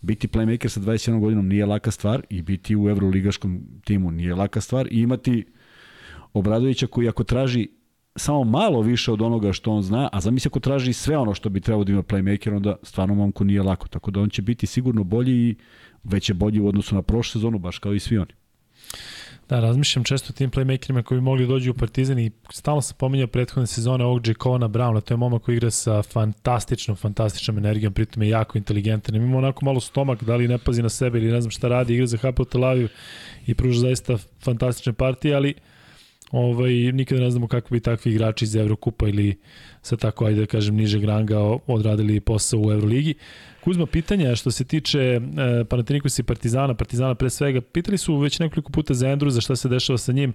biti 0.00 0.28
playmaker 0.28 0.68
sa 0.68 0.80
21 0.80 1.20
godinom 1.20 1.48
nije 1.48 1.66
laka 1.66 1.90
stvar 1.90 2.22
i 2.30 2.42
biti 2.42 2.76
u 2.76 2.88
evroligaškom 2.88 3.60
timu 3.84 4.10
nije 4.10 4.34
laka 4.34 4.60
stvar 4.60 4.88
i 4.90 5.00
imati 5.00 5.44
Obradovića 6.32 6.86
koji 6.86 7.08
ako 7.08 7.24
traži 7.24 7.68
samo 8.16 8.44
malo 8.44 8.80
više 8.80 9.12
od 9.12 9.22
onoga 9.22 9.52
što 9.52 9.72
on 9.72 9.82
zna, 9.82 10.08
a 10.12 10.20
zamisli 10.20 10.48
ako 10.48 10.60
traži 10.60 10.92
sve 10.92 11.16
ono 11.16 11.34
što 11.34 11.48
bi 11.48 11.60
trebao 11.60 11.84
da 11.84 11.92
ima 11.92 12.02
playmaker, 12.02 12.56
onda 12.56 12.76
stvarno 12.82 13.14
momku 13.14 13.44
nije 13.44 13.62
lako. 13.62 13.88
Tako 13.88 14.10
da 14.10 14.20
on 14.20 14.28
će 14.28 14.42
biti 14.42 14.66
sigurno 14.66 15.04
bolji 15.04 15.32
i 15.32 15.54
već 16.04 16.28
je 16.28 16.34
bolji 16.34 16.60
u 16.60 16.68
odnosu 16.68 16.94
na 16.94 17.02
prošlu 17.02 17.32
sezonu, 17.32 17.58
baš 17.58 17.78
kao 17.78 17.94
i 17.94 18.00
svi 18.00 18.18
oni. 18.18 18.32
Da, 19.48 19.60
razmišljam 19.60 20.04
često 20.04 20.26
o 20.30 20.36
tim 20.36 20.50
playmakerima 20.50 21.02
koji 21.02 21.20
bi 21.20 21.24
mogli 21.24 21.46
dođu 21.46 21.70
u 21.70 21.74
Partizan 21.74 22.18
i 22.18 22.30
stalno 22.50 22.82
sam 22.82 22.96
pominjao 22.98 23.26
prethodne 23.26 23.66
sezone 23.66 24.04
ovog 24.04 24.26
Jacona 24.26 24.68
Browna, 24.68 25.00
to 25.00 25.14
je 25.14 25.18
momak 25.18 25.42
koji 25.42 25.56
igra 25.56 25.70
sa 25.70 26.02
fantastičnom, 26.02 26.96
fantastičnom 26.96 27.58
energijom, 27.58 27.92
pritom 27.92 28.22
je 28.22 28.28
jako 28.28 28.58
inteligentan. 28.58 29.14
Ima 29.14 29.38
onako 29.38 29.64
malo 29.64 29.80
stomak, 29.80 30.24
da 30.24 30.36
li 30.36 30.48
ne 30.48 30.58
pazi 30.58 30.82
na 30.82 30.88
sebe 30.88 31.18
ili 31.18 31.32
ne 31.32 31.40
znam 31.40 31.50
šta 31.50 31.68
radi, 31.68 31.94
igra 31.94 32.06
za 32.06 32.16
Hapoel 32.16 32.46
Tel 32.46 32.64
Aviv 32.64 32.88
i 33.46 33.54
pruža 33.54 33.80
zaista 33.80 34.16
fantastične 34.40 34.92
partije, 34.92 35.34
ali 35.34 35.54
ovaj, 36.30 36.72
nikada 36.72 37.20
ne 37.20 37.30
znamo 37.30 37.48
kako 37.48 37.68
bi 37.70 37.80
takvi 37.80 38.12
igrači 38.12 38.44
iz 38.44 38.56
Evrokupa 38.56 39.08
ili 39.08 39.38
sa 39.82 39.96
tako, 39.96 40.24
ajde 40.26 40.40
da 40.40 40.46
kažem, 40.46 40.76
nižeg 40.76 41.04
ranga 41.04 41.38
odradili 41.66 42.20
posao 42.20 42.60
u 42.60 42.72
Euroligi. 42.72 43.14
Kuzma, 43.64 43.86
pitanja 43.86 44.36
što 44.36 44.50
se 44.50 44.64
tiče 44.64 45.00
e, 45.00 45.20
Panathinaikosa 45.64 46.22
i 46.22 46.24
Partizana, 46.24 46.74
Partizana 46.74 47.14
pre 47.14 47.30
svega, 47.30 47.60
pitali 47.60 47.98
su 47.98 48.16
već 48.16 48.38
nekoliko 48.38 48.72
puta 48.72 48.94
za 48.94 49.08
Andruza 49.08 49.40
šta 49.40 49.56
se 49.56 49.68
dešava 49.68 49.98
sa 49.98 50.12
njim. 50.12 50.32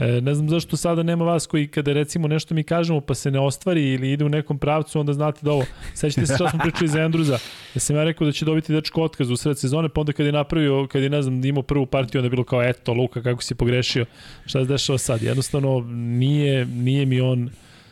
E, 0.00 0.20
ne 0.20 0.34
znam 0.34 0.48
zašto 0.48 0.76
sada 0.76 1.02
nema 1.02 1.24
vas 1.24 1.46
koji 1.46 1.68
kada 1.68 1.92
recimo 1.92 2.28
nešto 2.28 2.54
mi 2.54 2.62
kažemo 2.62 3.00
pa 3.00 3.14
se 3.14 3.30
ne 3.30 3.40
ostvari 3.40 3.92
ili 3.92 4.12
ide 4.12 4.24
u 4.24 4.28
nekom 4.28 4.58
pravcu, 4.58 5.00
onda 5.00 5.12
znate 5.12 5.40
da 5.42 5.52
ovo. 5.52 5.64
Sećate 5.94 6.26
se 6.26 6.34
šta 6.34 6.50
smo 6.50 6.58
pričali 6.62 6.88
za 6.88 7.00
Andruza. 7.00 7.38
Ja 7.74 7.80
sam 7.80 7.96
ja 7.96 8.04
rekao 8.04 8.26
da 8.26 8.32
će 8.32 8.44
dobiti 8.44 8.72
dečko 8.72 9.02
otkaz 9.02 9.30
u 9.30 9.36
sred 9.36 9.58
sezone, 9.58 9.88
pa 9.88 10.00
onda 10.00 10.12
kad 10.12 10.26
je 10.26 10.32
napravio, 10.32 10.86
kad 10.86 11.02
je 11.02 11.10
ne 11.10 11.22
znam, 11.22 11.44
imao 11.44 11.62
prvu 11.62 11.86
partiju, 11.86 12.18
onda 12.18 12.26
je 12.26 12.30
bilo 12.30 12.44
kao 12.44 12.62
eto, 12.62 12.92
Luka, 12.92 13.22
kako 13.22 13.42
si 13.42 13.54
pogrešio. 13.54 14.06
Šta 14.46 14.58
se 14.58 14.68
dešava 14.68 14.98
sad? 14.98 15.22
Jednostavno, 15.22 15.80
nije, 15.90 16.66
nije 16.66 17.06
mi 17.06 17.20
on 17.20 17.50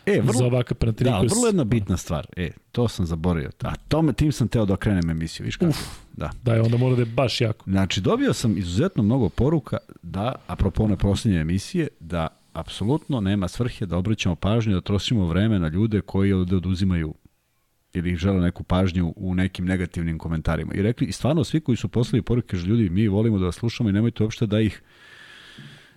E, 0.09 0.21
vrlo, 0.21 0.33
za 0.33 0.45
ovakav 0.45 0.77
Panathinaikos. 0.77 1.29
Da, 1.29 1.35
vrlo 1.35 1.47
jedna 1.47 1.65
bitna 1.65 1.97
stvar. 1.97 2.27
E, 2.37 2.51
to 2.73 2.89
sam 2.89 3.07
zaboravio. 3.07 3.51
A 3.63 3.77
tome 3.77 4.13
tim 4.13 4.33
sam 4.33 4.49
teo 4.49 4.67
da 4.67 4.75
okrenem 4.75 5.11
emisiju, 5.11 5.45
viš 5.45 5.57
kako? 5.57 5.71
Uf, 5.71 5.79
da. 6.13 6.31
Da, 6.43 6.55
je 6.55 6.63
onda 6.63 6.77
mora 6.77 6.97
da 6.97 7.03
je 7.03 7.07
baš 7.07 7.41
jako. 7.41 7.71
Znači, 7.71 8.01
dobio 8.01 8.33
sam 8.33 8.59
izuzetno 8.59 9.03
mnogo 9.03 9.29
poruka 9.29 9.77
da, 10.03 10.35
apropo 10.47 10.85
one 10.85 10.97
posljednje 10.97 11.41
emisije, 11.41 11.89
da 12.01 12.29
apsolutno 12.53 13.21
nema 13.21 13.49
svrhe 13.49 13.87
da 13.87 13.97
obraćamo 13.97 14.35
pažnju, 14.35 14.75
da 14.75 14.81
trošimo 14.81 15.27
vreme 15.27 15.59
na 15.59 15.69
ljude 15.69 16.01
koji 16.01 16.33
ovde 16.33 16.57
oduzimaju 16.57 17.15
ili 17.93 18.17
žele 18.17 18.41
neku 18.41 18.63
pažnju 18.63 19.13
u 19.17 19.35
nekim 19.35 19.65
negativnim 19.65 20.19
komentarima. 20.19 20.75
I 20.75 20.83
rekli, 20.83 21.07
i 21.07 21.13
stvarno 21.13 21.45
svi 21.45 21.61
koji 21.61 21.77
su 21.77 21.89
poslali 21.89 22.23
poruke, 22.23 22.57
že 22.57 22.67
ljudi, 22.67 22.91
mi 22.91 23.09
volimo 23.09 23.39
da 23.39 23.45
vas 23.45 23.55
slušamo 23.55 23.89
i 23.89 23.93
nemojte 23.93 24.23
uopšte 24.23 24.47
da 24.47 24.61
ih 24.61 24.83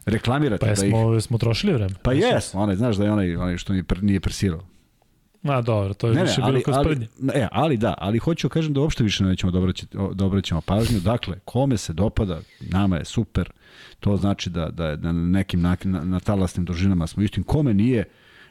reklamirate. 0.06 0.66
Pa 0.66 0.70
jesmo, 0.70 1.12
da 1.12 1.18
ih... 1.18 1.24
smo 1.24 1.38
trošili 1.38 1.74
vreme. 1.74 1.96
Pa 2.04 2.14
jes, 2.14 2.56
onaj, 2.56 2.76
znaš 2.76 2.96
da 2.96 3.04
je 3.04 3.12
onaj, 3.12 3.36
onaj 3.36 3.58
što 3.58 3.74
nije, 3.74 3.84
nije 4.02 4.20
presirao. 4.20 4.62
Ma 5.44 5.62
dobro, 5.62 5.94
to 5.94 6.08
je 6.08 6.14
ne, 6.14 6.22
više 6.22 6.42
ne, 6.42 6.48
ali, 6.48 6.54
bilo 6.54 6.64
kao. 6.64 6.74
Ali, 6.76 7.08
e, 7.34 7.48
ali 7.52 7.78
da, 7.78 7.94
ali 7.98 8.18
hoću 8.18 8.48
da 8.48 8.54
kažem 8.54 8.74
da 8.74 8.82
uopšte 8.82 9.04
više 9.04 9.24
nećemo 9.24 9.52
da, 9.52 9.60
obraćati, 9.60 9.98
da 10.14 10.26
obraćamo 10.26 10.62
pažnju. 10.62 11.00
Dakle, 11.00 11.40
kome 11.46 11.78
se 11.78 11.94
dopada, 11.94 12.42
nama 12.60 12.98
je 12.98 13.06
super, 13.06 13.52
to 14.00 14.18
znači 14.18 14.50
da, 14.50 14.70
da, 14.70 14.96
da 14.96 15.12
na 15.12 15.22
nekim 15.22 15.62
na, 15.62 15.78
na, 15.84 16.04
na 16.04 16.20
talasnim 16.20 16.66
družinama 16.66 17.08
smo 17.08 17.24
istim. 17.24 17.44
Kome 17.44 17.74
nije, 17.74 18.04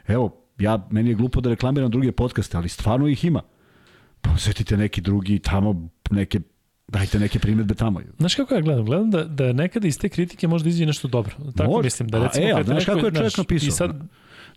evo, 0.06 0.36
ja, 0.58 0.86
meni 0.90 1.10
je 1.10 1.14
glupo 1.14 1.40
da 1.40 1.50
reklamiram 1.50 1.90
druge 1.90 2.12
podcaste, 2.12 2.56
ali 2.56 2.68
stvarno 2.68 3.08
ih 3.08 3.24
ima. 3.24 3.42
Posvetite 4.20 4.76
neki 4.76 5.00
drugi 5.00 5.38
tamo, 5.38 5.88
neke 6.10 6.40
Dajte 6.92 7.18
neke 7.18 7.38
primjedbe 7.38 7.74
tamo. 7.74 8.00
Znaš 8.18 8.34
kako 8.34 8.54
ja 8.54 8.60
gledam? 8.60 8.84
Gledam 8.84 9.10
da, 9.10 9.24
da 9.24 9.52
nekada 9.52 9.88
iz 9.88 9.98
te 9.98 10.08
kritike 10.08 10.48
možda 10.48 10.68
izađe 10.68 10.86
nešto 10.86 11.08
dobro. 11.08 11.34
Tako 11.56 11.70
Može. 11.70 11.84
mislim. 11.86 12.08
Da 12.08 12.18
A, 12.18 12.22
recimo, 12.22 12.46
e, 12.46 12.52
a 12.52 12.62
znaš 12.62 12.84
kako 12.84 13.06
je 13.06 13.12
čovjek 13.12 13.36
napisao? 13.38 13.68
I 13.68 13.70
sad, 13.70 14.02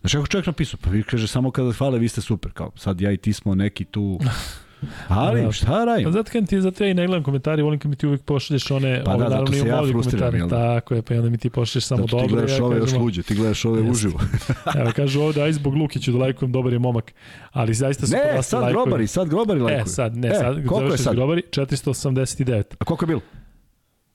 Znaš 0.00 0.12
kako 0.12 0.26
čovjek 0.26 0.46
napisao? 0.46 0.80
Pa 0.82 0.90
vi 0.90 1.02
kaže 1.02 1.28
samo 1.28 1.50
kada 1.50 1.72
hvale 1.72 1.98
vi 1.98 2.08
ste 2.08 2.20
super. 2.20 2.52
Kao 2.52 2.72
sad 2.76 3.00
ja 3.00 3.12
i 3.12 3.16
ti 3.16 3.32
smo 3.32 3.54
neki 3.54 3.84
tu... 3.84 4.20
Ali 5.08 5.42
Da. 5.42 5.52
šta 5.52 5.66
Pa 5.68 5.84
radim? 5.84 6.12
zato 6.12 6.30
kad 6.32 6.48
ti 6.48 6.60
zato 6.60 6.84
ja 6.84 6.90
i 6.90 6.94
ne 6.94 7.06
gledam 7.06 7.22
komentari, 7.22 7.62
volim 7.62 7.78
kad 7.78 7.90
mi 7.90 7.96
ti 7.96 8.06
uvek 8.06 8.22
pošalješ 8.22 8.70
one, 8.70 9.02
Pa 9.04 9.10
ove, 9.10 9.18
da, 9.18 9.24
zato 9.24 9.30
naravno 9.30 9.52
se 9.54 9.68
ja 9.68 9.82
frustriram, 9.84 10.30
komentare. 10.30 10.38
jel 10.38 10.48
da? 10.66 10.74
Tako 10.74 10.94
je, 10.94 11.02
pa 11.02 11.14
onda 11.14 11.28
mi 11.28 11.38
ti 11.38 11.50
pošalješ 11.50 11.84
samo 11.84 12.02
Zato 12.02 12.06
ti 12.08 12.22
dobro. 12.22 12.28
gledaš 12.28 12.50
ja 12.52 12.64
ove 12.64 12.76
još 12.76 12.84
kažem, 12.84 13.02
luđe, 13.02 13.22
ti 13.22 13.34
gledaš 13.34 13.64
ove 13.64 13.78
Jeste. 13.78 13.90
uživo. 13.92 14.20
Evo, 14.80 14.90
kažu 14.92 15.20
ovde, 15.20 15.42
aj 15.42 15.52
zbog 15.52 15.74
Lukiću 15.74 16.12
da 16.12 16.18
lajkujem, 16.18 16.52
dobar 16.52 16.72
je 16.72 16.78
momak. 16.78 17.12
Ali 17.52 17.74
zaista 17.74 18.06
su 18.06 18.12
Ne, 18.14 18.42
sad 18.42 18.68
grobari, 18.68 19.06
sad 19.06 19.28
grobari 19.28 19.60
lajkuju. 19.60 19.82
E, 19.82 19.86
sad, 19.86 20.16
ne, 20.16 20.28
E, 20.28 20.34
sad, 20.34 20.66
koliko 20.66 20.92
je 20.92 20.98
sad? 20.98 21.14
grobari, 21.14 21.42
489, 21.50 22.62
A 22.78 22.84
koliko 22.84 23.04
je 23.04 23.08
bilo? 23.08 23.20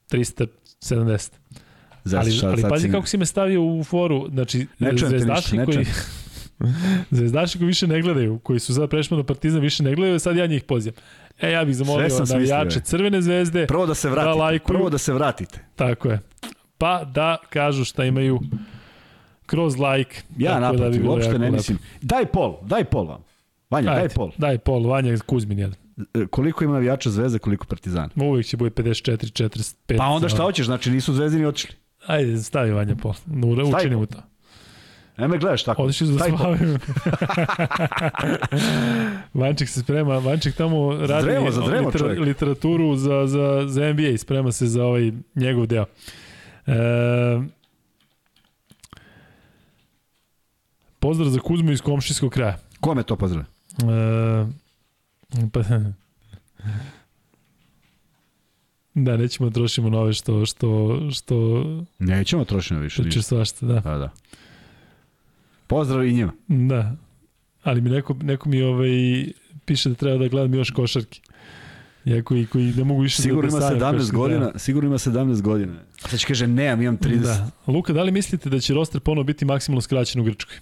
370. 0.10 1.32
Zas, 2.04 2.26
ali, 2.26 2.52
ali 2.54 2.64
pazi 2.64 2.84
si- 2.84 2.91
kako 2.91 3.08
si 3.08 3.18
me 3.18 3.26
stavio 3.26 3.64
u 3.66 3.84
foru, 3.84 4.28
znači 4.30 4.68
Ne 4.80 4.91
zvezdaši 4.98 5.58
ne 5.58 5.66
koji. 5.66 5.78
zvezdaši 7.11 7.57
koji 7.57 7.68
više 7.68 7.88
ne 7.88 8.02
gledaju, 8.02 8.40
koji 8.40 8.60
su 8.60 8.73
sad 8.73 8.90
prešli 8.90 9.18
na 9.18 9.23
Partizan 9.23 9.61
više 9.61 9.84
ne 9.84 9.95
gledaju, 9.95 10.19
sad 10.19 10.36
ja 10.36 10.45
njih 10.45 10.64
pozivam. 10.64 11.02
E, 11.41 11.52
ja 11.52 11.65
bih 11.65 11.76
zamolio 11.76 12.07
navijače 12.30 12.80
je. 12.80 12.84
Crvene 12.84 13.22
zvezde, 13.22 13.68
Prvo 13.68 13.86
da 13.86 13.95
se 13.95 14.07
Da 14.07 14.14
vratite. 14.14 14.34
lajkuju. 14.36 14.68
Prvo 14.69 14.90
da 14.90 14.98
se 14.98 15.14
vratite. 15.14 15.60
tako 15.76 16.10
je, 16.10 16.19
pa 16.77 17.03
da 17.06 17.38
kažu 17.49 17.86
šta 17.86 18.06
imaju 18.06 18.40
kroz 19.45 19.76
like. 19.77 20.22
Ja 20.38 20.52
da 20.52 20.72
bi 20.72 20.77
naprotiv, 20.77 21.02
bilo 21.02 21.14
uopšte 21.14 21.40
ne 21.40 21.52
mislim. 21.52 21.77
Daj 22.02 22.26
pol, 22.26 22.57
daj 22.61 22.84
pol 22.84 23.06
vam. 23.06 23.23
Vanja, 23.69 23.86
daj 23.86 24.02
Ajde, 24.02 24.14
pol. 24.14 24.31
Daj 24.38 24.57
pol, 24.57 24.84
Vanja 24.84 25.18
Kuzmin 25.18 25.60
jedan. 25.60 25.76
E, 26.14 26.26
Koliko 26.27 26.64
ima 26.64 26.73
navijača 26.73 27.10
zvezde, 27.10 27.40
koliko 27.40 27.65
partizana? 27.65 28.10
Uvijek 28.15 28.45
će 28.45 28.57
bude 28.57 28.69
54, 28.72 29.31
45. 29.44 29.98
Pa 29.98 30.06
onda 30.06 30.30
šta 30.30 30.44
hoćeš, 30.44 30.65
znači 30.65 30.91
nisu 30.91 31.14
zvezdini 31.14 31.45
otišli. 31.45 31.76
Ajde, 32.06 32.38
stavi 32.38 32.72
Vanja 32.72 32.95
pol. 32.95 33.11
U- 33.11 33.15
Stavi 33.56 33.64
Učini 33.76 33.91
pol. 33.91 33.99
mu 33.99 34.06
to. 34.06 34.18
Ne 35.20 35.28
me 35.28 35.38
gledaš 35.38 35.64
tako. 35.64 35.84
Odiš 35.84 36.00
pol. 36.00 36.08
spavim. 36.38 36.80
Vanček 39.41 39.70
se 39.70 39.80
sprema, 39.82 40.18
Vanček 40.18 40.56
tamo 40.56 40.94
radi 40.98 41.26
dremo, 41.28 41.52
za 41.52 41.62
dremo, 41.62 41.91
čovjek. 41.91 42.20
literaturu 42.20 42.96
za, 42.96 43.28
za, 43.28 43.64
za 43.68 43.94
NBA, 43.94 44.18
sprema 44.18 44.52
se 44.52 44.68
za 44.68 44.84
ovaj 44.86 45.12
njegov 45.36 45.66
deo. 45.66 45.86
E, 46.68 47.40
pozdrav 51.00 51.30
za 51.30 51.40
Kuzmu 51.40 51.72
iz 51.72 51.82
komšijskog 51.82 52.32
kraja. 52.32 52.58
Kome 52.80 53.04
to 53.04 53.16
pozdrav? 53.16 53.44
E, 53.44 54.46
pa, 55.54 55.62
da, 58.94 59.18
nećemo 59.18 59.50
da 59.50 59.54
trošimo 59.54 59.90
nove 59.90 60.14
što, 60.14 60.46
što, 60.46 61.00
što, 61.12 61.64
Nećemo 62.00 62.46
trošiti 62.46 62.76
više. 62.76 63.04
ništa. 63.04 63.22
svašta, 63.22 63.66
da. 63.66 63.82
Pa 63.82 63.98
da. 63.98 64.10
Pozdrav 65.70 66.06
i 66.06 66.14
njima. 66.14 66.32
Da. 66.48 66.96
Ali 67.64 67.82
mi 67.82 67.90
neko, 67.90 68.14
neko 68.14 68.50
mi 68.50 68.62
ovaj, 68.62 68.90
piše 69.66 69.90
da 69.90 69.96
treba 69.96 70.18
da 70.18 70.28
gledam 70.28 70.54
još 70.54 70.70
košarke. 70.72 71.20
Iako 72.06 72.36
i 72.36 72.46
koji 72.46 72.66
ne 72.66 72.84
mogu 72.84 73.02
više 73.02 73.22
Sigurno 73.22 73.41
da, 73.41 73.48
ima 73.48 73.60
da 73.60 73.68
sanjam 73.68 73.82
17 73.82 73.98
košarke, 73.98 74.18
godina, 74.18 74.52
sigurno 74.56 74.88
ima 74.88 74.98
17 74.98 75.41
godina. 75.41 75.74
Sad 75.98 76.20
će 76.20 76.28
kaže 76.28 76.48
nemam, 76.48 76.82
imam 76.82 76.98
30. 76.98 77.20
Da. 77.20 77.50
Luka, 77.68 77.94
da 77.94 78.04
li 78.04 78.12
mislite 78.12 78.50
da 78.50 78.60
će 78.60 78.74
roster 78.74 79.02
ponovo 79.02 79.24
biti 79.24 79.46
maksimalno 79.46 79.82
skraćen 79.82 80.22
u 80.22 80.24
Grčkoj? 80.24 80.58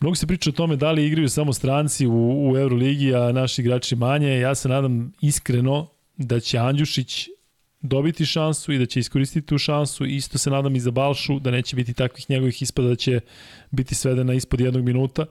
Mnogo 0.00 0.14
se 0.14 0.26
priča 0.26 0.50
o 0.50 0.52
tome 0.52 0.76
da 0.76 0.92
li 0.92 1.06
igraju 1.06 1.28
samo 1.28 1.52
stranci 1.52 2.06
u, 2.06 2.50
u 2.50 2.56
Euroligi, 2.56 3.14
a 3.14 3.32
naši 3.32 3.62
igrači 3.62 3.96
manje. 3.96 4.38
Ja 4.38 4.54
se 4.54 4.68
nadam 4.68 5.12
iskreno 5.20 5.88
da 6.16 6.40
će 6.40 6.58
Andjušić 6.58 7.28
dobiti 7.84 8.26
šansu 8.26 8.72
i 8.72 8.78
da 8.78 8.86
će 8.86 9.00
iskoristiti 9.00 9.46
tu 9.46 9.58
šansu. 9.58 10.04
Isto 10.04 10.38
se 10.38 10.50
nadam 10.50 10.76
i 10.76 10.80
za 10.80 10.90
Balšu, 10.90 11.38
da 11.40 11.50
neće 11.50 11.76
biti 11.76 11.94
takvih 11.94 12.30
njegovih 12.30 12.62
ispada, 12.62 12.88
da 12.88 12.96
će 12.96 13.20
biti 13.70 13.94
svedena 13.94 14.34
ispod 14.34 14.60
jednog 14.60 14.84
minuta. 14.84 15.26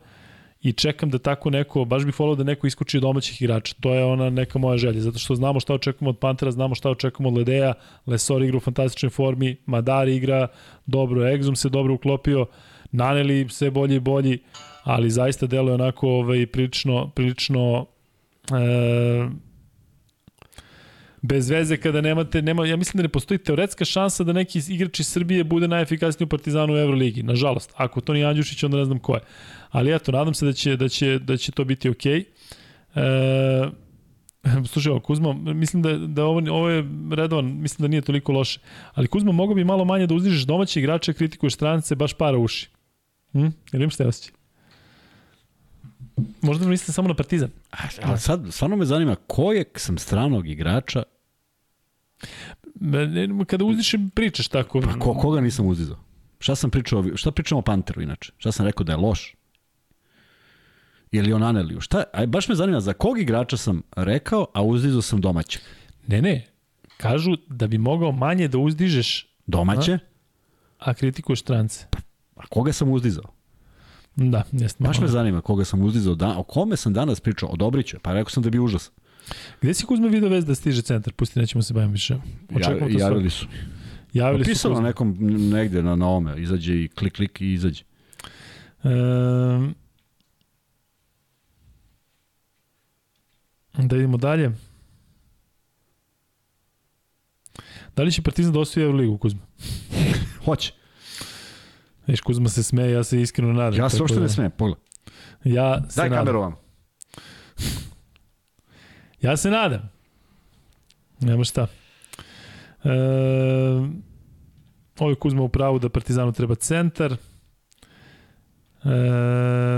I 0.62 0.72
čekam 0.74 1.10
da 1.10 1.18
tako 1.18 1.50
neko, 1.50 1.86
baš 1.86 2.06
bih 2.06 2.20
volao 2.20 2.36
da 2.36 2.44
neko 2.44 2.68
iskoči 2.68 2.98
od 2.98 3.02
domaćih 3.02 3.42
igrača. 3.42 3.76
To 3.80 3.94
je 3.94 4.04
ona 4.04 4.30
neka 4.30 4.60
moja 4.60 4.78
želja, 4.78 5.02
zato 5.02 5.20
što 5.20 5.36
znamo 5.36 5.60
šta 5.60 5.74
očekujemo 5.74 6.10
od 6.10 6.18
Pantera, 6.18 6.52
znamo 6.52 6.76
šta 6.76 6.90
očekujemo 6.90 7.30
od 7.30 7.38
Ledeja, 7.38 7.74
Lesor 8.06 8.44
igra 8.44 8.58
u 8.58 8.60
fantastičnoj 8.60 9.10
formi, 9.10 9.56
Madar 9.66 10.08
igra 10.08 10.48
dobro, 10.86 11.22
Exum 11.22 11.56
se 11.56 11.70
dobro 11.70 11.94
uklopio, 11.94 12.46
Naneli 12.92 13.50
sve 13.50 13.72
bolji 13.72 13.96
i 13.96 14.00
bolji, 14.00 14.40
ali 14.84 15.10
zaista 15.10 15.48
deluje 15.48 15.74
onako 15.74 16.10
ovaj, 16.10 16.48
prilično, 16.48 17.10
prilično 17.16 17.86
e, 18.52 19.28
bez 21.24 21.50
veze 21.50 21.78
kada 21.78 22.02
nemate, 22.02 22.42
nema, 22.42 22.66
ja 22.66 22.76
mislim 22.76 22.98
da 22.98 23.04
ne 23.04 23.10
postoji 23.10 23.38
teoretska 23.38 23.86
šansa 23.86 24.24
da 24.24 24.34
neki 24.34 24.62
igrač 24.70 25.00
iz 25.00 25.08
Srbije 25.08 25.44
bude 25.44 25.68
najefikasniji 25.68 26.26
u 26.26 26.30
Partizanu 26.30 26.74
u 26.74 26.78
Euroligi. 26.78 27.24
Nažalost, 27.24 27.72
ako 27.76 28.02
to 28.02 28.14
nije 28.14 28.26
Andjušić, 28.26 28.64
onda 28.64 28.78
ne 28.78 28.86
znam 28.86 29.00
ko 29.00 29.16
je. 29.16 29.22
Ali 29.70 29.96
eto, 29.96 30.12
nadam 30.12 30.34
se 30.34 30.46
da 30.46 30.54
će, 30.54 30.76
da 30.76 30.90
će, 30.90 31.20
da 31.20 31.38
će 31.38 31.52
to 31.52 31.64
biti 31.64 31.90
okej. 31.90 32.24
Okay. 32.96 33.72
E, 34.44 34.66
slušaj, 34.68 34.92
ovo, 34.92 35.00
Kuzma, 35.00 35.34
mislim 35.34 35.82
da, 35.82 35.98
da 35.98 36.26
ovo, 36.26 36.42
ovo 36.52 36.70
je 36.70 36.84
redovan, 37.12 37.46
mislim 37.46 37.84
da 37.84 37.88
nije 37.88 38.02
toliko 38.02 38.32
loše. 38.32 38.60
Ali 38.94 39.08
Kuzma, 39.08 39.32
mogo 39.32 39.54
bi 39.54 39.64
malo 39.64 39.86
manje 39.86 40.08
da 40.08 40.14
uzdižeš 40.14 40.44
domaće 40.44 40.80
igrače, 40.80 41.14
kritikuješ 41.14 41.54
strance, 41.54 41.96
baš 41.96 42.14
para 42.14 42.38
uši. 42.38 42.70
Hm? 43.32 43.48
Jel 43.72 43.82
imaš 43.82 43.96
te 43.96 44.08
osjećaj? 44.08 44.34
Možda 46.42 46.68
mislite 46.68 46.92
samo 46.92 47.08
na 47.08 47.14
Partizan. 47.14 47.50
Ali 48.04 48.20
sad, 48.20 48.48
stvarno 48.52 48.76
me 48.76 48.86
zanima, 48.86 49.16
kojeg 49.16 49.68
sam 49.76 49.98
stranog 49.98 50.50
igrača, 50.50 51.04
Kada 53.48 53.66
uzdišem 53.66 54.10
pričaš 54.10 54.48
tako. 54.48 54.82
pa 54.82 55.00
ko, 55.00 55.14
koga 55.14 55.42
nisam 55.42 55.68
uzdizao? 55.68 55.98
Šta 56.40 56.56
sam 56.56 56.70
pričao, 56.70 57.04
šta 57.16 57.32
pričamo 57.32 57.60
o 57.60 57.62
Panteru 57.62 58.02
inače? 58.02 58.32
Šta 58.38 58.52
sam 58.52 58.66
rekao 58.66 58.84
da 58.84 58.92
je 58.92 58.98
loš? 58.98 59.36
Ili 61.12 61.34
o 61.34 61.40
Naneliju? 61.40 61.82
Šta, 61.82 62.04
aj, 62.14 62.28
baš 62.28 62.48
me 62.48 62.56
zanima, 62.56 62.80
za 62.80 62.94
kog 62.94 63.20
igrača 63.20 63.58
sam 63.58 63.82
rekao, 63.96 64.48
a 64.54 64.64
uzdizao 64.64 65.02
sam 65.02 65.22
domaće? 65.22 65.60
Ne, 66.08 66.22
ne. 66.22 66.48
Kažu 66.98 67.32
da 67.48 67.68
bi 67.68 67.78
mogao 67.78 68.12
manje 68.12 68.48
da 68.48 68.58
uzdižeš, 68.58 69.28
Domaće? 69.48 70.00
a 70.80 70.94
kritikuješ 70.94 71.42
strance. 71.42 71.86
A 72.36 72.46
koga 72.50 72.74
sam 72.74 72.92
uzdizao? 72.92 73.24
Da, 74.16 74.44
jeste. 74.52 74.84
Baš 74.84 75.00
me 75.00 75.08
zanima 75.08 75.42
koga 75.42 75.66
sam 75.66 75.82
uzdizao, 75.82 76.16
da, 76.16 76.38
o 76.38 76.44
kome 76.44 76.78
sam 76.78 76.94
danas 76.94 77.20
pričao, 77.20 77.50
o 77.50 77.56
Dobriću, 77.56 77.98
pa 78.02 78.14
rekao 78.14 78.30
sam 78.30 78.44
da 78.44 78.50
bi 78.50 78.60
užas. 78.60 78.92
Gde 79.62 79.74
si 79.74 79.86
Kuzma 79.86 80.08
video 80.08 80.30
vez 80.30 80.46
da 80.46 80.56
stiže 80.56 80.82
centar? 80.82 81.14
Pusti, 81.14 81.40
nećemo 81.40 81.62
se 81.62 81.74
baviti 81.74 81.92
više. 81.92 82.18
Očekujemo 82.52 82.88
Ja, 82.90 83.00
javili 83.00 83.30
su. 83.30 83.46
Javili 84.14 84.44
su 84.44 84.48
Pisalo 84.48 84.74
na 84.74 84.94
Kuzma. 84.94 85.08
nekom, 85.10 85.18
negde 85.50 85.84
na, 85.84 85.96
na 85.96 86.08
ome, 86.08 86.36
izađe 86.38 86.74
i 86.76 86.88
klik, 86.90 87.14
klik 87.14 87.42
i 87.42 87.54
izađe. 87.54 87.84
Ehm, 88.84 89.70
da 93.76 93.96
idemo 93.96 94.18
dalje. 94.18 94.52
Da 97.96 98.04
li 98.04 98.12
će 98.12 98.22
Partizan 98.22 98.54
da 98.54 98.60
osvoji 98.60 98.84
Euroligu, 98.84 99.18
Kuzma? 99.18 99.42
Hoće. 100.46 100.74
Viš, 102.08 102.22
Kuzma 102.22 102.50
se 102.50 102.64
smeje, 102.64 102.92
ja 102.92 103.04
se 103.04 103.22
iskreno 103.22 103.54
nadam. 103.54 103.80
Ja 103.80 103.90
se 103.90 104.02
uopšte 104.02 104.16
da- 104.16 104.24
ne 104.24 104.30
smijem, 104.30 104.52
pogledaj. 104.52 104.84
Ja 105.44 105.84
se 105.90 105.96
Daj 105.96 106.10
nadam. 106.10 106.22
kameru 106.22 106.42
vam. 106.42 106.56
Ja 109.24 109.38
se 109.38 109.52
nadam. 109.52 109.90
Nema 111.20 111.44
šta. 111.44 111.68
E, 112.84 112.90
ovo 115.00 115.10
je 115.10 115.16
Kuzma 115.16 115.42
u 115.42 115.50
pravu 115.50 115.80
da 115.80 115.90
Partizanu 115.90 116.32
treba 116.32 116.56
centar. 116.56 117.12
E, 117.12 117.18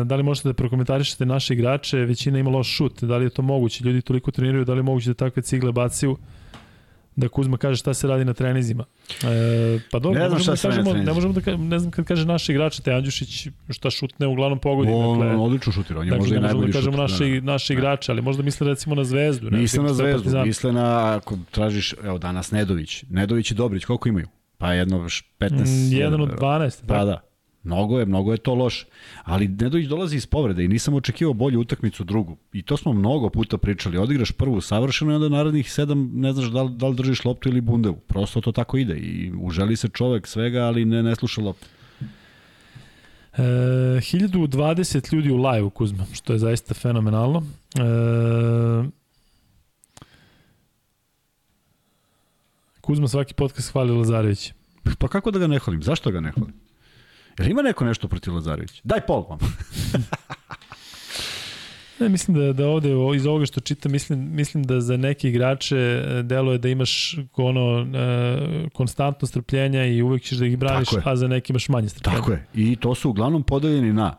da 0.06 0.16
li 0.16 0.24
možete 0.24 0.50
da 0.50 0.54
prokomentarišete 0.54 1.26
naše 1.26 1.54
igrače? 1.54 1.98
Većina 1.98 2.40
ima 2.40 2.50
loš 2.50 2.68
šut. 2.68 3.04
Da 3.04 3.18
li 3.18 3.26
je 3.26 3.30
to 3.30 3.42
moguće? 3.42 3.84
Ljudi 3.84 4.02
toliko 4.02 4.32
treniraju. 4.32 4.66
Da 4.66 4.74
li 4.74 4.80
je 4.80 4.84
moguće 4.84 5.10
da 5.10 5.14
takve 5.14 5.42
cigle 5.42 5.72
baciju? 5.72 6.18
Da 7.16 7.28
Kuzma 7.28 7.58
kaže 7.58 7.78
šta 7.78 7.94
se 7.94 8.08
radi 8.08 8.26
na 8.26 8.34
trenizima. 8.34 8.86
E, 9.24 9.80
pa 9.92 10.00
dobro, 10.00 10.20
Ne 10.20 10.26
znam 10.26 10.32
možemo 10.32 10.56
šta 10.56 10.70
da 10.70 10.76
kažemo, 10.76 10.94
ne 10.96 11.14
možemo 11.14 11.34
da 11.34 11.42
kažemo, 11.42 11.64
ne 11.64 11.80
znam 11.80 11.92
kad 11.92 12.06
kaže 12.06 12.26
naše 12.26 12.52
igrače, 12.52 12.82
te 12.82 12.94
Andjušić 12.94 13.48
šta 13.70 13.90
šutne 13.90 14.28
uglavnom 14.28 14.60
pogodi. 14.60 14.92
On, 14.92 15.20
dakle, 15.20 15.36
on 15.36 15.42
odlično 15.42 15.72
šutira, 15.72 16.00
on 16.00 16.06
je 16.06 16.10
Dakle, 16.10 16.20
možda 16.20 16.36
i 16.36 16.40
možemo 16.40 16.54
najbolji 16.54 16.72
da 16.72 16.78
kažemo 16.80 17.08
šutir. 17.08 17.28
naše, 17.28 17.42
naše 17.42 17.74
igrače, 17.74 18.12
ali 18.12 18.22
možda 18.22 18.44
misle 18.44 18.68
recimo 18.68 18.96
na 18.96 19.04
Zvezdu. 19.04 19.52
ne 19.52 19.58
Misle 19.58 19.84
na 19.84 19.94
zvezdu, 19.94 20.14
Partizan. 20.14 20.48
misle 20.48 20.72
na, 20.72 21.16
ako 21.16 21.38
tražiš, 21.52 21.94
evo 22.04 22.18
danas 22.18 22.52
Nedović. 22.52 23.04
Nedović 23.10 23.52
i 23.52 23.56
Dobrić, 23.56 23.86
koliko 23.86 24.10
imaju? 24.10 24.28
Pa 24.58 24.74
jedno 24.74 25.10
š- 25.10 25.24
15. 25.40 25.52
Mm, 25.90 25.94
jedan 25.94 26.22
od 26.22 26.30
verovatno. 26.30 26.48
12. 26.48 26.84
Pa 26.88 26.98
da. 26.98 27.06
da. 27.06 27.22
Mnogo 27.66 28.00
je, 28.00 28.06
mnogo 28.06 28.32
je 28.32 28.38
to 28.38 28.54
loše. 28.56 28.86
Ali 29.24 29.48
Nedović 29.48 29.88
dolazi 29.88 30.16
iz 30.16 30.26
povrede 30.26 30.66
i 30.66 30.68
nisam 30.68 30.94
očekivao 30.94 31.34
bolju 31.34 31.60
utakmicu 31.60 32.04
drugu. 32.04 32.38
I 32.54 32.62
to 32.62 32.78
smo 32.78 32.94
mnogo 32.94 33.30
puta 33.30 33.58
pričali. 33.58 33.98
Odigraš 33.98 34.32
prvu 34.32 34.62
savršeno 34.62 35.12
i 35.12 35.16
onda 35.16 35.30
narednih 35.30 35.72
sedam 35.72 36.12
ne 36.14 36.34
znaš 36.34 36.46
da 36.46 36.64
li, 36.64 36.72
da 36.76 36.88
li 36.88 36.96
držiš 36.96 37.26
loptu 37.26 37.50
ili 37.50 37.62
bundevu. 37.62 37.96
Prosto 37.96 38.42
to 38.42 38.52
tako 38.52 38.78
ide. 38.78 38.98
I 38.98 39.32
uželi 39.42 39.76
se 39.76 39.90
čovek 39.90 40.28
svega, 40.28 40.62
ali 40.62 40.86
ne, 40.86 41.04
ne 41.04 41.16
sluša 41.16 41.42
loptu. 41.42 41.66
E, 43.38 43.42
1020 43.42 45.14
ljudi 45.14 45.32
u 45.32 45.38
live 45.38 45.70
Kuzma, 45.70 46.06
što 46.14 46.34
je 46.34 46.40
zaista 46.40 46.74
fenomenalno. 46.74 47.44
E, 47.76 48.90
Kuzma 52.82 53.08
svaki 53.08 53.34
podcast 53.34 53.72
hvali 53.72 53.92
Lazarević. 53.92 54.54
Pa 55.00 55.08
kako 55.08 55.32
da 55.32 55.40
ga 55.40 55.48
ne 55.48 55.60
hvalim? 55.60 55.84
Zašto 55.84 56.12
ga 56.12 56.20
ne 56.20 56.32
hvalim? 56.32 56.65
Jel 57.40 57.52
ima 57.52 57.62
neko 57.62 57.86
nešto 57.86 58.08
protiv 58.08 58.34
Lazarevića? 58.34 58.82
Daj 58.84 59.02
pol 59.02 59.26
vam. 59.30 59.40
Ne, 62.00 62.10
mislim 62.10 62.38
da, 62.38 62.54
da 62.54 62.68
ovde 62.68 62.90
iz 63.16 63.26
ovoga 63.26 63.46
što 63.46 63.60
čitam, 63.60 63.92
mislim, 63.92 64.30
mislim 64.32 64.64
da 64.64 64.82
za 64.82 64.98
neke 64.98 65.30
igrače 65.30 65.78
e, 65.78 66.24
deluje 66.24 66.58
da 66.58 66.70
imaš 66.70 67.18
ono 67.36 67.82
e, 67.82 68.70
konstantno 68.74 69.28
strpljenja 69.28 69.86
i 69.86 70.02
uvek 70.02 70.24
ćeš 70.24 70.38
da 70.38 70.46
ih 70.46 70.58
braniš, 70.58 70.88
a 71.04 71.16
za 71.16 71.28
neke 71.28 71.54
imaš 71.54 71.70
manje 71.70 71.90
strpljenja. 71.90 72.18
Tako 72.18 72.32
je. 72.32 72.48
I 72.54 72.76
to 72.76 72.96
su 72.96 73.10
uglavnom 73.10 73.44
podeljeni 73.44 73.94
na 73.94 74.16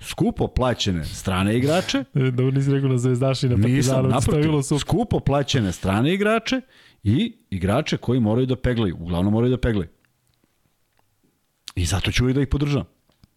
skupo 0.00 0.46
plaćene 0.46 1.04
strane 1.04 1.56
igrače. 1.56 2.04
Dobro 2.36 2.50
nisi 2.50 2.72
rekao 2.72 2.88
na 2.88 2.98
Zvezdaši 2.98 3.48
na 3.48 3.56
Partizanu. 3.56 4.08
Nisam, 4.08 4.34
naprotiv, 4.34 4.78
skupo 4.78 5.20
plaćene 5.20 5.72
strane 5.72 6.14
igrače 6.14 6.60
i 7.02 7.36
igrače 7.50 7.96
koji 7.96 8.20
moraju 8.20 8.46
da 8.46 8.56
peglaju. 8.56 8.96
Uglavnom 9.00 9.32
moraju 9.32 9.50
da 9.50 9.60
peglaju. 9.60 9.88
I 11.76 11.84
zato 11.84 12.12
ću 12.12 12.24
uvijek 12.24 12.34
da 12.34 12.42
ih 12.42 12.48
podržam. 12.48 12.84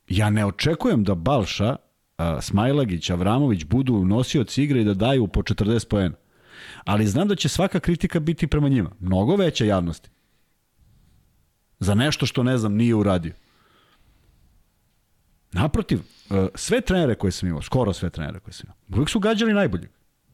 Ja 0.07 0.30
ne 0.30 0.45
očekujem 0.45 1.03
da 1.03 1.16
Balša, 1.16 1.76
Smajlagić, 2.41 3.10
Avramović 3.10 3.64
budu 3.66 4.06
nosioci 4.06 4.64
igre 4.64 4.82
i 4.82 4.84
da 4.84 4.94
daju 4.94 5.28
po 5.28 5.41
40 5.41 5.88
poena. 5.88 6.16
Ali 6.86 7.07
znam 7.07 7.28
da 7.28 7.36
će 7.36 7.49
svaka 7.49 7.80
kritika 7.80 8.20
biti 8.20 8.48
prema 8.48 8.70
njima. 8.70 8.91
Mnogo 8.99 9.36
veća 9.36 9.66
javnosti. 9.66 10.10
Za 11.80 11.95
nešto 11.95 12.26
što 12.26 12.44
ne 12.44 12.57
znam 12.57 12.76
nije 12.76 12.95
uradio. 12.95 13.34
Naprotiv, 15.52 15.99
sve 16.56 16.82
trenere 16.82 17.16
koje 17.16 17.32
sam 17.32 17.49
imao, 17.49 17.61
skoro 17.61 17.94
sve 17.94 18.10
trenere 18.10 18.40
koje 18.40 18.53
sam 18.53 18.66
imao, 18.66 18.78
uvijek 18.90 19.10
su 19.10 19.20
gađali 19.20 19.53
najbolje. 19.53 19.90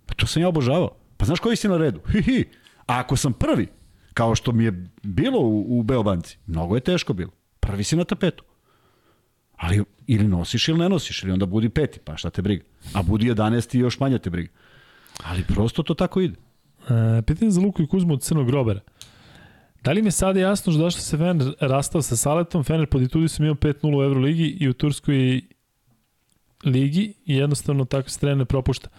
Pa 0.05 0.13
to 0.13 0.27
sam 0.27 0.41
ja 0.41 0.47
obožavao. 0.47 0.95
Pa 1.17 1.25
znaš 1.25 1.39
koji 1.39 1.55
si 1.55 1.67
na 1.67 1.77
redu? 1.77 1.99
Hi, 2.11 2.21
hi. 2.21 2.45
A 2.77 2.99
ako 2.99 3.15
sam 3.15 3.33
prvi, 3.33 3.67
kao 4.13 4.35
što 4.35 4.51
mi 4.51 4.63
je 4.63 4.87
bilo 5.03 5.39
u, 5.39 5.79
u 5.79 5.83
Beobanci, 5.83 6.37
mnogo 6.47 6.75
je 6.75 6.81
teško 6.81 7.13
bilo. 7.13 7.31
Prvi 7.67 7.83
si 7.83 7.95
na 7.95 8.03
tapetu. 8.03 8.43
Ali 9.57 9.83
ili 10.07 10.27
nosiš 10.27 10.67
ili 10.67 10.77
ne 10.77 10.89
nosiš, 10.89 11.23
ili 11.23 11.31
onda 11.31 11.45
budi 11.45 11.69
peti, 11.69 11.99
pa 11.99 12.17
šta 12.17 12.29
te 12.29 12.41
briga. 12.41 12.63
A 12.93 13.03
budi 13.03 13.31
11 13.31 13.75
i 13.75 13.79
još 13.79 13.99
manje 13.99 14.19
te 14.19 14.29
briga. 14.29 14.49
Ali 15.23 15.43
prosto 15.43 15.83
to 15.83 15.93
tako 15.93 16.21
ide. 16.21 16.35
E, 16.89 17.21
pitanje 17.21 17.51
za 17.51 17.61
Luku 17.61 17.83
i 17.83 17.87
Kuzmu 17.87 18.13
od 18.13 18.21
Crnog 18.21 18.47
Grobera. 18.47 18.79
Da 19.83 19.91
li 19.91 20.01
mi 20.01 20.07
je 20.07 20.11
sada 20.11 20.39
jasno 20.39 20.73
što 20.73 20.81
zašto 20.81 21.01
se 21.01 21.17
Fener 21.17 21.53
rastao 21.59 22.01
sa 22.01 22.15
Saletom? 22.15 22.63
Fener 22.63 22.87
pod 22.87 23.01
Itudisom 23.01 23.45
imao 23.45 23.55
5-0 23.55 23.99
u 23.99 24.03
Euroligi 24.03 24.57
i 24.59 24.69
u 24.69 24.73
Turskoj 24.73 25.41
ligi 26.63 27.13
i 27.25 27.35
jednostavno 27.35 27.85
tako 27.85 28.09
se 28.09 28.19
trener 28.19 28.45
propušta. 28.45 28.89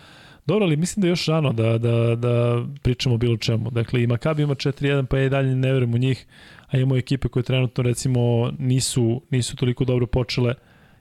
Dobro, 0.47 0.64
ali 0.64 0.77
mislim 0.77 1.01
da 1.01 1.06
je 1.06 1.10
još 1.10 1.27
rano 1.27 1.52
da, 1.52 1.78
da, 1.78 2.16
da 2.16 2.64
pričamo 2.82 3.14
o 3.14 3.18
bilo 3.18 3.36
čemu. 3.36 3.70
Dakle, 3.70 4.02
i 4.02 4.06
Makabi 4.06 4.43
ima 4.43 4.55
4-1, 4.55 5.06
pa 5.06 5.18
ja 5.18 5.24
i 5.24 5.28
dalje 5.28 5.55
ne 5.55 5.73
verujem 5.73 5.94
u 5.94 5.98
njih, 5.98 6.27
a 6.66 6.77
imamo 6.77 6.97
ekipe 6.97 7.28
koje 7.28 7.43
trenutno 7.43 7.82
recimo 7.82 8.52
nisu, 8.59 9.23
nisu 9.31 9.56
toliko 9.56 9.85
dobro 9.85 10.06
počele. 10.06 10.55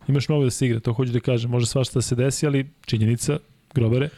Imaš 0.08 0.30
mnogo 0.30 0.44
da 0.44 0.50
se 0.50 0.66
igra, 0.66 0.80
to 0.80 0.94
hoću 0.94 1.12
da 1.12 1.20
kažem. 1.20 1.52
Može 1.52 1.66
svašta 1.66 1.94
da 1.94 2.02
se 2.02 2.16
desi, 2.16 2.48
ali 2.48 2.70
činjenica, 2.86 3.38
grobere, 3.74 4.10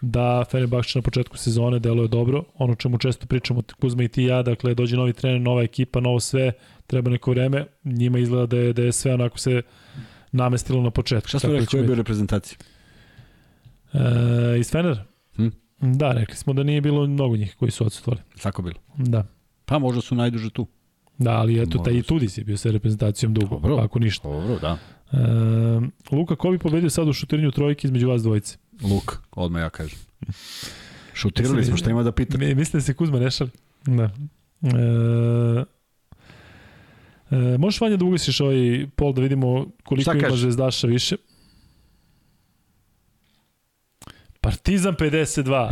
da 0.00 0.44
Fenerbahče 0.50 0.98
na 0.98 1.02
početku 1.02 1.36
sezone 1.36 1.78
deluje 1.78 2.08
dobro, 2.08 2.44
ono 2.58 2.74
čemu 2.74 2.98
često 2.98 3.26
pričamo 3.26 3.62
Kuzma 3.80 4.02
i 4.02 4.08
ti 4.08 4.22
ja, 4.24 4.42
dakle 4.42 4.74
dođe 4.74 4.96
novi 4.96 5.12
trener, 5.12 5.40
nova 5.40 5.62
ekipa, 5.62 6.00
novo 6.00 6.20
sve, 6.20 6.52
treba 6.86 7.10
neko 7.10 7.30
vreme, 7.30 7.64
njima 7.84 8.18
izgleda 8.18 8.46
da 8.46 8.56
je, 8.56 8.72
da 8.72 8.82
je 8.82 8.92
sve 8.92 9.14
onako 9.14 9.38
se 9.38 9.62
namestilo 10.32 10.82
na 10.82 10.90
početku. 10.90 11.28
Šta 11.28 11.38
smo 11.38 11.52
rekli, 11.52 11.66
koji 11.66 11.80
je 11.80 11.86
bio 11.86 11.94
reprezentacija? 11.94 12.58
E, 13.92 14.58
iz 14.58 14.70
Fenera? 14.70 15.04
Hm? 15.36 15.48
Da, 15.80 16.12
rekli 16.12 16.36
smo 16.36 16.52
da 16.52 16.62
nije 16.62 16.80
bilo 16.80 17.06
mnogo 17.06 17.36
njih 17.36 17.56
koji 17.58 17.70
su 17.70 17.86
odsutovali. 17.86 18.22
Tako 18.42 18.62
bilo? 18.62 18.76
Da. 18.96 19.24
Pa 19.64 19.78
možda 19.78 20.00
su 20.00 20.14
najduže 20.14 20.50
tu. 20.50 20.66
Da, 21.18 21.30
ali 21.30 21.62
eto, 21.62 21.78
taj 21.78 21.94
i 21.94 22.02
Tudis 22.02 22.38
je 22.38 22.44
bio 22.44 22.56
sa 22.56 22.70
reprezentacijom 22.70 23.34
dugo, 23.34 23.54
dobro, 23.54 23.76
ako 23.76 23.98
ništa. 23.98 24.28
Dobro, 24.28 24.58
da. 24.58 24.78
E, 25.12 26.16
Luka, 26.16 26.36
ko 26.36 26.50
bi 26.50 26.58
pobedio 26.58 26.90
sad 26.90 27.08
u 27.08 27.12
šutiranju 27.12 27.50
trojke 27.50 27.86
između 27.86 28.08
vas 28.08 28.22
dvojice? 28.22 28.56
Luk, 28.82 29.18
odmah 29.30 29.62
ja 29.62 29.70
kažem. 29.70 29.98
Šutirali 31.14 31.64
smo, 31.64 31.76
šta 31.76 31.90
ima 31.90 32.02
da 32.02 32.12
pitate? 32.12 32.38
Mi, 32.38 32.54
mislim 32.54 32.80
da 32.80 32.84
se 32.84 32.94
Kuzma 32.94 33.18
nešali. 33.18 33.50
Da. 33.86 34.10
E, 34.62 35.64
e, 37.30 37.58
možeš 37.58 37.80
Vanja 37.80 37.96
da 37.96 38.04
ugasiš 38.04 38.40
ovaj 38.40 38.86
pol 38.96 39.12
da 39.12 39.22
vidimo 39.22 39.66
koliko 39.84 40.12
ima 40.12 40.36
zvezdaša 40.36 40.86
više? 40.86 41.16
Partizan 44.52 44.94
52, 44.94 45.70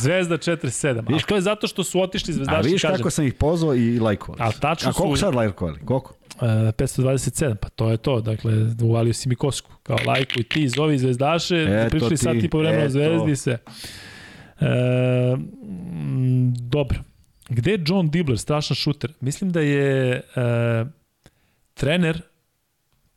Zvezda 0.00 0.38
47. 0.38 1.08
Viš, 1.08 1.22
A 1.22 1.26
to 1.26 1.34
je 1.34 1.40
zato 1.40 1.66
što 1.66 1.84
su 1.84 2.00
otišli 2.00 2.34
zvezdaši. 2.34 2.58
A 2.58 2.60
vidiš 2.60 2.82
kažem. 2.82 2.96
kako 2.96 3.10
sam 3.10 3.26
ih 3.26 3.34
pozvao 3.34 3.74
i 3.74 4.00
lajkovali. 4.00 4.42
A 4.42 4.52
tačno 4.52 4.90
A 4.90 4.92
koliko 4.92 5.16
su... 5.16 5.20
sad 5.20 5.34
lajkovali? 5.34 5.78
Koliko? 5.84 6.14
Uh, 6.40 6.42
527, 6.42 7.54
pa 7.54 7.68
to 7.68 7.90
je 7.90 7.96
to. 7.96 8.20
Dakle, 8.20 8.52
uvalio 8.82 9.12
si 9.12 9.28
mi 9.28 9.34
kosku. 9.34 9.72
Kao 9.82 9.98
lajku 10.06 10.40
i 10.40 10.42
ti 10.42 10.68
zovi 10.68 10.98
zvezdaše, 10.98 11.66
eto 11.70 11.90
prišli 11.90 12.16
sad 12.16 12.40
ti 12.40 12.50
po 12.50 12.58
vremenu 12.58 12.90
zvezdi 12.90 13.36
se. 13.36 13.58
E, 14.60 14.66
dobro. 16.60 16.98
Gde 17.48 17.70
je 17.70 17.84
John 17.86 18.10
Dibler, 18.10 18.38
strašan 18.38 18.74
šuter? 18.74 19.12
Mislim 19.20 19.52
da 19.52 19.60
je 19.60 20.16
e, 20.16 20.22
trener 21.74 22.22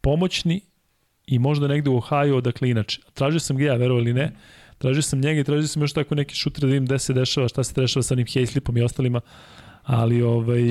pomoćni 0.01 0.61
i 1.27 1.39
možda 1.39 1.67
negde 1.67 1.89
u 1.89 1.97
Ohio, 1.97 2.41
dakle 2.41 2.69
inače. 2.69 3.01
Tražio 3.13 3.39
sam 3.39 3.57
ga 3.57 3.65
ja, 3.65 3.75
verovo 3.75 3.99
ili 3.99 4.13
ne, 4.13 4.31
tražio 4.79 5.01
sam 5.01 5.19
njega 5.19 5.41
i 5.41 5.43
tražio 5.43 5.67
sam 5.67 5.81
još 5.81 5.93
tako 5.93 6.15
neki 6.15 6.35
šuter 6.35 6.61
da 6.61 6.67
vidim 6.67 6.85
gde 6.85 6.99
se 6.99 7.13
dešava, 7.13 7.47
šta 7.47 7.63
se 7.63 7.81
dešava 7.81 8.03
sa 8.03 8.13
onim 8.13 8.27
Heislipom 8.33 8.77
i 8.77 8.81
ostalima, 8.81 9.21
ali 9.83 10.21
ovaj, 10.21 10.61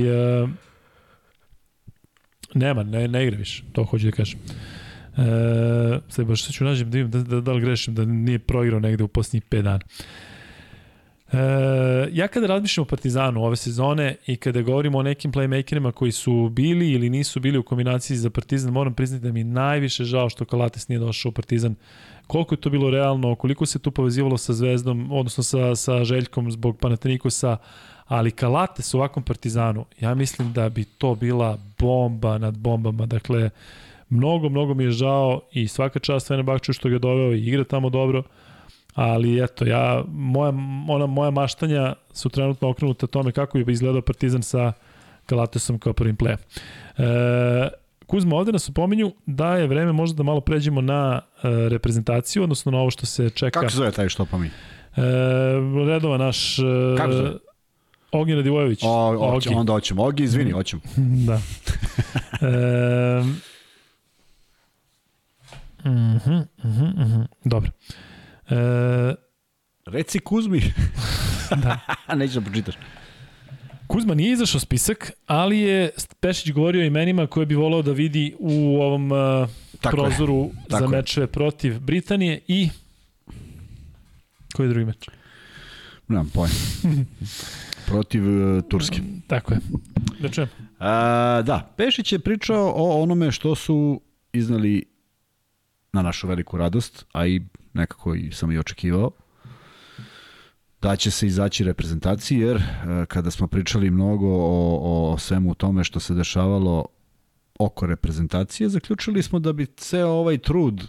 e, 0.43 0.49
nema, 2.55 2.83
ne, 2.83 3.09
ne 3.09 3.27
igra 3.27 3.37
više, 3.37 3.63
to 3.73 3.85
hoću 3.85 4.07
da 4.07 4.13
kažem. 4.13 4.41
E, 5.19 6.01
sad 6.09 6.27
baš 6.27 6.53
ću 6.53 6.65
nađem 6.65 6.91
da 6.91 7.03
da, 7.03 7.23
da, 7.23 7.41
da 7.41 7.53
li 7.53 7.61
grešim, 7.61 7.95
da 7.95 8.05
nije 8.05 8.39
proigrao 8.39 8.81
negde 8.81 9.05
u 9.05 9.09
posljednjih 9.09 9.43
5 9.51 9.63
dana. 9.63 9.81
E, 11.33 12.09
ja 12.13 12.29
kada 12.29 12.47
razmišljam 12.47 12.83
o 12.83 12.87
Partizanu 12.87 13.45
ove 13.45 13.57
sezone 13.57 14.17
i 14.27 14.37
kada 14.37 14.63
govorimo 14.63 14.99
o 14.99 15.03
nekim 15.03 15.33
playmakerima 15.33 15.93
koji 15.93 16.13
su 16.13 16.49
bili 16.53 16.91
ili 16.91 17.11
nisu 17.11 17.41
bili 17.41 17.59
u 17.59 17.63
kombinaciji 17.63 18.17
za 18.17 18.31
Partizan, 18.31 18.73
moram 18.73 18.95
priznati 18.95 19.25
da 19.25 19.33
mi 19.33 19.45
najviše 19.45 20.05
žao 20.05 20.29
što 20.29 20.45
Kalates 20.45 20.89
nije 20.89 20.99
došao 20.99 21.31
u 21.31 21.33
Partizan. 21.33 21.75
Koliko 22.29 22.55
je 22.55 22.61
to 22.61 22.71
bilo 22.71 22.91
realno, 22.91 23.35
koliko 23.35 23.67
se 23.67 23.79
tu 23.79 23.91
povezivalo 23.91 24.37
sa 24.39 24.53
Zvezdom, 24.53 25.13
odnosno 25.13 25.45
sa, 25.45 25.77
sa 25.77 26.05
Željkom 26.05 26.51
zbog 26.51 26.79
Panatenikosa, 26.79 27.57
ali 28.07 28.31
Kalates 28.31 28.95
u 28.95 28.99
ovakvom 28.99 29.25
Partizanu, 29.25 29.85
ja 30.01 30.15
mislim 30.15 30.53
da 30.53 30.69
bi 30.69 30.85
to 30.85 31.15
bila 31.15 31.59
bomba 31.79 32.39
nad 32.39 32.59
bombama. 32.59 33.07
Dakle, 33.07 33.51
mnogo, 34.09 34.49
mnogo 34.49 34.75
mi 34.75 34.85
je 34.85 34.91
žao 34.91 35.41
i 35.53 35.69
svaka 35.69 35.99
čast 35.99 36.29
Fenerbahču 36.29 36.73
što 36.73 36.89
ga 36.89 36.99
doveo 36.99 37.33
i 37.33 37.47
igra 37.47 37.65
tamo 37.65 37.91
dobro, 37.91 38.23
ali 38.95 39.45
eto, 39.45 39.65
ja, 39.65 40.05
moja, 40.09 40.53
ona, 40.89 41.07
moja 41.07 41.31
maštanja 41.31 41.95
su 42.13 42.29
trenutno 42.29 42.69
okrenuta 42.69 43.07
tome 43.07 43.33
kako 43.33 43.59
bi 43.59 43.73
izgledao 43.73 44.03
Partizan 44.03 44.43
sa 44.43 44.73
Galatesom 45.29 45.79
kao 45.79 45.93
prvim 45.93 46.17
plejem. 46.17 46.39
E, 46.99 47.69
Kuzma, 48.09 48.37
ovde 48.37 48.53
nas 48.53 48.69
upominju 48.69 49.13
da 49.27 49.57
je 49.57 49.67
vreme 49.67 49.93
možda 49.93 50.17
da 50.17 50.23
malo 50.23 50.41
pređemo 50.41 50.81
na 50.81 51.21
e, 51.43 51.49
reprezentaciju, 51.69 52.43
odnosno 52.43 52.73
na 52.73 52.79
ovo 52.79 52.91
što 52.91 53.07
se 53.07 53.31
čeka. 53.31 53.61
Kako 53.61 53.71
se 53.71 53.77
zove 53.77 53.91
taj 53.93 54.09
što 54.09 54.25
pominje? 54.25 54.53
E, 54.97 55.03
redova 55.87 56.19
naš... 56.19 56.59
E, 56.59 56.63
Kako 56.97 57.13
zove? 57.13 57.33
Ognjen 58.13 58.39
Radivojević. 58.39 58.81
O, 58.83 59.09
oćemo, 59.35 59.59
onda 59.59 59.73
hoćemo. 59.73 60.05
Ogi, 60.05 60.23
izvini, 60.23 60.51
hoćemo. 60.51 60.83
da. 61.29 61.41
e, 62.47 63.23
Mhm, 65.85 66.33
mm 66.33 66.49
mhm, 66.65 66.85
mm 66.85 67.03
mhm. 67.03 67.23
Dobro. 67.45 67.71
E, 68.51 69.15
Reci 69.87 70.19
Kuzmi. 70.19 70.63
da. 71.63 71.79
Nećeš 72.17 72.35
da 72.35 72.41
pročitaš. 72.41 72.75
Kuzma 73.89 74.15
nije 74.15 74.33
izašao 74.33 74.61
spisak, 74.61 75.13
ali 75.27 75.59
je 75.59 75.91
Pešić 76.21 76.53
govorio 76.53 76.83
o 76.83 76.85
imenima 76.85 77.27
koje 77.27 77.47
bi 77.47 77.55
volao 77.55 77.83
da 77.83 77.93
vidi 77.93 78.35
u 78.39 78.77
ovom 78.81 79.13
uh, 79.13 79.19
Tako 79.81 79.97
prozoru 79.97 80.35
je. 80.35 80.51
Tako 80.69 80.85
za 80.85 80.89
mečeve 80.89 81.27
protiv 81.27 81.81
Britanije 81.81 82.41
i 82.49 82.69
koji 84.55 84.67
je 84.67 84.71
drugi 84.71 84.87
meč? 84.87 85.09
Nemam 86.09 86.31
pojma. 86.35 86.55
protiv 87.89 88.23
uh, 88.29 88.63
Turske. 88.69 89.01
Tako 89.27 89.55
je. 89.55 89.61
Da 90.21 90.29
čujem. 90.29 90.49
A, 90.79 91.43
da, 91.47 91.75
Pešić 91.77 92.13
je 92.13 92.19
pričao 92.19 92.73
o 92.77 93.03
onome 93.03 93.33
što 93.33 93.55
su 93.55 94.01
iznali 94.33 94.85
na 95.93 96.03
našu 96.03 96.29
veliku 96.29 96.57
radost, 96.57 97.05
a 97.13 97.27
i 97.27 97.43
nekako 97.73 98.15
i 98.15 98.33
sam 98.33 98.53
i 98.53 98.59
očekivao, 98.59 99.11
da 100.83 100.97
će 100.97 101.11
se 101.11 101.27
izaći 101.27 101.65
reprezentaciji, 101.65 102.39
jer 102.39 102.57
e, 102.57 102.63
kada 103.07 103.31
smo 103.31 103.47
pričali 103.47 103.91
mnogo 103.91 104.27
o, 104.27 105.13
o 105.13 105.19
svemu 105.19 105.55
tome 105.55 105.85
što 105.85 106.01
se 106.01 106.15
dešavalo 106.15 106.85
oko 107.59 107.87
reprezentacije, 107.87 108.69
zaključili 108.69 109.23
smo 109.23 109.39
da 109.39 109.53
bi 109.53 109.67
ceo 109.67 110.09
ovaj 110.09 110.39
trud 110.39 110.83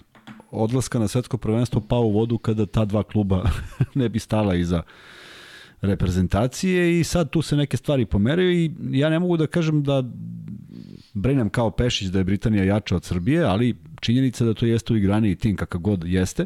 odlaska 0.52 1.00
na 1.00 1.08
svetsko 1.08 1.38
prvenstvo 1.38 1.82
pao 1.82 2.02
u 2.02 2.12
vodu 2.12 2.38
kada 2.38 2.66
ta 2.66 2.86
dva 2.86 3.04
kluba 3.04 3.44
ne 3.96 4.10
bi 4.10 4.20
stala 4.20 4.56
iza 4.56 4.84
reprezentacije 5.82 7.00
i 7.00 7.04
sad 7.04 7.30
tu 7.30 7.42
se 7.42 7.56
neke 7.56 7.78
stvari 7.78 8.06
pomeraju 8.06 8.52
i 8.52 8.72
ja 8.92 9.10
ne 9.10 9.20
mogu 9.20 9.38
da 9.38 9.48
kažem 9.48 9.84
da 9.84 10.04
brinem 11.14 11.50
kao 11.50 11.72
Pešić 11.72 12.08
da 12.08 12.18
je 12.18 12.24
Britanija 12.24 12.64
jača 12.64 12.96
od 12.96 13.04
Srbije, 13.04 13.44
ali 13.44 13.76
činjenica 14.02 14.46
da 14.46 14.54
to 14.54 14.66
jeste 14.66 14.94
u 14.94 14.98
igrani 14.98 15.32
i 15.32 15.36
tim 15.36 15.56
kakav 15.56 15.82
god 15.82 16.04
jeste. 16.06 16.46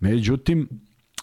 Međutim, 0.00 0.68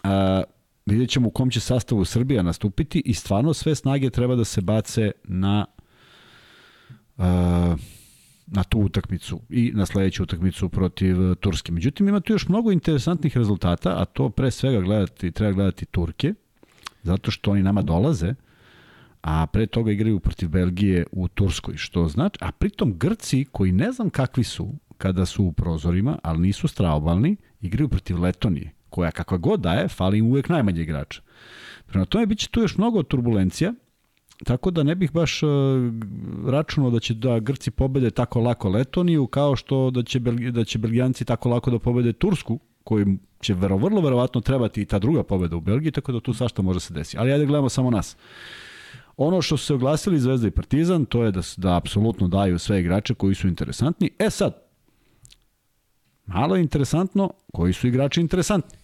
a, 0.02 0.42
vidjet 0.86 1.10
ćemo 1.10 1.28
u 1.28 1.30
kom 1.30 1.50
će 1.50 1.60
sastavu 1.60 2.04
Srbija 2.04 2.42
nastupiti 2.42 3.02
i 3.04 3.14
stvarno 3.14 3.54
sve 3.54 3.74
snage 3.74 4.10
treba 4.10 4.34
da 4.34 4.44
se 4.44 4.60
bace 4.60 5.12
na 5.24 5.66
a, 7.18 7.76
na 8.46 8.62
tu 8.62 8.78
utakmicu 8.78 9.40
i 9.50 9.72
na 9.74 9.86
sledeću 9.86 10.22
utakmicu 10.22 10.68
protiv 10.68 11.34
Turske. 11.34 11.72
Međutim, 11.72 12.08
ima 12.08 12.20
tu 12.20 12.32
još 12.32 12.48
mnogo 12.48 12.72
interesantnih 12.72 13.36
rezultata, 13.36 14.02
a 14.02 14.04
to 14.04 14.30
pre 14.30 14.50
svega 14.50 14.80
gledati, 14.80 15.30
treba 15.30 15.52
gledati 15.52 15.86
Turke, 15.86 16.34
zato 17.02 17.30
što 17.30 17.50
oni 17.50 17.62
nama 17.62 17.82
dolaze, 17.82 18.34
a 19.20 19.46
pre 19.46 19.66
toga 19.66 19.92
igraju 19.92 20.20
protiv 20.20 20.48
Belgije 20.48 21.06
u 21.12 21.28
Turskoj, 21.28 21.76
što 21.76 22.08
znači, 22.08 22.38
a 22.40 22.52
pritom 22.52 22.98
Grci, 22.98 23.44
koji 23.52 23.72
ne 23.72 23.92
znam 23.92 24.10
kakvi 24.10 24.44
su 24.44 24.74
kada 24.98 25.26
su 25.26 25.44
u 25.44 25.52
prozorima, 25.52 26.18
ali 26.22 26.38
nisu 26.38 26.68
straobalni, 26.68 27.36
igraju 27.60 27.88
protiv 27.88 28.20
Letonije, 28.20 28.72
koja 28.90 29.10
kakva 29.10 29.38
god 29.38 29.60
daje, 29.60 29.88
fali 29.88 30.18
im 30.18 30.26
uvek 30.26 30.48
najmanje 30.48 30.82
igrača. 30.82 31.20
Prema 31.86 32.04
tome, 32.04 32.26
bit 32.26 32.38
će 32.38 32.48
tu 32.48 32.60
još 32.60 32.76
mnogo 32.76 33.02
turbulencija, 33.02 33.72
Tako 34.44 34.70
da 34.70 34.82
ne 34.82 34.94
bih 34.94 35.12
baš 35.12 35.42
uh, 35.42 35.50
računao 36.46 36.90
da 36.90 37.00
će 37.00 37.14
da 37.14 37.38
Grci 37.38 37.70
pobede 37.70 38.10
tako 38.10 38.40
lako 38.40 38.68
Letoniju, 38.68 39.26
kao 39.26 39.56
što 39.56 39.90
da 39.90 40.02
će, 40.02 40.20
da 40.50 40.64
će 40.64 40.78
Belgijanci 40.78 41.24
tako 41.24 41.48
lako 41.48 41.70
da 41.70 41.78
pobede 41.78 42.12
Tursku, 42.12 42.58
koji 42.84 43.06
će 43.40 43.54
vero, 43.54 43.76
vrlo 43.76 44.00
verovatno 44.00 44.40
trebati 44.40 44.82
i 44.82 44.84
ta 44.84 44.98
druga 44.98 45.22
pobeda 45.22 45.56
u 45.56 45.60
Belgiji, 45.60 45.92
tako 45.92 46.12
da 46.12 46.20
tu 46.20 46.34
svašta 46.34 46.62
može 46.62 46.80
se 46.80 46.94
desiti. 46.94 47.18
Ali 47.18 47.32
ajde 47.32 47.46
gledamo 47.46 47.68
samo 47.68 47.90
nas. 47.90 48.16
Ono 49.16 49.42
što 49.42 49.56
su 49.56 49.66
se 49.66 49.74
oglasili 49.74 50.20
Zvezda 50.20 50.48
i 50.48 50.50
Partizan, 50.50 51.04
to 51.04 51.24
je 51.24 51.32
da, 51.32 51.40
da 51.56 51.76
apsolutno 51.76 52.28
daju 52.28 52.58
sve 52.58 52.80
igrače 52.80 53.14
koji 53.14 53.34
su 53.34 53.48
interesantni. 53.48 54.10
E 54.18 54.30
sad, 54.30 54.65
malo 56.26 56.56
je 56.56 56.62
interesantno 56.62 57.30
koji 57.52 57.72
su 57.72 57.86
igrači 57.86 58.20
interesantni. 58.20 58.78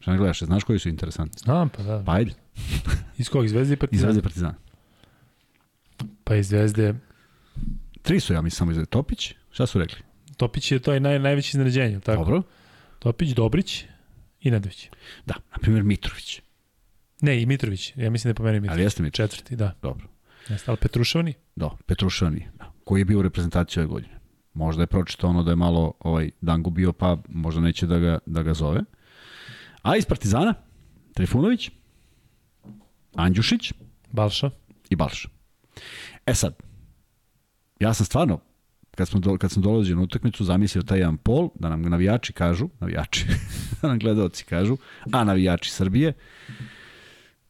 Šta 0.00 0.10
ne 0.10 0.18
gledaš, 0.18 0.42
znaš 0.42 0.64
koji 0.64 0.78
su 0.78 0.88
interesantni? 0.88 1.38
Znam, 1.38 1.68
pa 1.68 1.82
da. 1.82 2.02
Pa 2.06 2.12
ajde. 2.12 2.32
Iz 3.18 3.28
kog? 3.28 3.44
Iz 3.44 3.50
Zvezde 3.50 3.72
i 3.72 3.74
Iz 3.74 3.78
Partizana? 3.78 4.12
Zvezde 4.12 4.20
i 4.20 4.22
Partizana. 4.22 4.54
Pa 6.24 6.34
iz 6.36 6.48
Zvezde. 6.48 6.94
Tri 8.02 8.20
su, 8.20 8.32
ja 8.32 8.42
mislim, 8.42 8.56
samo 8.56 8.70
iz 8.70 8.74
Zvezde. 8.74 8.90
Topić, 8.90 9.34
šta 9.50 9.66
su 9.66 9.78
rekli? 9.78 9.98
Topić 10.36 10.72
je 10.72 10.78
to 10.78 11.00
naj, 11.00 11.18
najveće 11.18 11.50
iznenađenje, 11.50 12.00
tako? 12.00 12.24
Dobro. 12.24 12.42
Topić, 12.98 13.30
Dobrić 13.30 13.84
i 14.40 14.50
Nedović. 14.50 14.88
Da, 15.26 15.34
na 15.34 15.58
primjer 15.60 15.84
Mitrović. 15.84 16.40
Ne, 17.20 17.42
i 17.42 17.46
Mitrović. 17.46 17.92
Ja 17.96 18.10
mislim 18.10 18.28
da 18.28 18.30
je 18.30 18.34
po 18.34 18.42
meni 18.42 18.60
Mitrović. 18.60 18.76
Ali 18.76 18.82
jeste 18.82 19.02
Mitrović. 19.02 19.30
Četvrti, 19.30 19.56
da. 19.56 19.74
Dobro. 19.82 20.08
Jeste, 20.48 20.70
ali 20.70 20.78
Petruševani? 20.78 21.34
Da, 21.56 21.70
Petrušani, 21.86 22.48
da, 22.58 22.72
koji 22.84 23.00
je 23.00 23.04
bio 23.04 23.18
u 23.18 23.22
reprezentaciji 23.22 23.80
ove 23.80 23.88
godine. 23.88 24.19
Možda 24.60 24.82
je 24.82 24.86
pročitao 24.86 25.30
ono 25.30 25.42
da 25.42 25.50
je 25.50 25.56
malo 25.56 25.92
ovaj 26.00 26.30
Dangu 26.40 26.70
bio, 26.70 26.92
pa 26.92 27.16
možda 27.28 27.60
neće 27.60 27.86
da 27.86 27.98
ga, 27.98 28.18
da 28.26 28.42
ga 28.42 28.54
zove. 28.54 28.80
A 29.82 29.96
iz 29.96 30.04
Partizana, 30.04 30.54
Trifunović, 31.14 31.70
Andjušić 33.14 33.72
Balša? 34.12 34.50
i 34.90 34.96
Balša. 34.96 35.28
E 36.26 36.34
sad, 36.34 36.54
ja 37.80 37.94
sam 37.94 38.06
stvarno, 38.06 38.40
kad, 38.90 39.08
smo 39.08 39.20
do, 39.20 39.38
kad 39.38 39.50
sam 39.50 39.62
dolazio 39.62 39.96
na 39.96 40.02
utakmicu, 40.02 40.44
zamislio 40.44 40.82
taj 40.82 40.98
jedan 40.98 41.16
pol, 41.16 41.48
da 41.54 41.68
nam 41.68 41.82
navijači 41.82 42.32
kažu, 42.32 42.68
navijači, 42.80 43.26
da 43.82 43.88
nam 43.88 43.98
gledalci 43.98 44.44
kažu, 44.44 44.76
a 45.12 45.24
navijači 45.24 45.70
Srbije, 45.70 46.12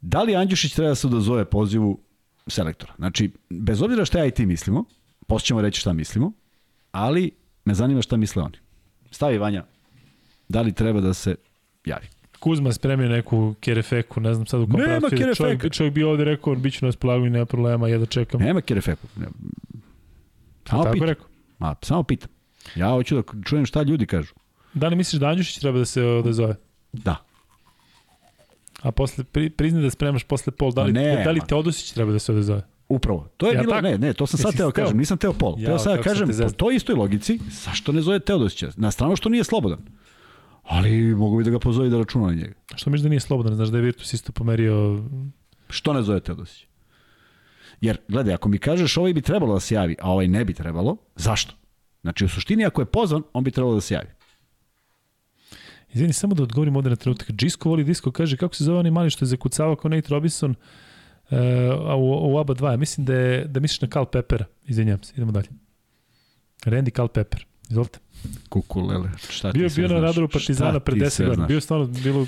da 0.00 0.22
li 0.22 0.36
Andjušić 0.36 0.74
treba 0.74 0.88
da 0.88 0.94
se 0.94 1.06
odazove 1.06 1.44
pozivu 1.44 2.00
selektora? 2.46 2.94
Znači, 2.96 3.30
bez 3.48 3.82
obzira 3.82 4.04
šta 4.04 4.18
ja 4.18 4.26
i 4.26 4.30
ti 4.30 4.46
mislimo, 4.46 4.84
posle 5.26 5.46
ćemo 5.46 5.62
reći 5.62 5.80
šta 5.80 5.92
mislimo, 5.92 6.32
ali 6.92 7.30
me 7.64 7.74
zanima 7.74 8.02
šta 8.02 8.16
misle 8.16 8.42
oni. 8.42 8.58
Stavi 9.10 9.38
Vanja, 9.38 9.64
da 10.48 10.60
li 10.60 10.72
treba 10.72 11.00
da 11.00 11.14
se 11.14 11.34
javi? 11.84 12.06
Kuzma 12.40 12.72
spremio 12.72 13.08
neku 13.08 13.54
kerefeku, 13.60 14.20
ne 14.20 14.34
znam 14.34 14.46
sad 14.46 14.60
u 14.60 14.66
kom 14.66 14.80
Nema 14.80 15.08
kerefeka. 15.08 15.34
Čovjek, 15.34 15.72
čovjek 15.72 15.94
bi 15.94 16.02
ovde 16.02 16.24
rekao, 16.24 16.54
bit 16.54 16.74
ću 16.74 16.84
na 16.84 16.88
raspolaganju, 16.88 17.30
nema 17.30 17.46
problema, 17.46 17.88
ja 17.88 17.98
da 17.98 18.06
čekam. 18.06 18.40
Nema 18.40 18.60
Kerefeku. 18.60 19.06
Samo 20.68 20.82
Tako 20.84 20.92
pitam. 20.92 21.08
rekao. 21.08 21.26
Ma, 21.58 21.74
samo 21.82 22.02
pitam. 22.02 22.30
Ja 22.74 22.88
hoću 22.88 23.16
da 23.16 23.22
čujem 23.44 23.66
šta 23.66 23.82
ljudi 23.82 24.06
kažu. 24.06 24.34
Da 24.74 24.88
li 24.88 24.96
misliš 24.96 25.20
da 25.20 25.28
Andjušić 25.28 25.58
treba 25.58 25.78
da 25.78 25.84
se 25.84 26.02
odazove? 26.04 26.56
Da. 26.92 27.16
A 28.82 28.90
posle, 28.90 29.24
pri, 29.24 29.50
priznaj 29.50 29.82
da 29.82 29.90
spremaš 29.90 30.24
posle 30.24 30.52
pol, 30.52 30.72
da 30.72 30.82
li, 30.82 30.92
ne, 30.92 31.24
da 31.24 31.30
li. 31.30 31.40
Teodosić 31.48 31.92
treba 31.92 32.12
da 32.12 32.18
se 32.18 32.32
odazove? 32.32 32.62
Upravo. 32.90 33.28
To 33.36 33.46
je 33.46 33.54
Ja, 33.54 33.60
bilo, 33.60 33.72
tako? 33.72 33.82
ne, 33.88 33.98
ne, 33.98 34.12
to 34.12 34.26
sam 34.26 34.38
sad 34.38 34.46
Jesi 34.46 34.56
teo 34.56 34.70
kažem, 34.70 34.98
nisam 34.98 35.18
teo 35.18 35.32
pol. 35.32 35.54
Jao, 35.58 35.66
teo 35.66 35.78
sad 35.78 35.96
da 35.96 36.02
kažem, 36.02 36.28
po 36.28 36.50
toj 36.50 36.76
istoj 36.76 36.94
logici, 36.94 37.38
zašto 37.64 37.92
ne 37.92 38.02
zove 38.02 38.18
Teodosića? 38.18 38.70
Na 38.76 38.90
stranu 38.90 39.16
što 39.16 39.28
nije 39.28 39.44
slobodan. 39.44 39.78
Ali 40.62 41.14
mogu 41.14 41.38
bi 41.38 41.44
da 41.44 41.50
ga 41.50 41.58
pozove 41.58 41.88
da 41.88 41.98
računa 41.98 42.26
na 42.26 42.34
njega. 42.34 42.54
Što 42.74 42.90
misliš 42.90 43.02
da 43.02 43.08
nije 43.08 43.20
slobodan? 43.20 43.54
Znaš 43.54 43.68
da 43.68 43.78
je 43.78 43.82
Virtus 43.82 44.12
isto 44.12 44.32
pomerio... 44.32 45.04
Što 45.68 45.92
ne 45.92 46.02
zove 46.02 46.20
Teodosić? 46.20 46.66
Jer, 47.80 47.98
gledaj, 48.08 48.34
ako 48.34 48.48
mi 48.48 48.58
kažeš 48.58 48.96
ovaj 48.96 49.14
bi 49.14 49.22
trebalo 49.22 49.54
da 49.54 49.60
se 49.60 49.74
javi, 49.74 49.96
a 50.02 50.10
ovaj 50.10 50.28
ne 50.28 50.44
bi 50.44 50.54
trebalo, 50.54 50.96
zašto? 51.16 51.54
Znači, 52.02 52.24
u 52.24 52.28
suštini, 52.28 52.64
ako 52.64 52.82
je 52.82 52.86
pozvan, 52.86 53.22
on 53.32 53.44
bi 53.44 53.50
trebalo 53.50 53.74
da 53.74 53.80
se 53.80 53.94
javi. 53.94 54.08
Izvini, 55.92 56.12
samo 56.12 56.34
da 56.34 56.42
odgovorim 56.42 56.76
ovde 56.76 56.90
na 56.90 56.96
trenutak. 56.96 57.30
Džisko 57.30 57.68
voli 57.68 57.84
disko, 57.84 58.12
kaže 58.12 58.36
kako 58.36 58.54
se 58.54 58.64
zove 58.64 58.78
onaj 58.78 58.90
mali 58.90 59.10
što 59.10 59.24
je 59.24 59.28
zakucavao 59.28 59.76
kao 59.76 59.88
Nate 59.88 60.08
Robinson 60.08 60.50
uh, 60.50 60.56
a 61.86 61.96
u, 61.96 62.34
u 62.34 62.38
ABA 62.38 62.54
2. 62.54 62.70
Ja 62.70 62.76
mislim 62.76 63.04
da, 63.04 63.14
je, 63.14 63.44
da 63.44 63.60
misliš 63.60 63.80
na 63.80 63.88
Cal 63.88 64.06
Peppera. 64.06 64.44
Izvinjam 64.64 65.02
se, 65.02 65.12
idemo 65.16 65.32
dalje. 65.32 65.48
Randy 66.64 66.96
Cal 66.96 67.08
Pepper. 67.08 67.46
Izvolite. 67.70 67.98
Kukulele, 68.48 69.10
šta 69.28 69.52
Bio 69.52 69.68
ti 69.68 69.74
sve 69.74 69.88
bio 69.88 69.94
na 69.96 70.00
radaru 70.00 70.28
Partizana 70.28 70.70
Šta 70.70 70.80
pre 70.80 70.94
ti 70.94 71.00
10 71.00 71.10
sve 71.10 71.26
godina. 71.26 71.46
Bio 71.46 71.54
je 71.54 71.60
stvarno 71.60 71.86
bilo 71.86 72.26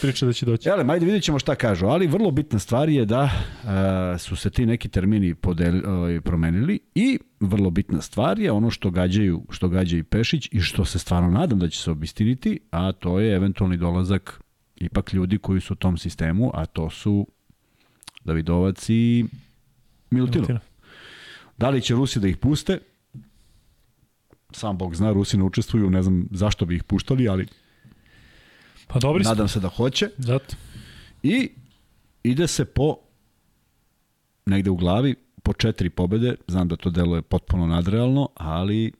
priča 0.00 0.26
da 0.26 0.32
će 0.32 0.46
doći. 0.46 0.68
Jele, 0.68 0.84
ajde 0.88 1.06
vidjet 1.06 1.24
ćemo 1.24 1.38
šta 1.38 1.54
kažu, 1.54 1.86
ali 1.86 2.06
vrlo 2.06 2.30
bitna 2.30 2.58
stvar 2.58 2.88
je 2.88 3.04
da 3.04 3.22
uh, 3.22 4.20
su 4.20 4.36
se 4.36 4.50
ti 4.50 4.66
neki 4.66 4.88
termini 4.88 5.34
podeli, 5.34 5.78
uh, 5.78 6.22
promenili 6.22 6.80
i 6.94 7.18
vrlo 7.40 7.70
bitna 7.70 8.00
stvar 8.00 8.38
je 8.38 8.52
ono 8.52 8.70
što 8.70 8.90
gađaju, 8.90 9.42
što 9.50 9.68
gađa 9.68 9.96
i 9.96 10.02
Pešić 10.02 10.48
i 10.52 10.60
što 10.60 10.84
se 10.84 10.98
stvarno 10.98 11.30
nadam 11.30 11.58
da 11.58 11.68
će 11.68 11.78
se 11.78 11.90
obistiniti, 11.90 12.60
a 12.70 12.92
to 12.92 13.20
je 13.20 13.36
eventualni 13.36 13.76
dolazak 13.76 14.40
ipak 14.76 15.12
ljudi 15.12 15.38
koji 15.38 15.60
su 15.60 15.72
u 15.72 15.76
tom 15.76 15.98
sistemu, 15.98 16.50
a 16.54 16.66
to 16.66 16.90
su 16.90 17.26
Davidovac 18.26 18.88
i 18.88 19.24
Milutinov. 20.10 20.48
Milutinov. 20.48 20.62
Da 21.58 21.70
li 21.70 21.82
će 21.82 21.94
Rusi 21.94 22.20
da 22.20 22.28
ih 22.28 22.36
puste? 22.36 22.78
Sam 24.50 24.78
Bog 24.78 24.96
zna, 24.96 25.12
Rusi 25.12 25.36
ne 25.36 25.44
učestvuju, 25.44 25.90
ne 25.90 26.02
znam 26.02 26.28
zašto 26.30 26.66
bi 26.66 26.76
ih 26.76 26.84
puštali, 26.84 27.28
ali 27.28 27.46
Pa 28.86 28.98
dobri 28.98 29.24
nadam 29.24 29.48
se 29.48 29.60
da 29.60 29.68
hoće. 29.68 30.10
Zato. 30.18 30.56
I 31.22 31.50
ide 32.22 32.46
se 32.46 32.64
po 32.64 32.96
negde 34.46 34.70
u 34.70 34.76
glavi 34.76 35.14
po 35.42 35.52
četiri 35.52 35.90
pobede. 35.90 36.34
Znam 36.46 36.68
da 36.68 36.76
to 36.76 36.90
deluje 36.90 37.22
potpuno 37.22 37.66
nadrealno, 37.66 38.28
ali 38.34 38.92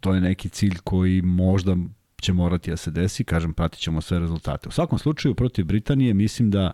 to 0.00 0.14
je 0.14 0.20
neki 0.20 0.48
cilj 0.48 0.76
koji 0.84 1.22
možda 1.22 1.76
će 2.20 2.32
morati 2.32 2.70
da 2.70 2.76
se 2.76 2.90
desi. 2.90 3.24
Kažem, 3.24 3.54
pratit 3.54 3.80
ćemo 3.80 4.00
sve 4.00 4.18
rezultate. 4.18 4.68
U 4.68 4.72
svakom 4.72 4.98
slučaju, 4.98 5.34
protiv 5.34 5.64
Britanije 5.64 6.14
mislim 6.14 6.50
da 6.50 6.72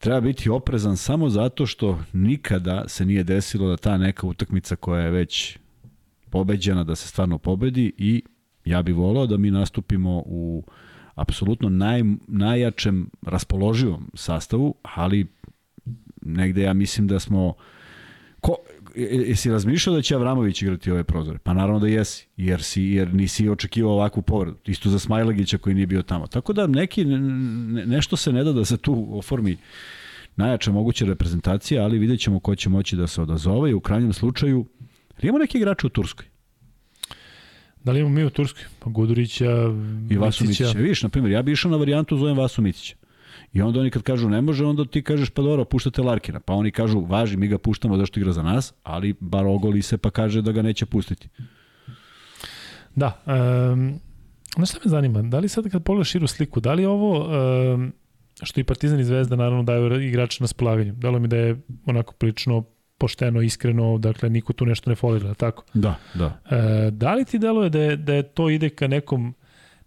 treba 0.00 0.20
biti 0.20 0.50
oprezan 0.50 0.96
samo 0.96 1.28
zato 1.28 1.66
što 1.66 1.98
nikada 2.12 2.88
se 2.88 3.04
nije 3.04 3.24
desilo 3.24 3.68
da 3.68 3.76
ta 3.76 3.98
neka 3.98 4.26
utakmica 4.26 4.76
koja 4.76 5.02
je 5.02 5.10
već 5.10 5.58
pobeđena, 6.30 6.84
da 6.84 6.94
se 6.96 7.08
stvarno 7.08 7.38
pobedi 7.38 7.92
i 7.98 8.22
ja 8.64 8.82
bih 8.82 8.94
volao 8.94 9.26
da 9.26 9.36
mi 9.36 9.50
nastupimo 9.50 10.22
u 10.26 10.64
apsolutno 11.14 11.68
naj, 11.68 12.02
najjačem 12.28 13.10
raspoloživom 13.22 14.10
sastavu, 14.14 14.74
ali 14.82 15.26
negde 16.22 16.62
ja 16.62 16.72
mislim 16.72 17.08
da 17.08 17.18
smo 17.18 17.46
je- 17.46 17.79
jesi 18.94 19.50
razmišljao 19.50 19.96
da 19.96 20.02
će 20.02 20.14
Avramović 20.14 20.62
igrati 20.62 20.90
ove 20.90 21.04
prozore? 21.04 21.38
Pa 21.38 21.52
naravno 21.52 21.80
da 21.80 21.88
jesi, 21.88 22.26
jer, 22.36 22.62
si, 22.62 22.82
jer 22.82 23.14
nisi 23.14 23.48
očekivao 23.48 23.92
ovakvu 23.92 24.22
povredu. 24.22 24.56
Isto 24.66 24.90
za 24.90 24.98
Smajlagića 24.98 25.58
koji 25.58 25.74
nije 25.74 25.86
bio 25.86 26.02
tamo. 26.02 26.26
Tako 26.26 26.52
da 26.52 26.66
neki, 26.66 27.04
ne, 27.04 27.18
ne, 27.18 27.86
nešto 27.86 28.16
se 28.16 28.32
ne 28.32 28.44
da 28.44 28.52
da 28.52 28.64
se 28.64 28.76
tu 28.76 29.08
oformi 29.18 29.56
najjača 30.36 30.72
moguća 30.72 31.04
reprezentacija, 31.04 31.84
ali 31.84 31.98
vidjet 31.98 32.20
ćemo 32.20 32.40
ko 32.40 32.54
će 32.54 32.68
moći 32.68 32.96
da 32.96 33.06
se 33.06 33.22
odazove 33.22 33.70
i 33.70 33.74
u 33.74 33.80
krajnjem 33.80 34.12
slučaju 34.12 34.66
imamo 35.22 35.38
neki 35.38 35.58
igrače 35.58 35.86
u 35.86 35.90
Turskoj? 35.90 36.26
Da 37.84 37.92
li 37.92 38.00
imamo 38.00 38.14
mi 38.14 38.24
u 38.24 38.30
Turskoj? 38.30 38.62
Pa 38.78 38.90
Gudurića, 38.90 39.46
I 40.10 40.16
Vasu 40.16 40.44
Micića. 40.44 40.64
Mitića. 40.64 40.78
Vidiš, 40.78 41.02
na 41.02 41.08
primjer, 41.08 41.32
ja 41.32 41.42
bi 41.42 41.52
išao 41.52 41.70
na 41.70 41.76
varijantu 41.76 42.16
zovem 42.16 42.38
Vasu 42.38 42.62
Mitića. 42.62 42.96
I 43.52 43.62
onda 43.62 43.80
oni 43.80 43.90
kad 43.90 44.02
kažu 44.02 44.28
ne 44.28 44.40
može, 44.40 44.64
onda 44.64 44.84
ti 44.84 45.02
kažeš 45.02 45.30
pa 45.30 45.42
dobro, 45.42 45.64
puštate 45.64 46.02
Larkina. 46.02 46.40
Pa 46.40 46.52
oni 46.52 46.70
kažu 46.70 47.00
važi, 47.00 47.36
mi 47.36 47.48
ga 47.48 47.58
puštamo 47.58 47.96
zašto 47.96 48.20
igra 48.20 48.32
za 48.32 48.42
nas, 48.42 48.74
ali 48.82 49.14
bar 49.20 49.46
ogoli 49.46 49.82
se 49.82 49.98
pa 49.98 50.10
kaže 50.10 50.42
da 50.42 50.52
ga 50.52 50.62
neće 50.62 50.86
pustiti. 50.86 51.28
Da, 52.94 53.22
um, 53.72 54.00
Znaš 54.56 54.70
šta 54.70 54.78
me 54.84 54.90
zanima? 54.90 55.22
Da 55.22 55.38
li 55.38 55.48
sad 55.48 55.70
kad 55.70 55.82
pogledaš 55.82 56.10
širu 56.10 56.26
sliku, 56.26 56.60
da 56.60 56.72
li 56.72 56.84
ovo 56.84 57.28
um, 57.74 57.92
što 58.42 58.60
i 58.60 58.64
Partizan 58.64 59.00
i 59.00 59.04
Zvezda 59.04 59.36
naravno 59.36 59.62
daju 59.62 60.00
igrače 60.00 60.42
na 60.42 60.46
spolaganju? 60.46 60.92
Dalo 60.92 61.18
mi 61.18 61.28
da 61.28 61.36
je 61.36 61.60
onako 61.86 62.14
prilično 62.14 62.64
pošteno, 62.98 63.42
iskreno, 63.42 63.98
dakle 63.98 64.30
niko 64.30 64.52
tu 64.52 64.66
nešto 64.66 64.90
ne 64.90 64.96
folira, 64.96 65.34
tako? 65.34 65.64
Da, 65.74 65.94
da. 66.14 66.40
E, 66.50 66.90
da 66.90 67.14
li 67.14 67.24
ti 67.24 67.38
deluje 67.38 67.70
da 67.70 67.80
je, 67.80 67.96
da 67.96 68.14
je 68.14 68.22
to 68.22 68.50
ide 68.50 68.68
ka 68.68 68.86
nekom 68.86 69.34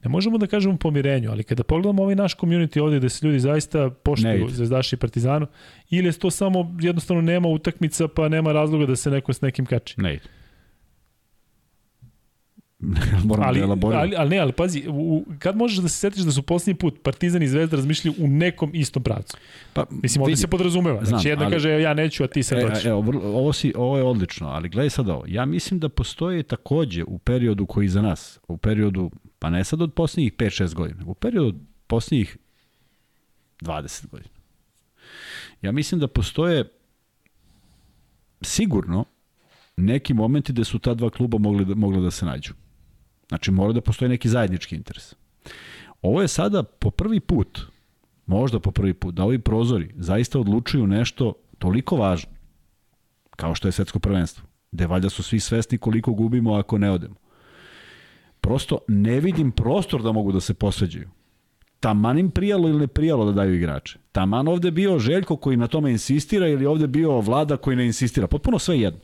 ne 0.03 0.09
možemo 0.09 0.38
da 0.38 0.47
kažemo 0.47 0.77
pomirenju, 0.77 1.31
ali 1.31 1.43
kada 1.43 1.63
pogledamo 1.63 2.03
ovaj 2.03 2.15
naš 2.15 2.38
community 2.38 2.80
ovde 2.80 2.97
gde 2.97 3.09
se 3.09 3.27
ljudi 3.27 3.39
zaista 3.39 3.89
poštuju 3.89 4.49
Zvezdaši 4.49 4.95
i 4.95 4.99
Partizanu, 4.99 5.47
ili 5.89 6.07
je 6.07 6.13
to 6.13 6.31
samo 6.31 6.75
jednostavno 6.81 7.21
nema 7.21 7.47
utakmica 7.47 8.07
pa 8.07 8.30
nema 8.30 8.51
razloga 8.51 8.85
da 8.85 8.95
se 8.95 9.11
neko 9.11 9.34
s 9.34 9.41
nekim 9.41 9.65
kači? 9.65 10.01
Ne 10.01 10.13
ide. 10.13 10.23
Moram 13.30 13.47
ali, 13.47 13.59
da 13.59 13.88
ali, 13.97 14.15
ali 14.17 14.30
ne, 14.30 14.38
ali 14.38 14.51
pazi, 14.51 14.84
u, 14.89 15.25
kad 15.39 15.55
možeš 15.55 15.77
da 15.77 15.89
se 15.89 15.97
setiš 15.97 16.23
da 16.23 16.31
su 16.31 16.41
posljednji 16.41 16.80
put 16.80 17.03
Partizan 17.03 17.43
i 17.43 17.47
Zvezda 17.47 17.75
razmišljali 17.75 18.17
u 18.19 18.27
nekom 18.27 18.71
istom 18.73 19.03
pravcu? 19.03 19.38
Pa, 19.73 19.85
Mislim, 19.89 20.21
ovde 20.21 20.31
vidi, 20.31 20.41
se 20.41 20.47
podrazumeva. 20.47 20.97
Znam, 20.97 21.07
znači, 21.07 21.27
jedna 21.27 21.45
ali, 21.45 21.53
kaže 21.53 21.81
ja 21.81 21.93
neću, 21.93 22.23
a 22.23 22.27
ti 22.27 22.43
se 22.43 22.55
doći. 22.55 22.88
E, 22.88 22.89
evo, 22.89 23.03
ovo, 23.23 23.53
si, 23.53 23.73
ovo 23.75 23.97
je 23.97 24.03
odlično, 24.03 24.47
ali 24.47 24.69
gledaj 24.69 24.89
sad 24.89 25.09
ovo. 25.09 25.23
Ja 25.27 25.45
mislim 25.45 25.80
da 25.80 25.89
postoje 25.89 26.43
takođe 26.43 27.03
u 27.03 27.17
periodu 27.17 27.65
koji 27.65 27.88
za 27.88 28.01
nas, 28.01 28.39
u 28.47 28.57
periodu, 28.57 29.11
pa 29.44 29.49
ne 29.49 29.64
sad 29.64 29.82
od 29.82 29.94
posljednjih 29.94 30.34
5-6 30.34 30.74
godina, 30.74 31.03
u 31.06 31.14
periodu 31.14 31.48
od 31.48 31.56
posljednjih 31.88 32.38
20 33.61 34.07
godina. 34.07 34.36
Ja 35.61 35.72
mislim 35.72 35.99
da 35.99 36.07
postoje 36.07 36.70
sigurno 38.41 39.06
neki 39.78 40.14
momenti 40.14 40.53
gde 40.53 40.64
su 40.64 40.80
ta 40.80 40.94
dva 40.94 41.10
kluba 41.10 41.38
mogli 41.38 41.65
da, 41.65 41.76
mogli 41.76 42.02
da 42.02 42.11
se 42.11 42.26
nađu. 42.26 42.53
Znači 43.28 43.52
mora 43.52 43.74
da 43.74 43.82
postoji 43.82 44.10
neki 44.10 44.30
zajednički 44.30 44.76
interes. 44.76 45.15
Ovo 46.02 46.22
je 46.22 46.28
sada 46.28 46.64
po 46.64 46.91
prvi 46.91 47.20
put, 47.20 47.61
možda 48.26 48.60
po 48.60 48.72
prvi 48.72 48.94
put, 48.94 49.15
da 49.15 49.24
ovi 49.24 49.40
prozori 49.40 49.94
zaista 49.95 50.40
odlučuju 50.40 50.88
nešto 50.88 51.34
toliko 51.57 51.95
važno, 51.95 52.32
kao 53.36 53.56
što 53.56 53.68
je 53.68 53.72
svetsko 53.72 53.99
prvenstvo, 53.99 54.48
gde 54.72 54.88
valjda 54.88 55.10
su 55.10 55.24
svi 55.24 55.40
svesni 55.40 55.78
koliko 55.78 56.14
gubimo 56.14 56.53
ako 56.53 56.78
ne 56.78 56.91
odemo. 56.91 57.23
Prosto 58.44 58.78
ne 58.88 59.20
vidim 59.20 59.52
prostor 59.52 60.02
da 60.02 60.11
mogu 60.11 60.32
da 60.32 60.40
se 60.40 60.53
posveđaju. 60.53 61.10
Taman 61.80 62.20
im 62.20 62.32
prijalo 62.32 62.70
ili 62.70 62.80
ne 62.80 62.88
prijalo 62.88 63.26
da 63.26 63.32
daju 63.32 63.56
igrače. 63.56 63.99
Taman 64.11 64.48
ovde 64.48 64.72
bio 64.72 64.99
Željko 64.99 65.36
koji 65.36 65.57
na 65.57 65.68
tome 65.68 65.91
insistira 65.91 66.48
ili 66.48 66.65
ovde 66.65 66.88
bio 66.88 67.20
Vlada 67.20 67.57
koji 67.57 67.78
ne 67.78 67.86
insistira. 67.86 68.28
Potpuno 68.28 68.60
sve 68.60 68.80
jedno. 68.80 68.99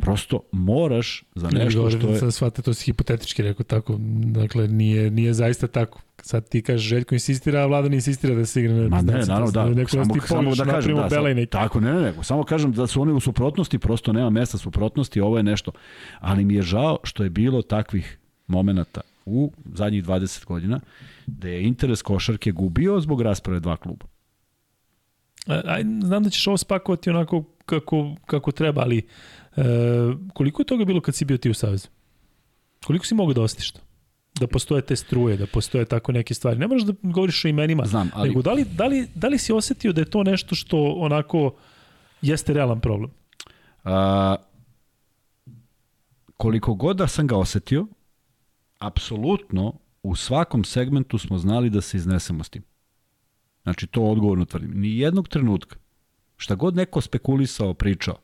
Prosto 0.00 0.40
moraš 0.52 1.24
za 1.34 1.50
nešto 1.50 1.84
ne, 1.84 1.90
što 1.90 2.08
je... 2.08 2.18
Sad 2.18 2.34
shvate, 2.34 2.62
to 2.62 2.74
si 2.74 2.84
hipotetički 2.84 3.42
rekao 3.42 3.64
tako. 3.64 3.96
Dakle, 4.24 4.68
nije, 4.68 5.10
nije 5.10 5.34
zaista 5.34 5.66
tako. 5.66 6.00
Sad 6.22 6.48
ti 6.48 6.62
kažeš 6.62 6.88
Željko 6.88 7.14
insistira, 7.14 7.60
a 7.60 7.66
Vlada 7.66 7.88
ne 7.88 7.96
insistira 7.96 8.34
da 8.34 8.46
se 8.46 8.60
igra 8.60 8.74
na 8.74 8.88
Ma 8.88 9.02
ne, 9.02 9.12
naravno, 9.26 9.50
da. 9.50 9.68
Neko 9.68 9.90
samo, 9.90 10.14
da 10.14 10.20
samo 10.20 10.54
da 10.54 10.64
kažem, 10.64 10.96
da, 10.96 11.10
sam, 11.10 11.46
tako, 11.50 11.80
ne, 11.80 11.92
ne, 11.92 12.00
ne, 12.00 12.14
samo 12.22 12.44
kažem 12.44 12.72
da 12.72 12.86
su 12.86 13.02
oni 13.02 13.12
u 13.12 13.20
suprotnosti, 13.20 13.78
prosto 13.78 14.12
nema 14.12 14.30
mesta 14.30 14.58
suprotnosti, 14.58 15.20
ovo 15.20 15.36
je 15.36 15.42
nešto. 15.42 15.72
Ali 16.20 16.44
mi 16.44 16.54
je 16.54 16.62
žao 16.62 16.98
što 17.02 17.24
je 17.24 17.30
bilo 17.30 17.62
takvih 17.62 18.18
momenata 18.46 19.00
u 19.26 19.52
zadnjih 19.74 20.04
20 20.04 20.44
godina, 20.44 20.80
da 21.26 21.48
je 21.48 21.62
interes 21.62 22.02
košarke 22.02 22.52
gubio 22.52 23.00
zbog 23.00 23.22
rasprave 23.22 23.60
dva 23.60 23.76
kluba. 23.76 24.06
Aj, 25.46 25.82
znam 26.02 26.22
da 26.22 26.30
ćeš 26.30 26.46
ovo 26.46 26.56
spakovati 26.56 27.10
onako 27.10 27.44
kako, 27.66 28.14
kako 28.26 28.52
treba, 28.52 28.82
ali 28.82 29.06
E, 29.58 29.62
koliko 30.34 30.62
je 30.62 30.66
toga 30.66 30.84
bilo 30.84 31.00
kad 31.00 31.14
si 31.14 31.24
bio 31.24 31.38
ti 31.38 31.50
u 31.50 31.54
Savezu? 31.54 31.88
Koliko 32.86 33.06
si 33.06 33.14
mogao 33.14 33.34
da 33.34 33.42
ostiš 33.42 33.70
to? 33.70 33.80
Da 34.40 34.46
postoje 34.46 34.82
te 34.82 34.96
struje, 34.96 35.36
da 35.36 35.46
postoje 35.46 35.84
tako 35.84 36.12
neke 36.12 36.34
stvari. 36.34 36.58
Ne 36.58 36.66
možeš 36.66 36.86
da 36.86 36.92
govoriš 37.02 37.44
o 37.44 37.48
imenima, 37.48 37.86
Znam, 37.86 38.10
ali... 38.14 38.28
nego 38.28 38.42
da 38.42 38.52
li, 38.52 38.64
da, 38.64 38.86
li, 38.86 39.08
da 39.14 39.28
li 39.28 39.38
si 39.38 39.52
osetio 39.52 39.92
da 39.92 40.00
je 40.00 40.10
to 40.10 40.22
nešto 40.22 40.54
što 40.54 40.94
onako 40.98 41.54
jeste 42.22 42.52
realan 42.52 42.80
problem? 42.80 43.10
A, 43.84 44.36
koliko 46.36 46.74
god 46.74 46.96
da 46.96 47.06
sam 47.06 47.26
ga 47.26 47.36
osetio, 47.36 47.86
apsolutno 48.78 49.78
u 50.02 50.16
svakom 50.16 50.64
segmentu 50.64 51.18
smo 51.18 51.38
znali 51.38 51.70
da 51.70 51.80
se 51.80 51.96
iznesemo 51.96 52.44
s 52.44 52.48
tim. 52.48 52.62
Znači, 53.62 53.86
to 53.86 54.02
odgovorno 54.02 54.44
tvrdim. 54.44 54.80
Ni 54.80 54.98
jednog 54.98 55.28
trenutka, 55.28 55.76
šta 56.36 56.54
god 56.54 56.76
neko 56.76 57.00
spekulisao, 57.00 57.74
pričao, 57.74 58.16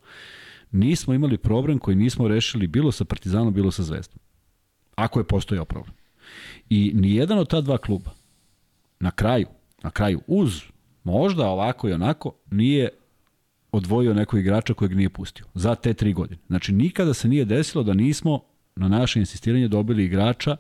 nismo 0.73 1.15
imali 1.15 1.39
problem 1.39 1.79
koji 1.79 1.97
nismo 1.97 2.29
rešili 2.29 2.67
bilo 2.67 2.93
sa 2.93 3.05
Partizanom, 3.05 3.55
bilo 3.55 3.71
sa 3.71 3.83
Zvezdom. 3.83 4.19
Ako 4.95 5.21
je 5.21 5.25
postojao 5.25 5.65
problem. 5.65 5.95
I 6.71 6.93
nijedan 6.95 7.39
od 7.39 7.49
ta 7.49 7.61
dva 7.61 7.79
kluba 7.79 8.11
na 9.01 9.11
kraju, 9.11 9.47
na 9.83 9.91
kraju 9.91 10.21
uz 10.27 10.63
možda 11.05 11.49
ovako 11.49 11.89
i 11.89 11.93
onako 11.93 12.33
nije 12.51 12.89
odvojio 13.73 14.15
nekog 14.15 14.41
igrača 14.41 14.75
kojeg 14.75 14.97
nije 14.97 15.11
pustio 15.11 15.47
za 15.55 15.75
te 15.75 15.95
tri 15.95 16.13
godine. 16.13 16.41
Znači 16.47 16.73
nikada 16.73 17.15
se 17.15 17.29
nije 17.29 17.45
desilo 17.45 17.85
da 17.85 17.95
nismo 17.95 18.41
na 18.77 18.89
naše 18.89 19.21
insistiranje 19.21 19.69
dobili 19.69 20.05
igrača 20.05 20.57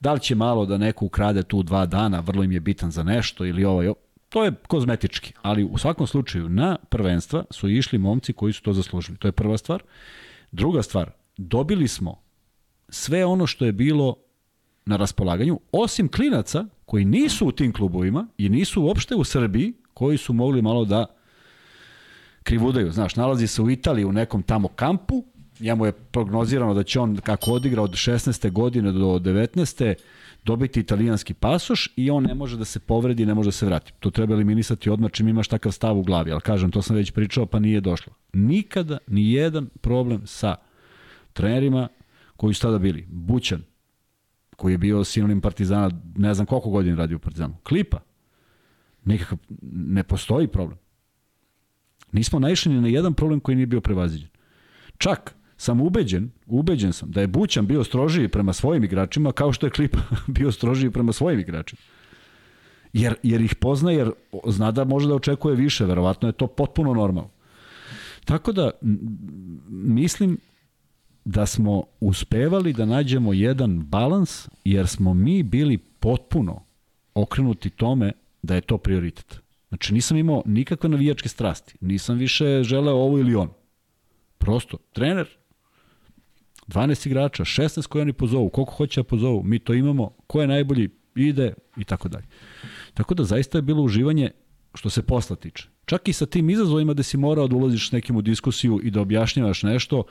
da 0.00 0.12
li 0.12 0.20
će 0.20 0.34
malo 0.34 0.66
da 0.66 0.78
neko 0.78 1.04
ukrade 1.04 1.42
tu 1.42 1.62
dva 1.62 1.86
dana, 1.86 2.20
vrlo 2.20 2.42
im 2.42 2.52
je 2.52 2.60
bitan 2.60 2.90
za 2.90 3.02
nešto 3.02 3.44
ili 3.46 3.64
ovaj, 3.64 3.92
To 4.34 4.44
je 4.44 4.52
kozmetički, 4.66 5.32
ali 5.42 5.64
u 5.64 5.78
svakom 5.78 6.06
slučaju 6.06 6.48
na 6.48 6.76
prvenstva 6.88 7.44
su 7.50 7.68
išli 7.68 7.98
momci 7.98 8.32
koji 8.32 8.52
su 8.52 8.62
to 8.62 8.72
zaslužili. 8.72 9.18
To 9.18 9.28
je 9.28 9.32
prva 9.32 9.58
stvar. 9.58 9.82
Druga 10.52 10.82
stvar, 10.82 11.10
dobili 11.36 11.88
smo 11.88 12.22
sve 12.88 13.24
ono 13.24 13.46
što 13.46 13.64
je 13.64 13.72
bilo 13.72 14.16
na 14.86 14.96
raspolaganju, 14.96 15.60
osim 15.72 16.08
klinaca 16.08 16.64
koji 16.86 17.04
nisu 17.04 17.46
u 17.46 17.52
tim 17.52 17.72
klubovima 17.72 18.26
i 18.38 18.48
nisu 18.48 18.82
uopšte 18.82 19.14
u 19.14 19.24
Srbiji, 19.24 19.72
koji 19.94 20.18
su 20.18 20.32
mogli 20.32 20.62
malo 20.62 20.84
da 20.84 21.06
krivudaju. 22.42 22.90
Znaš, 22.92 23.16
nalazi 23.16 23.46
se 23.46 23.62
u 23.62 23.70
Italiji 23.70 24.04
u 24.04 24.12
nekom 24.12 24.42
tamo 24.42 24.68
kampu, 24.68 25.24
njemu 25.60 25.86
je 25.86 25.92
prognozirano 25.92 26.74
da 26.74 26.82
će 26.82 27.00
on, 27.00 27.16
kako 27.16 27.52
odigra 27.52 27.82
od 27.82 27.90
16. 27.90 28.50
godine 28.50 28.92
do 28.92 29.18
19 29.18 29.94
dobiti 30.44 30.80
italijanski 30.80 31.34
pasoš 31.34 31.92
i 31.96 32.10
on 32.10 32.24
ne 32.24 32.34
može 32.34 32.56
da 32.56 32.64
se 32.64 32.80
povredi, 32.80 33.26
ne 33.26 33.34
može 33.34 33.48
da 33.48 33.52
se 33.52 33.66
vrati. 33.66 33.92
To 34.00 34.10
treba 34.10 34.34
eliminisati 34.34 34.90
odmah 34.90 35.10
čim 35.10 35.28
imaš 35.28 35.48
takav 35.48 35.72
stav 35.72 35.98
u 35.98 36.02
glavi, 36.02 36.32
ali 36.32 36.40
kažem, 36.40 36.70
to 36.70 36.82
sam 36.82 36.96
već 36.96 37.10
pričao, 37.10 37.46
pa 37.46 37.58
nije 37.58 37.80
došlo. 37.80 38.12
Nikada 38.32 38.98
ni 39.06 39.32
jedan 39.32 39.68
problem 39.80 40.26
sa 40.26 40.56
trenerima 41.32 41.88
koji 42.36 42.54
su 42.54 42.62
tada 42.62 42.78
bili. 42.78 43.06
Bućan, 43.08 43.62
koji 44.56 44.72
je 44.72 44.78
bio 44.78 45.04
sinonim 45.04 45.40
Partizana, 45.40 45.90
ne 46.16 46.34
znam 46.34 46.46
koliko 46.46 46.70
godina 46.70 46.96
radi 46.96 47.14
u 47.14 47.18
Partizanu. 47.18 47.56
Klipa, 47.62 47.98
nikakav, 49.04 49.38
ne 49.72 50.02
postoji 50.02 50.48
problem. 50.48 50.78
Nismo 52.12 52.38
naišli 52.38 52.72
ni 52.72 52.80
na 52.80 52.88
jedan 52.88 53.14
problem 53.14 53.40
koji 53.40 53.56
nije 53.56 53.66
bio 53.66 53.80
prevaziđen. 53.80 54.28
Čak, 54.98 55.34
sam 55.56 55.80
ubeđen, 55.80 56.30
ubeđen 56.46 56.92
sam 56.92 57.10
da 57.10 57.20
je 57.20 57.26
Bućan 57.26 57.66
bio 57.66 57.84
strožiji 57.84 58.28
prema 58.28 58.52
svojim 58.52 58.84
igračima 58.84 59.32
kao 59.32 59.52
što 59.52 59.66
je 59.66 59.70
Klipa 59.70 59.98
bio 60.38 60.52
strožiji 60.52 60.90
prema 60.90 61.12
svojim 61.12 61.40
igračima. 61.40 61.82
Jer, 62.92 63.14
jer 63.22 63.40
ih 63.40 63.54
pozna, 63.54 63.92
jer 63.92 64.10
zna 64.46 64.70
da 64.70 64.84
može 64.84 65.08
da 65.08 65.14
očekuje 65.14 65.56
više, 65.56 65.84
verovatno 65.84 66.28
je 66.28 66.32
to 66.32 66.46
potpuno 66.46 66.94
normalno. 66.94 67.30
Tako 68.24 68.52
da, 68.52 68.70
mislim 69.68 70.38
da 71.24 71.46
smo 71.46 71.82
uspevali 72.00 72.72
da 72.72 72.84
nađemo 72.84 73.32
jedan 73.32 73.82
balans, 73.82 74.48
jer 74.64 74.88
smo 74.88 75.14
mi 75.14 75.42
bili 75.42 75.78
potpuno 75.78 76.62
okrenuti 77.14 77.70
tome 77.70 78.12
da 78.42 78.54
je 78.54 78.60
to 78.60 78.78
prioritet. 78.78 79.40
Znači 79.68 79.94
nisam 79.94 80.16
imao 80.16 80.42
nikakve 80.46 80.88
navijačke 80.88 81.28
strasti, 81.28 81.76
nisam 81.80 82.18
više 82.18 82.62
želeo 82.62 82.94
ovo 82.94 83.18
ili 83.18 83.34
on. 83.34 83.48
Prosto, 84.38 84.76
trener 84.92 85.26
12 86.68 87.06
igrača, 87.06 87.44
16 87.44 87.86
koji 87.86 88.02
oni 88.02 88.12
pozovu, 88.12 88.48
koliko 88.48 88.72
hoće 88.72 89.00
da 89.00 89.04
pozovu, 89.04 89.42
mi 89.42 89.58
to 89.58 89.74
imamo, 89.74 90.10
ko 90.26 90.40
je 90.40 90.46
najbolji, 90.46 90.88
ide 91.14 91.54
i 91.76 91.84
tako 91.84 92.08
dalje. 92.08 92.24
Tako 92.94 93.14
da 93.14 93.24
zaista 93.24 93.58
je 93.58 93.62
bilo 93.62 93.82
uživanje 93.82 94.30
što 94.74 94.90
se 94.90 95.02
posla 95.02 95.36
tiče. 95.36 95.68
Čak 95.84 96.08
i 96.08 96.12
sa 96.12 96.26
tim 96.26 96.50
izazovima 96.50 96.94
da 96.94 97.02
si 97.02 97.16
morao 97.16 97.48
da 97.48 97.56
ulaziš 97.56 97.88
s 97.88 97.92
nekim 97.92 98.16
u 98.16 98.22
diskusiju 98.22 98.80
i 98.82 98.90
da 98.90 99.00
objašnjavaš 99.00 99.62
nešto, 99.62 100.04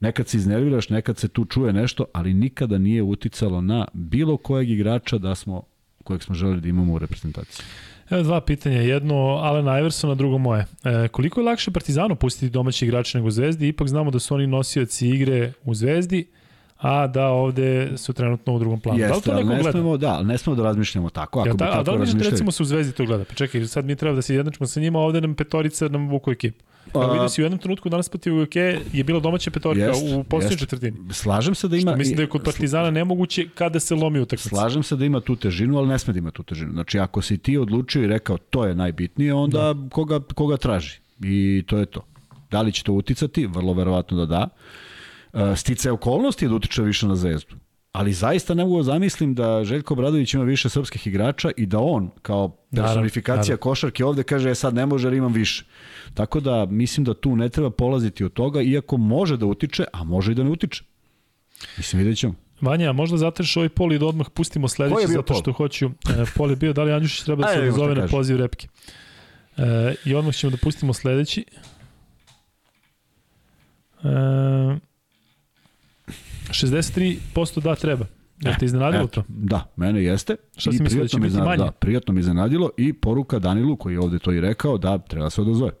nekad 0.00 0.28
se 0.28 0.36
iznerviraš, 0.36 0.88
nekad 0.88 1.18
se 1.18 1.28
tu 1.28 1.44
čuje 1.44 1.72
nešto, 1.72 2.04
ali 2.12 2.34
nikada 2.34 2.78
nije 2.78 3.02
uticalo 3.02 3.60
na 3.60 3.86
bilo 3.92 4.36
kojeg 4.36 4.70
igrača 4.70 5.18
da 5.18 5.34
smo, 5.34 5.62
kojeg 6.04 6.22
smo 6.22 6.34
želeli 6.34 6.60
da 6.60 6.68
imamo 6.68 6.94
u 6.94 6.98
reprezentaciji. 6.98 7.64
Evo 8.10 8.22
dva 8.22 8.40
pitanja. 8.40 8.80
Jedno 8.80 9.14
Alena 9.16 9.78
Iversona, 9.78 10.14
drugo 10.14 10.38
moje. 10.38 10.64
E, 10.84 11.08
koliko 11.08 11.40
je 11.40 11.44
lakše 11.44 11.70
Partizanu 11.70 12.16
pustiti 12.16 12.50
domaći 12.50 12.84
igrače 12.84 13.18
nego 13.18 13.30
Zvezdi? 13.30 13.68
Ipak 13.68 13.88
znamo 13.88 14.10
da 14.10 14.18
su 14.18 14.34
oni 14.34 14.46
nosioci 14.46 15.08
igre 15.08 15.52
u 15.64 15.74
Zvezdi, 15.74 16.26
a 16.78 17.06
da 17.06 17.26
ovde 17.26 17.92
su 17.96 18.12
trenutno 18.12 18.54
u 18.54 18.58
drugom 18.58 18.80
planu. 18.80 18.98
Jeste, 18.98 19.12
da 19.12 19.16
li 19.16 19.22
to 19.22 19.34
neko 19.34 19.48
ne 19.48 19.54
gleda? 19.62 19.70
smemo, 19.70 19.96
da, 19.96 20.22
ne 20.22 20.38
smemo 20.38 20.56
da 20.56 20.62
razmišljamo 20.62 21.10
tako. 21.10 21.40
Ako 21.40 21.48
Ja, 21.48 21.52
bi 21.52 21.58
da, 21.58 21.64
a 21.64 21.70
tako 21.70 21.82
da 21.84 21.92
li 21.92 21.98
razmišljali... 21.98 22.30
recimo 22.30 22.50
se 22.50 22.62
u 22.62 22.66
Zvezdi 22.66 22.92
to 22.92 23.06
gleda? 23.06 23.24
Pa 23.24 23.34
čekaj, 23.34 23.66
sad 23.66 23.84
mi 23.84 23.96
treba 23.96 24.14
da 24.14 24.22
se 24.22 24.34
jednačimo 24.34 24.66
sa 24.66 24.80
njima, 24.80 24.98
ovde 24.98 25.20
nam 25.20 25.34
petorica 25.34 25.88
nam 25.88 26.08
vuku 26.08 26.30
ekipu. 26.30 26.64
Evo 26.94 27.12
vidio 27.12 27.28
si 27.28 27.42
u 27.42 27.44
jednom 27.44 27.58
trenutku 27.58 27.88
danas 27.88 28.08
protiv 28.08 28.42
UK 28.42 28.56
je 28.92 29.04
bila 29.04 29.20
domaća 29.20 29.50
petorka 29.50 29.80
Jest, 29.80 30.02
u 30.14 30.24
posljednjoj 30.24 30.52
jest. 30.52 30.60
četvrtini. 30.60 30.96
Slažem 31.12 31.54
se 31.54 31.68
da 31.68 31.76
ima... 31.76 31.90
Što 31.90 31.98
mislim 31.98 32.16
da 32.16 32.22
je 32.22 32.28
kod 32.28 32.42
Partizana 32.42 32.90
nemoguće 32.90 33.48
kada 33.54 33.80
se 33.80 33.94
lomi 33.94 34.20
utakmica. 34.20 34.48
Slažem 34.48 34.82
se 34.82 34.96
da 34.96 35.04
ima 35.04 35.20
tu 35.20 35.36
težinu, 35.36 35.78
ali 35.78 35.88
ne 35.88 35.98
sme 35.98 36.12
da 36.12 36.18
ima 36.18 36.30
tu 36.30 36.42
težinu. 36.42 36.72
Znači, 36.72 36.98
ako 36.98 37.22
si 37.22 37.38
ti 37.38 37.58
odlučio 37.58 38.02
i 38.02 38.06
rekao 38.06 38.38
to 38.38 38.64
je 38.64 38.74
najbitnije, 38.74 39.34
onda 39.34 39.72
da. 39.74 39.88
koga, 39.90 40.20
koga 40.34 40.56
traži. 40.56 40.98
I 41.20 41.64
to 41.66 41.78
je 41.78 41.86
to. 41.86 42.00
Da 42.50 42.62
li 42.62 42.72
će 42.72 42.82
to 42.82 42.92
uticati? 42.92 43.46
Vrlo 43.46 43.72
verovatno 43.72 44.16
da 44.16 44.26
da. 44.26 44.48
E, 45.36 45.56
Stice 45.56 45.90
okolnosti 45.90 46.48
da 46.48 46.54
utiče 46.54 46.82
više 46.82 47.06
na 47.06 47.16
zvezdu. 47.16 47.54
Ali 47.92 48.12
zaista 48.12 48.54
ne 48.54 48.64
mogu 48.64 48.76
da 48.76 48.82
zamislim 48.82 49.34
da 49.34 49.64
Željko 49.64 49.94
Bradović 49.94 50.34
ima 50.34 50.44
više 50.44 50.68
srpskih 50.68 51.06
igrača 51.06 51.50
i 51.56 51.66
da 51.66 51.78
on 51.78 52.10
kao 52.22 52.48
personifikacija 52.76 53.52
naravno. 53.52 53.60
košarke 53.60 54.04
ovde 54.04 54.22
kaže 54.22 54.50
e, 54.50 54.54
sad 54.54 54.74
ne 54.74 54.86
može 54.86 55.08
jer 55.08 55.14
imam 55.14 55.32
više. 55.32 55.64
Tako 56.14 56.40
da 56.40 56.66
mislim 56.66 57.04
da 57.04 57.14
tu 57.14 57.36
ne 57.36 57.48
treba 57.48 57.70
polaziti 57.70 58.24
od 58.24 58.32
toga, 58.32 58.62
iako 58.62 58.96
može 58.96 59.36
da 59.36 59.46
utiče, 59.46 59.84
a 59.92 60.04
može 60.04 60.32
i 60.32 60.34
da 60.34 60.44
ne 60.44 60.50
utiče. 60.50 60.84
Mislim, 61.76 61.98
vidjet 61.98 62.18
ćemo. 62.18 62.34
Vanja, 62.60 62.92
možda 62.92 63.16
zatreš 63.16 63.56
ovaj 63.56 63.68
pol 63.68 63.92
i 63.92 63.98
da 63.98 64.06
odmah 64.06 64.26
pustimo 64.34 64.68
sledeći 64.68 65.06
zato 65.06 65.22
pol? 65.22 65.40
što 65.40 65.52
hoću. 65.52 65.86
E, 65.86 65.90
pol 66.36 66.50
je 66.50 66.56
bio, 66.56 66.72
da 66.72 66.82
li 66.82 66.92
Andjušić 66.92 67.24
treba 67.24 67.42
da 67.42 67.52
se 67.52 67.60
odazove 67.60 67.94
na 67.94 68.06
poziv 68.06 68.36
repke. 68.36 68.68
E, 69.56 69.94
I 70.04 70.14
odmah 70.14 70.34
ćemo 70.34 70.50
da 70.50 70.56
pustimo 70.56 70.92
sledeći. 70.92 71.44
E, 74.04 74.08
63% 76.50 77.60
da 77.60 77.74
treba. 77.74 78.06
Jel 78.40 78.54
te 78.58 78.64
iznenadilo 78.64 79.04
Eto, 79.04 79.22
to? 79.22 79.24
Da, 79.28 79.72
mene 79.76 80.02
jeste. 80.02 80.36
Šta 80.56 80.72
si 80.72 80.82
mislio 80.82 81.02
da 81.02 81.08
će 81.08 81.18
biti 81.18 81.36
manje? 81.36 81.64
Da, 81.64 81.70
prijatno 81.70 82.14
mi 82.14 82.20
iznenadilo 82.20 82.70
i 82.76 82.92
poruka 82.92 83.38
Danilu 83.38 83.76
koji 83.76 83.94
je 83.94 84.00
ovde 84.00 84.18
to 84.18 84.32
i 84.32 84.40
rekao 84.40 84.78
da 84.78 84.98
treba 84.98 85.30
se 85.30 85.40
odazove. 85.40 85.72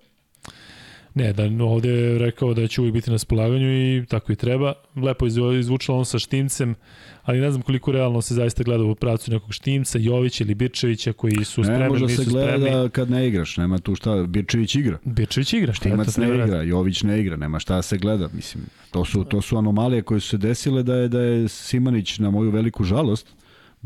Ne, 1.16 1.32
da 1.32 1.64
ovde 1.64 1.88
je 1.90 2.18
rekao 2.18 2.54
da 2.54 2.66
će 2.66 2.80
uvijek 2.80 2.94
biti 2.94 3.10
na 3.10 3.14
raspolaganju 3.14 3.68
i 3.96 4.06
tako 4.06 4.32
i 4.32 4.36
treba. 4.36 4.72
Lepo 4.96 5.24
je 5.24 5.28
izvu- 5.28 5.52
izvučilo 5.52 5.98
on 5.98 6.04
sa 6.04 6.18
Štimcem, 6.18 6.74
ali 7.22 7.40
ne 7.40 7.50
znam 7.50 7.62
koliko 7.62 7.92
realno 7.92 8.22
se 8.22 8.34
zaista 8.34 8.62
gleda 8.62 8.84
u 8.84 8.94
pracu 8.94 9.30
nekog 9.30 9.52
Štimca, 9.52 9.98
Jovića 9.98 10.44
ili 10.44 10.54
Birčevića 10.54 11.12
koji 11.12 11.44
su 11.44 11.60
Ne 11.60 11.64
spremni, 11.64 11.88
može 11.88 12.04
nisu 12.04 12.24
se 12.24 12.30
gleda 12.30 12.56
spremni. 12.58 12.90
kad 12.90 13.10
ne 13.10 13.28
igraš, 13.28 13.56
nema 13.56 13.78
tu 13.78 13.94
šta, 13.94 14.22
Birčević 14.22 14.74
igra. 14.74 14.98
Birčević 15.04 15.52
igra, 15.52 15.72
šta 15.72 15.82
Timac 15.82 16.08
eto, 16.08 16.20
ne 16.20 16.34
igra, 16.36 16.62
Jović 16.62 17.02
ne 17.02 17.20
igra, 17.20 17.36
nema 17.36 17.58
šta 17.58 17.82
se 17.82 17.98
gleda, 17.98 18.28
mislim. 18.32 18.64
To 18.90 19.04
su, 19.04 19.24
to 19.24 19.40
su 19.42 19.58
anomalije 19.58 20.02
koje 20.02 20.20
su 20.20 20.28
se 20.28 20.38
desile 20.38 20.82
da 20.82 20.94
je, 20.94 21.08
da 21.08 21.20
je 21.20 21.48
Simanić 21.48 22.18
na 22.18 22.30
moju 22.30 22.50
veliku 22.50 22.84
žalost 22.84 23.26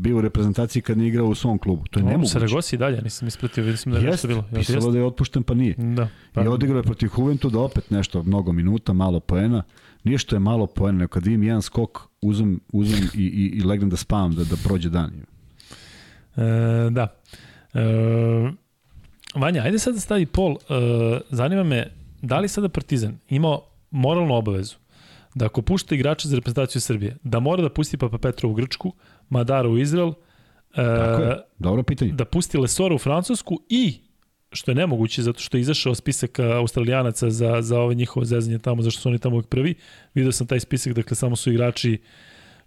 bio 0.01 0.17
u 0.17 0.21
reprezentaciji 0.21 0.81
kad 0.81 0.97
nije 0.97 1.07
igrao 1.07 1.25
u 1.25 1.35
svom 1.35 1.57
klubu. 1.57 1.83
To 1.91 1.99
je 1.99 2.03
u 2.03 2.07
nemoguće. 2.07 2.31
Saragosi 2.31 2.75
i 2.75 2.79
dalje, 2.79 3.01
nisam 3.01 3.27
ispratio, 3.27 3.63
vidio 3.63 3.77
sam 3.77 3.91
da 3.91 3.97
je 3.97 4.03
nešto 4.03 4.13
Jeste, 4.13 4.27
bilo. 4.27 4.45
Jel 4.51 4.59
pisalo 4.59 4.91
da 4.91 4.97
je 4.97 5.05
otpušten 5.05 5.43
pa 5.43 5.53
nije. 5.53 5.75
Da. 5.77 6.07
Pa. 6.33 6.43
I 6.43 6.47
odigrao 6.47 6.77
je 6.77 6.83
protiv 6.83 7.09
Juventuda 7.17 7.59
opet 7.59 7.89
nešto, 7.89 8.23
mnogo 8.23 8.51
minuta, 8.51 8.93
malo 8.93 9.19
poena. 9.19 9.63
Nije 10.03 10.17
što 10.17 10.35
je 10.35 10.39
malo 10.39 10.67
poena, 10.67 10.97
nego 10.97 11.09
kad 11.09 11.25
vidim 11.25 11.43
jedan 11.43 11.61
skok, 11.61 11.99
uzem, 12.21 12.59
uzem 12.71 12.99
i, 13.13 13.23
i, 13.23 13.59
i 13.59 13.63
legnem 13.63 13.89
da 13.89 13.97
spavam, 13.97 14.35
da, 14.35 14.43
da 14.43 14.55
prođe 14.63 14.89
dan. 14.89 15.11
E, 16.35 16.89
da. 16.89 17.07
E, 17.73 18.51
Vanja, 19.35 19.61
ajde 19.61 19.79
sad 19.79 19.93
da 19.93 19.99
stavi 19.99 20.25
pol. 20.25 20.51
E, 20.51 21.19
zanima 21.29 21.63
me, 21.63 21.91
da 22.21 22.39
li 22.39 22.47
sada 22.47 22.69
Partizan 22.69 23.17
imao 23.29 23.61
moralnu 23.91 24.35
obavezu 24.35 24.75
da 25.35 25.45
ako 25.45 25.61
pušta 25.61 25.95
igrača 25.95 26.27
za 26.27 26.35
reprezentaciju 26.35 26.81
Srbije, 26.81 27.17
da 27.23 27.39
mora 27.39 27.61
da 27.61 27.69
pusti 27.69 27.97
Papa 27.97 28.17
Petra 28.17 28.49
u 28.49 28.53
Grčku, 28.53 28.93
Madara 29.31 29.69
u 29.69 29.77
Izrael, 29.77 30.13
Tako 30.75 31.21
e, 31.21 31.25
je, 31.25 31.37
dobro 31.59 31.83
pitanje. 31.83 32.11
da 32.11 32.25
pusti 32.25 32.57
Lesora 32.57 32.95
u 32.95 32.97
Francusku 32.97 33.61
i 33.69 33.99
što 34.51 34.71
je 34.71 34.75
nemoguće 34.75 35.21
zato 35.21 35.39
što 35.39 35.57
je 35.57 35.61
izašao 35.61 35.95
spisak 35.95 36.39
Australijanaca 36.39 37.29
za, 37.29 37.61
za 37.61 37.79
ove 37.79 37.95
njihove 37.95 38.25
zezanje 38.25 38.59
tamo, 38.59 38.81
zašto 38.81 39.01
su 39.01 39.09
oni 39.09 39.19
tamo 39.19 39.35
uvijek 39.35 39.47
prvi. 39.47 39.75
Video 40.13 40.31
sam 40.31 40.47
taj 40.47 40.59
spisak, 40.59 40.93
dakle 40.93 41.15
samo 41.15 41.35
su 41.35 41.51
igrači 41.51 41.97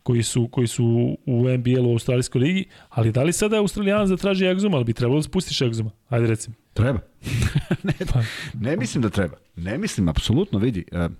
koji 0.02 0.22
su, 0.22 0.48
koji 0.48 0.66
su 0.66 1.16
u 1.26 1.48
NBL-u 1.48 1.88
u 1.88 1.92
Australijskoj 1.92 2.40
ligi, 2.40 2.64
ali 2.88 3.12
da 3.12 3.22
li 3.22 3.32
sada 3.32 3.58
Australijanac 3.58 4.08
da 4.08 4.16
traži 4.16 4.46
egzuma, 4.46 4.76
ali 4.76 4.84
bi 4.84 4.92
trebalo 4.92 5.18
da 5.18 5.22
spustiš 5.22 5.60
egzuma? 5.60 5.90
Ajde 6.08 6.26
recimo. 6.26 6.56
Treba. 6.74 6.98
ne, 7.82 7.94
Pa. 8.12 8.22
ne 8.54 8.76
mislim 8.76 9.02
da 9.02 9.10
treba. 9.10 9.36
Ne 9.56 9.78
mislim, 9.78 10.08
apsolutno, 10.08 10.58
vidi. 10.58 10.84
Uh, 10.92 11.10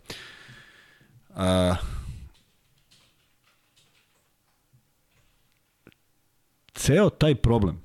uh, 1.31 1.77
ceo 6.75 7.11
taj 7.11 7.35
problem 7.35 7.85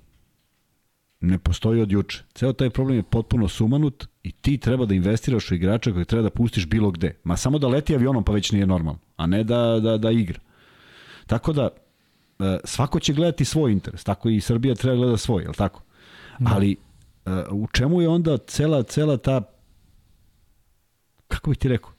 ne 1.20 1.40
postoji 1.40 1.82
od 1.82 1.92
juče. 1.92 2.24
Ceo 2.34 2.54
taj 2.54 2.70
problem 2.70 2.98
je 2.98 3.04
potpuno 3.04 3.48
sumanut 3.48 4.08
i 4.24 4.32
ti 4.32 4.58
treba 4.58 4.86
da 4.86 4.96
investiraš 4.96 5.52
u 5.52 5.56
igrača 5.56 5.92
koji 5.92 6.06
treba 6.06 6.24
da 6.24 6.30
pustiš 6.30 6.68
bilo 6.68 6.92
gde. 6.92 7.16
Ma 7.24 7.38
samo 7.38 7.60
da 7.60 7.68
leti 7.68 7.96
avionom 7.96 8.24
pa 8.24 8.32
već 8.32 8.52
nije 8.52 8.68
normalno, 8.68 9.00
a 9.18 9.26
ne 9.26 9.44
da, 9.44 9.80
da, 9.80 9.98
da 9.98 10.12
igra. 10.12 10.40
Tako 11.28 11.54
da, 11.54 11.70
e, 12.40 12.58
svako 12.64 13.00
će 13.00 13.14
gledati 13.14 13.46
svoj 13.46 13.72
interes, 13.72 14.04
tako 14.04 14.30
i 14.30 14.42
Srbija 14.42 14.76
treba 14.76 14.96
da 14.96 15.02
gleda 15.02 15.18
svoj, 15.18 15.44
je 15.44 15.52
tako? 15.58 15.82
Da. 16.40 16.52
Ali 16.56 16.72
e, 16.72 16.78
u 17.52 17.68
čemu 17.68 18.02
je 18.02 18.10
onda 18.10 18.38
cela, 18.38 18.84
cela 18.84 19.18
ta, 19.18 19.42
kako 21.28 21.50
bih 21.50 21.58
ti 21.60 21.68
rekao, 21.70 21.92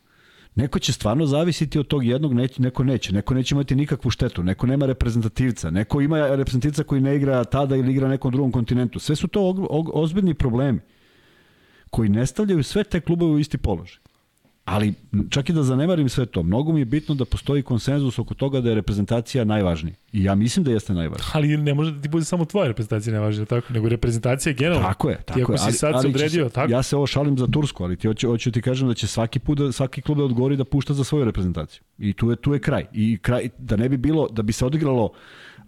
Neko 0.54 0.78
će 0.78 0.92
stvarno 0.92 1.26
zavisiti 1.26 1.78
od 1.78 1.86
tog 1.86 2.04
jednog, 2.04 2.34
neće, 2.34 2.62
neko 2.62 2.84
neće. 2.84 3.12
Neko 3.12 3.34
neće 3.34 3.54
imati 3.54 3.74
nikakvu 3.74 4.10
štetu. 4.10 4.42
Neko 4.42 4.66
nema 4.66 4.86
reprezentativca. 4.86 5.70
Neko 5.70 6.00
ima 6.00 6.36
reprezentativca 6.36 6.82
koji 6.82 7.00
ne 7.00 7.16
igra 7.16 7.44
tada 7.44 7.76
ili 7.76 7.92
igra 7.92 8.06
na 8.06 8.10
nekom 8.10 8.32
drugom 8.32 8.52
kontinentu. 8.52 8.98
Sve 8.98 9.16
su 9.16 9.28
to 9.28 9.68
ozbiljni 9.92 10.34
problemi 10.34 10.80
koji 11.90 12.08
ne 12.08 12.26
stavljaju 12.26 12.62
sve 12.62 12.84
te 12.84 13.00
klubove 13.00 13.32
u 13.32 13.38
isti 13.38 13.58
položaj. 13.58 13.99
Ali 14.70 14.94
čak 15.30 15.48
i 15.48 15.52
da 15.52 15.62
zanemarim 15.62 16.08
sve 16.08 16.26
to, 16.26 16.42
mnogo 16.42 16.72
mi 16.72 16.80
je 16.80 16.84
bitno 16.84 17.14
da 17.14 17.24
postoji 17.24 17.62
konsenzus 17.62 18.18
oko 18.18 18.34
toga 18.34 18.60
da 18.60 18.68
je 18.68 18.74
reprezentacija 18.74 19.44
najvažnija. 19.44 19.94
I 20.12 20.24
ja 20.24 20.34
mislim 20.34 20.64
da 20.64 20.70
jeste 20.70 20.94
najvažnija. 20.94 21.30
Ali 21.32 21.56
ne 21.56 21.74
može 21.74 21.92
da 21.92 22.02
ti 22.02 22.08
bude 22.08 22.24
samo 22.24 22.44
tvoja 22.44 22.68
reprezentacija 22.68 23.12
nevažna, 23.12 23.44
tako, 23.44 23.72
nego 23.72 23.88
reprezentacija 23.88 24.52
generalno. 24.52 24.88
Tako 24.88 25.10
je, 25.10 25.16
Ti 25.16 25.24
tako 25.26 25.40
ako 25.42 25.52
je. 25.52 25.58
si 25.58 25.72
sad 25.72 25.94
se 25.96 26.02
će 26.02 26.08
odredio, 26.08 26.48
tako? 26.48 26.72
Ja 26.72 26.82
se 26.82 26.96
ovo 26.96 27.06
šalim 27.06 27.38
za 27.38 27.46
Tursku, 27.46 27.84
ali 27.84 27.96
ti 27.96 28.06
hoću, 28.06 28.28
hoću 28.28 28.52
ti 28.52 28.62
kažem 28.62 28.88
da 28.88 28.94
će 28.94 29.06
svaki 29.06 29.38
put 29.38 29.58
da, 29.58 29.72
svaki 29.72 30.02
klub 30.02 30.18
da 30.18 30.24
odgovori 30.24 30.56
da 30.56 30.64
pušta 30.64 30.94
za 30.94 31.04
svoju 31.04 31.24
reprezentaciju. 31.24 31.82
I 31.98 32.12
tu 32.12 32.30
je 32.30 32.36
tu 32.36 32.52
je 32.52 32.58
kraj. 32.60 32.86
I 32.92 33.18
kraj 33.22 33.48
da 33.58 33.76
ne 33.76 33.88
bi 33.88 33.96
bilo 33.96 34.28
da 34.28 34.42
bi 34.42 34.52
se 34.52 34.66
odigralo 34.66 35.10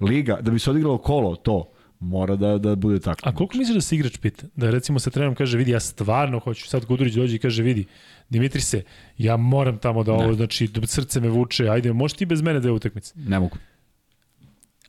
liga, 0.00 0.38
da 0.40 0.50
bi 0.50 0.58
se 0.58 0.70
odigralo 0.70 0.98
kolo 0.98 1.36
to 1.36 1.71
mora 2.02 2.36
da 2.36 2.58
da 2.58 2.74
bude 2.74 3.00
tako. 3.00 3.20
A 3.28 3.34
koliko 3.34 3.56
misliš 3.56 3.74
da 3.74 3.80
se 3.80 3.96
igrač 3.96 4.18
pita? 4.18 4.46
Da 4.56 4.70
recimo 4.70 4.98
sa 4.98 5.10
trenerom 5.10 5.34
kaže, 5.34 5.58
vidi, 5.58 5.70
ja 5.70 5.80
stvarno 5.80 6.38
hoću. 6.38 6.68
Sad 6.68 6.84
Gudurić 6.84 7.14
dođe 7.14 7.36
i 7.36 7.38
kaže, 7.38 7.62
vidi, 7.62 7.86
Dimitri 8.28 8.60
se, 8.60 8.82
ja 9.18 9.36
moram 9.36 9.78
tamo 9.78 10.02
da 10.04 10.12
ovo, 10.12 10.26
Ne. 10.26 10.34
znači, 10.34 10.68
srce 10.86 11.20
me 11.20 11.28
vuče, 11.28 11.68
ajde, 11.68 11.92
možeš 11.92 12.16
ti 12.16 12.26
bez 12.26 12.42
mene 12.42 12.60
dve 12.60 12.70
utakmice. 12.70 13.14
Ne 13.16 13.40
mogu. 13.40 13.56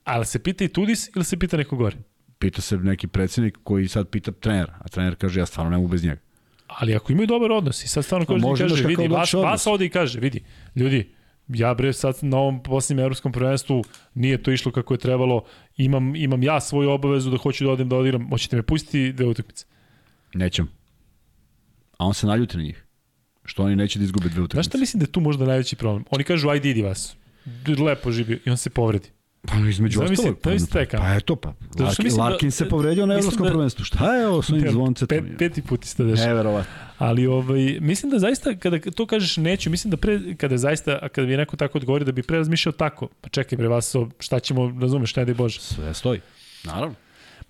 Ali 0.04 0.26
se 0.26 0.40
pita 0.40 0.64
i 0.64 0.68
Tudis 0.68 1.10
ili 1.16 1.26
se 1.26 1.40
pita 1.40 1.58
neko 1.58 1.76
gore? 1.76 1.96
Pita 2.40 2.62
se 2.62 2.78
neki 2.78 3.08
predsednik 3.08 3.58
koji 3.64 3.88
sad 3.88 4.10
pita 4.10 4.32
trenera, 4.32 4.74
a 4.80 4.88
trener 4.88 5.16
kaže 5.16 5.40
ja 5.40 5.46
stvarno 5.46 5.72
ne 5.72 5.78
mogu 5.78 5.88
bez 5.90 6.04
njega. 6.04 6.22
Ali 6.68 6.96
ako 6.96 7.12
imaju 7.12 7.28
dobar 7.28 7.52
odnos 7.52 7.84
i 7.84 7.88
sad 7.88 8.06
stvarno 8.06 8.26
kaže, 8.26 8.40
može 8.42 8.64
kaže 8.64 8.84
imaš 8.84 8.98
vidi, 8.98 9.08
vas, 9.08 9.34
vas 9.34 9.68
ovde 9.68 9.86
i 9.86 9.90
kaže, 9.90 10.20
vidi, 10.20 10.44
ljudi, 10.76 11.14
ja 11.56 11.74
bre 11.74 11.94
sad 11.94 12.16
na 12.22 12.38
ovom 12.38 12.64
posljednjem 12.64 13.04
evropskom 13.04 13.32
prvenstvu 13.32 13.84
nije 14.14 14.44
to 14.44 14.52
išlo 14.52 14.72
kako 14.72 14.94
je 14.94 14.98
trebalo, 14.98 15.44
imam, 15.78 16.16
imam 16.16 16.44
ja 16.44 16.60
svoju 16.62 16.90
obavezu 16.90 17.32
da 17.32 17.38
hoću 17.38 17.64
da 17.64 17.72
odem 17.72 17.90
da 17.90 17.96
odigram, 17.96 18.30
hoćete 18.30 18.56
me 18.56 18.64
pustiti 18.64 19.14
dve 19.14 19.26
utakmice. 19.26 19.66
Nećem. 20.34 20.70
A 21.98 22.06
on 22.06 22.14
se 22.14 22.28
naljuti 22.28 22.58
na 22.58 22.64
njih. 22.64 22.86
Što 23.46 23.64
oni 23.64 23.76
neće 23.76 24.00
da 24.00 24.06
izgube 24.06 24.30
dve 24.30 24.36
Znaš 24.36 24.46
utakmice. 24.46 24.70
šta 24.70 24.78
mislim 24.78 25.00
da 25.00 25.04
je 25.04 25.12
tu 25.12 25.20
možda 25.20 25.46
najveći 25.46 25.76
problem? 25.76 26.06
Oni 26.10 26.24
kažu, 26.24 26.50
ajde 26.50 26.70
idi 26.70 26.82
vas. 26.82 27.16
Lepo 27.80 28.12
živi 28.12 28.40
i 28.46 28.50
on 28.50 28.58
se 28.58 28.70
povredi. 28.70 29.10
Pa 29.48 29.58
između 29.70 30.00
Zamisli- 30.00 30.14
ostalog. 30.14 30.40
Pa, 30.40 30.50
zamisli 30.50 30.68
taj 30.68 30.86
pa, 30.88 30.98
pa 30.98 31.16
eto 31.16 31.36
pa. 31.36 31.54
Larkin, 31.80 32.04
mislim 32.04 32.18
da- 32.18 32.24
Larkin 32.24 32.52
se 32.52 32.70
povredio 32.70 33.06
na 33.06 33.14
evropskom 33.14 33.44
da- 33.44 33.52
prvenstvu. 33.52 33.86
Šta 33.86 34.16
je 34.16 34.28
ovo 34.28 34.42
s 34.42 34.50
ovim 34.50 34.72
zvoncetom? 34.72 35.18
Pet, 35.20 35.38
peti 35.38 35.62
put 35.62 35.86
isto 35.86 36.04
dešava. 36.04 36.28
Neverovatno. 36.28 36.72
Ali 36.98 37.28
ovaj, 37.28 37.78
mislim 37.82 38.12
da 38.12 38.20
zaista, 38.20 38.56
kada 38.56 38.80
to 38.92 39.06
kažeš 39.06 39.38
neću, 39.38 39.70
mislim 39.70 39.92
da 39.92 39.98
pre, 39.98 40.36
kada 40.38 40.58
zaista, 40.58 41.00
a 41.02 41.10
kada 41.10 41.28
bi 41.28 41.38
neko 41.38 41.58
tako 41.58 41.78
odgovorio, 41.78 42.06
da 42.06 42.12
bi 42.12 42.24
pre 42.24 42.38
razmišljao 42.38 42.74
tako. 42.74 43.08
Pa 43.22 43.30
čekaj 43.30 43.58
bre, 43.58 43.68
vas, 43.68 43.96
šta 44.20 44.40
ćemo, 44.40 44.78
razumeš, 44.82 45.16
ne 45.16 45.26
daj 45.26 45.34
Bože. 45.36 45.60
Sve 45.60 45.94
stoji. 45.94 46.20
Naravno. 46.64 46.96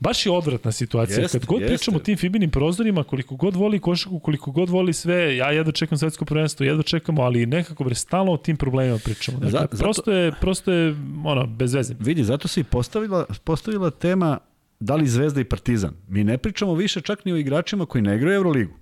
Baš 0.03 0.25
je 0.25 0.31
odvratna 0.31 0.71
situacija. 0.71 1.21
Jeste, 1.21 1.39
Kad 1.39 1.47
god 1.47 1.61
jeste. 1.61 1.75
pričamo 1.75 1.97
o 1.97 1.99
tim 1.99 2.17
Fibinim 2.17 2.49
prozorima, 2.49 3.03
koliko 3.03 3.35
god 3.35 3.55
voli 3.55 3.79
košaku, 3.79 4.19
koliko 4.19 4.51
god 4.51 4.69
voli 4.69 4.93
sve, 4.93 5.37
ja 5.37 5.51
jedva 5.51 5.71
čekam 5.71 5.97
svetsko 5.97 6.25
prvenstvo, 6.25 6.65
jedva 6.65 6.83
čekamo, 6.83 7.21
ali 7.21 7.45
nekako 7.45 7.83
bre 7.83 7.95
stalno 7.95 8.31
o 8.31 8.37
tim 8.37 8.57
problemima 8.57 8.97
pričamo. 8.97 9.37
Dakle, 9.37 9.51
Za- 9.51 9.59
zato- 9.61 9.77
prosto 9.77 10.11
je, 10.11 10.31
prosto 10.41 10.71
je, 10.71 10.95
ono, 11.25 11.47
bez 11.47 11.73
veze. 11.73 11.95
Vidi, 11.99 12.23
zato 12.23 12.47
se 12.47 12.59
i 12.59 12.63
postavila, 12.63 13.25
postavila 13.43 13.89
tema 13.91 14.37
da 14.79 14.95
li 14.95 15.07
Zvezda 15.07 15.41
i 15.41 15.43
Partizan. 15.43 15.93
Mi 16.07 16.23
ne 16.23 16.37
pričamo 16.37 16.73
više 16.73 17.01
čak 17.01 17.25
ni 17.25 17.33
o 17.33 17.37
igračima 17.37 17.85
koji 17.85 18.01
ne 18.01 18.15
igraju 18.15 18.35
Euroligu. 18.35 18.73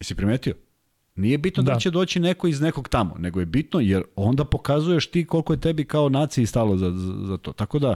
Jesi 0.00 0.14
primetio? 0.14 0.54
Nije 1.16 1.38
bitno 1.38 1.62
da. 1.62 1.72
Da. 1.72 1.78
će 1.78 1.90
doći 1.90 2.20
neko 2.20 2.46
iz 2.46 2.60
nekog 2.60 2.88
tamo, 2.88 3.14
nego 3.18 3.40
je 3.40 3.46
bitno 3.46 3.80
jer 3.80 4.02
onda 4.16 4.44
pokazuješ 4.44 5.10
ti 5.10 5.24
koliko 5.24 5.52
je 5.52 5.60
tebi 5.60 5.84
kao 5.84 6.08
naciji 6.08 6.46
stalo 6.46 6.76
za, 6.76 6.90
za, 6.90 7.26
za 7.26 7.36
to. 7.36 7.52
Tako 7.52 7.78
da 7.78 7.94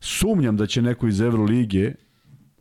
sumnjam 0.00 0.56
da 0.56 0.66
će 0.66 0.82
neko 0.82 1.08
iz 1.08 1.20
Evrolige 1.20 1.94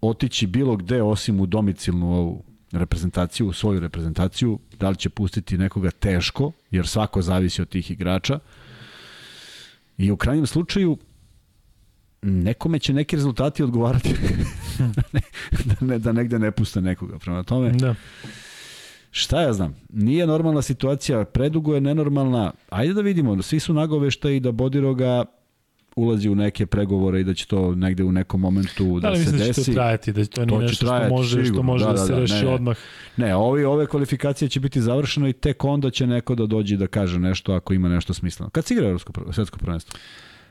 otići 0.01 0.47
bilo 0.47 0.75
gde 0.75 1.01
osim 1.01 1.39
u 1.39 1.45
domicilnu 1.45 2.13
ovu 2.13 2.43
reprezentaciju, 2.71 3.47
u 3.47 3.53
svoju 3.53 3.79
reprezentaciju, 3.79 4.59
da 4.79 4.89
li 4.89 4.95
će 4.95 5.09
pustiti 5.09 5.57
nekoga 5.57 5.91
teško, 5.91 6.51
jer 6.71 6.87
svako 6.87 7.21
zavisi 7.21 7.61
od 7.61 7.69
tih 7.69 7.91
igrača. 7.91 8.39
I 9.97 10.11
u 10.11 10.17
krajnjem 10.17 10.47
slučaju 10.47 10.97
nekome 12.21 12.79
će 12.79 12.93
neki 12.93 13.15
rezultati 13.15 13.63
odgovarati 13.63 14.09
da, 15.65 15.85
ne, 15.85 15.99
da 15.99 16.11
negde 16.11 16.39
ne 16.39 16.51
puste 16.51 16.81
nekoga. 16.81 17.19
Prema 17.19 17.43
tome, 17.43 17.71
Da. 17.71 17.95
Šta 19.11 19.41
ja 19.41 19.53
znam, 19.53 19.75
nije 19.89 20.27
normalna 20.27 20.61
situacija, 20.61 21.25
predugo 21.25 21.75
je 21.75 21.81
nenormalna, 21.81 22.51
ajde 22.69 22.93
da 22.93 23.01
vidimo, 23.01 23.41
svi 23.41 23.59
su 23.59 23.73
nagoveštaji 23.73 24.39
da 24.39 24.51
Bodiroga 24.51 25.25
ulazi 25.97 26.29
u 26.29 26.35
neke 26.35 26.65
pregovore 26.65 27.21
i 27.21 27.23
da 27.23 27.33
će 27.33 27.47
to 27.47 27.75
negde 27.75 28.03
u 28.03 28.11
nekom 28.11 28.41
momentu 28.41 28.83
Da 28.93 28.99
da, 28.99 29.09
li 29.09 29.17
se 29.17 29.21
misliš 29.21 29.39
da 29.39 29.43
će 29.43 29.49
desi. 29.49 29.65
to 29.65 29.73
trajati, 29.73 30.11
da 30.13 30.25
to 30.25 30.45
nije 30.45 30.49
To 30.51 30.61
nešto 30.61 30.85
trajati, 30.85 31.05
što 31.05 31.15
može, 31.15 31.29
što 31.31 31.45
sigurno. 31.45 31.63
može 31.63 31.85
da, 31.85 31.91
Da, 31.91 31.93
da, 31.93 32.05
se 32.05 32.13
da, 32.13 32.19
reši 32.19 32.33
ne. 32.35 32.47
odmah? 32.47 32.77
Ne, 33.17 33.35
ovi, 33.35 33.63
ove 33.65 33.85
kvalifikacije 33.85 34.49
će 34.49 34.59
biti 34.59 34.81
završeno 34.81 35.27
i 35.27 35.33
tek 35.33 35.63
onda 35.63 35.89
će 35.89 36.07
neko 36.07 36.35
da 36.35 36.45
dođe 36.45 36.77
da 36.77 36.87
kaže 36.87 37.19
nešto 37.19 37.53
ako 37.53 37.73
ima 37.73 37.89
nešto 37.89 38.13
smisleno. 38.13 38.49
Kad 38.49 38.65
se 38.65 38.73
igra 38.73 38.85
Evropsko 38.85 39.13
svetsko 39.31 39.57
prvenstvo? 39.57 39.99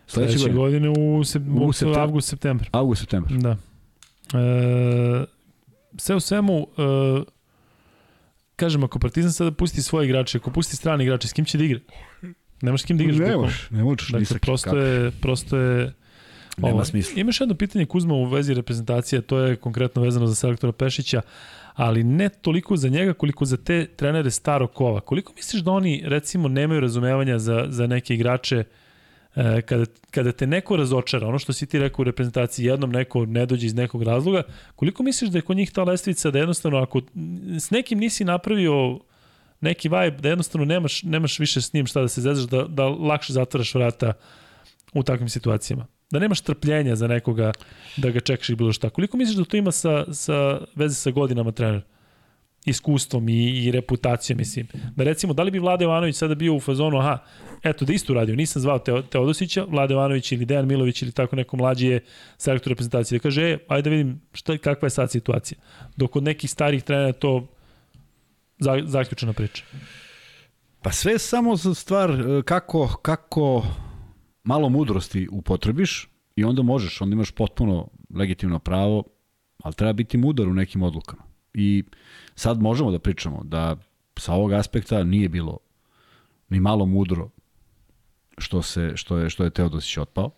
Sledeće 0.07 0.33
Sledeće 0.33 0.53
godine? 0.53 0.89
godine 0.89 1.17
u, 1.17 1.25
sep, 1.25 1.43
U 1.51 1.65
u, 1.65 1.73
septem- 1.73 1.99
avgust, 1.99 2.29
septembar. 2.29 2.69
August, 2.73 3.01
septembar. 3.01 3.33
Da. 3.33 3.57
E, 4.35 5.25
sve 5.97 6.15
u 6.17 6.21
svemu, 6.21 6.67
e, 6.79 7.23
kažem, 8.57 8.85
ako 8.85 8.99
Partizan 8.99 9.33
sada 9.33 9.51
pusti 9.53 9.83
svoje 9.83 10.05
igrače, 10.05 10.39
ako 10.39 10.51
pusti 10.51 10.77
strani 10.77 11.05
igrače, 11.05 11.29
s 11.29 11.33
kim 11.33 11.45
će 11.45 11.59
da 11.59 11.65
igra? 11.65 11.79
Nemaš 12.63 12.83
s 12.83 12.85
kim 12.85 12.97
da 12.99 13.05
igraš. 13.05 13.19
Ne 13.19 13.25
bukvalno. 13.25 13.43
možeš, 13.43 13.71
ne 13.71 13.85
možeš 13.85 14.09
Dakle, 14.09 14.21
ni 14.21 14.27
sa 14.27 14.35
kim, 14.35 14.41
prosto 14.41 14.71
kako? 14.71 14.77
je, 14.77 15.11
prosto 15.11 15.57
je 15.57 15.93
Nema 16.57 16.75
ovo. 16.75 16.85
smisla. 16.85 17.21
Imaš 17.21 17.41
jedno 17.41 17.55
pitanje 17.55 17.87
Kuzma 17.87 18.15
u 18.15 18.25
vezi 18.25 18.55
reprezentacije, 18.55 19.21
to 19.23 19.39
je 19.39 19.57
konkretno 19.57 20.03
vezano 20.03 20.27
za 20.27 20.35
selektora 20.35 20.73
Pešića, 20.73 21.21
ali 21.75 22.05
ne 22.05 22.29
toliko 22.29 22.77
za 22.77 22.89
njega 22.89 23.13
koliko 23.13 23.45
za 23.45 23.57
te 23.57 23.87
trenere 23.87 24.31
starog 24.31 24.73
kova. 24.73 25.01
Koliko 25.01 25.33
misliš 25.37 25.63
da 25.63 25.71
oni 25.71 26.03
recimo 26.07 26.49
nemaju 26.49 26.81
razumevanja 26.81 27.39
za, 27.39 27.67
za 27.69 27.87
neke 27.87 28.15
igrače 28.15 28.65
e, 29.37 29.63
kada, 29.63 29.85
kada 30.11 30.33
te 30.33 30.47
neko 30.47 30.77
razočara, 30.77 31.29
ono 31.29 31.39
što 31.39 31.53
si 31.53 31.67
ti 31.67 31.79
rekao 31.79 32.03
u 32.03 32.05
reprezentaciji, 32.05 32.67
jednom 32.67 32.91
neko 32.91 33.27
ne 33.27 33.47
dođe 33.47 33.67
iz 33.67 33.75
nekog 33.75 34.03
razloga, 34.03 34.43
koliko 34.77 35.03
misliš 35.03 35.31
da 35.31 35.39
je 35.39 35.43
kod 35.43 35.57
njih 35.57 35.71
ta 35.73 35.85
lestvica 35.85 36.31
da 36.31 36.39
jednostavno 36.39 36.79
ako 36.79 37.01
s 37.59 37.71
nekim 37.71 37.99
nisi 37.99 38.25
napravio 38.25 38.99
neki 39.61 39.89
vibe, 39.89 40.17
da 40.21 40.29
jednostavno 40.29 40.65
nemaš, 40.65 41.03
nemaš 41.03 41.39
više 41.39 41.61
s 41.61 41.73
njim 41.73 41.87
šta 41.87 42.01
da 42.01 42.09
se 42.09 42.21
zezaš, 42.21 42.45
da, 42.45 42.63
da 42.63 42.89
lakše 42.89 43.33
zatvaraš 43.33 43.75
vrata 43.75 44.13
u 44.95 45.03
takvim 45.03 45.29
situacijama. 45.29 45.87
Da 46.11 46.19
nemaš 46.19 46.41
trpljenja 46.41 46.97
za 46.97 47.07
nekoga 47.07 47.53
da 47.97 48.11
ga 48.11 48.21
čekaš 48.21 48.49
ili 48.49 48.57
bilo 48.57 48.73
šta. 48.73 48.91
Koliko 48.91 49.17
misliš 49.17 49.37
da 49.37 49.45
to 49.45 49.57
ima 49.57 49.73
sa, 49.73 50.15
sa 50.15 50.61
veze 50.75 50.95
sa 50.95 51.11
godinama 51.11 51.53
trener? 51.53 51.83
Iskustvom 52.67 53.29
i, 53.29 53.65
i 53.65 53.71
reputacijom, 53.71 54.39
mislim. 54.39 54.67
Da 54.97 55.05
recimo, 55.05 55.33
da 55.33 55.43
li 55.43 55.51
bi 55.51 55.59
Vlade 55.59 55.85
Jovanović 55.85 56.17
sada 56.17 56.35
bio 56.35 56.55
u 56.55 56.61
fazonu, 56.61 56.99
aha, 56.99 57.19
eto 57.63 57.85
da 57.85 57.93
isto 57.93 58.13
uradio, 58.13 58.37
nisam 58.37 58.63
zvao 58.63 58.79
Teo, 58.79 59.03
Teodosića, 59.03 59.65
Vlade 59.69 59.95
Jovanović 59.95 60.33
ili 60.33 60.45
Dejan 60.45 60.67
Milović 60.67 61.03
ili 61.03 61.13
tako 61.13 61.37
neko 61.37 61.57
mlađi 61.57 61.87
je 61.87 62.01
selektor 62.39 62.71
reprezentacije. 62.71 63.19
Da 63.19 63.23
kaže, 63.23 63.43
e, 63.43 63.59
ajde 63.69 63.91
da 63.91 63.97
vidim 63.97 64.21
šta, 64.33 64.59
kakva 64.59 64.87
je 64.87 64.91
sad 64.91 65.11
situacija. 65.11 65.59
Dok 65.97 66.17
od 66.17 66.23
nekih 66.23 66.51
starih 66.51 66.83
trenera 66.83 67.13
to 67.13 67.47
za, 68.59 68.83
zaključena 68.85 69.33
priča. 69.33 69.65
Pa 70.83 70.93
sve 70.93 71.13
je 71.13 71.19
samo 71.19 71.57
za 71.57 71.75
stvar 71.75 72.11
e, 72.11 72.43
kako, 72.43 72.99
kako 73.03 73.67
malo 74.45 74.69
mudrosti 74.69 75.29
upotrebiš 75.33 76.09
i 76.37 76.45
onda 76.45 76.63
možeš, 76.63 77.01
onda 77.01 77.15
imaš 77.15 77.31
potpuno 77.31 77.89
legitimno 78.15 78.59
pravo, 78.59 79.05
ali 79.63 79.75
treba 79.75 79.93
biti 79.93 80.19
mudar 80.19 80.49
u 80.49 80.55
nekim 80.55 80.83
odlukama. 80.83 81.23
I 81.55 81.85
sad 82.35 82.61
možemo 82.61 82.91
da 82.91 82.99
pričamo 82.99 83.41
da 83.45 83.77
sa 84.19 84.33
ovog 84.33 84.53
aspekta 84.53 85.05
nije 85.05 85.29
bilo 85.29 85.59
ni 86.49 86.61
malo 86.61 86.87
mudro 86.87 87.31
što, 88.39 88.63
se, 88.63 88.93
što, 88.95 89.19
je, 89.19 89.31
što 89.31 89.45
je 89.45 89.51
Teodosić 89.51 89.97
otpao. 89.97 90.31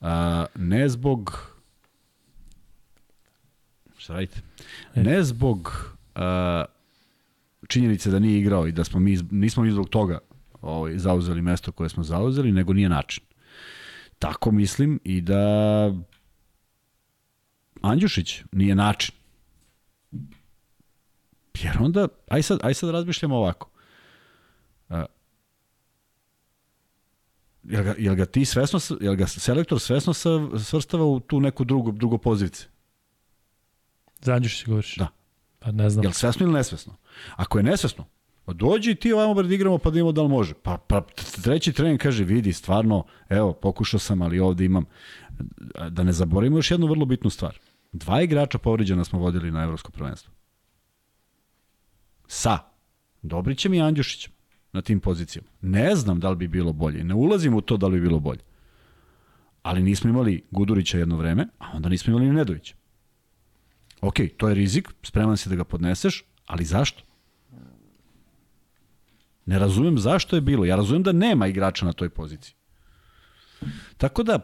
A, 0.00 0.46
ne 0.54 0.88
zbog 0.88 1.50
šta 3.96 4.12
radite? 4.12 4.40
Ne 4.94 5.22
zbog 5.22 5.92
a, 6.14 6.64
činjenice 7.70 8.10
da 8.10 8.18
nije 8.18 8.38
igrao 8.38 8.66
i 8.66 8.72
da 8.72 8.84
smo 8.84 9.00
mi, 9.00 9.18
nismo 9.30 9.62
mi 9.62 9.70
zbog 9.70 9.88
toga 9.88 10.18
ovaj, 10.62 10.98
zauzeli 10.98 11.42
mesto 11.42 11.72
koje 11.72 11.88
smo 11.88 12.02
zauzeli, 12.02 12.52
nego 12.52 12.72
nije 12.72 12.88
način. 12.88 13.24
Tako 14.18 14.50
mislim 14.50 15.00
i 15.04 15.20
da 15.20 15.94
Andjušić 17.82 18.42
nije 18.52 18.74
način. 18.74 19.14
Jer 21.62 21.76
onda, 21.80 22.08
aj 22.28 22.42
sad, 22.42 22.58
aj 22.62 22.74
sad 22.74 22.90
razmišljamo 22.90 23.36
ovako. 23.36 23.70
A, 24.88 25.04
jel, 27.62 27.84
ga, 27.84 27.94
jel 27.98 28.14
ga 28.14 28.26
ti 28.26 28.44
svesno, 28.44 28.80
jel 29.00 29.16
ga 29.16 29.26
selektor 29.26 29.80
svesno 29.80 30.14
svrstava 30.64 31.04
u 31.04 31.20
tu 31.20 31.40
neku 31.40 31.64
drugu, 31.64 31.92
drugu 31.92 32.18
poziciju? 32.18 32.68
Zanđuš 34.20 34.58
si 34.58 34.64
govoriš? 34.66 34.96
Da. 34.96 35.19
Pa 35.60 35.72
ne 35.72 35.90
znam. 35.90 36.04
Jel 36.04 36.12
svesno 36.12 36.46
ili 36.46 36.54
nesvesno? 36.54 36.96
Ako 37.36 37.58
je 37.58 37.62
nesvesno, 37.62 38.04
pa 38.44 38.52
dođi 38.52 38.94
ti 38.94 39.12
ovamo 39.12 39.34
bar 39.34 39.46
da 39.46 39.54
igramo 39.54 39.78
pa 39.78 39.90
da 39.90 39.98
imamo 39.98 40.12
da 40.12 40.22
li 40.22 40.28
može. 40.28 40.54
Pa, 40.54 40.76
pa 40.76 41.00
treći 41.42 41.72
trening 41.72 42.00
kaže, 42.00 42.24
vidi, 42.24 42.52
stvarno, 42.52 43.04
evo, 43.28 43.52
pokušao 43.52 44.00
sam, 44.00 44.22
ali 44.22 44.40
ovde 44.40 44.64
imam. 44.64 44.84
Da 45.90 46.02
ne 46.02 46.12
zaboravimo 46.12 46.58
još 46.58 46.70
jednu 46.70 46.86
vrlo 46.86 47.04
bitnu 47.04 47.30
stvar. 47.30 47.58
Dva 47.92 48.22
igrača 48.22 48.58
povređena 48.58 49.04
smo 49.04 49.18
vodili 49.18 49.50
na 49.50 49.62
evropsko 49.62 49.92
prvenstvo. 49.92 50.32
Sa 52.26 52.58
Dobrićem 53.22 53.74
i 53.74 53.82
Andjušićem 53.82 54.32
na 54.72 54.82
tim 54.82 55.00
pozicijama. 55.00 55.48
Ne 55.60 55.96
znam 55.96 56.20
da 56.20 56.30
li 56.30 56.36
bi 56.36 56.48
bilo 56.48 56.72
bolje. 56.72 57.04
Ne 57.04 57.14
ulazim 57.14 57.54
u 57.54 57.60
to 57.60 57.76
da 57.76 57.86
li 57.86 58.00
bi 58.00 58.06
bilo 58.06 58.18
bolje. 58.18 58.40
Ali 59.62 59.82
nismo 59.82 60.10
imali 60.10 60.44
Gudurića 60.50 60.98
jedno 60.98 61.16
vreme, 61.16 61.46
a 61.58 61.70
onda 61.74 61.88
nismo 61.88 62.10
imali 62.10 62.32
Nedovića. 62.32 62.74
Ok, 64.00 64.16
to 64.36 64.48
je 64.48 64.54
rizik, 64.54 64.88
spreman 65.02 65.36
si 65.36 65.48
da 65.48 65.56
ga 65.56 65.64
podneseš, 65.64 66.24
ali 66.46 66.64
zašto? 66.64 67.02
Ne 69.46 69.58
razumem 69.58 69.98
zašto 69.98 70.36
je 70.36 70.40
bilo. 70.40 70.64
Ja 70.64 70.76
razumem 70.76 71.02
da 71.02 71.12
nema 71.12 71.46
igrača 71.46 71.86
na 71.86 71.92
toj 71.92 72.08
poziciji. 72.10 72.54
Tako 73.96 74.22
da, 74.22 74.38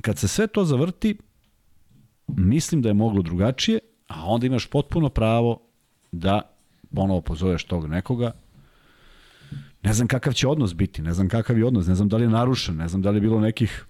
kad 0.00 0.18
se 0.18 0.28
sve 0.28 0.46
to 0.46 0.64
zavrti, 0.64 1.18
mislim 2.26 2.82
da 2.82 2.88
je 2.88 2.94
moglo 2.94 3.22
drugačije, 3.22 3.78
a 4.08 4.24
onda 4.26 4.46
imaš 4.46 4.66
potpuno 4.66 5.08
pravo 5.08 5.62
da 6.12 6.56
ponovo 6.94 7.20
pozoveš 7.20 7.64
tog 7.64 7.86
nekoga. 7.86 8.32
Ne 9.82 9.92
znam 9.92 10.08
kakav 10.08 10.32
će 10.32 10.48
odnos 10.48 10.74
biti, 10.74 11.02
ne 11.02 11.12
znam 11.12 11.28
kakav 11.28 11.58
je 11.58 11.66
odnos, 11.66 11.86
ne 11.86 11.94
znam 11.94 12.08
da 12.08 12.16
li 12.16 12.24
je 12.24 12.28
narušen, 12.28 12.76
ne 12.76 12.88
znam 12.88 13.02
da 13.02 13.10
li 13.10 13.16
je 13.16 13.20
bilo 13.20 13.40
nekih 13.40 13.86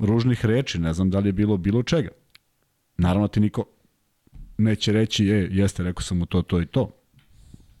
ružnih 0.00 0.44
reči, 0.44 0.78
ne 0.78 0.92
znam 0.92 1.10
da 1.10 1.18
li 1.18 1.28
je 1.28 1.32
bilo 1.32 1.56
bilo 1.56 1.82
čega. 1.82 2.08
Naravno 2.98 3.28
ti 3.28 3.40
niko 3.40 3.64
neće 4.58 4.92
reći, 4.92 5.28
e, 5.28 5.48
jeste, 5.50 5.82
rekao 5.82 6.02
sam 6.02 6.18
mu 6.18 6.26
to, 6.26 6.42
to 6.42 6.60
i 6.62 6.66
to. 6.66 6.90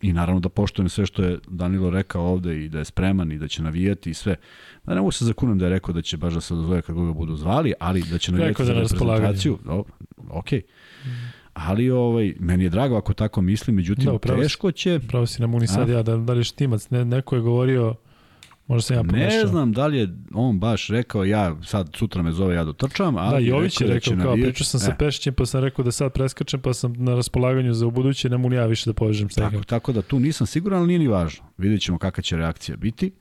I 0.02 0.12
naravno 0.12 0.40
da 0.40 0.48
poštujem 0.48 0.88
sve 0.88 1.06
što 1.06 1.22
je 1.22 1.38
Danilo 1.48 1.90
rekao 1.90 2.22
ovde 2.22 2.64
i 2.64 2.68
da 2.68 2.78
je 2.78 2.84
spreman 2.84 3.32
i 3.32 3.38
da 3.38 3.48
će 3.48 3.62
navijati 3.62 4.10
i 4.10 4.14
sve. 4.14 4.36
Da 4.84 4.94
ne 4.94 5.00
mogu 5.00 5.12
se 5.12 5.24
zakunem 5.24 5.58
da 5.58 5.64
je 5.64 5.70
rekao 5.70 5.94
da 5.94 6.02
će 6.02 6.16
baš 6.16 6.34
da 6.34 6.40
se 6.40 6.54
odvoje 6.54 6.82
kako 6.82 7.06
ga 7.06 7.12
budu 7.12 7.36
zvali, 7.36 7.72
ali 7.80 8.02
da 8.10 8.18
će 8.18 8.32
navijati 8.32 8.62
da 8.62 8.64
za 8.64 8.72
reprezentaciju. 8.72 9.58
O, 9.68 9.84
ok. 10.30 10.46
Ali 11.54 11.90
ovaj, 11.90 12.34
meni 12.40 12.64
je 12.64 12.70
drago 12.70 12.96
ako 12.96 13.12
tako 13.12 13.40
misli, 13.42 13.72
međutim, 13.72 14.04
Da, 14.04 14.10
da, 14.10 14.16
upravo 14.16 14.38
si. 14.38 14.44
teško 14.44 14.72
će... 14.72 15.00
Pravo 15.08 15.26
si 15.26 15.40
na 15.40 15.46
muni 15.46 15.66
sad 15.66 15.88
ja, 15.88 16.02
da, 16.02 16.16
da 16.16 16.32
li 16.32 16.44
štimac, 16.44 16.90
ne, 16.90 17.04
neko 17.04 17.34
je 17.36 17.42
govorio, 17.42 17.94
možda 18.66 18.86
sam 18.86 18.96
ja 18.96 19.02
pomešao. 19.02 19.40
Ne 19.40 19.46
znam 19.46 19.72
da 19.72 19.86
li 19.86 19.98
je 19.98 20.08
on 20.34 20.58
baš 20.58 20.88
rekao 20.88 21.24
ja 21.24 21.56
sad 21.62 21.90
sutra 21.96 22.22
me 22.22 22.32
zove 22.32 22.54
ja 22.54 22.64
dotrčam, 22.64 23.16
ali 23.16 23.44
Da, 23.44 23.50
Jović 23.50 23.80
je 23.80 23.86
da 23.86 23.92
rekao 23.92 24.16
će 24.16 24.22
kao, 24.22 24.34
pričao 24.34 24.64
sam 24.64 24.80
sa 24.80 24.90
E. 24.90 24.96
Pešićem, 24.98 25.34
pa 25.34 25.46
sam 25.46 25.60
rekao 25.60 25.84
da 25.84 25.92
sad 25.92 26.12
preskačem, 26.12 26.60
pa 26.60 26.74
sam 26.74 26.92
na 26.92 27.14
raspolaganju 27.14 27.74
za 27.74 27.86
ubuduće, 27.86 28.30
ne 28.30 28.38
mogu 28.38 28.54
ja 28.54 28.66
više 28.66 28.90
da 28.90 28.94
povežem 28.94 29.30
sa 29.30 29.50
Tako, 29.50 29.64
tako 29.64 29.92
da 29.92 30.02
tu 30.02 30.20
nisam 30.20 30.46
siguran, 30.46 30.78
ali 30.78 30.88
nije 30.88 30.98
ni 30.98 31.08
važno. 31.08 31.44
Vidjet 31.58 31.82
ćemo 31.82 31.98
kakva 31.98 32.22
će 32.22 32.36
reakcija 32.36 32.76
biti. 32.76 33.12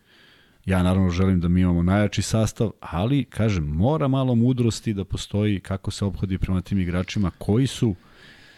Ja 0.66 0.84
naravno 0.84 1.10
želim 1.10 1.42
da 1.42 1.48
mi 1.48 1.62
imamo 1.62 1.84
najjači 1.84 2.22
sastav, 2.22 2.72
ali, 2.80 3.24
kažem, 3.24 3.64
mora 3.64 4.08
malo 4.08 4.36
mudrosti 4.36 4.94
da 4.94 5.04
postoji 5.04 5.60
kako 5.60 5.92
se 5.92 6.06
obhodi 6.06 6.38
prema 6.38 6.62
tim 6.62 6.80
igračima 6.80 7.32
koji 7.38 7.68
su 7.68 7.96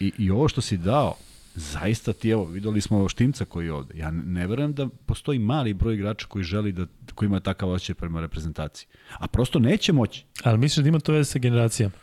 i, 0.00 0.12
i 0.18 0.30
ovo 0.30 0.48
što 0.48 0.60
si 0.60 0.76
dao, 0.76 1.14
zaista 1.58 2.12
ti, 2.12 2.30
evo, 2.30 2.44
videli 2.44 2.80
smo 2.80 3.08
Štimca 3.08 3.44
koji 3.44 3.66
je 3.66 3.72
ovde. 3.72 3.98
Ja 3.98 4.10
ne 4.10 4.46
verujem 4.46 4.72
da 4.74 4.88
postoji 5.06 5.38
mali 5.38 5.74
broj 5.74 5.94
igrača 5.94 6.26
koji 6.26 6.44
želi 6.44 6.72
da, 6.72 6.86
koji 7.14 7.26
ima 7.26 7.40
takav 7.40 7.70
osjećaj 7.70 7.94
prema 7.94 8.20
reprezentaciji. 8.20 8.86
A 9.18 9.26
prosto 9.28 9.58
neće 9.58 9.92
moći. 9.92 10.24
Ali 10.44 10.58
misliš 10.58 10.82
da 10.84 10.88
ima 10.88 10.98
to 11.00 11.12
veze 11.12 11.30
sa 11.30 11.38
generacijama? 11.38 11.94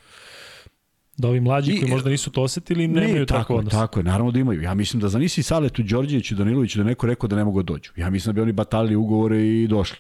Da 1.18 1.28
ovi 1.28 1.40
mlađi 1.40 1.72
I- 1.72 1.80
koji 1.80 1.92
možda 1.92 2.10
nisu 2.10 2.32
to 2.32 2.42
osetili 2.44 2.88
nemaju 2.88 3.20
Ne, 3.20 3.26
tako, 3.26 3.54
je, 3.54 3.58
odnos. 3.60 3.72
Tako 3.74 4.00
je, 4.00 4.04
naravno 4.04 4.32
da 4.32 4.40
imaju. 4.40 4.62
Ja 4.62 4.74
mislim 4.74 5.02
da 5.02 5.08
za 5.10 5.20
nisi 5.20 5.44
Saletu, 5.44 5.84
Đorđeviću, 5.84 6.36
Daniloviću 6.36 6.78
da 6.80 6.84
neko 6.84 7.08
rekao 7.08 7.28
da 7.28 7.36
ne 7.36 7.44
mogu 7.44 7.64
da 7.64 7.74
dođu. 7.74 7.92
Ja 7.96 8.10
mislim 8.10 8.30
da 8.30 8.36
bi 8.36 8.42
oni 8.42 8.52
batalili 8.52 8.96
ugovore 8.96 9.48
i 9.48 9.68
došli. 9.68 9.98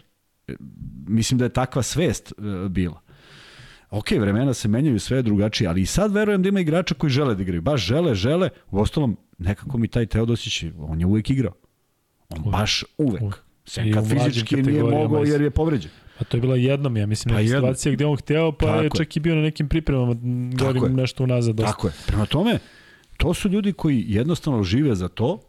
E, 0.47 0.53
Mislim 1.07 1.37
da 1.37 1.45
je 1.45 1.49
takva 1.49 1.83
svest 1.83 2.31
e, 2.37 2.69
bila. 2.69 3.01
Ok, 3.89 4.11
vremena 4.11 4.53
se 4.53 4.67
menjaju, 4.67 4.99
sve 4.99 5.17
je 5.17 5.21
drugačije, 5.23 5.67
ali 5.67 5.81
i 5.81 5.85
sad 5.85 6.13
verujem 6.13 6.41
da 6.41 6.49
ima 6.49 6.59
igrača 6.59 6.95
koji 6.95 7.09
žele 7.09 7.35
da 7.35 7.41
igraju. 7.41 7.61
Baš 7.61 7.85
žele, 7.85 8.15
žele. 8.15 8.49
U 8.71 8.79
ostalom, 8.79 9.17
nekako 9.37 9.77
mi 9.77 9.87
taj 9.87 10.05
Teodosić, 10.05 10.63
on 10.79 10.99
je 10.99 11.05
uvek 11.05 11.29
igrao. 11.29 11.53
On 12.29 12.39
Uvek. 12.39 12.51
baš 12.51 12.83
uvek. 12.97 13.21
Uvek. 13.21 13.35
Sem 13.65 13.93
kad 13.93 14.09
fizički 14.09 14.55
nije 14.55 14.83
mogao 14.83 15.23
jer 15.23 15.41
je 15.41 15.49
povređen. 15.49 15.91
A 16.19 16.23
to 16.23 16.37
je 16.37 16.41
bila 16.41 16.55
jednom, 16.55 16.97
ja 16.97 17.05
mislim, 17.05 17.29
Pa 17.29 17.35
pa 17.35 17.41
jednom. 17.41 17.59
situacija 17.59 17.93
gde 17.93 18.05
on 18.05 18.17
hteo, 18.17 18.51
pa 18.51 18.65
Tako 18.65 18.77
je 18.77 18.83
je. 18.83 18.89
čak 18.89 19.17
i 19.17 19.19
bio 19.19 19.35
na 19.35 19.41
nekim 19.41 19.69
pripremama, 19.69 20.15
govorim 20.53 20.95
nešto 20.95 21.23
unazad. 21.23 21.55
Dosta. 21.55 21.71
Tako 21.71 21.87
je. 21.87 21.93
Prema 22.07 22.25
tome, 22.25 22.59
to 23.17 23.33
su 23.33 23.49
ljudi 23.49 23.73
koji 23.73 24.05
jednostavno 24.07 24.63
žive 24.63 24.95
za 24.95 25.07
to 25.07 25.39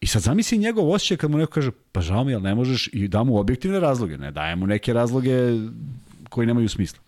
i 0.00 0.06
sad 0.06 0.22
zamisli 0.22 0.58
njegov 0.58 0.90
osjećaj 0.90 1.16
kad 1.16 1.30
mu 1.30 1.38
neko 1.38 1.52
kaže 1.52 1.70
pa 1.92 2.00
žao 2.00 2.24
mi, 2.24 2.34
ali 2.34 2.42
ne 2.42 2.54
možeš 2.54 2.90
i 2.92 3.08
da 3.08 3.24
mu 3.24 3.38
objektivne 3.38 3.80
razloge, 3.80 4.18
ne 4.18 4.30
daje 4.30 4.56
mu 4.56 4.66
neke 4.66 4.92
razloge 4.92 5.32
koji 6.28 6.46
nemaju 6.46 6.68
smisla. 6.68 6.98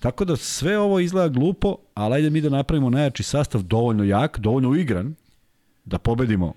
Tako 0.00 0.24
da 0.24 0.36
sve 0.36 0.78
ovo 0.78 1.00
izgleda 1.00 1.28
glupo, 1.28 1.76
ali 1.94 2.14
ajde 2.14 2.30
mi 2.30 2.40
da 2.40 2.48
napravimo 2.48 2.90
najjači 2.90 3.22
sastav 3.22 3.62
dovoljno 3.62 4.04
jak, 4.04 4.38
dovoljno 4.38 4.70
uigran, 4.70 5.14
da 5.84 5.98
pobedimo 5.98 6.54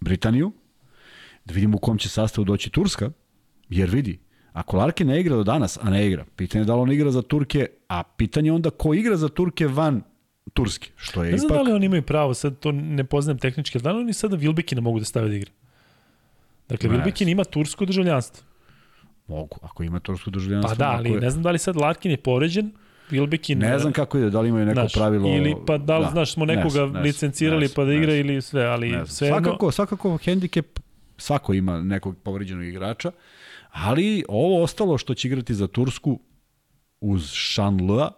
Britaniju, 0.00 0.52
da 1.44 1.54
vidimo 1.54 1.76
u 1.76 1.80
kom 1.80 1.98
će 1.98 2.08
sastavu 2.08 2.44
doći 2.44 2.70
Turska, 2.70 3.10
jer 3.68 3.90
vidi, 3.90 4.18
ako 4.52 4.76
Larkin 4.76 5.06
ne 5.06 5.20
igra 5.20 5.36
do 5.36 5.44
danas, 5.44 5.78
a 5.82 5.90
ne 5.90 6.06
igra, 6.06 6.24
pitanje 6.36 6.62
je 6.62 6.66
da 6.66 6.74
li 6.74 6.80
on 6.80 6.92
igra 6.92 7.10
za 7.10 7.22
Turke, 7.22 7.66
a 7.88 8.02
pitanje 8.04 8.48
je 8.48 8.52
onda 8.52 8.70
ko 8.70 8.94
igra 8.94 9.16
za 9.16 9.28
Turke 9.28 9.66
van 9.66 10.02
Turske, 10.52 10.88
što 10.96 11.24
je 11.24 11.32
Ne 11.32 11.38
znam 11.38 11.48
ipak... 11.48 11.56
da 11.56 11.62
li 11.62 11.72
oni 11.72 11.86
imaju 11.86 12.02
pravo, 12.02 12.34
sad 12.34 12.58
to 12.58 12.72
ne 12.72 13.04
poznajem 13.04 13.38
tehnički, 13.38 13.78
da 13.78 13.92
li 13.92 14.00
oni 14.00 14.12
sada 14.12 14.36
Vilbekina 14.36 14.80
mogu 14.80 14.98
da 14.98 15.04
stave 15.04 15.28
da 15.28 15.34
igra? 15.34 15.50
Dakle, 16.68 16.88
Ne 16.88 16.96
Vilbekin 16.96 17.28
ima 17.28 17.44
tursko 17.44 17.84
državljanstvo. 17.84 18.44
Mogu, 19.26 19.58
ako 19.62 19.82
ima 19.82 20.00
tursko 20.00 20.30
državljanstvo. 20.30 20.68
Pa 20.68 20.74
da, 20.76 20.90
ali 20.90 21.10
je- 21.10 21.20
ne 21.20 21.30
znam 21.30 21.42
da 21.42 21.50
li 21.50 21.58
sad 21.58 21.76
Larkin 21.76 22.10
je 22.10 22.16
poređen, 22.16 22.72
Vilbekin... 23.10 23.58
Ne 23.58 23.78
znam 23.78 23.92
kako 23.92 24.18
ide, 24.18 24.30
da 24.30 24.40
li 24.40 24.48
imaju 24.48 24.66
neko 24.66 24.80
znaš, 24.80 24.92
pravilo... 24.92 25.28
Ili 25.28 25.54
pa 25.66 25.78
da 25.78 25.98
li, 25.98 26.06
znaš, 26.12 26.32
smo 26.32 26.44
ne 26.44 26.56
nekoga 26.56 26.70
znam, 26.70 26.86
ne 26.86 26.90
znam, 26.90 27.02
licencirali 27.02 27.60
ne 27.60 27.66
znam, 27.66 27.74
pa 27.74 27.84
da 27.84 27.92
igra 27.92 28.14
ili 28.14 28.42
sve, 28.42 28.64
ali 28.64 28.88
sve 29.06 29.28
jedno... 29.28 29.40
Svakako, 29.40 29.70
svakako 29.70 30.16
hendikep, 30.16 30.78
svako 31.16 31.54
ima 31.54 31.80
nekog 31.80 32.16
povređenog 32.22 32.64
igrača, 32.64 33.10
ali 33.70 34.24
ovo 34.28 34.62
ostalo 34.62 34.98
što 34.98 35.14
će 35.14 35.28
igrati 35.28 35.54
za 35.54 35.66
Tursku 35.66 36.20
uz 37.00 37.30
Shanlua, 37.54 38.12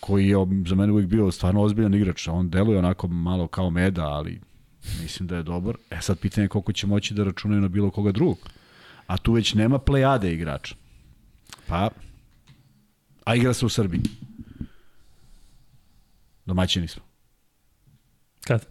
koji 0.00 0.28
je 0.28 0.36
za 0.66 0.74
mene 0.74 0.92
uvijek 0.92 1.08
bio 1.08 1.30
stvarno 1.30 1.62
ozbiljan 1.62 1.94
igrač. 1.94 2.28
On 2.28 2.50
deluje 2.50 2.78
onako 2.78 3.08
malo 3.08 3.48
kao 3.48 3.70
meda, 3.70 4.06
ali 4.06 4.40
mislim 5.02 5.28
da 5.28 5.36
je 5.36 5.42
dobar. 5.42 5.76
E 5.90 6.00
sad 6.00 6.18
pitanje 6.18 6.44
je 6.44 6.48
koliko 6.48 6.72
će 6.72 6.86
moći 6.86 7.14
da 7.14 7.24
računaju 7.24 7.60
na 7.60 7.68
bilo 7.68 7.90
koga 7.90 8.12
drugog. 8.12 8.38
A 9.06 9.16
tu 9.18 9.32
već 9.32 9.54
nema 9.54 9.78
plejade 9.78 10.32
igrača. 10.32 10.74
Pa, 11.66 11.88
a 13.30 13.34
igra 13.34 13.54
se 13.54 13.66
u 13.66 13.68
Srbiji. 13.68 14.00
Domaćini 16.46 16.88
smo. 16.88 17.02
Kad? 18.44 18.66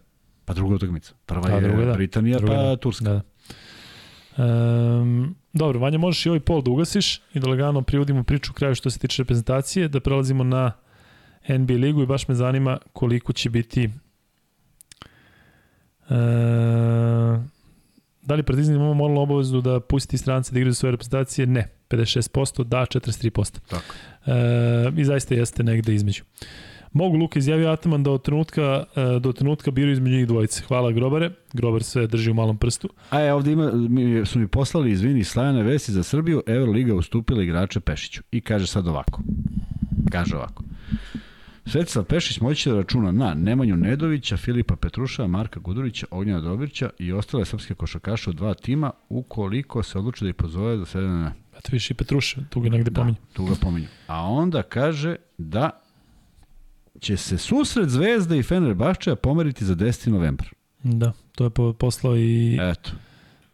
Pa 0.45 0.53
druga 0.53 0.75
utakmica. 0.75 1.13
Prva 1.25 1.49
Da, 1.49 1.55
je 1.55 1.61
druga, 1.61 1.85
da. 1.85 1.93
Britanija, 1.93 2.37
Druga, 2.37 2.53
pa 2.53 2.61
da. 2.61 2.75
Turska. 2.75 3.03
Da, 3.05 3.21
da. 4.37 4.43
Um, 4.43 5.35
dobro, 5.53 5.79
Vanja, 5.79 5.97
možeš 5.97 6.25
i 6.25 6.29
ovaj 6.29 6.39
pol 6.39 6.61
da 6.61 6.71
ugasiš 6.71 7.21
i 7.33 7.39
da 7.39 7.49
lagano 7.49 7.81
privodimo 7.81 8.23
priču 8.23 8.53
kraju 8.53 8.75
što 8.75 8.89
se 8.89 8.99
tiče 8.99 9.21
reprezentacije, 9.23 9.87
da 9.87 9.99
prelazimo 9.99 10.43
na 10.43 10.71
NBA 11.49 11.73
ligu 11.73 12.03
i 12.03 12.05
baš 12.05 12.27
me 12.27 12.35
zanima 12.35 12.77
koliko 12.93 13.33
će 13.33 13.49
biti 13.49 13.89
uh, 16.09 16.15
da 18.29 18.35
li 18.35 18.43
Partizan 18.43 18.75
ima 18.75 18.93
moralnu 18.93 19.21
obavezu 19.21 19.61
da 19.61 19.79
pusti 19.79 20.17
strance 20.17 20.53
da 20.53 20.59
igraju 20.59 20.73
svoje 20.73 20.91
reprezentacije? 20.91 21.47
Ne. 21.47 21.69
56%, 21.89 22.63
da 22.63 22.77
43%. 22.77 23.59
Tako. 23.69 23.95
E, 24.25 25.01
I 25.01 25.05
zaista 25.05 25.35
jeste 25.35 25.63
negde 25.63 25.95
između. 25.95 26.23
Mogu 26.93 27.17
Luka 27.17 27.39
izjavio 27.39 27.69
Ataman 27.69 28.03
da 28.03 28.11
od 28.11 28.21
trenutka, 28.21 28.83
e, 28.95 29.19
do 29.19 29.31
trenutka 29.31 29.71
biraju 29.71 29.93
između 29.93 30.15
njih 30.15 30.27
dvojice. 30.27 30.63
Hvala 30.67 30.91
Grobare. 30.91 31.31
Grobar 31.53 31.83
sve 31.83 32.07
drži 32.07 32.31
u 32.31 32.33
malom 32.33 32.57
prstu. 32.57 32.89
A 33.09 33.19
je, 33.19 33.33
ovde 33.33 33.51
ima, 33.51 33.71
mi, 33.71 34.25
su 34.25 34.39
mi 34.39 34.47
poslali, 34.47 34.91
izvini, 34.91 35.23
Slajane 35.23 35.63
Vesi 35.63 35.91
za 35.91 36.03
Srbiju, 36.03 36.43
Euroliga 36.47 36.95
ustupila 36.95 37.43
igrače 37.43 37.79
Pešiću. 37.79 38.23
I 38.31 38.41
kaže 38.41 38.67
sad 38.67 38.87
ovako. 38.87 39.21
Kaže 40.11 40.35
ovako. 40.35 40.63
Svetislav 41.69 42.05
Pešić 42.05 42.39
moći 42.39 42.61
će 42.61 42.69
da 42.69 42.75
računa 42.75 43.11
na 43.11 43.33
Nemanju 43.33 43.75
Nedovića, 43.77 44.37
Filipa 44.37 44.75
Petruša, 44.75 45.27
Marka 45.27 45.59
Gudurića, 45.59 46.05
Ognjena 46.11 46.39
Dobirća 46.41 46.89
i 46.99 47.11
ostale 47.11 47.45
srpske 47.45 47.73
košarkaše 47.73 48.29
od 48.29 48.35
dva 48.35 48.53
tima 48.53 48.91
ukoliko 49.09 49.83
se 49.83 49.97
odluči 49.97 50.23
da 50.23 50.29
ih 50.29 50.35
pozove 50.35 50.77
do 50.77 50.85
sedene 50.85 51.13
na 51.13 51.33
Eto 51.53 51.69
viš 51.71 51.91
i 51.91 51.93
Petruša, 51.93 52.41
tu 52.49 52.61
ga 52.61 52.69
negde 52.69 52.89
Da, 52.91 53.01
pominje. 53.01 53.17
tu 53.33 53.45
ga 53.45 53.53
pominju. 53.55 53.87
A 54.07 54.23
onda 54.23 54.61
kaže 54.63 55.15
da 55.37 55.69
će 56.99 57.17
se 57.17 57.37
susret 57.37 57.89
Zvezde 57.89 58.39
i 58.39 58.43
Fenerbahčeja 58.43 59.15
pomeriti 59.15 59.65
za 59.65 59.75
10. 59.75 60.09
novembar. 60.09 60.47
Da, 60.83 61.11
to 61.31 61.43
je 61.43 61.49
po- 61.49 61.73
poslao 61.73 62.17
i 62.17 62.57
Eto. 62.61 62.91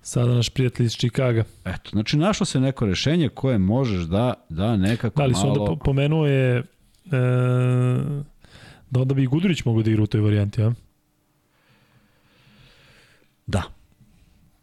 sada 0.02 0.34
naš 0.34 0.50
prijatelj 0.50 0.86
iz 0.86 0.94
Čikaga. 0.94 1.44
Eto, 1.66 1.90
znači 1.90 2.18
našlo 2.18 2.46
se 2.46 2.60
neko 2.60 2.86
rešenje 2.86 3.30
koje 3.30 3.58
možeš 3.58 4.02
da 4.02 4.34
da 4.50 4.78
nekako 4.78 5.18
Da 5.18 5.26
li 5.26 5.34
su 5.34 5.40
malo... 5.40 5.52
onda 5.54 5.66
po, 5.68 5.76
pomenuo 5.78 6.28
je 6.28 6.64
e, 7.12 7.18
da 8.90 9.00
onda 9.02 9.14
bi 9.14 9.24
i 9.24 9.28
Gudurić 9.28 9.66
mogo 9.66 9.84
da 9.84 9.90
igra 9.90 10.04
u 10.04 10.08
toj 10.08 10.22
varijanti, 10.22 10.64
a? 10.64 10.72
Da, 13.48 13.64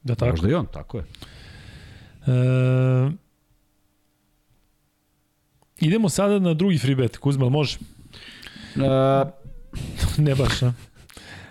Da 0.03 0.15
tako. 0.15 0.31
možda 0.31 0.49
i 0.49 0.55
on, 0.55 0.67
tako 0.67 0.99
je. 0.99 1.05
E, 2.27 3.11
idemo 5.81 6.09
sada 6.09 6.39
na 6.39 6.55
drugi 6.55 6.79
free 6.79 6.95
bet. 6.95 7.17
Kuzma, 7.17 7.45
jel 7.45 7.51
može? 7.51 7.79
E, 8.77 9.25
ne 10.27 10.35
baš, 10.35 10.62
a? 10.62 10.73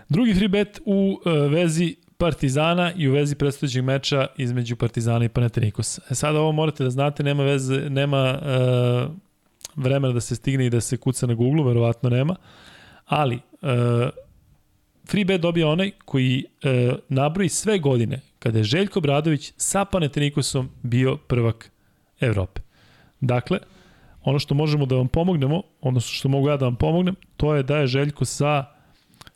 Drugi 0.10 0.34
free 0.34 0.48
bet 0.48 0.80
u 0.86 1.22
e, 1.26 1.30
vezi 1.30 1.96
Partizana 2.18 2.94
i 2.94 3.08
u 3.08 3.12
vezi 3.14 3.36
predstojećeg 3.36 3.84
meča 3.84 4.28
između 4.38 4.76
Partizana 4.76 5.26
i 5.26 5.30
Panathinaikosa. 5.30 6.02
E 6.10 6.16
sada 6.16 6.40
ovo 6.40 6.52
morate 6.52 6.84
da 6.84 6.90
znate, 6.90 7.24
nema 7.24 7.44
veze, 7.44 7.90
nema 7.90 8.40
e, 8.42 9.08
vremena 9.76 10.14
da 10.14 10.22
se 10.22 10.36
stigne 10.36 10.66
i 10.66 10.70
da 10.70 10.82
se 10.82 10.98
kuca 10.98 11.28
na 11.28 11.34
Google, 11.34 11.64
verovatno 11.64 12.10
nema, 12.10 12.36
ali 13.06 13.36
e, 13.36 13.40
free 15.10 15.26
bet 15.26 15.42
dobija 15.42 15.68
onaj 15.68 15.92
koji 16.06 16.46
e, 16.64 16.94
nabroji 17.10 17.50
sve 17.50 17.80
godine 17.80 18.22
kada 18.40 18.58
je 18.58 18.64
Željko 18.64 19.02
Bradović 19.02 19.54
sa 19.58 19.86
Panathinaikosom 19.86 20.70
bio 20.84 21.18
prvak 21.18 21.72
Evrope. 22.20 22.62
Dakle, 23.20 23.60
ono 24.24 24.40
što 24.40 24.56
možemo 24.56 24.86
da 24.86 24.96
vam 24.96 25.08
pomognemo, 25.08 25.62
odnosno 25.82 26.12
što 26.12 26.30
mogu 26.30 26.50
ja 26.50 26.58
da 26.58 26.66
vam 26.66 26.76
pomognem, 26.76 27.16
to 27.38 27.56
je 27.56 27.64
da 27.64 27.78
je 27.78 27.88
Željko 27.88 28.26
sa 28.26 28.66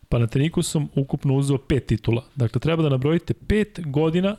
Panathinaikosom 0.09 0.89
ukupno 0.95 1.35
uzeo 1.35 1.57
pet 1.57 1.85
titula. 1.85 2.23
Dakle, 2.35 2.61
treba 2.61 2.83
da 2.83 2.89
nabrojite 2.89 3.33
pet 3.33 3.80
godina 3.85 4.35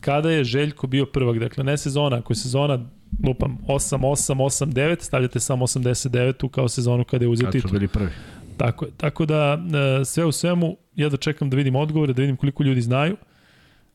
kada 0.00 0.30
je 0.30 0.44
Željko 0.44 0.86
bio 0.86 1.06
prvak. 1.06 1.38
Dakle, 1.38 1.64
ne 1.64 1.78
sezona, 1.78 2.16
ako 2.16 2.32
je 2.32 2.36
sezona 2.36 2.86
lupam 3.24 3.58
8, 3.66 3.98
8, 3.98 4.34
8, 4.34 4.72
9, 4.72 5.02
stavljate 5.02 5.40
samo 5.40 5.66
89 5.66 6.48
kao 6.48 6.68
sezonu 6.68 7.04
kada 7.04 7.24
je 7.24 7.30
kad 7.30 7.38
su 7.38 7.50
titul. 7.50 7.70
bili 7.70 7.88
prvi. 7.88 8.10
Tako 8.56 8.84
je. 8.84 8.90
Tako 8.96 9.26
da 9.26 9.58
e, 10.00 10.04
sve 10.04 10.24
u 10.24 10.32
svemu 10.32 10.76
ja 10.96 11.08
da 11.08 11.16
čekam 11.16 11.50
da 11.50 11.56
vidim 11.56 11.76
odgovore, 11.76 12.12
da 12.12 12.22
vidim 12.22 12.36
koliko 12.36 12.62
ljudi 12.62 12.82
znaju 12.82 13.16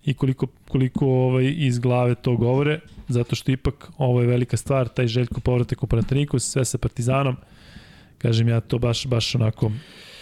i 0.03 0.13
koliko, 0.13 0.47
koliko 0.67 1.05
ovaj, 1.05 1.53
iz 1.57 1.79
glave 1.79 2.15
to 2.15 2.37
govore, 2.37 2.79
zato 3.07 3.35
što 3.35 3.51
ipak 3.51 3.89
ovo 3.97 4.21
je 4.21 4.27
velika 4.27 4.57
stvar, 4.57 4.87
taj 4.87 5.07
Željko 5.07 5.41
povratak 5.41 5.83
u 5.83 5.87
Panathinaikos, 5.87 6.51
sve 6.51 6.65
sa 6.65 6.77
Partizanom, 6.77 7.35
kažem 8.17 8.47
ja 8.47 8.59
to 8.59 8.79
baš, 8.79 9.07
baš 9.07 9.35
onako 9.35 9.71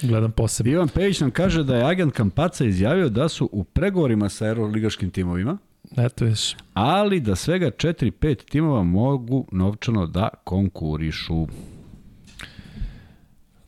gledam 0.02 0.32
posebno. 0.32 0.72
Ivan 0.72 0.88
Pejić 0.88 1.20
nam 1.20 1.32
kaže 1.32 1.64
da 1.64 1.76
je 1.76 1.86
agent 1.86 2.14
Kampaca 2.14 2.66
izjavio 2.66 3.10
da 3.10 3.30
su 3.30 3.50
u 3.52 3.64
pregovorima 3.64 4.30
sa 4.30 4.48
euroligaškim 4.48 5.10
timovima, 5.10 5.58
Eto 5.98 6.26
viš. 6.26 6.56
ali 6.74 7.20
da 7.20 7.36
svega 7.36 7.72
4-5 7.72 8.50
timova 8.50 8.84
mogu 8.84 9.48
novčano 9.52 10.08
da 10.08 10.30
konkurišu. 10.44 11.48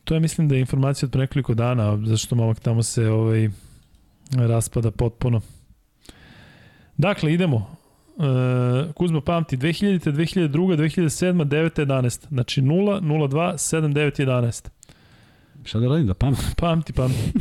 To 0.04 0.14
je 0.14 0.20
mislim 0.20 0.48
da 0.48 0.56
je 0.56 0.62
informacija 0.62 1.08
od 1.08 1.12
pre 1.12 1.22
nekoliko 1.22 1.54
dana, 1.54 1.98
zašto 2.06 2.36
momak 2.36 2.60
tamo 2.60 2.84
se 2.84 3.10
ovaj, 3.10 3.50
raspada 4.32 4.92
potpuno. 4.92 5.42
Dakle, 6.98 7.34
idemo. 7.34 7.76
E, 8.20 8.94
Kuzma 8.94 9.22
pamti 9.22 9.58
2000, 9.58 10.12
2002, 10.12 10.50
2007, 10.50 11.46
9, 11.46 11.86
11. 11.86 12.28
Znači 12.28 12.62
0, 12.62 13.02
02, 13.02 13.54
7, 13.54 13.94
9, 13.94 14.26
11. 14.26 14.70
Šta 15.64 15.80
da 15.80 15.88
radim 15.88 16.08
da 16.08 16.14
pamtim? 16.14 16.46
Pamti, 16.58 16.94
pamti. 16.94 17.32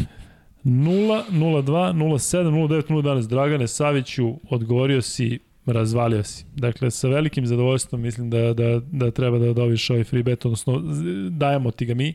0, 0.65 1.25
02, 1.31 2.19
07, 2.19 2.69
09, 2.69 2.89
011. 2.89 3.29
Dragane 3.29 3.69
Saviću, 3.69 4.35
odgovorio 4.51 5.03
si 5.03 5.39
razvalio 5.67 6.23
si. 6.23 6.45
Dakle, 6.57 6.91
sa 6.91 7.09
velikim 7.09 7.47
zadovoljstvom 7.47 8.01
mislim 8.01 8.31
da, 8.31 8.55
da, 8.55 8.81
da 8.93 9.11
treba 9.11 9.39
da 9.39 9.53
dobiš 9.53 9.91
ovaj 9.91 10.05
free 10.05 10.23
bet, 10.23 10.45
odnosno 10.45 10.83
dajemo 11.31 11.71
ti 11.71 11.87
ga 11.87 11.95
mi. 11.95 12.15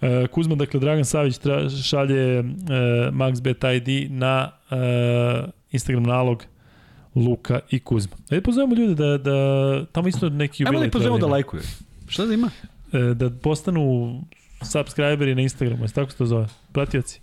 E, 0.00 0.26
Kuzma, 0.26 0.54
dakle, 0.54 0.80
Dragan 0.80 1.04
Savić 1.04 1.38
tra, 1.38 1.70
šalje 1.70 2.38
e, 2.38 2.42
MaxBet 3.12 3.76
ID 3.76 4.10
na 4.12 4.50
e, 4.70 4.76
Instagram 5.70 6.02
nalog 6.02 6.44
Luka 7.14 7.60
i 7.70 7.78
Kuzma. 7.78 8.16
Ajde 8.30 8.42
pozovemo 8.42 8.74
ljude 8.74 8.94
da, 8.94 9.18
da 9.18 9.84
tamo 9.92 10.08
isto 10.08 10.28
neki 10.28 10.62
jubilej. 10.62 10.76
Ajmo 10.76 10.80
da 10.80 10.86
ih 10.86 10.92
pozovemo 10.92 11.18
da 11.18 11.26
lajkuju. 11.26 11.62
Šta 12.08 12.26
da 12.26 12.34
ima? 12.34 12.50
E, 12.92 12.98
da 12.98 13.30
postanu 13.30 14.14
subscriberi 14.62 15.34
na 15.34 15.42
Instagramu, 15.42 15.84
je 15.84 15.88
tako 15.88 16.10
se 16.10 16.16
to 16.16 16.26
zove? 16.26 16.46
Pratioci. 16.78 17.20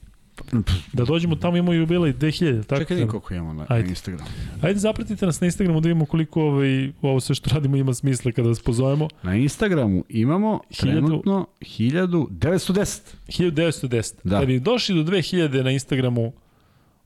Da 0.93 1.05
dođemo 1.05 1.35
tamo 1.35 1.57
imamo 1.57 1.73
jubilej 1.73 2.13
2000, 2.13 2.65
tako? 2.65 2.79
Čekaj, 2.79 2.97
da 2.97 3.07
koliko 3.07 3.33
imamo 3.33 3.53
na 3.53 3.65
Ajde. 3.69 3.89
Instagramu. 3.89 4.29
Ajde 4.61 4.79
zapratite 4.79 5.25
nas 5.25 5.41
na 5.41 5.45
Instagramu 5.45 5.81
da 5.81 5.87
vidimo 5.87 6.05
koliko 6.05 6.41
ovaj, 6.41 6.91
ovo 7.01 7.19
sve 7.19 7.35
što 7.35 7.49
radimo 7.53 7.77
ima 7.77 7.93
smisla 7.93 8.31
kada 8.31 8.47
vas 8.49 8.59
pozovemo. 8.59 9.07
Na 9.23 9.35
Instagramu 9.35 10.03
imamo 10.09 10.59
trenutno 10.77 11.47
1910. 11.61 12.99
1910. 13.27 14.13
Da. 14.23 14.39
Da 14.39 14.45
bi 14.45 14.59
došli 14.59 15.03
do 15.03 15.11
2000 15.11 15.63
na 15.63 15.71
Instagramu 15.71 16.33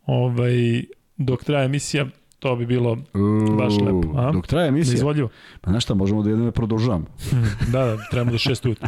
ovaj, 0.05 0.83
dok 1.17 1.43
traje 1.43 1.65
emisija, 1.65 2.07
to 2.39 2.55
bi 2.55 2.65
bilo 2.65 2.97
Uuu, 3.13 3.57
baš 3.57 3.73
lepo. 3.73 4.13
A? 4.17 4.31
Dok 4.31 4.47
traje 4.47 4.67
emisija? 4.67 4.95
Izvodljivo. 4.95 5.29
Pa 5.61 5.71
znaš 5.71 5.83
šta, 5.83 5.93
možemo 5.93 6.23
da 6.23 6.29
jedno 6.29 6.51
produžavamo. 6.51 7.05
da, 7.73 7.85
da, 7.85 7.97
trebamo 8.11 8.31
do 8.31 8.37
6 8.37 8.65
ujutru. 8.65 8.87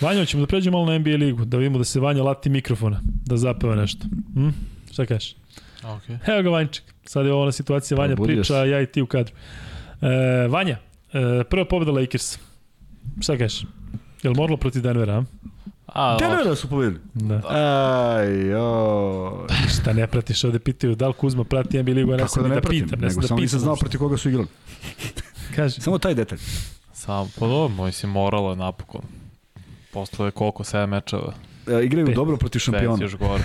Vanja, 0.00 0.24
ćemo 0.24 0.40
da 0.40 0.46
pređemo 0.46 0.78
malo 0.78 0.92
na 0.92 0.98
NBA 0.98 1.10
ligu, 1.10 1.44
da 1.44 1.56
vidimo 1.56 1.78
da 1.78 1.84
se 1.84 2.00
Vanja 2.00 2.22
lati 2.22 2.50
mikrofona, 2.50 3.00
da 3.26 3.36
zapeva 3.36 3.74
nešto. 3.74 4.06
Hm? 4.34 4.48
Šta 4.92 5.06
kažeš? 5.06 5.36
Okay. 5.82 6.18
Evo 6.32 6.42
ga 6.42 6.50
Vanjček. 6.50 6.84
Sad 7.04 7.26
je 7.26 7.32
ovo 7.32 7.44
na 7.44 7.52
situacija 7.52 7.98
Vanja 7.98 8.16
priča, 8.16 8.54
a 8.54 8.64
ja 8.64 8.80
i 8.80 8.86
ti 8.86 9.02
u 9.02 9.06
kadru. 9.06 9.34
E, 10.00 10.48
Vanja, 10.48 10.78
e, 11.12 11.44
prva 11.44 11.64
pobjeda 11.64 11.92
Lakers. 11.92 12.38
Šta 13.20 13.36
kažeš? 13.36 13.64
Jel 14.22 14.34
moralo 14.34 14.56
protiv 14.56 14.82
Denvera, 14.82 15.14
a? 15.14 15.24
A, 15.88 16.16
Denvera 16.18 16.56
su 16.56 16.68
pobedili. 16.68 17.00
Da. 17.14 17.40
Aj, 17.48 18.48
jo. 18.48 19.46
Šta 19.68 19.92
ne 19.92 20.06
pratiš, 20.06 20.44
ovde 20.44 20.58
pitaju 20.58 20.94
da 20.94 21.08
li 21.08 21.14
Kuzma 21.14 21.44
prati 21.44 21.82
NBA 21.82 21.92
ligu, 21.92 22.12
a 22.12 22.16
ne 22.16 22.28
sam 22.28 22.42
da, 22.42 22.48
ne 22.48 22.54
da 22.54 22.60
pratim, 22.60 22.84
pitam. 22.84 23.00
Ne 23.00 23.08
nego 23.08 23.20
da 23.20 23.26
samo 23.26 23.40
nisam 23.40 23.60
znao 23.60 23.76
protiv 23.76 23.98
koga 23.98 24.16
su 24.16 24.28
igrali. 24.28 24.48
Kaži. 25.56 25.80
Samo 25.80 25.98
taj 25.98 26.14
detalj. 26.14 26.38
Samo, 26.92 27.28
pa 27.38 27.46
dobro, 27.46 27.68
moj 27.68 27.92
si 27.92 28.06
moralo 28.06 28.54
napokon. 28.54 29.02
Posle 29.92 30.26
je 30.26 30.30
koliko, 30.30 30.64
7 30.64 30.86
mečeva. 30.86 31.32
E, 31.66 31.84
igraju 31.84 32.06
Pet. 32.06 32.14
dobro 32.14 32.36
protiv 32.36 32.58
šampiona. 32.58 32.96
Pet 32.96 33.02
još 33.02 33.16
gore. 33.16 33.42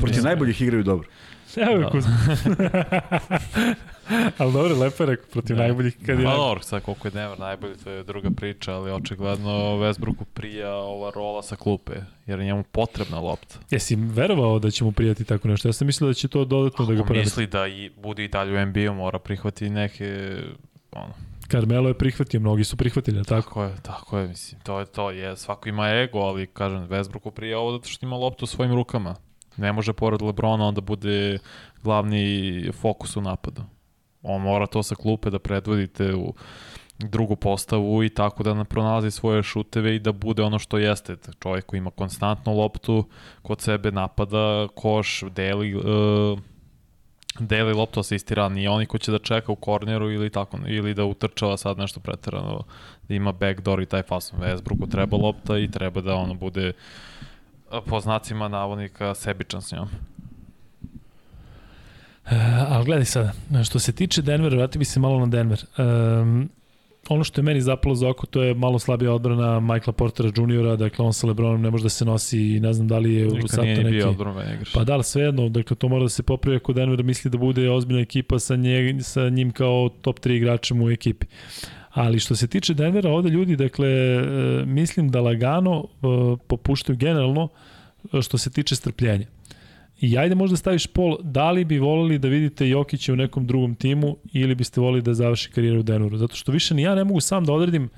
protiv 0.00 0.22
najboljih 0.22 0.62
igraju 0.62 0.82
dobro. 0.82 1.08
Evo 1.56 1.78
ga 1.78 1.84
da. 1.84 1.90
Kuzma. 1.90 2.16
ali 4.38 4.52
dobro, 4.52 4.78
lepo 4.78 5.02
je 5.02 5.06
rekao, 5.06 5.26
protiv 5.30 5.56
ne. 5.56 5.62
najboljih. 5.62 5.96
Kad 6.06 6.18
je 6.18 6.24
pa 6.24 6.36
dobro, 6.36 6.62
sad 6.62 6.82
koliko 6.82 7.08
je 7.08 7.12
Denver 7.12 7.38
najbolji, 7.38 7.76
to 7.76 7.90
je 7.90 8.04
druga 8.04 8.30
priča, 8.30 8.74
ali 8.74 8.90
očigledno 8.90 9.50
Westbrooku 9.50 10.24
prija 10.34 10.74
ova 10.74 11.10
rola 11.14 11.42
sa 11.42 11.56
klupe, 11.56 11.92
jer 12.26 12.38
je 12.38 12.46
njemu 12.46 12.62
potrebna 12.62 13.20
lopta. 13.20 13.58
Jesi 13.70 13.96
verovao 13.96 14.58
da 14.58 14.70
će 14.70 14.84
mu 14.84 14.92
prijati 14.92 15.24
tako 15.24 15.48
nešto? 15.48 15.68
Ja 15.68 15.72
sam 15.72 15.86
mislio 15.86 16.08
da 16.08 16.14
će 16.14 16.28
to 16.28 16.44
dodatno 16.44 16.84
Ako 16.84 16.92
da 16.92 16.98
ga 16.98 17.04
premeti. 17.04 17.26
misli 17.26 17.46
da 17.46 17.66
i 17.66 17.90
bude 18.02 18.24
i 18.24 18.28
dalje 18.28 18.62
u 18.62 18.66
NBA, 18.66 18.92
mora 18.92 19.18
prihvati 19.18 19.70
neke 19.70 20.36
ono, 20.92 21.14
Carmelo 21.50 21.88
je 21.88 21.98
prihvatio, 21.98 22.40
mnogi 22.40 22.64
su 22.64 22.76
prihvatili, 22.76 23.24
tako? 23.24 23.42
Tako 23.42 23.64
je, 23.64 23.76
tako 23.82 24.18
je, 24.18 24.28
mislim, 24.28 24.60
to 24.60 24.80
je 24.80 24.86
to, 24.86 25.10
je, 25.10 25.36
svako 25.36 25.68
ima 25.68 25.88
ego, 25.88 26.18
ali 26.18 26.46
kažem, 26.46 26.88
Westbrooku 26.88 27.30
prije 27.30 27.56
ovo 27.56 27.72
zato 27.72 27.88
što 27.88 28.06
ima 28.06 28.16
loptu 28.16 28.44
u 28.44 28.46
svojim 28.46 28.74
rukama. 28.74 29.14
Ne 29.56 29.72
može 29.72 29.92
pored 29.92 30.22
Lebrona 30.22 30.66
onda 30.66 30.80
bude 30.80 31.38
glavni 31.82 32.70
fokus 32.80 33.16
u 33.16 33.20
napadu. 33.20 33.62
On 34.22 34.42
mora 34.42 34.66
to 34.66 34.82
sa 34.82 34.94
klupe 34.94 35.30
da 35.30 35.38
predvodite 35.38 36.14
u 36.14 36.34
drugu 36.98 37.36
postavu 37.36 38.04
i 38.04 38.08
tako 38.08 38.42
da 38.42 38.64
pronalazi 38.64 39.10
svoje 39.10 39.42
šuteve 39.42 39.96
i 39.96 39.98
da 39.98 40.12
bude 40.12 40.42
ono 40.42 40.58
što 40.58 40.78
jeste. 40.78 41.16
Čovjek 41.42 41.66
koji 41.66 41.78
ima 41.78 41.90
konstantnu 41.90 42.56
loptu, 42.56 43.04
kod 43.42 43.60
sebe 43.60 43.90
napada, 43.90 44.68
koš, 44.74 45.22
deli, 45.30 45.74
uh, 45.74 46.38
deli 47.38 47.72
loptu 47.72 48.00
asistira, 48.00 48.48
nije 48.48 48.70
oni 48.70 48.86
ko 48.86 48.98
će 48.98 49.12
da 49.12 49.18
čeka 49.18 49.52
u 49.52 49.56
korneru 49.56 50.10
ili 50.10 50.30
tako, 50.30 50.58
ili 50.66 50.94
da 50.94 51.04
utrčava 51.04 51.56
sad 51.56 51.78
nešto 51.78 52.00
preterano, 52.00 52.64
da 53.08 53.14
ima 53.14 53.32
backdoor 53.32 53.82
i 53.82 53.86
taj 53.86 54.02
fason. 54.02 54.40
Westbrooku 54.40 54.90
treba 54.90 55.16
lopta 55.16 55.58
i 55.58 55.70
treba 55.70 56.00
da 56.00 56.14
ono 56.14 56.34
bude 56.34 56.72
po 57.86 58.00
znacima 58.00 58.48
navodnika 58.48 59.14
sebičan 59.14 59.62
s 59.62 59.72
njom. 59.72 59.88
Uh, 62.24 62.32
ali 62.68 62.84
gledaj 62.84 63.04
sada, 63.04 63.32
što 63.64 63.78
se 63.78 63.92
tiče 63.92 64.22
Denvera, 64.22 64.56
vrati 64.56 64.78
bi 64.78 64.84
se 64.84 65.00
malo 65.00 65.20
na 65.20 65.26
Denver. 65.26 65.64
Um, 65.78 66.50
ono 67.08 67.24
što 67.24 67.40
je 67.40 67.42
meni 67.42 67.60
zapalo 67.60 67.94
za 67.94 68.08
oko, 68.08 68.26
to 68.26 68.42
je 68.42 68.54
malo 68.54 68.78
slabija 68.78 69.12
odbrana 69.12 69.60
Michaela 69.60 69.92
Portera 69.92 70.30
Juniora, 70.36 70.76
dakle 70.76 71.04
on 71.04 71.12
sa 71.12 71.26
Lebronom 71.26 71.62
ne 71.62 71.70
može 71.70 71.82
da 71.82 71.88
se 71.88 72.04
nosi 72.04 72.40
i 72.40 72.60
ne 72.60 72.72
znam 72.72 72.88
da 72.88 72.98
li 72.98 73.14
je 73.14 73.26
u 73.26 73.48
sad 73.48 73.64
neki... 73.64 73.90
bio 73.90 74.10
odbrana. 74.10 74.44
Pa 74.74 74.84
da, 74.84 74.92
ali 74.92 75.04
svejedno, 75.04 75.48
dakle 75.48 75.76
to 75.76 75.88
mora 75.88 76.02
da 76.02 76.08
se 76.08 76.22
popravi 76.22 76.56
ako 76.56 76.72
Denver 76.72 77.02
misli 77.02 77.30
da 77.30 77.38
bude 77.38 77.70
ozbiljna 77.70 78.00
ekipa 78.00 78.38
sa, 78.38 78.56
nje, 78.56 78.98
sa 79.02 79.28
njim 79.28 79.50
kao 79.50 79.88
top 80.00 80.20
3 80.20 80.36
igračem 80.36 80.82
u 80.82 80.90
ekipi. 80.90 81.26
Ali 81.90 82.20
što 82.20 82.36
se 82.36 82.46
tiče 82.46 82.74
Denvera, 82.74 83.10
ovde 83.10 83.30
ljudi, 83.30 83.56
dakle, 83.56 83.88
e, 83.88 84.22
mislim 84.66 85.10
da 85.10 85.20
lagano 85.20 85.84
e, 85.84 86.06
popuštaju 86.46 86.96
generalno 86.96 87.48
što 88.22 88.38
se 88.38 88.50
tiče 88.50 88.76
strpljenja. 88.76 89.26
I 90.02 90.18
ajde 90.18 90.34
možda 90.34 90.56
staviš 90.56 90.86
pol, 90.86 91.16
da 91.22 91.50
li 91.50 91.64
bi 91.64 91.78
volili 91.78 92.18
da 92.18 92.28
vidite 92.28 92.68
Jokića 92.68 93.12
u 93.12 93.16
nekom 93.16 93.46
drugom 93.46 93.74
timu 93.74 94.16
ili 94.32 94.54
biste 94.54 94.80
volili 94.80 95.02
da 95.02 95.14
završi 95.14 95.50
karijeru 95.50 95.80
u 95.80 95.82
Denveru? 95.82 96.16
Zato 96.16 96.36
što 96.36 96.52
više 96.52 96.74
ni 96.74 96.82
ja 96.82 96.94
ne 96.94 97.04
mogu 97.04 97.20
sam 97.20 97.44
da 97.44 97.52
odredim 97.52 97.90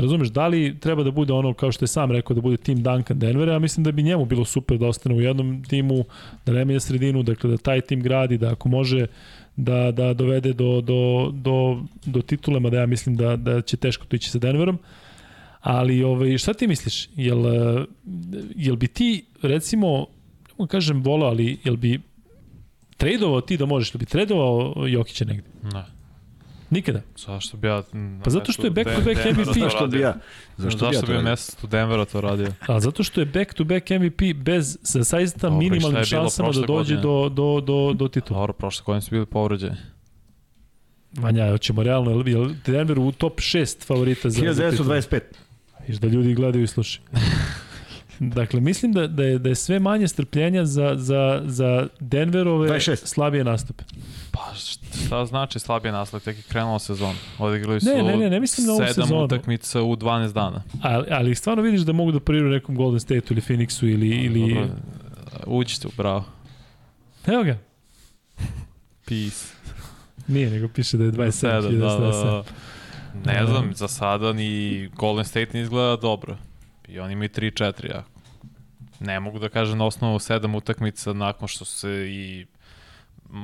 Razumeš, 0.00 0.28
da 0.28 0.46
li 0.46 0.78
treba 0.80 1.02
da 1.02 1.10
bude 1.10 1.32
ono, 1.32 1.54
kao 1.54 1.72
što 1.72 1.84
je 1.84 1.88
sam 1.88 2.12
rekao, 2.12 2.34
da 2.34 2.40
bude 2.40 2.56
tim 2.56 2.82
Duncan 2.82 3.18
Denvera, 3.18 3.52
ja 3.52 3.58
mislim 3.58 3.84
da 3.84 3.92
bi 3.92 4.02
njemu 4.02 4.24
bilo 4.24 4.44
super 4.44 4.78
da 4.78 4.86
ostane 4.86 5.14
u 5.14 5.20
jednom 5.20 5.64
timu, 5.64 6.04
da 6.46 6.52
ne 6.52 6.64
menja 6.64 6.80
sredinu, 6.80 7.22
dakle 7.22 7.50
da 7.50 7.56
taj 7.56 7.80
tim 7.80 8.02
gradi, 8.02 8.38
da 8.38 8.52
ako 8.52 8.68
može 8.68 9.06
da, 9.56 9.90
da 9.92 10.14
dovede 10.14 10.52
do, 10.52 10.80
do, 10.80 11.30
do, 11.32 11.82
do 12.06 12.22
titule, 12.22 12.60
mada 12.60 12.80
ja 12.80 12.86
mislim 12.86 13.16
da, 13.16 13.36
da 13.36 13.60
će 13.60 13.76
teško 13.76 14.06
to 14.06 14.16
ići 14.16 14.30
sa 14.30 14.38
Denverom. 14.38 14.78
Ali 15.60 16.02
ovaj, 16.04 16.38
šta 16.38 16.54
ti 16.54 16.66
misliš? 16.66 17.08
Jel, 17.16 17.44
jel 18.56 18.76
bi 18.76 18.88
ti, 18.88 19.24
recimo, 19.42 20.06
mu 20.60 20.66
kažem 20.66 21.02
volao, 21.02 21.28
ali 21.28 21.58
jel 21.64 21.76
bi 21.76 22.00
tradovao 22.96 23.40
ti 23.40 23.56
da 23.56 23.66
možeš, 23.66 23.94
jel 23.94 23.98
bi 23.98 24.06
tradovao 24.06 24.74
Jokića 24.88 25.24
negde? 25.24 25.48
Ne. 25.62 25.84
Nikada. 26.70 27.00
Zašto 27.16 27.56
bi 27.56 27.68
ja... 27.68 27.82
Pa 28.24 28.30
zato 28.30 28.52
što 28.52 28.66
je 28.66 28.70
back 28.70 28.90
to 28.94 29.00
back 29.04 29.38
MVP. 29.38 29.58
Zašto 29.58 29.86
bi 29.86 30.00
ja? 30.00 30.14
Zašto, 30.56 30.78
zašto 30.78 31.06
bi 31.06 31.12
ja 31.12 31.22
mesec 31.22 31.64
u 31.64 31.66
Denvera 31.66 32.04
to 32.04 32.20
radio? 32.20 32.46
A 32.68 32.80
zato 32.80 33.02
što 33.02 33.20
je 33.20 33.26
back 33.26 33.54
to 33.54 33.64
back 33.64 33.90
MVP 33.90 34.36
bez 34.36 34.78
sa 34.82 35.04
saista 35.04 35.50
minimalnim 35.50 36.04
šansama 36.04 36.52
da 36.52 36.60
dođe 36.60 36.96
do, 36.96 37.28
do, 37.28 37.60
do, 37.60 37.92
do 37.92 38.08
titula. 38.08 38.40
Dobro, 38.40 38.52
prošle 38.52 38.84
godine 38.84 39.00
su 39.00 39.10
bili 39.10 39.26
povređeni. 39.26 39.76
Vanja, 41.12 41.50
hoćemo 41.50 41.82
realno, 41.82 42.22
jel 42.26 42.50
Denver 42.66 42.98
u 42.98 43.12
top 43.12 43.40
6 43.40 43.86
favorita 43.86 44.30
za, 44.30 44.42
1925. 44.42 45.20
Viš 45.88 45.96
da 45.96 46.08
ljudi 46.08 46.34
gledaju 46.34 46.64
i 46.64 46.66
slušaju. 46.66 47.06
Dakle, 48.20 48.60
mislim 48.60 48.92
da, 48.92 49.06
da, 49.06 49.22
je, 49.22 49.38
da 49.38 49.48
je 49.48 49.54
sve 49.54 49.78
manje 49.78 50.08
strpljenja 50.08 50.64
za, 50.64 50.94
za, 50.96 51.42
za 51.46 51.86
Denverove 52.00 52.68
26. 52.68 52.96
slabije 53.06 53.44
nastupe. 53.44 53.84
Pa 54.30 54.54
šta 54.54 55.26
znači 55.26 55.58
slabije 55.58 55.92
nastupe? 55.92 56.24
Tek 56.24 56.36
je 56.36 56.42
krenula 56.42 56.78
sezon. 56.78 57.14
Odigrali 57.38 57.80
su 57.80 57.86
ne, 57.86 58.02
ne, 58.02 58.16
ne, 58.16 58.30
ne 58.30 58.40
mislim 58.40 58.66
na 58.66 58.72
ovu 58.72 58.82
sezonu. 58.86 59.24
utakmica 59.24 59.82
u 59.82 59.96
12 59.96 60.32
dana. 60.32 60.62
Ali, 60.82 61.06
ali 61.10 61.34
stvarno 61.34 61.62
vidiš 61.62 61.80
da 61.80 61.92
mogu 61.92 62.12
da 62.12 62.20
pariru 62.20 62.48
nekom 62.48 62.76
Golden 62.76 63.00
State 63.00 63.26
ili 63.30 63.40
Phoenixu 63.40 63.92
ili... 63.92 64.08
ili... 64.08 64.54
Dobro, 64.54 64.68
uđite 65.46 65.88
u 65.88 65.90
bravo. 65.96 66.24
Evo 67.26 67.42
ga. 67.42 67.58
Peace. 69.04 69.54
Nije, 70.26 70.50
nego 70.50 70.68
piše 70.68 70.96
da 70.96 71.04
je 71.04 71.12
27. 71.12 71.78
Da, 71.78 71.86
da, 71.88 71.98
da. 71.98 72.44
Ne 73.32 73.46
znam, 73.46 73.74
za 73.74 73.88
sada 73.88 74.32
ni 74.32 74.88
Golden 74.96 75.24
State 75.24 75.48
ne 75.52 75.60
izgleda 75.60 75.96
dobro. 75.96 76.36
I 76.88 76.98
oni 77.00 77.12
imaju 77.12 77.28
3-4, 77.28 77.90
ja. 77.90 78.04
Ne 79.00 79.20
mogu 79.20 79.38
da 79.38 79.48
kažem 79.48 79.78
na 79.78 79.86
osnovu 79.86 80.18
sedam 80.18 80.54
utakmica 80.54 81.12
nakon 81.12 81.48
što 81.48 81.64
se 81.64 81.90
i 82.10 82.46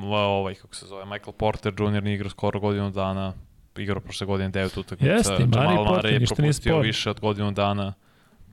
ovaj, 0.02 0.54
kako 0.54 0.74
se 0.74 0.86
zove, 0.86 1.04
Michael 1.04 1.32
Porter 1.32 1.72
Jr. 1.78 2.02
ne 2.02 2.14
igra 2.14 2.30
skoro 2.30 2.60
godinu 2.60 2.90
dana, 2.90 3.32
igrao 3.76 4.00
prošle 4.00 4.26
godine 4.26 4.50
9 4.50 4.80
utakmica. 4.80 5.12
Jeste, 5.12 5.46
Jamal 5.54 5.84
Mare 5.84 6.10
je 6.10 6.26
propustio 6.26 6.78
više 6.78 7.10
od 7.10 7.20
godinu 7.20 7.50
dana. 7.50 7.94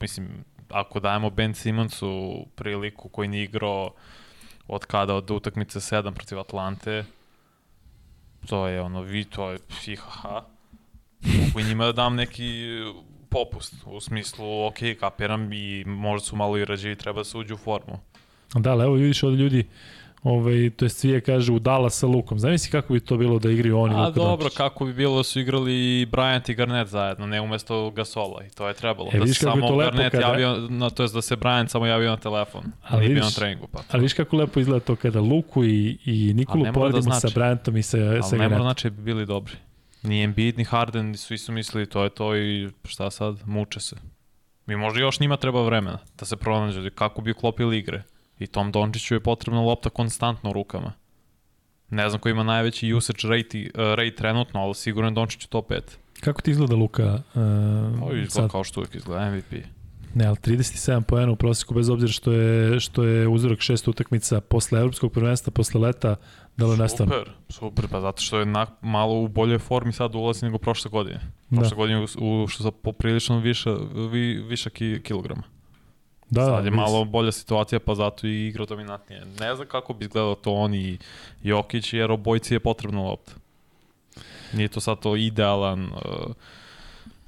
Mislim, 0.01 0.43
ako 0.69 0.99
dajemo 0.99 1.30
Ben 1.30 1.53
Simonsu 1.53 2.45
priliku 2.56 3.09
koji 3.09 3.27
nije 3.27 3.43
igrao 3.43 3.93
od 4.67 4.85
kada, 4.85 5.15
od 5.15 5.32
utakmice 5.32 5.80
7 5.80 6.14
protiv 6.14 6.40
Atlante, 6.40 7.06
to 8.45 8.67
je 8.67 8.82
ono, 8.82 9.01
vi, 9.01 9.25
to 9.25 9.51
je 9.51 9.57
fihaha. 9.69 10.43
Mogu 11.22 11.67
njima 11.67 11.85
da 11.85 11.91
dam 11.91 12.15
neki 12.15 12.80
popust, 13.34 13.74
u 13.86 14.00
smislu, 14.00 14.66
ok, 14.66 14.76
kapiram 15.00 15.53
i 15.53 15.84
možda 15.86 16.26
su 16.26 16.36
malo 16.36 16.58
i 16.58 16.66
rađevi, 16.66 16.95
treba 16.95 17.20
da 17.20 17.24
se 17.24 17.38
uđu 17.38 17.53
u 17.53 17.60
formu. 17.60 18.00
Da, 18.56 18.72
ali 18.72 18.84
evo 18.84 18.94
vidiš 18.94 19.24
ovde 19.24 19.38
ljudi 19.38 19.66
ovaj, 20.24 20.70
to 20.70 20.86
je 20.86 20.90
Cvije 20.90 21.22
kaže 21.22 21.52
u 21.52 21.60
Dallas 21.60 21.94
sa 21.95 22.08
Lukom. 22.08 22.40
Zamisli 22.40 22.72
kako 22.72 22.94
bi 22.94 23.00
to 23.00 23.18
bilo 23.18 23.40
da 23.40 23.52
igraju 23.52 23.80
oni 23.80 23.95
A 23.95 23.98
Luka 24.00 24.12
dobro, 24.12 24.38
Dončić. 24.38 24.58
kako 24.58 24.86
bi 24.86 24.94
bilo 24.94 25.18
da 25.18 25.24
su 25.24 25.40
igrali 25.40 25.72
i 25.74 26.08
Bryant 26.08 26.52
i 26.52 26.56
Garnett 26.56 26.90
zajedno, 26.90 27.26
ne 27.28 27.42
umesto 27.42 27.90
Gasola 27.92 28.44
i 28.44 28.50
to 28.50 28.68
je 28.68 28.74
trebalo. 28.74 29.10
E, 29.10 29.12
da 29.12 29.20
vidiš 29.20 29.38
se 29.38 29.44
samo 29.44 29.68
to 29.68 29.78
Garnett 29.78 30.12
kada- 30.12 30.28
javio, 30.28 30.68
na, 30.70 30.90
to 30.90 31.03
je 31.03 31.10
da 31.10 31.22
se 31.22 31.36
Bryant 31.38 31.68
samo 31.68 31.86
javio 31.86 32.10
na 32.10 32.18
telefon, 32.18 32.62
Ali 32.64 32.74
ali 32.84 33.00
nije 33.00 33.10
bio 33.10 33.16
na 33.16 33.28
vidiš- 33.28 33.36
treningu. 33.36 33.68
Pa. 33.68 33.80
Ali 33.90 34.02
viš 34.02 34.14
kako 34.14 34.38
lepo 34.38 34.60
izgleda 34.60 34.80
to 34.82 34.95
kada 34.95 35.20
Luku 35.22 35.64
i, 35.64 35.98
i 36.06 36.34
Nikolu 36.34 36.66
da 36.66 36.72
poredimo 36.72 37.02
sa 37.03 37.20
znači. 37.20 37.36
Bryantom 37.36 37.78
i 37.78 37.84
sa, 37.84 37.92
sa 37.92 37.98
Ali 37.98 38.12
ne 38.12 38.20
mora 38.22 38.38
Garnettom. 38.40 38.62
znači 38.62 38.84
da 38.84 38.95
bi 38.95 39.02
bili 39.03 39.26
dobri. 39.26 39.53
Ni 40.03 40.23
Embiid, 40.23 40.57
ni 40.57 40.64
Harden, 40.64 41.17
svi 41.17 41.38
su 41.38 41.51
mislili 41.51 41.85
to 41.85 42.03
je 42.03 42.09
to 42.09 42.35
i 42.35 42.69
šta 42.85 43.11
sad, 43.11 43.38
muče 43.45 43.80
se. 43.80 43.95
Mi 44.65 44.75
možda 44.75 44.99
još 44.99 45.19
njima 45.19 45.38
treba 45.38 45.64
vremena 45.65 45.99
da 46.19 46.25
se 46.25 46.38
pronađe 46.38 46.90
kako 46.90 47.22
bi 47.22 47.32
uklopili 47.32 47.77
igre. 47.77 48.03
I 48.40 48.48
Tom 48.48 48.72
Dončiću 48.72 49.14
je 49.14 49.19
potrebna 49.19 49.61
lopta 49.61 49.90
konstantno 49.90 50.49
u 50.49 50.53
rukama. 50.53 50.93
Ne 51.90 52.09
znam 52.09 52.22
ko 52.22 52.30
ima 52.30 52.43
najveći 52.43 52.93
usage 52.93 53.19
rate, 53.23 53.59
uh, 53.59 53.82
rate 53.95 54.15
trenutno, 54.15 54.59
ali 54.61 54.75
sigurno 54.75 55.09
je 55.09 55.14
Dončić 55.14 55.45
u 55.45 55.49
top 55.49 55.69
5. 55.69 55.80
Kako 56.19 56.41
ti 56.41 56.51
izgleda 56.51 56.75
Luka? 56.75 57.22
Uh, 57.33 57.41
Ovo 58.01 58.11
izgleda 58.11 58.30
sad? 58.30 58.51
kao 58.51 58.64
što 58.64 58.80
uvijek 58.80 58.95
izgleda 58.95 59.32
MVP. 59.32 59.53
Ne, 60.14 60.25
ali 60.25 60.35
37 60.35 61.01
poena 61.01 61.32
u 61.32 61.35
prosjeku, 61.35 61.74
bez 61.74 61.90
obzira 61.90 62.11
što 62.11 62.32
je, 62.32 62.80
što 62.80 63.03
je 63.03 63.27
uzorak 63.27 63.61
šest 63.61 63.88
utakmica 63.88 64.42
posle 64.42 64.80
evropskog 64.80 65.11
prvenstva, 65.11 65.51
posle 65.51 65.82
leta, 65.82 66.16
da 66.58 66.66
li 66.66 66.77
nastavno? 66.77 67.14
Super, 67.14 67.33
super, 67.50 67.88
pa 67.88 68.01
zato 68.01 68.22
što 68.22 68.40
je 68.40 68.45
na, 68.45 68.66
malo 68.82 69.19
u 69.19 69.27
boljoj 69.27 69.59
formi 69.59 69.93
sad 69.93 70.16
ulazi 70.16 70.45
nego 70.45 70.58
prošle 70.58 70.92
godine. 70.92 71.19
Da. 71.50 71.59
Prošle 71.59 71.77
godine 71.77 72.00
u, 72.00 72.43
u 72.43 72.48
što 72.48 72.64
sa 72.64 72.72
poprilično 72.72 73.40
više, 73.40 73.75
vi, 74.11 74.33
više 74.33 74.69
ki, 74.69 75.01
kilograma. 75.03 75.43
Da, 76.30 76.45
Sad 76.45 76.66
je 76.66 76.72
se. 76.72 76.75
malo 76.75 77.06
bolja 77.06 77.32
situacija, 77.32 77.80
pa 77.80 77.95
zato 77.95 78.27
i 78.27 78.48
igra 78.48 78.66
dominantnije. 78.66 79.25
Ne 79.40 79.56
znam 79.56 79.67
kako 79.67 79.93
bi 79.93 80.06
izgledalo 80.06 80.35
to 80.35 80.53
on 80.53 80.74
i 80.74 80.98
Jokić, 81.43 81.93
jer 81.93 82.11
obojci 82.11 82.53
je 82.53 82.59
potrebna 82.59 83.01
lopta. 83.01 83.32
Nije 84.53 84.67
to 84.67 84.80
sad 84.80 85.00
to 85.00 85.16
idealan, 85.16 85.83
uh, 85.85 86.35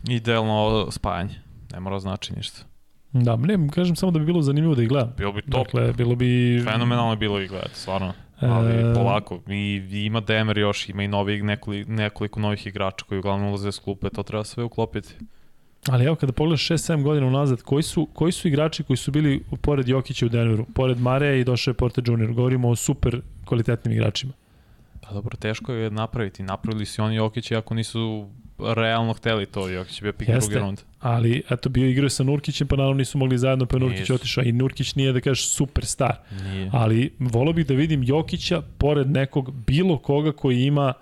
idealno 0.10 0.92
spajanje. 0.92 1.42
Ne 1.74 1.80
mora 1.80 2.00
znači 2.00 2.34
ništa. 2.36 2.75
Da, 3.24 3.36
ne, 3.36 3.68
kažem 3.72 3.96
samo 3.96 4.12
da 4.12 4.20
bi 4.20 4.26
bilo 4.26 4.42
zanimljivo 4.42 4.76
da 4.76 4.82
ih 4.82 4.90
gledam. 4.90 5.14
Bilo 5.18 5.32
bi 5.32 5.42
top, 5.42 5.66
Dakle, 5.66 5.94
bilo 5.94 6.16
bi... 6.16 6.62
fenomenalno 6.64 7.12
je 7.12 7.18
bilo 7.18 7.42
i 7.42 7.48
gledati, 7.48 7.76
stvarno. 7.80 8.14
Ali 8.40 8.74
E, 8.74 8.94
polako, 8.94 9.40
i, 9.48 9.82
ima 10.06 10.20
Demer 10.20 10.58
još, 10.58 10.90
ima 10.90 11.04
i 11.04 11.08
novi, 11.08 11.44
nekoli, 11.44 11.86
nekoliko 11.86 12.40
novih 12.40 12.68
igrača 12.68 13.06
koji 13.06 13.20
uglavnom 13.20 13.50
ulaze 13.50 13.72
s 13.72 13.80
klupe, 13.80 14.10
to 14.10 14.24
treba 14.24 14.44
sve 14.44 14.64
uklopiti. 14.64 15.14
Ali 15.90 16.06
evo 16.06 16.16
kada 16.16 16.34
pogledaš 16.34 16.68
6-7 16.68 17.04
godina 17.04 17.28
unazad, 17.28 17.62
koji 17.62 17.84
su, 17.84 18.08
koji 18.14 18.32
su 18.32 18.48
igrači 18.48 18.84
koji 18.84 18.98
su 18.98 19.12
bili 19.12 19.44
pored 19.62 19.88
Jokića 19.88 20.26
u 20.26 20.30
Denveru, 20.30 20.66
pored 20.76 21.00
Mareja 21.00 21.36
i 21.36 21.44
došao 21.44 21.72
je 21.72 21.76
Porter 21.76 22.04
Jr. 22.08 22.32
Govorimo 22.32 22.70
o 22.70 22.76
super 22.76 23.22
kvalitetnim 23.46 23.94
igračima. 23.94 24.34
Pa 25.02 25.14
dobro, 25.14 25.38
teško 25.38 25.74
je 25.74 25.92
napraviti. 25.92 26.44
Napravili 26.44 26.86
su 26.86 27.04
oni 27.04 27.16
Jokić 27.16 27.52
iako 27.52 27.74
nisu 27.74 28.28
realno 28.60 29.14
hteli 29.14 29.46
to. 29.46 29.70
Jokić 29.70 30.02
je 30.02 30.04
bio 30.04 30.14
pik 30.14 30.30
Jeste. 30.30 30.50
drugi 30.52 30.66
rund. 30.66 30.82
Ali, 31.00 31.44
eto, 31.50 31.70
bio 31.70 31.88
igrao 31.90 32.10
sa 32.10 32.24
Nurkićem, 32.24 32.68
pa 32.68 32.76
naravno 32.76 32.98
nisu 32.98 33.18
mogli 33.18 33.38
zajedno, 33.38 33.66
pa 33.66 33.76
je 33.78 33.80
Nurkić 33.80 34.10
otišao. 34.10 34.44
I 34.44 34.52
Nurkić 34.52 34.96
nije, 34.96 35.14
da 35.14 35.22
kažeš, 35.22 35.48
super 35.50 35.86
star. 35.86 36.16
Nije. 36.44 36.70
Ali 36.74 37.14
volao 37.20 37.54
bih 37.54 37.66
da 37.68 37.74
vidim 37.74 38.04
Jokića 38.04 38.62
pored 38.78 39.10
nekog, 39.10 39.52
bilo 39.52 39.98
koga 39.98 40.32
koji 40.32 40.64
ima, 40.64 40.94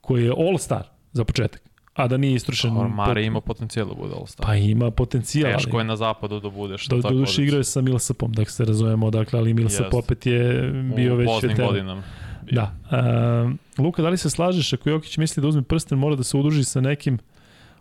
koji 0.00 0.24
je 0.24 0.30
all 0.30 0.58
star 0.58 0.82
za 1.12 1.24
početak, 1.24 1.62
a 1.94 2.08
da 2.08 2.16
nije 2.16 2.34
istrošen. 2.34 2.72
Mare 2.72 3.20
pot- 3.20 3.26
ima 3.26 3.40
potencijal 3.40 3.88
da 3.88 3.94
bude 3.94 4.14
All-Star. 4.14 4.46
Pa 4.46 4.54
ima 4.54 4.90
potencijal. 4.90 5.52
Teško 5.52 5.70
ali- 5.72 5.80
je 5.80 5.84
na 5.84 5.96
zapadu 5.96 6.40
da 6.40 6.50
budeš. 6.50 6.86
Do, 6.86 6.96
do 6.96 7.08
duše 7.08 7.20
poziciji. 7.20 7.44
igrao 7.44 7.58
je 7.58 7.64
sa 7.64 7.80
Millsapom, 7.80 8.32
dakle 8.32 8.50
se 8.50 8.64
razumemo, 8.64 9.10
dakle, 9.10 9.38
ali 9.38 9.54
Millsap 9.54 9.84
Jeste. 9.84 9.96
opet 9.96 10.26
je 10.26 10.70
bio 10.96 11.14
u 11.14 11.16
već 11.16 11.26
poznim 11.26 11.50
veteran. 11.56 12.02
Godinama. 12.48 12.70
Da. 12.90 13.42
Um, 13.42 13.58
Luka, 13.78 14.02
da 14.02 14.08
li 14.08 14.16
se 14.16 14.30
slažeš 14.30 14.72
ako 14.72 14.90
Jokić 14.90 15.16
misli 15.16 15.40
da 15.40 15.48
uzme 15.48 15.62
prsten, 15.62 15.98
mora 15.98 16.16
da 16.16 16.22
se 16.22 16.36
udruži 16.36 16.64
sa 16.64 16.80
nekim 16.80 17.18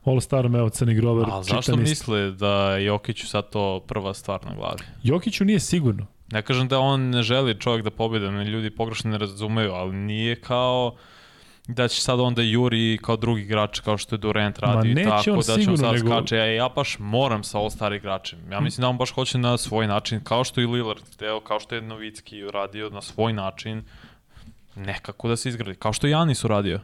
All-Starom, 0.06 0.58
evo 0.58 0.70
Crni 0.70 0.94
Grover, 0.96 1.26
Ali 1.32 1.44
zašto 1.44 1.62
čitanist. 1.62 1.90
misle 1.92 2.32
da 2.32 2.78
Jokiću 2.78 3.28
sad 3.28 3.50
to 3.50 3.80
prva 3.80 4.14
stvar 4.14 4.46
na 4.46 4.56
glavi? 4.56 4.80
Jokiću 5.04 5.46
nije 5.46 5.60
sigurno. 5.60 6.06
Ne 6.32 6.42
kažem 6.42 6.68
da 6.68 6.80
on 6.80 7.10
ne 7.10 7.24
želi 7.24 7.60
čovjek 7.60 7.84
da 7.84 7.90
pobjede, 7.90 8.32
ne 8.32 8.46
ljudi 8.46 8.70
pogrešno 8.70 9.12
ne 9.12 9.18
razumeju, 9.18 9.72
ali 9.72 9.96
nije 9.96 10.36
kao 10.36 10.96
da 11.68 11.88
će 11.88 12.02
sad 12.02 12.20
onda 12.20 12.42
Juri 12.42 13.00
kao 13.02 13.16
drugi 13.18 13.42
igrač 13.42 13.80
kao 13.80 13.98
što 13.98 14.16
je 14.16 14.20
Durant 14.20 14.60
radi 14.60 14.92
i 14.92 14.96
tako 14.96 15.10
da 15.16 15.22
će 15.22 15.32
on 15.32 15.44
sad 15.78 15.94
nego- 15.94 16.08
skače, 16.10 16.36
e, 16.38 16.56
ja 16.56 16.70
baš 16.70 17.00
moram 17.00 17.44
sa 17.44 17.60
All-Star 17.60 17.96
igračem. 17.96 18.40
Ja 18.52 18.60
mislim 18.60 18.82
da 18.82 18.88
on 18.90 18.98
baš 18.98 19.12
hoće 19.12 19.38
na 19.38 19.58
svoj 19.58 19.88
način, 19.88 20.20
kao 20.24 20.44
što 20.44 20.62
je 20.62 20.68
Lillard 20.68 21.02
hteo, 21.14 21.40
kao 21.40 21.60
što 21.60 21.76
je 21.76 21.82
Novicki 21.82 22.44
uradio 22.44 22.90
na 22.90 23.02
svoj 23.02 23.34
način, 23.34 23.84
nekako 24.78 25.28
da 25.28 25.36
se 25.36 25.50
izgradi, 25.50 25.80
kao 25.80 25.94
što 25.94 26.08
Janis 26.08 26.44
uradio. 26.44 26.80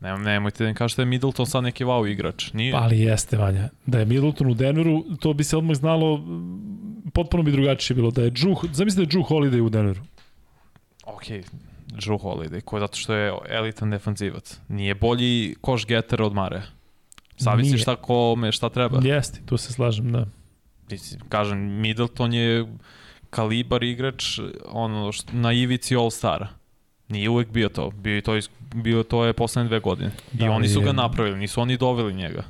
Ne, 0.00 0.18
nemojte 0.18 0.64
da 0.64 0.68
mi 0.68 0.74
kažete 0.74 1.02
da 1.02 1.02
je 1.02 1.06
Middleton 1.06 1.46
sad 1.46 1.62
neki 1.62 1.84
wow 1.84 2.10
igrač. 2.10 2.52
Nije. 2.52 2.74
Ali 2.74 3.00
jeste, 3.00 3.36
Vanja. 3.36 3.68
Da 3.86 3.98
je 3.98 4.04
Middleton 4.04 4.50
u 4.50 4.54
Denveru, 4.54 5.04
to 5.20 5.32
bi 5.32 5.44
se 5.44 5.56
odmah 5.56 5.76
znalo, 5.76 6.24
potpuno 7.12 7.42
bi 7.42 7.52
drugačije 7.52 7.94
bilo. 7.94 8.10
Da 8.10 8.22
je 8.22 8.30
Drew, 8.30 8.66
zamisli 8.72 8.96
da 8.96 9.02
je 9.02 9.18
Drew 9.18 9.28
Holiday 9.28 9.60
u 9.60 9.68
Denveru. 9.68 10.00
Ok, 11.04 11.24
Drew 11.86 12.22
Holiday, 12.22 12.60
ko 12.60 12.76
je 12.76 12.80
zato 12.80 12.96
što 12.96 13.14
je 13.14 13.32
elitan 13.48 13.90
defanzivac. 13.90 14.60
Nije 14.68 14.94
bolji 14.94 15.54
koš 15.60 15.86
getter 15.86 16.22
od 16.22 16.34
Mare. 16.34 16.62
Zavisi 17.38 17.78
šta 17.78 17.96
kome, 17.96 18.52
šta 18.52 18.68
treba. 18.68 19.00
Jeste, 19.04 19.40
tu 19.46 19.56
se 19.56 19.72
slažem, 19.72 20.12
da. 20.12 20.26
Kažem, 21.28 21.58
Middleton 21.58 22.32
je 22.34 22.66
kalibar 23.30 23.82
igrač 23.82 24.38
ono, 24.68 25.12
što, 25.12 25.32
na 25.32 25.52
ivici 25.52 25.96
All-Stara. 25.96 26.46
Nije 27.10 27.28
uvek 27.30 27.50
bio 27.50 27.68
to. 27.68 27.90
Bio, 27.90 28.14
je 28.14 28.20
to, 28.20 28.36
is- 28.36 28.50
bio 28.74 29.02
to 29.02 29.24
je 29.24 29.32
poslednje 29.32 29.68
dve 29.68 29.80
godine. 29.80 30.10
Da, 30.32 30.44
I 30.44 30.48
oni 30.48 30.68
su 30.68 30.80
ga 30.80 30.92
napravili, 30.92 31.38
nisu 31.38 31.60
oni 31.60 31.76
doveli 31.76 32.14
njega. 32.14 32.42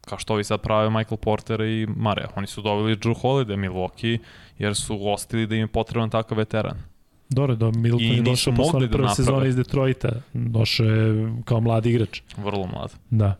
Kao 0.00 0.18
što 0.18 0.34
ovi 0.34 0.44
sad 0.44 0.60
prave 0.60 0.90
Michael 0.90 1.16
Porter 1.16 1.60
i 1.60 1.86
Mare. 1.88 2.26
Oni 2.36 2.46
su 2.46 2.62
doveli 2.62 2.96
Drew 2.96 3.14
Holiday, 3.14 3.56
Milwaukee, 3.58 4.18
jer 4.58 4.74
su 4.74 5.08
ostili 5.08 5.46
da 5.46 5.54
im 5.54 5.60
je 5.60 5.66
potreban 5.66 6.10
takav 6.10 6.38
veteran. 6.38 6.76
Dobro, 7.28 7.54
do 7.54 7.66
Middleton 7.66 8.00
I 8.02 8.16
je 8.16 8.22
došao 8.22 8.54
posle 8.54 8.80
da 8.80 8.86
prve 8.86 8.90
naprave. 8.98 9.14
sezone 9.16 9.48
iz 9.48 9.56
Detroita. 9.56 10.08
Došao 10.32 10.86
je 10.86 11.32
kao 11.44 11.60
mladi 11.60 11.90
igrač. 11.90 12.22
Vrlo 12.36 12.66
mlad. 12.66 12.92
Da. 13.10 13.36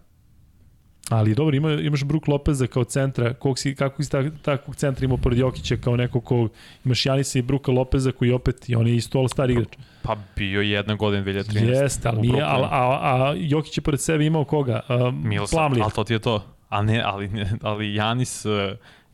Ali 1.10 1.34
dobro, 1.34 1.56
ima, 1.56 1.72
imaš 1.72 2.04
Brook 2.04 2.28
Lopeza 2.28 2.66
kao 2.66 2.84
centra, 2.84 3.34
kog 3.34 3.58
si, 3.58 3.74
kako 3.74 4.02
si 4.02 4.10
tak, 4.10 4.26
takvog 4.42 4.76
centra 4.76 5.04
imao 5.04 5.16
pored 5.16 5.38
Jokića 5.38 5.76
kao 5.76 5.96
nekog 5.96 6.24
kog, 6.24 6.50
imaš 6.84 7.06
Janisa 7.06 7.38
i 7.38 7.42
Bruka 7.42 7.72
Lopeza 7.72 8.12
koji 8.12 8.30
opet, 8.32 8.68
i 8.68 8.74
on 8.76 8.86
je 8.86 8.96
isto 8.96 9.18
all 9.18 9.28
star 9.28 9.50
igrač. 9.50 9.68
Pa 10.02 10.16
bio 10.36 10.60
je 10.60 10.70
jedna 10.70 10.94
godina 10.94 11.24
2013. 11.24 11.82
Jeste, 11.82 12.08
ali 12.08 12.20
nije, 12.20 12.42
a, 12.42 12.46
a, 12.46 12.70
a 12.70 13.34
Jokić 13.36 13.78
je 13.78 13.82
pored 13.82 14.00
sebe 14.00 14.26
imao 14.26 14.44
koga? 14.44 14.80
Um, 14.88 15.28
Millsap, 15.28 15.58
Plumlee. 15.58 15.82
ali 15.82 15.92
to 15.92 16.04
ti 16.04 16.12
je 16.12 16.18
to. 16.18 16.44
A 16.68 16.82
ne, 16.82 17.02
ali, 17.02 17.28
ne, 17.28 17.52
ali 17.62 17.94
Janis 17.94 18.44
uh, 18.44 18.52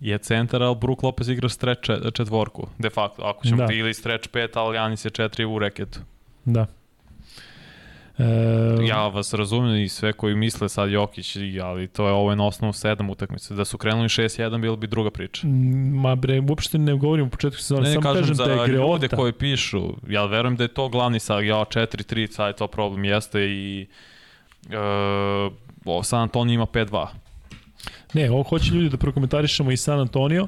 je 0.01 0.19
centar, 0.19 0.63
ali 0.63 0.77
Brook 0.77 1.03
Lopez 1.03 1.29
igra 1.29 1.49
stretch 1.49 1.83
čet- 1.83 2.15
četvorku, 2.15 2.67
de 2.79 2.91
facto. 2.91 3.23
Ako 3.23 3.45
ćemo 3.47 3.67
Da. 3.67 3.73
ili 3.73 3.95
stretch 3.95 4.29
pet, 4.29 4.57
ali 4.57 4.77
Janis 4.77 5.05
je 5.05 5.11
četiri 5.11 5.45
u 5.45 5.59
reketu. 5.59 6.01
Da. 6.45 6.67
E, 8.19 8.25
Ja 8.89 9.07
vas 9.09 9.35
razumem 9.35 9.77
i 9.77 9.89
sve 9.89 10.13
koji 10.13 10.35
misle 10.35 10.69
sad 10.69 10.91
Jokić, 10.91 11.37
ali 11.63 11.89
to 11.89 12.07
je 12.07 12.13
ovo 12.13 12.31
je 12.31 12.37
na 12.37 12.47
osnovu 12.47 12.73
sedam 12.73 13.11
utakmice. 13.11 13.55
Da 13.55 13.65
su 13.65 13.79
krenuli 13.79 14.09
6-1, 14.09 14.61
bilo 14.61 14.77
bi 14.77 14.87
druga 14.87 15.11
priča. 15.11 15.47
Ma 15.93 16.15
bre, 16.15 16.41
uopšte 16.49 16.79
ne 16.79 16.95
govorim 16.95 17.27
u 17.27 17.31
početku 17.31 17.61
sezone, 17.61 17.83
Ne, 17.89 17.93
samo 17.95 18.03
kažem, 18.03 18.21
kažem, 18.21 18.37
da 18.37 18.45
je 18.45 18.69
ljude 18.69 18.99
greota. 18.99 19.17
koji 19.17 19.33
pišu, 19.33 19.83
ja 20.09 20.25
verujem 20.25 20.57
da 20.57 20.65
je 20.65 20.69
to 20.69 20.89
glavni 20.89 21.21
sad, 21.21 21.45
ja 21.45 21.57
4-3, 21.57 22.31
sad 22.33 22.47
je 22.49 22.57
to 22.57 22.67
problem, 22.67 23.05
jeste 23.05 23.41
i 23.41 23.87
uh, 24.69 25.53
o, 25.85 26.03
San 26.03 26.21
Antonio 26.23 26.55
ima 26.55 26.67
5-2. 26.67 27.07
Ne, 28.15 28.31
ovo 28.31 28.43
hoće 28.43 28.75
ljudi 28.75 28.89
da 28.89 28.97
prokomentarišemo 28.97 29.71
i 29.71 29.77
San 29.77 30.01
Antonio 30.01 30.47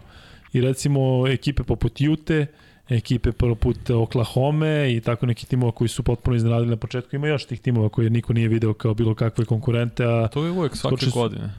i 0.53 0.61
recimo 0.61 1.29
ekipe 1.29 1.63
poput 1.63 2.01
Jute, 2.01 2.47
ekipe 2.89 3.33
poput 3.33 3.91
Oklahoma 3.91 4.85
i 4.87 5.01
tako 5.01 5.27
neki 5.27 5.47
timova 5.47 5.73
koji 5.73 5.89
su 5.89 6.03
potpuno 6.03 6.37
iznenadili 6.37 6.71
na 6.71 6.77
početku. 6.77 7.17
Ima 7.17 7.27
još 7.29 7.45
tih 7.47 7.61
timova 7.61 7.89
koje 7.89 8.11
niko 8.11 8.33
nije 8.33 8.49
video 8.49 8.75
kao 8.75 8.95
bilo 8.95 9.15
kakve 9.15 9.45
konkurente, 9.45 10.05
a 10.05 10.29
To 10.29 10.45
je 10.45 10.51
uvek 10.51 10.77
svake 10.77 11.05
su- 11.05 11.11
godine. 11.11 11.51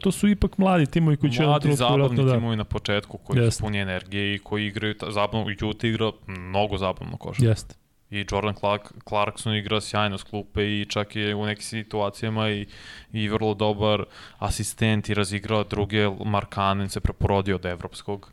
to 0.00 0.12
su 0.12 0.28
ipak 0.28 0.58
mladi 0.58 0.86
timovi 0.86 1.16
koji 1.16 1.32
će 1.32 1.42
Mladi, 1.42 1.72
zabavni 1.74 2.24
da... 2.24 2.32
timovi 2.34 2.56
na 2.56 2.64
početku 2.64 3.18
koji 3.18 3.38
Jeste. 3.40 3.50
su 3.50 3.64
puni 3.64 3.78
energije 3.78 4.34
i 4.34 4.38
koji 4.38 4.66
igraju 4.66 4.94
ta, 4.94 5.10
zabavno. 5.10 5.46
Jute 5.60 5.88
igra 5.88 6.10
mnogo 6.26 6.78
zabavno 6.78 7.16
košarku. 7.16 7.44
Jeste. 7.44 7.74
I 8.10 8.26
Jordan 8.32 8.54
Clark, 8.54 8.82
Clarkson 9.08 9.54
igra 9.56 9.80
sjajno 9.80 10.18
s 10.18 10.22
klupe 10.22 10.64
i 10.80 10.86
čak 10.88 11.16
je 11.16 11.34
u 11.34 11.46
nekim 11.46 11.62
situacijama 11.62 12.50
i, 12.50 12.66
i 13.12 13.28
vrlo 13.28 13.54
dobar 13.54 14.04
asistent 14.38 15.08
i 15.08 15.14
razigrao 15.14 15.64
druge. 15.64 16.08
Markanen 16.24 16.88
se 16.88 17.00
preporodio 17.00 17.56
od 17.56 17.64
evropskog 17.66 18.32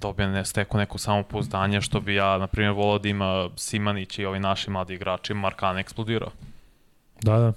dobija 0.00 0.28
ne, 0.28 0.44
steko 0.44 0.78
neko 0.78 0.98
samopouzdanje 0.98 1.80
što 1.80 2.00
bi 2.00 2.14
ja, 2.14 2.38
na 2.38 2.46
primjer, 2.46 2.72
volao 2.72 2.98
da 2.98 3.08
ima 3.08 3.50
Simanić 3.56 4.18
i 4.18 4.24
ovi 4.24 4.40
naši 4.40 4.70
mladi 4.70 4.94
igrači, 4.94 5.34
Markan 5.34 5.78
eksplodirao. 5.78 6.30
Da, 7.22 7.38
da. 7.38 7.52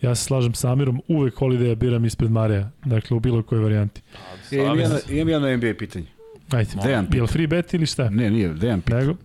Ja 0.00 0.14
se 0.14 0.24
slažem 0.24 0.54
sa 0.54 0.72
Amirom, 0.72 1.02
uvek 1.08 1.34
Holiday 1.34 1.74
biram 1.74 2.04
ispred 2.04 2.30
Marija, 2.30 2.70
dakle 2.84 3.16
u 3.16 3.20
bilo 3.20 3.42
kojoj 3.42 3.62
varijanti. 3.62 4.02
E, 4.50 4.56
imam, 4.56 4.78
jedno, 4.78 4.98
imam 5.08 5.28
jedno 5.28 5.56
NBA 5.56 5.74
pitanje. 5.78 6.06
Ajde, 6.50 6.70
Dejan 6.84 7.06
je 7.12 7.22
li 7.22 7.28
free 7.28 7.46
bet 7.46 7.74
ili 7.74 7.86
šta? 7.86 8.10
Ne, 8.10 8.30
nije, 8.30 8.48
Dejan 8.48 8.80
pitanje. 8.80 9.00
Nego? 9.00 9.18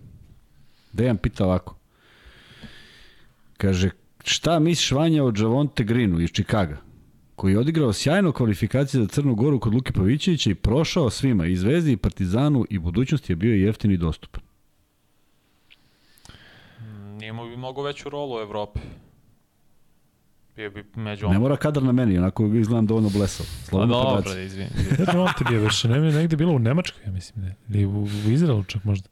Dejan 0.92 1.16
pita 1.16 1.44
ovako. 1.44 1.76
Kaže, 3.56 3.90
šta 4.24 4.58
misliš 4.58 4.92
Vanja 4.92 5.24
o 5.24 5.32
Javonte 5.36 5.84
Greenu 5.84 6.20
iz 6.20 6.30
Čikaga? 6.30 6.87
Koji 7.38 7.52
je 7.52 7.58
odigrao 7.58 7.92
sjajno 7.92 8.32
kvalifikacije 8.32 9.02
za 9.02 9.08
Crnu 9.08 9.34
Goru 9.34 9.60
kod 9.60 9.74
Luke 9.74 9.92
Pavićevića 9.92 10.50
i 10.50 10.54
prošao 10.54 11.10
svima, 11.10 11.46
i 11.46 11.56
Zvezdi, 11.56 11.92
i 11.92 11.96
Partizanu, 11.96 12.64
i 12.70 12.78
budućnosti 12.78 13.32
je 13.32 13.36
bio 13.36 13.54
jeftin 13.54 13.90
i 13.90 13.96
dostupan. 13.96 14.42
Nije 17.18 17.28
imao 17.28 17.46
bi 17.48 17.56
mnogo 17.56 17.82
veću 17.82 18.08
rolu 18.08 18.36
u 18.36 18.40
Evropi. 18.40 18.80
Bio 20.56 20.70
bi 20.70 20.84
među 20.96 21.28
Ne 21.28 21.38
mora 21.38 21.56
kadar 21.56 21.82
na 21.82 21.92
meni, 21.92 22.18
onako 22.18 22.46
izgledam 22.46 22.86
dovoljno 22.86 23.08
blesao. 23.08 23.46
Pa 23.46 23.66
Slobodno 23.68 23.94
dobro, 23.94 24.22
prebaci. 24.22 24.42
izvini. 24.42 24.70
Gde 24.92 25.12
je 25.12 25.18
on 25.18 25.28
ti 25.38 25.44
bio 25.48 25.60
više? 25.60 25.88
Ne, 25.88 26.00
negde 26.00 26.36
bilo 26.36 26.52
u 26.52 26.58
Nemačkoj, 26.58 27.00
ja 27.06 27.12
mislim. 27.12 27.44
Ne. 27.44 27.54
Ili 27.68 27.86
u, 27.86 28.02
u 28.26 28.30
Izraelu 28.30 28.64
čak 28.64 28.84
možda. 28.84 29.08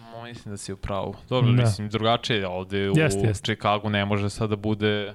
Mo, 0.00 0.22
mislim 0.24 0.52
da 0.52 0.56
si 0.56 0.72
u 0.72 0.76
pravu. 0.76 1.14
Dobro, 1.28 1.52
Da. 1.52 1.62
mislim, 1.62 1.88
drugačije 1.88 2.38
je 2.38 2.46
ovde 2.46 2.90
u 2.90 2.98
Jeste, 2.98 3.20
jeste. 3.20 3.46
Čikagu 3.46 3.90
ne 3.90 4.04
može 4.04 4.30
sad 4.30 4.50
da 4.50 4.56
bude... 4.56 5.14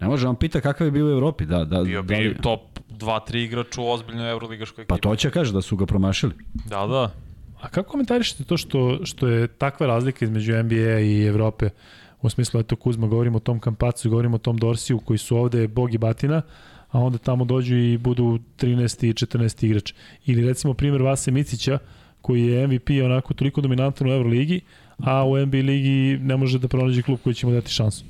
Ne 0.00 0.08
može, 0.08 0.28
on 0.28 0.36
pita 0.36 0.60
kakav 0.60 0.86
je 0.86 0.90
bio 0.90 1.06
u 1.06 1.10
Evropi. 1.10 1.46
Da, 1.46 1.64
da, 1.64 1.82
Bio 1.82 2.02
da 2.02 2.06
bi 2.06 2.28
li- 2.28 2.36
top 2.42 2.60
2-3 2.90 3.36
igrač 3.36 3.78
u 3.78 3.86
ozbiljnoj 3.86 4.30
evroligaškoj 4.30 4.82
ekipi. 4.82 4.88
Pa 4.88 4.96
to 4.98 5.16
će 5.16 5.30
kaže 5.30 5.52
da 5.52 5.62
su 5.62 5.76
ga 5.76 5.86
promašili. 5.86 6.32
Da, 6.54 6.86
da. 6.86 7.10
A 7.60 7.68
kako 7.68 7.90
komentarišete 7.90 8.44
to 8.44 8.56
što, 8.56 8.98
što 9.04 9.28
je 9.28 9.46
takva 9.48 9.86
razlika 9.86 10.24
između 10.24 10.52
NBA 10.54 10.98
i 11.00 11.24
Evrope? 11.24 11.68
U 12.22 12.30
smislu, 12.30 12.60
eto 12.60 12.76
Kuzma, 12.76 13.06
govorimo 13.06 13.36
o 13.36 13.40
tom 13.40 13.60
Kampacu, 13.60 14.10
govorimo 14.10 14.34
o 14.34 14.38
tom 14.38 14.58
Dorsiju 14.58 14.98
koji 14.98 15.18
su 15.18 15.36
ovde 15.36 15.68
bog 15.68 15.94
i 15.94 15.98
batina, 15.98 16.42
a 16.90 16.98
onda 17.00 17.18
tamo 17.18 17.44
dođu 17.44 17.76
i 17.76 17.98
budu 17.98 18.38
13. 18.58 19.06
i 19.06 19.12
14. 19.12 19.64
igrač. 19.66 19.92
Ili 20.26 20.46
recimo 20.46 20.74
primjer 20.74 21.02
Vase 21.02 21.30
Micića, 21.30 21.78
koji 22.20 22.42
je 22.42 22.66
MVP 22.66 22.90
onako 23.04 23.34
toliko 23.34 23.60
dominantan 23.60 24.08
u 24.08 24.12
Euroligi, 24.12 24.60
a 24.98 25.24
u 25.24 25.46
NBA 25.46 25.56
ligi 25.58 26.18
ne 26.22 26.36
može 26.36 26.58
da 26.58 26.68
pronađe 26.68 27.02
klub 27.02 27.18
koji 27.24 27.34
će 27.34 27.46
mu 27.46 27.52
dati 27.52 27.70
šansu. 27.70 28.04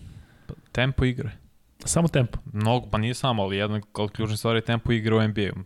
Tempo 0.73 1.05
igre. 1.05 1.31
Samo 1.85 2.09
tempo. 2.09 2.39
Mnogo, 2.53 2.87
pa 2.91 2.99
nije 2.99 3.15
samo, 3.15 3.43
ali 3.43 3.57
jedna 3.57 3.81
od 3.95 4.11
ključnih 4.13 4.39
stvari 4.39 4.57
je 4.59 4.63
tempo 4.63 4.93
igre 4.93 5.15
u 5.15 5.29
NBA-u. 5.29 5.63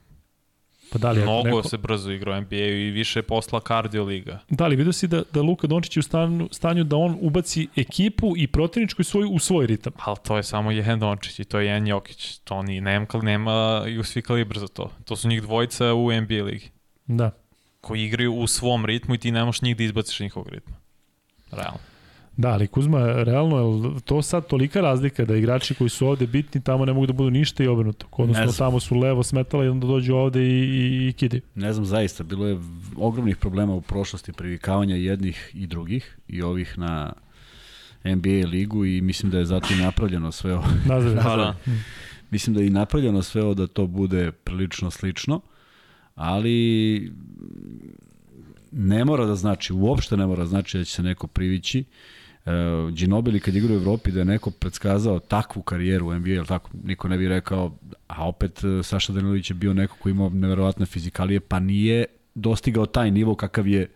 Pa 0.93 0.99
da 0.99 1.11
li, 1.11 1.23
Mnogo 1.23 1.43
neko, 1.45 1.69
se 1.69 1.79
brzo 1.79 2.11
igra 2.11 2.33
u 2.33 2.41
NBA-u 2.41 2.77
i 2.79 2.91
više 2.91 3.19
je 3.19 3.23
posla 3.23 3.61
kardio 3.61 4.05
liga. 4.05 4.39
da 4.51 4.67
li 4.67 4.77
vidio 4.77 4.93
si 4.93 5.07
da, 5.07 5.23
da 5.33 5.43
Luka 5.43 5.67
Dončić 5.67 5.97
je 5.97 6.01
u 6.01 6.03
stanju, 6.03 6.49
stanju 6.53 6.85
da 6.85 6.97
on 6.97 7.19
ubaci 7.21 7.69
ekipu 7.77 8.35
i 8.37 8.47
protivničku 8.47 9.03
i 9.03 9.05
svoju 9.05 9.31
u 9.31 9.39
svoj 9.39 9.67
ritam. 9.67 9.93
Ali 9.99 10.17
to 10.23 10.37
je 10.37 10.43
samo 10.43 10.71
jedan 10.71 11.01
Dončić 11.01 11.39
i 11.39 11.45
to 11.45 11.59
je 11.59 11.67
jedan 11.67 11.87
Jokić. 11.87 12.39
To 12.39 12.63
ni, 12.63 12.81
nema, 12.81 13.07
nema 13.23 13.85
i 13.89 14.05
svi 14.05 14.23
kalibra 14.23 14.61
za 14.61 14.69
to. 14.69 14.91
To 15.05 15.17
su 15.17 15.29
njih 15.29 15.43
dvojica 15.43 15.95
u 15.95 16.13
NBA 16.13 16.45
ligi. 16.45 16.71
Da. 17.07 17.31
Koji 17.81 18.05
igraju 18.05 18.35
u 18.35 18.47
svom 18.47 18.87
ritmu 18.87 19.15
i 19.15 19.19
ti 19.19 19.31
ne 19.31 19.45
možeš 19.45 19.63
njih 19.63 19.77
da 19.77 19.85
izbaciš 19.85 20.21
njihovog 20.21 20.49
ritma. 20.49 20.77
Realno. 21.51 21.79
Da, 22.39 22.49
ali 22.49 22.67
Kuzma, 22.67 23.23
realno 23.23 23.59
je 23.59 24.01
to 24.05 24.23
sad 24.23 24.47
tolika 24.47 24.81
razlika 24.81 25.25
da 25.25 25.37
igrači 25.37 25.75
koji 25.75 25.91
su 25.91 26.07
ovde 26.07 26.27
bitni 26.27 26.61
tamo 26.61 26.85
ne 26.85 26.93
mogu 26.93 27.07
da 27.07 27.13
budu 27.13 27.31
ništa 27.31 27.65
i 27.65 27.67
obrnuto. 27.67 28.07
Odnosno 28.13 28.53
tamo 28.53 28.81
su 28.81 28.99
levo 28.99 29.23
smetala 29.23 29.65
i 29.65 29.69
onda 29.69 29.87
dođu 29.87 30.15
ovde 30.15 30.43
i, 30.43 30.65
i, 30.65 31.09
i 31.09 31.13
kidaju. 31.13 31.43
Ne 31.55 31.73
znam 31.73 31.85
zaista, 31.85 32.25
bilo 32.25 32.47
je 32.47 32.59
ogromnih 32.97 33.37
problema 33.37 33.75
u 33.75 33.81
prošlosti 33.81 34.33
privikavanja 34.33 34.97
jednih 34.97 35.51
i 35.55 35.67
drugih 35.67 36.19
i 36.29 36.43
ovih 36.43 36.79
na 36.79 37.13
NBA 38.05 38.49
ligu 38.49 38.85
i 38.85 39.01
mislim 39.01 39.33
da 39.33 39.39
je 39.39 39.45
zato 39.45 39.75
i 39.75 39.77
napravljeno 39.77 40.33
sve 40.33 40.55
ovo. 40.55 40.65
Nazad. 40.89 41.15
Da. 41.25 41.55
Mislim 42.31 42.55
da 42.55 42.61
je 42.61 42.67
i 42.67 42.71
napravljeno 42.71 43.23
sve 43.23 43.43
ovo 43.43 43.55
da 43.55 43.67
to 43.67 43.87
bude 43.87 44.33
prilično 44.33 44.91
slično, 44.91 45.41
ali 46.15 47.13
ne 48.73 49.05
mora 49.05 49.27
da 49.27 49.35
znači, 49.35 49.73
uopšte 49.73 50.17
ne 50.17 50.27
mora 50.27 50.43
da 50.43 50.47
znači 50.49 50.79
da 50.79 50.85
će 50.85 50.93
se 50.93 51.03
neko 51.03 51.27
privići. 51.27 51.81
Uh, 51.81 52.18
Ginobili 52.93 53.41
kad 53.41 53.57
igra 53.57 53.75
u 53.75 53.77
Evropi 53.77 54.13
da 54.13 54.19
je 54.19 54.25
neko 54.25 54.51
predskazao 54.51 55.19
takvu 55.19 55.63
karijeru 55.63 56.09
u 56.09 56.15
NBA, 56.15 56.45
tako, 56.45 56.71
niko 56.85 57.09
ne 57.09 57.19
bi 57.19 57.29
rekao, 57.29 57.73
a 58.09 58.29
opet 58.29 58.65
e, 58.65 58.83
Saša 58.83 59.13
Danilović 59.13 59.51
je 59.51 59.55
bio 59.55 59.75
neko 59.75 59.97
ko 60.03 60.09
imao 60.09 60.29
neverovatne 60.29 60.87
fizikalije, 60.87 61.41
pa 61.41 61.61
nije 61.61 62.05
dostigao 62.35 62.87
taj 62.87 63.11
nivo 63.11 63.35
kakav 63.35 63.67
je 63.67 63.91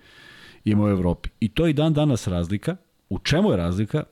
imao 0.64 0.86
u 0.86 0.90
Evropi. 0.90 1.28
I 1.40 1.48
to 1.48 1.66
je 1.66 1.70
i 1.70 1.74
dan 1.74 1.92
danas 1.92 2.26
razlika. 2.26 2.76
U 3.10 3.18
čemu 3.18 3.50
je 3.50 3.56
razlika? 3.56 4.02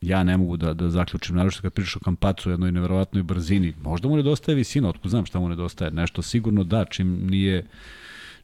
Ja 0.00 0.22
ne 0.22 0.36
mogu 0.36 0.56
da, 0.56 0.74
da 0.74 0.90
zaključim, 0.90 1.36
naravno 1.36 1.58
kad 1.62 1.72
pričaš 1.72 1.96
o 1.96 2.00
Kampacu 2.00 2.48
u 2.48 2.52
jednoj 2.52 2.72
neverovatnoj 2.72 3.22
brzini. 3.22 3.74
Možda 3.82 4.08
mu 4.08 4.16
nedostaje 4.16 4.56
visina, 4.56 4.88
otko 4.88 5.08
znam 5.08 5.26
šta 5.26 5.40
mu 5.40 5.48
nedostaje. 5.48 5.90
Nešto 5.90 6.22
sigurno 6.22 6.64
da, 6.64 6.84
čim 6.84 7.26
nije 7.26 7.66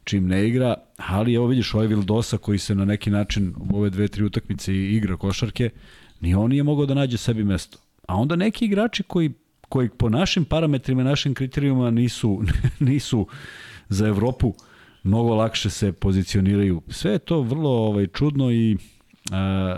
čim 0.09 0.27
ne 0.27 0.49
igra, 0.49 0.75
ali 0.97 1.35
evo 1.35 1.47
vidiš 1.47 1.75
ovaj 1.75 1.87
Vildosa 1.87 2.39
koji 2.39 2.59
se 2.59 2.75
na 2.75 2.85
neki 2.85 3.11
način 3.11 3.55
u 3.71 3.77
ove 3.77 3.91
dve, 3.91 4.09
tri 4.09 4.25
utakmice 4.25 4.75
igra 4.75 5.17
košarke, 5.17 5.71
ni 6.21 6.35
on 6.35 6.51
nije 6.51 6.63
mogao 6.63 6.87
da 6.87 6.95
nađe 6.95 7.19
sebi 7.19 7.45
mesto. 7.45 7.79
A 8.09 8.17
onda 8.17 8.37
neki 8.37 8.65
igrači 8.65 9.03
koji, 9.03 9.33
koji 9.69 9.89
po 9.89 10.09
našim 10.09 10.45
parametrima, 10.45 11.05
našim 11.05 11.35
kriterijuma 11.35 11.91
nisu, 11.91 12.43
nisu 12.91 13.27
za 13.89 14.09
Evropu, 14.09 14.55
mnogo 15.03 15.35
lakše 15.35 15.71
se 15.71 15.93
pozicioniraju. 15.93 16.83
Sve 16.89 17.13
je 17.13 17.19
to 17.19 17.41
vrlo 17.41 17.71
ovaj, 17.71 18.07
čudno 18.07 18.51
i 18.53 18.77
a, 19.33 19.77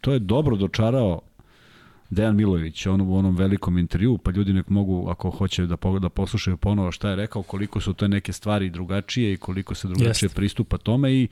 to 0.00 0.12
je 0.12 0.18
dobro 0.18 0.56
dočarao 0.56 1.20
Dejan 2.10 2.36
Milojević 2.36 2.86
on 2.86 3.00
u 3.00 3.16
onom 3.16 3.36
velikom 3.36 3.78
intervju, 3.78 4.18
pa 4.18 4.30
ljudi 4.30 4.52
nek 4.52 4.68
mogu, 4.68 5.08
ako 5.08 5.30
hoće 5.30 5.66
da, 5.66 5.76
da 6.00 6.08
poslušaju 6.08 6.56
ponovo 6.56 6.92
šta 6.92 7.10
je 7.10 7.16
rekao, 7.16 7.42
koliko 7.42 7.80
su 7.80 7.92
to 7.92 8.08
neke 8.08 8.32
stvari 8.32 8.70
drugačije 8.70 9.32
i 9.32 9.36
koliko 9.36 9.74
se 9.74 9.88
drugačije 9.88 10.26
Jeste. 10.26 10.28
pristupa 10.28 10.78
tome 10.78 11.12
i 11.12 11.28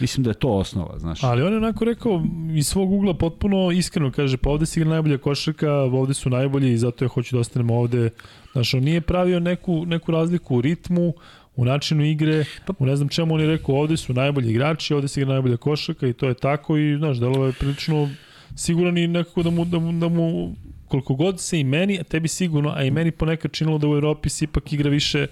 mislim 0.00 0.24
da 0.24 0.30
je 0.30 0.34
to 0.34 0.48
osnova, 0.48 0.98
znaš. 0.98 1.24
Ali 1.24 1.42
on 1.42 1.52
je 1.52 1.56
onako 1.56 1.84
rekao 1.84 2.22
iz 2.54 2.66
svog 2.66 2.92
ugla 2.92 3.14
potpuno 3.14 3.70
iskreno, 3.70 4.10
kaže 4.10 4.36
pa 4.36 4.50
ovde 4.50 4.66
si 4.66 4.80
igra 4.80 4.90
najbolja 4.90 5.18
košarka, 5.18 5.72
ovde 5.72 6.14
su 6.14 6.30
najbolji 6.30 6.72
i 6.72 6.78
zato 6.78 7.04
ja 7.04 7.08
hoću 7.08 7.36
da 7.36 7.40
ostanem 7.40 7.70
ovde. 7.70 8.10
Znaš, 8.52 8.74
on 8.74 8.82
nije 8.82 9.00
pravio 9.00 9.40
neku, 9.40 9.86
neku 9.86 10.12
razliku 10.12 10.56
u 10.56 10.60
ritmu, 10.60 11.14
u 11.56 11.64
načinu 11.64 12.04
igre, 12.04 12.44
u 12.78 12.86
ne 12.86 12.96
znam 12.96 13.08
čemu 13.08 13.34
on 13.34 13.40
je 13.40 13.46
rekao 13.46 13.74
ovde 13.74 13.96
su 13.96 14.12
najbolji 14.14 14.50
igrači, 14.50 14.94
ovde 14.94 15.08
se 15.08 15.20
igra 15.20 15.32
najbolja 15.32 15.56
košarka 15.56 16.06
i 16.06 16.12
to 16.12 16.28
je 16.28 16.34
tako 16.34 16.76
i 16.76 16.96
znaš, 16.98 17.18
delo 17.18 17.46
je 17.46 17.52
prilično 17.52 18.08
siguran 18.56 18.98
i 18.98 19.06
nekako 19.06 19.42
da 19.42 19.50
mu, 19.50 19.64
da 19.64 19.78
mu, 19.78 19.92
da 19.92 20.08
mu 20.08 20.54
koliko 20.88 21.14
god 21.14 21.40
se 21.40 21.60
i 21.60 21.64
meni, 21.64 22.00
a 22.00 22.04
tebi 22.04 22.28
sigurno, 22.28 22.72
a 22.76 22.84
i 22.84 22.90
meni 22.90 23.10
ponekad 23.10 23.52
činilo 23.52 23.78
da 23.78 23.88
u 23.88 23.94
Evropi 23.94 24.28
se 24.28 24.44
ipak 24.44 24.72
igra 24.72 24.90
više 24.90 25.26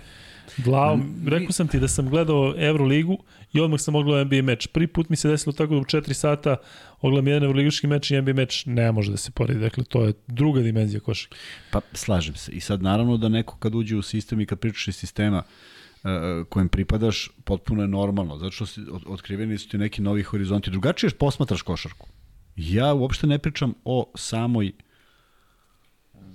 glavom. 0.57 1.15
Rekao 1.27 1.53
sam 1.53 1.69
ti 1.69 1.81
da 1.81 1.89
sam 1.89 2.09
gledao 2.09 2.55
Euroligu 2.57 3.19
i 3.53 3.61
odmah 3.61 3.81
sam 3.81 3.95
ogledao 3.95 4.25
NBA 4.25 4.43
meč. 4.43 4.67
Prvi 4.67 4.87
put 4.87 5.09
mi 5.09 5.17
se 5.17 5.29
desilo 5.29 5.53
tako 5.53 5.75
da 5.75 5.81
u 5.81 5.85
4 5.85 6.13
sata 6.13 6.57
ogledam 7.01 7.29
jedan 7.29 7.43
Euroligaški 7.43 7.87
meč 7.87 8.11
i 8.11 8.21
NBA 8.21 8.33
meč 8.33 8.67
ne 8.67 8.93
može 8.93 9.11
da 9.11 9.17
se 9.17 9.31
poredi. 9.31 9.61
Dakle, 9.61 9.85
to 9.85 10.05
je 10.05 10.13
druga 10.27 10.61
dimenzija 10.61 11.01
košarke. 11.01 11.37
Pa 11.71 11.81
slažem 11.93 12.35
se. 12.35 12.53
I 12.53 12.61
sad 12.61 12.83
naravno 12.83 13.17
da 13.17 13.29
neko 13.29 13.57
kad 13.57 13.75
uđe 13.75 13.97
u 13.97 14.03
sistem 14.03 14.41
i 14.41 14.47
kad 14.47 14.59
pričaš 14.59 14.89
iz 14.89 14.97
sistema 14.97 15.43
uh, 15.43 16.11
kojem 16.49 16.69
pripadaš, 16.69 17.31
potpuno 17.45 17.83
je 17.83 17.89
normalno. 17.89 18.39
Zato 18.39 18.51
što 18.51 18.67
si, 18.67 18.81
otkriveni 19.07 19.59
su 19.59 19.69
ti 19.69 19.79
neki 19.79 20.03
novi 20.03 20.23
horizonti. 20.23 20.71
Drugačije 20.71 21.11
posmatraš 21.11 21.63
košarku. 21.63 22.09
Ja 22.57 22.95
uopšte 22.95 23.27
ne 23.27 23.39
pričam 23.39 23.75
o 23.85 24.13
samoj 24.15 24.73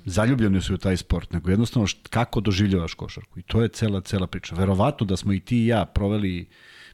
zaljubljeni 0.06 0.62
su 0.62 0.74
u 0.74 0.78
taj 0.78 0.98
sport, 0.98 1.34
nego 1.34 1.50
jednostavno 1.50 1.88
št, 1.88 2.08
kako 2.08 2.42
doživljavaš 2.42 2.94
košarku. 2.94 3.40
I 3.40 3.42
to 3.42 3.62
je 3.62 3.68
cela, 3.68 4.02
cela 4.02 4.28
priča. 4.28 4.56
Verovatno 4.56 5.06
da 5.06 5.18
smo 5.18 5.34
i 5.34 5.40
ti 5.40 5.58
i 5.58 5.68
ja 5.68 5.86
proveli 5.86 6.48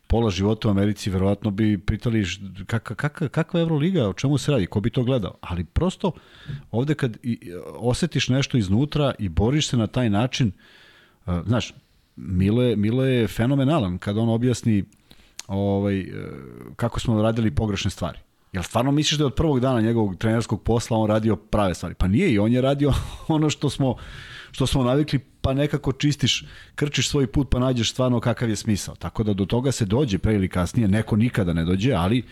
pola 0.08 0.30
života 0.30 0.68
u 0.68 0.72
Americi, 0.72 1.10
verovatno 1.10 1.52
bi 1.52 1.78
pitali 1.78 2.26
kaka, 2.66 2.96
kaka, 2.96 3.28
kakva 3.28 3.60
Euroliga, 3.60 4.10
o 4.10 4.14
čemu 4.14 4.38
se 4.38 4.52
radi, 4.52 4.66
ko 4.66 4.80
bi 4.80 4.90
to 4.90 5.04
gledao. 5.04 5.38
Ali 5.42 5.64
prosto 5.64 6.12
ovde 6.72 6.96
kad 6.96 7.18
i, 7.24 7.52
osetiš 7.76 8.30
nešto 8.30 8.58
iznutra 8.58 9.14
i 9.20 9.30
boriš 9.30 9.70
se 9.70 9.78
na 9.78 9.88
taj 9.88 10.10
način, 10.10 10.52
uh, 11.26 11.34
znaš, 11.46 11.74
Milo 12.16 12.64
je, 12.64 12.76
Milo 12.76 13.06
je 13.06 13.28
fenomenalan 13.28 13.98
kad 13.98 14.18
on 14.18 14.30
objasni 14.30 14.84
ovaj, 15.48 16.00
uh, 16.00 16.08
kako 16.76 17.00
smo 17.00 17.22
radili 17.22 17.52
pogrešne 17.52 17.92
stvari. 17.92 18.20
Jel 18.56 18.64
stvarno 18.64 18.92
misliš 18.92 19.18
da 19.18 19.24
je 19.24 19.26
od 19.26 19.36
prvog 19.36 19.60
dana 19.60 19.82
njegovog 19.82 20.16
trenerskog 20.16 20.64
posla 20.64 20.98
on 20.98 21.10
radio 21.10 21.36
prave 21.36 21.74
stvari? 21.74 21.96
Pa 21.96 22.08
nije 22.08 22.32
i 22.32 22.40
on 22.40 22.52
je 22.52 22.62
radio 22.62 22.94
ono 23.28 23.50
što 23.50 23.70
smo, 23.70 23.96
što 24.52 24.68
smo 24.68 24.84
navikli, 24.84 25.20
pa 25.42 25.54
nekako 25.54 25.92
čistiš, 25.92 26.46
krčiš 26.76 27.10
svoj 27.10 27.28
put 27.28 27.50
pa 27.52 27.60
nađeš 27.60 27.92
stvarno 27.92 28.20
kakav 28.20 28.50
je 28.50 28.56
smisao. 28.56 28.96
Tako 28.96 29.24
da 29.24 29.34
do 29.34 29.46
toga 29.46 29.72
se 29.72 29.86
dođe 29.86 30.18
pre 30.18 30.36
ili 30.36 30.50
kasnije, 30.50 30.88
neko 30.88 31.16
nikada 31.16 31.54
ne 31.54 31.66
dođe, 31.66 31.94
ali 31.94 32.24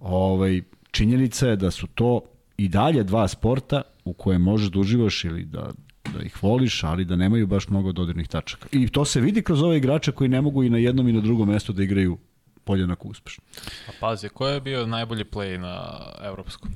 ovaj, 0.00 0.62
činjenica 0.90 1.48
je 1.48 1.56
da 1.56 1.70
su 1.70 1.86
to 1.86 2.20
i 2.56 2.68
dalje 2.68 3.04
dva 3.04 3.28
sporta 3.28 3.82
u 4.04 4.12
koje 4.12 4.38
možeš 4.38 4.68
da 4.68 4.78
uživaš 4.78 5.24
ili 5.24 5.44
da, 5.44 5.72
da 6.14 6.22
ih 6.22 6.42
voliš, 6.42 6.84
ali 6.84 7.04
da 7.04 7.16
nemaju 7.16 7.46
baš 7.46 7.68
mnogo 7.68 7.92
dodirnih 7.92 8.28
tačaka. 8.28 8.68
I 8.72 8.88
to 8.88 9.04
se 9.04 9.20
vidi 9.20 9.42
kroz 9.42 9.62
ove 9.62 9.76
igrače 9.76 10.12
koji 10.12 10.28
ne 10.28 10.40
mogu 10.40 10.64
i 10.64 10.70
na 10.70 10.78
jednom 10.78 11.08
i 11.08 11.12
na 11.12 11.20
drugom 11.20 11.48
mestu 11.48 11.72
da 11.72 11.82
igraju 11.82 12.18
podjednako 12.64 13.08
uspešno. 13.08 13.44
A 13.88 13.90
pazi, 14.00 14.28
ko 14.28 14.48
je 14.48 14.60
bio 14.60 14.86
najbolji 14.86 15.24
play 15.24 15.58
na 15.58 16.00
evropskom? 16.22 16.70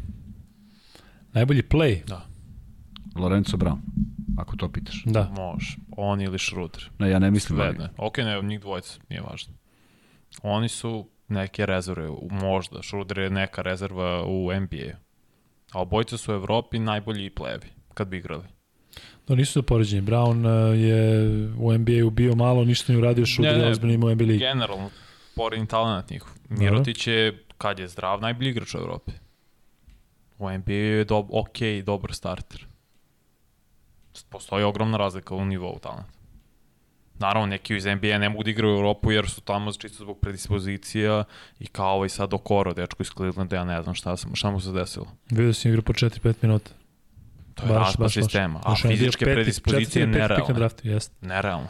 Najbolji 1.32 1.62
play. 1.62 2.04
Da. 2.06 2.26
Lorenzo 3.16 3.56
Brown, 3.56 3.78
ako 4.38 4.56
to 4.56 4.68
pitaš. 4.72 5.02
Da. 5.06 5.32
Može. 5.36 5.76
On 5.96 6.20
ili 6.20 6.38
Schroeder. 6.38 6.90
Ne, 6.98 7.10
ja 7.10 7.18
ne 7.18 7.30
mislim. 7.30 7.56
Sve 7.56 7.66
Ali, 7.66 7.78
ne. 7.78 7.88
Ok, 7.96 8.18
ne, 8.18 8.42
njih 8.42 8.60
dvojica, 8.60 9.00
nije 9.08 9.22
važno. 9.22 9.54
Oni 10.42 10.68
su 10.68 11.08
neke 11.28 11.66
rezerve, 11.66 12.08
možda, 12.30 12.82
Schroeder 12.82 13.18
je 13.18 13.30
neka 13.30 13.62
rezerva 13.62 14.24
u 14.26 14.52
NBA. 14.60 14.98
A 15.72 15.80
obojica 15.80 16.16
su 16.16 16.32
u 16.32 16.34
Evropi 16.34 16.78
najbolji 16.78 17.30
plevi, 17.30 17.66
kad 17.94 18.08
bi 18.08 18.18
igrali. 18.18 18.44
No 19.28 19.36
nisu 19.36 19.52
za 19.52 19.62
poređenje. 19.62 20.02
Brown 20.02 20.46
uh, 20.46 20.78
je 20.78 21.28
u 21.58 21.78
NBA-u 21.78 22.10
bio 22.10 22.34
malo, 22.34 22.64
ništa 22.64 22.92
nije 22.92 22.98
uradio, 22.98 23.26
Šuder 23.26 23.56
je 23.56 23.70
ozbiljno 23.70 23.94
imao 23.94 24.14
NBA 24.14 24.24
ligi. 24.24 24.38
Generalno, 24.38 24.90
poredni 25.38 25.66
talent 25.66 26.10
njihov. 26.10 26.32
Mirotić 26.48 27.06
je, 27.06 27.44
kad 27.58 27.78
je 27.78 27.88
zdrav, 27.88 28.20
najbolji 28.20 28.50
igrač 28.50 28.74
u 28.74 28.78
Evropi. 28.78 29.12
U 30.38 30.50
NBA 30.50 30.72
je 30.72 31.04
do, 31.04 31.26
ok, 31.30 31.58
dobar 31.84 32.14
starter. 32.14 32.66
Postoji 34.28 34.64
ogromna 34.64 34.98
razlika 34.98 35.34
u 35.34 35.44
nivou 35.44 35.78
talenta. 35.78 36.18
Naravno, 37.18 37.46
neki 37.46 37.76
iz 37.76 37.86
NBA 37.86 38.18
ne 38.18 38.28
mogu 38.28 38.42
da 38.42 38.50
igraju 38.50 38.74
u 38.74 38.76
Europu 38.76 39.12
jer 39.12 39.28
su 39.30 39.40
tamo 39.40 39.72
čisto 39.72 40.04
zbog 40.04 40.18
predispozicija 40.20 41.24
i 41.60 41.66
kao 41.66 41.94
ovaj 41.94 42.08
sad 42.08 42.34
Okoro, 42.34 42.74
dečko 42.74 43.02
iz 43.02 43.10
Clevelanda, 43.16 43.56
ja 43.56 43.64
ne 43.64 43.82
znam 43.82 43.94
šta, 43.94 44.16
sam, 44.16 44.34
šta 44.34 44.50
mu 44.50 44.60
se 44.60 44.72
desilo. 44.72 45.06
Vidio 45.30 45.54
sam 45.54 45.70
igru 45.70 45.82
po 45.82 45.92
4-5 45.92 46.34
minuta. 46.42 46.70
To 47.54 47.66
je 47.66 47.72
raspad 47.72 48.12
sistema, 48.12 48.60
a 48.64 48.74
fizičke 48.74 49.24
peti, 49.24 49.34
predispozicije 49.34 50.06
nerealne. 50.06 50.54
Draftu, 50.54 50.88
jest. 50.88 51.12
Nerealne. 51.20 51.68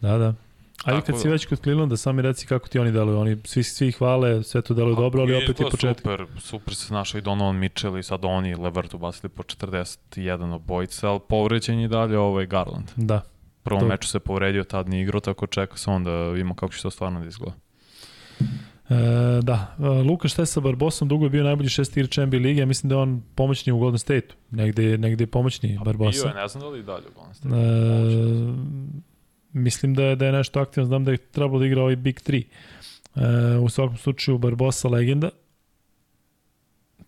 Da, 0.00 0.18
da. 0.18 0.34
Ajde 0.84 1.00
kad 1.06 1.20
si 1.20 1.28
već 1.28 1.46
kod 1.46 1.60
Clevelanda, 1.60 1.96
sami 1.96 2.22
reci 2.22 2.46
kako 2.46 2.68
ti 2.68 2.78
oni 2.78 2.92
deluju. 2.92 3.18
Oni 3.18 3.36
svi, 3.44 3.62
svi 3.62 3.92
hvale, 3.92 4.42
sve 4.42 4.62
to 4.62 4.74
deluje 4.74 4.96
dobro, 4.96 5.22
ali 5.22 5.34
opet 5.34 5.60
je 5.60 5.70
početak. 5.70 5.98
Super, 5.98 6.26
super 6.38 6.74
se 6.74 6.94
našao 6.94 7.18
i 7.18 7.22
Donovan 7.22 7.56
Mitchell 7.56 7.98
i 7.98 8.02
sad 8.02 8.24
oni 8.24 8.54
Levertu 8.54 8.98
basili 8.98 9.28
po 9.28 9.42
41 9.42 10.54
obojica, 10.54 11.10
ali 11.10 11.20
povređen 11.28 11.80
je 11.80 11.88
dalje 11.88 12.18
ovaj 12.18 12.46
Garland. 12.46 12.90
Da. 12.96 13.20
Prvom 13.62 13.80
to... 13.80 13.88
meču 13.88 14.08
se 14.08 14.20
povredio, 14.20 14.64
tad 14.64 14.88
nije 14.88 15.02
igrao, 15.02 15.20
tako 15.20 15.46
čeka 15.46 15.76
se 15.76 15.90
onda 15.90 16.28
vidimo 16.28 16.54
kako 16.54 16.72
će 16.72 16.82
to 16.82 16.90
stvarno 16.90 17.20
da 17.20 17.26
izgleda. 17.26 17.54
E, 18.90 19.42
da, 19.42 19.76
e, 19.78 19.86
Luka 19.86 20.28
šta 20.28 20.42
je 20.42 20.46
sa 20.46 20.60
Barbosom, 20.60 21.08
dugo 21.08 21.26
je 21.26 21.30
bio 21.30 21.44
najbolji 21.44 21.68
šesti 21.68 22.00
igrač 22.00 22.16
NBA 22.16 22.36
lige, 22.36 22.60
ja 22.60 22.66
mislim 22.66 22.88
da 22.88 22.94
je 22.94 23.00
on 23.00 23.22
pomoćni 23.34 23.72
u 23.72 23.78
Golden 23.78 23.98
State-u, 23.98 24.56
negde, 24.56 24.98
negde 24.98 25.22
je 25.22 25.26
pomoćni 25.26 25.78
A 25.80 25.84
Barbosa. 25.84 26.22
Bio 26.22 26.28
je, 26.28 26.42
ne 26.42 26.48
znam 26.48 26.60
da 26.60 26.68
li 26.68 26.82
dalje 26.82 27.04
u 27.08 27.12
Golden 27.14 27.34
State. 27.34 27.54
E, 27.54 29.09
mislim 29.52 29.94
da 29.94 30.04
je, 30.04 30.16
da 30.16 30.26
je 30.26 30.32
nešto 30.32 30.60
aktivno, 30.60 30.86
znam 30.86 31.04
da 31.04 31.10
je 31.10 31.16
trebalo 31.16 31.58
da 31.58 31.66
igra 31.66 31.82
ovaj 31.82 31.96
Big 31.96 32.20
3. 32.20 32.44
E, 33.16 33.58
u 33.58 33.68
svakom 33.68 33.96
slučaju 33.96 34.38
Barbosa 34.38 34.88
legenda. 34.88 35.30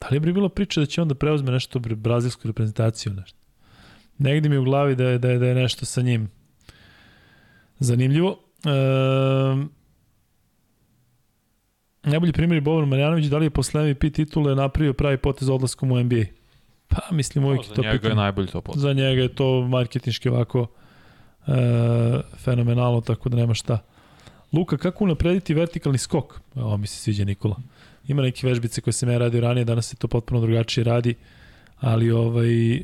Da 0.01 0.09
li 0.11 0.21
bi 0.21 0.33
bilo 0.33 0.49
priča 0.49 0.81
da 0.81 0.87
će 0.87 1.03
onda 1.03 1.15
preuzme 1.15 1.53
nešto 1.53 1.79
brazilsku 1.79 2.49
reprezentaciju, 2.49 3.12
nešto? 3.12 3.39
Negde 4.19 4.49
mi 4.49 4.57
u 4.57 4.65
glavi 4.65 4.97
da 4.97 5.05
je, 5.05 5.19
da 5.19 5.31
je, 5.31 5.39
da 5.39 5.47
je 5.47 5.55
nešto 5.55 5.85
sa 5.87 6.03
njim 6.03 6.31
zanimljivo. 7.79 8.39
E, 8.65 8.71
najbolji 12.03 12.33
primjer 12.33 12.57
je 12.57 12.61
Boban 12.61 12.89
Marjanović, 12.89 13.27
da 13.27 13.39
li 13.39 13.47
je 13.47 13.51
posle 13.51 13.91
MVP 13.91 14.01
titule 14.15 14.55
napravio 14.55 14.93
pravi 14.93 15.17
potez 15.17 15.49
odlaskom 15.49 15.93
u 15.93 16.03
NBA? 16.03 16.25
Pa, 16.89 17.15
mislim, 17.15 17.45
uvijek 17.45 17.69
no, 17.69 17.75
to 17.75 17.83
njega 17.83 18.09
je 18.09 18.15
najbolji 18.15 18.49
to 18.49 18.61
potez. 18.61 18.83
Za 18.83 18.93
njega 18.93 19.23
je 19.23 19.35
to 19.35 19.69
marketinški 19.69 20.29
ovako 20.29 20.67
e, 21.47 21.53
fenomenalno, 22.39 23.01
tako 23.01 23.29
da 23.29 23.37
nema 23.37 23.55
šta. 23.55 23.79
Luka, 24.53 24.77
kako 24.77 25.05
unaprediti 25.05 25.55
vertikalni 25.55 25.99
skok? 25.99 26.41
Ovo 26.55 26.77
mi 26.77 26.87
se 26.87 26.97
sviđa 26.97 27.25
Nikola. 27.25 27.57
Ima 28.09 28.23
neke 28.23 28.47
vežbice 28.47 28.81
koje 28.81 28.93
sam 28.93 29.09
ja 29.11 29.19
radio 29.19 29.41
ranije, 29.41 29.65
danas 29.65 29.87
se 29.87 29.97
to 29.97 30.09
potpuno 30.09 30.41
drugačije 30.41 30.85
radi, 30.85 31.15
ali 31.81 32.11
ovaj, 32.11 32.83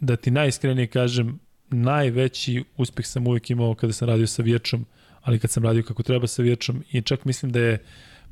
da 0.00 0.16
ti 0.16 0.30
najiskrenije 0.30 0.86
kažem, 0.86 1.38
najveći 1.70 2.64
uspeh 2.76 3.06
sam 3.06 3.26
uvijek 3.26 3.50
imao 3.50 3.74
kada 3.74 3.92
sam 3.92 4.08
radio 4.08 4.26
sa 4.26 4.42
Vječom, 4.42 4.86
ali 5.22 5.38
kad 5.38 5.50
sam 5.50 5.64
radio 5.64 5.82
kako 5.82 6.02
treba 6.02 6.26
sa 6.26 6.42
Vječom 6.42 6.84
i 6.90 7.02
čak 7.02 7.24
mislim 7.24 7.52
da 7.52 7.60
je 7.60 7.84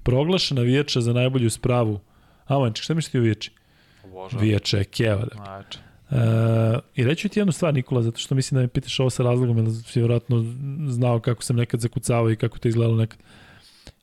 proglašena 0.02 0.62
Vječa 0.62 1.00
za 1.00 1.12
najbolju 1.12 1.50
spravu. 1.50 2.00
A, 2.46 2.58
Manček, 2.58 2.84
šta 2.84 2.94
misliš 2.94 3.12
ti 3.12 3.18
o 3.18 3.22
Vječi? 3.22 3.52
Viječe 4.40 4.78
je 4.78 4.84
keva. 4.84 5.24
Dakle. 5.24 5.86
Uh, 6.10 6.16
I 6.94 7.04
reću 7.04 7.28
ti 7.28 7.40
jednu 7.40 7.52
stvar, 7.52 7.74
Nikola, 7.74 8.02
zato 8.02 8.18
što 8.18 8.34
mislim 8.34 8.56
da 8.56 8.62
me 8.62 8.68
pitaš 8.68 9.00
ovo 9.00 9.10
sa 9.10 9.22
razlogom, 9.22 9.58
jer 9.58 9.66
si 9.84 9.98
vjerojatno 9.98 10.44
znao 10.88 11.20
kako 11.20 11.42
sam 11.42 11.56
nekad 11.56 11.80
zakucavao 11.80 12.30
i 12.30 12.36
kako 12.36 12.58
to 12.58 12.68
izgledalo 12.68 12.96
nekad. 12.96 13.18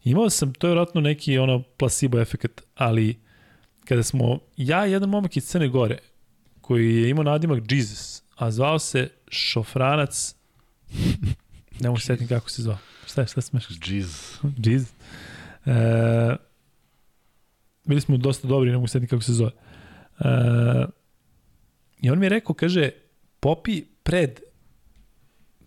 Imao 0.03 0.30
sam, 0.30 0.53
to 0.53 0.67
je 0.67 0.72
vjerojatno 0.72 1.01
neki 1.01 1.38
ono 1.38 1.64
placebo 1.77 2.19
efekt, 2.19 2.61
ali 2.75 3.19
kada 3.85 4.03
smo, 4.03 4.40
ja 4.57 4.85
jedan 4.85 5.09
momak 5.09 5.38
iz 5.38 5.45
Crne 5.45 5.67
Gore, 5.67 5.98
koji 6.61 6.95
je 6.95 7.09
imao 7.09 7.23
nadimak 7.23 7.64
Jesus, 7.69 8.23
a 8.35 8.51
zvao 8.51 8.80
se 8.80 9.09
Šofranac, 9.27 10.35
ne 11.82 11.90
mogu 11.90 11.99
setim 11.99 12.27
kako 12.27 12.49
se 12.49 12.61
zvao. 12.61 12.77
Šta 13.06 13.22
je, 13.22 13.27
šta 13.27 13.41
smešaš? 13.41 13.75
Jesus. 13.88 14.40
Jesus. 14.65 14.93
E, 15.65 16.35
bili 17.85 18.01
smo 18.01 18.17
dosta 18.17 18.48
dobri, 18.48 18.69
ne 18.69 18.75
mogu 18.75 18.88
setim 18.88 19.09
kako 19.09 19.23
se 19.23 19.33
zove. 19.33 19.51
E, 20.19 20.85
I 22.03 22.09
on 22.09 22.19
mi 22.19 22.25
je 22.25 22.30
rekao, 22.30 22.56
kaže, 22.56 22.90
popi 23.40 23.82
pred 24.03 24.40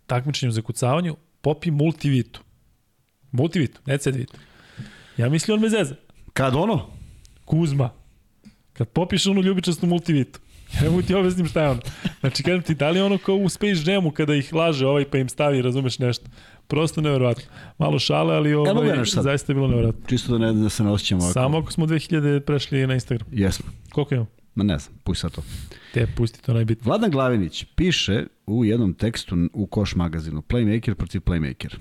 takmičenjem 0.07 0.53
za 0.53 0.63
kucavanju, 0.63 1.17
popi 1.41 1.71
multivitu. 1.71 2.41
Multivitu, 3.33 3.81
ne 3.87 3.99
cedvitu. 3.99 4.35
Ja 5.17 5.29
mislim 5.29 5.55
on 5.55 5.61
me 5.61 5.69
zeza. 5.69 5.95
Kad 6.33 6.55
ono? 6.55 6.91
Kuzma. 7.45 7.91
Kad 8.73 8.89
popiš 8.89 9.27
onu 9.27 9.43
ljubičastu 9.43 9.87
multivitu. 9.87 10.41
Ja 10.85 10.91
mu 10.91 11.03
ti 11.03 11.15
objasnim 11.15 11.47
šta 11.47 11.63
je 11.63 11.69
ono. 11.69 11.81
Znači, 12.21 12.43
kažem 12.43 12.63
ti, 12.63 12.75
da 12.75 12.91
li 12.91 13.01
ono 13.01 13.19
kao 13.19 13.37
u 13.37 13.49
Space 13.49 13.91
Jamu 13.93 14.11
kada 14.11 14.35
ih 14.35 14.55
laže 14.55 14.87
ovaj 14.87 15.05
pa 15.05 15.19
im 15.19 15.29
stavi, 15.29 15.63
razumeš 15.63 15.99
nešto. 15.99 16.27
Prosto 16.67 17.01
neverovatno. 17.01 17.45
Malo 17.79 17.99
šale, 17.99 18.35
ali 18.35 18.55
ovaj, 18.55 18.89
ja 18.89 19.05
zaista 19.05 19.53
je 19.53 19.55
bilo 19.55 19.69
neverovatno. 19.69 20.07
Čisto 20.09 20.39
da 20.39 20.39
ne 20.39 20.53
da 20.53 20.69
se 20.69 20.85
ne 20.85 20.91
osjećamo 20.91 21.23
ovako. 21.23 21.33
Samo 21.33 21.59
ako 21.59 21.73
smo 21.73 21.87
2000 21.87 22.41
prešli 22.41 22.87
na 22.87 22.95
Instagram. 22.95 23.29
Jesmo. 23.33 23.67
Koliko 23.93 24.15
imamo? 24.15 24.29
Ma 24.57 24.65
ne 24.65 24.79
znam, 24.79 24.99
pusti 25.05 25.21
sad 25.21 25.33
to. 25.33 25.43
Te, 25.95 26.07
pusti 26.17 26.43
to 26.43 26.53
najbitnije. 26.53 26.85
Vladan 26.85 27.11
Glavinić 27.11 27.65
piše 27.75 28.27
u 28.47 28.65
jednom 28.65 28.95
tekstu 28.95 29.37
u 29.53 29.67
Koš 29.67 29.95
magazinu 29.95 30.43
Playmaker 30.43 30.95
protiv 30.95 31.21
Playmaker. 31.21 31.77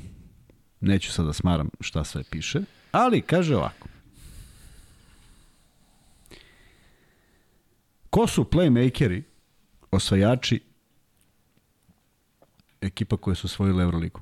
Neću 0.81 1.11
sad 1.11 1.25
da 1.25 1.33
smaram 1.33 1.69
šta 1.79 2.03
sve 2.03 2.23
piše, 2.31 2.61
ali 2.91 3.21
kaže 3.21 3.55
ovako. 3.55 3.87
Ko 8.09 8.27
su 8.27 8.43
playmakeri, 8.43 9.21
osvajači 9.91 10.59
ekipa 12.81 13.17
koje 13.17 13.35
su 13.35 13.45
osvojile 13.47 13.83
Euroligu? 13.83 14.21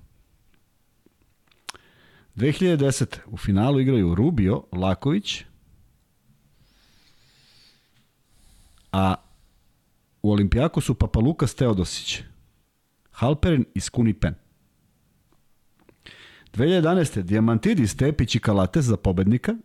2010. 2.36 3.18
u 3.26 3.38
finalu 3.38 3.80
igraju 3.80 4.16
Rubio, 4.16 4.64
Laković, 4.72 5.44
a 8.94 9.16
u 10.22 10.32
Olimpijaku 10.32 10.82
su 10.82 10.94
Papa 10.94 11.20
Lukas 11.20 11.56
Teodosić, 11.56 12.22
Halperin 13.12 13.66
i 13.74 13.80
Skuni 13.80 14.14
Pen. 14.14 14.36
2011. 16.54 17.22
Diamantidis, 17.22 17.96
Tepić 17.96 18.36
i 18.36 18.40
Kalates 18.40 18.86
za 18.86 18.98
pobednika, 18.98 19.56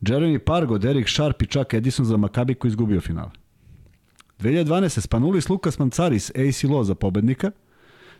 Jeremy 0.00 0.38
Pargo, 0.38 0.78
Derek 0.78 1.08
Sharp 1.08 1.42
i 1.42 1.46
Chuck 1.46 1.74
Edison 1.74 2.06
za 2.06 2.16
Makabi 2.16 2.54
koji 2.54 2.68
izgubio 2.68 3.00
finale. 3.00 3.30
2012. 4.38 5.00
Spanulis 5.00 5.48
Lukas 5.48 5.78
Mancaris, 5.78 6.30
AC 6.30 6.64
Lo 6.64 6.84
za 6.84 6.94
pobednika, 6.94 7.50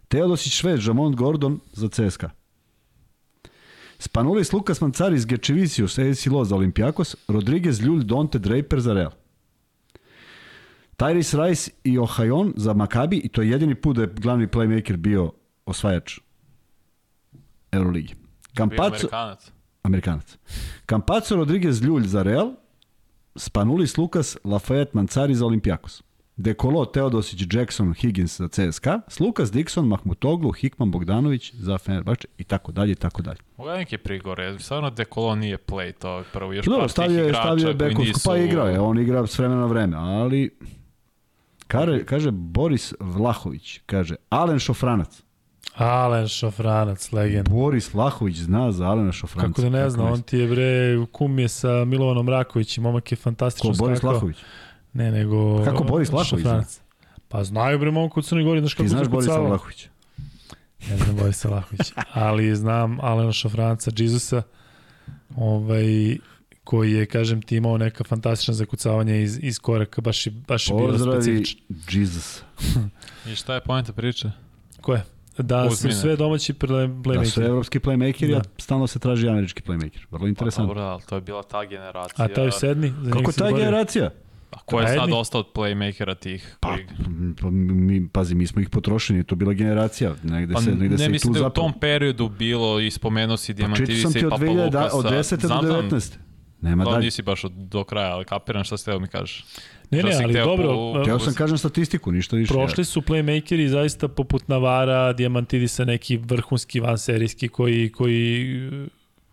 Teodosić 0.08 0.52
Šved, 0.52 0.80
Jamont 0.86 1.16
Gordon 1.16 1.60
za 1.72 1.88
CSKA. 1.88 2.30
Spanulis 3.98 4.52
Lukas 4.52 4.80
Mancaris, 4.80 5.26
Gečevicius, 5.26 5.98
AC 5.98 6.26
Lo 6.26 6.44
za 6.44 6.56
Olimpijakos, 6.56 7.16
Rodriguez 7.28 7.80
Ljulj, 7.80 8.04
Donte 8.04 8.38
Draper 8.38 8.80
za 8.80 8.92
Real. 8.92 9.21
Tyrese 10.96 11.48
Rice 11.48 11.70
i 11.84 11.98
Ohajon 11.98 12.52
za 12.56 12.74
Makabi 12.74 13.16
i 13.16 13.28
to 13.28 13.42
je 13.42 13.50
jedini 13.50 13.74
put 13.74 13.96
da 13.96 14.02
je 14.02 14.08
glavni 14.14 14.46
playmaker 14.46 14.96
bio 14.96 15.32
osvajač 15.66 16.18
Euroligi. 17.72 18.14
Kampaco, 18.54 18.84
Amerikanac. 18.84 19.52
Amerikanac. 19.82 20.38
Campazzo 20.86 21.36
Rodriguez 21.36 21.82
Ljulj 21.82 22.06
za 22.06 22.22
Real, 22.22 22.52
Spanulis 23.36 23.96
Lukas, 23.96 24.36
Lafayette 24.44 24.90
Mancari 24.92 25.34
za 25.34 25.46
Olimpijakos. 25.46 26.02
Dekolo, 26.36 26.84
Teodosić, 26.84 27.54
Jackson, 27.54 27.94
Higgins 27.94 28.38
za 28.38 28.48
CSKA, 28.48 29.00
Lukas 29.20 29.52
Dixon, 29.52 29.86
Mahmutoglu, 29.86 30.52
Hikman 30.52 30.90
Bogdanović 30.90 31.54
za 31.54 31.78
Fenerbahče 31.78 32.28
i 32.38 32.44
tako 32.44 32.72
dalje 32.72 32.92
i 32.92 32.94
tako 32.94 33.22
dalje. 33.22 33.38
Ovo 33.56 33.72
neki 33.72 33.98
prigore, 33.98 34.58
stvarno 34.58 34.90
Dekolo 34.90 35.34
nije 35.34 35.58
play, 35.58 35.92
to 35.92 36.24
prvo 36.32 36.52
još 36.52 36.66
Dobro, 36.66 36.80
par 36.80 36.90
stavio, 36.90 37.24
igrača 37.24 37.42
stavio 37.42 37.68
je 37.68 37.74
bekovsku, 37.74 38.02
nisu... 38.02 38.28
pa 38.28 38.36
igrao 38.36 38.68
je, 38.68 38.80
on 38.80 38.98
igra 38.98 39.26
s 39.26 39.38
vremena 39.38 39.60
na 39.60 39.66
vreme, 39.66 39.96
ali 39.96 40.50
Kare, 41.72 42.04
kaže 42.04 42.30
Boris 42.30 42.94
Vlahović, 43.00 43.80
kaže 43.86 44.14
Alen 44.28 44.58
Šofranac. 44.58 45.22
Alen 45.74 46.28
Šofranac, 46.28 47.12
legend. 47.12 47.48
Boris 47.48 47.94
Vlahović 47.94 48.36
zna 48.36 48.72
za 48.72 48.84
Alena 48.84 49.12
Šofranca. 49.12 49.48
Kako 49.48 49.62
da 49.62 49.68
ne 49.68 49.90
zna, 49.90 50.04
on 50.04 50.22
ti 50.22 50.38
je 50.38 50.48
bre, 50.48 51.06
kum 51.12 51.38
je 51.38 51.48
sa 51.48 51.84
Milovanom 51.84 52.28
Rakovićem, 52.28 52.84
momak 52.84 53.12
je 53.12 53.16
fantastično 53.16 53.70
Ko, 53.70 53.76
Boris. 53.78 54.02
Vlahović? 54.02 54.36
Ne, 54.92 55.10
nego... 55.12 55.64
Kako 55.64 55.84
Boris 55.84 56.10
Vlahović 56.10 56.44
zna? 56.44 56.64
Pa 57.28 57.44
znaju 57.44 57.78
bre 57.78 57.90
momku 57.90 58.20
u 58.20 58.22
Crnoj 58.22 58.44
Gori, 58.44 58.60
znaš 58.60 58.74
kako 58.74 58.82
Ti 58.82 58.88
znaš 58.88 59.08
Borisa 59.08 59.38
Vlahovića? 59.38 59.88
Ne 60.90 60.96
znam 60.96 61.16
Borisa 61.16 61.48
Vlahovića, 61.48 61.94
ali 62.12 62.56
znam 62.56 62.98
Alena 63.00 63.32
Šofranca, 63.32 63.90
Džizusa, 63.90 64.42
ovaj, 65.36 66.18
koji 66.64 66.92
je, 66.92 67.06
kažem 67.06 67.42
ti, 67.42 67.56
imao 67.56 67.78
neka 67.78 68.04
fantastična 68.04 68.54
zakucavanja 68.54 69.16
iz, 69.16 69.38
iz 69.42 69.58
koraka, 69.58 70.00
baš, 70.00 70.26
je, 70.26 70.32
baš 70.48 70.68
je 70.68 70.74
bilo 70.76 70.88
Pozdravi, 70.88 71.22
specifično. 71.22 71.60
Jesus. 71.90 72.42
I 73.32 73.34
šta 73.34 73.54
je 73.54 73.60
pojenta 73.60 73.92
priče? 73.92 74.30
Ko 74.80 74.94
je? 74.94 75.02
Da 75.38 75.70
su 75.70 75.90
sve 75.90 76.16
domaći 76.16 76.52
play- 76.52 76.86
Da 77.14 77.24
su 77.24 77.40
playmakeri. 77.40 77.46
evropski 77.46 77.78
playmakeri, 77.78 78.30
Da. 78.30 78.36
a 78.36 78.42
stalno 78.58 78.86
se 78.86 78.98
traži 78.98 79.28
američki 79.28 79.62
playmaker. 79.62 80.00
Vrlo 80.10 80.24
Pa 80.24 80.28
interesantno. 80.28 80.66
dobro, 80.66 80.82
ali 80.82 81.02
to 81.02 81.14
je 81.14 81.20
bila 81.20 81.42
ta 81.42 81.64
generacija. 81.64 82.24
A 82.24 82.28
taj 82.28 82.50
sedmi? 82.50 82.92
Kako 83.12 83.32
ta 83.32 83.52
generacija? 83.52 84.10
A 84.50 84.58
ko 84.58 84.80
je 84.80 84.88
sad 84.88 85.08
ostao 85.12 85.40
od 85.40 85.46
playmakera 85.54 86.14
tih? 86.14 86.56
Pa, 86.60 86.68
koji... 86.68 86.86
pa 87.40 87.50
mi, 87.50 88.08
pazi, 88.08 88.34
mi 88.34 88.46
smo 88.46 88.62
ih 88.62 88.68
potrošili, 88.68 89.16
nije 89.16 89.24
to 89.24 89.34
bila 89.34 89.52
generacija. 89.52 90.14
Negde 90.22 90.54
Pa 90.54 90.60
se, 90.60 90.70
negde 90.70 90.88
ne 90.88 90.98
se 90.98 91.08
mislim 91.08 91.34
tu 91.34 91.38
da 91.38 91.44
je 91.44 91.48
u 91.48 91.50
tom 91.50 91.72
periodu 91.72 92.28
bilo 92.28 92.80
i 92.80 92.90
spomenuo 92.90 93.36
si 93.36 93.54
Pa 93.54 93.62
sam 93.62 94.12
ti 94.12 94.18
i 94.18 94.24
od 94.24 94.30
Papa 94.30 94.44
2000, 94.44 94.70
da, 94.70 94.80
Lukasa. 94.80 94.96
od 94.96 95.04
10. 95.04 95.36
do 95.36 95.46
Znam, 95.46 95.66
znam, 95.66 95.80
19. 95.82 96.12
Nema 96.62 96.84
Da, 96.84 96.90
dalje. 96.90 97.04
nisi 97.04 97.22
baš 97.22 97.44
od, 97.44 97.52
do 97.52 97.84
kraja, 97.84 98.12
ali 98.12 98.24
kapiram 98.24 98.64
šta 98.64 98.76
ste 98.76 98.90
teo 98.90 98.98
mi 98.98 99.08
kažeš. 99.08 99.44
Ne, 99.90 100.02
ne, 100.02 100.12
si 100.12 100.22
ali 100.22 100.34
dobro, 100.34 100.68
po- 100.68 101.02
Teo 101.04 101.18
sam 101.18 101.34
kažem 101.34 101.58
statistiku, 101.58 102.12
ništa 102.12 102.36
više. 102.36 102.52
Prošli 102.52 102.84
su 102.84 103.00
playmakeri 103.02 103.66
zaista 103.66 104.08
poput 104.08 104.48
Navara, 104.48 105.12
Diamantidisa, 105.12 105.84
neki 105.84 106.16
vrhunski 106.16 106.80
vanserijski 106.80 107.48
koji, 107.48 107.92
koji, 107.92 108.46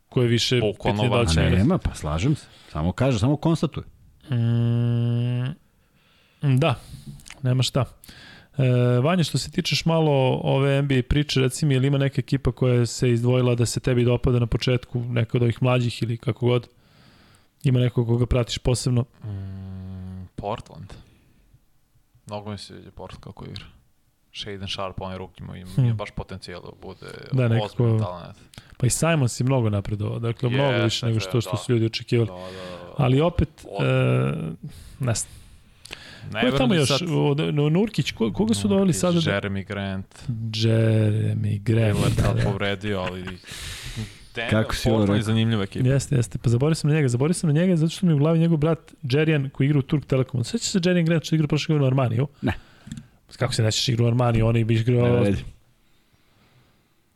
koji 0.09 0.27
više 0.27 0.59
Pokonova. 0.61 1.23
da 1.23 1.25
će 1.25 1.41
nema, 1.41 1.77
pa 1.77 1.95
slažem 1.95 2.35
se. 2.35 2.45
Samo 2.71 2.91
kaže, 2.91 3.19
samo 3.19 3.37
konstatuje. 3.37 3.85
Mm, 4.29 5.55
da, 6.57 6.75
nema 7.43 7.63
šta. 7.63 7.85
E, 8.57 8.63
Vanja, 8.99 9.23
što 9.23 9.37
se 9.37 9.51
tičeš 9.51 9.85
malo 9.85 10.11
ove 10.43 10.81
NBA 10.81 11.01
priče, 11.03 11.39
reci 11.39 11.65
mi, 11.65 11.75
ili 11.75 11.87
ima 11.87 11.97
neka 11.97 12.19
ekipa 12.19 12.51
koja 12.51 12.85
se 12.85 13.11
izdvojila 13.11 13.55
da 13.55 13.65
se 13.65 13.79
tebi 13.79 14.03
dopada 14.03 14.39
na 14.39 14.47
početku, 14.47 14.99
neka 15.01 15.37
od 15.37 15.43
ovih 15.43 15.63
mlađih 15.63 16.03
ili 16.03 16.17
kako 16.17 16.45
god? 16.45 16.67
Ima 17.63 17.79
neko 17.79 18.05
koga 18.05 18.25
pratiš 18.25 18.57
posebno? 18.57 19.05
Mm, 19.23 20.27
Portland. 20.35 20.93
Mnogo 22.25 22.51
mi 22.51 22.57
se 22.57 22.65
sviđa 22.65 22.91
Portland 22.91 23.23
kako 23.23 23.45
igra. 23.45 23.65
Shaden 24.33 24.67
Sharp, 24.67 25.01
onaj 25.01 25.17
ruk 25.17 25.39
ima, 25.39 25.57
ima 25.57 25.69
Hmm. 25.71 25.93
baš 25.93 26.09
potencijal 26.11 26.61
da 26.61 26.69
bude 26.81 27.05
Da, 27.31 27.37
da, 27.39 27.47
nekako- 27.47 27.99
talent. 27.99 28.37
Pa 28.77 28.85
i 28.85 28.89
Simon 28.89 29.29
si 29.29 29.43
mnogo 29.43 29.69
napredovao, 29.69 30.19
dakle 30.19 30.49
mnogo 30.49 30.63
Jeste, 30.65 30.83
više 30.83 31.05
nego 31.05 31.19
što, 31.19 31.41
što 31.41 31.51
da. 31.51 31.57
su 31.57 31.71
ljudi 31.71 31.85
očekivali. 31.85 32.27
Da, 32.29 32.33
da, 32.35 32.93
Ali 32.97 33.21
opet, 33.21 33.49
Od- 33.69 33.85
e, 33.85 34.33
ne 34.99 35.13
znam. 35.13 35.33
ne 36.31 36.41
Ko 36.41 36.47
je 36.47 36.57
tamo 36.57 36.67
da 36.67 36.75
još? 36.75 36.87
sad- 36.89 37.01
Od, 37.03 37.53
no, 37.53 37.69
Nurkić, 37.69 38.11
ko, 38.11 38.33
koga 38.33 38.53
su 38.53 38.67
doveli 38.67 38.85
Nurkić, 38.85 38.99
sada? 38.99 39.13
Da... 39.15 39.31
Jeremy 39.31 39.65
Grant. 39.65 40.15
Jeremy 40.29 41.59
Grant. 41.59 41.95
Lillard 41.95 42.15
da, 42.15 42.33
da. 42.35 42.51
povredio, 42.51 42.99
ali... 43.01 43.25
Denver, 44.39 44.49
Kako 44.51 44.75
si 44.75 44.89
ovo 44.89 44.97
Portland 44.97 45.09
je 45.09 45.19
rekao? 45.19 45.25
zanimljiva 45.25 45.63
ekipa. 45.63 45.87
Jeste, 45.87 46.15
jeste. 46.15 46.37
Pa 46.37 46.49
zaboravio 46.49 46.75
sam 46.75 46.89
na 46.89 46.95
njega. 46.95 47.07
Zaboravio 47.07 47.33
sam 47.33 47.49
na 47.49 47.53
njega 47.53 47.75
zato 47.75 47.89
što 47.89 48.05
mi 48.05 48.11
je 48.11 48.15
u 48.15 48.19
glavi 48.19 48.39
njegov 48.39 48.57
brat 48.57 48.79
Jerijan 49.03 49.49
koji 49.49 49.65
igra 49.65 49.79
u 49.79 49.83
Turk 49.83 50.05
Telekomu. 50.05 50.43
Sveća 50.43 50.65
se 50.65 50.79
Jerijan 50.85 51.05
Grant 51.05 51.23
što 51.23 51.35
igra 51.35 51.47
prošle 51.47 51.73
godine 51.73 51.85
u 51.85 51.89
Armaniju? 51.89 52.27
Ne. 52.41 52.53
Kako 53.37 53.53
se 53.53 53.63
nećeš 53.63 53.89
igra 53.89 54.05
u 54.05 54.07
Armaniju? 54.07 54.47
Oni 54.47 54.63
bi 54.63 54.75
Ne 54.75 54.81
igrao... 54.81 55.19
vredi. 55.19 55.43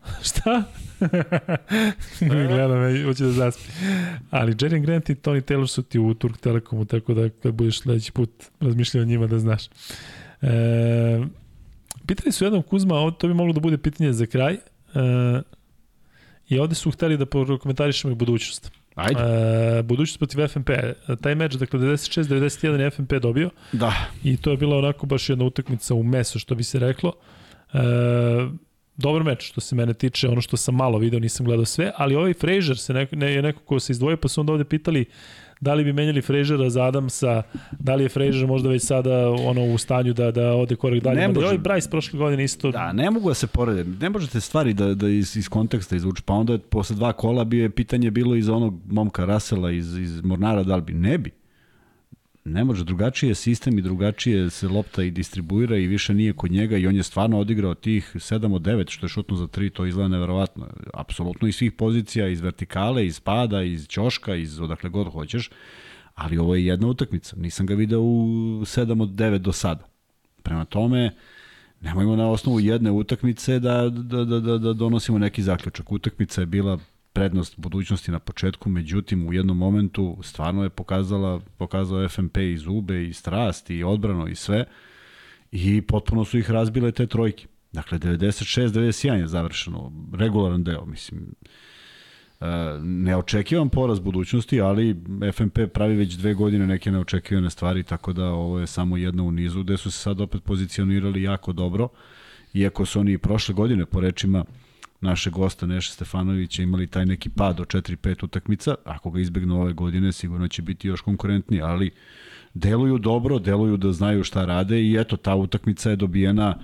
Šta? 0.24 0.64
Gleda 2.22 2.68
me, 2.70 3.04
hoće 3.04 3.24
da 3.24 3.32
zaspi. 3.32 3.70
Ali 4.32 4.56
Jerijan 4.62 4.82
Grant 4.82 5.10
i 5.10 5.16
Tony 5.16 5.42
Taylor 5.44 5.68
su 5.68 5.84
ti 5.84 6.00
u 6.00 6.14
Turk 6.14 6.38
Telekomu, 6.38 6.86
tako 6.86 7.14
da 7.14 7.30
kad 7.32 7.54
budeš 7.54 7.80
sledeći 7.80 8.12
put 8.12 8.30
razmišljao 8.60 9.02
o 9.02 9.06
njima 9.06 9.28
da 9.28 9.40
znaš. 9.40 9.64
E, 10.42 11.22
pitali 12.08 12.32
su 12.32 12.44
jednom 12.44 12.62
Kuzma, 12.64 12.96
ovo- 12.96 13.12
to 13.12 13.28
bi 13.28 13.34
moglo 13.34 13.54
da 13.54 13.60
bude 13.60 13.78
pitanje 13.78 14.14
za 14.14 14.26
kraj. 14.26 14.54
E, 14.54 14.60
I 16.50 16.60
ovde 16.60 16.76
su 16.76 16.92
hteli 16.92 17.18
da 17.18 17.26
prokomentarišemo 17.26 18.12
i 18.12 18.16
budućnost. 18.16 18.72
Ajde. 18.96 19.22
E, 19.80 19.84
budućnost 19.84 20.20
protiv 20.20 20.48
FNP. 20.48 20.70
Taj 21.22 21.36
meč, 21.36 21.54
dakle, 21.54 21.80
96-91 21.80 22.80
je 22.80 22.90
FNP 22.90 23.14
dobio 23.22 23.50
Da. 23.72 23.94
i 24.24 24.38
to 24.38 24.52
je 24.52 24.58
bila 24.58 24.78
onako 24.78 25.06
baš 25.06 25.30
jedna 25.30 25.46
utakmica 25.46 25.94
u 25.94 26.04
meso, 26.04 26.40
što 26.40 26.56
bi 26.56 26.64
se 26.64 26.80
reklo. 26.80 27.14
E, 27.74 27.80
dobar 28.98 29.24
meč, 29.24 29.44
što 29.50 29.62
se 29.62 29.76
mene 29.76 29.94
tiče, 29.94 30.28
ono 30.28 30.42
što 30.42 30.58
sam 30.58 30.76
malo 30.76 30.98
video, 30.98 31.20
nisam 31.20 31.46
gledao 31.46 31.66
sve, 31.66 31.92
ali 31.98 32.16
ovaj 32.16 32.34
Frazier 32.34 32.78
se 32.78 32.94
neko, 32.94 33.16
ne, 33.16 33.34
je 33.34 33.42
neko 33.42 33.60
ko 33.60 33.80
se 33.80 33.92
izdvojio, 33.92 34.18
pa 34.18 34.28
su 34.28 34.42
onda 34.42 34.52
ovde 34.54 34.64
pitali 34.64 35.06
da 35.64 35.74
li 35.74 35.84
bi 35.84 35.94
menjali 35.94 36.22
Fraziera 36.22 36.70
za 36.70 36.84
Adamsa, 36.84 37.44
da 37.80 37.96
li 37.96 38.04
je 38.04 38.10
Frazier 38.10 38.48
možda 38.48 38.70
već 38.70 38.84
sada 38.84 39.30
ono 39.30 39.74
u 39.74 39.78
stanju 39.78 40.14
da 40.14 40.32
da 40.32 40.54
ode 40.54 40.76
korak 40.76 41.00
dalje. 41.00 41.20
Ne 41.20 41.28
može. 41.28 41.46
ovaj 41.46 41.58
Bryce 41.58 41.90
prošle 41.90 42.20
godine 42.20 42.44
isto 42.44 42.72
Da, 42.72 42.94
ne 42.94 43.12
mogu 43.12 43.30
da 43.30 43.34
se 43.34 43.48
porede. 43.48 43.84
Ne 43.84 44.10
možete 44.10 44.40
stvari 44.40 44.74
da, 44.74 44.94
da 44.94 45.10
iz, 45.10 45.38
iz 45.38 45.50
konteksta 45.50 45.96
izvuče. 45.96 46.24
Pa 46.26 46.34
onda 46.34 46.58
posle 46.58 46.96
dva 46.96 47.14
kola 47.14 47.44
bi 47.44 47.58
je 47.58 47.70
pitanje 47.70 48.12
bilo 48.12 48.36
iz 48.36 48.50
onog 48.50 48.80
momka 48.90 49.26
Rasela 49.26 49.72
iz, 49.72 49.98
iz 49.98 50.22
Mornara, 50.22 50.64
da 50.64 50.76
li 50.76 50.82
bi? 50.82 50.94
Ne 50.94 51.18
bi. 51.18 51.32
Ne 52.46 52.64
može, 52.64 52.84
drugačiji 52.84 53.30
je 53.30 53.36
sistem 53.36 53.78
i 53.78 53.82
drugačije 53.82 54.50
se 54.50 54.68
lopta 54.68 55.04
i 55.04 55.12
distribuira 55.12 55.78
i 55.78 55.88
više 55.88 56.14
nije 56.14 56.34
kod 56.34 56.52
njega 56.52 56.78
i 56.78 56.88
on 56.88 56.96
je 56.96 57.04
stvarno 57.04 57.40
odigrao 57.40 57.74
tih 57.74 58.12
7 58.16 58.56
od 58.56 58.62
9 58.62 58.90
što 58.90 59.06
je 59.06 59.10
šutno 59.10 59.38
za 59.38 59.48
3, 59.48 59.70
to 59.70 59.86
izgleda 59.86 60.08
neverovatno. 60.08 60.68
Apsolutno 60.94 61.48
iz 61.48 61.56
svih 61.56 61.72
pozicija, 61.72 62.28
iz 62.28 62.42
vertikale, 62.42 63.06
iz 63.06 63.20
pada, 63.20 63.62
iz 63.62 63.88
ćoška, 63.88 64.36
iz 64.36 64.60
odakle 64.60 64.90
god 64.90 65.12
hoćeš, 65.12 65.50
ali 66.16 66.38
ovo 66.38 66.56
je 66.56 66.66
jedna 66.66 66.88
utakmica. 66.88 67.36
Nisam 67.36 67.66
ga 67.66 67.76
video 67.76 68.02
u 68.02 68.62
7 68.62 69.02
od 69.02 69.10
9 69.10 69.38
do 69.38 69.52
sada. 69.52 69.88
Prema 70.44 70.66
tome, 70.66 71.16
nemojmo 71.82 72.16
na 72.16 72.30
osnovu 72.30 72.60
jedne 72.60 72.92
utakmice 72.92 73.60
da, 73.60 73.90
da, 73.90 74.26
da, 74.26 74.40
da, 74.40 74.58
da 74.58 74.74
donosimo 74.74 75.18
neki 75.18 75.44
zaključak. 75.44 75.92
Utakmica 75.92 76.42
je 76.42 76.46
bila 76.46 76.80
prednost 77.14 77.54
budućnosti 77.58 78.12
na 78.12 78.20
početku, 78.20 78.70
međutim 78.70 79.28
u 79.28 79.34
jednom 79.34 79.58
momentu 79.58 80.18
stvarno 80.24 80.64
je 80.64 80.70
pokazala, 80.70 81.40
pokazao 81.58 82.10
FMP 82.10 82.38
i 82.38 82.58
zube 82.58 83.08
i 83.08 83.14
strast 83.14 83.70
i 83.70 83.84
odbrano 83.84 84.28
i 84.28 84.36
sve 84.36 84.66
i 85.52 85.82
potpuno 85.82 86.26
su 86.26 86.38
ih 86.38 86.52
razbile 86.52 86.92
te 86.92 87.08
trojke. 87.08 87.48
Dakle, 87.72 88.00
96-91 88.00 89.14
je 89.14 89.28
završeno, 89.28 89.92
regularan 90.14 90.64
deo, 90.64 90.86
mislim. 90.86 91.36
E, 92.42 92.46
neočekivan 92.82 93.70
poraz 93.70 94.00
budućnosti, 94.00 94.62
ali 94.62 94.96
FMP 95.34 95.60
pravi 95.74 95.96
već 95.96 96.14
dve 96.14 96.34
godine 96.34 96.68
neke 96.68 96.92
neočekivane 96.92 97.50
stvari, 97.50 97.84
tako 97.84 98.14
da 98.14 98.26
ovo 98.26 98.60
je 98.60 98.68
samo 98.68 98.98
jedna 98.98 99.24
u 99.24 99.32
nizu, 99.32 99.64
gde 99.64 99.78
su 99.78 99.92
se 99.92 100.00
sad 100.00 100.22
opet 100.22 100.44
pozicionirali 100.44 101.24
jako 101.24 101.54
dobro, 101.54 101.88
iako 102.54 102.86
su 102.86 103.00
oni 103.00 103.14
i 103.14 103.18
prošle 103.18 103.56
godine, 103.56 103.86
po 103.86 104.00
rečima 104.00 104.46
našeg 105.04 105.34
gosta 105.34 105.66
Neša 105.66 105.92
Stefanovića, 105.92 106.64
imali 106.64 106.88
taj 106.88 107.06
neki 107.06 107.30
pad 107.30 107.60
od 107.60 107.68
4-5 107.68 108.26
utakmica, 108.26 108.76
ako 108.86 109.12
ga 109.12 109.20
izbegnu 109.20 109.62
ove 109.62 109.74
godine, 109.74 110.12
sigurno 110.12 110.48
će 110.48 110.62
biti 110.62 110.88
još 110.88 111.02
konkurentniji, 111.02 111.62
ali 111.62 111.92
deluju 112.54 112.98
dobro, 112.98 113.40
deluju 113.40 113.78
da 113.78 113.92
znaju 113.92 114.24
šta 114.24 114.46
rade 114.46 114.82
i 114.82 114.98
eto, 115.00 115.18
ta 115.18 115.36
utakmica 115.36 115.90
je 115.90 115.96
dobijena 115.96 116.56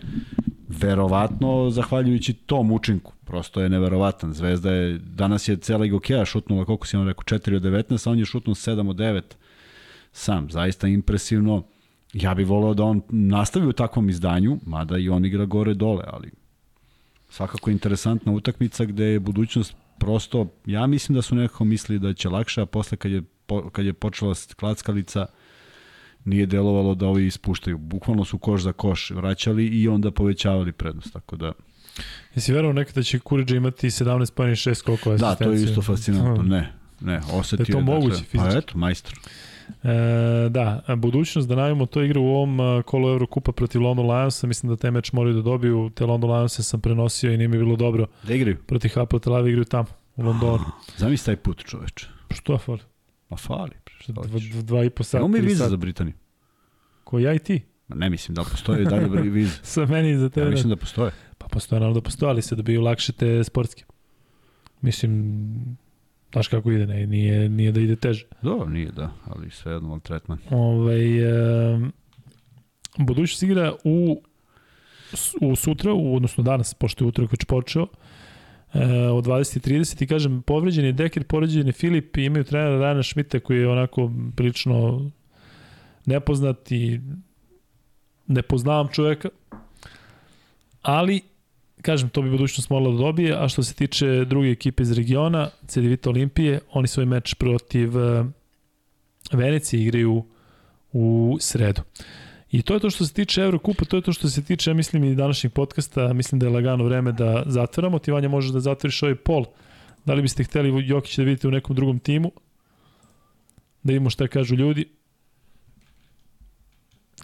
verovatno 0.67 1.69
zahvaljujući 1.69 2.33
tom 2.33 2.71
učinku. 2.71 3.13
Prosto 3.25 3.61
je 3.61 3.69
neverovatan. 3.69 4.33
Zvezda 4.33 4.71
je, 4.71 4.97
danas 4.97 5.47
je 5.47 5.57
cela 5.57 5.85
Igokeja 5.85 6.25
šutnula, 6.25 6.65
koliko 6.65 6.87
si 6.87 6.97
on 6.97 7.07
rekao, 7.07 7.23
4 7.23 7.55
od 7.55 7.61
19, 7.61 8.07
a 8.07 8.11
on 8.11 8.19
je 8.19 8.25
šutnuo 8.25 8.55
7 8.55 8.89
od 8.89 8.95
9 8.95 9.21
sam. 10.11 10.51
Zaista 10.51 10.87
impresivno. 10.87 11.63
Ja 12.13 12.33
bih 12.33 12.47
voleo 12.47 12.73
da 12.73 12.83
on 12.83 13.01
nastavi 13.09 13.67
u 13.67 13.73
takvom 13.73 14.09
izdanju, 14.09 14.59
mada 14.65 14.97
i 14.97 15.09
on 15.09 15.25
igra 15.25 15.45
gore 15.45 15.73
dole, 15.73 16.03
ali 16.07 16.31
svakako 17.29 17.69
interesantna 17.69 18.31
utakmica 18.31 18.85
gde 18.85 19.05
je 19.05 19.19
budućnost 19.19 19.75
prosto, 19.99 20.47
ja 20.65 20.87
mislim 20.87 21.15
da 21.15 21.21
su 21.21 21.35
nekako 21.35 21.63
mislili 21.63 21.99
da 21.99 22.13
će 22.13 22.29
lakše, 22.29 22.61
a 22.61 22.65
posle 22.65 22.97
kad 22.97 23.11
je, 23.11 23.21
po, 23.45 23.69
kad 23.69 23.85
je 23.85 23.93
počela 23.93 24.35
klackalica, 24.55 25.25
nije 26.25 26.45
delovalo 26.45 26.95
da 26.95 27.07
ovi 27.07 27.25
ispuštaju. 27.25 27.77
Bukvalno 27.77 28.25
su 28.25 28.37
koš 28.37 28.61
za 28.61 28.71
koš 28.71 29.11
vraćali 29.11 29.67
i 29.67 29.87
onda 29.87 30.11
povećavali 30.11 30.71
prednost, 30.71 31.13
tako 31.13 31.35
da... 31.35 31.51
Jesi 32.35 32.53
verovao 32.53 32.73
nekada 32.73 32.95
da 32.95 33.03
će 33.03 33.19
Kuriđa 33.19 33.55
imati 33.55 33.87
17 33.87 34.33
pojene 34.33 34.55
6 34.55 34.83
koliko 34.83 35.17
Da, 35.17 35.35
to 35.35 35.51
je 35.51 35.63
isto 35.63 35.81
fascinantno. 35.81 36.43
Ne, 36.43 36.73
ne, 36.99 37.21
osetio 37.33 37.65
Da 37.65 37.79
je 37.79 37.85
to 37.85 37.91
moguće 37.91 38.23
Pa 38.23 38.29
fizički. 38.29 38.57
eto, 38.57 38.77
majstor. 38.77 39.13
E, 39.83 39.87
da, 40.49 40.65
budućnost 40.97 41.47
da 41.47 41.55
najavimo 41.55 41.85
to 41.85 42.01
igra 42.01 42.19
u 42.19 42.25
ovom 42.25 42.59
a, 42.59 42.81
kolu 42.83 43.09
Eurokupa 43.09 43.51
protiv 43.51 43.81
London 43.81 44.05
Lionsa, 44.07 44.47
mislim 44.47 44.69
da 44.69 44.77
taj 44.77 44.91
meč 44.91 45.11
moraju 45.11 45.35
da 45.35 45.41
dobiju, 45.41 45.89
te 45.89 46.05
London 46.05 46.31
Lionse 46.31 46.63
sam 46.63 46.81
prenosio 46.81 47.31
i 47.31 47.37
nije 47.37 47.47
mi 47.47 47.57
bilo 47.57 47.75
dobro 47.75 48.05
Da 48.23 48.33
igraju. 48.33 48.57
protiv 48.57 48.91
Hapoel 48.95 49.19
Tel 49.19 49.35
Aviv 49.35 49.47
igraju 49.47 49.65
tamo, 49.65 49.85
u 50.15 50.23
Londonu. 50.23 50.65
Zamisli 50.97 51.25
taj 51.25 51.35
put, 51.35 51.63
čoveče. 51.65 52.07
Što 52.31 52.57
fali? 52.57 52.79
Ma 53.29 53.37
fali. 53.37 53.71
Šta 53.99 54.13
Dva, 54.13 54.23
dva, 54.25 54.39
dva 54.61 54.83
i 54.83 54.89
po 54.89 55.03
sata, 55.03 55.17
Imamo 55.17 55.33
mi 55.33 55.39
viza 55.39 55.57
sata. 55.57 55.69
za 55.69 55.77
Britaniju. 55.77 56.13
Ko 57.03 57.19
ja 57.19 57.33
i 57.33 57.39
ti? 57.39 57.61
Ma 57.87 57.95
ne 57.95 58.09
mislim 58.09 58.35
da 58.35 58.43
postoje 58.43 58.85
dalje 58.85 59.07
vize. 59.29 59.57
Sa 59.63 59.85
meni 59.85 60.17
za 60.17 60.23
Ja 60.23 60.29
tebe. 60.29 60.49
mislim 60.49 60.69
da 60.69 60.75
postoje. 60.75 61.11
Pa 61.37 61.47
postoje 61.47 61.79
naravno 61.79 61.93
da 61.93 62.03
postoje, 62.03 62.29
ali 62.29 62.41
se 62.41 62.55
dobiju 62.55 62.81
lakše 62.81 63.11
te 63.11 63.43
sportske. 63.43 63.83
Mislim, 64.81 65.77
znaš 66.31 66.47
kako 66.47 66.71
ide, 66.71 66.87
ne, 66.87 67.07
nije, 67.07 67.49
nije 67.49 67.71
da 67.71 67.79
ide 67.79 67.95
teže. 67.95 68.25
Do, 68.41 68.65
nije 68.69 68.91
da, 68.91 69.11
ali 69.25 69.49
sve 69.49 69.73
jedno, 69.73 69.91
ali 69.91 70.01
tretman. 70.01 70.39
Ovaj, 70.49 71.19
e, 71.19 71.79
budućnost 72.97 73.43
igra 73.43 73.73
u, 73.83 74.21
u 75.41 75.55
sutra, 75.55 75.93
u, 75.93 76.15
odnosno 76.15 76.43
danas, 76.43 76.73
pošto 76.73 77.03
je 77.03 77.07
utorak 77.07 77.31
već 77.31 77.45
počeo, 77.45 77.87
e, 78.73 78.85
od 79.07 79.25
20.30 79.25 80.03
i 80.03 80.07
kažem, 80.07 80.41
povređen 80.41 80.85
je 80.85 80.93
Deker, 80.93 81.23
povređen 81.23 81.67
je 81.67 81.73
Filip 81.73 82.17
i 82.17 82.25
imaju 82.25 82.43
trenera 82.43 82.79
Rana 82.79 83.03
Šmita 83.03 83.39
koji 83.39 83.59
je 83.59 83.67
onako 83.67 84.11
prilično 84.35 85.09
nepoznat 86.05 86.71
i 86.71 86.99
ne 88.27 88.41
poznavam 88.41 88.87
čoveka, 88.91 89.29
ali 90.81 91.21
kažem, 91.81 92.09
to 92.09 92.21
bi 92.21 92.29
budućnost 92.29 92.69
morala 92.69 92.91
da 92.91 92.97
dobije, 92.97 93.35
a 93.43 93.47
što 93.47 93.63
se 93.63 93.73
tiče 93.73 94.25
druge 94.25 94.51
ekipe 94.51 94.83
iz 94.83 94.91
regiona, 94.91 95.49
Cedevita 95.67 96.09
Olimpije, 96.09 96.59
oni 96.71 96.87
svoj 96.87 97.05
meč 97.05 97.33
protiv 97.33 97.97
uh, 97.97 98.25
Venecije 99.31 99.83
igraju 99.83 100.25
u 100.93 101.37
sredu. 101.39 101.81
I 102.51 102.61
to 102.61 102.73
je 102.73 102.79
to 102.79 102.89
što 102.89 103.05
se 103.05 103.13
tiče 103.13 103.41
Eurokupa, 103.41 103.85
to 103.85 103.97
je 103.97 104.01
to 104.01 104.13
što 104.13 104.29
se 104.29 104.43
tiče, 104.43 104.69
ja 104.69 104.73
mislim, 104.73 105.03
i 105.03 105.15
današnjeg 105.15 105.53
podcasta, 105.53 106.13
mislim 106.13 106.39
da 106.39 106.45
je 106.45 106.51
lagano 106.53 106.83
vreme 106.83 107.11
da 107.11 107.43
zatvoramo. 107.45 107.99
Ti, 107.99 108.11
Vanja, 108.11 108.29
možeš 108.29 108.51
da 108.51 108.59
zatvoriš 108.59 109.03
ovaj 109.03 109.15
pol. 109.15 109.45
Da 110.05 110.13
li 110.13 110.21
biste 110.21 110.43
hteli 110.43 110.87
Jokić 110.87 111.17
da 111.17 111.23
vidite 111.23 111.47
u 111.47 111.51
nekom 111.51 111.75
drugom 111.75 111.99
timu? 111.99 112.31
Da 113.83 113.93
vidimo 113.93 114.09
šta 114.09 114.27
kažu 114.27 114.55
ljudi. 114.55 114.85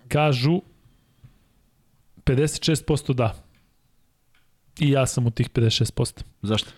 Kažu 0.08 0.62
56% 2.26 3.14
da. 3.14 3.45
I 4.80 4.90
ja 4.92 5.06
sam 5.06 5.28
u 5.28 5.32
tih 5.32 5.50
56%. 5.50 6.22
Zašto? 6.42 6.70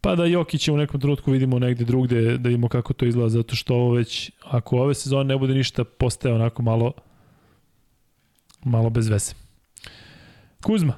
Pa 0.00 0.14
da 0.14 0.24
Jokića 0.24 0.72
u 0.72 0.76
nekom 0.76 1.00
trenutku 1.00 1.30
vidimo 1.30 1.58
negde 1.58 1.84
drugde, 1.84 2.38
da 2.38 2.48
vidimo 2.48 2.68
kako 2.68 2.92
to 2.92 3.04
izgleda, 3.06 3.28
zato 3.28 3.56
što 3.56 3.74
ovo 3.74 3.94
već, 3.94 4.30
ako 4.44 4.76
ove 4.76 4.94
sezone 4.94 5.24
ne 5.24 5.36
bude 5.38 5.54
ništa, 5.54 5.84
postaje 5.84 6.34
onako 6.34 6.62
malo 6.62 6.92
malo 8.64 8.90
bez 8.90 9.08
veze. 9.08 9.32
Kuzma, 10.62 10.92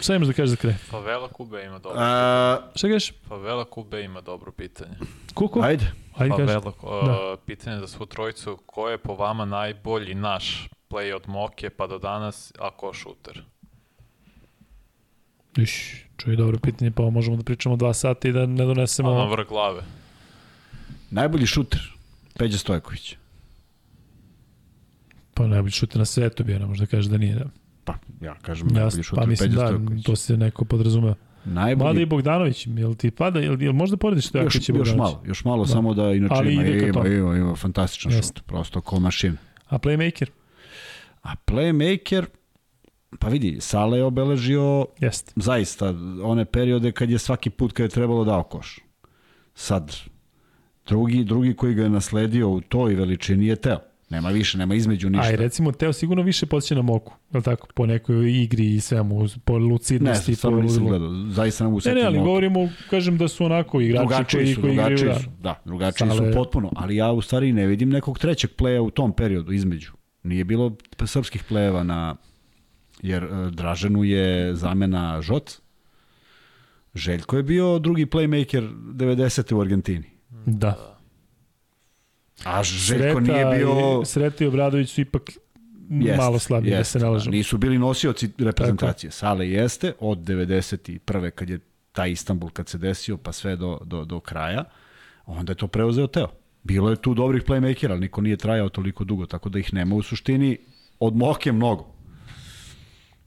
šta 0.00 0.14
imaš 0.14 0.26
da 0.28 0.32
kažeš 0.32 0.50
za 0.50 0.56
kraj? 0.56 0.74
Favela 0.74 1.28
Kube 1.28 1.64
ima 1.64 1.78
dobro. 1.78 1.98
A, 2.00 2.58
Šta 2.74 2.88
kažeš? 2.88 3.12
Favela 3.28 3.64
Kube 3.64 4.02
ima 4.02 4.20
dobro 4.20 4.52
pitanje. 4.52 4.94
Kuko? 5.34 5.60
ajde. 5.60 5.92
Ajde 6.16 6.34
kaži. 6.36 6.52
Favela, 6.52 6.72
uh, 6.82 7.06
Da. 7.06 7.36
pitanje 7.46 7.80
za 7.80 7.86
svu 7.86 8.06
trojicu, 8.06 8.58
ko 8.66 8.88
je 8.88 8.98
po 8.98 9.14
vama 9.14 9.44
najbolji 9.44 10.14
naš 10.14 10.68
play 10.90 11.14
od 11.14 11.22
Moke 11.28 11.70
pa 11.70 11.86
do 11.86 11.98
danas, 11.98 12.52
a 12.58 12.70
ko 12.70 12.92
šuter? 12.92 13.42
Iš, 15.56 15.94
čuj, 16.16 16.36
dobro 16.36 16.58
pitanje, 16.58 16.90
pa 16.90 17.02
možemo 17.02 17.36
da 17.36 17.42
pričamo 17.42 17.76
dva 17.76 17.94
sata 17.94 18.28
i 18.28 18.32
da 18.32 18.46
ne 18.46 18.64
donesemo... 18.64 19.10
Ono 19.10 19.26
vrh 19.26 19.48
glave. 19.48 19.82
Najbolji 21.10 21.46
šuter, 21.46 21.92
Peđa 22.34 22.58
Stojković. 22.58 23.16
Pa 25.34 25.46
najbolji 25.46 25.70
šuter 25.72 25.98
na 25.98 26.04
svetu 26.04 26.44
bio, 26.44 26.58
ne 26.58 26.66
možda 26.66 26.86
kažeš 26.86 27.06
da 27.06 27.18
nije. 27.18 27.34
Da. 27.34 27.44
Pa, 27.84 27.94
ja 28.20 28.34
kažem 28.34 28.68
Ja, 28.68 28.74
najbolji 28.74 29.02
šuter, 29.02 29.22
pa 29.22 29.26
mislim 29.26 29.50
Peđa 29.50 29.60
da, 29.62 29.68
Stojković. 29.68 30.04
to 30.04 30.16
se 30.16 30.36
neko 30.36 30.64
podrazumeva. 30.64 31.14
Najbolji, 31.44 31.86
Mada 31.86 32.00
i 32.00 32.06
Bogdanović, 32.06 32.66
jel 32.68 32.94
ti 32.94 33.10
pada, 33.10 33.40
jel, 33.40 33.62
jel 33.62 33.72
možda 33.72 33.96
porediš 33.96 34.24
još, 34.24 34.28
Stojaković 34.28 34.68
i 34.68 34.72
još 34.72 34.78
Bogdanović? 34.78 34.98
malo, 35.12 35.22
još 35.26 35.44
malo, 35.44 35.64
Da. 35.64 35.70
samo 35.70 35.94
da 35.94 36.12
inače 36.12 36.34
Ali 36.34 36.54
ima, 36.54 36.64
ima, 36.66 37.08
ima, 37.08 37.36
ima, 37.36 37.56
fantastičan 37.56 38.12
Jeste. 38.12 38.38
šut, 38.38 38.46
prosto 38.46 38.80
ko 38.80 39.00
mašina. 39.00 39.36
A 39.68 39.78
playmaker? 39.78 40.26
A 41.22 41.30
playmaker, 41.46 42.24
pa 43.18 43.28
vidi, 43.28 43.56
Sala 43.60 43.96
je 43.96 44.04
obeležio 44.04 44.86
Jeste. 45.00 45.32
zaista 45.36 45.94
one 46.22 46.44
periode 46.44 46.92
kad 46.92 47.10
je 47.10 47.18
svaki 47.18 47.50
put 47.50 47.72
kad 47.72 47.84
je 47.84 47.88
trebalo 47.88 48.24
dao 48.24 48.42
koš. 48.42 48.78
Sad, 49.54 49.96
drugi, 50.86 51.24
drugi 51.24 51.54
koji 51.54 51.74
ga 51.74 51.82
je 51.82 51.90
nasledio 51.90 52.48
u 52.48 52.60
toj 52.60 52.94
veličini 52.94 53.46
je 53.46 53.56
Teo. 53.56 53.78
Nema 54.10 54.28
više, 54.28 54.58
nema 54.58 54.74
između 54.74 55.10
ništa. 55.10 55.26
A 55.26 55.32
i 55.32 55.36
recimo 55.36 55.72
Teo 55.72 55.92
sigurno 55.92 56.22
više 56.22 56.46
podsjeća 56.46 56.74
na 56.74 56.82
Moku, 56.82 57.12
je 57.32 57.36
li 57.36 57.42
tako? 57.44 57.68
Po 57.74 57.86
nekoj 57.86 58.32
igri 58.32 58.74
i 58.74 58.80
svemu, 58.80 59.24
po 59.44 59.58
ne, 59.58 59.64
lucidnosti. 59.64 60.34
stvarno 60.34 60.58
po 60.58 60.62
nisam 60.62 60.86
gledao. 60.86 61.10
Zaista 61.28 61.64
ne 61.64 61.70
mogu 61.70 61.80
Ne, 61.84 61.94
ne, 61.94 62.02
ali 62.02 62.16
mogu. 62.16 62.26
govorimo, 62.26 62.58
kažem 62.90 63.18
da 63.18 63.28
su 63.28 63.44
onako 63.44 63.80
igrači 63.80 63.98
drugačiji 64.00 64.38
koji, 64.38 64.54
su, 64.54 64.60
koji 64.60 64.74
drugačiji 64.74 65.08
Da. 65.08 65.14
su, 65.14 65.28
da, 65.40 65.62
drugačiji 65.64 66.08
Sale- 66.08 66.30
su 66.30 66.34
potpuno, 66.34 66.72
ali 66.76 66.96
ja 66.96 67.12
u 67.12 67.22
stvari 67.22 67.52
ne 67.52 67.66
vidim 67.66 67.90
nekog 67.90 68.18
trećeg 68.18 68.50
pleja 68.50 68.82
u 68.82 68.90
tom 68.90 69.12
periodu 69.12 69.52
između. 69.52 69.92
Nije 70.22 70.44
bilo 70.44 70.76
srpskih 71.04 71.44
plejeva 71.44 71.82
na, 71.82 72.16
jer 73.02 73.24
e, 73.24 73.50
Draženu 73.50 74.04
je 74.04 74.54
zamena 74.54 75.22
Žot, 75.22 75.52
Željko 76.94 77.36
je 77.36 77.42
bio 77.42 77.78
drugi 77.78 78.06
playmaker 78.06 78.70
90. 78.94 79.54
u 79.54 79.60
Argentini. 79.60 80.10
Da. 80.46 80.98
A 82.44 82.62
Željko 82.62 83.20
Sreta, 83.20 83.20
nije 83.20 83.56
bio... 83.56 84.00
i, 84.02 84.06
Sreta 84.06 84.44
i 84.44 84.46
Obradović 84.46 84.90
su 84.90 85.00
ipak 85.00 85.30
Jest, 85.90 86.18
malo 86.18 86.38
slabiji, 86.38 86.70
da 86.70 86.76
jeste, 86.76 86.98
se 86.98 87.04
ne 87.04 87.10
lažemo. 87.10 87.36
Nisu 87.36 87.58
bili 87.58 87.78
nosioci 87.78 88.30
reprezentacije. 88.38 89.10
Sale 89.10 89.48
jeste 89.48 89.92
od 90.00 90.18
91. 90.18 91.30
kad 91.30 91.50
je 91.50 91.58
taj 91.92 92.10
Istanbul 92.10 92.50
kad 92.50 92.68
se 92.68 92.78
desio 92.78 93.16
pa 93.16 93.32
sve 93.32 93.56
do, 93.56 93.78
do, 93.84 94.04
do 94.04 94.20
kraja, 94.20 94.64
onda 95.26 95.52
je 95.52 95.56
to 95.56 95.66
preuzeo 95.66 96.06
Teo. 96.06 96.28
Bilo 96.62 96.90
je 96.90 96.96
tu 96.96 97.14
dobrih 97.14 97.42
playmakera, 97.42 97.90
ali 97.90 98.00
niko 98.00 98.20
nije 98.20 98.36
trajao 98.36 98.68
toliko 98.68 99.04
dugo, 99.04 99.26
tako 99.26 99.48
da 99.48 99.58
ih 99.58 99.74
nema 99.74 99.94
u 99.94 100.02
suštini 100.02 100.58
od 101.00 101.16
Moke 101.16 101.52
mnogo. 101.52 101.91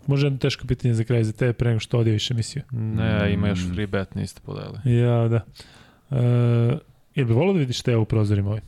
Može 0.08 0.26
jedno 0.26 0.40
teško 0.40 0.68
pitanje 0.68 0.94
za 0.94 1.04
kraj 1.04 1.24
za 1.24 1.32
tebe 1.34 1.54
pre 1.54 1.70
nego 1.70 1.80
što 1.80 2.00
odjaviš 2.00 2.32
emisiju. 2.32 2.64
Ne, 2.72 3.34
ima 3.34 3.48
još 3.48 3.60
free 3.74 3.88
bet, 3.88 4.16
niste 4.16 4.42
podeli. 4.46 4.78
Ja, 4.98 5.28
da. 5.28 5.46
E, 6.12 6.78
jel 7.16 7.28
bi 7.28 7.34
volao 7.34 7.54
da 7.54 7.60
vidiš 7.60 7.82
Teo 7.82 8.02
u 8.02 8.06
prozorima 8.06 8.50
ovim? 8.50 8.64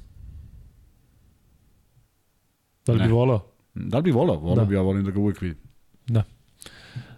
Da 2.86 2.94
li 2.94 3.00
Ne. 3.00 3.06
bi 3.06 3.12
volao? 3.12 3.46
Da 3.76 3.98
li 3.98 4.04
bi 4.04 4.12
volao? 4.12 4.36
Volao 4.36 4.56
Da. 4.56 4.66
bi, 4.66 4.76
ja 4.76 4.82
volim 4.82 5.04
da 5.06 5.12
ga 5.12 5.20
uvijek 5.20 5.42
vidim. 5.42 5.58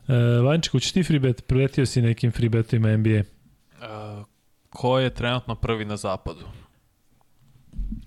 E, 0.08 0.14
Vanček, 0.42 0.72
hoćeš 0.72 0.92
ti 0.92 1.04
freebet? 1.04 1.48
Preletio 1.48 1.86
si 1.86 2.02
nekim 2.02 2.32
freebetovima 2.32 2.98
NBA. 2.98 3.20
Uh, 3.20 4.26
ko 4.70 5.00
je 5.00 5.10
trenutno 5.10 5.56
prvi 5.56 5.86
na 5.86 5.98
zapadu? 5.98 6.46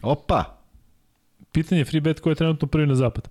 Opa! 0.03 0.59
Pitanje 1.53 1.81
je 1.81 1.85
freebet 1.85 2.21
ko 2.21 2.29
je 2.29 2.35
trenutno 2.35 2.69
prvi 2.69 2.87
na 2.87 2.95
zapad. 2.95 3.29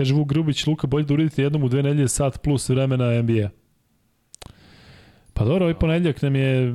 Kaže 0.00 0.14
Vuk 0.14 0.28
Grubić, 0.28 0.66
Luka, 0.66 0.86
bolje 0.86 1.04
da 1.04 1.14
uradite 1.14 1.42
jednom 1.42 1.64
u 1.64 1.68
dve 1.68 1.82
nedelje 1.82 2.08
sat 2.08 2.42
plus 2.42 2.68
vremena 2.68 3.22
NBA. 3.22 3.48
Pa 5.34 5.44
dobro, 5.44 5.64
ovaj 5.64 5.74
ponedljak 5.74 6.22
nam 6.22 6.36
je, 6.36 6.74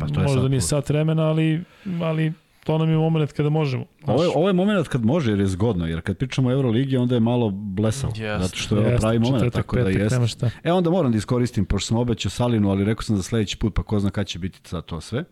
Pa 0.00 0.06
to 0.06 0.20
je 0.20 0.26
možda 0.26 0.42
sat 0.42 0.50
nije 0.50 0.60
sat 0.60 0.88
vremena, 0.88 1.22
ali, 1.22 1.64
ali 2.02 2.32
to 2.64 2.78
nam 2.78 2.90
je 2.90 2.96
moment 2.96 3.32
kada 3.32 3.48
možemo. 3.48 3.84
Ovo 4.06 4.22
je, 4.22 4.30
ovo 4.34 4.48
je 4.48 4.52
moment 4.52 4.88
kad 4.88 5.04
može 5.04 5.32
jer 5.32 5.40
je 5.40 5.46
zgodno, 5.46 5.86
jer 5.86 6.00
kad 6.00 6.16
pričamo 6.16 6.48
o 6.48 6.52
Euroligi 6.52 6.96
onda 6.96 7.14
je 7.14 7.20
malo 7.20 7.50
blesavo, 7.50 8.12
Jeste. 8.16 8.38
zato 8.42 8.56
što 8.56 8.76
je 8.76 8.82
Jeste, 8.82 9.00
pravi 9.00 9.18
moment, 9.18 9.44
četvrtak, 9.44 9.64
tako 9.64 9.76
da 9.76 9.84
petak, 9.84 10.00
jeste. 10.00 10.16
nema 10.16 10.26
šta. 10.26 10.50
E 10.64 10.72
onda 10.72 10.90
moram 10.90 11.12
da 11.12 11.18
iskoristim, 11.18 11.64
pošto 11.64 11.86
sam 11.88 11.96
obećao 11.96 12.30
Salinu, 12.30 12.70
ali 12.70 12.84
rekao 12.84 13.02
sam 13.02 13.16
za 13.16 13.22
sledeći 13.22 13.56
put, 13.56 13.74
pa 13.74 13.82
ko 13.82 14.00
zna 14.00 14.10
kada 14.10 14.24
će 14.24 14.38
biti 14.38 14.60
za 14.68 14.82
to 14.82 15.00
sve. 15.00 15.24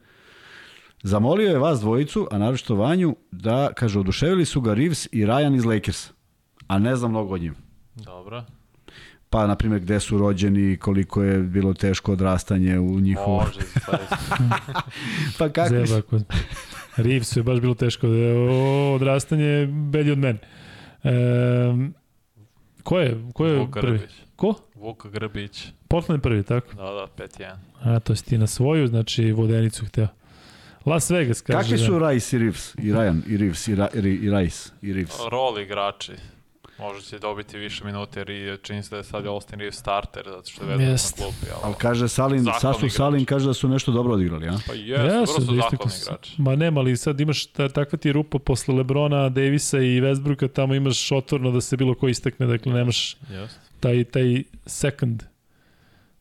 Zamolio 1.03 1.49
je 1.49 1.59
vas 1.59 1.81
dvojicu, 1.81 2.29
a 2.31 2.39
naročito 2.39 2.75
Vanju, 2.75 3.17
da, 3.31 3.73
kaže, 3.75 3.99
oduševili 3.99 4.45
su 4.45 4.61
ga 4.61 4.75
Reeves 4.75 5.09
i 5.13 5.27
Ryan 5.27 5.57
iz 5.57 5.65
Lakersa, 5.65 6.13
a 6.69 6.79
ne 6.79 6.97
znam 6.97 7.11
mnogo 7.11 7.35
o 7.35 7.39
njima. 7.39 7.57
Dobro. 7.95 8.45
Pa, 9.31 9.47
na 9.47 9.57
primjer, 9.57 9.81
gde 9.81 10.01
su 10.01 10.19
rođeni, 10.19 10.77
koliko 10.77 11.23
je 11.23 11.39
bilo 11.39 11.75
teško 11.75 12.13
odrastanje 12.13 12.79
u 12.79 13.01
njihovu... 13.01 13.37
Može. 13.37 13.61
Pa 15.39 15.49
su? 15.49 15.87
Zeba, 15.87 16.03
kod... 16.03 16.25
Reevesu 16.97 17.39
je 17.39 17.43
baš 17.43 17.61
bilo 17.61 17.75
teško. 17.75 18.07
Da 18.07 18.15
je 18.15 18.51
o, 18.51 18.95
odrastanje 18.95 19.45
je 19.45 19.67
belji 19.67 20.13
od 20.13 20.19
mene. 20.19 20.39
E, 21.05 21.13
ko 22.83 22.99
je, 22.99 23.25
ko 23.35 23.47
je 23.47 23.59
Vuk 23.59 23.73
prvi? 23.73 23.99
Grbić. 23.99 24.15
Ko? 24.37 24.55
Vuk 24.75 25.07
Grbić. 25.07 25.69
Portland 25.89 26.19
je 26.19 26.23
prvi, 26.23 26.43
tako? 26.43 26.75
Da, 26.75 26.83
da, 26.83 27.25
5-1. 27.25 27.57
A, 27.83 28.01
to 28.01 28.17
si 28.17 28.25
ti 28.25 28.39
na 28.39 28.47
svoju, 28.47 28.87
znači 28.87 29.33
vodenicu 29.33 29.87
hteo. 29.87 30.09
Las 30.87 31.11
Vegas, 31.11 31.41
kaže. 31.41 31.59
Kakvi 31.59 31.79
su 31.79 31.99
Rice 31.99 32.37
i 32.37 32.39
Reeves? 32.39 32.75
I 32.75 32.93
Ryan, 32.93 33.23
i 33.27 33.37
Reeves, 33.37 33.69
i, 33.69 33.75
Ra, 33.75 33.89
i, 33.95 33.99
i 33.99 34.31
Rice, 34.31 34.71
i 34.83 34.93
Reeves. 34.93 35.17
Rol 35.31 35.61
igrači. 35.61 36.13
Možda 36.83 37.03
će 37.03 37.19
dobiti 37.19 37.59
više 37.59 37.85
minuta 37.85 38.21
jer 38.21 38.31
i 38.31 38.59
čini 38.63 38.83
se 38.83 38.91
da 38.91 38.97
je 38.97 39.05
sad 39.05 39.27
Austin 39.27 39.59
Reeves 39.59 39.77
starter 39.77 40.25
zato 40.27 40.51
što 40.51 40.65
je 40.65 40.69
vezan 40.69 40.89
Jest. 40.89 41.19
na 41.19 41.25
klupi. 41.25 41.47
Ali 41.55 41.61
Ali, 41.65 41.75
kaže 41.79 42.09
Salin, 42.09 42.45
Sasu. 42.61 42.89
Salin 42.89 43.25
kaže 43.25 43.47
da 43.47 43.55
su 43.55 43.69
nešto 43.69 43.93
dobro 43.93 44.15
odigrali, 44.15 44.49
a? 44.49 44.59
pa 44.67 44.73
jesu, 44.75 45.03
vrlo 45.03 45.27
su 45.27 45.41
da 45.41 45.47
zahvalni 45.47 45.95
igrači. 46.03 46.43
Ma 46.43 46.57
nema, 46.57 46.81
ali 46.81 46.97
sad 46.97 47.21
imaš 47.21 47.47
ta, 47.47 47.69
takva 47.69 47.99
ti 47.99 48.13
rupa 48.13 48.39
posle 48.39 48.75
Lebrona, 48.75 49.29
Davisa 49.29 49.79
i 49.79 50.01
Westbrooka, 50.01 50.49
tamo 50.53 50.75
imaš 50.75 51.13
otvorno 51.13 51.51
da 51.51 51.61
se 51.61 51.77
bilo 51.77 51.95
ko 51.95 52.09
istakne, 52.09 52.47
dakle 52.47 52.73
nemaš 52.73 53.17
Jeste. 53.31 53.61
taj, 53.81 54.05
taj 54.05 54.43
second 54.67 55.23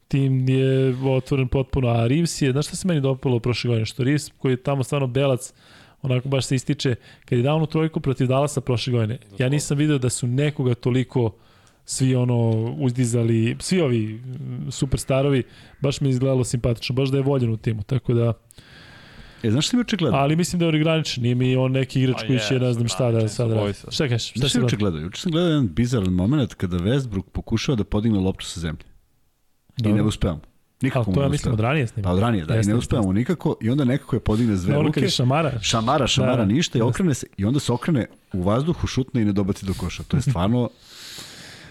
tim 0.07 0.49
je 0.49 0.95
otvoren 1.06 1.48
potpuno, 1.48 1.88
a 1.88 2.07
Reeves 2.07 2.41
je, 2.41 2.51
znaš 2.51 2.67
šta 2.67 2.75
se 2.75 2.88
meni 2.88 3.01
dopalo 3.01 3.40
prošle 3.40 3.67
godine, 3.67 3.85
što 3.85 4.03
Reeves 4.03 4.30
koji 4.38 4.53
je 4.53 4.64
tamo 4.64 4.83
stvarno 4.83 5.07
belac, 5.07 5.53
onako 6.01 6.30
baš 6.30 6.45
se 6.45 6.55
ističe, 6.55 6.95
kad 7.25 7.38
je 7.38 7.43
dao 7.43 7.55
onu 7.55 7.65
trojku 7.65 7.99
protiv 7.99 8.27
Dallasa 8.27 8.61
prošle 8.61 8.93
godine, 8.93 9.17
ja 9.39 9.49
nisam 9.49 9.77
video 9.77 9.97
da 9.97 10.09
su 10.09 10.27
nekoga 10.27 10.73
toliko 10.73 11.31
svi 11.85 12.15
ono 12.15 12.49
uzdizali, 12.80 13.55
svi 13.59 13.81
ovi 13.81 14.07
mm, 14.07 14.71
superstarovi, 14.71 15.43
baš 15.81 16.01
mi 16.01 16.07
je 16.07 16.11
izgledalo 16.11 16.43
simpatično, 16.43 16.95
baš 16.95 17.09
da 17.09 17.17
je 17.17 17.23
voljen 17.23 17.51
u 17.51 17.57
timu, 17.57 17.83
tako 17.83 18.13
da, 18.13 18.33
E, 19.43 19.51
znaš 19.51 19.67
što 19.67 19.77
mi 19.77 19.81
očigledno? 19.81 20.17
ali 20.17 20.35
mislim 20.35 20.59
da 20.59 20.65
je 20.65 20.69
ograničen, 20.69 21.23
nije 21.23 21.35
mi 21.35 21.55
on 21.55 21.71
neki 21.71 22.01
igrač 22.01 22.23
koji 22.27 22.39
će, 22.39 22.59
ne 22.59 22.73
znam 22.73 22.88
šta 22.88 23.03
da 23.03 23.07
ograničeni 23.07 23.30
sad 23.30 23.51
radi. 23.51 23.73
Šta 23.89 24.07
kažeš? 24.07 24.30
Šta 24.30 24.39
Znaš 24.39 24.51
se 24.51 24.57
što 24.57 24.59
radi? 24.59 24.65
juče 24.65 24.77
gledao? 24.77 24.99
Juče 25.01 25.21
sam 25.21 25.31
gledao 25.31 25.49
jedan 25.49 25.67
bizaran 25.73 26.13
moment 26.13 26.53
kada 26.53 26.77
Westbrook 26.77 27.23
pokušava 27.31 27.75
da 27.75 27.83
podigne 27.83 28.19
loptu 28.19 28.45
sa 28.45 28.59
zemlje. 28.59 28.83
I 29.80 29.83
Dobro. 29.83 29.97
ne 29.97 30.03
uspevamo. 30.03 30.41
Nikako 30.82 31.03
Ali 31.08 31.16
to 31.16 31.22
ja 31.22 31.30
mislim 31.30 31.53
od 31.53 31.60
ranije 31.60 31.88
snima. 31.88 32.03
Pa 32.03 32.14
od 32.14 32.19
ranije, 32.19 32.45
da, 32.45 32.56
i 32.56 32.64
ne 32.64 32.76
uspevamo 32.76 33.14
nikako 33.14 33.56
i 33.61 33.69
onda 33.69 33.84
nekako 33.84 34.16
je 34.16 34.19
podigne 34.19 34.56
s 34.56 34.64
dve 34.64 34.77
Ono 34.77 34.88
ruke. 34.88 35.10
šamara. 35.10 35.51
Šamara, 35.61 36.08
šamara, 36.08 36.35
Da, 36.35 36.45
ništa 36.45 36.77
i 36.77 36.82
da. 36.82 36.85
okrene 36.85 37.14
se 37.14 37.27
i 37.38 37.45
onda 37.45 37.60
se 37.60 37.74
okrene 37.74 38.06
u 38.34 38.42
vazduhu, 38.43 38.88
šutne 38.88 39.22
i 39.22 39.26
ne 39.26 39.32
dobaci 39.34 39.66
do 39.66 39.74
koša. 39.74 40.03
To 40.03 40.18
je 40.18 40.22
stvarno 40.22 40.69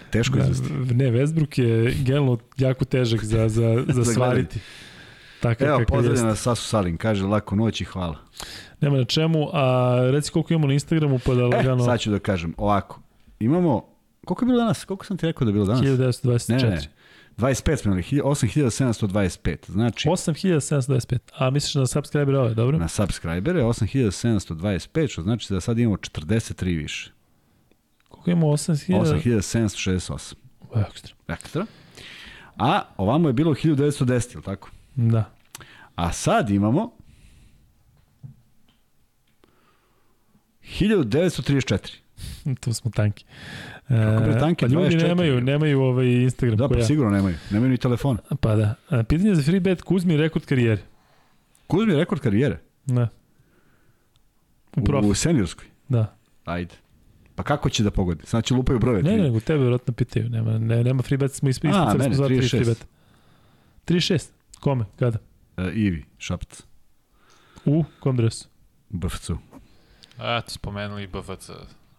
teško 0.09 0.37
Da, 0.37 0.41
izvesti. 0.41 0.73
ne, 0.73 1.05
Westbrook 1.05 1.59
je 1.59 1.93
generalno 1.95 2.37
jako 2.57 2.85
težak 2.85 3.23
za, 3.23 3.49
za, 3.49 3.83
za 3.87 4.03
Za 4.03 4.13
svariti. 4.13 4.59
Takav 5.39 5.67
Evo, 5.81 6.01
jeste. 6.01 6.25
nas 6.25 6.39
Sasu 6.39 6.63
Salin, 6.63 6.97
kaže 6.97 7.25
lako 7.25 7.55
noć 7.55 7.81
i 7.81 7.85
hvala. 7.85 8.15
Nema 8.81 8.97
na 8.97 9.03
čemu, 9.03 9.47
a 9.53 9.91
reci 10.11 10.31
koliko 10.31 10.53
imamo 10.53 10.67
na 10.67 10.73
Instagramu 10.73 11.19
pa 11.19 11.33
da 11.33 11.41
E, 11.41 11.43
lagano... 11.43 11.83
sad 11.85 11.99
ću 11.99 12.11
da 12.11 12.19
kažem, 12.19 12.53
ovako, 12.57 12.99
imamo, 13.39 13.85
koliko 14.25 14.45
je 14.45 14.47
bilo 14.47 14.59
danas? 14.59 14.85
Koliko 14.85 15.05
sam 15.05 15.17
ti 15.17 15.25
rekao 15.25 15.45
da 15.45 15.49
je 15.49 15.53
bilo 15.53 15.65
danas? 15.65 15.81
1924. 15.81 16.49
Ne, 16.49 16.57
ne, 16.59 16.69
ne. 16.69 17.00
25 17.41 17.75
smo 17.77 17.91
imali, 17.91 18.03
8725. 18.03 19.71
Znači, 19.71 20.09
8725. 20.09 21.19
A 21.37 21.49
misliš 21.49 21.75
na 21.75 21.87
subscriber 21.87 22.35
ove, 22.35 22.53
dobro? 22.53 22.77
na 22.77 22.87
subscribere 22.87 23.63
8725, 23.63 25.11
što 25.11 25.21
znači 25.21 25.53
da 25.53 25.61
sad 25.61 25.79
imamo 25.79 25.97
43 25.97 26.77
više. 26.77 27.11
Koliko 28.09 28.31
imamo? 28.31 28.47
8000? 28.47 28.93
8768. 28.93 30.33
Ekstra. 30.87 31.15
Ekstra. 31.27 31.65
A 32.57 32.81
ovamo 32.97 33.29
je 33.29 33.33
bilo 33.33 33.53
1910, 33.53 34.33
ili 34.33 34.43
tako? 34.43 34.69
Da. 34.95 35.31
A 35.95 36.13
sad 36.13 36.49
imamo 36.49 36.91
1934. 40.79 41.95
Tu 42.61 42.73
smo 42.73 42.91
tanki. 42.91 43.25
Kako 43.91 44.23
bre 44.23 44.39
tanki? 44.39 44.65
pa 44.65 44.67
ljudi 44.67 44.95
24. 44.95 45.07
nemaju, 45.07 45.41
nemaju 45.41 45.81
ovaj 45.81 46.07
Instagram. 46.07 46.57
Da, 46.57 46.69
pa 46.69 46.77
ja. 46.77 46.83
sigurno 46.83 47.11
nemaju. 47.11 47.35
Nemaju 47.51 47.69
ni 47.69 47.77
telefon. 47.77 48.17
Pa 48.41 48.55
da. 48.55 48.75
A, 48.89 49.03
pitanje 49.03 49.35
za 49.35 49.43
free 49.43 49.59
bet, 49.59 49.81
Kuzmi 49.81 50.17
rekord 50.17 50.45
karijere. 50.45 50.81
Kuzmi 51.67 51.95
rekord 51.95 52.21
karijere. 52.21 52.59
Da. 52.85 53.07
U 54.71 54.81
U, 54.81 54.83
profi. 54.83 55.07
u 55.07 55.13
seniorskoj. 55.13 55.65
Da. 55.89 56.15
Ajde. 56.45 56.75
Pa 57.35 57.43
kako 57.43 57.69
će 57.69 57.83
da 57.83 57.91
pogodi? 57.91 58.25
Sad 58.25 58.43
će 58.43 58.53
lupaju 58.53 58.79
brojeve. 58.79 59.03
Ne, 59.03 59.11
ne, 59.11 59.23
nego 59.23 59.39
tebe 59.39 59.59
vjerojatno 59.59 59.93
pitaju. 59.93 60.29
Nema, 60.29 60.57
ne, 60.57 60.83
nema 60.83 61.03
free 61.03 61.17
bet, 61.17 61.33
smo 61.33 61.49
isp- 61.49 61.65
A, 61.65 61.69
ispisali 61.69 61.97
mene, 61.97 62.03
smo 62.05 62.13
za 62.15 62.27
tri 62.27 62.37
36. 62.37 62.49
free 62.49 62.65
bet. 62.65 62.85
36. 63.85 64.29
Kome? 64.59 64.85
Kada? 64.95 65.17
E, 65.57 65.71
Ivi, 65.71 66.05
Šapac, 66.17 66.63
U 67.65 67.83
kom 67.99 68.17
dresu? 68.17 68.47
u 68.89 68.97
BFC-u. 68.97 69.37
Eto, 70.19 70.49
spomenuli 70.49 71.07
BFC. 71.07 71.49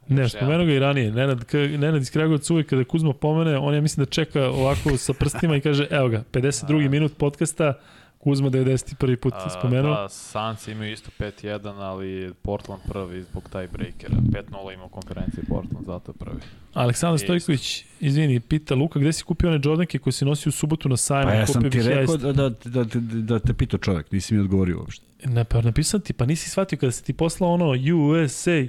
Ne, 0.08 0.28
spomenuo 0.28 0.66
ga 0.66 0.72
i 0.72 0.78
ranije. 0.78 1.10
Nenad, 1.12 1.44
k, 1.44 1.55
Nenad 1.55 2.02
iz 2.02 2.10
Kragovaca 2.10 2.52
uvijek 2.52 2.68
kada 2.68 2.84
Kuzma 2.84 3.12
pomene, 3.12 3.58
on 3.58 3.74
ja 3.74 3.81
mislim 3.81 4.05
da 4.05 4.10
čeka 4.10 4.48
ovako 4.48 4.97
sa 4.97 5.12
prstima 5.12 5.56
i 5.56 5.60
kaže, 5.60 5.86
evo 5.90 6.08
ga, 6.08 6.24
52. 6.32 6.86
A. 6.86 6.90
minut 6.90 7.16
podcasta, 7.16 7.74
Kuzma 8.18 8.50
91. 8.50 9.16
put 9.16 9.34
A, 9.36 9.50
spomenuo. 9.50 9.94
Da, 9.94 10.08
Suns 10.08 10.68
imaju 10.68 10.92
isto 10.92 11.10
5-1, 11.18 11.68
ali 11.78 12.32
Portland 12.42 12.82
prvi 12.89 13.22
zbog 13.22 13.48
taj 13.52 13.66
breakera. 13.68 14.14
5-0 14.14 14.74
ima 14.74 14.84
u 14.84 14.89
konferenciji 14.89 15.44
Portland, 15.48 15.86
zato 15.86 16.12
je 16.12 16.16
prvi. 16.18 16.40
Aleksandar. 16.74 17.18
Stojković, 17.18 17.84
izvini, 18.00 18.40
pita 18.40 18.74
Luka, 18.74 18.98
gde 18.98 19.12
si 19.12 19.24
kupio 19.24 19.50
one 19.50 19.60
Jordanke 19.64 19.98
koje 19.98 20.12
si 20.12 20.24
nosio 20.24 20.48
u 20.48 20.52
subotu 20.52 20.89
na 20.89 20.97
sajmu? 20.97 21.31
Pa 21.31 21.34
ja 21.34 21.47
sam 21.47 21.70
ti 21.70 21.82
rekao 21.82 22.16
da, 22.16 22.32
da, 22.32 22.48
da, 22.48 22.84
da, 22.84 23.00
da 23.22 23.39
te 23.39 23.55
pitao 23.55 23.78
čovjek, 23.78 24.12
nisi 24.12 24.34
mi 24.34 24.40
odgovorio 24.40 24.78
uopšte. 24.78 25.05
Ne, 25.24 25.44
pa 25.44 25.60
napisao 25.60 26.00
ti, 26.00 26.12
pa 26.12 26.26
nisi 26.26 26.50
shvatio 26.50 26.78
kada 26.78 26.92
se 26.92 27.02
ti 27.02 27.12
poslao 27.12 27.52
ono 27.52 27.70
USA, 27.97 28.64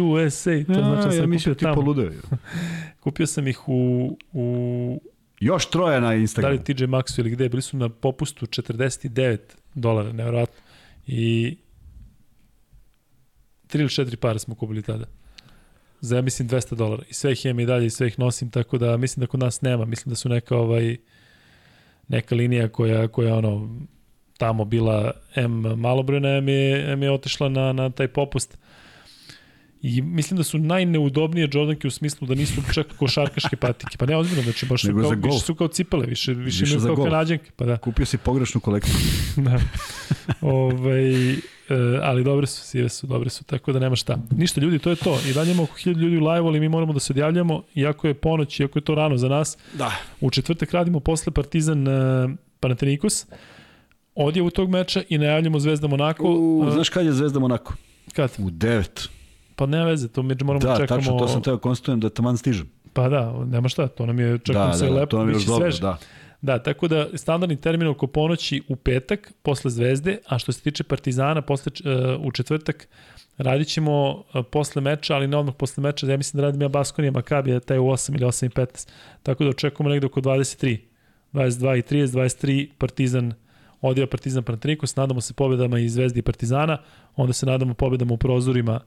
USA, 0.00 0.50
to 0.66 0.74
znači 0.74 1.06
da 1.06 1.10
sam 1.10 1.32
ja 1.32 1.36
ja 1.36 1.38
kupio 1.38 1.54
da 1.54 1.60
tamo. 1.60 1.74
poludeo. 1.74 2.10
Kupio 3.00 3.26
sam 3.26 3.48
ih 3.48 3.68
u, 3.68 4.16
u 4.32 5.00
Još 5.40 5.70
troje 5.70 6.00
na 6.00 6.08
da 6.08 6.14
Instagramu. 6.14 6.54
li 6.54 6.64
TJ 6.64 6.84
Maxu 6.84 7.20
ili 7.20 7.30
gde, 7.30 7.48
bili 7.48 7.62
su 7.62 7.76
na 7.76 7.88
popustu 7.88 8.46
49 8.46 9.38
dolara, 9.74 10.12
nevjerojatno. 10.12 10.60
I 11.06 11.56
3 13.68 13.80
ili 13.80 13.88
4 13.88 14.16
pare 14.16 14.38
smo 14.38 14.54
kupili 14.54 14.82
tada. 14.82 15.04
Za, 16.00 16.16
ja 16.16 16.22
mislim, 16.22 16.48
200 16.48 16.74
dolara. 16.74 17.02
I 17.10 17.14
sve 17.14 17.32
ih 17.32 17.44
imam 17.46 17.60
i 17.60 17.66
dalje 17.66 17.86
i 17.86 17.90
sve 17.90 18.06
ih 18.06 18.18
nosim, 18.18 18.50
tako 18.50 18.78
da 18.78 18.96
mislim 18.96 19.20
da 19.20 19.26
kod 19.26 19.40
nas 19.40 19.62
nema. 19.62 19.84
Mislim 19.84 20.10
da 20.10 20.16
su 20.16 20.28
neka 20.28 20.56
ovaj 20.56 20.96
neka 22.08 22.34
linija 22.34 22.68
koja, 22.68 23.08
koja 23.08 23.36
ono 23.36 23.78
tamo 24.38 24.64
bila 24.64 25.10
M 25.34 25.50
malobrojna, 25.60 26.28
M 26.28 26.48
je, 26.48 26.92
M 26.92 27.02
je 27.02 27.10
otišla 27.10 27.48
na, 27.48 27.72
na 27.72 27.90
taj 27.90 28.08
popust. 28.08 28.58
I 29.86 30.02
mislim 30.02 30.36
da 30.36 30.44
su 30.44 30.58
najneudobnije 30.58 31.48
Jordanke 31.52 31.88
u 31.88 31.90
smislu 31.90 32.26
da 32.26 32.34
nisu 32.34 32.62
čak 32.74 32.86
košarkaške 32.96 33.56
patike. 33.56 33.96
Pa 33.98 34.06
ne 34.06 34.16
ozbiljno, 34.16 34.42
znači 34.42 34.66
baš 34.66 34.82
su 34.82 34.88
kao, 35.00 35.10
više 35.10 35.38
su 35.38 35.54
kao 35.54 35.68
cipele, 35.68 36.06
više, 36.06 36.34
više, 36.34 36.64
Više 36.64 36.78
kao 36.86 36.96
kanadjanke. 36.96 37.50
Pa 37.56 37.64
da. 37.64 37.76
Kupio 37.76 38.06
si 38.06 38.18
pogrešnu 38.18 38.60
kolekciju. 38.60 38.94
da. 39.46 39.58
Ove, 40.40 41.32
e, 41.32 41.38
ali 42.02 42.24
dobre 42.24 42.46
su, 42.46 42.62
sive 42.62 42.88
su, 42.88 43.06
dobre 43.06 43.30
su, 43.30 43.44
tako 43.44 43.72
da 43.72 43.78
nema 43.78 43.96
šta. 43.96 44.18
Ništa 44.30 44.60
ljudi, 44.60 44.78
to 44.78 44.90
je 44.90 44.96
to. 44.96 45.18
I 45.30 45.32
dalje 45.32 45.50
imamo 45.50 45.62
oko 45.62 45.74
1000 45.78 45.96
ljudi 45.96 46.16
u 46.16 46.20
live, 46.20 46.46
ali 46.46 46.60
mi 46.60 46.68
moramo 46.68 46.92
da 46.92 47.00
se 47.00 47.12
odjavljamo, 47.12 47.62
iako 47.74 48.06
je 48.06 48.14
ponoć, 48.14 48.60
iako 48.60 48.78
je 48.78 48.84
to 48.84 48.94
rano 48.94 49.16
za 49.16 49.28
nas. 49.28 49.58
Da. 49.74 49.92
U 50.20 50.30
četvrtak 50.30 50.72
radimo 50.72 51.00
posle 51.00 51.32
Partizan 51.32 51.88
uh, 51.88 52.30
Panathinaikos. 52.60 53.26
Odjavu 54.14 54.50
tog 54.50 54.70
meča 54.70 55.02
i 55.08 55.18
najavljamo 55.18 55.60
Zvezda 55.60 55.88
Monako. 55.88 56.24
U, 56.26 56.64
E, 56.68 56.70
znaš 56.70 56.88
kad 56.88 57.06
je 57.06 57.12
Zvezda 57.12 57.38
Monako? 57.38 57.74
kad? 58.12 58.32
U 58.38 58.50
9. 58.50 59.08
Pa 59.56 59.66
nema 59.66 59.84
veze, 59.84 60.08
to 60.08 60.22
među 60.22 60.44
moramo 60.44 60.66
Da, 60.66 60.76
čekamo. 60.76 61.00
tačno, 61.00 61.18
to 61.18 61.28
sam 61.28 61.42
teo 61.42 61.58
konstatujem 61.58 62.00
da 62.00 62.10
taman 62.10 62.36
stižem. 62.36 62.70
Pa 62.92 63.08
da, 63.08 63.44
nema 63.46 63.68
šta, 63.68 63.88
to 63.88 64.06
nam 64.06 64.18
je 64.20 64.38
čekamo 64.38 64.66
Da, 64.66 64.72
sve 64.72 64.86
da, 64.88 64.94
da, 64.94 65.00
lepo, 65.00 65.10
to 65.10 65.18
nam 65.18 65.28
je 65.28 65.34
biće 65.34 65.46
dobro, 65.46 65.64
sveže. 65.70 65.80
da. 65.82 65.96
Da, 66.42 66.58
tako 66.62 66.88
da 66.88 67.06
standardni 67.14 67.56
termin 67.56 67.88
oko 67.88 68.06
ponoći 68.06 68.62
u 68.68 68.76
petak 68.76 69.32
posle 69.42 69.70
Zvezde, 69.70 70.18
a 70.26 70.38
što 70.38 70.52
se 70.52 70.60
tiče 70.60 70.84
Partizana 70.84 71.42
posle, 71.42 71.72
uh, 72.16 72.26
u 72.26 72.32
četvrtak 72.32 72.88
radit 73.38 73.68
ćemo 73.68 74.10
uh, 74.10 74.44
posle 74.50 74.82
meča, 74.82 75.14
ali 75.14 75.26
ne 75.28 75.36
odmah 75.36 75.54
posle 75.54 75.82
meča, 75.82 76.06
ja 76.06 76.16
mislim 76.16 76.40
da 76.40 76.46
radim 76.46 76.62
ja 76.62 76.68
Baskonija 76.68 77.12
Makabija, 77.12 77.60
taj 77.60 77.78
u 77.78 77.82
8 77.84 78.14
ili 78.14 78.24
8 78.24 78.46
i 78.46 78.48
15. 78.48 78.88
Tako 79.22 79.44
da 79.44 79.50
očekujemo 79.50 79.90
negde 79.90 80.06
oko 80.06 80.20
23. 80.20 80.78
22 81.32 81.78
i 81.78 81.82
30, 81.82 82.06
23 82.06 82.68
Partizan 82.78 83.32
odjeva 83.80 84.06
Partizan 84.10 84.42
Panathinaikos, 84.42 84.96
nadamo 84.96 85.20
se 85.20 85.34
pobedama 85.34 85.78
i 85.78 85.88
Zvezdi 85.88 86.18
i 86.18 86.22
Partizana, 86.22 86.78
onda 87.16 87.32
se 87.32 87.46
nadamo 87.46 87.74
pobedama 87.74 88.14
u 88.14 88.16
prozorima, 88.16 88.80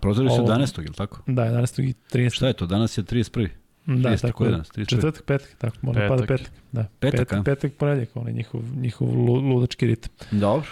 Prozori 0.00 0.28
se 0.28 0.34
Ovo- 0.34 0.48
11. 0.48 0.78
ili 0.78 0.94
tako? 0.94 1.20
da, 1.26 1.42
11. 1.42 1.78
i 1.80 1.94
13. 2.10 2.30
Šta 2.30 2.46
je 2.46 2.52
to? 2.52 2.66
Danas 2.66 2.98
je 2.98 3.04
31. 3.04 3.48
Da, 3.86 3.92
30, 4.10 4.20
tako 4.22 4.44
je 4.44 4.50
danas? 4.50 4.68
31. 4.68 4.86
Četvrtak, 4.86 5.22
petak, 5.22 5.54
tako, 5.58 5.76
mora 5.82 6.00
da 6.02 6.08
pada 6.08 6.20
Petak. 6.22 6.38
petak. 6.38 6.52
Da, 6.72 6.84
Petak, 7.00 7.20
petak, 7.20 7.38
a? 7.38 7.42
petak, 7.44 7.72
ponedjeljak, 7.72 8.16
onaj 8.16 8.32
njihov, 8.32 8.62
njihov 8.76 9.08
lu- 9.08 9.40
ludački 9.44 9.86
ritam. 9.86 10.10
Dobro. 10.32 10.68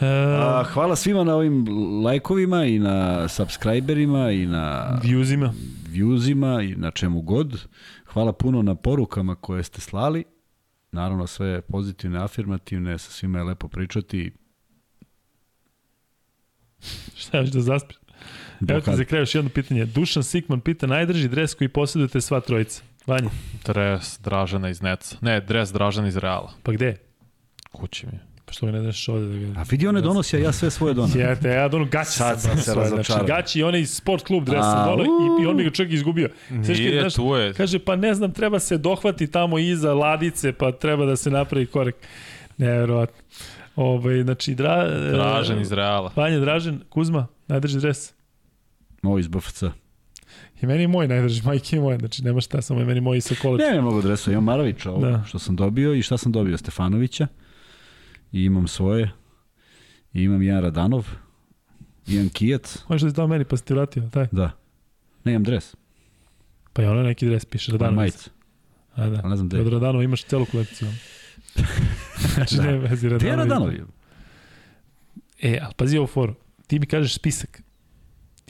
E, 0.00 0.06
A, 0.38 0.64
hvala 0.64 0.96
svima 0.96 1.24
na 1.24 1.34
ovim 1.34 1.66
lajkovima 2.04 2.64
i 2.64 2.78
na 2.78 3.28
subscriberima 3.28 4.30
i 4.30 4.46
na 4.46 4.98
Viewsima. 5.02 5.52
viewsima 5.86 6.62
i 6.62 6.76
na 6.76 6.90
čemu 6.90 7.20
god. 7.22 7.66
Hvala 8.04 8.32
puno 8.32 8.62
na 8.62 8.74
porukama 8.74 9.34
koje 9.34 9.62
ste 9.62 9.80
slali. 9.80 10.24
Naravno 10.92 11.26
sve 11.26 11.60
pozitivne, 11.62 12.18
afirmativne, 12.18 12.98
sa 12.98 13.10
svima 13.10 13.38
je 13.38 13.44
lepo 13.44 13.68
pričati. 13.68 14.32
Šta 17.16 17.38
još 17.38 17.48
da 17.48 17.60
zaspiš? 17.60 17.96
Evo 18.68 18.80
ti 18.80 18.90
za 18.96 19.04
kraj 19.04 19.22
još 19.22 19.34
jedno 19.34 19.50
pitanje. 19.50 19.84
Dušan 19.86 20.22
Sikman 20.22 20.60
pita 20.60 20.86
najdrži 20.86 21.28
dres 21.28 21.54
koji 21.54 21.68
posjedujete 21.68 22.20
sva 22.20 22.40
trojica. 22.40 22.82
Vanja, 23.06 23.28
Dres 23.64 24.18
Dražana 24.24 24.68
iz 24.68 24.82
Neca. 24.82 25.16
Ne, 25.20 25.40
dres 25.40 25.72
Dražana 25.72 26.08
iz 26.08 26.16
Reala. 26.16 26.52
pa 26.62 26.72
gde? 26.72 26.96
Kući 27.72 28.06
mi. 28.06 28.12
Pa 28.44 28.52
što 28.52 28.66
ga 28.66 28.72
ne 28.72 28.80
daš 28.80 29.08
ovde 29.08 29.26
da 29.26 29.52
ga... 29.52 29.60
A 29.60 29.64
vidi 29.70 29.86
one 29.86 30.00
donosi, 30.00 30.36
a 30.36 30.40
ja 30.40 30.52
sve 30.52 30.70
svoje 30.70 30.94
donosim. 30.94 31.20
Jete, 31.28 31.48
ja 31.48 31.68
dono 31.68 31.84
gaći 31.84 32.10
Sad 32.10 32.40
sam 32.40 32.50
sam 32.50 32.58
se 32.58 32.72
Znači, 32.72 32.80
razočarao. 32.90 33.26
gaći 33.26 33.58
i 33.58 33.62
onaj 33.62 33.84
sport 33.86 34.24
klub 34.24 34.44
dres 34.44 34.60
A, 34.60 34.62
sam 34.62 34.88
dono 34.90 35.02
i, 35.04 35.42
i 35.42 35.46
on 35.46 35.56
mi 35.56 35.64
ga 35.64 35.70
čovjek 35.70 35.92
izgubio. 35.92 36.28
Kad, 36.48 36.68
Nije, 36.68 37.00
znaš, 37.00 37.14
tu 37.14 37.34
je. 37.34 37.52
Kaže, 37.54 37.78
pa 37.78 37.96
ne 37.96 38.14
znam, 38.14 38.32
treba 38.32 38.58
se 38.58 38.78
dohvati 38.78 39.26
tamo 39.30 39.58
iza 39.58 39.94
ladice, 39.94 40.52
pa 40.52 40.72
treba 40.72 41.06
da 41.06 41.16
se 41.16 41.30
napravi 41.30 41.66
korek. 41.66 41.94
Neverovatno. 42.56 43.16
Ove, 43.76 44.22
znači, 44.22 44.54
dra, 44.54 44.88
Dražan 45.10 45.60
iz 45.60 45.72
Reala. 45.72 46.12
Vanja 46.16 46.38
Dražen, 46.40 46.80
Kuzma, 46.88 47.26
najdrži 47.48 47.78
dres. 47.78 48.12
Ovo 49.02 49.18
iz 49.18 49.28
BFC. 49.28 49.62
I 50.62 50.66
meni 50.66 50.82
je 50.82 50.88
moj 50.88 51.08
najdrži, 51.08 51.42
majke 51.42 51.76
je 51.76 51.80
moj, 51.80 51.98
znači 51.98 52.24
nema 52.24 52.40
šta, 52.40 52.62
samo 52.62 52.80
je 52.80 52.86
meni 52.86 53.00
moj 53.00 53.20
sa 53.20 53.34
koleđa. 53.42 53.64
Ne, 53.64 53.74
ne 53.74 53.80
mnogo 53.80 54.02
dresa. 54.02 54.30
Imam 54.32 54.44
Maravića 54.44 54.90
ovo, 54.90 55.00
Da. 55.00 55.24
što 55.26 55.38
sam 55.38 55.56
dobio 55.56 55.94
i 55.94 56.02
šta 56.02 56.18
sam 56.18 56.32
dobio? 56.32 56.58
Stefanovića. 56.58 57.26
I 58.32 58.44
imam 58.44 58.68
svoje. 58.68 59.10
I 60.12 60.22
imam 60.22 60.42
jedan 60.42 60.62
Radanov. 60.62 61.06
Imam 62.06 62.28
Kijac. 62.28 62.78
Možeš 62.88 63.02
da 63.02 63.10
si 63.10 63.16
dao 63.16 63.26
meni 63.26 63.44
pa 63.44 63.56
sam 63.56 63.66
ti 63.66 63.74
vratio, 63.74 64.08
taj. 64.12 64.26
Da. 64.32 64.50
Ne, 65.24 65.32
imam 65.32 65.44
dres. 65.44 65.74
Pa 66.72 66.82
je 66.82 66.90
ono 66.90 67.02
neki 67.02 67.26
dres, 67.26 67.44
piše. 67.44 67.72
Radanović. 67.72 67.96
Majica. 67.96 68.30
A 68.94 69.06
da, 69.06 69.28
ne 69.28 69.36
znam 69.36 69.48
gde. 69.48 69.60
od 69.60 69.68
Radanova 69.68 70.04
imaš 70.04 70.24
celu 70.24 70.46
kolekciju. 70.46 70.88
znači 72.34 72.56
Da. 72.56 72.62
ne 72.62 72.78
vezi 72.78 73.08
Gde 73.08 73.26
je. 73.28 73.36
Radanović? 73.36 73.80
E, 75.42 75.58
ali 75.62 75.74
pazi 75.76 75.98
ovo 75.98 76.06
foru. 76.06 76.34
Ti 76.66 76.78
mi 76.78 76.86
kažeš 76.86 77.14
spisak. 77.14 77.62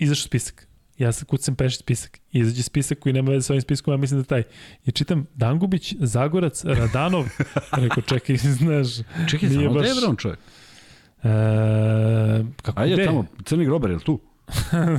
Izašao 0.00 0.22
spisak. 0.22 0.66
Ja 0.98 1.12
sad 1.12 1.26
kucam 1.26 1.54
peš 1.54 1.78
spisak. 1.78 2.18
Izađe 2.32 2.62
spisak 2.62 2.98
koji 2.98 3.12
nema 3.12 3.30
veze 3.30 3.42
sa 3.42 3.52
ovim 3.52 3.60
spiskom, 3.60 3.92
ja 3.92 3.98
mislim 3.98 4.20
da 4.20 4.26
taj. 4.26 4.42
I 4.84 4.92
čitam 4.92 5.26
Dangubić, 5.34 5.94
Zagorac, 5.98 6.64
Radanov. 6.64 7.24
Rekao, 7.72 8.02
čekaj, 8.02 8.36
znaš. 8.58 8.86
Čekaj, 9.30 9.48
nije 9.48 9.60
samo 9.60 9.70
baš- 9.70 9.80
gde 9.80 9.88
je 9.88 9.94
bre 9.94 10.06
on 10.06 10.16
čovjek? 10.16 10.38
E, 11.22 11.28
kako 12.62 12.80
Ajde 12.80 12.94
gde? 12.94 13.04
tamo, 13.04 13.24
Crni 13.44 13.64
grobar, 13.64 13.90
je 13.90 13.96
li 13.96 14.02
tu? 14.02 14.20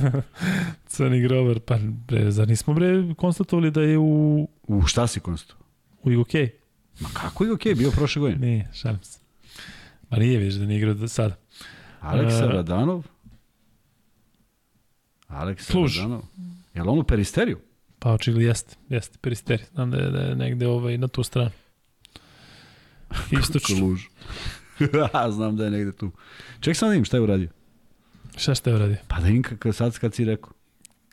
Crni 0.86 1.20
grover, 1.20 1.60
pa 1.60 1.78
bre, 2.06 2.30
zar 2.30 2.48
nismo 2.48 2.74
bre 2.74 2.88
konstatovali 3.14 3.70
da 3.70 3.82
je 3.82 3.98
u, 3.98 4.48
U 4.62 4.82
šta 4.82 5.06
si 5.06 5.20
konsto? 5.20 5.54
u 6.02 6.10
UK? 6.12 6.34
Ma 7.00 7.08
kako 7.10 7.44
je 7.44 7.52
okej, 7.52 7.74
bio 7.74 7.90
prošle 7.90 8.20
godine? 8.20 8.46
Nije, 8.46 8.68
šalim 8.74 9.02
se. 9.02 9.18
Ma 10.10 10.18
nije 10.18 10.38
viš 10.38 10.54
da 10.54 10.64
nije 10.66 10.78
igrao 10.78 10.94
do 10.94 11.08
sada. 11.08 11.36
Aleksa 12.00 12.44
E, 12.44 12.48
Radanov? 12.48 13.06
Aleksa 15.32 15.72
Kluž. 15.72 15.96
Radanov? 15.96 16.22
Je 16.74 16.82
li 16.82 16.88
on 16.88 16.98
u 16.98 17.04
Peristeriju? 17.04 17.58
Pa 17.98 18.12
očigledno 18.12 18.48
jeste, 18.48 18.76
jeste, 18.88 19.18
peristeri. 19.20 19.64
Znam 19.74 19.90
da 19.90 19.96
je, 19.96 20.10
da 20.10 20.18
je 20.18 20.36
negde 20.36 20.66
ovaj, 20.66 20.98
na 20.98 21.08
tu 21.08 21.22
stranu. 21.22 21.50
Istočno. 23.40 23.76
Kluž. 23.76 24.00
Znam 25.36 25.56
da 25.56 25.64
je 25.64 25.70
negde 25.70 25.92
tu. 25.92 26.10
Ček 26.60 26.76
sam 26.76 26.88
da 26.88 26.90
vidim 26.90 27.04
šta 27.04 27.16
je 27.16 27.20
uradio. 27.20 27.48
Šta 28.36 28.54
šta 28.54 28.70
je 28.70 28.76
uradio? 28.76 28.96
Pa 29.08 29.20
da 29.20 29.26
vidim 29.26 29.42
kako 29.42 29.72
sad 29.72 29.98
kad 29.98 30.14
si 30.14 30.24
rekao. 30.24 30.52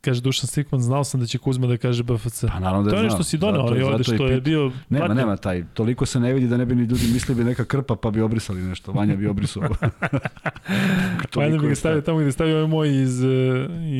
Kaže 0.01 0.21
Dušan 0.21 0.47
Stikman, 0.47 0.81
znao 0.81 1.03
sam 1.03 1.19
da 1.19 1.25
će 1.25 1.37
Kuzma 1.37 1.67
da 1.67 1.77
kaže 1.77 2.03
BFC. 2.03 2.45
Pa 2.47 2.59
naravno 2.59 2.83
da 2.83 2.89
to 2.89 2.95
je 2.95 2.99
je 2.99 3.03
nešto 3.03 3.23
si 3.23 3.37
doneo, 3.37 3.61
Zato- 3.61 3.73
ali 3.73 3.83
ovde 3.83 4.03
što 4.03 4.27
je 4.27 4.41
bio... 4.41 4.71
Nema, 4.89 5.05
platio. 5.05 5.15
nema 5.15 5.37
taj. 5.37 5.63
Toliko 5.73 6.05
se 6.05 6.19
ne 6.19 6.33
vidi 6.33 6.47
da 6.47 6.57
ne 6.57 6.65
bi 6.65 6.75
ni 6.75 6.81
ljudi 6.83 7.07
mislili 7.13 7.43
bi 7.43 7.49
neka 7.49 7.65
krpa 7.65 7.95
pa 7.95 8.11
bi 8.11 8.21
obrisali 8.21 8.61
nešto. 8.61 8.91
Vanja 8.91 9.15
bi 9.15 9.27
obrisao. 9.27 9.63
Toliko 11.31 11.57
bi 11.57 11.65
je 11.65 11.69
ga 11.69 11.75
stavio 11.75 12.01
tamo 12.01 12.19
gde 12.19 12.31
stavio 12.31 12.55
ovaj 12.55 12.67
moj 12.67 13.01
iz, 13.01 13.23
eh, 13.23 13.27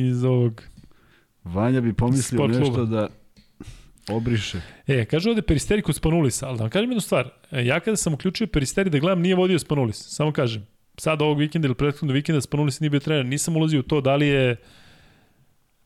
iz 0.08 0.24
ovog... 0.24 0.62
Vanja 1.44 1.80
bi 1.80 1.92
pomislio 1.92 2.46
nešto 2.46 2.84
da 2.86 3.08
obriše. 4.08 4.60
E, 4.86 5.04
kaže 5.04 5.30
ovde 5.30 5.42
Peristeri 5.42 5.82
kod 5.82 5.94
Spanulisa, 5.94 6.48
ali 6.48 6.58
da 6.58 6.64
vam 6.64 6.70
kažem 6.70 6.90
jednu 6.90 7.00
stvar. 7.00 7.28
E, 7.50 7.64
Ja 7.66 7.80
kada 7.80 7.96
sam 7.96 8.14
uključio 8.14 8.46
Peristeri 8.46 8.90
da 8.90 8.98
gledam, 8.98 9.20
nije 9.20 9.34
vodio 9.34 9.58
Spanulis. 9.58 10.08
Samo 10.08 10.32
kažem. 10.32 10.66
Sad 10.98 11.22
ovog 11.22 11.38
vikenda 11.38 11.66
ili 11.66 11.74
prethodnog 11.74 12.14
vikenda 12.14 12.40
Spanulis 12.40 12.80
nije 12.80 12.90
bio 12.90 13.00
trener. 13.00 13.26
Nisam 13.26 13.56
ulazio 13.56 13.80
u 13.80 13.82
to 13.82 14.00
da 14.00 14.16
li 14.16 14.26
je 14.28 14.56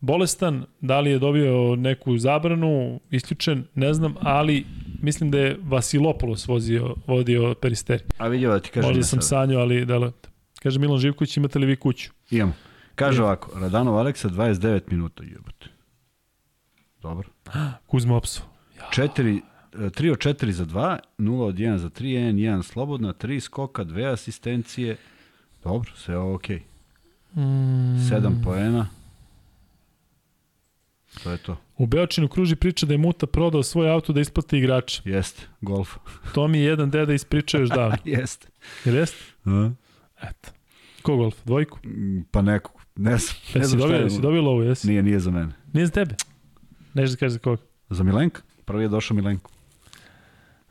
bolestan, 0.05 0.65
da 0.81 1.01
li 1.01 1.11
je 1.11 1.19
dobio 1.19 1.77
neku 1.77 2.19
zabranu, 2.19 3.01
isključen, 3.11 3.65
ne 3.75 3.95
znam, 3.95 4.15
ali 4.21 4.67
mislim 5.03 5.31
da 5.31 5.39
je 5.39 5.59
Vasilopoulos 5.63 6.49
vozio, 6.49 6.95
vodio 7.07 7.55
Peristeri. 7.55 8.05
A 8.19 8.29
vidio 8.29 8.51
da 8.51 8.61
ti 8.61 8.71
kažem. 8.71 8.89
Možda 8.89 9.01
ja 9.01 9.05
sam 9.05 9.21
sanjao, 9.23 9.63
ali 9.63 9.85
da 9.85 9.99
li... 9.99 10.11
Kaže 10.63 10.79
Milan 10.79 10.99
Živković, 10.99 11.37
imate 11.37 11.59
li 11.59 11.67
vi 11.67 11.77
kuću? 11.77 12.11
Imamo. 12.31 12.53
Kaže 12.95 13.23
ovako, 13.23 13.59
Radanov 13.61 13.99
Aleksa 13.99 14.29
29 14.29 14.81
minuta, 14.91 15.23
jebote. 15.23 15.67
Dobro. 17.03 17.29
Kuzma 17.91 18.17
Opso. 18.17 18.43
4, 18.91 19.41
3 19.73 20.13
od 20.13 20.19
4 20.19 20.51
za 20.51 20.65
2, 20.65 20.99
0 21.19 21.43
od 21.43 21.55
1 21.55 21.77
za 21.77 21.91
3, 21.91 22.05
1, 22.05 22.35
1 22.35 22.63
slobodna, 22.63 23.13
3 23.13 23.41
skoka, 23.41 23.85
2 23.85 24.13
asistencije. 24.13 24.97
Dobro, 25.65 25.91
sve 25.97 26.15
je 26.15 26.19
ovo 26.19 26.35
okej. 26.35 26.63
Mm. 27.35 27.41
7 27.41 28.45
poena. 28.45 28.87
To 31.23 31.31
je 31.31 31.39
to. 31.39 31.57
U 31.77 31.87
Beočinu 31.87 32.29
kruži 32.29 32.57
priča 32.57 32.87
da 32.87 32.95
je 32.95 32.99
Muta 32.99 33.27
prodao 33.27 33.63
svoj 33.63 33.91
auto 33.91 34.13
da 34.13 34.21
isplati 34.21 34.59
igrača. 34.59 35.03
Jeste, 35.05 35.43
golf. 35.61 35.95
To 36.35 36.49
mi 36.49 36.59
je 36.59 36.65
jedan 36.65 36.91
deda 36.91 37.13
ispričao 37.15 37.61
još 37.61 37.71
davno. 37.71 37.97
Jeste. 38.17 38.49
Jel 38.85 38.97
jeste? 38.97 39.25
A? 39.45 39.71
Eto. 40.23 40.51
Ko 41.03 41.17
golf? 41.17 41.35
Dvojku? 41.45 41.79
Mm, 41.89 42.23
Pa 42.31 42.43
nekog. 42.43 42.73
Ne 42.97 43.19
znam. 43.19 43.37
Ne 43.55 43.65
znam 43.65 43.81
dobio, 43.81 43.97
je. 43.97 44.03
jesi 44.03 44.21
dobio 44.21 44.43
lovu, 44.43 44.63
jesi? 44.63 44.87
Nije, 44.89 45.03
nije 45.03 45.21
za 45.21 45.31
mene. 45.31 45.53
Nije 45.73 45.87
za 45.87 45.93
tebe? 45.93 46.15
Nešto 46.95 47.15
da 47.15 47.19
kažeš 47.19 47.33
za 47.33 47.39
koga? 47.39 47.63
Za 47.91 48.03
Milenka? 48.03 48.43
Prvi 48.65 48.85
je 48.85 48.89
došao 48.89 49.15
Milenko. 49.15 49.51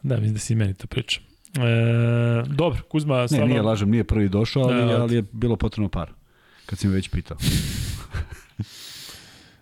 Da, 0.04 0.16
mislim 0.16 0.34
da 0.34 0.40
si 0.40 0.54
i 0.54 0.56
meni 0.56 0.74
to 0.74 0.88
priča. 0.88 1.22
E, 1.56 2.44
dobro, 2.48 2.84
Kuzma, 2.84 3.18
Ne, 3.18 3.28
stvarno... 3.28 3.48
nije 3.48 3.62
lažem, 3.62 3.90
nije 3.90 4.04
prvi 4.04 4.30
došao, 4.30 4.64
ali, 4.64 4.86
Ne, 4.86 4.94
ali 4.94 5.16
je 5.16 5.24
bilo 5.32 5.56
potrebno 5.56 5.90
par. 5.90 6.12
Kad 6.66 6.80
si 6.80 6.88
me 6.88 6.94
već 6.94 7.10
pitao. 7.10 7.38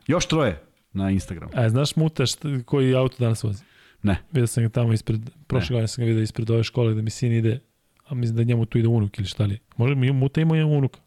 Još 0.07 0.25
troje 0.25 0.63
na 0.93 1.11
Instagramu. 1.11 1.51
A, 1.55 1.69
znaš 1.69 1.95
Muta 1.95 2.25
šta, 2.25 2.47
koji 2.65 2.95
auto 2.95 3.15
danas 3.19 3.43
vozi? 3.43 3.63
Ne. 4.03 4.17
Vidio 4.31 4.47
sam 4.47 4.63
ga 4.63 4.69
tamo 4.69 4.93
ispred, 4.93 5.29
prošle 5.47 5.73
godine 5.73 5.87
sam 5.87 6.01
ga 6.01 6.07
vidio 6.07 6.21
ispred 6.23 6.49
ove 6.49 6.63
škole 6.63 6.93
da 6.93 7.01
mi 7.01 7.09
sin 7.09 7.31
ide, 7.31 7.59
a 8.07 8.15
mislim 8.15 8.37
da 8.37 8.43
njemu 8.43 8.65
tu 8.65 8.77
ide 8.77 8.87
unuk 8.87 9.17
ili 9.19 9.27
šta 9.27 9.45
li. 9.45 9.59
Može 9.77 9.95
mi 9.95 10.11
Muta 10.11 10.41
ima 10.41 10.57
jedan 10.57 10.71
unuk. 10.71 10.97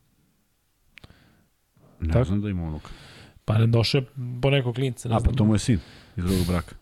Ne 2.00 2.12
Tako? 2.12 2.24
znam 2.24 2.40
da 2.40 2.48
ima 2.48 2.62
unuka. 2.62 2.88
Pa 3.44 3.58
ne 3.58 3.66
došao 3.66 3.98
je 3.98 4.06
po 4.42 4.50
nekog 4.50 4.74
klinca, 4.74 5.08
ne 5.08 5.14
A, 5.14 5.18
znam. 5.18 5.32
pa 5.32 5.38
to 5.38 5.44
mu 5.44 5.54
je 5.54 5.58
sin 5.58 5.78
iz 6.16 6.24
drugog 6.24 6.46
braka. 6.46 6.74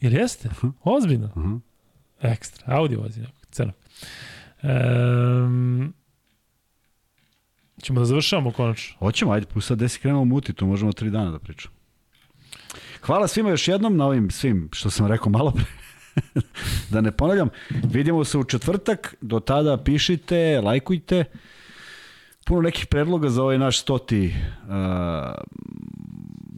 Jel 0.00 0.12
jeste? 0.14 0.48
Ozbiljno? 0.84 1.26
Uh 1.26 1.42
-huh. 1.42 1.60
Ekstra. 2.20 2.76
Audi 2.76 2.96
vozi 2.96 3.20
nekog 3.20 3.46
crnog. 3.50 3.74
Um, 4.62 5.94
ćemo 7.82 8.00
da 8.00 8.06
završavamo 8.06 8.50
konačno. 8.52 8.96
Hoćemo, 8.98 9.32
ajde, 9.32 9.46
sad 9.60 9.78
desi 9.78 10.00
krenemo 10.00 10.24
muti, 10.24 10.52
to 10.52 10.66
možemo 10.66 10.92
tri 10.92 11.10
dana 11.10 11.30
da 11.30 11.38
pričamo. 11.38 11.75
Hvala 13.06 13.28
svima 13.28 13.50
još 13.50 13.68
jednom 13.68 13.96
na 13.96 14.06
ovim 14.06 14.30
svim 14.30 14.68
što 14.72 14.90
sam 14.90 15.06
rekao 15.06 15.30
malo 15.30 15.50
pre. 15.50 15.64
da 16.92 17.00
ne 17.00 17.12
ponavljam. 17.12 17.48
Vidimo 17.70 18.24
se 18.24 18.38
u 18.38 18.44
četvrtak. 18.44 19.14
Do 19.20 19.40
tada 19.40 19.76
pišite, 19.76 20.60
lajkujte. 20.64 21.24
Puno 22.46 22.60
nekih 22.60 22.86
predloga 22.86 23.28
za 23.28 23.42
ovaj 23.42 23.58
naš 23.58 23.80
stoti 23.80 24.34
uh, 24.62 24.74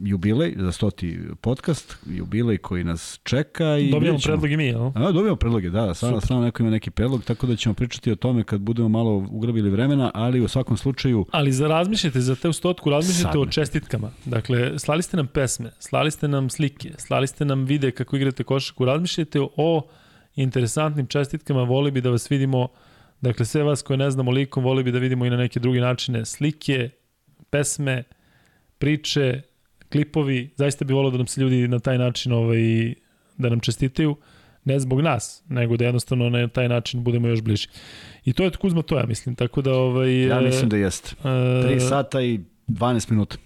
jubilej, 0.03 0.55
za 0.57 0.71
stoti 0.71 1.19
podcast, 1.41 1.97
jubilej 2.05 2.57
koji 2.57 2.83
nas 2.83 3.19
čeka. 3.23 3.77
I 3.77 3.91
Dobijamo 3.91 4.19
ćemo. 4.19 4.33
predlog 4.33 4.51
i 4.51 4.57
mi, 4.57 4.65
jel? 4.65 4.91
A, 4.95 5.11
dobijamo 5.11 5.35
predloge, 5.35 5.69
da, 5.69 5.93
Super. 5.93 6.21
stvarno 6.21 6.45
neko 6.45 6.63
ima 6.63 6.71
neki 6.71 6.91
predlog, 6.91 7.23
tako 7.23 7.47
da 7.47 7.55
ćemo 7.55 7.75
pričati 7.75 8.11
o 8.11 8.15
tome 8.15 8.43
kad 8.43 8.61
budemo 8.61 8.89
malo 8.89 9.27
ugrabili 9.31 9.69
vremena, 9.69 10.11
ali 10.13 10.41
u 10.41 10.47
svakom 10.47 10.77
slučaju 10.77 11.25
Ali 11.31 11.51
za 11.51 11.67
razmišljajte, 11.67 12.21
za 12.21 12.35
te 12.35 12.53
stotku, 12.53 12.89
razmišljajte 12.89 13.31
Sad 13.31 13.41
o 13.41 13.45
čestitkama. 13.45 14.11
Dakle, 14.25 14.79
slali 14.79 15.03
ste 15.03 15.17
nam 15.17 15.27
pesme, 15.27 15.71
slali 15.79 16.11
ste 16.11 16.27
nam 16.27 16.49
slike, 16.49 16.91
slali 16.97 17.27
ste 17.27 17.45
nam 17.45 17.65
vide 17.65 17.91
kako 17.91 18.15
igrate 18.15 18.43
košarku, 18.43 18.85
razmišljajte 18.85 19.39
o 19.57 19.87
interesantnim 20.35 21.07
čestitkama, 21.07 21.63
voli 21.63 21.91
bi 21.91 22.01
da 22.01 22.09
vas 22.09 22.31
vidimo, 22.31 22.67
dakle, 23.21 23.45
sve 23.45 23.63
vas 23.63 23.81
koje 23.81 23.97
ne 23.97 24.11
znamo 24.11 24.31
likom, 24.31 24.63
voli 24.63 24.83
bi 24.83 24.91
da 24.91 24.99
vidimo 24.99 25.25
i 25.25 25.29
na 25.29 25.37
neke 25.37 25.59
druge 25.59 25.79
načine, 25.79 26.25
slike, 26.25 26.89
pesme, 27.49 28.03
priče, 28.77 29.41
klipovi, 29.91 30.49
zaista 30.55 30.85
bi 30.85 30.93
volio 30.93 31.11
da 31.11 31.17
nam 31.17 31.27
se 31.27 31.41
ljudi 31.41 31.67
na 31.67 31.79
taj 31.79 31.97
način 31.97 32.31
ovaj, 32.31 32.93
da 33.37 33.49
nam 33.49 33.59
čestitaju, 33.59 34.15
ne 34.65 34.79
zbog 34.79 35.01
nas, 35.01 35.43
nego 35.49 35.77
da 35.77 35.85
jednostavno 35.85 36.29
na 36.29 36.47
taj 36.47 36.69
način 36.69 37.03
budemo 37.03 37.27
još 37.27 37.41
bliži. 37.41 37.67
I 38.25 38.33
to 38.33 38.43
je 38.43 38.51
Kuzma 38.51 38.81
to 38.81 38.97
ja 38.97 39.05
mislim, 39.05 39.35
tako 39.35 39.61
da 39.61 39.73
ovaj, 39.73 40.27
ja 40.27 40.39
e, 40.39 40.41
mislim 40.41 40.69
da 40.69 40.77
jeste. 40.77 41.15
e, 41.23 41.27
3 41.27 41.79
sata 41.79 42.21
i 42.21 42.39
12 42.67 43.11
minuta. 43.11 43.37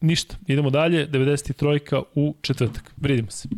Ništa, 0.00 0.36
idemo 0.46 0.70
dalje, 0.70 1.08
93 1.08 2.02
u 2.14 2.34
četvrtak. 2.42 2.92
Vidimo 2.96 3.30
se. 3.30 3.48